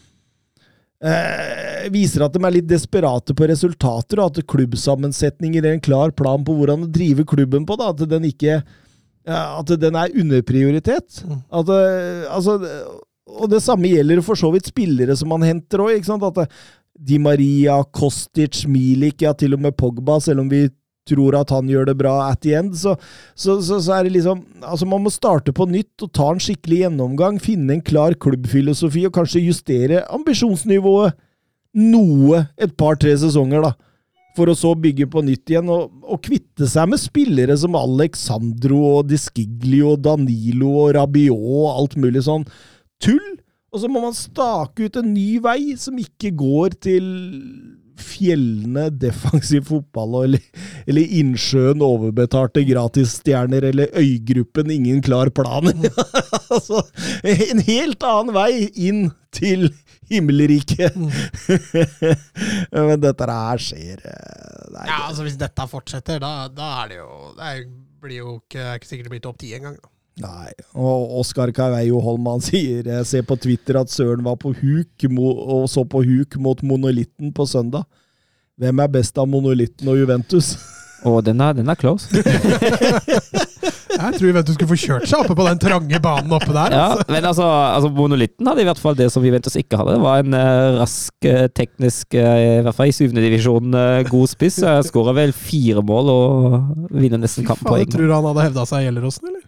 eh, 1.02 1.90
viser 1.90 2.24
at 2.28 2.32
de 2.38 2.44
er 2.46 2.54
litt 2.60 2.70
desperate 2.70 3.34
på 3.36 3.50
resultater, 3.50 4.22
og 4.22 4.30
at 4.38 4.46
klubbsammensetninger 4.46 5.66
er 5.66 5.74
en 5.74 5.82
klar 5.84 6.14
plan 6.14 6.46
på 6.46 6.54
hvordan 6.56 6.86
å 6.86 6.92
drive 6.94 7.26
klubben 7.26 7.66
på. 7.66 7.76
da, 7.76 7.90
At 7.90 8.06
den 8.08 8.30
ikke 8.30 8.62
ja, 9.26 9.58
At 9.58 9.74
den 9.82 9.98
er 9.98 10.14
underprioritet. 10.14 11.20
Mm. 11.26 11.42
At, 11.60 11.70
eh, 11.74 12.24
altså, 12.30 12.56
og 13.26 13.50
det 13.50 13.62
samme 13.64 13.90
gjelder 13.90 14.22
for 14.24 14.38
så 14.38 14.52
vidt 14.54 14.70
spillere 14.70 15.16
som 15.18 15.32
man 15.34 15.44
henter 15.46 15.82
òg. 15.82 16.10
At 16.30 16.42
Di 16.96 17.18
Maria, 17.20 17.82
Kostic, 17.92 18.64
Milik, 18.70 19.20
ja 19.26 19.34
til 19.36 19.56
og 19.56 19.64
med 19.66 19.76
Pogba, 19.76 20.20
selv 20.22 20.44
om 20.44 20.50
vi 20.50 20.68
tror 21.06 21.36
at 21.38 21.52
han 21.54 21.68
gjør 21.70 21.90
det 21.90 21.96
bra 22.00 22.14
at 22.32 22.40
the 22.42 22.56
end, 22.58 22.72
så, 22.74 22.96
så, 23.38 23.60
så, 23.62 23.78
så 23.78 23.92
er 23.94 24.06
det 24.06 24.16
liksom 24.16 24.40
Altså, 24.66 24.88
man 24.90 25.04
må 25.04 25.12
starte 25.14 25.54
på 25.54 25.68
nytt 25.70 26.02
og 26.02 26.10
ta 26.16 26.32
en 26.32 26.40
skikkelig 26.42 26.80
gjennomgang. 26.80 27.36
Finne 27.42 27.76
en 27.76 27.84
klar 27.84 28.16
klubbfilosofi 28.18 29.04
og 29.06 29.14
kanskje 29.14 29.44
justere 29.44 30.02
ambisjonsnivået 30.10 31.14
noe 31.76 32.46
et 32.58 32.72
par-tre 32.80 33.12
sesonger, 33.20 33.62
da. 33.62 33.85
For 34.36 34.52
å 34.52 34.56
så 34.58 34.74
bygge 34.76 35.08
på 35.08 35.22
nytt 35.24 35.52
igjen, 35.52 35.70
og, 35.72 35.94
og 36.04 36.20
kvitte 36.24 36.68
seg 36.68 36.90
med 36.92 37.00
spillere 37.00 37.56
som 37.56 37.78
Alexandro 37.78 38.82
og 38.98 39.08
Disciglio 39.08 39.94
og 39.94 40.04
Danilo 40.04 40.74
og 40.84 40.92
Rabiot 40.98 41.40
og 41.40 41.70
alt 41.72 41.96
mulig 42.00 42.26
sånn 42.26 42.44
tull. 43.02 43.32
Og 43.72 43.82
så 43.82 43.88
må 43.92 44.04
man 44.04 44.14
stake 44.16 44.86
ut 44.86 45.00
en 45.00 45.10
ny 45.12 45.36
vei 45.44 45.74
som 45.80 45.96
ikke 46.00 46.30
går 46.36 46.76
til 46.86 47.08
fjellene 47.96 48.90
defensiv 49.00 49.66
fotball, 49.70 50.18
eller, 50.26 50.42
eller 50.88 51.14
innsjøen 51.20 51.84
overbetalte 51.84 52.64
gratisstjerner, 52.68 53.68
eller 53.70 53.92
øygruppen 53.96 54.72
ingen 54.72 55.02
klar 55.04 55.30
plan. 55.34 55.70
altså, 56.54 56.82
en 57.24 57.62
helt 57.66 58.06
annen 58.06 58.34
vei 58.36 58.50
inn 58.74 59.06
til 59.36 59.70
himmelriket. 60.10 60.94
Men 62.76 63.02
dette 63.02 63.26
her 63.30 63.62
skjer 63.62 64.00
det 64.04 64.14
Nei, 64.74 64.86
Ja, 64.86 65.02
altså 65.08 65.26
Hvis 65.26 65.38
dette 65.40 65.66
fortsetter, 65.70 66.20
da, 66.22 66.48
da 66.52 66.70
er 66.82 66.88
det 66.90 66.98
jo 66.98 67.10
Det 67.36 67.52
blir 68.02 68.18
jo 68.20 68.38
ikke, 68.40 68.64
ikke 68.76 68.88
sikkert 68.88 69.08
det 69.08 69.14
blir 69.14 69.22
topp 69.24 69.38
ti 69.42 69.52
engang. 69.56 69.76
Nei, 70.22 70.52
og 70.78 71.18
Oskar 71.20 71.52
Carveio 71.56 72.00
Holman 72.04 72.44
sier 72.48 72.86
Jeg 72.88 73.08
ser 73.08 73.26
på 73.28 73.36
Twitter 73.40 73.80
at 73.82 73.92
Søren 73.92 74.24
var 74.26 74.38
på 74.40 74.54
huk 74.56 75.08
og 75.18 75.68
så 75.72 75.84
på 75.84 76.04
huk 76.06 76.38
mot 76.40 76.62
monolitten 76.64 77.34
på 77.36 77.48
søndag. 77.48 77.84
Hvem 78.56 78.80
er 78.80 78.94
best 78.94 79.18
av 79.20 79.28
monolitten 79.28 79.92
og 79.92 80.00
Juventus? 80.00 80.54
Og 81.06 81.20
den 81.26 81.40
er, 81.40 81.54
den 81.54 81.68
er 81.70 81.78
close. 81.78 82.10
Jeg 83.96 84.18
tror 84.18 84.26
Juventus 84.28 84.56
skulle 84.58 84.68
få 84.68 84.76
kjørt 84.76 85.06
seg 85.08 85.22
oppe 85.22 85.34
på 85.38 85.44
den 85.46 85.60
trange 85.62 85.98
banen 86.04 86.32
oppe 86.36 86.52
der. 86.52 86.74
Ja, 86.74 86.82
Altså. 86.96 87.06
men 87.14 87.24
altså, 87.30 87.46
altså 87.48 87.88
Monolitten 87.96 88.46
hadde 88.50 88.60
i 88.60 88.66
hvert 88.68 88.80
fall 88.82 88.96
det 88.98 89.06
som 89.14 89.24
Juventus 89.24 89.56
ikke 89.56 89.78
hadde. 89.80 89.94
Det 89.96 90.02
var 90.04 90.20
en 90.20 90.36
uh, 90.36 90.76
rask, 90.82 91.14
eh, 91.24 91.46
teknisk, 91.56 92.12
uh, 92.12 92.36
i 92.58 92.60
hvert 92.66 92.76
fall 92.76 92.90
i 92.92 92.94
syvende 92.96 93.24
divisjon, 93.24 93.72
uh, 93.72 94.02
god 94.10 94.28
spiss. 94.34 94.60
Jeg 94.62 94.88
skåra 94.90 95.14
vel 95.16 95.32
fire 95.36 95.80
mål 95.86 96.12
og 96.12 96.30
vinner 96.92 97.22
nesten 97.22 97.46
Fy 97.46 97.48
kampen 97.54 97.64
på 97.64 97.72
faen, 97.72 97.80
egen 97.80 97.88
hånd. 97.88 97.96
tror 97.96 98.10
du 98.12 98.16
han 98.18 98.28
hadde 98.32 98.46
hevda 98.50 98.66
seg 98.68 98.84
i 98.84 98.88
Gjelleråsen, 98.90 99.30
eller? 99.32 99.44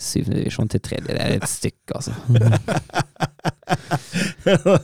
Syvende 0.00 0.38
divisjon 0.40 0.70
til 0.72 0.80
tredje, 0.80 1.12
det 1.12 1.20
er 1.20 1.34
et 1.36 1.48
stykke, 1.50 1.98
altså. 1.98 2.14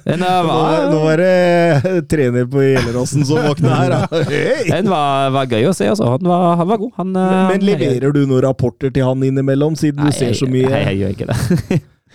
Den 0.05 0.21
var, 0.21 0.45
Nå, 0.45 0.91
nå 0.93 0.99
var, 1.03 1.21
det 1.21 2.03
trener 2.11 2.45
på 2.51 2.61
Gjelleråsen 2.63 3.25
som 3.29 3.41
våkna 3.47 3.75
her, 3.79 3.95
da. 3.95 4.01
Hey! 4.29 4.67
den 4.69 4.91
var, 4.93 5.31
var 5.35 5.49
gøy 5.49 5.69
å 5.71 5.75
se, 5.77 5.89
altså. 5.89 6.11
Han 6.13 6.29
var, 6.29 6.45
han 6.61 6.69
var 6.69 6.81
god. 6.83 6.93
Han, 7.01 7.15
men, 7.17 7.39
Men 7.55 7.65
leverer 7.71 8.13
du 8.15 8.21
noen 8.27 8.45
rapporter 8.45 8.93
til 8.95 9.07
han 9.09 9.25
innimellom, 9.25 9.77
siden 9.81 10.05
Nei, 10.05 10.13
du 10.13 10.19
ser 10.19 10.37
så 10.37 10.49
mye? 10.51 10.69
Nei, 10.69 10.83
jeg 10.91 11.01
gjør 11.01 11.17
ikke 11.17 11.31
det. 11.31 11.39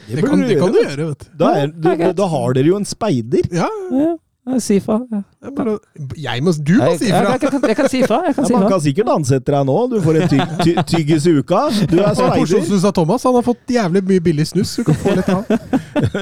Det 0.03 0.21
kan, 0.25 0.41
det 0.45 0.59
kan 0.59 0.73
du 0.73 0.79
gjøre, 0.81 1.09
vet 1.09 1.25
du. 1.25 1.27
Da, 1.39 1.49
er, 1.63 1.73
du, 1.73 1.89
da 2.17 2.29
har 2.35 2.55
dere 2.57 2.69
jo 2.73 2.77
en 2.81 2.87
speider. 2.89 3.49
Ja, 3.53 3.69
Ja, 3.93 4.13
jeg 4.43 4.61
sier 4.65 4.81
fra. 4.83 4.97
Ja. 5.07 5.21
bare, 5.55 5.73
jeg 6.19 6.43
må, 6.43 6.51
du 6.59 6.73
må 6.75 6.87
Jeg, 6.91 6.97
si 6.99 7.11
fra! 7.13 7.19
jeg, 7.23 7.29
jeg, 7.31 7.51
kan- 7.53 7.67
jeg 7.69 7.77
kan 7.79 7.87
si 7.93 8.01
fra. 8.03 8.17
Jeg 8.27 8.35
kan 8.35 8.45
si 8.47 8.51
fra. 8.53 8.59
man 8.59 8.71
kan 8.73 8.81
sikkert 8.83 9.11
ansette 9.13 9.53
deg 9.53 9.67
nå. 9.69 9.75
Du 9.93 9.95
får 10.03 10.19
en 10.19 10.31
tyg, 10.33 10.51
ty, 10.63 10.73
tyggis 10.91 11.27
i 11.31 11.33
uka. 11.39 11.61
Du 11.87 11.95
er 12.01 12.09
av 12.11 12.91
Thomas. 12.97 13.23
Han 13.23 13.37
har 13.39 13.45
fått 13.47 13.71
jævlig 13.71 14.01
mye 14.09 14.23
billig 14.25 14.47
snus. 14.51 14.73
Du 14.75 14.83
kan 14.89 14.99
få 14.99 15.15
litt 15.15 15.29
av. 15.31 15.47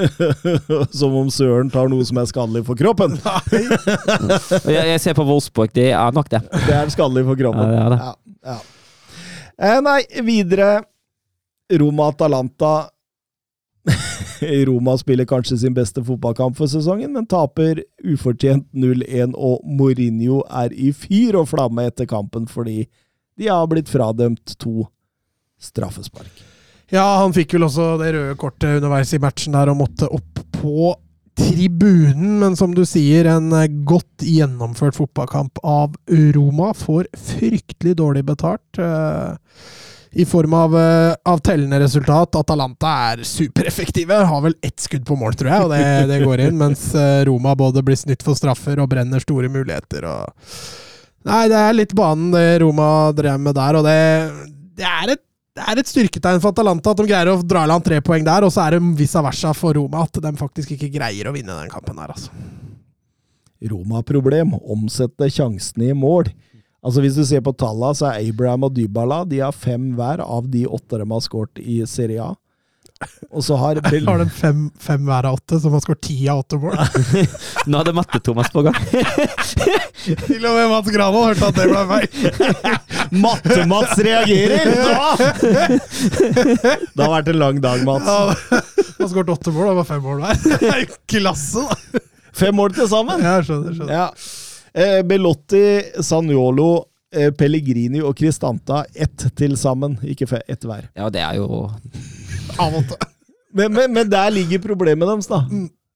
Som 1.00 1.16
om 1.18 1.32
Søren 1.34 1.72
tar 1.74 1.90
noe 1.90 2.06
som 2.06 2.20
er 2.22 2.30
skadelig 2.30 2.62
for 2.68 2.78
kroppen. 2.78 3.18
Nei! 3.18 3.64
Jeg, 4.72 4.86
jeg 4.92 5.00
ser 5.02 5.16
på 5.18 5.24
Wolfsburg, 5.26 5.72
det 5.74 5.90
er 5.96 6.14
nok 6.14 6.28
det. 6.30 6.40
Det 6.52 6.76
er 6.78 6.92
skadelig 6.94 7.24
for 7.26 7.38
kroppen. 7.42 7.74
Ja, 7.74 7.74
det 7.74 7.82
er 7.82 7.90
det. 7.90 8.00
Ja, 8.06 8.54
ja. 8.54 8.58
Eh, 9.62 9.78
nei, 9.84 9.98
videre. 10.26 10.70
Roma-Atalanta. 11.72 12.74
Roma 14.68 14.96
spiller 15.00 15.28
kanskje 15.28 15.58
sin 15.62 15.76
beste 15.76 16.04
fotballkamp 16.04 16.56
for 16.58 16.70
sesongen, 16.70 17.12
men 17.16 17.28
taper 17.30 17.82
ufortjent 18.04 18.68
0-1, 18.72 19.36
og 19.36 19.62
Mourinho 19.64 20.42
er 20.50 20.74
i 20.74 20.92
fyr 20.96 21.38
og 21.40 21.50
flamme 21.52 21.86
etter 21.90 22.08
kampen 22.10 22.48
fordi 22.50 22.84
de 23.38 23.48
har 23.48 23.68
blitt 23.70 23.90
fradømt 23.90 24.56
to 24.60 24.86
straffespark. 25.62 26.42
Ja, 26.92 27.04
han 27.22 27.32
fikk 27.32 27.54
vel 27.56 27.64
også 27.64 27.94
det 28.02 28.10
røde 28.12 28.36
kortet 28.40 28.82
underveis 28.82 29.14
i 29.16 29.20
matchen 29.22 29.56
der 29.56 29.70
og 29.72 29.78
måtte 29.80 30.10
opp 30.12 30.42
på 30.58 30.92
tribunen. 31.38 32.38
Men 32.42 32.56
som 32.58 32.74
du 32.76 32.84
sier, 32.88 33.28
en 33.32 33.48
eh, 33.56 33.70
godt 33.88 34.26
gjennomført 34.26 34.98
fotballkamp 34.98 35.62
av 35.64 35.96
Roma. 36.36 36.72
Får 36.76 37.08
fryktelig 37.16 37.96
dårlig 38.02 38.26
betalt. 38.28 38.82
I 40.12 40.26
form 40.28 40.54
av, 40.54 40.76
eh, 40.76 41.14
av 41.24 41.40
tellende 41.40 41.80
resultat. 41.80 42.36
Atalanta 42.36 42.92
er 43.12 43.24
supereffektive. 43.24 44.18
Har 44.28 44.42
vel 44.44 44.54
ett 44.62 44.80
skudd 44.80 45.06
på 45.08 45.16
mål, 45.16 45.34
tror 45.40 45.50
jeg, 45.50 45.64
og 45.64 45.72
det, 45.72 45.82
det 46.10 46.20
går 46.26 46.44
inn. 46.46 46.58
Mens 46.60 46.90
eh, 46.94 47.24
Roma 47.28 47.54
både 47.56 47.84
blir 47.84 47.96
snytt 47.96 48.24
for 48.24 48.36
straffer 48.36 48.82
og 48.82 48.90
brenner 48.92 49.24
store 49.24 49.48
muligheter. 49.52 50.04
Og 50.04 50.48
Nei, 51.28 51.44
det 51.48 51.58
er 51.58 51.76
litt 51.76 51.92
banen 51.94 52.32
det 52.34 52.60
Roma 52.64 53.12
drev 53.14 53.38
med 53.40 53.54
der, 53.54 53.78
og 53.78 53.86
det, 53.86 53.98
det 54.80 54.88
er 54.88 55.14
et 55.14 55.22
det 55.52 55.64
er 55.68 55.80
et 55.82 55.88
styrketegn 55.88 56.40
for 56.40 56.54
Atalanta 56.54 56.94
at 56.94 57.00
de 57.02 57.04
greier 57.04 57.28
å 57.28 57.34
dra 57.44 57.66
i 57.66 57.68
land 57.68 57.84
tre 57.84 57.98
poeng 58.00 58.24
der, 58.24 58.46
og 58.46 58.52
så 58.54 58.62
er 58.64 58.78
det 58.78 58.94
vice 58.96 59.20
versa 59.20 59.50
for 59.52 59.76
Roma 59.76 60.06
at 60.06 60.16
de 60.24 60.30
faktisk 60.38 60.72
ikke 60.72 60.88
greier 60.94 61.28
å 61.28 61.34
vinne 61.34 61.52
den 61.58 61.72
kampen 61.72 61.98
her, 62.00 62.14
altså. 62.14 62.32
Roma-problem. 63.68 64.56
Omsette 64.72 65.28
sjansene 65.30 65.90
i 65.92 65.96
mål. 65.96 66.30
Altså 66.82 67.02
Hvis 67.04 67.14
du 67.14 67.24
ser 67.26 67.42
på 67.46 67.54
tallene, 67.54 67.94
så 67.94 68.10
er 68.10 68.24
Abraham 68.26 68.66
og 68.66 68.74
Dybala 68.74 69.22
de 69.28 69.38
har 69.44 69.54
fem 69.54 69.92
hver 69.98 70.22
av 70.24 70.48
de 70.50 70.64
åtte 70.66 70.98
de 70.98 71.06
har 71.12 71.22
skåret 71.22 71.60
i 71.62 71.82
Serie 71.86 72.24
A. 72.24 72.32
Og 73.30 73.42
så 73.46 73.56
har 73.58 73.78
Bill... 73.90 74.06
Har 74.06 74.18
de 74.18 74.26
fem, 74.30 74.64
fem 74.82 75.06
hver 75.06 75.26
av 75.30 75.38
åtte, 75.38 75.60
som 75.62 75.74
har 75.74 75.82
skåret 75.84 76.02
ti 76.06 76.16
av 76.30 76.42
åtte 76.42 76.58
mål? 76.62 76.74
Nå 77.70 77.80
hadde 77.80 77.94
Matte-Thomas 77.96 78.50
på 78.54 78.64
gang. 78.66 78.78
Til 80.26 80.42
og 80.42 80.58
med 80.58 80.68
Mats 80.72 80.90
Grano 80.94 81.22
hørte 81.28 81.50
at 81.52 81.58
det 81.60 81.68
ble 81.70 81.82
feil. 81.92 82.08
Matte-Mats 83.22 83.98
reagerer! 84.02 84.70
Da! 84.82 85.16
Det 86.92 87.02
har 87.02 87.12
vært 87.14 87.30
en 87.32 87.42
lang 87.42 87.62
dag, 87.62 87.82
Mats. 87.86 88.06
Ja, 88.10 88.58
Han 88.58 89.06
har 89.06 89.12
skåret 89.14 89.34
åtte 89.36 89.54
mål, 89.54 89.70
det 89.70 89.78
var 89.82 89.90
fem 89.94 90.02
mål 90.06 90.22
hver. 90.24 90.40
Det 90.42 90.72
er 90.74 90.80
jo 90.84 91.02
klasse, 91.14 91.66
da! 91.70 92.06
Fem 92.32 92.56
mål 92.56 92.72
til 92.74 92.88
sammen! 92.90 93.22
Ja, 93.22 93.38
skjønner. 93.44 93.74
skjønner. 93.76 93.92
Ja. 93.92 94.08
Eh, 94.72 95.02
Belotti, 95.04 95.64
Sanjolo, 96.00 96.84
eh, 97.14 97.30
Pellegrini 97.36 98.00
og 98.00 98.16
Cristanta 98.16 98.84
ett 98.94 99.26
til 99.36 99.56
sammen. 99.60 99.98
Ikke 100.02 100.28
ett 100.46 100.64
hver. 100.64 100.88
Ja, 100.96 101.10
det 101.12 101.20
er 101.20 101.40
jo 101.40 101.68
Men, 103.52 103.72
men, 103.72 103.92
men 103.92 104.08
der 104.08 104.30
ligger 104.32 104.62
problemet 104.64 105.08
deres, 105.08 105.28
da. 105.28 105.42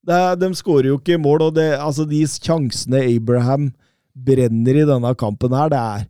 Det 0.07 0.13
er, 0.13 0.35
de 0.37 0.51
skårer 0.55 0.91
jo 0.91 0.99
ikke 0.99 1.17
mål, 1.17 1.47
og 1.49 1.55
det, 1.55 1.71
altså 1.81 2.05
de 2.05 2.21
sjansene 2.29 3.01
Abraham 3.01 3.71
brenner 4.13 4.77
i 4.77 4.85
denne 4.85 5.13
kampen 5.17 5.55
her, 5.57 5.71
det 5.73 5.79
er 5.81 6.05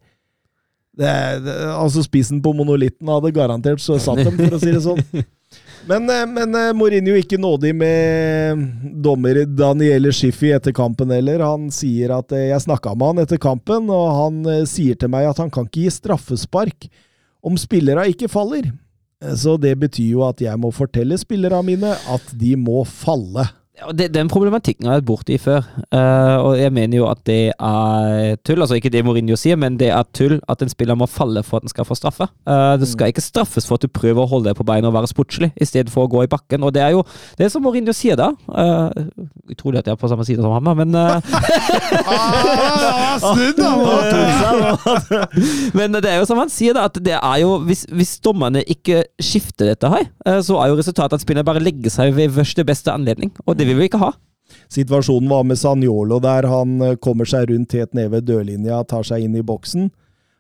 det, 0.98 1.14
det, 1.46 1.56
Altså, 1.72 2.04
spissen 2.04 2.42
på 2.44 2.52
monolitten 2.58 3.08
hadde 3.12 3.32
garantert 3.32 3.82
så 3.84 4.00
satt 4.02 4.24
dem, 4.26 4.36
for 4.38 4.58
å 4.58 4.62
si 4.62 4.74
det 4.74 4.84
sånn. 4.84 5.02
Men, 5.88 6.10
eh, 6.10 6.26
men 6.28 6.56
eh, 6.56 6.74
Mourinho 6.76 7.16
ikke 7.16 7.38
nådig 7.40 7.72
med 7.76 8.64
dommer 9.04 9.46
Daniele 9.48 10.12
Schiffi 10.12 10.52
etter 10.52 10.76
kampen 10.76 11.14
heller. 11.16 11.40
Han 11.46 11.70
sier 11.72 12.12
at 12.18 12.34
eh, 12.36 12.50
Jeg 12.50 12.66
snakka 12.66 12.92
med 12.96 13.14
han 13.14 13.24
etter 13.24 13.40
kampen, 13.40 13.88
og 13.94 14.08
han 14.18 14.68
sier 14.68 15.00
til 15.00 15.12
meg 15.14 15.30
at 15.30 15.40
han 15.40 15.52
kan 15.54 15.70
ikke 15.70 15.86
gi 15.86 15.94
straffespark 15.96 16.90
om 17.40 17.56
spillere 17.60 18.10
ikke 18.12 18.28
faller. 18.32 18.68
Så 19.40 19.56
det 19.58 19.78
betyr 19.80 20.12
jo 20.12 20.26
at 20.28 20.44
jeg 20.44 20.60
må 20.60 20.74
fortelle 20.76 21.18
spillerne 21.18 21.64
mine 21.66 21.96
at 22.12 22.36
de 22.36 22.52
må 22.60 22.84
falle. 22.86 23.48
Ja, 23.78 23.92
det, 23.94 24.08
Den 24.14 24.30
problematikken 24.32 24.88
har 24.88 24.96
jeg 24.96 25.04
vært 25.04 25.08
borti 25.12 25.36
før, 25.38 25.66
uh, 25.94 26.38
og 26.42 26.56
jeg 26.58 26.74
mener 26.74 26.98
jo 26.98 27.06
at 27.12 27.20
det 27.30 27.52
er 27.54 28.38
tull. 28.48 28.62
Altså 28.64 28.80
ikke 28.80 28.90
det 28.90 29.04
Mourinho 29.06 29.38
sier, 29.38 29.58
men 29.60 29.78
det 29.78 29.92
er 29.94 30.08
tull 30.18 30.40
at 30.50 30.64
en 30.66 30.72
spiller 30.72 30.98
må 30.98 31.06
falle 31.06 31.44
for 31.46 31.60
at 31.60 31.68
den 31.68 31.70
skal 31.70 31.86
få 31.86 31.98
straffe. 31.98 32.26
Uh, 32.50 32.74
det 32.82 32.90
skal 32.90 33.14
ikke 33.14 33.22
straffes 33.22 33.68
for 33.70 33.78
at 33.78 33.86
du 33.86 33.94
prøver 33.94 34.24
å 34.24 34.30
holde 34.32 34.50
deg 34.50 34.58
på 34.58 34.66
beina 34.66 34.90
og 34.90 34.96
være 34.98 35.12
sportslig, 35.12 35.52
i 35.54 35.68
stedet 35.70 35.94
for 35.94 36.08
å 36.08 36.10
gå 36.10 36.26
i 36.26 36.32
bakken. 36.32 36.66
Og 36.66 36.74
det 36.74 36.82
er 36.88 36.96
jo 36.96 37.04
det 37.38 37.46
er 37.46 37.52
som 37.54 37.62
Mourinho 37.66 37.94
sier 37.94 38.18
da. 38.18 38.32
Uh, 38.50 38.90
utrolig 39.54 39.84
at 39.84 39.92
jeg 39.92 39.94
er 39.94 40.02
på 40.02 40.10
samme 40.10 40.26
side 40.26 40.42
som 40.42 40.56
ham, 40.58 40.72
men 40.82 40.98
uh, 40.98 41.22
Ah, 42.18 43.22
snudd, 43.22 43.62
da! 43.62 43.70
Men 45.78 45.94
det 46.02 46.10
er 46.10 46.18
jo 46.22 46.26
som 46.30 46.40
han 46.42 46.50
sier, 46.52 46.74
da, 46.74 46.88
at 46.90 46.98
det 47.04 47.14
er 47.18 47.38
jo 47.42 47.58
Hvis, 47.68 47.84
hvis 47.94 48.16
dommerne 48.24 48.64
ikke 48.70 49.04
skifter 49.22 49.72
dette 49.72 49.90
her, 49.92 50.08
så 50.46 50.58
er 50.62 50.72
jo 50.72 50.78
resultatet 50.80 51.18
at 51.18 51.24
spillerne 51.24 51.46
bare 51.48 51.62
legger 51.64 51.92
seg 51.94 52.14
ved 52.18 52.34
første 52.36 52.66
beste 52.68 52.94
anledning, 52.94 53.32
og 53.46 53.58
det 53.60 53.67
vil 53.68 53.78
vi 53.82 53.90
ikke 53.92 54.02
ha. 54.02 54.14
Situasjonen 54.72 55.30
var 55.32 55.44
med 55.48 55.60
Sanjolo 55.60 56.20
der 56.24 56.48
han 56.48 56.82
eh, 56.82 56.96
kommer 57.04 57.28
seg 57.28 57.50
rundt 57.52 57.76
helt 57.76 57.94
ned 57.98 58.12
ved 58.14 58.28
dørlinja, 58.30 58.82
tar 58.88 59.04
seg 59.08 59.26
inn 59.28 59.36
i 59.40 59.44
boksen. 59.46 59.90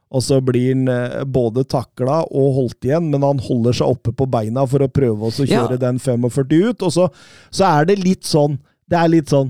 Og 0.08 0.24
så 0.24 0.38
blir 0.44 0.70
han 0.72 0.88
eh, 0.92 1.24
både 1.28 1.66
takla 1.68 2.22
og 2.32 2.54
holdt 2.56 2.88
igjen, 2.88 3.10
men 3.12 3.26
han 3.28 3.42
holder 3.44 3.76
seg 3.76 3.92
oppe 3.92 4.14
på 4.16 4.28
beina 4.32 4.64
for 4.68 4.86
å 4.86 4.92
prøve 4.92 5.28
å 5.28 5.32
å 5.34 5.48
Ja. 5.48 5.66
kjøre 5.66 5.80
den 5.82 6.00
45 6.00 6.70
ut. 6.72 6.84
Og 6.88 6.92
så, 6.96 7.10
så 7.52 7.68
er 7.68 7.86
det 7.92 8.00
litt 8.04 8.24
sånn 8.28 8.60
Det 8.88 8.96
er 8.96 9.10
litt 9.12 9.28
sånn 9.28 9.50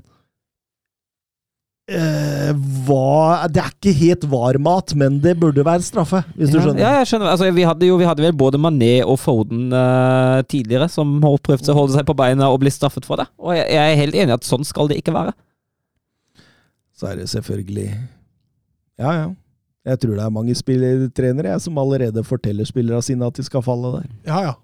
eh, 1.87 2.51
hva, 2.87 3.47
Det 3.51 3.61
er 3.63 3.71
ikke 3.71 3.93
helt 3.97 4.27
var-mat, 4.31 4.93
men 4.99 5.19
det 5.23 5.35
burde 5.39 5.65
være 5.65 5.85
straffe, 5.85 6.21
hvis 6.35 6.51
du 6.51 6.59
skjønner. 6.59 6.81
Ja, 6.83 6.91
jeg 7.01 7.09
skjønner. 7.11 7.31
Altså, 7.33 7.49
vi, 7.55 7.65
hadde 7.67 7.89
jo, 7.89 7.97
vi 8.01 8.07
hadde 8.09 8.25
vel 8.25 8.37
både 8.37 8.61
Mané 8.61 8.93
og 9.05 9.19
Foden 9.23 9.71
eh, 9.71 10.43
tidligere 10.51 10.89
som 10.91 11.17
har 11.23 11.41
prøvd 11.47 11.71
å 11.73 11.77
holde 11.81 11.97
seg 11.97 12.07
på 12.09 12.17
beina 12.17 12.51
og 12.51 12.61
bli 12.63 12.73
straffet 12.73 13.07
for 13.07 13.23
det. 13.23 13.29
Og 13.39 13.55
jeg, 13.55 13.67
jeg 13.73 13.93
er 13.93 14.01
helt 14.03 14.19
enig 14.19 14.33
i 14.35 14.37
at 14.37 14.47
sånn 14.47 14.67
skal 14.67 14.91
det 14.91 14.99
ikke 15.01 15.15
være. 15.15 15.35
Så 16.97 17.11
er 17.11 17.19
det 17.21 17.27
selvfølgelig 17.29 17.91
Ja, 18.97 19.11
ja. 19.13 19.27
Jeg 19.87 20.01
tror 20.01 20.17
det 20.17 20.23
er 20.25 20.31
mange 20.33 20.55
spillertrenere 20.57 21.53
jeg, 21.53 21.61
som 21.63 21.77
allerede 21.79 22.23
forteller 22.27 22.67
spillerne 22.67 23.05
sine 23.05 23.27
at 23.29 23.37
de 23.37 23.45
skal 23.45 23.63
falle 23.63 23.93
der. 23.93 24.09
Ja, 24.27 24.41
ja. 24.49 24.55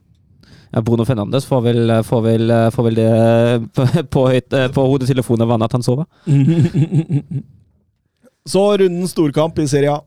Bruno 0.81 1.05
Fernandes 1.05 1.45
får 1.45 1.61
vel, 1.61 1.91
får 2.03 2.21
vel, 2.25 2.53
får 2.73 2.83
vel 2.87 2.95
det 2.97 3.09
på, 3.77 3.85
på, 4.15 4.23
høyt- 4.31 4.55
eh, 4.57 4.69
på 4.73 4.85
hodetelefonen 4.89 5.47
vannet 5.49 5.69
at 5.69 5.75
han 5.77 5.85
sover. 5.85 6.07
Så 8.49 8.63
runden 8.77 9.07
storkamp 9.07 9.59
i 9.61 9.67
Serie 9.71 9.91
A. 9.93 10.01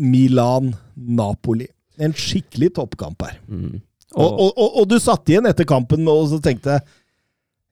Milan-Napoli. 0.00 1.66
En 2.00 2.14
skikkelig 2.16 2.70
toppkamp 2.78 3.22
her. 3.26 3.40
Mm. 3.48 3.80
Og, 4.14 4.28
og, 4.30 4.50
og, 4.60 4.78
og 4.82 4.88
du 4.88 4.98
satt 5.00 5.28
igjen 5.32 5.46
etter 5.48 5.66
kampen 5.68 6.04
og 6.08 6.26
så 6.28 6.38
tenkte 6.44 6.78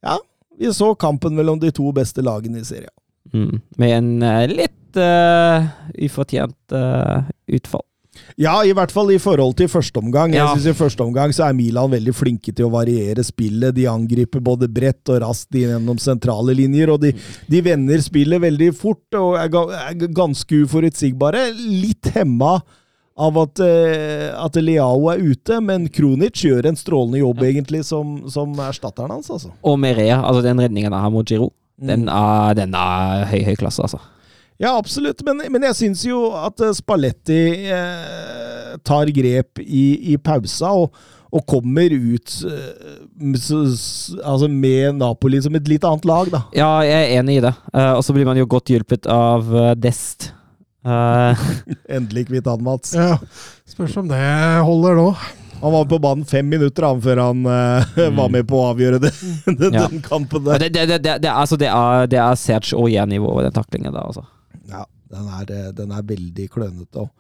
Ja, 0.05 0.17
vi 0.61 0.71
så 0.77 0.95
kampen 0.97 1.35
mellom 1.37 1.61
de 1.61 1.71
to 1.73 1.91
beste 1.97 2.25
lagene 2.25 2.61
i 2.61 2.67
serien. 2.69 2.93
Mm. 3.33 3.61
Med 3.81 3.95
en 3.97 4.11
eh, 4.25 4.45
litt 4.51 4.97
uh, 5.01 5.69
ufortjent 6.07 6.75
uh, 6.75 7.29
utfall. 7.53 7.85
Ja, 8.41 8.57
i 8.67 8.73
hvert 8.75 8.91
fall 8.93 9.13
i 9.15 9.19
forhold 9.23 9.55
til 9.57 9.69
første 9.71 10.01
omgang. 10.01 10.33
Jeg 10.35 10.43
Ja. 10.43 10.55
synes 10.55 10.67
I 10.67 10.79
første 10.79 11.05
omgang 11.05 11.31
så 11.33 11.49
er 11.49 11.55
Milan 11.55 11.91
veldig 11.93 12.15
flinke 12.15 12.53
til 12.55 12.67
å 12.67 12.73
variere 12.73 13.23
spillet. 13.25 13.75
De 13.75 13.87
angriper 13.87 14.41
både 14.43 14.69
bredt 14.69 15.09
og 15.09 15.21
raskt 15.23 15.51
gjennom 15.55 15.99
sentrale 15.99 16.55
linjer, 16.55 16.91
og 16.91 17.01
de, 17.01 17.13
de 17.49 17.61
vender 17.63 17.99
spillet 18.03 18.41
veldig 18.43 18.75
fort 18.75 19.15
og 19.15 19.37
er, 19.39 19.49
ganske 20.11 20.65
uforutsigbare. 20.67 21.53
Litt 21.55 22.11
hemma 22.17 22.61
av 23.21 23.37
at, 23.39 23.61
eh, 23.61 24.31
at 24.35 24.55
Leao 24.57 25.09
er 25.13 25.19
ute, 25.21 25.61
men 25.63 25.89
Kronic 25.89 26.43
gjør 26.43 26.67
en 26.67 26.77
strålende 26.77 27.21
jobb 27.21 27.43
egentlig 27.47 27.85
som, 27.85 28.29
som 28.29 28.55
erstatteren 28.55 29.11
hans. 29.11 29.29
altså. 29.31 29.53
Og 29.63 29.79
Merea, 29.79 30.23
altså 30.25 30.43
den 30.43 30.59
redningen 30.59 30.93
han 30.93 31.03
har 31.03 31.11
mot 31.11 31.27
Giro, 31.29 31.53
den, 31.81 32.09
er, 32.09 32.55
den 32.55 32.75
er 32.75 33.27
høy, 33.31 33.43
høy 33.45 33.55
klasse, 33.57 33.83
altså. 33.87 34.01
Ja, 34.61 34.75
absolutt, 34.77 35.23
men, 35.25 35.39
men 35.49 35.63
jeg 35.71 35.77
syns 35.79 36.03
jo 36.05 36.19
at 36.37 36.61
eh, 36.61 36.75
Spalletti 36.77 37.39
eh, 37.73 38.75
tar 38.85 39.09
grep 39.17 39.61
i, 39.63 39.85
i 40.13 40.19
pausa 40.21 40.75
og, 40.83 40.99
og 41.33 41.45
kommer 41.49 41.89
ut 41.95 42.35
eh, 42.45 42.99
altså 44.21 44.51
med 44.53 44.99
Napoli 44.99 45.39
som 45.41 45.55
et 45.57 45.71
litt 45.71 45.87
annet 45.89 46.05
lag, 46.11 46.29
da. 46.35 46.43
Ja, 46.53 46.69
jeg 46.85 47.07
er 47.07 47.23
enig 47.23 47.39
i 47.39 47.45
det. 47.47 47.55
Eh, 47.73 47.95
og 47.95 48.05
så 48.05 48.13
blir 48.13 48.29
man 48.29 48.37
jo 48.37 48.45
godt 48.53 48.69
hjulpet 48.69 49.09
av 49.09 49.49
Dest. 49.81 50.29
Eh, 50.85 51.47
Endelig 51.97 52.27
kvitt 52.29 52.51
han, 52.51 52.61
Mats. 52.67 52.93
Ja, 52.99 53.15
Spørs 53.65 53.97
om 54.03 54.11
det 54.11 54.21
holder 54.67 54.99
nå. 54.99 55.07
Han 55.63 55.73
var 55.73 55.89
på 55.89 56.01
banen 56.05 56.27
fem 56.29 56.53
minutter 56.53 56.85
han, 56.85 57.01
før 57.05 57.23
han 57.23 57.41
mm. 57.45 58.13
var 58.17 58.29
med 58.33 58.45
på 58.49 58.61
å 58.61 58.67
avgjøre 58.75 59.01
det, 59.07 59.15
den, 59.63 59.73
Ja. 59.77 59.87
kampen 60.05 60.45
der. 60.45 60.67
det, 60.69 60.85
det, 60.93 61.01
det, 61.01 61.33
altså, 61.33 61.57
det 61.61 61.73
er, 61.73 62.13
det 62.13 62.21
er 62.21 62.37
Serge 62.41 62.77
Aurier-nivået, 62.77 63.49
den 63.49 63.57
taklingen 63.57 63.97
der, 63.97 64.05
altså. 64.05 64.27
Ja, 64.71 64.85
den 65.11 65.27
er, 65.35 65.51
eh, 65.57 65.71
den 65.75 65.91
er 65.93 66.03
veldig 66.07 66.47
klønete. 66.55 67.03
Og, 67.03 67.11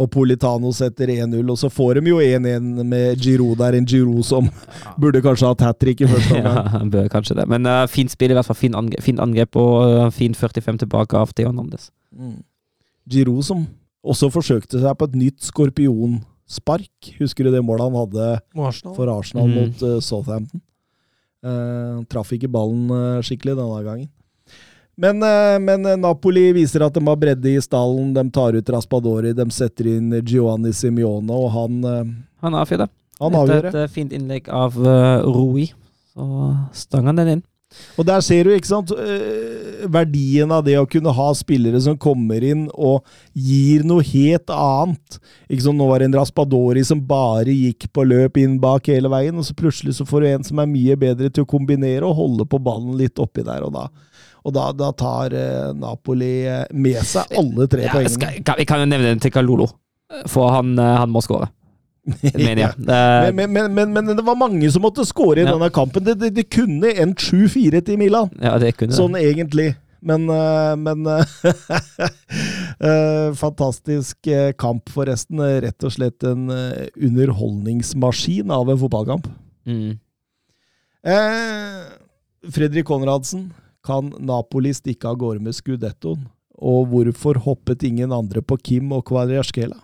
og 0.00 0.10
Politano 0.14 0.70
setter 0.72 1.10
1-0, 1.12 1.50
og 1.52 1.58
så 1.60 1.68
får 1.72 2.00
de 2.00 2.10
jo 2.12 2.16
1-1 2.24 2.82
med 2.88 3.20
Giro 3.20 3.50
der. 3.60 3.76
En 3.78 3.86
Giro 3.88 4.22
som 4.24 4.48
burde 5.00 5.20
kanskje 5.24 5.50
hatt 5.52 5.60
hat 5.66 5.78
trick 5.82 6.00
i 6.00 6.08
første 6.08 6.34
Ja, 6.40 6.48
omgang. 6.48 6.68
han 6.78 6.90
bør 6.94 7.08
kanskje 7.12 7.36
det. 7.40 7.46
Men 7.52 7.66
uh, 7.68 7.84
fint 7.90 8.10
spill, 8.14 8.32
i 8.32 8.38
hvert 8.38 8.48
fall. 8.48 8.56
Fint 8.56 8.74
angrep, 8.80 9.02
fint 9.04 9.20
angrep 9.20 9.56
og 9.60 9.74
uh, 9.84 10.10
fin 10.14 10.34
45 10.34 10.82
tilbake 10.86 11.16
av 11.20 11.32
Theo 11.36 11.52
Nandes. 11.52 11.90
Mm. 12.16 12.38
Giro 13.10 13.36
som 13.44 13.66
også 14.04 14.28
forsøkte 14.32 14.80
seg 14.80 14.96
på 15.00 15.06
et 15.10 15.14
nytt 15.16 15.44
skorpionspark. 15.44 17.14
Husker 17.20 17.44
du 17.48 17.52
det 17.54 17.62
målet 17.64 17.86
han 17.88 17.98
hadde 18.02 18.28
Arsenal. 18.56 18.94
for 18.96 19.12
Arsenal 19.18 19.48
Mm. 19.48 19.54
mot 19.60 19.82
uh, 19.84 19.98
Southampton? 20.00 20.60
Uh, 21.44 22.00
traff 22.08 22.30
ikke 22.32 22.48
ballen 22.48 22.86
eh, 22.88 23.18
skikkelig 23.20 23.52
denne 23.58 23.80
gangen. 23.84 24.08
Men, 24.96 25.22
eh, 25.22 25.58
men 25.58 25.86
eh, 25.86 25.96
Napoli 25.98 26.52
viser 26.54 26.84
at 26.86 26.94
de 26.94 27.02
har 27.06 27.16
bredde 27.18 27.50
i 27.50 27.60
stallen. 27.62 28.12
De 28.14 28.22
tar 28.30 28.54
ut 28.54 28.68
Raspadori, 28.76 29.32
de 29.34 29.46
setter 29.50 29.88
inn 29.96 30.12
Giovanni 30.22 30.70
Simione, 30.72 31.34
og 31.34 31.50
han, 31.56 31.80
eh, 31.84 32.12
Han 32.46 32.54
avgjør 32.60 32.84
det. 32.84 32.90
han 33.20 33.32
Etter 33.32 33.40
avgjør 33.42 33.64
et 33.64 33.72
det. 33.72 33.82
eh, 33.88 33.94
fint 33.96 34.12
innlegg 34.12 34.48
av 34.48 34.76
Rui, 35.24 35.72
så 36.14 36.28
stang 36.72 37.06
han 37.10 37.16
den 37.16 37.28
inn. 37.38 37.42
Og 37.98 38.06
der 38.06 38.20
ser 38.22 38.44
du 38.46 38.50
ikke 38.54 38.68
sant, 38.70 38.92
verdien 39.90 40.52
av 40.54 40.62
det 40.62 40.76
å 40.78 40.86
kunne 40.86 41.10
ha 41.10 41.26
spillere 41.34 41.80
som 41.82 41.96
kommer 41.98 42.44
inn 42.46 42.68
og 42.70 43.02
gir 43.34 43.82
noe 43.82 44.04
helt 44.06 44.46
annet. 44.54 45.18
Ikke 45.50 45.64
som 45.66 45.74
nå 45.76 45.88
var 45.90 45.98
det 45.98 46.06
en 46.06 46.14
Raspadori 46.20 46.84
som 46.86 47.00
bare 47.02 47.50
gikk 47.50 47.88
på 47.90 48.04
løp 48.06 48.38
inn 48.38 48.60
bak 48.62 48.86
hele 48.92 49.10
veien, 49.10 49.34
og 49.34 49.42
så 49.48 49.56
plutselig 49.58 49.96
så 49.98 50.06
får 50.06 50.20
du 50.22 50.28
en 50.30 50.46
som 50.46 50.62
er 50.62 50.70
mye 50.70 50.94
bedre 51.02 51.32
til 51.34 51.42
å 51.42 51.50
kombinere 51.50 52.06
og 52.06 52.14
holde 52.20 52.46
på 52.46 52.62
ballen 52.62 52.94
litt 53.00 53.18
oppi 53.18 53.42
der. 53.42 53.66
Og 53.66 53.74
da, 53.74 53.88
og 54.44 54.52
da, 54.52 54.66
da 54.76 54.90
tar 54.92 55.32
eh, 55.32 55.70
Napoli 55.76 56.44
eh, 56.46 56.64
med 56.76 57.00
seg 57.08 57.24
alle 57.40 57.64
tre 57.72 57.82
Ja, 57.86 57.92
poengene. 57.94 58.12
skal, 58.12 58.42
kan, 58.44 58.56
vi 58.60 58.64
kan 58.68 58.80
jo 58.84 58.88
nevne 58.90 59.08
den 59.14 59.20
til 59.24 59.32
Kalolo, 59.32 59.68
for 60.28 60.50
han, 60.52 60.74
eh, 60.78 60.96
han 61.00 61.10
må 61.14 61.20
skåre. 61.24 61.48
Eh, 62.04 63.32
Men, 63.32 63.48
men, 63.52 63.72
men, 63.72 63.92
men, 63.96 64.06
det 64.12 64.20
var 64.26 64.36
mange 64.36 64.68
som 64.70 64.82
måtte 64.84 65.06
score 65.08 65.40
i 65.40 65.44
Ja. 65.46 65.54
denne 65.54 65.70
kampen. 65.72 66.04
Det, 66.04 66.18
det, 66.20 66.34
det 66.36 66.44
kunne 66.52 66.90
endt 67.00 67.16
7-4 67.24 67.80
til 67.86 67.96
Milan. 67.96 68.28
ja, 68.44 68.58
det 68.60 68.74
kunne 68.76 68.92
Sånn 68.92 69.16
egentlig. 69.16 69.70
Men, 70.04 70.28
men 70.84 71.00
Fantastisk 73.40 74.28
kamp, 74.60 74.92
forresten. 74.92 75.40
Rett 75.64 75.80
og 75.88 75.94
slett 75.96 76.20
en 76.28 76.44
underholdningsmaskin 76.52 78.52
av 78.52 78.68
en 78.74 78.82
fotballkamp. 78.84 79.24
Mm. 79.64 79.96
Fredrik 82.52 82.84
Konradsen, 82.88 83.48
kan 83.84 84.12
Napoli 84.24 84.72
stikke 84.74 85.10
av 85.10 85.18
gårde 85.20 85.42
med 85.44 85.56
skudettoen? 85.56 86.24
Og 86.64 86.86
hvorfor 86.92 87.40
hoppet 87.44 87.82
ingen 87.86 88.12
andre 88.14 88.40
på 88.44 88.56
Kim 88.62 88.92
og 88.94 89.04
Kvadriaskela? 89.10 89.76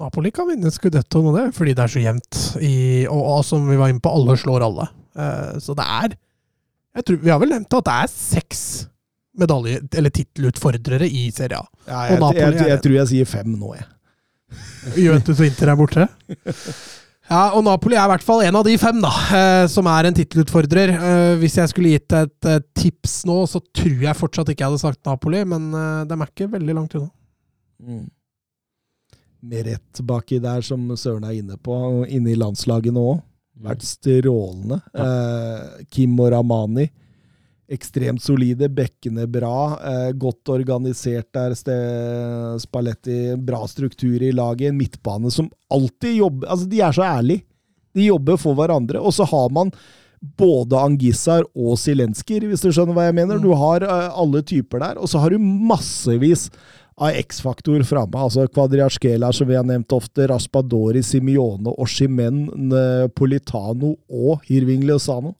Napoli 0.00 0.32
kan 0.34 0.48
vinne 0.48 0.70
skudettoen, 0.72 1.30
og 1.30 1.36
det 1.36 1.46
fordi 1.56 1.74
det 1.76 1.84
er 1.84 1.92
så 1.92 2.02
jevnt. 2.02 2.40
I, 2.62 2.74
og, 3.10 3.22
og 3.36 3.42
som 3.46 3.64
vi 3.68 3.78
var 3.80 3.92
inne 3.92 4.02
på, 4.02 4.12
alle 4.12 4.36
slår 4.40 4.66
alle. 4.68 4.88
Uh, 5.12 5.58
så 5.60 5.76
det 5.76 5.84
er 5.84 6.14
jeg 6.92 7.04
tror, 7.08 7.18
Vi 7.24 7.30
har 7.32 7.38
vel 7.40 7.52
nevnt 7.54 7.74
at 7.76 7.86
det 7.88 7.92
er 8.04 8.10
seks 8.12 8.62
medalje- 9.40 9.80
eller 9.96 10.12
tittelutfordrere 10.12 11.08
i 11.08 11.30
Serie 11.32 11.60
A. 11.60 11.64
Ja, 11.86 12.00
jeg, 12.10 12.18
jeg, 12.20 12.56
jeg, 12.58 12.68
jeg 12.68 12.82
tror 12.84 12.96
jeg 12.98 13.10
sier 13.12 13.30
fem 13.30 13.54
nå, 13.56 13.74
jeg. 13.78 13.86
Juventus 15.00 15.40
og 15.40 15.46
Inter 15.48 15.72
er 15.72 15.78
borte. 15.80 16.08
Ja, 17.32 17.42
og 17.56 17.62
Napoli 17.64 17.96
er 17.96 18.04
i 18.04 18.10
hvert 18.12 18.24
fall 18.26 18.42
en 18.44 18.56
av 18.58 18.64
de 18.66 18.74
fem, 18.80 18.98
da, 19.00 19.10
eh, 19.32 19.66
som 19.72 19.86
er 19.88 20.08
en 20.08 20.16
tittelutfordrer. 20.16 20.90
Eh, 20.92 21.34
hvis 21.40 21.56
jeg 21.56 21.70
skulle 21.70 21.94
gitt 21.94 22.12
et 22.18 22.48
eh, 22.50 22.60
tips 22.76 23.22
nå, 23.28 23.38
så 23.48 23.62
tror 23.72 24.04
jeg 24.04 24.18
fortsatt 24.18 24.50
ikke 24.52 24.66
jeg 24.66 24.72
hadde 24.74 24.82
sagt 24.82 25.08
Napoli, 25.08 25.40
men 25.48 25.70
de 25.72 26.18
er 26.18 26.28
ikke 26.28 26.50
veldig 26.52 26.76
langt 26.76 26.96
unna. 26.98 27.08
Mm. 27.80 28.04
Med 29.48 29.66
rett 29.70 30.02
baki 30.06 30.42
der, 30.44 30.60
som 30.66 30.84
Søren 30.92 31.24
er 31.26 31.38
inne 31.38 31.56
på, 31.56 31.72
og 31.72 32.12
inne 32.12 32.34
i 32.34 32.38
landslaget 32.38 32.92
nå 32.94 33.06
òg. 33.14 33.22
Vært 33.62 33.84
strålende. 33.86 34.80
Eh, 34.92 35.84
Kim 35.92 36.18
og 36.20 36.32
Ramani. 36.34 36.88
Ekstremt 37.72 38.22
solide. 38.22 38.68
Bekkene 38.72 39.26
bra. 39.30 39.78
Eh, 39.80 40.10
godt 40.18 40.52
organisert 40.52 41.30
der. 41.32 41.56
Spalletti. 42.60 43.36
Bra 43.40 43.64
struktur 43.70 44.22
i 44.22 44.32
laget. 44.34 44.68
En 44.68 44.78
midtbane 44.80 45.32
som 45.32 45.50
alltid 45.72 46.18
jobber 46.20 46.52
Altså, 46.52 46.68
de 46.68 46.80
er 46.80 46.92
så 46.92 47.06
ærlige. 47.06 47.46
De 47.96 48.06
jobber 48.08 48.38
for 48.40 48.56
hverandre. 48.56 49.00
Og 49.00 49.14
så 49.16 49.24
har 49.28 49.50
man 49.52 49.72
både 50.38 50.78
Angissar 50.78 51.42
og 51.56 51.74
Silenskir, 51.80 52.44
hvis 52.46 52.62
du 52.62 52.70
skjønner 52.70 52.94
hva 52.94 53.08
jeg 53.08 53.16
mener. 53.18 53.40
Du 53.42 53.50
har 53.58 53.82
eh, 53.82 54.06
alle 54.12 54.44
typer 54.44 54.84
der. 54.84 55.00
Og 55.00 55.08
så 55.08 55.22
har 55.22 55.32
du 55.32 55.40
massevis 55.40 56.50
av 57.02 57.16
X-faktor 57.16 57.82
framme. 57.88 58.20
Altså 58.20 58.44
Kvadriaskela, 58.52 59.32
som 59.32 59.48
vi 59.48 59.56
har 59.56 59.64
nevnt 59.66 59.92
ofte, 59.96 60.28
Raspadori, 60.28 61.00
Simione, 61.02 61.72
Oshimen, 61.80 62.44
Politano 63.16 63.96
og 64.12 64.44
Hirving 64.44 64.84
Lozano. 64.84 65.32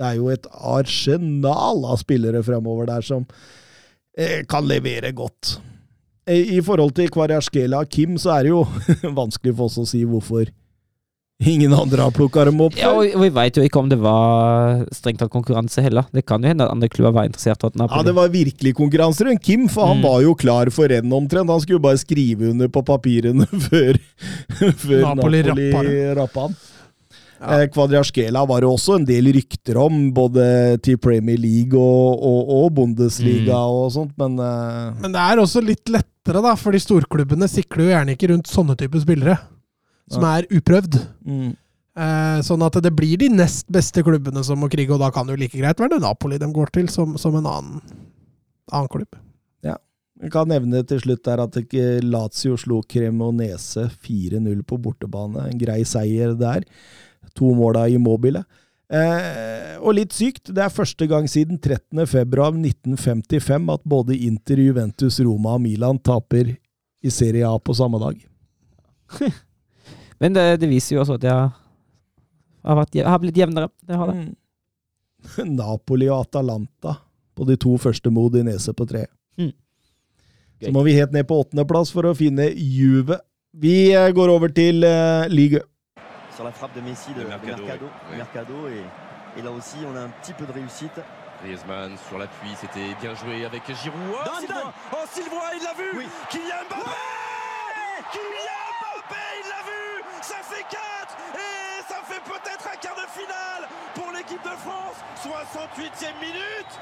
Det 0.00 0.06
er 0.08 0.16
jo 0.16 0.30
et 0.32 0.46
arsenal 0.56 1.82
av 1.92 1.98
spillere 2.00 2.40
fremover 2.46 2.88
der 2.88 3.04
som 3.04 3.26
eh, 4.16 4.40
kan 4.48 4.64
levere 4.68 5.12
godt. 5.12 5.58
I 6.30 6.60
forhold 6.62 6.94
til 6.96 7.10
Kvarjaskela 7.12 7.82
og 7.84 7.90
Kim, 7.92 8.16
så 8.20 8.36
er 8.38 8.46
det 8.46 8.52
jo 8.54 8.62
vanskelig 9.20 9.52
for 9.58 9.66
oss 9.68 9.80
å 9.82 9.86
si 9.88 10.04
hvorfor 10.08 10.48
ingen 11.40 11.72
andre 11.72 12.04
har 12.04 12.12
plukka 12.12 12.44
dem 12.44 12.58
opp. 12.60 12.74
Ja, 12.76 12.90
og, 12.92 13.06
vi 13.22 13.30
veit 13.32 13.56
jo 13.56 13.64
ikke 13.64 13.80
om 13.80 13.88
det 13.90 13.96
var 14.02 14.82
strengt 14.94 15.22
tatt 15.22 15.32
konkurranse 15.32 15.80
heller. 15.84 16.04
Det 16.12 16.26
kan 16.28 16.44
jo 16.44 16.50
hende 16.52 16.66
at 16.66 16.72
andre 16.74 16.90
klubber 16.92 17.14
var 17.16 17.28
interessert 17.30 17.64
at 17.64 17.78
Ja, 17.80 18.02
det 18.04 18.14
var 18.16 18.28
virkelig 18.32 18.74
konkurranse 18.76 19.24
rundt 19.26 19.42
Kim, 19.42 19.64
for 19.72 19.88
han 19.88 20.00
Mm. 20.00 20.04
var 20.04 20.20
jo 20.22 20.34
klar 20.34 20.70
for 20.70 20.88
renn 20.92 21.12
omtrent. 21.12 21.48
Han 21.50 21.60
skulle 21.60 21.80
jo 21.80 21.86
bare 21.88 21.98
skrive 22.00 22.50
under 22.52 22.68
på 22.68 22.84
papirene 22.84 23.48
før, 23.68 23.96
før 24.84 25.00
Napoli 25.14 25.42
Napoli, 25.42 25.70
rappa 25.72 26.20
rappa 26.20 26.40
han. 26.48 26.56
Eh, 27.40 27.62
Kvadriaskela 27.72 28.42
var 28.48 28.60
det 28.60 28.68
også 28.68 28.98
en 28.98 29.06
del 29.08 29.30
rykter 29.32 29.78
om, 29.80 30.10
både 30.12 30.42
til 30.84 30.98
Premier 31.00 31.38
League 31.40 31.78
og, 31.78 32.20
og, 32.20 32.50
og 32.58 32.74
Bundesliga 32.76 33.56
Mm. 33.56 33.78
og 33.80 33.88
sånt, 33.94 34.12
men 34.20 34.36
eh, 34.44 35.00
Men 35.00 35.14
det 35.16 35.22
er 35.24 35.40
også 35.40 35.62
litt 35.64 35.88
lettere, 35.88 36.42
da, 36.44 36.52
fordi 36.54 36.82
storklubbene 36.84 37.48
sikler 37.48 37.86
jo 37.86 37.94
gjerne 37.94 38.16
ikke 38.16 38.30
rundt 38.34 38.50
sånne 38.52 38.76
typer 38.76 39.00
spillere. 39.00 39.38
Som 40.10 40.24
er 40.26 40.46
uprøvd. 40.50 41.00
mm. 41.24 41.50
Eh, 42.00 42.38
sånn 42.46 42.62
at 42.62 42.76
det 42.82 42.92
blir 42.94 43.18
de 43.18 43.28
nest 43.28 43.66
beste 43.68 44.00
klubbene 44.06 44.44
som 44.46 44.60
må 44.62 44.68
krige, 44.70 44.92
og 44.94 45.00
da 45.02 45.10
kan 45.10 45.26
det 45.26 45.34
jo 45.34 45.40
like 45.42 45.58
greit 45.58 45.80
være 45.80 45.96
det 45.96 46.04
Napoli 46.04 46.38
de 46.38 46.46
går 46.54 46.70
til, 46.72 46.88
som, 46.88 47.16
som 47.18 47.34
en 47.36 47.46
annen, 47.50 47.80
annen 48.72 48.88
klubb. 48.88 49.16
Jeg 50.20 50.32
kan 50.34 50.50
nevne 50.52 50.82
til 50.84 50.98
slutt 51.00 51.22
der 51.24 51.40
at 51.40 51.54
Lazio 52.04 52.56
slo 52.60 52.82
Cremonese 52.84 53.86
4-0 54.04 54.58
på 54.68 54.76
bortebane. 54.76 55.46
En 55.48 55.58
grei 55.60 55.80
seier 55.88 56.34
der. 56.36 56.66
To 57.38 57.54
måla 57.56 57.86
i 57.88 57.98
Mobile. 58.00 58.42
Eh, 58.90 59.76
og 59.78 59.94
litt 59.94 60.10
sykt, 60.16 60.48
det 60.50 60.64
er 60.64 60.72
første 60.74 61.06
gang 61.10 61.28
siden 61.30 61.58
13.2.1955 61.62 63.70
at 63.74 63.82
både 63.86 64.16
Inter, 64.26 64.58
Juventus, 64.58 65.20
Roma 65.22 65.54
og 65.54 65.62
Milan 65.62 65.98
taper 66.02 66.56
i 67.00 67.10
Serie 67.14 67.46
A 67.46 67.58
på 67.58 67.74
samme 67.76 67.98
dag. 68.02 68.26
Men 70.20 70.34
det, 70.36 70.56
det 70.60 70.68
viser 70.68 70.96
jo 70.96 71.00
også 71.04 71.14
at 71.20 71.24
jeg 71.28 71.36
har, 71.38 72.76
vært, 72.82 72.94
jeg 72.98 73.08
har 73.08 73.20
blitt 73.22 73.40
jevnere. 73.40 73.68
Det 73.86 73.96
har 73.96 74.06
det. 74.10 74.16
Mm. 74.18 74.34
Napoli 75.60 76.06
og 76.10 76.20
Atalanta 76.26 76.92
på 77.38 77.42
de 77.48 77.56
to 77.60 77.72
første 77.80 78.08
Modinese 78.12 78.72
på 78.76 78.84
tre. 78.90 79.02
Mm. 79.40 79.54
Så 80.60 80.70
må 80.74 80.80
vi 80.84 80.98
helt 80.98 81.14
ned 81.14 81.24
på 81.28 81.38
åttendeplass 81.40 81.90
for 81.94 82.02
å 82.04 82.16
finne 82.16 82.50
Juve 82.52 83.16
Vi 83.56 83.92
eh, 83.96 84.12
går 84.14 84.28
over 84.30 84.48
til 84.52 84.84
uh, 84.84 85.24
ligue. 85.32 85.60
Sur 86.40 86.46
la 86.46 86.52
frappe 86.52 86.72
de 86.72 86.80
Messi 86.80 87.12
de, 87.12 87.20
De 87.20 87.24
de 87.24 87.28
Mercado, 87.28 87.90
Mercado, 88.16 88.68
et, 88.68 88.82
et 89.38 89.42
là 89.42 89.50
aussi 89.50 89.76
on 89.86 89.94
a 89.94 90.00
un 90.00 90.08
petit 90.08 90.32
peu 90.32 90.46
de 90.46 90.52
réussite. 90.52 90.98
Griezmann 91.42 91.98
sur 92.08 92.16
l'appui, 92.16 92.48
c'était 92.58 92.94
bien 92.98 93.14
joué 93.14 93.44
avec 93.44 93.62
Giroud. 93.66 94.00
Oh. 94.10 94.28
Sylvain 94.40 94.72
Oh, 94.90 94.96
il 95.54 95.62
l'a 95.62 95.74
vu 95.74 95.98
Oui. 95.98 96.08
Kylian 96.30 96.64
Mbappé 96.70 96.90
Kylian 98.12 98.64
Mbappé, 98.80 99.22
il 99.42 99.48
l'a 99.50 99.62
vu 99.68 100.04
Ça 100.22 100.36
fait 100.42 100.62
4 100.62 100.80
Et 101.34 101.82
ça 101.86 101.96
fait 102.08 102.22
peut-être 102.24 102.68
un 102.72 102.76
quart 102.76 102.94
de 102.96 103.08
finale 103.10 103.68
pour 103.94 104.10
l'équipe 104.12 104.42
de 104.42 104.56
France 104.56 104.96
68e 105.22 106.20
minute 106.22 106.80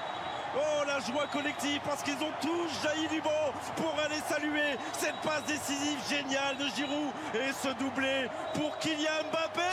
Oh, 0.57 0.83
la 0.87 0.99
joie 1.01 1.27
collective 1.31 1.81
parce 1.85 2.03
qu'ils 2.03 2.15
ont 2.23 2.33
tous 2.41 2.83
jailli 2.83 3.07
du 3.09 3.21
banc 3.21 3.53
pour 3.77 3.95
aller 4.03 4.19
saluer 4.29 4.79
cette 4.93 5.17
passe 5.23 5.45
décisive 5.47 5.99
géniale 6.09 6.57
de 6.57 6.65
Giroud 6.75 7.13
et 7.35 7.53
ce 7.53 7.69
doublé 7.79 8.29
pour 8.55 8.77
Kylian 8.79 8.88
Mbappé 8.88 8.88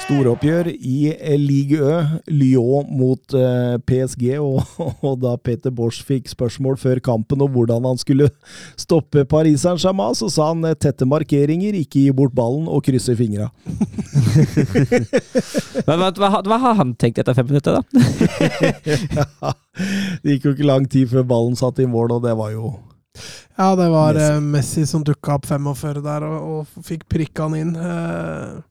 Storoppgjør 0.06 0.68
i 0.70 1.16
eh, 1.16 1.34
Ligue 1.42 1.82
Ø. 1.82 2.02
Lyon 2.30 2.86
mot 2.94 3.34
eh, 3.34 3.74
PSG, 3.90 4.38
og, 4.38 4.62
og 5.02 5.18
da 5.24 5.32
Peter 5.42 5.74
Bosch 5.74 6.06
fikk 6.06 6.30
spørsmål 6.30 6.78
før 6.78 7.02
kampen 7.02 7.42
om 7.42 7.50
hvordan 7.50 7.82
han 7.90 7.98
skulle 7.98 8.30
stoppe 8.86 9.26
Paris 9.26 9.66
Saint-Germain, 9.66 10.14
så 10.14 10.30
sa 10.30 10.52
han 10.52 10.62
eh, 10.70 10.78
tette 10.78 11.10
markeringer, 11.10 11.74
ikke 11.80 12.04
gi 12.04 12.12
bort 12.14 12.36
ballen 12.38 12.70
og 12.70 12.86
krysse 12.86 13.16
fingra. 13.18 13.50
Men 15.90 15.98
hva, 16.04 16.12
hva, 16.14 16.30
hva 16.46 16.58
har 16.68 16.78
han 16.84 16.94
tenkt 17.02 17.18
etter 17.24 17.34
fem 17.40 17.50
minutter, 17.50 17.82
da? 17.82 19.54
Det 20.22 20.30
gikk 20.36 20.46
jo 20.46 20.54
ikke 20.54 20.70
lang 20.70 20.86
tid 20.86 21.10
før 21.10 21.26
ballen 21.34 21.58
satt 21.58 21.82
i 21.82 21.90
mål, 21.90 22.14
og 22.20 22.24
det 22.28 22.36
var 22.38 22.54
jo 22.54 22.76
Ja, 23.58 23.74
det 23.80 23.90
var 23.90 24.14
Messi. 24.14 24.38
Messi 24.54 24.86
som 24.86 25.02
dukka 25.08 25.40
opp 25.40 25.48
45 25.50 26.06
der 26.06 26.22
og, 26.30 26.38
og 26.46 26.62
fikk 26.86 27.10
prikka 27.10 27.50
han 27.50 27.58
inn. 27.58 27.74
Eh, 27.74 28.62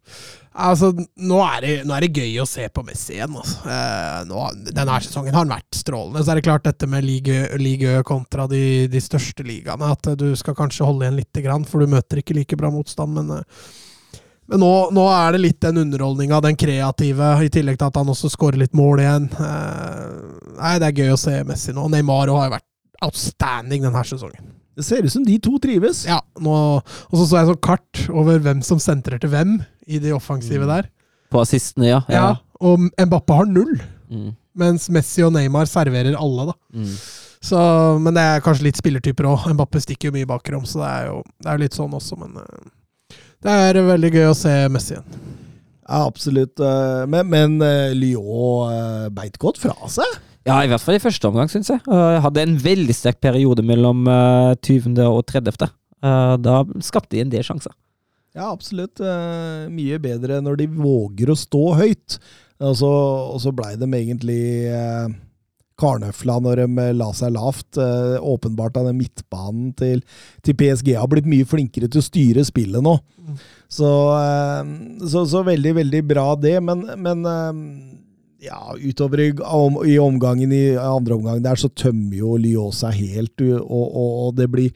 altså, 0.55 0.90
nå 1.18 1.39
er, 1.44 1.60
det, 1.64 1.72
nå 1.89 1.94
er 1.97 2.05
det 2.06 2.20
gøy 2.22 2.40
å 2.43 2.47
se 2.48 2.66
på 2.70 2.85
Messi 2.86 3.16
igjen. 3.16 3.35
Altså. 3.40 3.60
Eh, 3.68 4.20
nå, 4.31 4.43
denne 4.70 4.98
sesongen 5.05 5.35
har 5.35 5.43
han 5.44 5.55
vært 5.55 5.78
strålende. 5.78 6.22
Så 6.24 6.32
er 6.35 6.40
det 6.40 6.47
klart 6.47 6.66
dette 6.68 6.89
med 6.90 7.05
liga- 7.06 7.48
liga 7.60 8.02
kontra 8.06 8.47
de, 8.51 8.86
de 8.93 9.02
største 9.02 9.47
ligaene, 9.47 9.90
at 9.97 10.10
eh, 10.12 10.18
du 10.20 10.28
skal 10.39 10.56
kanskje 10.59 10.86
holde 10.86 11.06
igjen 11.06 11.18
lite 11.22 11.43
grann, 11.44 11.66
for 11.68 11.82
du 11.85 11.90
møter 11.94 12.22
ikke 12.22 12.36
like 12.39 12.59
bra 12.60 12.70
motstand. 12.74 13.18
Men, 13.18 13.39
eh, 13.40 14.20
men 14.52 14.60
nå, 14.60 14.72
nå 14.93 15.05
er 15.09 15.32
det 15.32 15.40
litt 15.40 15.60
den 15.64 15.81
underholdninga, 15.86 16.43
den 16.44 16.59
kreative, 16.60 17.31
i 17.47 17.52
tillegg 17.52 17.78
til 17.81 17.89
at 17.89 17.97
han 18.02 18.10
også 18.12 18.28
skårer 18.35 18.60
litt 18.60 18.74
mål 18.76 19.01
igjen. 19.01 19.31
Eh, 19.32 20.51
nei, 20.59 20.74
det 20.82 20.90
er 20.90 21.01
gøy 21.05 21.14
å 21.14 21.20
se 21.20 21.39
Messi 21.48 21.72
nå. 21.72 21.86
Neymar 21.93 22.28
har 22.28 22.51
jo 22.51 22.56
vært 22.59 22.70
outstanding 23.05 23.86
denne 23.89 24.05
sesongen. 24.06 24.52
Det 24.74 24.82
ser 24.82 25.06
ut 25.06 25.12
som 25.12 25.22
de 25.22 25.36
to 25.39 25.52
trives. 25.62 26.01
Ja, 26.09 26.16
nå, 26.43 26.55
og 26.82 27.14
så 27.14 27.24
så 27.31 27.39
jeg 27.39 27.47
sånn 27.52 27.60
kart 27.62 28.01
over 28.10 28.40
hvem 28.43 28.59
som 28.66 28.81
sentrer 28.82 29.20
til 29.22 29.31
hvem 29.31 29.52
i 29.86 29.98
de 30.02 30.12
offensive 30.16 30.66
der. 30.69 30.89
På 31.32 31.40
assistene, 31.43 31.89
ja. 31.90 32.01
Ja, 32.09 32.36
Og 32.65 32.78
Mbappe 32.98 33.35
har 33.40 33.47
null, 33.51 33.77
Mm, 34.15 34.35
mens 34.55 34.85
Messi 34.93 35.23
og 35.24 35.32
Neymar 35.35 35.66
serverer 35.66 36.15
alle, 36.15 36.44
da. 36.52 36.55
mm. 36.77 36.90
Så, 37.44 37.59
men 38.01 38.15
det 38.15 38.23
er 38.23 38.40
kanskje 38.44 38.65
litt 38.69 38.78
spillertyper 38.78 39.27
òg. 39.28 39.47
Mbappe 39.56 39.81
stikker 39.82 40.09
jo 40.09 40.15
mye 40.15 40.28
bakrom, 40.28 40.62
så 40.69 40.78
det 40.81 40.90
er 40.90 41.06
jo 41.11 41.16
det 41.43 41.51
er 41.51 41.59
litt 41.65 41.74
sånn 41.77 41.93
også, 41.97 42.16
men 42.20 42.36
eh, 42.40 43.16
det 43.44 43.51
er 43.51 43.81
veldig 43.89 44.11
gøy 44.15 44.28
å 44.31 44.36
se 44.39 44.52
Messi 44.73 44.94
igjen. 44.94 45.19
Ja, 45.85 46.05
absolutt. 46.06 46.61
eh, 46.61 47.02
Men, 47.11 47.28
men 47.28 47.56
eh, 47.65 47.93
Lyon 47.97 49.11
beit 49.16 49.36
godt 49.43 49.59
fra 49.61 49.74
seg. 49.93 50.15
Ja, 50.47 50.61
i 50.65 50.69
hvert 50.69 50.81
fall 50.85 50.97
i 50.97 51.02
første 51.02 51.28
omgang, 51.28 51.48
syns 51.52 51.69
jeg. 51.73 51.81
Jeg 51.89 52.20
hadde 52.24 52.43
en 52.44 52.56
veldig 52.61 52.94
sterk 52.97 53.19
periode 53.24 53.65
mellom 53.65 54.06
eh, 54.09 54.55
20. 54.65 55.01
og 55.09 55.24
30. 55.28 55.69
Eh, 56.05 56.35
da 56.44 56.62
skapte 56.85 57.16
de 57.16 57.24
en 57.24 57.32
del 57.32 57.44
sjanser. 57.44 57.73
Ja, 58.35 58.51
absolutt. 58.51 58.98
eh, 59.01 59.69
Mye 59.70 60.01
bedre 60.02 60.40
når 60.43 60.59
de 60.59 60.66
våger 60.74 61.31
å 61.31 61.39
stå 61.39 61.66
høyt. 61.78 62.19
Og 62.65 62.74
så, 62.81 62.90
og 63.35 63.39
så 63.43 63.52
blei 63.55 63.74
de 63.78 63.86
egentlig 63.86 64.40
eh, 64.70 65.06
karnøfla 65.78 66.36
når 66.43 66.62
de 66.65 66.66
eh, 66.82 66.93
la 66.98 67.11
seg 67.15 67.35
lavt. 67.36 67.78
Eh, 67.78 68.16
åpenbart 68.23 68.78
av 68.81 68.89
den 68.90 68.98
midtbanen 68.98 69.73
til, 69.78 70.02
til 70.43 70.59
PSG 70.59 70.94
har 70.98 71.11
blitt 71.11 71.31
mye 71.31 71.47
flinkere 71.47 71.90
til 71.90 72.02
å 72.02 72.06
styre 72.09 72.47
spillet 72.47 72.82
nå. 72.82 72.97
Så, 73.70 73.90
eh, 74.19 74.74
så, 75.06 75.24
så 75.31 75.44
veldig, 75.47 75.77
veldig 75.82 76.02
bra 76.11 76.28
det. 76.35 76.56
Men, 76.66 76.86
men 77.06 77.24
eh, 77.31 77.65
ja, 78.51 78.61
utover 78.82 79.23
i, 79.28 79.31
om, 79.47 79.78
i 79.86 79.94
omgangen 80.02 80.52
i 80.52 80.65
andre 80.74 81.20
omgang 81.20 81.43
der 81.44 81.61
så 81.61 81.70
tømmer 81.70 82.19
jo 82.19 82.35
Lyon 82.43 82.74
seg 82.74 82.98
helt, 82.98 83.47
og, 83.62 83.85
og, 83.86 84.09
og 84.27 84.39
det 84.43 84.51
blir 84.52 84.74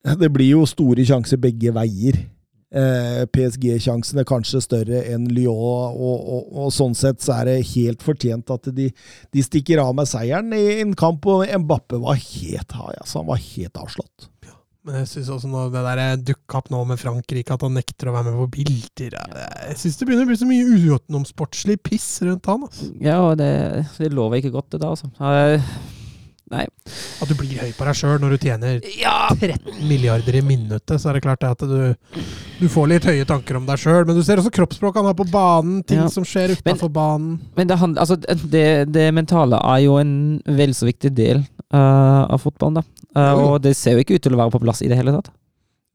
det 0.00 0.30
blir 0.32 0.54
jo 0.54 0.62
store 0.64 1.04
sjanser 1.04 1.36
begge 1.42 1.74
veier. 1.76 2.16
Eh, 2.70 3.24
PSG-sjansene 3.34 4.22
kanskje 4.22 4.60
større 4.62 5.00
enn 5.10 5.24
Lyon, 5.34 5.56
og, 5.58 6.28
og, 6.30 6.50
og 6.54 6.68
sånn 6.74 6.94
sett 6.94 7.18
så 7.24 7.40
er 7.40 7.48
det 7.48 7.70
helt 7.72 8.04
fortjent 8.06 8.52
at 8.54 8.68
de, 8.76 8.86
de 9.34 9.42
stikker 9.42 9.82
av 9.82 9.90
med 9.98 10.06
seieren 10.06 10.54
i 10.54 10.78
en 10.84 10.94
kamp, 10.98 11.26
og 11.26 11.42
Mbappe 11.64 11.98
var 11.98 12.20
helt 12.20 12.76
high, 12.76 13.00
altså. 13.00 13.24
Han 13.24 13.32
var 13.32 13.42
helt 13.42 13.82
avslått. 13.82 14.30
Men 14.86 15.02
jeg 15.02 15.10
syns 15.10 15.28
også 15.34 15.48
når 15.50 15.72
det 15.74 15.80
der 15.84 16.22
dukka 16.30 16.62
opp 16.62 16.70
nå 16.72 16.78
med 16.88 17.00
Frankrike, 17.02 17.52
at 17.52 17.66
han 17.66 17.74
nekter 17.76 18.08
å 18.08 18.14
være 18.14 18.30
med 18.30 18.38
på 18.38 18.46
bilder 18.54 19.16
ja, 19.18 19.24
Jeg 19.68 19.76
syns 19.82 19.98
det 19.98 20.06
begynner 20.08 20.24
å 20.24 20.30
bli 20.30 20.38
så 20.40 20.48
mye 20.48 20.94
utenomsportslig 20.94 21.76
piss 21.84 22.08
rundt 22.24 22.48
han. 22.48 22.64
Altså. 22.64 22.88
Ja, 23.02 23.18
og 23.26 23.34
det, 23.42 23.50
det 23.98 24.14
lover 24.14 24.40
ikke 24.40 24.54
godt, 24.54 24.70
det 24.72 24.80
da, 24.80 24.94
altså. 24.94 25.10
Nei. 26.50 26.64
At 27.22 27.30
du 27.30 27.36
blir 27.38 27.60
høy 27.62 27.70
på 27.78 27.86
deg 27.86 27.94
sjøl 27.94 28.16
når 28.18 28.32
du 28.34 28.42
tjener 28.42 28.80
Ja! 28.98 29.28
13 29.36 29.84
milliarder 29.86 30.34
i 30.40 30.42
minuttet, 30.42 30.96
så 30.98 31.10
er 31.12 31.18
det 31.18 31.22
klart 31.22 31.44
at 31.46 31.62
du, 31.62 31.92
du 32.58 32.64
får 32.72 32.88
litt 32.90 33.06
høye 33.06 33.26
tanker 33.28 33.60
om 33.60 33.68
deg 33.68 33.78
sjøl. 33.78 34.02
Men 34.08 34.18
du 34.18 34.24
ser 34.26 34.42
også 34.42 34.50
kroppsspråket 34.56 34.98
han 34.98 35.10
har 35.12 35.18
på 35.18 35.28
banen, 35.30 35.80
ting 35.86 36.02
Ja. 36.02 36.08
som 36.10 36.26
skjer 36.26 36.56
utafor 36.56 36.90
banen. 36.90 37.36
Men 37.54 37.70
det, 37.70 37.78
handler, 37.78 38.02
altså, 38.02 38.18
det, 38.50 38.66
det 38.90 39.06
mentale 39.14 39.60
er 39.62 39.84
jo 39.84 39.98
en 40.02 40.14
vel 40.46 40.74
så 40.74 40.88
viktig 40.90 41.12
del 41.14 41.44
uh, 41.70 42.26
av 42.26 42.40
fotballen, 42.42 42.80
da. 42.80 42.86
Uh, 43.14 43.44
og 43.44 43.60
det 43.62 43.76
ser 43.78 43.94
jo 43.94 44.02
ikke 44.02 44.18
ut 44.18 44.26
til 44.26 44.34
å 44.34 44.40
være 44.42 44.54
på 44.56 44.62
plass 44.66 44.82
i 44.82 44.90
det 44.90 44.98
hele 44.98 45.14
tatt. 45.14 45.30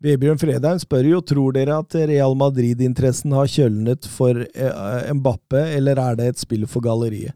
Vebjørn 0.06 0.40
Fredheim 0.40 0.80
spør 0.80 1.08
jo 1.08 1.20
tror 1.24 1.56
dere 1.56 1.80
at 1.82 1.96
Real 2.08 2.36
Madrid-interessen 2.38 3.32
har 3.34 3.48
kjølnet 3.50 4.06
for 4.12 4.42
eh, 4.44 5.12
Mbappe, 5.16 5.62
eller 5.78 6.02
er 6.04 6.18
det 6.20 6.28
et 6.34 6.42
spill 6.42 6.66
for 6.70 6.84
galleriet? 6.86 7.34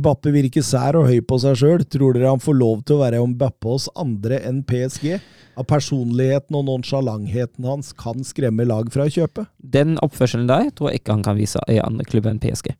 Mbappe 0.00 0.32
virker 0.34 0.64
sær 0.64 0.98
og 1.00 1.08
høy 1.10 1.20
på 1.26 1.38
seg 1.42 1.58
sjøl. 1.60 1.84
Tror 1.90 2.16
dere 2.16 2.32
han 2.32 2.42
får 2.42 2.56
lov 2.58 2.82
til 2.86 2.96
å 2.96 3.02
være 3.04 3.22
Mbappe 3.32 3.72
hos 3.72 3.88
andre 3.98 4.40
enn 4.46 4.62
PSG? 4.68 5.16
Av 5.56 5.64
personligheten 5.68 6.58
og 6.58 6.66
nonsjalantheten 6.68 7.64
hans 7.68 7.94
kan 7.96 8.24
skremme 8.26 8.66
lag 8.68 8.90
fra 8.92 9.06
å 9.06 9.12
kjøpe? 9.12 9.46
Den 9.58 9.96
oppførselen 10.04 10.48
der 10.50 10.68
tror 10.76 10.92
jeg 10.92 11.00
ikke 11.00 11.16
han 11.16 11.24
kan 11.26 11.38
vise 11.38 11.62
i 11.72 11.80
andre 11.82 12.04
klubber 12.08 12.34
enn 12.34 12.42
PSG. 12.42 12.74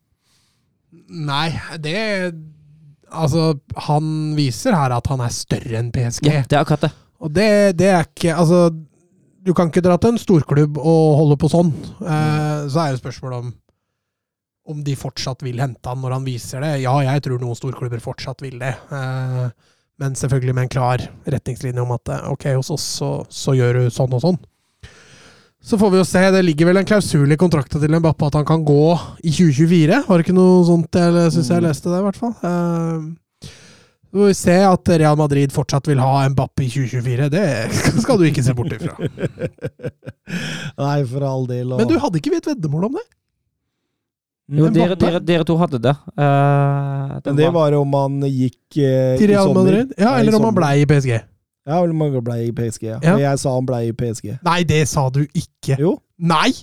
Nei, 1.07 1.49
det 1.81 1.97
Altså, 3.07 3.53
han 3.87 4.07
viser 4.35 4.75
her 4.75 4.91
at 4.91 5.05
han 5.07 5.21
er 5.23 5.31
større 5.31 5.77
enn 5.79 5.93
PSG. 5.95 6.27
Ja, 6.27 6.41
det 6.43 6.57
er 6.57 6.65
akkurat 6.65 6.89
det. 6.89 6.89
Og 7.23 7.31
det, 7.31 7.49
det 7.79 7.87
er 7.87 8.03
ikke 8.03 8.33
Altså, 8.35 8.65
du 9.47 9.53
kan 9.55 9.71
ikke 9.71 9.83
dra 9.85 9.95
til 10.01 10.11
en 10.11 10.19
storklubb 10.19 10.75
og 10.81 11.03
holde 11.21 11.37
på 11.39 11.47
sånn. 11.51 11.71
Eh, 12.03 12.67
så 12.67 12.81
er 12.83 12.91
jo 12.91 12.99
spørsmålet 12.99 13.45
om 13.45 13.53
om 14.67 14.83
de 14.83 14.95
fortsatt 14.99 15.41
vil 15.45 15.59
hente 15.63 15.87
han 15.89 16.01
når 16.03 16.17
han 16.17 16.25
viser 16.27 16.61
det. 16.63 16.73
Ja, 16.83 16.97
jeg 17.05 17.23
tror 17.25 17.39
noen 17.41 17.55
storklubber 17.57 18.01
fortsatt 18.03 18.41
vil 18.45 18.59
det. 18.61 18.73
Eh, 18.91 19.47
men 19.97 20.13
selvfølgelig 20.19 20.53
med 20.53 20.67
en 20.67 20.73
klar 20.75 21.01
retningslinje 21.25 21.81
om 21.81 21.93
at 21.95 22.11
eh, 22.13 22.27
ok, 22.33 22.49
hos 22.59 22.69
oss 22.75 22.85
så, 22.99 23.11
så 23.31 23.55
gjør 23.57 23.79
du 23.81 23.89
sånn 23.95 24.13
og 24.13 24.21
sånn. 24.25 24.39
Så 25.67 25.75
får 25.81 25.89
vi 25.91 25.97
jo 25.99 26.05
se. 26.07 26.21
Det 26.31 26.43
ligger 26.45 26.69
vel 26.69 26.77
en 26.79 26.87
klausul 26.87 27.31
i 27.33 27.37
kontrakten 27.39 27.81
til 27.81 27.95
Mbappé 27.97 28.27
at 28.29 28.35
han 28.39 28.45
kan 28.47 28.61
gå 28.63 28.81
i 29.25 29.31
2024. 29.33 30.03
Var 30.07 30.19
det 30.21 30.25
ikke 30.27 30.35
noe 30.37 30.61
sånt 30.67 30.95
jeg 31.01 31.31
syns 31.35 31.49
jeg 31.51 31.65
leste 31.65 31.89
det, 31.91 31.97
i 32.03 32.05
hvert 32.05 32.19
fall. 32.21 32.35
Eh, 32.47 33.49
så 34.07 34.21
får 34.21 34.29
vi 34.31 34.35
se 34.39 34.53
at 34.63 34.91
Real 35.01 35.17
Madrid 35.19 35.51
fortsatt 35.51 35.89
vil 35.91 35.99
ha 35.99 36.21
Mbappé 36.31 36.63
i 36.67 36.69
2024. 36.71 37.27
Det 37.33 37.47
skal 38.05 38.21
du 38.21 38.27
ikke 38.29 38.45
se 38.45 38.55
bort 38.55 38.71
ifra. 38.77 38.95
Nei, 40.85 40.97
for 41.09 41.25
all 41.27 41.47
del. 41.49 41.73
og- 41.73 41.81
Men 41.81 41.89
du 41.91 41.97
hadde 41.99 42.19
ikke 42.21 42.31
vi 42.35 42.39
et 42.39 42.49
veddemål 42.53 42.87
om 42.91 42.97
det? 42.99 43.05
Jo, 44.47 44.69
dere, 44.71 44.95
dere, 44.95 45.19
dere 45.19 45.43
to 45.43 45.57
hadde 45.59 45.79
det. 45.83 45.91
Eh, 46.15 47.17
Men 47.25 47.35
det 47.35 47.49
var 47.51 47.73
om 47.75 47.97
han 47.99 48.21
gikk 48.31 48.77
eh, 48.79 49.17
Til 49.19 49.33
Real. 49.33 49.51
Madrid? 49.57 49.91
Ja, 49.99 50.13
eller 50.21 50.37
om 50.39 50.45
han 50.47 50.55
blei 50.55 50.77
i 50.83 50.87
PSG? 50.87 51.11
Ja, 51.67 51.81
eller 51.81 51.91
om 51.91 52.05
han 52.05 52.23
blei 52.23 52.39
i 52.47 52.53
PSG. 52.55 52.85
Ja. 52.87 52.99
Ja. 53.03 53.17
Men 53.17 53.25
jeg 53.25 53.41
sa 53.43 53.51
han 53.57 53.67
blei 53.67 53.81
i 53.89 53.93
PSG. 53.97 54.37
Nei, 54.47 54.61
det 54.69 54.85
sa 54.87 55.09
du 55.11 55.25
ikke! 55.35 55.75
Jo. 55.81 55.97
Nei! 56.17 56.53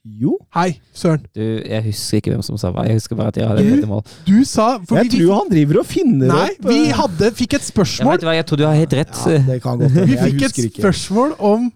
Jo. 0.00 0.38
Hei, 0.56 0.78
Søren. 0.96 1.26
Du, 1.36 1.42
jeg 1.44 1.82
husker 1.90 2.22
ikke 2.22 2.32
hvem 2.32 2.40
som 2.46 2.56
sa 2.56 2.70
hva. 2.72 2.86
Jeg 2.88 2.96
husker 2.96 3.18
bare 3.18 3.34
at 3.34 3.36
jeg 3.36 3.50
hadde 3.50 3.66
et 3.68 3.82
mål. 3.88 4.00
Du 4.24 4.38
sa 4.48 4.78
for 4.88 4.96
Jeg 4.96 5.10
vi, 5.10 5.18
tror 5.18 5.42
han 5.42 5.50
driver 5.52 5.82
og 5.82 5.86
finner 5.90 6.30
Nei, 6.32 6.46
opp 6.56 6.70
vi 6.70 6.78
eh, 6.86 6.94
hadde, 6.96 7.28
fikk 7.36 7.58
et 7.58 7.60
Jeg, 7.60 7.68
spørsmål. 7.68 8.14
vet 8.16 8.24
hva, 8.24 8.36
jeg 8.38 8.46
tror 8.48 8.62
du 8.62 8.64
har 8.64 8.78
helt 8.80 8.96
rett. 8.96 9.12
Ja, 9.28 9.42
det 9.50 9.58
kan 9.60 9.76
godt. 9.82 9.92
Vi 10.08 10.16
Jeg 10.16 10.24
fikk 10.24 10.46
et 10.48 10.80
spørsmål 10.80 11.36
om 11.36 11.68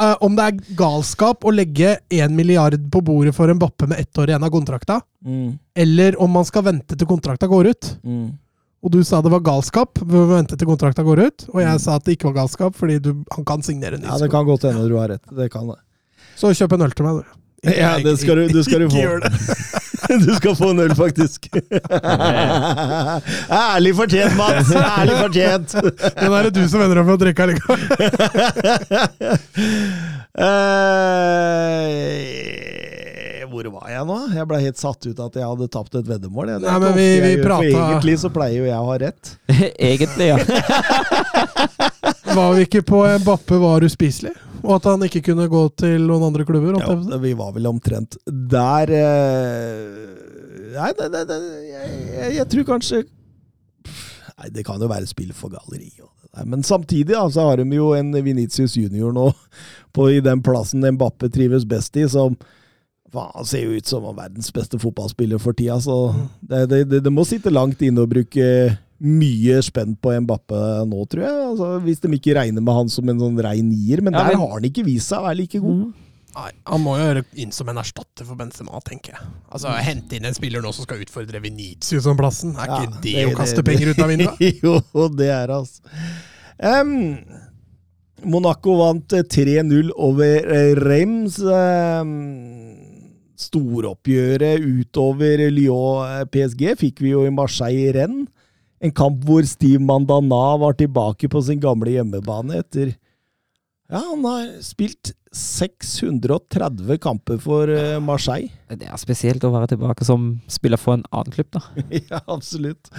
eh, 0.00 0.14
om 0.20 0.36
det 0.36 0.44
er 0.44 0.76
galskap 0.76 1.44
å 1.44 1.52
legge 1.54 1.98
én 2.10 2.34
milliard 2.34 2.78
på 2.90 3.02
bordet 3.04 3.34
for 3.34 3.48
en 3.50 3.58
Bappe 3.58 3.86
med 3.86 3.98
ett 4.00 4.18
år 4.18 4.32
igjen 4.32 4.42
av 4.44 4.50
kontrakta, 4.50 5.00
Mm, 5.24 5.58
eller 5.74 6.18
om 6.20 6.30
man 6.30 6.44
skal 6.44 6.62
vente 6.66 6.96
til 6.98 7.06
kontrakta 7.08 7.46
går 7.48 7.66
ut. 7.70 7.96
mm. 8.04 8.32
Og 8.84 8.90
du 8.92 8.98
sa 9.02 9.22
det 9.22 9.30
var 9.32 9.40
galskap, 9.40 9.96
vi 10.04 10.12
må 10.12 10.26
vente 10.28 10.58
til 10.60 10.66
kontrakta 10.68 11.00
går 11.02 11.22
ut. 11.24 11.46
Og 11.54 11.62
jeg 11.62 11.80
sa 11.80 11.94
at 11.96 12.04
det 12.04 12.18
ikke 12.18 12.26
var 12.28 12.34
galskap, 12.42 12.74
fordi 12.76 12.98
du, 13.00 13.24
han 13.32 13.44
kan 13.48 13.62
signere 13.64 13.96
ny 13.96 14.04
Ja, 14.04 14.18
det 14.20 14.28
kan 14.30 14.44
godt 14.44 14.66
hende 14.68 14.84
du 14.86 14.98
har 14.98 15.08
rett. 15.08 15.22
Det 15.32 15.46
kan 15.50 15.66
det. 15.70 15.78
Så 16.36 16.50
kjøp 16.52 16.74
en 16.76 16.82
øl 16.84 16.92
til 16.92 17.06
meg, 17.06 17.22
du. 17.24 17.40
Ikke- 17.70 17.78
Ja, 17.80 17.94
det 18.04 18.18
skal 18.20 18.36
du, 18.36 18.48
du, 18.52 18.62
skal 18.62 18.80
du 18.80 18.84
ikke 18.84 18.92
få. 18.92 19.00
gjør 19.00 19.20
det. 19.24 19.32
Du 20.24 20.34
skal 20.36 20.54
få 20.58 20.70
en 20.74 20.80
øl, 20.84 20.94
faktisk. 20.98 21.46
Ærlig 23.54 23.92
fortjent, 23.98 24.36
Mats! 24.38 24.70
Ærlig 24.76 25.16
fortjent! 25.20 25.74
Den 26.20 26.32
er 26.38 26.42
det 26.48 26.54
du 26.58 26.64
som 26.68 26.82
ender 26.84 27.00
opp 27.02 27.08
med 27.08 27.16
å 27.16 27.22
drikke 27.24 27.46
allikevel. 27.48 27.80
Eh, 32.54 33.44
hvor 33.50 33.66
var 33.74 33.90
jeg 33.92 34.06
nå? 34.08 34.16
Jeg 34.34 34.46
ble 34.50 34.58
helt 34.64 34.80
satt 34.80 35.06
ut 35.08 35.20
at 35.26 35.36
jeg 35.38 35.46
hadde 35.46 35.68
tapt 35.72 35.94
et 35.98 36.08
veddemål. 36.08 36.46
Det 36.54 36.66
Nei, 36.68 36.78
men 36.82 36.92
vi- 36.98 37.20
vi 37.24 37.32
prata... 37.42 37.62
for 37.70 37.82
Egentlig 37.90 38.16
så 38.22 38.30
pleier 38.34 38.58
jo 38.60 38.66
jeg 38.68 38.78
å 38.78 38.88
ha 38.90 38.96
rett. 39.04 39.22
Egentlig, 39.78 40.26
ja. 40.32 40.38
Var 42.34 42.50
vi 42.58 42.60
ikke 42.68 42.82
på 42.86 42.98
Bappe 43.24 43.60
var 43.62 43.84
uspiselig? 43.86 44.34
Og 44.64 44.78
at 44.78 44.86
han 44.88 45.04
ikke 45.04 45.22
kunne 45.28 45.46
gå 45.52 45.62
til 45.80 46.06
noen 46.08 46.30
andre 46.30 46.46
klubber? 46.48 46.78
Ja? 46.80 46.94
Ja, 47.12 47.20
vi 47.20 47.34
var 47.36 47.52
vel 47.56 47.68
omtrent 47.68 48.16
der 48.24 48.92
eh, 48.96 50.22
Nei, 50.74 50.90
det, 50.98 51.10
det, 51.12 51.20
det, 51.28 51.36
jeg, 51.68 51.90
jeg, 52.14 52.30
jeg 52.40 52.48
tror 52.50 52.66
kanskje 52.72 53.04
Nei, 53.04 54.48
det 54.50 54.64
kan 54.66 54.82
jo 54.82 54.88
være 54.90 55.06
spill 55.06 55.30
for 55.36 55.52
galleri. 55.52 55.92
og 56.02 56.10
det 56.22 56.32
der. 56.32 56.48
Men 56.50 56.64
samtidig 56.66 57.14
da, 57.14 57.28
så 57.30 57.46
har 57.46 57.60
de 57.62 57.76
jo 57.76 57.92
en 57.94 58.10
Venitius 58.16 58.74
junior 58.76 59.12
nå 59.14 59.28
på, 59.94 60.08
i 60.10 60.22
den 60.24 60.42
plassen 60.42 60.82
Mbappe 60.96 61.30
trives 61.30 61.66
best 61.68 61.96
i, 62.00 62.08
som 62.10 62.34
han 63.14 63.46
ser 63.46 63.68
jo 63.68 63.76
ut 63.78 63.86
som 63.86 64.08
verdens 64.16 64.50
beste 64.50 64.78
fotballspiller 64.82 65.38
for 65.38 65.54
tida. 65.54 65.76
Så 65.78 66.14
det, 66.40 66.64
det, 66.72 66.80
det, 66.90 67.02
det 67.06 67.12
må 67.14 67.22
sitte 67.28 67.52
langt 67.52 67.82
inne 67.86 68.02
å 68.02 68.10
bruke 68.10 68.48
mye 69.04 69.58
spent 69.62 69.98
på 70.00 70.14
Mbappe 70.24 70.60
nå, 70.88 71.02
tror 71.12 71.24
jeg. 71.26 71.42
Altså, 71.50 71.68
hvis 71.84 72.00
de 72.00 72.08
ikke 72.16 72.34
regner 72.38 72.64
med 72.64 72.74
han 72.78 72.88
som 72.92 73.08
en 73.12 73.20
sånn 73.20 73.42
rein 73.44 73.68
nier. 73.68 74.00
Men 74.02 74.14
Ja, 74.16 74.24
der 74.24 74.32
men- 74.34 74.40
har 74.40 74.54
han 74.56 74.64
ikke 74.70 74.84
vist 74.86 75.08
seg 75.12 75.20
å 75.20 75.26
være 75.28 75.36
like 75.42 75.60
god. 75.60 75.92
Nei, 76.34 76.50
Han 76.66 76.80
må 76.82 76.96
jo 76.98 77.04
gjøre 77.04 77.24
inn 77.38 77.52
som 77.52 77.68
en 77.68 77.76
erstatter 77.78 78.24
for 78.26 78.34
Benzema, 78.34 78.80
tenker 78.82 79.12
jeg. 79.14 79.22
Altså, 79.52 79.68
Hente 79.78 80.16
inn 80.16 80.24
en 80.24 80.34
spiller 80.34 80.60
nå 80.64 80.72
som 80.74 80.82
skal 80.82 80.98
utfordre 81.04 81.40
Venezia 81.40 82.00
som 82.02 82.16
plassen. 82.16 82.56
Er 82.56 82.66
ikke 82.66 82.88
Ja, 82.90 83.00
det, 83.04 83.26
å 83.28 83.36
kaste 83.38 83.62
penger 83.62 83.92
ut 83.92 84.00
av 84.02 84.08
vinduet? 84.08 84.40
jo, 84.64 84.80
det 85.14 85.28
er 85.30 85.46
det, 85.46 85.60
altså. 85.60 85.80
Um, 86.58 87.24
Monaco 88.24 88.78
vant 88.78 89.12
eh, 89.12 89.22
3-0 89.22 89.90
over 89.94 90.24
eh, 90.50 90.74
Reims. 90.74 91.38
Um, 91.38 92.74
storoppgjøret 93.36 94.62
utover 94.62 95.42
Lyon-PSG 95.52 96.74
fikk 96.80 97.02
vi 97.04 97.12
jo 97.14 97.24
i 97.28 97.32
Marseille-Rennes. 97.34 98.30
En 98.82 98.92
kamp 98.94 99.22
hvor 99.26 99.46
Steve 99.48 99.82
Mandana 99.82 100.56
var 100.60 100.76
tilbake 100.78 101.30
på 101.30 101.42
sin 101.46 101.60
gamle 101.62 101.94
hjemmebane 101.94 102.58
etter 102.64 102.94
Ja, 103.92 104.00
han 104.00 104.24
har 104.26 104.48
spilt 104.64 105.12
630 105.34 106.98
kamper 107.02 107.38
for 107.42 107.68
eh, 107.70 107.98
Marseille. 108.02 108.52
Det 108.70 108.86
er 108.86 109.00
spesielt 109.02 109.42
å 109.44 109.50
være 109.52 109.72
tilbake 109.72 110.06
som 110.06 110.28
spiller 110.50 110.78
for 110.80 110.96
en 110.96 111.04
annen 111.10 111.34
klubb, 111.34 111.50
da. 111.54 111.62
Ja, 112.10 112.20
absolutt. 112.30 112.90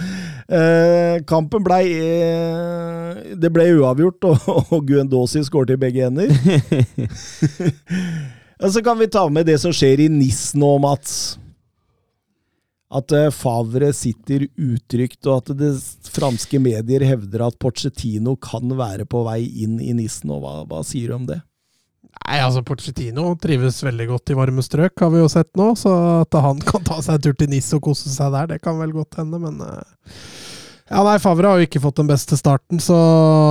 Eh, 0.48 1.22
kampen 1.28 1.64
blei 1.64 1.84
eh, 1.96 3.34
Det 3.40 3.50
ble 3.54 3.70
uavgjort, 3.78 4.28
og, 4.28 4.50
og 4.76 4.84
Guendosi 4.88 5.42
skåret 5.48 5.74
i 5.76 5.80
begge 5.80 6.10
ender. 6.10 6.32
og 8.62 8.68
så 8.76 8.84
kan 8.84 9.00
vi 9.00 9.10
ta 9.12 9.26
med 9.32 9.48
det 9.48 9.58
som 9.64 9.74
skjer 9.74 10.04
i 10.04 10.12
NIS 10.12 10.50
nå, 10.60 10.76
Mats. 10.84 11.36
At 12.96 13.12
eh, 13.12 13.28
Favre 13.34 13.90
sitter 13.96 14.46
utrygt, 14.54 15.20
og 15.26 15.42
at 15.42 15.52
det 15.58 15.72
franske 16.12 16.60
medier 16.62 17.04
hevder 17.04 17.46
at 17.48 17.58
Pochettino 17.60 18.36
kan 18.40 18.72
være 18.78 19.04
på 19.08 19.24
vei 19.26 19.42
inn 19.64 19.76
i 19.82 19.92
nissen. 19.96 20.32
og 20.32 20.44
Hva, 20.44 20.54
hva 20.70 20.80
sier 20.86 21.12
du 21.12 21.18
om 21.18 21.28
det? 21.28 21.40
Nei, 22.16 22.38
altså 22.40 22.62
Pochettino 22.64 23.28
trives 23.38 23.82
veldig 23.84 24.06
godt 24.08 24.32
i 24.32 24.38
varme 24.38 24.64
strøk, 24.64 24.94
har 25.02 25.12
vi 25.12 25.20
jo 25.20 25.28
sett 25.30 25.50
nå. 25.58 25.68
Så 25.78 25.92
at 26.22 26.38
han 26.42 26.62
kan 26.64 26.86
ta 26.86 27.00
seg 27.04 27.18
en 27.18 27.26
tur 27.26 27.36
til 27.38 27.50
NIS 27.52 27.74
og 27.76 27.84
kose 27.90 28.12
seg 28.12 28.32
der, 28.34 28.54
det 28.54 28.62
kan 28.64 28.80
vel 28.80 28.94
godt 28.96 29.20
hende, 29.20 29.40
men 29.42 29.60
eh, 29.66 30.14
Ja, 30.86 31.02
nei, 31.02 31.18
Favre 31.22 31.50
har 31.50 31.60
jo 31.60 31.66
ikke 31.66 31.82
fått 31.82 32.00
den 32.00 32.08
beste 32.08 32.38
starten, 32.38 32.80
så 32.82 32.96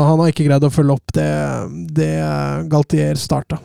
han 0.10 0.22
har 0.24 0.32
ikke 0.32 0.48
greid 0.48 0.64
å 0.64 0.72
følge 0.74 0.96
opp 0.96 1.14
det, 1.18 1.30
det 1.98 2.12
Galtier 2.72 3.20
starta. 3.20 3.60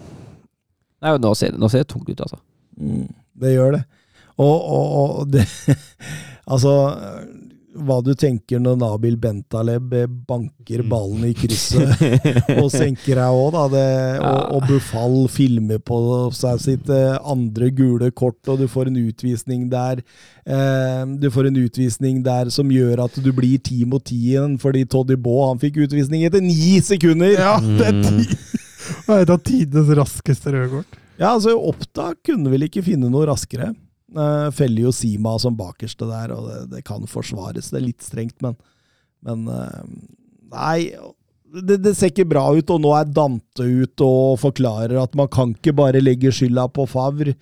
Nei, 1.00 1.14
nå 1.22 1.32
ser, 1.38 1.54
det, 1.54 1.62
nå 1.62 1.70
ser 1.72 1.86
det 1.86 1.92
tungt 1.94 2.10
ut, 2.10 2.18
altså. 2.20 2.40
Mm, 2.76 3.06
det 3.40 3.54
gjør 3.54 3.78
det. 3.78 3.84
Og, 4.40 4.56
og, 4.56 4.96
og 5.00 5.30
det 5.34 5.46
Altså, 6.50 6.72
hva 7.78 8.00
du 8.02 8.10
tenker 8.18 8.58
når 8.62 8.78
Nabil 8.80 9.16
Bentaleb 9.20 9.92
banker 10.28 10.82
ballen 10.90 11.28
i 11.28 11.32
krysset 11.36 12.02
og 12.56 12.70
senker 12.72 13.20
deg 13.20 13.36
òg, 13.36 13.52
da. 13.54 13.64
Det, 13.70 13.84
og, 14.30 14.40
og 14.56 14.66
Buffal 14.68 15.16
filmer 15.30 15.78
på 15.86 15.98
seg 16.36 16.62
sitt 16.62 16.90
eh, 16.90 17.14
andre 17.22 17.70
gule 17.76 18.10
kort, 18.10 18.40
og 18.50 18.58
du 18.62 18.66
får 18.70 18.90
en 18.90 18.98
utvisning 19.04 19.68
der. 19.72 20.02
Eh, 20.42 21.04
du 21.22 21.28
får 21.32 21.50
en 21.50 21.60
utvisning 21.62 22.22
der 22.26 22.50
som 22.54 22.72
gjør 22.74 23.04
at 23.06 23.20
du 23.22 23.30
blir 23.36 23.60
ti 23.62 23.84
mot 23.88 24.04
ti 24.04 24.18
igjen, 24.32 24.56
fordi 24.60 24.82
Toddy 24.90 25.18
Baa 25.20 25.52
han 25.52 25.62
fikk 25.62 25.82
utvisning 25.86 26.26
etter 26.26 26.42
ni 26.44 26.80
sekunder! 26.84 27.36
Ja, 27.36 27.54
det 27.60 27.92
er 27.92 28.00
ti, 28.08 28.26
det 29.06 29.20
er 29.20 29.22
et 29.28 29.36
av 29.36 29.44
tidenes 29.46 29.94
raskeste 30.00 30.56
røde 30.56 30.72
kort. 30.74 30.98
Ja, 31.20 31.36
altså 31.36 31.54
Opptak 31.54 32.22
kunne 32.26 32.50
vel 32.50 32.66
ikke 32.66 32.82
finne 32.82 33.12
noe 33.12 33.28
raskere. 33.28 33.74
Uh, 34.10 34.48
feller 34.50 34.88
jo 34.88 34.92
Sima 34.94 35.36
som 35.38 35.54
bakerste 35.58 36.08
der, 36.08 36.32
og 36.34 36.48
det, 36.48 36.60
det 36.72 36.84
kan 36.88 37.06
forsvares. 37.10 37.70
Det 37.70 37.78
er 37.78 37.86
litt 37.86 38.02
strengt, 38.02 38.38
men, 38.42 38.58
men 39.26 39.46
uh, 39.46 39.82
Nei, 40.50 40.90
det, 41.62 41.76
det 41.84 41.92
ser 41.94 42.10
ikke 42.10 42.26
bra 42.30 42.48
ut, 42.56 42.72
og 42.74 42.82
nå 42.82 42.90
er 42.98 43.10
Dante 43.14 43.62
ute 43.62 44.06
og 44.06 44.40
forklarer 44.42 44.96
at 44.98 45.14
man 45.18 45.30
kan 45.30 45.54
ikke 45.54 45.76
bare 45.78 46.02
legge 46.02 46.32
skylda 46.34 46.66
på 46.74 46.88
Favre. 46.90 47.36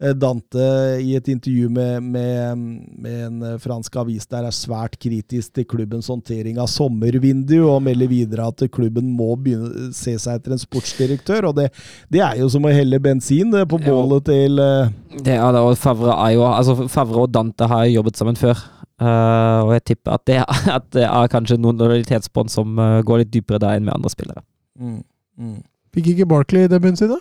Eh, 0.00 0.14
Dante 0.16 0.64
i 1.04 1.12
et 1.18 1.28
intervju 1.28 1.68
med, 1.68 2.02
med, 2.02 2.58
med 3.04 3.16
en 3.26 3.42
eh, 3.44 3.58
fransk 3.60 3.98
avis 4.00 4.24
der 4.30 4.46
er 4.48 4.54
svært 4.56 4.94
kritisk 5.00 5.52
til 5.58 5.66
klubbens 5.68 6.08
håndtering 6.08 6.56
av 6.62 6.70
sommervindu, 6.72 7.58
og 7.68 7.82
melder 7.84 8.08
videre 8.08 8.46
at 8.48 8.64
klubben 8.72 9.10
må 9.16 9.34
begynne 9.36 9.90
se 9.96 10.14
seg 10.16 10.40
etter 10.40 10.56
en 10.56 10.62
sportsdirektør. 10.62 11.50
og 11.50 11.58
Det, 11.60 11.68
det 12.08 12.22
er 12.24 12.40
jo 12.40 12.48
som 12.48 12.64
å 12.64 12.72
helle 12.72 13.00
bensin 13.04 13.52
på 13.52 13.80
bålet 13.84 14.24
til 14.30 14.56
eh, 14.64 14.92
Det 15.20 15.36
er 15.36 15.52
det, 15.52 15.60
og 15.68 15.76
Favre 15.80 16.16
er 16.16 16.36
jo 16.38 16.46
Altså, 16.48 16.76
Favre 16.88 17.26
og 17.26 17.32
Dante 17.36 17.68
har 17.68 17.84
jo 17.86 17.98
jobbet 18.00 18.16
sammen 18.20 18.40
før. 18.40 18.56
Uh, 19.00 19.64
og 19.64 19.70
jeg 19.72 19.84
tipper 19.94 20.12
at 20.18 20.24
det, 20.28 20.34
er- 20.42 20.66
at 20.78 20.88
det 20.92 21.06
er 21.08 21.30
kanskje 21.32 21.56
noen 21.60 21.78
lojalitetsbånd 21.80 22.52
som 22.52 22.76
uh, 22.76 22.98
går 23.04 23.22
litt 23.22 23.30
dypere 23.32 23.60
der 23.62 23.78
enn 23.78 23.86
med 23.86 23.94
andre 23.96 24.12
spillere. 24.12 24.42
mm, 24.80 24.98
mm. 25.40 25.58
Fikk 25.96 26.12
ikke 26.12 26.26
Barkley 26.30 26.68
debuten 26.70 26.96
sin, 27.00 27.08
da? 27.10 27.16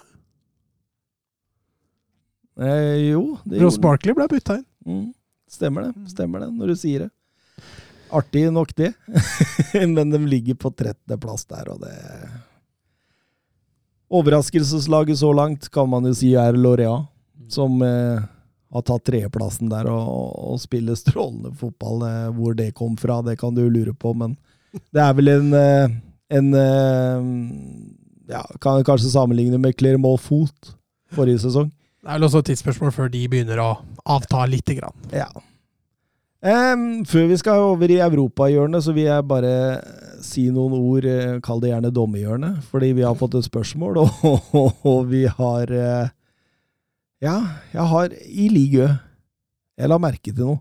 Eh, 2.60 3.10
jo, 3.10 3.38
det 3.46 3.62
Ross 3.62 3.78
gjorde 3.78 3.86
Barkley 3.88 4.18
ble 4.18 4.28
bytta 4.32 4.60
inn. 4.60 4.66
Mm, 4.86 5.08
stemmer 5.52 5.88
det, 5.88 6.10
stemmer 6.12 6.44
det, 6.44 6.50
når 6.56 6.74
du 6.74 6.80
sier 6.80 7.06
det. 7.06 7.10
Artig 8.10 8.48
nok, 8.52 8.74
det. 8.76 8.94
Men 9.96 10.10
de 10.10 10.20
ligger 10.26 10.58
på 10.60 10.72
13.-plass 10.72 11.46
der, 11.50 11.70
og 11.72 11.84
det 11.86 11.96
Overraskelseslaget 14.10 15.20
så 15.20 15.30
langt 15.38 15.68
kan 15.70 15.86
man 15.90 16.08
jo 16.10 16.16
si 16.18 16.32
er 16.34 16.56
Lorea, 16.58 16.96
som 17.54 17.76
eh, 17.86 18.24
har 18.74 18.86
tatt 18.86 19.04
tredjeplassen 19.06 19.70
der 19.70 19.86
og, 19.94 20.34
og 20.50 20.58
spiller 20.62 20.98
strålende 20.98 21.54
fotball. 21.58 22.02
Eh, 22.08 22.30
hvor 22.34 22.58
det 22.58 22.72
kom 22.78 22.98
fra, 22.98 23.20
det 23.26 23.38
kan 23.38 23.54
du 23.54 23.68
lure 23.70 23.94
på, 23.94 24.16
men 24.18 24.34
det 24.90 25.04
er 25.04 25.14
vel 25.18 25.30
en, 25.36 25.54
eh, 25.54 25.94
en 26.40 26.50
eh, 26.58 27.30
ja, 28.34 28.44
Kan 28.62 28.84
kanskje 28.86 29.14
sammenligne 29.14 29.62
med 29.62 29.78
Clermont 29.78 30.22
Foot 30.22 30.74
forrige 31.14 31.46
sesong. 31.46 31.70
Det 32.00 32.08
er 32.08 32.16
vel 32.20 32.28
også 32.30 32.40
et 32.44 32.50
tidsspørsmål 32.54 32.92
før 32.96 33.10
de 33.12 33.22
begynner 33.32 33.60
å 33.60 33.70
avta 34.08 34.46
lite 34.48 34.78
grann. 34.78 34.96
Ja. 35.12 35.28
Um, 36.40 37.04
før 37.04 37.26
vi 37.28 37.38
skal 37.42 37.60
over 37.74 37.92
i 37.92 37.98
europahjørnet, 38.00 38.86
så 38.86 38.94
vil 38.96 39.10
jeg 39.10 39.26
bare 39.28 39.52
si 40.24 40.46
noen 40.56 40.78
ord, 40.78 41.04
eh, 41.08 41.36
kall 41.44 41.60
det 41.60 41.74
gjerne 41.74 41.92
dommerhjørnet, 41.96 42.62
fordi 42.72 42.94
vi 42.96 43.04
har 43.04 43.18
fått 43.20 43.36
et 43.36 43.48
spørsmål, 43.48 44.00
og, 44.06 44.48
og 44.88 45.02
vi 45.12 45.26
har 45.28 45.72
eh, 45.76 46.16
Ja, 47.24 47.36
jeg 47.74 47.86
har 47.92 48.14
i 48.16 48.46
ligø 48.48 48.86
Jeg 48.88 49.90
la 49.92 49.98
merke 50.00 50.32
til 50.32 50.40
noe. 50.46 50.60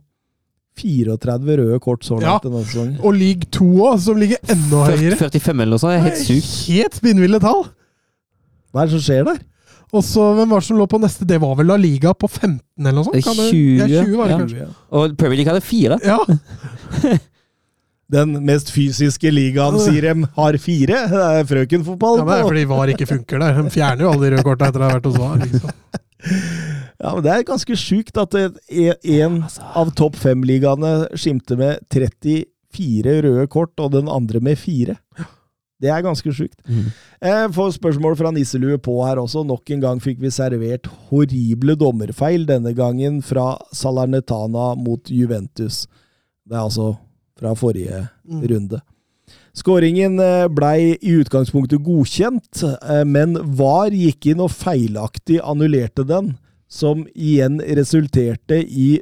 34 0.79 1.57
røde 1.59 1.79
kort 1.83 2.05
så 2.07 2.19
Ja. 2.23 2.37
denne 2.43 2.65
sesongen. 2.67 2.99
Og 3.03 3.15
league 3.19 3.47
2 3.55 3.67
òg, 3.87 3.97
som 4.03 4.19
ligger 4.19 4.39
enda 4.51 4.85
høyere. 4.91 5.17
45 5.19 5.63
eller 5.63 5.75
noe 5.75 5.83
sånt, 5.83 6.03
helt 6.03 6.21
sykt. 6.23 6.51
Helt 6.71 6.99
spinnville 6.99 7.41
tall! 7.43 7.65
Hva 8.71 8.83
er 8.85 8.91
det 8.91 8.95
som 8.95 9.03
skjer 9.07 9.25
der? 9.27 9.41
Og 9.93 10.03
så 10.05 10.25
hvem 10.37 10.51
var 10.53 10.61
det 10.61 10.67
som 10.69 10.77
lå 10.77 10.87
på 10.91 10.99
neste? 11.01 11.25
Det 11.29 11.39
var 11.41 11.55
vel 11.57 11.67
La 11.71 11.77
Liga 11.81 12.13
på 12.13 12.29
15 12.29 12.61
eller 12.79 12.93
noe 12.99 13.07
sånt? 13.07 13.15
Det 13.17 13.23
er 13.23 13.29
Kan 13.29 13.39
det- 13.41 13.51
20, 13.53 13.89
ja, 13.89 14.03
20 14.05 14.17
var 14.19 14.29
det 14.29 14.35
ja. 14.35 14.39
kanskje. 14.43 14.67
Og 14.93 15.17
Premier 15.17 15.37
League 15.41 15.53
hadde 15.55 15.65
fire. 15.65 15.99
Ja, 16.05 16.19
Den 18.09 18.33
mest 18.49 18.71
fysiske 18.73 19.29
ligaen, 19.29 19.77
sier 19.85 20.07
dem, 20.07 20.23
har 20.39 20.57
fire. 20.57 21.03
Det 21.13 21.19
er 21.21 21.45
frøkenfotball. 21.51 22.23
ja, 22.23 22.25
men 22.25 22.33
det 22.33 22.39
er 22.41 22.47
fordi 22.49 22.63
VAR 22.71 22.93
ikke 22.95 23.09
funker 23.11 23.43
der. 23.43 23.59
De 23.67 23.73
fjerner 23.75 24.07
jo 24.07 24.13
alle 24.15 24.25
de 24.25 24.31
røde 24.33 24.45
korta 24.47 24.69
etter 24.71 24.81
å 24.81 24.87
ha 24.89 24.95
vært 24.97 25.09
hos 25.11 25.19
VAR. 25.21 25.43
Liksom. 25.45 25.75
Ja, 26.99 27.13
men 27.15 27.23
Det 27.23 27.31
er 27.31 27.45
ganske 27.47 27.77
sjukt 27.79 28.17
at 28.19 28.33
det- 28.35 28.97
en 29.21 29.37
av 29.77 29.93
topp 29.95 30.17
fem-ligaene 30.19 31.07
skimter 31.15 31.57
med 31.61 31.79
fire 32.75 33.13
røde 33.23 33.45
kort, 33.49 33.71
og 33.79 33.93
den 33.93 34.09
andre 34.09 34.41
med 34.41 34.59
fire. 34.59 34.97
Det 35.81 35.91
er 35.95 36.03
ganske 36.03 36.33
sjukt. 36.35 36.59
Mm. 36.67 36.89
Jeg 37.23 37.51
får 37.55 37.77
spørsmål 37.77 38.17
fra 38.19 38.33
Nisselue 38.35 38.79
på 38.83 38.97
her 39.07 39.21
også. 39.23 39.45
Nok 39.47 39.71
en 39.71 39.81
gang 39.85 40.01
fikk 40.03 40.19
vi 40.21 40.31
servert 40.35 40.89
horrible 41.11 41.77
dommerfeil, 41.79 42.47
denne 42.49 42.73
gangen 42.75 43.21
fra 43.23 43.53
Salernetana 43.73 44.73
mot 44.75 45.07
Juventus. 45.11 45.85
Det 46.49 46.57
er 46.57 46.65
altså 46.65 46.97
fra 47.39 47.55
forrige 47.55 48.09
Mm. 48.29 48.43
runde. 48.51 48.81
Skåringen 49.55 50.19
eh, 50.21 50.49
blei 50.49 50.97
i 51.01 51.15
utgangspunktet 51.21 51.81
godkjent, 51.85 52.63
eh, 52.83 53.05
men 53.05 53.39
VAR 53.59 53.91
gikk 53.95 54.27
inn 54.33 54.43
og 54.45 54.51
feilaktig 54.51 55.39
annullerte 55.43 56.05
den, 56.07 56.35
som 56.69 57.07
igjen 57.17 57.61
resulterte 57.79 58.59
i 58.61 59.01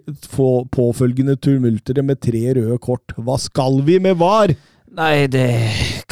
påfølgende 0.71 1.37
tumultere 1.43 2.05
med 2.07 2.21
tre 2.21 2.55
røde 2.55 2.79
kort. 2.79 3.17
Hva 3.19 3.39
skal 3.41 3.81
vi 3.83 3.99
med 3.99 4.17
VAR? 4.21 4.55
Nei, 4.97 5.27
det 5.27 5.49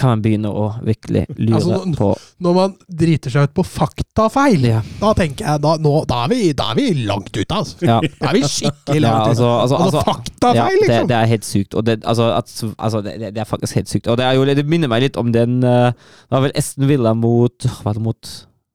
kan 0.05 0.13
man 0.13 0.23
begynne 0.25 0.53
å 0.53 0.67
virkelig 0.85 1.25
lure 1.39 1.59
Altså, 1.59 1.81
på. 1.99 2.11
Når 2.45 2.57
man 2.59 2.77
driter 3.03 3.33
seg 3.35 3.49
ut 3.49 3.55
på 3.57 3.65
faktafeil, 3.67 4.69
Ja. 4.69 4.83
da 5.01 5.13
tenker 5.19 5.49
jeg 5.49 5.65
da, 5.65 5.75
nå, 5.81 5.95
da, 6.11 6.23
er 6.25 6.33
vi, 6.35 6.53
da 6.57 6.71
er 6.73 6.81
vi 6.81 6.87
langt 7.09 7.33
ute, 7.35 7.49
altså. 7.51 7.81
Ja. 7.83 7.99
Da 8.21 8.31
er 8.31 8.39
vi 8.39 8.45
skikkelig 8.49 9.03
langt 9.05 9.21
ute. 9.21 9.35
altså, 9.35 9.51
altså, 9.51 9.75
Altså, 9.75 9.99
altså, 9.99 10.05
faktafeil, 10.07 10.61
ja, 10.61 10.71
det, 10.71 10.81
liksom. 10.87 11.09
det 11.11 11.17
er 11.19 11.31
helt 11.35 11.49
sykt. 11.49 11.75
Og 11.75 11.87
det, 11.87 11.99
altså, 12.05 12.31
at, 12.39 13.05
det, 13.05 13.35
det 13.35 13.43
er 13.43 13.49
faktisk 13.49 13.81
helt 13.81 13.93
sykt. 13.93 14.09
Og 14.13 14.19
det, 14.21 14.31
jo, 14.37 14.67
minner 14.69 14.91
meg 14.93 15.09
litt 15.09 15.21
om 15.21 15.33
den 15.35 15.61
uh, 15.65 15.91
Det 15.93 16.37
var 16.37 16.45
vel 16.47 16.55
Esten 16.59 16.89
Villa 16.89 17.15
mot 17.17 17.67
Hva 17.69 17.89
var 17.89 17.99
det 17.99 18.05
mot 18.05 18.35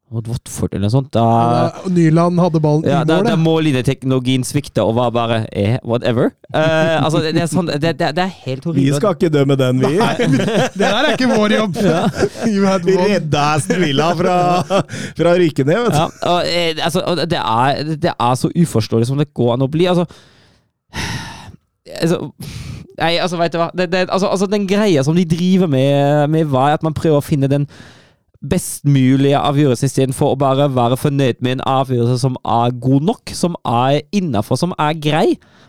Watford 0.09 0.73
eller 0.73 0.87
noe 0.87 0.93
sånt? 0.93 1.09
Da, 1.13 1.23
Da 1.69 1.89
Nyland 1.93 2.39
hadde 2.41 2.61
ballen 2.63 2.87
ja, 2.87 3.01
i 3.03 3.07
da, 3.07 3.19
mål. 3.19 3.25
da 3.27 3.33
ja. 3.33 3.39
mållinjeteknologien 3.43 4.45
svikta 4.47 4.85
og 4.87 4.95
var 4.97 5.11
bare 5.13 5.39
eh, 5.53 5.75
whatever. 5.85 6.31
Uh, 6.49 6.97
altså, 7.03 7.21
det, 7.23 7.35
det, 7.37 7.43
er 7.43 7.51
sånn, 7.51 7.69
det, 7.69 7.93
det, 7.99 8.09
det 8.17 8.25
er 8.25 8.33
helt 8.47 8.65
Vi 8.73 8.87
skal 8.95 9.17
ikke 9.17 9.29
dømme 9.33 9.57
den, 9.59 9.83
vi. 9.83 9.99
Det 9.99 10.81
der 10.81 10.97
er 10.97 11.11
ikke 11.13 11.29
vår 11.29 11.55
jobb! 11.59 11.77
Ja. 11.85 12.01
Vi 12.89 12.95
redda 12.97 13.43
Aston 13.57 13.83
Villa 13.83 14.09
fra, 14.17 14.37
fra 15.17 15.35
rykke 15.37 15.65
ned, 15.67 15.83
vet 15.85 15.93
du. 15.93 15.99
Ja, 15.99 16.07
og, 16.31 16.49
eh, 16.49 16.81
altså, 16.87 17.03
og 17.05 17.21
det, 17.21 17.43
er, 17.43 17.93
det 18.07 18.15
er 18.15 18.39
så 18.39 18.49
uforståelig 18.49 19.11
som 19.11 19.21
det 19.21 19.29
går 19.37 19.53
an 19.55 19.67
å 19.67 19.69
bli. 19.71 19.85
Altså, 19.91 20.07
altså 21.99 22.23
Nei, 22.99 23.13
altså, 23.15 23.37
vet 23.39 23.53
du 23.53 23.61
hva. 23.61 23.69
Det, 23.75 23.87
det, 23.93 24.01
altså, 24.09 24.27
altså, 24.27 24.49
den 24.51 24.65
greia 24.67 25.03
som 25.07 25.15
de 25.15 25.23
driver 25.27 25.69
med, 25.71 26.27
med 26.33 26.49
hva, 26.51 26.67
er 26.67 26.79
at 26.79 26.83
man 26.83 26.95
prøver 26.97 27.21
å 27.21 27.23
finne 27.23 27.47
den 27.51 27.69
best 28.39 28.85
mulig 28.87 29.33
avgjørelse 29.35 29.87
istedenfor 29.89 30.33
å 30.33 30.37
bare 30.39 30.69
være 30.71 30.97
fornøyd 30.99 31.41
med 31.43 31.57
en 31.57 31.63
avgjørelse 31.67 32.21
som 32.21 32.37
er 32.47 32.75
god 32.79 33.07
nok, 33.09 33.33
som 33.35 33.57
er 33.67 33.99
innafor, 34.15 34.59
som 34.61 34.75
er 34.79 34.95
grei. 34.95 35.25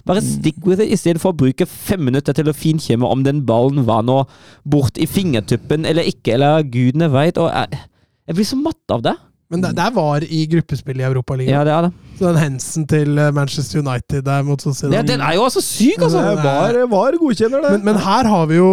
Bare 0.06 0.22
stick 0.22 0.60
with 0.66 0.82
it 0.82 0.92
istedenfor 0.94 1.32
å 1.32 1.38
bruke 1.42 1.66
fem 1.66 2.04
minutter 2.06 2.36
til 2.36 2.50
å 2.50 2.54
finkjemme 2.56 3.08
om 3.10 3.24
den 3.26 3.42
ballen 3.48 3.82
var 3.88 4.06
nå 4.06 4.22
bort 4.62 5.00
i 5.02 5.08
fingertuppen 5.10 5.88
eller 5.88 6.06
ikke, 6.12 6.36
eller 6.38 6.62
gudene 6.62 7.10
veit. 7.10 7.40
Og 7.42 7.50
jeg, 7.50 7.82
jeg 8.30 8.38
blir 8.38 8.50
så 8.52 8.60
matt 8.60 8.94
av 8.94 9.04
det. 9.08 9.16
Men 9.50 9.64
det, 9.64 9.74
det 9.74 9.90
var 9.96 10.22
i 10.22 10.44
gruppespill 10.46 11.02
i 11.02 11.08
Europaligaen. 11.08 11.50
Ja, 11.50 11.66
det 11.66 11.74
er 11.74 11.88
det. 11.88 11.92
Så 12.20 12.28
den 12.28 12.38
Hensen 12.38 12.86
til 12.86 13.18
eh, 13.18 13.32
Manchester 13.34 13.82
United 13.82 14.22
der 14.28 14.44
mot 14.46 14.62
Sociedad 14.62 14.94
Ja, 14.94 15.02
den 15.02 15.24
er 15.26 15.34
jo 15.34 15.48
altså 15.48 15.62
syk, 15.64 15.98
altså! 15.98 16.22
Det 16.22 16.36
var, 16.44 16.78
var 16.92 17.18
godkjenner 17.18 17.64
det. 17.66 17.72
men, 17.80 17.88
men 17.90 18.02
her 18.04 18.30
har 18.30 18.46
vi 18.46 18.60
jo 18.60 18.72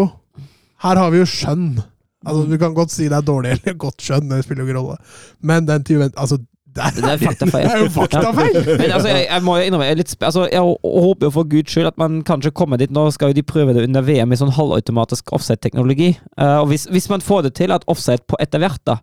Her 0.85 1.01
har 1.01 1.09
vi 1.09 1.23
jo 1.23 1.25
skjønn. 1.25 1.71
Altså, 2.27 2.43
Du 2.51 2.57
kan 2.61 2.75
godt 2.77 2.91
si 2.93 3.07
det 3.07 3.17
er 3.17 3.25
dårlig 3.25 3.55
eller 3.55 3.79
godt 3.79 4.03
skjønn, 4.03 4.29
det 4.29 4.43
spiller 4.45 4.63
jo 4.63 4.69
ikke 4.69 4.79
rolle. 4.81 4.97
Men 5.41 5.67
den 5.69 5.83
til 5.87 5.97
Juventus 5.97 6.19
Altså, 6.21 6.37
der, 6.77 6.93
Det 6.93 7.09
er 7.09 7.17
faktafeil. 7.23 7.65
Det 7.67 7.73
er 7.73 7.83
jo 7.85 7.89
faktafeil! 7.95 8.57
Men 8.81 8.91
altså, 8.91 9.09
jeg, 9.09 9.25
jeg 9.31 9.43
må 9.47 9.55
jo 9.57 9.63
innrømme, 9.65 9.87
jeg, 9.87 9.95
er 9.95 10.01
litt, 10.03 10.11
sp- 10.13 10.27
altså, 10.29 10.43
jeg 10.51 10.61
håper 11.07 11.27
jo 11.29 11.33
for 11.33 11.49
guds 11.49 11.73
skyld 11.73 11.89
at 11.89 11.97
man 11.97 12.19
kanskje 12.27 12.51
kommer 12.53 12.77
dit. 12.81 12.93
Nå 12.93 13.07
skal 13.15 13.31
jo 13.31 13.37
de 13.39 13.45
prøve 13.47 13.73
det 13.73 13.87
under 13.87 14.05
VM 14.05 14.35
i 14.35 14.39
sånn 14.39 14.53
halvautomatisk 14.53 15.33
offside-teknologi. 15.33 16.11
Uh, 16.37 16.59
og 16.61 16.67
hvis, 16.73 16.85
hvis 16.93 17.09
man 17.09 17.23
får 17.25 17.47
det 17.47 17.55
til 17.57 17.73
at 17.73 17.87
offside 17.89 18.21
på 18.29 18.37
etter 18.43 18.61
hvert 18.61 18.83
da 18.87 18.99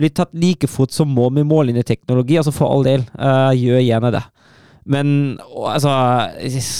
blir 0.00 0.12
tatt 0.16 0.32
like 0.32 0.64
fort 0.70 0.94
som 0.96 1.10
mål 1.12 1.34
med 1.36 1.48
mållinjeteknologi, 1.50 2.38
altså 2.40 2.54
for 2.56 2.72
all 2.72 2.86
del, 2.86 3.04
uh, 3.20 3.50
gjør 3.52 3.82
gjerne 3.84 4.14
det. 4.16 4.22
Men 4.90 5.10
altså, 5.52 5.92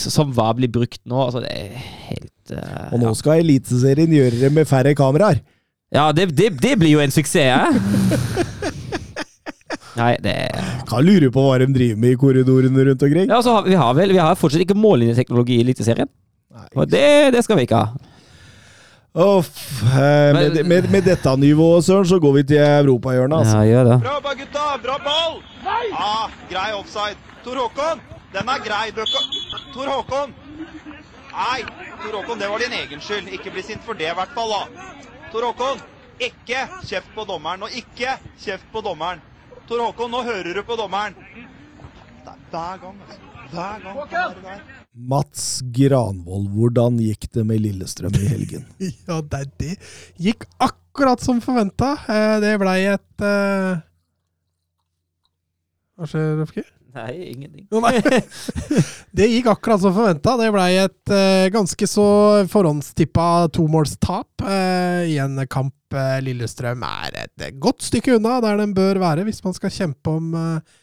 som 0.09 0.31
hva 0.33 0.49
blir 0.57 0.71
brukt 0.73 1.03
nå, 1.05 1.19
altså 1.27 1.43
det 1.43 1.51
er 1.53 1.75
helt 2.09 2.53
uh, 2.55 2.87
Og 2.95 3.03
nå 3.03 3.11
skal 3.19 3.43
Eliteserien 3.43 4.11
gjøre 4.15 4.39
det 4.41 4.49
med 4.55 4.65
færre 4.69 4.95
kameraer. 4.97 5.43
Ja, 5.91 6.11
det, 6.15 6.29
det, 6.37 6.49
det 6.61 6.77
blir 6.79 6.93
jo 6.93 7.01
en 7.03 7.11
suksess, 7.11 7.35
eh? 7.35 7.75
Nei, 9.99 10.13
det 10.23 10.35
Kan 10.87 11.03
lure 11.03 11.27
på 11.35 11.43
hva 11.43 11.57
de 11.59 11.67
driver 11.75 11.99
med 11.99 12.13
i 12.15 12.19
korridorene 12.19 12.85
rundt 12.87 13.03
omkring. 13.03 13.27
Ja, 13.27 13.41
altså, 13.41 13.57
vi 13.65 13.75
har 13.75 13.91
vel 13.97 14.13
vi 14.15 14.21
har 14.23 14.39
fortsatt 14.39 14.63
ikke 14.63 14.77
mållinjeteknologi 14.79 15.59
i 15.59 15.65
Eliteserien. 15.65 16.07
Og 16.79 16.87
det, 16.87 17.33
det 17.35 17.43
skal 17.43 17.59
vi 17.59 17.65
ikke 17.67 17.81
ha. 17.81 17.91
Uff, 19.11 19.81
eh, 19.91 20.31
med, 20.31 20.61
med, 20.67 20.87
med 20.91 21.03
dette 21.03 21.33
nivået, 21.35 21.83
Søren, 21.83 22.07
så 22.07 22.19
går 22.23 22.37
vi 22.37 22.43
til 22.53 22.61
europahjørnet. 22.63 23.37
Altså. 23.41 23.57
Ja, 23.57 23.63
gjør 23.67 23.89
det. 23.89 23.97
Bra 24.05 24.13
jobba, 24.15 24.35
gutta! 24.39 24.67
Bra 24.85 24.95
ball! 25.03 25.35
Ja, 25.91 26.13
grei 26.53 26.69
offside. 26.77 27.19
Tor 27.43 27.59
Håkon, 27.59 27.99
den 28.31 28.53
er 28.55 28.63
grei. 28.63 28.85
Bøkka. 28.95 29.25
Tor 29.75 29.91
Håkon! 29.91 30.31
Nei, 31.35 31.59
Tor 32.05 32.15
Håkon, 32.21 32.39
det 32.39 32.47
var 32.53 32.63
din 32.63 32.79
egen 32.79 33.03
skyld. 33.03 33.27
Ikke 33.35 33.51
bli 33.51 33.65
sint 33.67 33.83
for 33.83 33.99
det, 33.99 34.07
i 34.13 34.15
hvert 34.15 34.31
fall. 34.37 34.55
da. 34.55 35.10
Tor 35.31 35.45
Håkon, 35.47 35.79
ikke 36.19 36.65
kjeft 36.83 37.11
på 37.15 37.23
dommeren. 37.27 37.63
Og 37.63 37.75
ikke 37.75 38.17
kjeft 38.43 38.67
på 38.73 38.81
dommeren. 38.83 39.21
Tor 39.69 39.79
Håkon, 39.85 40.11
nå 40.11 40.23
hører 40.27 40.57
du 40.57 40.63
på 40.67 40.75
dommeren. 40.79 41.15
Det 41.15 42.33
er 42.33 42.41
hver 42.51 42.81
gang, 42.81 42.97
altså. 43.05 43.19
Hver 43.51 43.83
gang. 43.85 43.99
Hver 44.11 44.41
gang. 44.43 44.65
Mats 44.91 45.45
Granvold, 45.71 46.49
hvordan 46.51 46.99
gikk 46.99 47.29
det 47.31 47.45
med 47.47 47.61
Lillestrøm 47.63 48.15
i 48.19 48.27
helgen? 48.27 48.65
Ja, 49.07 49.21
det, 49.23 49.45
det 49.61 49.77
gikk 50.19 50.43
akkurat 50.59 51.23
som 51.23 51.39
forventa. 51.43 51.93
Det 52.43 52.51
blei 52.59 52.81
et 52.91 53.23
eh, 53.23 53.79
Hva 55.95 56.11
skjer, 56.11 56.35
Røfke? 56.41 56.65
Nei, 56.91 57.31
ingenting. 57.31 57.67
Å, 57.71 57.79
nei. 57.83 57.99
Det 59.15 59.27
gikk 59.27 59.49
akkurat 59.51 59.81
som 59.83 59.93
forventa. 59.95 60.35
Det 60.39 60.49
blei 60.53 60.69
et 60.81 61.13
uh, 61.13 61.47
ganske 61.53 61.87
så 61.87 62.07
forhåndstippa 62.51 63.47
tomålstap 63.55 64.45
uh, 64.45 65.03
i 65.07 65.17
en 65.21 65.43
kamp 65.51 65.75
uh, 65.95 66.19
Lillestrøm 66.23 66.83
er 66.87 67.23
et 67.25 67.47
godt 67.61 67.83
stykke 67.87 68.17
unna 68.17 68.39
der 68.43 68.59
den 68.61 68.75
bør 68.77 69.01
være 69.03 69.25
hvis 69.27 69.43
man 69.45 69.55
skal 69.55 69.73
kjempe 69.73 70.13
om 70.13 70.31
eh, 70.37 70.79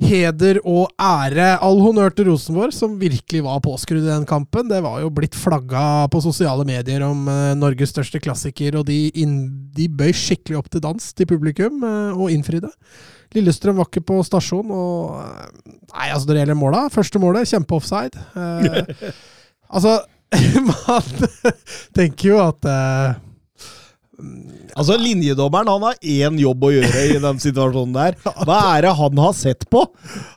heder 0.00 0.60
og 0.64 0.90
ære. 1.00 1.52
All 1.60 1.80
honnør 1.82 2.12
til 2.14 2.30
Rosenborg, 2.30 2.72
som 2.74 2.96
virkelig 3.00 3.42
var 3.44 3.60
påskrudd 3.64 4.04
i 4.04 4.10
den 4.10 4.26
kampen. 4.28 4.68
Det 4.70 4.80
var 4.84 5.00
jo 5.02 5.10
blitt 5.14 5.36
flagga 5.38 6.08
på 6.10 6.22
sosiale 6.24 6.64
medier 6.68 7.04
om 7.06 7.28
eh, 7.30 7.54
Norges 7.58 7.92
største 7.94 8.20
klassiker, 8.22 8.80
og 8.80 8.86
de, 8.88 9.08
inn, 9.20 9.38
de 9.76 9.88
bøy 9.88 10.12
skikkelig 10.16 10.60
opp 10.60 10.70
til 10.72 10.84
dans 10.84 11.10
til 11.12 11.28
publikum, 11.30 11.82
eh, 11.84 12.12
og 12.16 12.32
innfridde. 12.32 12.72
Lillestrøm 13.36 13.78
var 13.78 13.90
ikke 13.90 14.06
på 14.08 14.20
stasjon, 14.26 14.72
og 14.74 15.20
eh, 15.20 15.76
Nei, 15.90 16.06
altså, 16.10 16.28
når 16.28 16.34
det 16.34 16.42
gjelder 16.44 16.58
måla 16.58 16.84
Første 16.94 17.20
målet, 17.22 17.50
kjempeoffside. 17.50 18.24
Eh, 18.38 19.12
altså, 19.74 19.98
man 20.70 21.10
tenker 21.96 22.32
jo 22.32 22.40
at 22.42 22.70
eh, 22.70 23.18
Altså, 24.76 24.96
Linjedommeren 25.00 25.68
han 25.70 25.84
har 25.88 25.96
én 26.00 26.38
jobb 26.40 26.66
å 26.68 26.70
gjøre 26.72 27.02
i 27.10 27.18
den 27.22 27.40
situasjonen 27.42 27.96
der. 27.96 28.16
Hva 28.46 28.58
er 28.76 28.86
det 28.86 28.92
han 29.00 29.22
har 29.24 29.34
sett 29.36 29.66
på? 29.72 29.82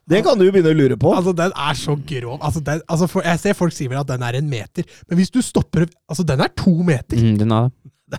Det 0.09 0.23
kan 0.25 0.39
du 0.39 0.45
begynne 0.47 0.73
å 0.73 0.77
lure 0.77 0.97
på. 0.99 1.13
Altså, 1.15 1.35
den 1.37 1.53
er 1.53 1.77
så 1.79 1.95
grov. 2.09 2.39
Altså, 2.39 2.63
den, 2.65 2.81
altså, 2.87 3.09
for, 3.11 3.25
jeg 3.27 3.41
ser 3.43 3.57
folk 3.59 3.75
sier 3.75 3.93
vel 3.93 4.01
at 4.01 4.09
den 4.09 4.25
er 4.25 4.39
en 4.39 4.49
meter, 4.49 4.87
men 5.09 5.21
hvis 5.21 5.33
du 5.33 5.41
stopper 5.45 5.85
Altså, 6.09 6.25
den 6.27 6.41
er 6.43 6.51
to 6.57 6.73
meter! 6.85 7.17
Mm, 7.19 7.37
den 7.39 7.53
er. 7.55 7.71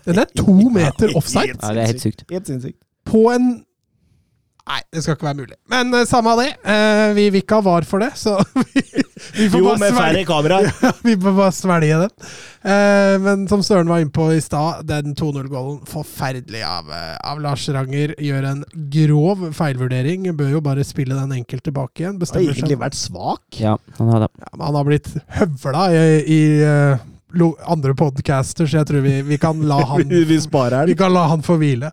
Den 0.05 0.19
er 0.23 0.31
to 0.37 0.55
meter 0.79 1.13
offside 1.19 1.55
Ja, 1.55 1.71
det 1.75 1.85
er 1.85 1.93
helt 1.93 2.03
sykt. 2.03 2.25
Helt 2.31 2.51
sinnssykt. 2.51 2.79
på 3.05 3.29
en 3.35 3.51
Nei, 4.65 4.79
det 4.97 5.03
skal 5.05 5.19
ikke 5.19 5.27
være 5.27 5.43
mulig. 5.43 5.57
Men 5.69 5.93
uh, 5.93 6.07
samme 6.09 6.33
av 6.33 6.41
det. 6.41 6.55
Uh, 6.65 7.11
vi 7.19 7.27
vil 7.29 7.43
ikke 7.43 7.59
ha 7.59 7.65
var 7.67 7.85
for 7.85 8.01
det, 8.01 8.15
så 8.17 8.39
vi, 8.73 8.81
vi 9.37 9.49
får 9.53 9.61
Jo, 9.61 9.67
bare 9.67 9.81
med 9.83 9.99
færre 9.99 10.23
kameraer. 10.29 10.71
Ja, 10.85 10.93
vi 11.05 11.17
får 11.21 11.37
bare 11.37 11.53
svelge 11.53 11.99
den. 12.05 12.15
Uh, 12.65 13.15
men 13.27 13.45
som 13.51 13.65
Søren 13.67 13.93
var 13.93 14.01
inne 14.01 14.15
på 14.15 14.31
i 14.33 14.41
stad, 14.41 14.87
den 14.89 15.13
2-0-gålen 15.21 15.83
forferdelig 15.91 16.65
av, 16.65 16.89
av 17.21 17.45
Lars 17.45 17.69
Ranger. 17.77 18.17
Gjør 18.25 18.51
en 18.55 18.65
grov 18.95 19.49
feilvurdering. 19.59 20.31
Bør 20.39 20.57
jo 20.57 20.65
bare 20.65 20.87
spille 20.89 21.19
den 21.19 21.37
enkelt 21.43 21.67
tilbake 21.69 22.07
igjen. 22.07 22.17
Har 22.25 22.45
egentlig 22.47 22.81
vært 22.81 22.97
svak. 22.97 23.45
Ja, 23.61 23.77
han 23.99 24.15
har 24.15 24.25
det. 24.25 24.33
Ja, 24.41 24.55
men 24.55 24.69
han 24.71 24.81
har 24.81 24.89
blitt 24.89 25.13
høvla 25.43 25.91
i, 25.93 26.07
i 26.25 26.43
andre 27.67 27.95
podcaster, 27.99 28.67
så 28.67 28.81
jeg 28.81 28.89
tror 28.89 29.05
vi, 29.05 29.19
vi 29.27 29.39
kan 29.43 29.61
la 29.69 29.81
han 29.93 30.09
Vi, 30.09 30.41
sparer 30.41 30.85
den. 30.85 30.95
vi 30.95 30.99
kan 30.99 31.13
la 31.13 31.29
han 31.35 31.45
få 31.45 31.59
hvile. 31.61 31.93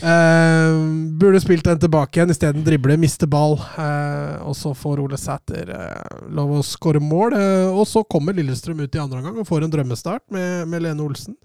Eh, 0.00 0.74
burde 1.20 1.40
spilt 1.42 1.66
den 1.66 1.80
tilbake 1.80 2.18
igjen, 2.18 2.32
isteden 2.32 2.64
drible, 2.64 2.96
miste 3.00 3.28
ball. 3.30 3.58
Uh, 3.76 4.40
og 4.48 4.56
så 4.56 4.72
får 4.76 5.02
Ole 5.02 5.18
Sæter 5.20 5.72
uh, 5.76 6.24
lov 6.32 6.56
å 6.56 6.64
skåre 6.64 7.02
mål. 7.04 7.36
og 7.74 7.84
så 7.88 8.02
kommer 8.08 8.36
Lillestrøm 8.36 8.80
ut 8.80 8.96
i 8.96 9.02
andre 9.02 9.20
omgang 9.20 9.40
og 9.42 9.48
får 9.48 9.66
en 9.66 9.72
drømmestart 9.72 10.24
med, 10.32 10.68
med 10.70 10.86
Lene 10.86 11.04
Olsen. 11.04 11.36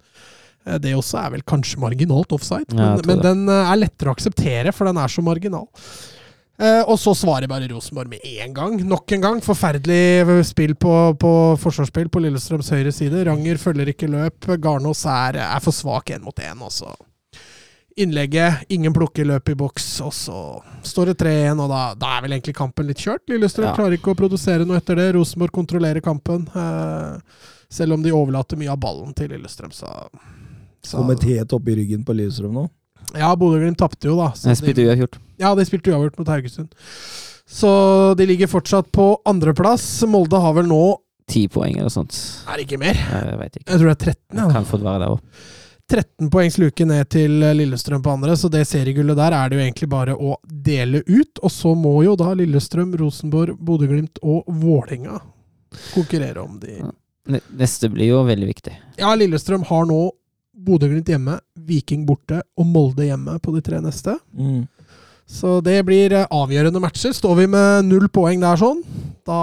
Det 0.81 0.95
også 0.97 1.19
er 1.21 1.33
vel 1.35 1.43
kanskje 1.45 1.77
marginalt 1.77 2.31
offside, 2.33 2.73
Ja, 2.73 2.95
men, 2.97 3.05
men 3.05 3.19
den 3.21 3.49
er 3.53 3.75
lettere 3.77 4.09
å 4.09 4.15
akseptere, 4.15 4.71
for 4.73 4.89
den 4.89 4.97
er 4.97 5.11
så 5.13 5.21
marginal. 5.21 5.67
Og 6.89 6.95
så 6.97 7.13
svarer 7.13 7.51
bare 7.51 7.67
Rosenborg 7.69 8.09
med 8.09 8.23
én 8.25 8.55
gang. 8.55 8.79
Nok 8.81 9.13
en 9.13 9.25
gang. 9.27 9.41
Forferdelig 9.45 10.47
spill 10.49 10.73
på, 10.73 10.95
på 11.21 11.33
forsvarsspill 11.61 12.09
på 12.09 12.23
Lillestrøms 12.23 12.71
høyre 12.73 12.95
side. 12.95 13.27
Ranger 13.27 13.61
følger 13.61 13.91
ikke 13.93 14.09
løp. 14.09 14.49
Garnås 14.63 15.03
er, 15.05 15.43
er 15.43 15.61
for 15.61 15.75
svak 15.75 16.15
én 16.15 16.25
mot 16.25 16.41
én. 16.41 16.63
Også. 16.65 16.95
Innlegget, 17.97 18.65
ingen 18.75 18.91
plukker 18.93 19.23
løp 19.25 19.49
i 19.49 19.55
boks, 19.55 19.85
og 20.03 20.11
så 20.13 20.39
står 20.83 21.13
det 21.13 21.17
3-1, 21.21 21.61
og 21.63 21.69
da, 21.71 21.81
da, 21.95 22.09
er 22.17 22.25
vel 22.25 22.33
egentlig 22.35 22.55
kampen 22.57 22.89
litt 22.89 22.99
kjørt. 22.99 23.23
Lillestrøm 23.31 23.69
Ja. 23.69 23.75
klarer 23.77 23.95
ikke 23.95 24.11
å 24.11 24.17
produsere 24.19 24.65
noe 24.67 24.81
etter 24.81 24.99
det. 24.99 25.13
Rosenborg 25.15 25.53
kontrollerer 25.55 26.03
kampen. 26.03 26.43
Eh, 26.51 27.21
selv 27.71 27.93
om 27.95 28.03
de 28.03 28.11
overlater 28.11 28.59
mye 28.59 28.73
av 28.73 28.81
ballen 28.83 29.13
til 29.15 29.29
Lillestrøm, 29.31 29.71
så, 29.71 29.87
så 30.83 30.99
Kommet 30.99 31.23
helt 31.23 31.55
opp 31.55 31.71
i 31.71 31.75
ryggen 31.79 32.03
på 32.03 32.17
Lillestrøm 32.17 32.51
nå. 32.59 32.65
Ja, 33.15 33.31
Bodø-Glimt 33.39 33.79
tapte 33.79 34.09
jo, 34.11 34.17
da. 34.19 34.31
så 34.35 34.49
Jeg 34.51 34.57
de- 34.57 34.61
spilte 34.65 34.85
uavgjort. 34.89 35.17
ja, 35.39 35.55
de 35.55 35.65
spilte 35.65 35.91
uavgjort 35.93 36.19
mot 36.19 36.27
Haugesund. 36.27 36.69
Så 37.47 38.15
de 38.17 38.25
ligger 38.25 38.47
fortsatt 38.51 38.91
på 38.91 39.21
andreplass. 39.25 40.03
Molde 40.09 40.41
har 40.41 40.53
vel 40.53 40.65
nå 40.67 40.97
Ti 41.27 41.47
poeng 41.47 41.73
eller 41.79 41.89
sånt. 41.89 42.13
Er 42.47 42.57
det 42.59 42.67
ikke 42.67 42.77
mer? 42.77 42.93
Jeg 42.93 43.49
ikke. 43.49 43.63
Jeg 43.65 43.79
tror 43.79 43.87
det 43.89 43.95
er 43.95 44.13
13. 44.13 44.37
Ja. 44.37 44.51
Kan 44.51 44.65
fort 44.69 44.83
være 44.85 44.99
der 44.99 45.13
òg. 45.15 45.19
13 45.91 46.29
poengs 46.33 46.57
luke 46.57 46.85
ned 46.87 47.09
til 47.13 47.35
Lillestrøm 47.55 48.01
på 48.03 48.13
andre, 48.15 48.33
så 48.37 48.49
det 48.49 48.63
seriegullet 48.67 49.17
der 49.19 49.35
er 49.37 49.49
det 49.51 49.57
jo 49.59 49.63
egentlig 49.67 49.89
bare 49.91 50.15
å 50.17 50.35
dele 50.49 51.03
ut. 51.05 51.41
Og 51.45 51.51
så 51.53 51.75
må 51.77 51.99
jo 52.07 52.15
da 52.17 52.31
Lillestrøm, 52.33 52.95
Rosenborg, 52.97 53.57
Bodø-Glimt 53.61 54.17
og 54.25 54.47
Vålerenga 54.49 55.19
konkurrere 55.93 56.41
om 56.45 56.59
de 56.61 56.79
Neste 57.57 57.89
blir 57.89 58.11
jo 58.11 58.19
veldig 58.27 58.47
viktig. 58.51 58.71
Ja, 59.01 59.09
Lillestrøm 59.17 59.63
har 59.65 59.85
nå 59.89 59.99
Bodø-Glimt 60.65 61.09
hjemme, 61.09 61.39
Viking 61.67 62.03
borte 62.05 62.43
og 62.57 62.67
Molde 62.69 63.07
hjemme 63.07 63.39
på 63.41 63.53
de 63.55 63.63
tre 63.65 63.79
neste. 63.81 64.13
Mm. 64.37 64.67
Så 65.25 65.55
det 65.65 65.79
blir 65.87 66.13
eh, 66.13 66.27
avgjørende 66.29 66.79
matcher. 66.83 67.15
Står 67.17 67.33
vi 67.39 67.47
med 67.49 67.87
null 67.89 68.05
poeng 68.13 68.43
der 68.45 68.59
sånn, 68.61 68.83
da, 69.25 69.39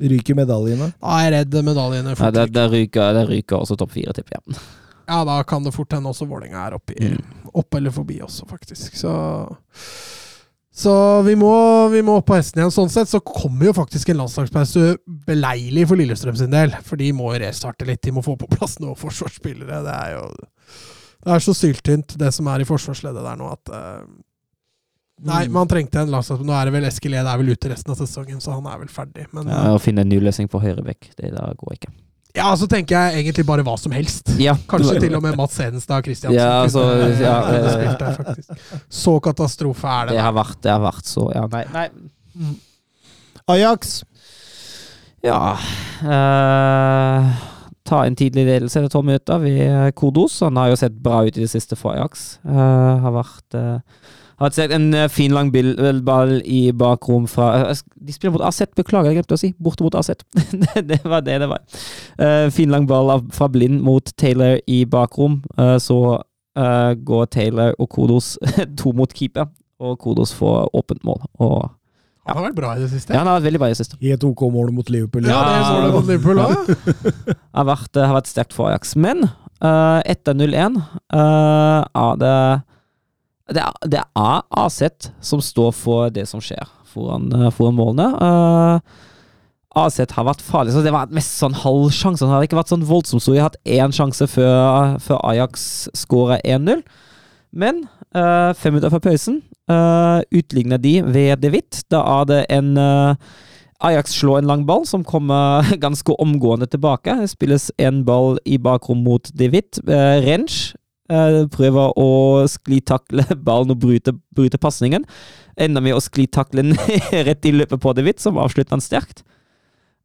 Ryker 0.00 0.38
medaljene. 0.38 0.88
da 0.96 1.18
er 1.20 1.26
jeg 1.26 1.34
redd 1.36 1.58
medaljene 1.68 2.14
Ja, 2.14 2.16
fort 2.18 2.32
ryker. 2.32 2.54
der, 2.56 2.72
ryker, 2.72 3.12
der 3.20 3.28
ryker 3.28 3.60
også 3.60 3.76
topp 3.78 3.92
fire, 3.92 4.16
tipper 4.16 4.38
jeg. 4.40 4.56
Ja, 4.56 4.64
da 5.06 5.38
kan 5.44 5.64
det 5.66 5.74
fort 5.74 5.92
hende 5.92 6.10
også 6.10 6.26
Vålerenga 6.30 6.66
er 6.66 6.76
oppe, 6.78 6.94
Mm. 7.00 7.20
opp 7.54 7.74
eller 7.74 7.90
forbi 7.94 8.20
også, 8.24 8.46
faktisk. 8.50 8.96
Så, 8.96 9.12
så 10.74 10.94
vi, 11.22 11.36
må, 11.38 11.52
vi 11.92 12.02
må 12.02 12.16
opp 12.18 12.26
på 12.32 12.34
hesten 12.38 12.58
igjen. 12.62 12.72
Sånn 12.74 12.90
sett 12.90 13.10
så 13.12 13.20
kommer 13.22 13.68
jo 13.68 13.76
faktisk 13.76 14.10
en 14.10 14.18
landslagspause 14.24 14.96
beleilig 15.28 15.86
for 15.90 16.00
Lillestrøm 16.00 16.36
sin 16.40 16.50
del. 16.54 16.74
For 16.82 16.98
de 16.98 17.12
må 17.14 17.30
jo 17.34 17.42
restarte 17.44 17.86
litt. 17.86 18.02
De 18.02 18.14
må 18.16 18.24
få 18.26 18.34
på 18.40 18.48
plass 18.50 18.80
noen 18.82 18.98
forsvarsspillere. 18.98 19.82
Det 19.86 19.94
er 19.94 20.14
jo 20.16 20.26
det 21.24 21.32
er 21.32 21.40
så 21.40 21.54
syltynt, 21.56 22.18
det 22.20 22.28
som 22.36 22.48
er 22.52 22.60
i 22.60 22.66
forsvarsleddet 22.68 23.22
der 23.24 23.36
nå, 23.40 23.46
at 23.48 23.70
uh, 23.72 24.02
Nei, 25.24 25.44
man 25.48 25.68
trengte 25.70 26.02
en 26.02 26.10
landslags... 26.12 26.42
Nå 26.44 26.52
er 26.52 26.66
det 26.68 26.72
vel 26.74 26.84
Eskil 26.88 27.14
Ed 27.16 27.24
er 27.30 27.38
vel 27.40 27.52
ute 27.54 27.70
resten 27.70 27.94
av 27.94 27.96
sesongen, 27.96 28.42
så 28.44 28.56
han 28.58 28.66
er 28.68 28.80
vel 28.82 28.90
ferdig. 28.92 29.28
Men 29.32 29.46
Ja, 29.48 29.60
ja, 29.70 29.76
å 29.76 29.80
finne 29.80 30.02
en 30.04 30.10
ny 30.10 30.18
løsning 30.20 30.50
på 30.52 30.60
høyrebekk, 30.60 31.12
det 31.16 31.30
da 31.32 31.46
går 31.56 31.76
ikke. 31.78 31.92
Ja 32.34 32.50
så 32.58 32.66
tenker 32.70 32.96
jeg 32.98 33.22
egentlig 33.22 33.44
bare 33.46 33.62
hva 33.66 33.76
som 33.78 33.94
helst. 33.94 34.32
Ja, 34.42 34.56
Kanskje 34.70 34.98
til 35.04 35.14
og 35.14 35.22
med 35.22 35.36
Mats 35.38 35.58
Hedenstad 35.62 36.06
Christiansen. 36.06 36.40
Ja, 36.40 36.64
altså, 36.64 36.82
ja, 37.22 37.36
kunne 37.46 37.60
eh, 37.60 37.74
spilt 37.78 38.00
der. 38.02 38.70
Så 38.90 39.18
katastrofe 39.22 39.86
er 39.86 40.10
det. 40.10 40.16
Det 40.18 40.24
har 40.26 40.34
vært, 40.34 40.58
det 40.66 40.72
har 40.74 40.82
vært 40.82 41.10
så 41.10 41.28
Ja, 41.34 41.46
nei. 41.52 41.64
nei. 41.74 41.88
Mm. 42.34 42.56
Ajax. 43.54 44.02
Ja 45.24 45.54
uh, 46.04 47.34
Ta 47.84 48.00
en 48.04 48.16
tidlig 48.16 48.46
ledelse 48.48 48.80
eller 48.80 48.90
tolv 48.92 49.06
minutter 49.08 49.40
ved 49.42 49.92
Kodos. 49.96 50.38
Han 50.44 50.56
har 50.56 50.72
jo 50.72 50.78
sett 50.80 50.96
bra 51.04 51.22
ut 51.24 51.36
i 51.36 51.44
det 51.44 51.50
siste 51.52 51.76
for 51.76 51.92
Ajax. 51.92 52.38
Uh, 52.48 52.96
har 53.04 53.12
vært 53.12 53.56
eh, 53.60 54.08
har 54.40 54.50
sett 54.54 54.72
en 54.74 54.88
eh, 54.94 55.08
fin 55.12 55.32
lang 55.34 55.52
bil- 55.54 55.76
ball 56.04 56.40
i 56.44 56.72
bakrom 56.74 57.26
fra 57.30 57.70
eh, 57.70 57.82
De 57.94 58.12
spiller 58.14 58.34
mot 58.34 58.44
AZ, 58.44 58.62
beklager, 58.76 59.12
jeg 59.12 59.20
glemte 59.20 59.36
å 59.36 59.40
si. 59.40 59.52
Borte 59.62 59.86
mot 59.86 59.94
AZ. 59.94 60.10
det, 60.34 60.82
det 60.90 61.00
var 61.04 61.24
det 61.26 61.38
det 61.44 61.50
var. 61.50 61.62
Uh, 62.18 62.50
fin 62.54 62.72
lang 62.72 62.88
ball 62.90 63.12
av, 63.14 63.28
fra 63.34 63.48
Blind 63.48 63.82
mot 63.84 64.10
Taylor 64.20 64.58
i 64.66 64.82
bakrom. 64.90 65.40
Uh, 65.58 65.76
så 65.82 66.00
uh, 66.58 66.92
går 66.94 67.30
Taylor 67.34 67.78
og 67.78 67.88
Kodos 67.94 68.34
to 68.80 68.92
mot 68.96 69.14
keeper, 69.14 69.48
og 69.80 69.98
Kodos 70.02 70.34
får 70.34 70.68
åpent 70.74 71.04
mål. 71.06 71.22
Og 71.38 71.70
Han 72.26 72.38
har 72.38 72.48
vært 72.48 72.58
bra 72.58 72.74
i 72.74 72.82
det 72.82 72.90
siste. 72.90 73.12
ja, 73.12 73.20
han 73.22 73.28
har 73.30 73.38
vært 73.38 73.48
veldig 73.50 73.62
bra 73.62 73.70
i 73.70 73.76
det 73.76 73.80
siste. 73.82 74.00
I 74.00 74.14
et 74.16 74.26
OK 74.26 74.46
mål 74.50 74.74
mot 74.74 74.90
Liverpool. 74.90 75.26
Ja, 75.28 75.40
det 75.46 75.64
så 75.68 75.80
det 75.84 75.94
mot 75.94 76.10
Liverpool 76.10 76.42
òg. 76.42 76.70
har 77.58 77.66
vært, 77.70 77.98
har 78.00 78.14
vært 78.18 78.30
sterkt 78.32 78.56
for 78.56 78.70
Ajax. 78.72 78.96
Men 78.96 79.26
uh, 79.28 80.00
etter 80.08 80.36
0-1 80.36 80.78
uh, 80.80 81.84
er 81.84 82.22
det 82.22 82.36
det 83.52 83.60
er, 83.60 83.74
det 83.92 84.00
er 84.00 84.44
Aset 84.64 85.10
som 85.20 85.42
står 85.44 85.74
for 85.76 86.12
det 86.14 86.24
som 86.30 86.40
skjer 86.40 86.64
foran, 86.88 87.28
eh, 87.32 87.50
foran 87.52 87.76
målene. 87.76 88.06
Uh, 88.16 89.84
Aset 89.84 90.14
har 90.14 90.26
vært 90.28 90.44
farlig, 90.44 90.72
så 90.72 90.84
det 90.84 90.92
var 90.94 91.10
mest 91.12 91.34
sånn 91.40 91.56
halv 91.64 91.88
sjanse. 91.92 92.22
Han 92.24 92.36
har 92.36 92.46
ikke 92.46 92.60
vært 92.60 92.70
sånn 92.70 92.86
voldsomt 92.86 93.24
stor. 93.24 93.34
Jeg 93.34 93.42
har 93.42 93.50
hatt 93.50 93.64
én 93.66 93.94
sjanse 93.94 94.28
før, 94.30 94.94
før 95.02 95.18
Ajax 95.32 95.66
skåra 95.98 96.38
1-0. 96.46 96.84
Men 97.54 97.84
uh, 98.14 98.54
fem 98.58 98.74
minutter 98.74 98.92
før 98.94 99.02
pausen 99.02 99.40
uh, 99.70 100.22
utligner 100.34 100.78
de 100.82 101.00
ved 101.02 101.42
De 101.42 101.50
Witt. 101.54 101.82
Da 101.90 102.04
er 102.20 102.30
det 102.30 102.40
en 102.54 102.76
eh, 102.78 103.34
Ajax 103.84 104.14
slår 104.18 104.40
en 104.40 104.48
lang 104.48 104.64
ball 104.66 104.86
som 104.88 105.04
kommer 105.06 105.66
ganske 105.84 106.16
omgående 106.22 106.70
tilbake. 106.70 107.18
Det 107.20 107.30
spilles 107.34 107.68
en 107.78 108.02
ball 108.06 108.38
i 108.46 108.58
bakrom 108.58 109.04
mot 109.06 109.30
De 109.34 109.50
Witt. 109.52 109.82
Rensch 109.86 110.72
eh, 110.72 110.83
prøver 111.06 111.92
å 112.00 112.08
sklitakle 112.48 113.26
ballen 113.46 113.74
og 113.74 113.82
bryte, 113.82 114.14
bryte 114.34 114.60
pasningen. 114.60 115.04
Ender 115.60 115.84
med 115.84 115.98
å 115.98 116.02
sklitakle 116.02 116.64
den 116.64 116.76
rett 117.28 117.44
i 117.44 117.54
løpet 117.54 117.82
på 117.82 117.94
Witt, 118.02 118.22
som 118.24 118.40
avslutter 118.40 118.76
han 118.76 118.84
sterkt. 118.84 119.24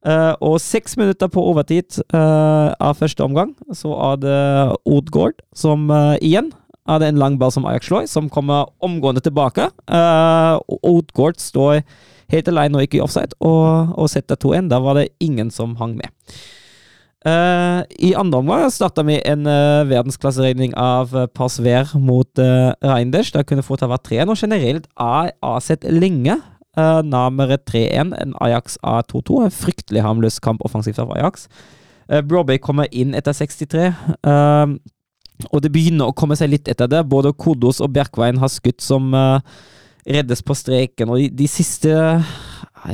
Eh, 0.07 0.33
og 0.39 0.61
seks 0.63 0.95
minutter 0.95 1.27
på 1.27 1.41
overtid 1.43 1.97
eh, 2.15 2.69
av 2.71 2.95
første 3.01 3.25
omgang, 3.25 3.51
så 3.75 3.91
er 4.13 4.21
det 4.23 4.37
Odgaard 4.87 5.41
som 5.51 5.89
eh, 5.91 6.15
igjen 6.23 6.53
er 6.89 7.01
det 7.01 7.09
en 7.11 7.19
lang 7.19 7.35
ball 7.37 7.51
som 7.51 7.67
Ajax 7.67 7.89
slår, 7.89 8.07
som 8.09 8.29
kommer 8.33 8.71
omgående 8.81 9.21
tilbake. 9.21 9.67
Uh, 9.85 10.57
Odgaard 10.81 11.37
står 11.37 11.83
helt 12.33 12.49
alene 12.49 12.79
og 12.79 12.87
ikke 12.87 12.97
i 12.97 13.03
offside, 13.03 13.35
og, 13.45 13.91
og 13.93 14.09
setter 14.09 14.39
2-1. 14.41 14.71
Da 14.71 14.79
var 14.81 14.97
det 14.97 15.11
ingen 15.21 15.51
som 15.53 15.75
hang 15.77 15.93
med. 15.99 16.09
Eh, 17.27 17.81
I 17.99 18.13
andre 18.15 18.39
omgang 18.39 18.69
starta 18.71 19.03
vi 19.03 19.17
en 19.27 19.43
uh, 19.43 19.83
verdensklasseregning 19.89 20.71
av 20.79 21.11
uh, 21.11 21.25
Pasver 21.27 21.89
mot 21.99 22.39
uh, 22.39 22.71
Reinders. 22.79 23.33
Det 23.35 23.43
kunne 23.49 23.65
fort 23.65 23.83
ha 23.83 23.89
vært 23.91 24.07
3-1, 24.07 24.31
og 24.31 24.39
generelt 24.39 24.87
er 24.95 25.33
AZ 25.43 25.73
lenge 25.83 26.37
uh, 26.79 27.01
nærmere 27.03 27.59
3-1 27.59 28.15
enn 28.21 28.37
Ajax 28.39 28.79
A2-2. 28.79 29.43
En 29.49 29.57
fryktelig 29.57 30.05
harmløs 30.05 30.39
kamp 30.43 30.63
offensivt 30.63 31.01
av 31.03 31.11
Ajax. 31.17 31.49
Uh, 32.07 32.21
Brobay 32.23 32.61
kommer 32.63 32.87
inn 32.95 33.11
etter 33.17 33.35
63. 33.35 33.91
Uh, 34.23 34.79
og 35.51 35.63
det 35.63 35.73
begynner 35.75 36.07
å 36.07 36.15
komme 36.15 36.39
seg 36.39 36.53
litt 36.53 36.71
etter 36.71 36.87
det. 36.87 37.03
Både 37.11 37.35
Kodos 37.35 37.83
og 37.83 37.91
Bjerkveien 37.95 38.39
har 38.39 38.51
skutt 38.51 38.79
som 38.83 39.11
uh, 39.11 39.43
reddes 40.07 40.39
på 40.43 40.55
streken, 40.55 41.11
og 41.11 41.19
de, 41.19 41.27
de 41.35 41.51
siste 41.51 41.91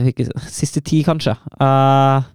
ikke, 0.02 0.26
Siste 0.50 0.82
ti, 0.82 1.04
kanskje. 1.06 1.36
Uh, 1.62 2.26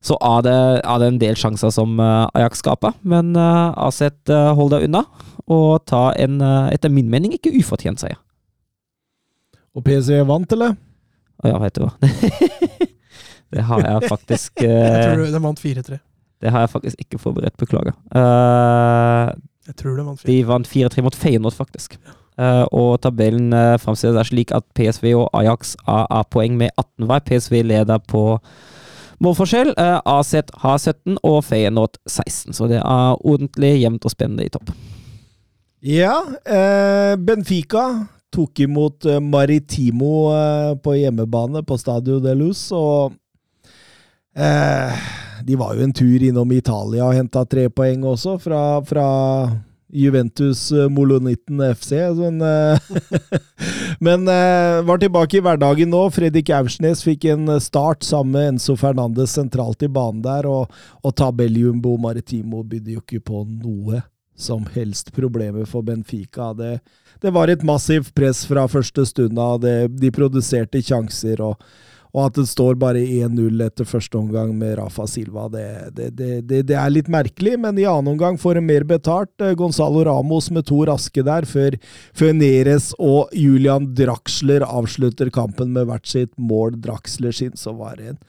så 0.00 0.16
er 0.24 0.44
det, 0.46 0.58
er 0.80 1.00
det 1.02 1.08
en 1.10 1.20
del 1.20 1.36
sjanser 1.36 1.72
som 1.74 1.98
uh, 2.00 2.24
Ajax 2.36 2.62
skaper, 2.62 2.94
men 3.04 3.34
uh, 3.36 3.72
AZ 3.84 4.00
uh, 4.30 4.52
holder 4.56 4.86
unna 4.86 5.04
og 5.50 5.82
ta 5.90 6.10
en, 6.20 6.38
etter 6.70 6.92
min 6.94 7.08
mening, 7.10 7.32
ikke 7.34 7.50
ufortjent 7.58 7.98
seier. 7.98 8.20
Og 9.74 9.82
PSV 9.82 10.20
vant, 10.28 10.52
eller? 10.54 10.76
Å 11.42 11.50
ja, 11.50 11.56
vet 11.58 11.74
du 11.74 11.82
hva. 11.82 11.90
det 13.56 13.64
har 13.66 13.82
jeg 13.82 14.10
faktisk 14.12 14.62
Jeg 14.62 15.08
tror 15.08 15.24
den 15.26 15.42
vant 15.42 15.62
4-3. 15.62 15.98
Det 16.40 16.52
har 16.54 16.64
jeg 16.64 16.72
faktisk 16.72 17.02
ikke 17.02 17.18
forberedt, 17.20 17.56
beklager. 17.60 17.96
Uh, 18.14 19.34
Jeg 19.66 19.76
tror 19.82 19.98
det 19.98 20.06
vant 20.06 20.22
4-3. 20.22 20.30
De 20.30 20.38
vant 20.48 20.70
4-3 20.70 21.04
mot 21.04 21.18
Feyenoord, 21.18 21.58
faktisk. 21.58 21.98
Uh, 22.40 22.64
og 22.72 23.00
tabellen 23.04 23.52
uh, 23.52 23.76
framstilles 23.80 24.30
slik 24.30 24.54
at 24.56 24.64
PSV 24.78 25.10
og 25.18 25.26
Ajax 25.36 25.74
har 25.84 26.06
A-poeng 26.14 26.56
med 26.56 26.70
18 26.78 27.10
hver. 27.10 27.24
PSV 27.26 27.62
leder 27.66 27.98
på 28.08 28.22
målforskjell. 29.22 29.74
AZ 29.78 30.32
har 30.64 30.78
17 30.78 31.18
og 31.22 31.42
Feyenoord 31.44 32.00
16, 32.08 32.54
så 32.56 32.70
det 32.70 32.80
er 32.80 33.20
ordentlig 33.20 33.76
jevnt 33.82 34.06
og 34.08 34.14
spennende 34.14 34.46
i 34.48 34.52
topp. 34.52 34.72
Ja, 35.80 36.18
eh, 36.44 37.14
Benfica 37.16 37.86
tok 38.30 38.60
imot 38.60 39.04
eh, 39.04 39.20
Maritimo 39.20 40.30
eh, 40.34 40.74
på 40.76 40.94
hjemmebane 40.98 41.62
på 41.66 41.78
Stadio 41.80 42.20
de 42.20 42.34
Luz, 42.36 42.66
og 42.72 43.14
eh, 44.36 45.00
de 45.44 45.56
var 45.58 45.74
jo 45.74 45.86
en 45.86 45.96
tur 45.96 46.26
innom 46.28 46.52
Italia 46.52 47.08
og 47.08 47.16
henta 47.16 47.46
tre 47.48 47.68
poeng 47.72 48.04
også, 48.06 48.36
fra, 48.42 48.62
fra 48.86 49.08
Juventus 49.92 50.72
eh, 50.72 50.88
Molonitten 50.88 51.74
FC. 51.74 51.92
Men, 52.16 52.40
eh, 52.40 52.78
men 53.98 54.28
eh, 54.28 54.82
var 54.82 54.98
tilbake 54.98 55.38
i 55.38 55.42
hverdagen 55.44 55.90
nå. 55.90 56.04
Fredrik 56.14 56.52
Aursnes 56.54 57.04
fikk 57.04 57.26
en 57.32 57.60
start 57.60 58.06
sammen 58.06 58.32
med 58.36 58.54
Enzo 58.54 58.76
Fernandes 58.80 59.34
sentralt 59.36 59.82
i 59.82 59.90
banen 59.90 60.22
der, 60.24 60.48
og, 60.48 60.70
og 61.02 61.14
tabelljumbo 61.16 61.96
Maritimo 62.00 62.62
bydde 62.62 62.96
jo 62.96 63.04
ikke 63.04 63.22
på 63.32 63.44
noe 63.48 64.02
som 64.40 64.64
helst 64.74 65.12
problemer 65.12 65.66
for 65.68 65.84
Benfica. 65.84 66.54
Det, 66.56 66.78
det 67.20 67.32
var 67.34 67.50
et 67.52 67.64
massivt 67.66 68.14
press 68.16 68.46
fra 68.48 68.64
første 68.70 69.04
stund 69.08 69.38
av. 69.38 69.60
De 69.60 70.12
produserte 70.14 70.80
sjanser, 70.80 71.42
og, 71.44 71.60
og 72.10 72.24
at 72.26 72.38
det 72.40 72.46
står 72.50 72.78
bare 72.80 73.02
1-0 73.02 73.62
etter 73.64 73.86
første 73.88 74.18
omgang 74.18 74.52
med 74.58 74.76
Rafa 74.80 75.06
Silva, 75.10 75.46
det, 75.52 75.66
det, 75.94 76.10
det, 76.18 76.62
det, 76.66 76.76
er 76.76 76.90
litt 76.90 77.10
merkelig. 77.12 77.56
Men 77.62 77.78
i 77.78 77.86
annen 77.88 78.14
omgang 78.14 78.38
får 78.40 78.58
de 78.58 78.64
mer 78.66 78.86
betalt. 78.88 79.32
Eh, 79.42 79.54
Gonzalo 79.58 80.02
Ramos 80.08 80.50
med 80.54 80.66
to 80.70 80.82
raske 80.88 81.24
der, 81.26 81.46
før, 81.46 81.78
før 82.16 82.34
Neres 82.36 82.90
og 82.98 83.30
Julian 83.36 83.92
Draxler 83.98 84.66
avslutter 84.66 85.30
kampen 85.34 85.74
med 85.76 85.86
hvert 85.90 86.10
sitt 86.10 86.34
mål. 86.40 86.80
Draxler 86.82 87.36
sin, 87.36 87.54
så 87.58 87.76
var 87.78 88.00
det 88.00 88.14
en 88.14 88.20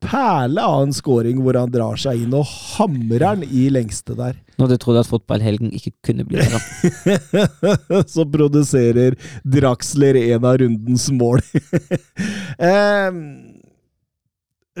perle 0.00 0.62
av 0.64 0.82
en 0.86 0.94
scoring 0.96 1.42
hvor 1.44 1.58
han 1.60 1.70
drar 1.72 1.98
seg 2.00 2.24
inn 2.24 2.34
og 2.36 2.48
hamrer 2.48 3.40
den 3.40 3.44
i 3.46 3.68
lengste 3.72 4.16
der. 4.18 4.38
Når 4.60 4.72
du 4.72 4.76
trodde 4.80 5.04
at 5.04 5.10
fotballhelgen 5.10 5.72
ikke 5.76 5.92
kunne 6.06 6.26
bli 6.28 6.40
bedre. 6.40 8.02
så 8.14 8.26
produserer 8.28 9.16
Draxler 9.44 10.18
en 10.20 10.44
av 10.44 10.58
rundens 10.60 11.06
mål. 11.16 11.40
eh, 12.70 13.20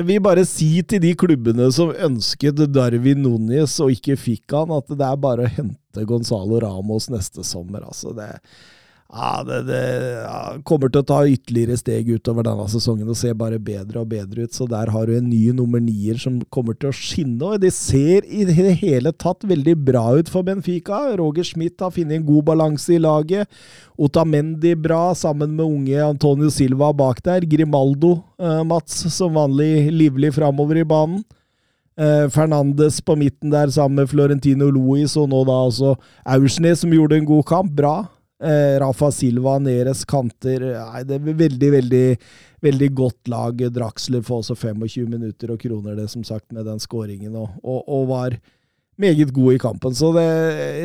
vi 0.00 0.18
bare 0.22 0.44
si 0.48 0.68
til 0.88 1.02
de 1.02 1.14
klubbene 1.18 1.68
som 1.74 1.92
ønsket 1.92 2.60
Darwin 2.72 3.24
Núñez 3.24 3.78
og 3.84 3.92
ikke 3.96 4.16
fikk 4.20 4.56
han, 4.56 4.72
at 4.76 4.92
det 4.92 5.06
er 5.06 5.18
bare 5.20 5.46
å 5.46 5.54
hente 5.58 6.04
Gonzalo 6.08 6.60
Ramos 6.62 7.08
neste 7.12 7.44
sommer. 7.46 7.84
Altså 7.88 8.14
det, 8.16 8.30
ja, 9.10 9.42
det, 9.42 9.56
det 9.66 9.82
ja, 10.22 10.34
kommer 10.62 10.90
til 10.92 11.02
å 11.02 11.06
ta 11.08 11.16
ytterligere 11.26 11.74
steg 11.80 12.12
utover 12.14 12.46
denne 12.46 12.66
sesongen 12.70 13.08
og 13.10 13.16
ser 13.18 13.34
bare 13.38 13.58
bedre 13.58 14.04
og 14.04 14.10
bedre 14.12 14.44
ut. 14.46 14.54
Så 14.54 14.68
der 14.70 14.92
har 14.94 15.08
du 15.08 15.16
en 15.16 15.26
ny 15.26 15.50
nummer 15.56 15.82
nier 15.82 16.20
som 16.20 16.36
kommer 16.54 16.78
til 16.78 16.92
å 16.92 16.94
skinne. 16.94 17.42
Og 17.42 17.58
de 17.64 17.72
ser 17.74 18.28
i 18.30 18.44
det 18.46 18.76
hele 18.84 19.10
tatt 19.10 19.42
veldig 19.50 19.74
bra 19.88 20.04
ut 20.20 20.30
for 20.30 20.46
Benfica. 20.46 21.00
Roger 21.18 21.48
Schmidt 21.48 21.82
har 21.82 21.90
funnet 21.96 22.20
en 22.20 22.28
god 22.28 22.46
balanse 22.52 22.94
i 22.94 23.00
laget. 23.02 23.50
Otamendi 23.98 24.76
bra, 24.78 25.10
sammen 25.18 25.58
med 25.58 25.66
unge 25.66 26.06
Antonio 26.06 26.52
Silva 26.54 26.92
bak 26.94 27.18
der. 27.26 27.48
Grimaldo, 27.50 28.12
eh, 28.38 28.62
Mats, 28.62 29.02
som 29.10 29.34
vanlig 29.34 29.90
livlig 29.90 30.36
framover 30.38 30.84
i 30.84 30.86
banen. 30.86 31.26
Eh, 31.98 32.30
Fernandes 32.30 33.02
på 33.02 33.18
midten 33.18 33.50
der 33.50 33.74
sammen 33.74 34.04
med 34.04 34.14
Florentino 34.14 34.70
Luis, 34.70 35.18
og 35.18 35.28
nå 35.34 35.42
da 35.50 35.58
altså 35.66 35.96
Aursnes, 36.22 36.86
som 36.86 36.94
gjorde 36.94 37.18
en 37.18 37.28
god 37.28 37.44
kamp. 37.50 37.74
Bra. 37.74 38.06
Eh, 38.40 38.78
Rafa 38.80 39.10
Silva, 39.12 39.58
Neres 39.60 40.06
kanter. 40.08 40.64
Nei, 40.72 41.02
det 41.04 41.18
er 41.18 41.42
veldig, 41.44 41.72
veldig 41.76 42.04
veldig 42.60 42.88
godt 42.96 43.28
lag. 43.32 43.60
Draxler 43.72 44.22
får 44.24 44.44
også 44.44 44.56
25 44.56 45.10
minutter 45.10 45.52
og 45.52 45.60
kroner 45.62 45.98
det, 45.98 46.08
som 46.12 46.24
sagt, 46.26 46.50
med 46.52 46.66
den 46.68 46.80
skåringen, 46.80 47.36
og, 47.36 47.52
og, 47.64 47.82
og 47.88 48.08
var 48.10 48.38
meget 49.00 49.32
god 49.32 49.56
i 49.56 49.60
kampen. 49.60 49.96
Så 49.96 50.12
det 50.16 50.28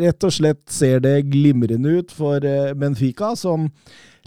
rett 0.06 0.27
og 0.27 0.34
slett 0.34 0.64
ser 0.72 1.01
det 1.03 1.17
glimrende 1.32 2.00
ut 2.00 2.14
for 2.16 2.43
eh, 2.43 2.74
Benfica, 2.77 3.34
som 3.40 3.69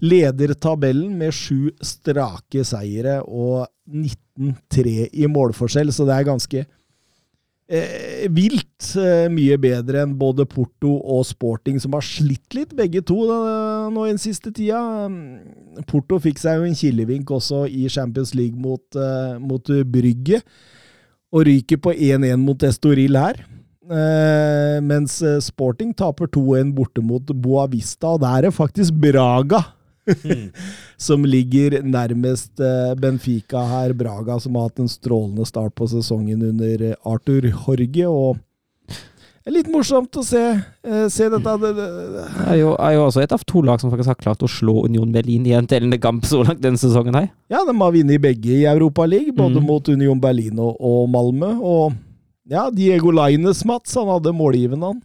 leder 0.05 0.55
tabellen 0.55 1.17
med 1.19 1.35
sju 1.35 1.73
strake 1.83 2.63
seire 2.67 3.19
og 3.25 3.67
19-3 3.89 5.09
i 5.11 5.27
målforskjell, 5.31 5.91
så 5.93 6.07
det 6.07 6.15
er 6.15 6.29
ganske 6.29 6.67
eh, 7.69 8.25
vilt 8.33 8.89
eh, 8.99 9.27
mye 9.33 9.59
bedre 9.61 10.03
enn 10.05 10.17
både 10.19 10.47
Porto 10.49 10.95
og 10.99 11.27
Sporting, 11.29 11.79
som 11.83 11.95
har 11.97 12.05
slitt 12.05 12.57
litt, 12.57 12.75
begge 12.77 13.03
to, 13.07 13.21
da, 13.29 13.39
nå 13.93 14.07
i 14.07 14.15
den 14.15 14.23
siste 14.23 14.53
tida. 14.55 14.81
Mm, 15.13 15.85
Porto 15.91 16.21
fikk 16.23 16.41
seg 16.43 16.59
jo 16.59 16.69
en 16.69 16.79
kilevink 16.79 17.31
også 17.35 17.67
i 17.69 17.87
Champions 17.93 18.35
League 18.39 18.59
mot, 18.59 18.85
eh, 18.97 19.39
mot 19.43 19.73
Brygge, 19.93 20.43
og 21.29 21.45
ryker 21.45 21.81
på 21.85 21.93
1-1 21.93 22.41
mot 22.41 22.63
Estoril 22.65 23.19
her. 23.21 23.45
Eh, 23.89 24.77
mens 24.85 25.23
eh, 25.25 25.39
Sporting 25.41 25.95
taper 25.97 26.29
2-1 26.29 26.75
borte 26.77 27.01
mot 27.05 27.25
Boavista, 27.25 28.15
og 28.17 28.21
der 28.25 28.49
er 28.49 28.55
faktisk 28.55 28.97
Braga 29.01 29.63
som 31.09 31.25
ligger 31.29 31.79
nærmest 31.85 32.61
eh, 32.61 32.95
Benfica 32.99 33.63
her. 33.71 33.93
Braga 33.99 34.39
som 34.43 34.55
har 34.59 34.69
hatt 34.69 34.83
en 34.83 34.91
strålende 34.91 35.47
start 35.49 35.75
på 35.79 35.89
sesongen 35.91 36.43
under 36.51 36.91
eh, 36.93 36.97
Arthur 37.09 37.51
Horge. 37.65 38.07
og 38.09 38.37
det 39.49 39.55
er 39.55 39.63
litt 39.63 39.69
morsomt 39.73 40.13
å 40.21 40.23
se, 40.27 40.41
eh, 40.85 41.05
se 41.09 41.25
dette. 41.33 41.53
Det, 41.63 41.69
det, 41.79 41.85
det. 42.13 42.25
Er 42.53 42.57
jo, 42.59 42.73
er 42.77 42.97
jo 42.99 43.05
også 43.07 43.23
et 43.25 43.33
av 43.33 43.45
to 43.49 43.63
lag 43.65 43.81
som 43.81 43.89
faktisk 43.89 44.11
har 44.13 44.19
klart 44.21 44.43
å 44.45 44.51
slå 44.51 44.83
Union 44.85 45.09
Berlin 45.15 45.47
i 45.49 45.55
en 45.57 45.65
tellende 45.71 45.97
kamp 46.03 46.27
så 46.29 46.43
langt 46.45 46.61
denne 46.61 46.77
sesongen. 46.77 47.17
her. 47.17 47.31
Ja, 47.49 47.63
de 47.65 47.73
har 47.79 47.95
vunnet 47.95 48.21
begge 48.21 48.51
i 48.59 48.67
Europa 48.69 49.07
League, 49.09 49.33
både 49.33 49.63
Mm. 49.63 49.65
mot 49.71 49.89
Union 49.89 50.21
Berlin 50.21 50.59
og, 50.61 50.77
og 50.85 51.09
Malmö. 51.09 51.55
Og 51.65 51.97
ja, 52.45 52.67
Diego 52.71 53.09
Laines, 53.11 53.65
Mats, 53.65 53.95
han 53.97 54.11
hadde 54.13 54.35
målgivende, 54.37 54.93
han. 54.93 55.01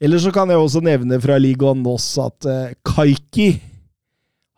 Eller 0.00 0.22
så 0.22 0.32
kan 0.32 0.48
jeg 0.48 0.60
også 0.60 0.80
nevne 0.84 1.18
fra 1.20 1.36
ligaen 1.40 1.82
Noss 1.84 2.14
at 2.22 2.46
uh, 2.48 2.70
Kaiki 2.88 3.50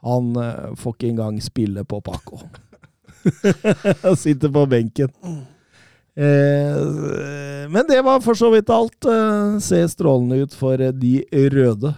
Han 0.06 0.36
uh, 0.38 0.74
får 0.78 0.94
ikke 0.94 1.08
engang 1.10 1.40
spille 1.42 1.82
på 1.86 1.98
Paco. 2.02 2.38
Han 4.04 4.16
sitter 4.18 4.50
på 4.54 4.66
benken. 4.70 5.10
Eh, 6.12 7.68
men 7.72 7.86
det 7.88 8.02
var 8.04 8.20
for 8.20 8.36
så 8.36 8.50
vidt 8.52 8.70
alt. 8.70 9.04
Eh, 9.04 9.58
ser 9.64 9.86
strålende 9.88 10.42
ut 10.44 10.54
for 10.54 10.80
eh, 10.80 10.92
de 10.92 11.22
røde. 11.54 11.94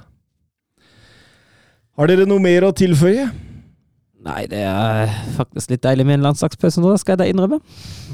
Har 1.95 2.11
dere 2.11 2.27
noe 2.27 2.43
mer 2.43 2.67
å 2.67 2.75
tilføye? 2.75 3.27
Nei, 4.25 4.45
det 4.49 4.63
er 4.65 5.11
faktisk 5.37 5.75
litt 5.75 5.83
deilig 5.85 6.07
med 6.09 6.19
en 6.19 6.31
landslagspause 6.31 6.81
nå, 6.81 6.95
skal 6.99 7.15
jeg 7.15 7.21
da 7.21 7.27
innrømme. 7.29 7.59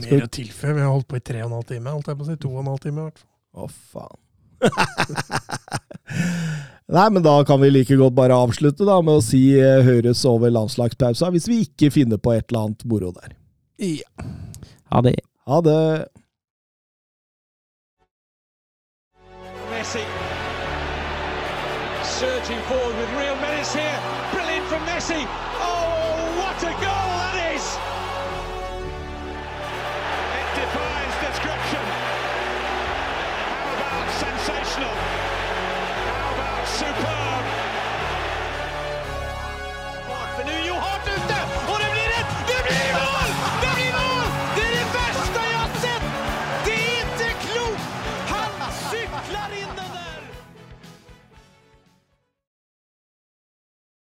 Mer 0.03 0.27
å 0.27 0.33
tilføye. 0.33 0.75
Vi 0.75 0.83
har 0.83 0.91
holdt 0.91 1.09
på 1.09 1.21
i 1.21 1.25
tre 1.25 1.45
og 1.45 1.51
en 1.51 1.61
halv 1.61 1.69
time. 1.69 1.95
Holdt 1.95 2.11
jeg 2.11 2.19
på 2.19 2.27
å 2.27 2.31
si 2.33 2.41
to 2.41 2.51
og 2.51 2.65
en 2.65 2.73
halv 2.73 2.83
time, 2.83 3.05
i 3.05 3.07
hvert 3.07 3.23
fall. 3.23 3.31
Å, 3.51 3.71
faen. 3.93 4.19
Nei, 6.91 7.07
men 7.15 7.23
da 7.23 7.37
kan 7.47 7.61
vi 7.63 7.71
like 7.71 7.95
godt 7.97 8.17
bare 8.17 8.35
avslutte 8.35 8.85
da 8.89 8.97
med 9.05 9.21
å 9.21 9.23
si 9.23 9.53
eh, 9.55 9.85
høres 9.87 10.25
over 10.27 10.51
landslagspausa, 10.51 11.31
hvis 11.31 11.47
vi 11.51 11.61
ikke 11.69 11.93
finner 11.95 12.19
på 12.19 12.35
et 12.35 12.51
eller 12.51 12.67
annet 12.67 12.83
moro 12.91 13.13
der. 13.15 13.37
Ja. 13.81 14.27
Ha 14.91 15.03
det. 15.07 15.21
Ha 15.47 15.61
det. 15.63 15.79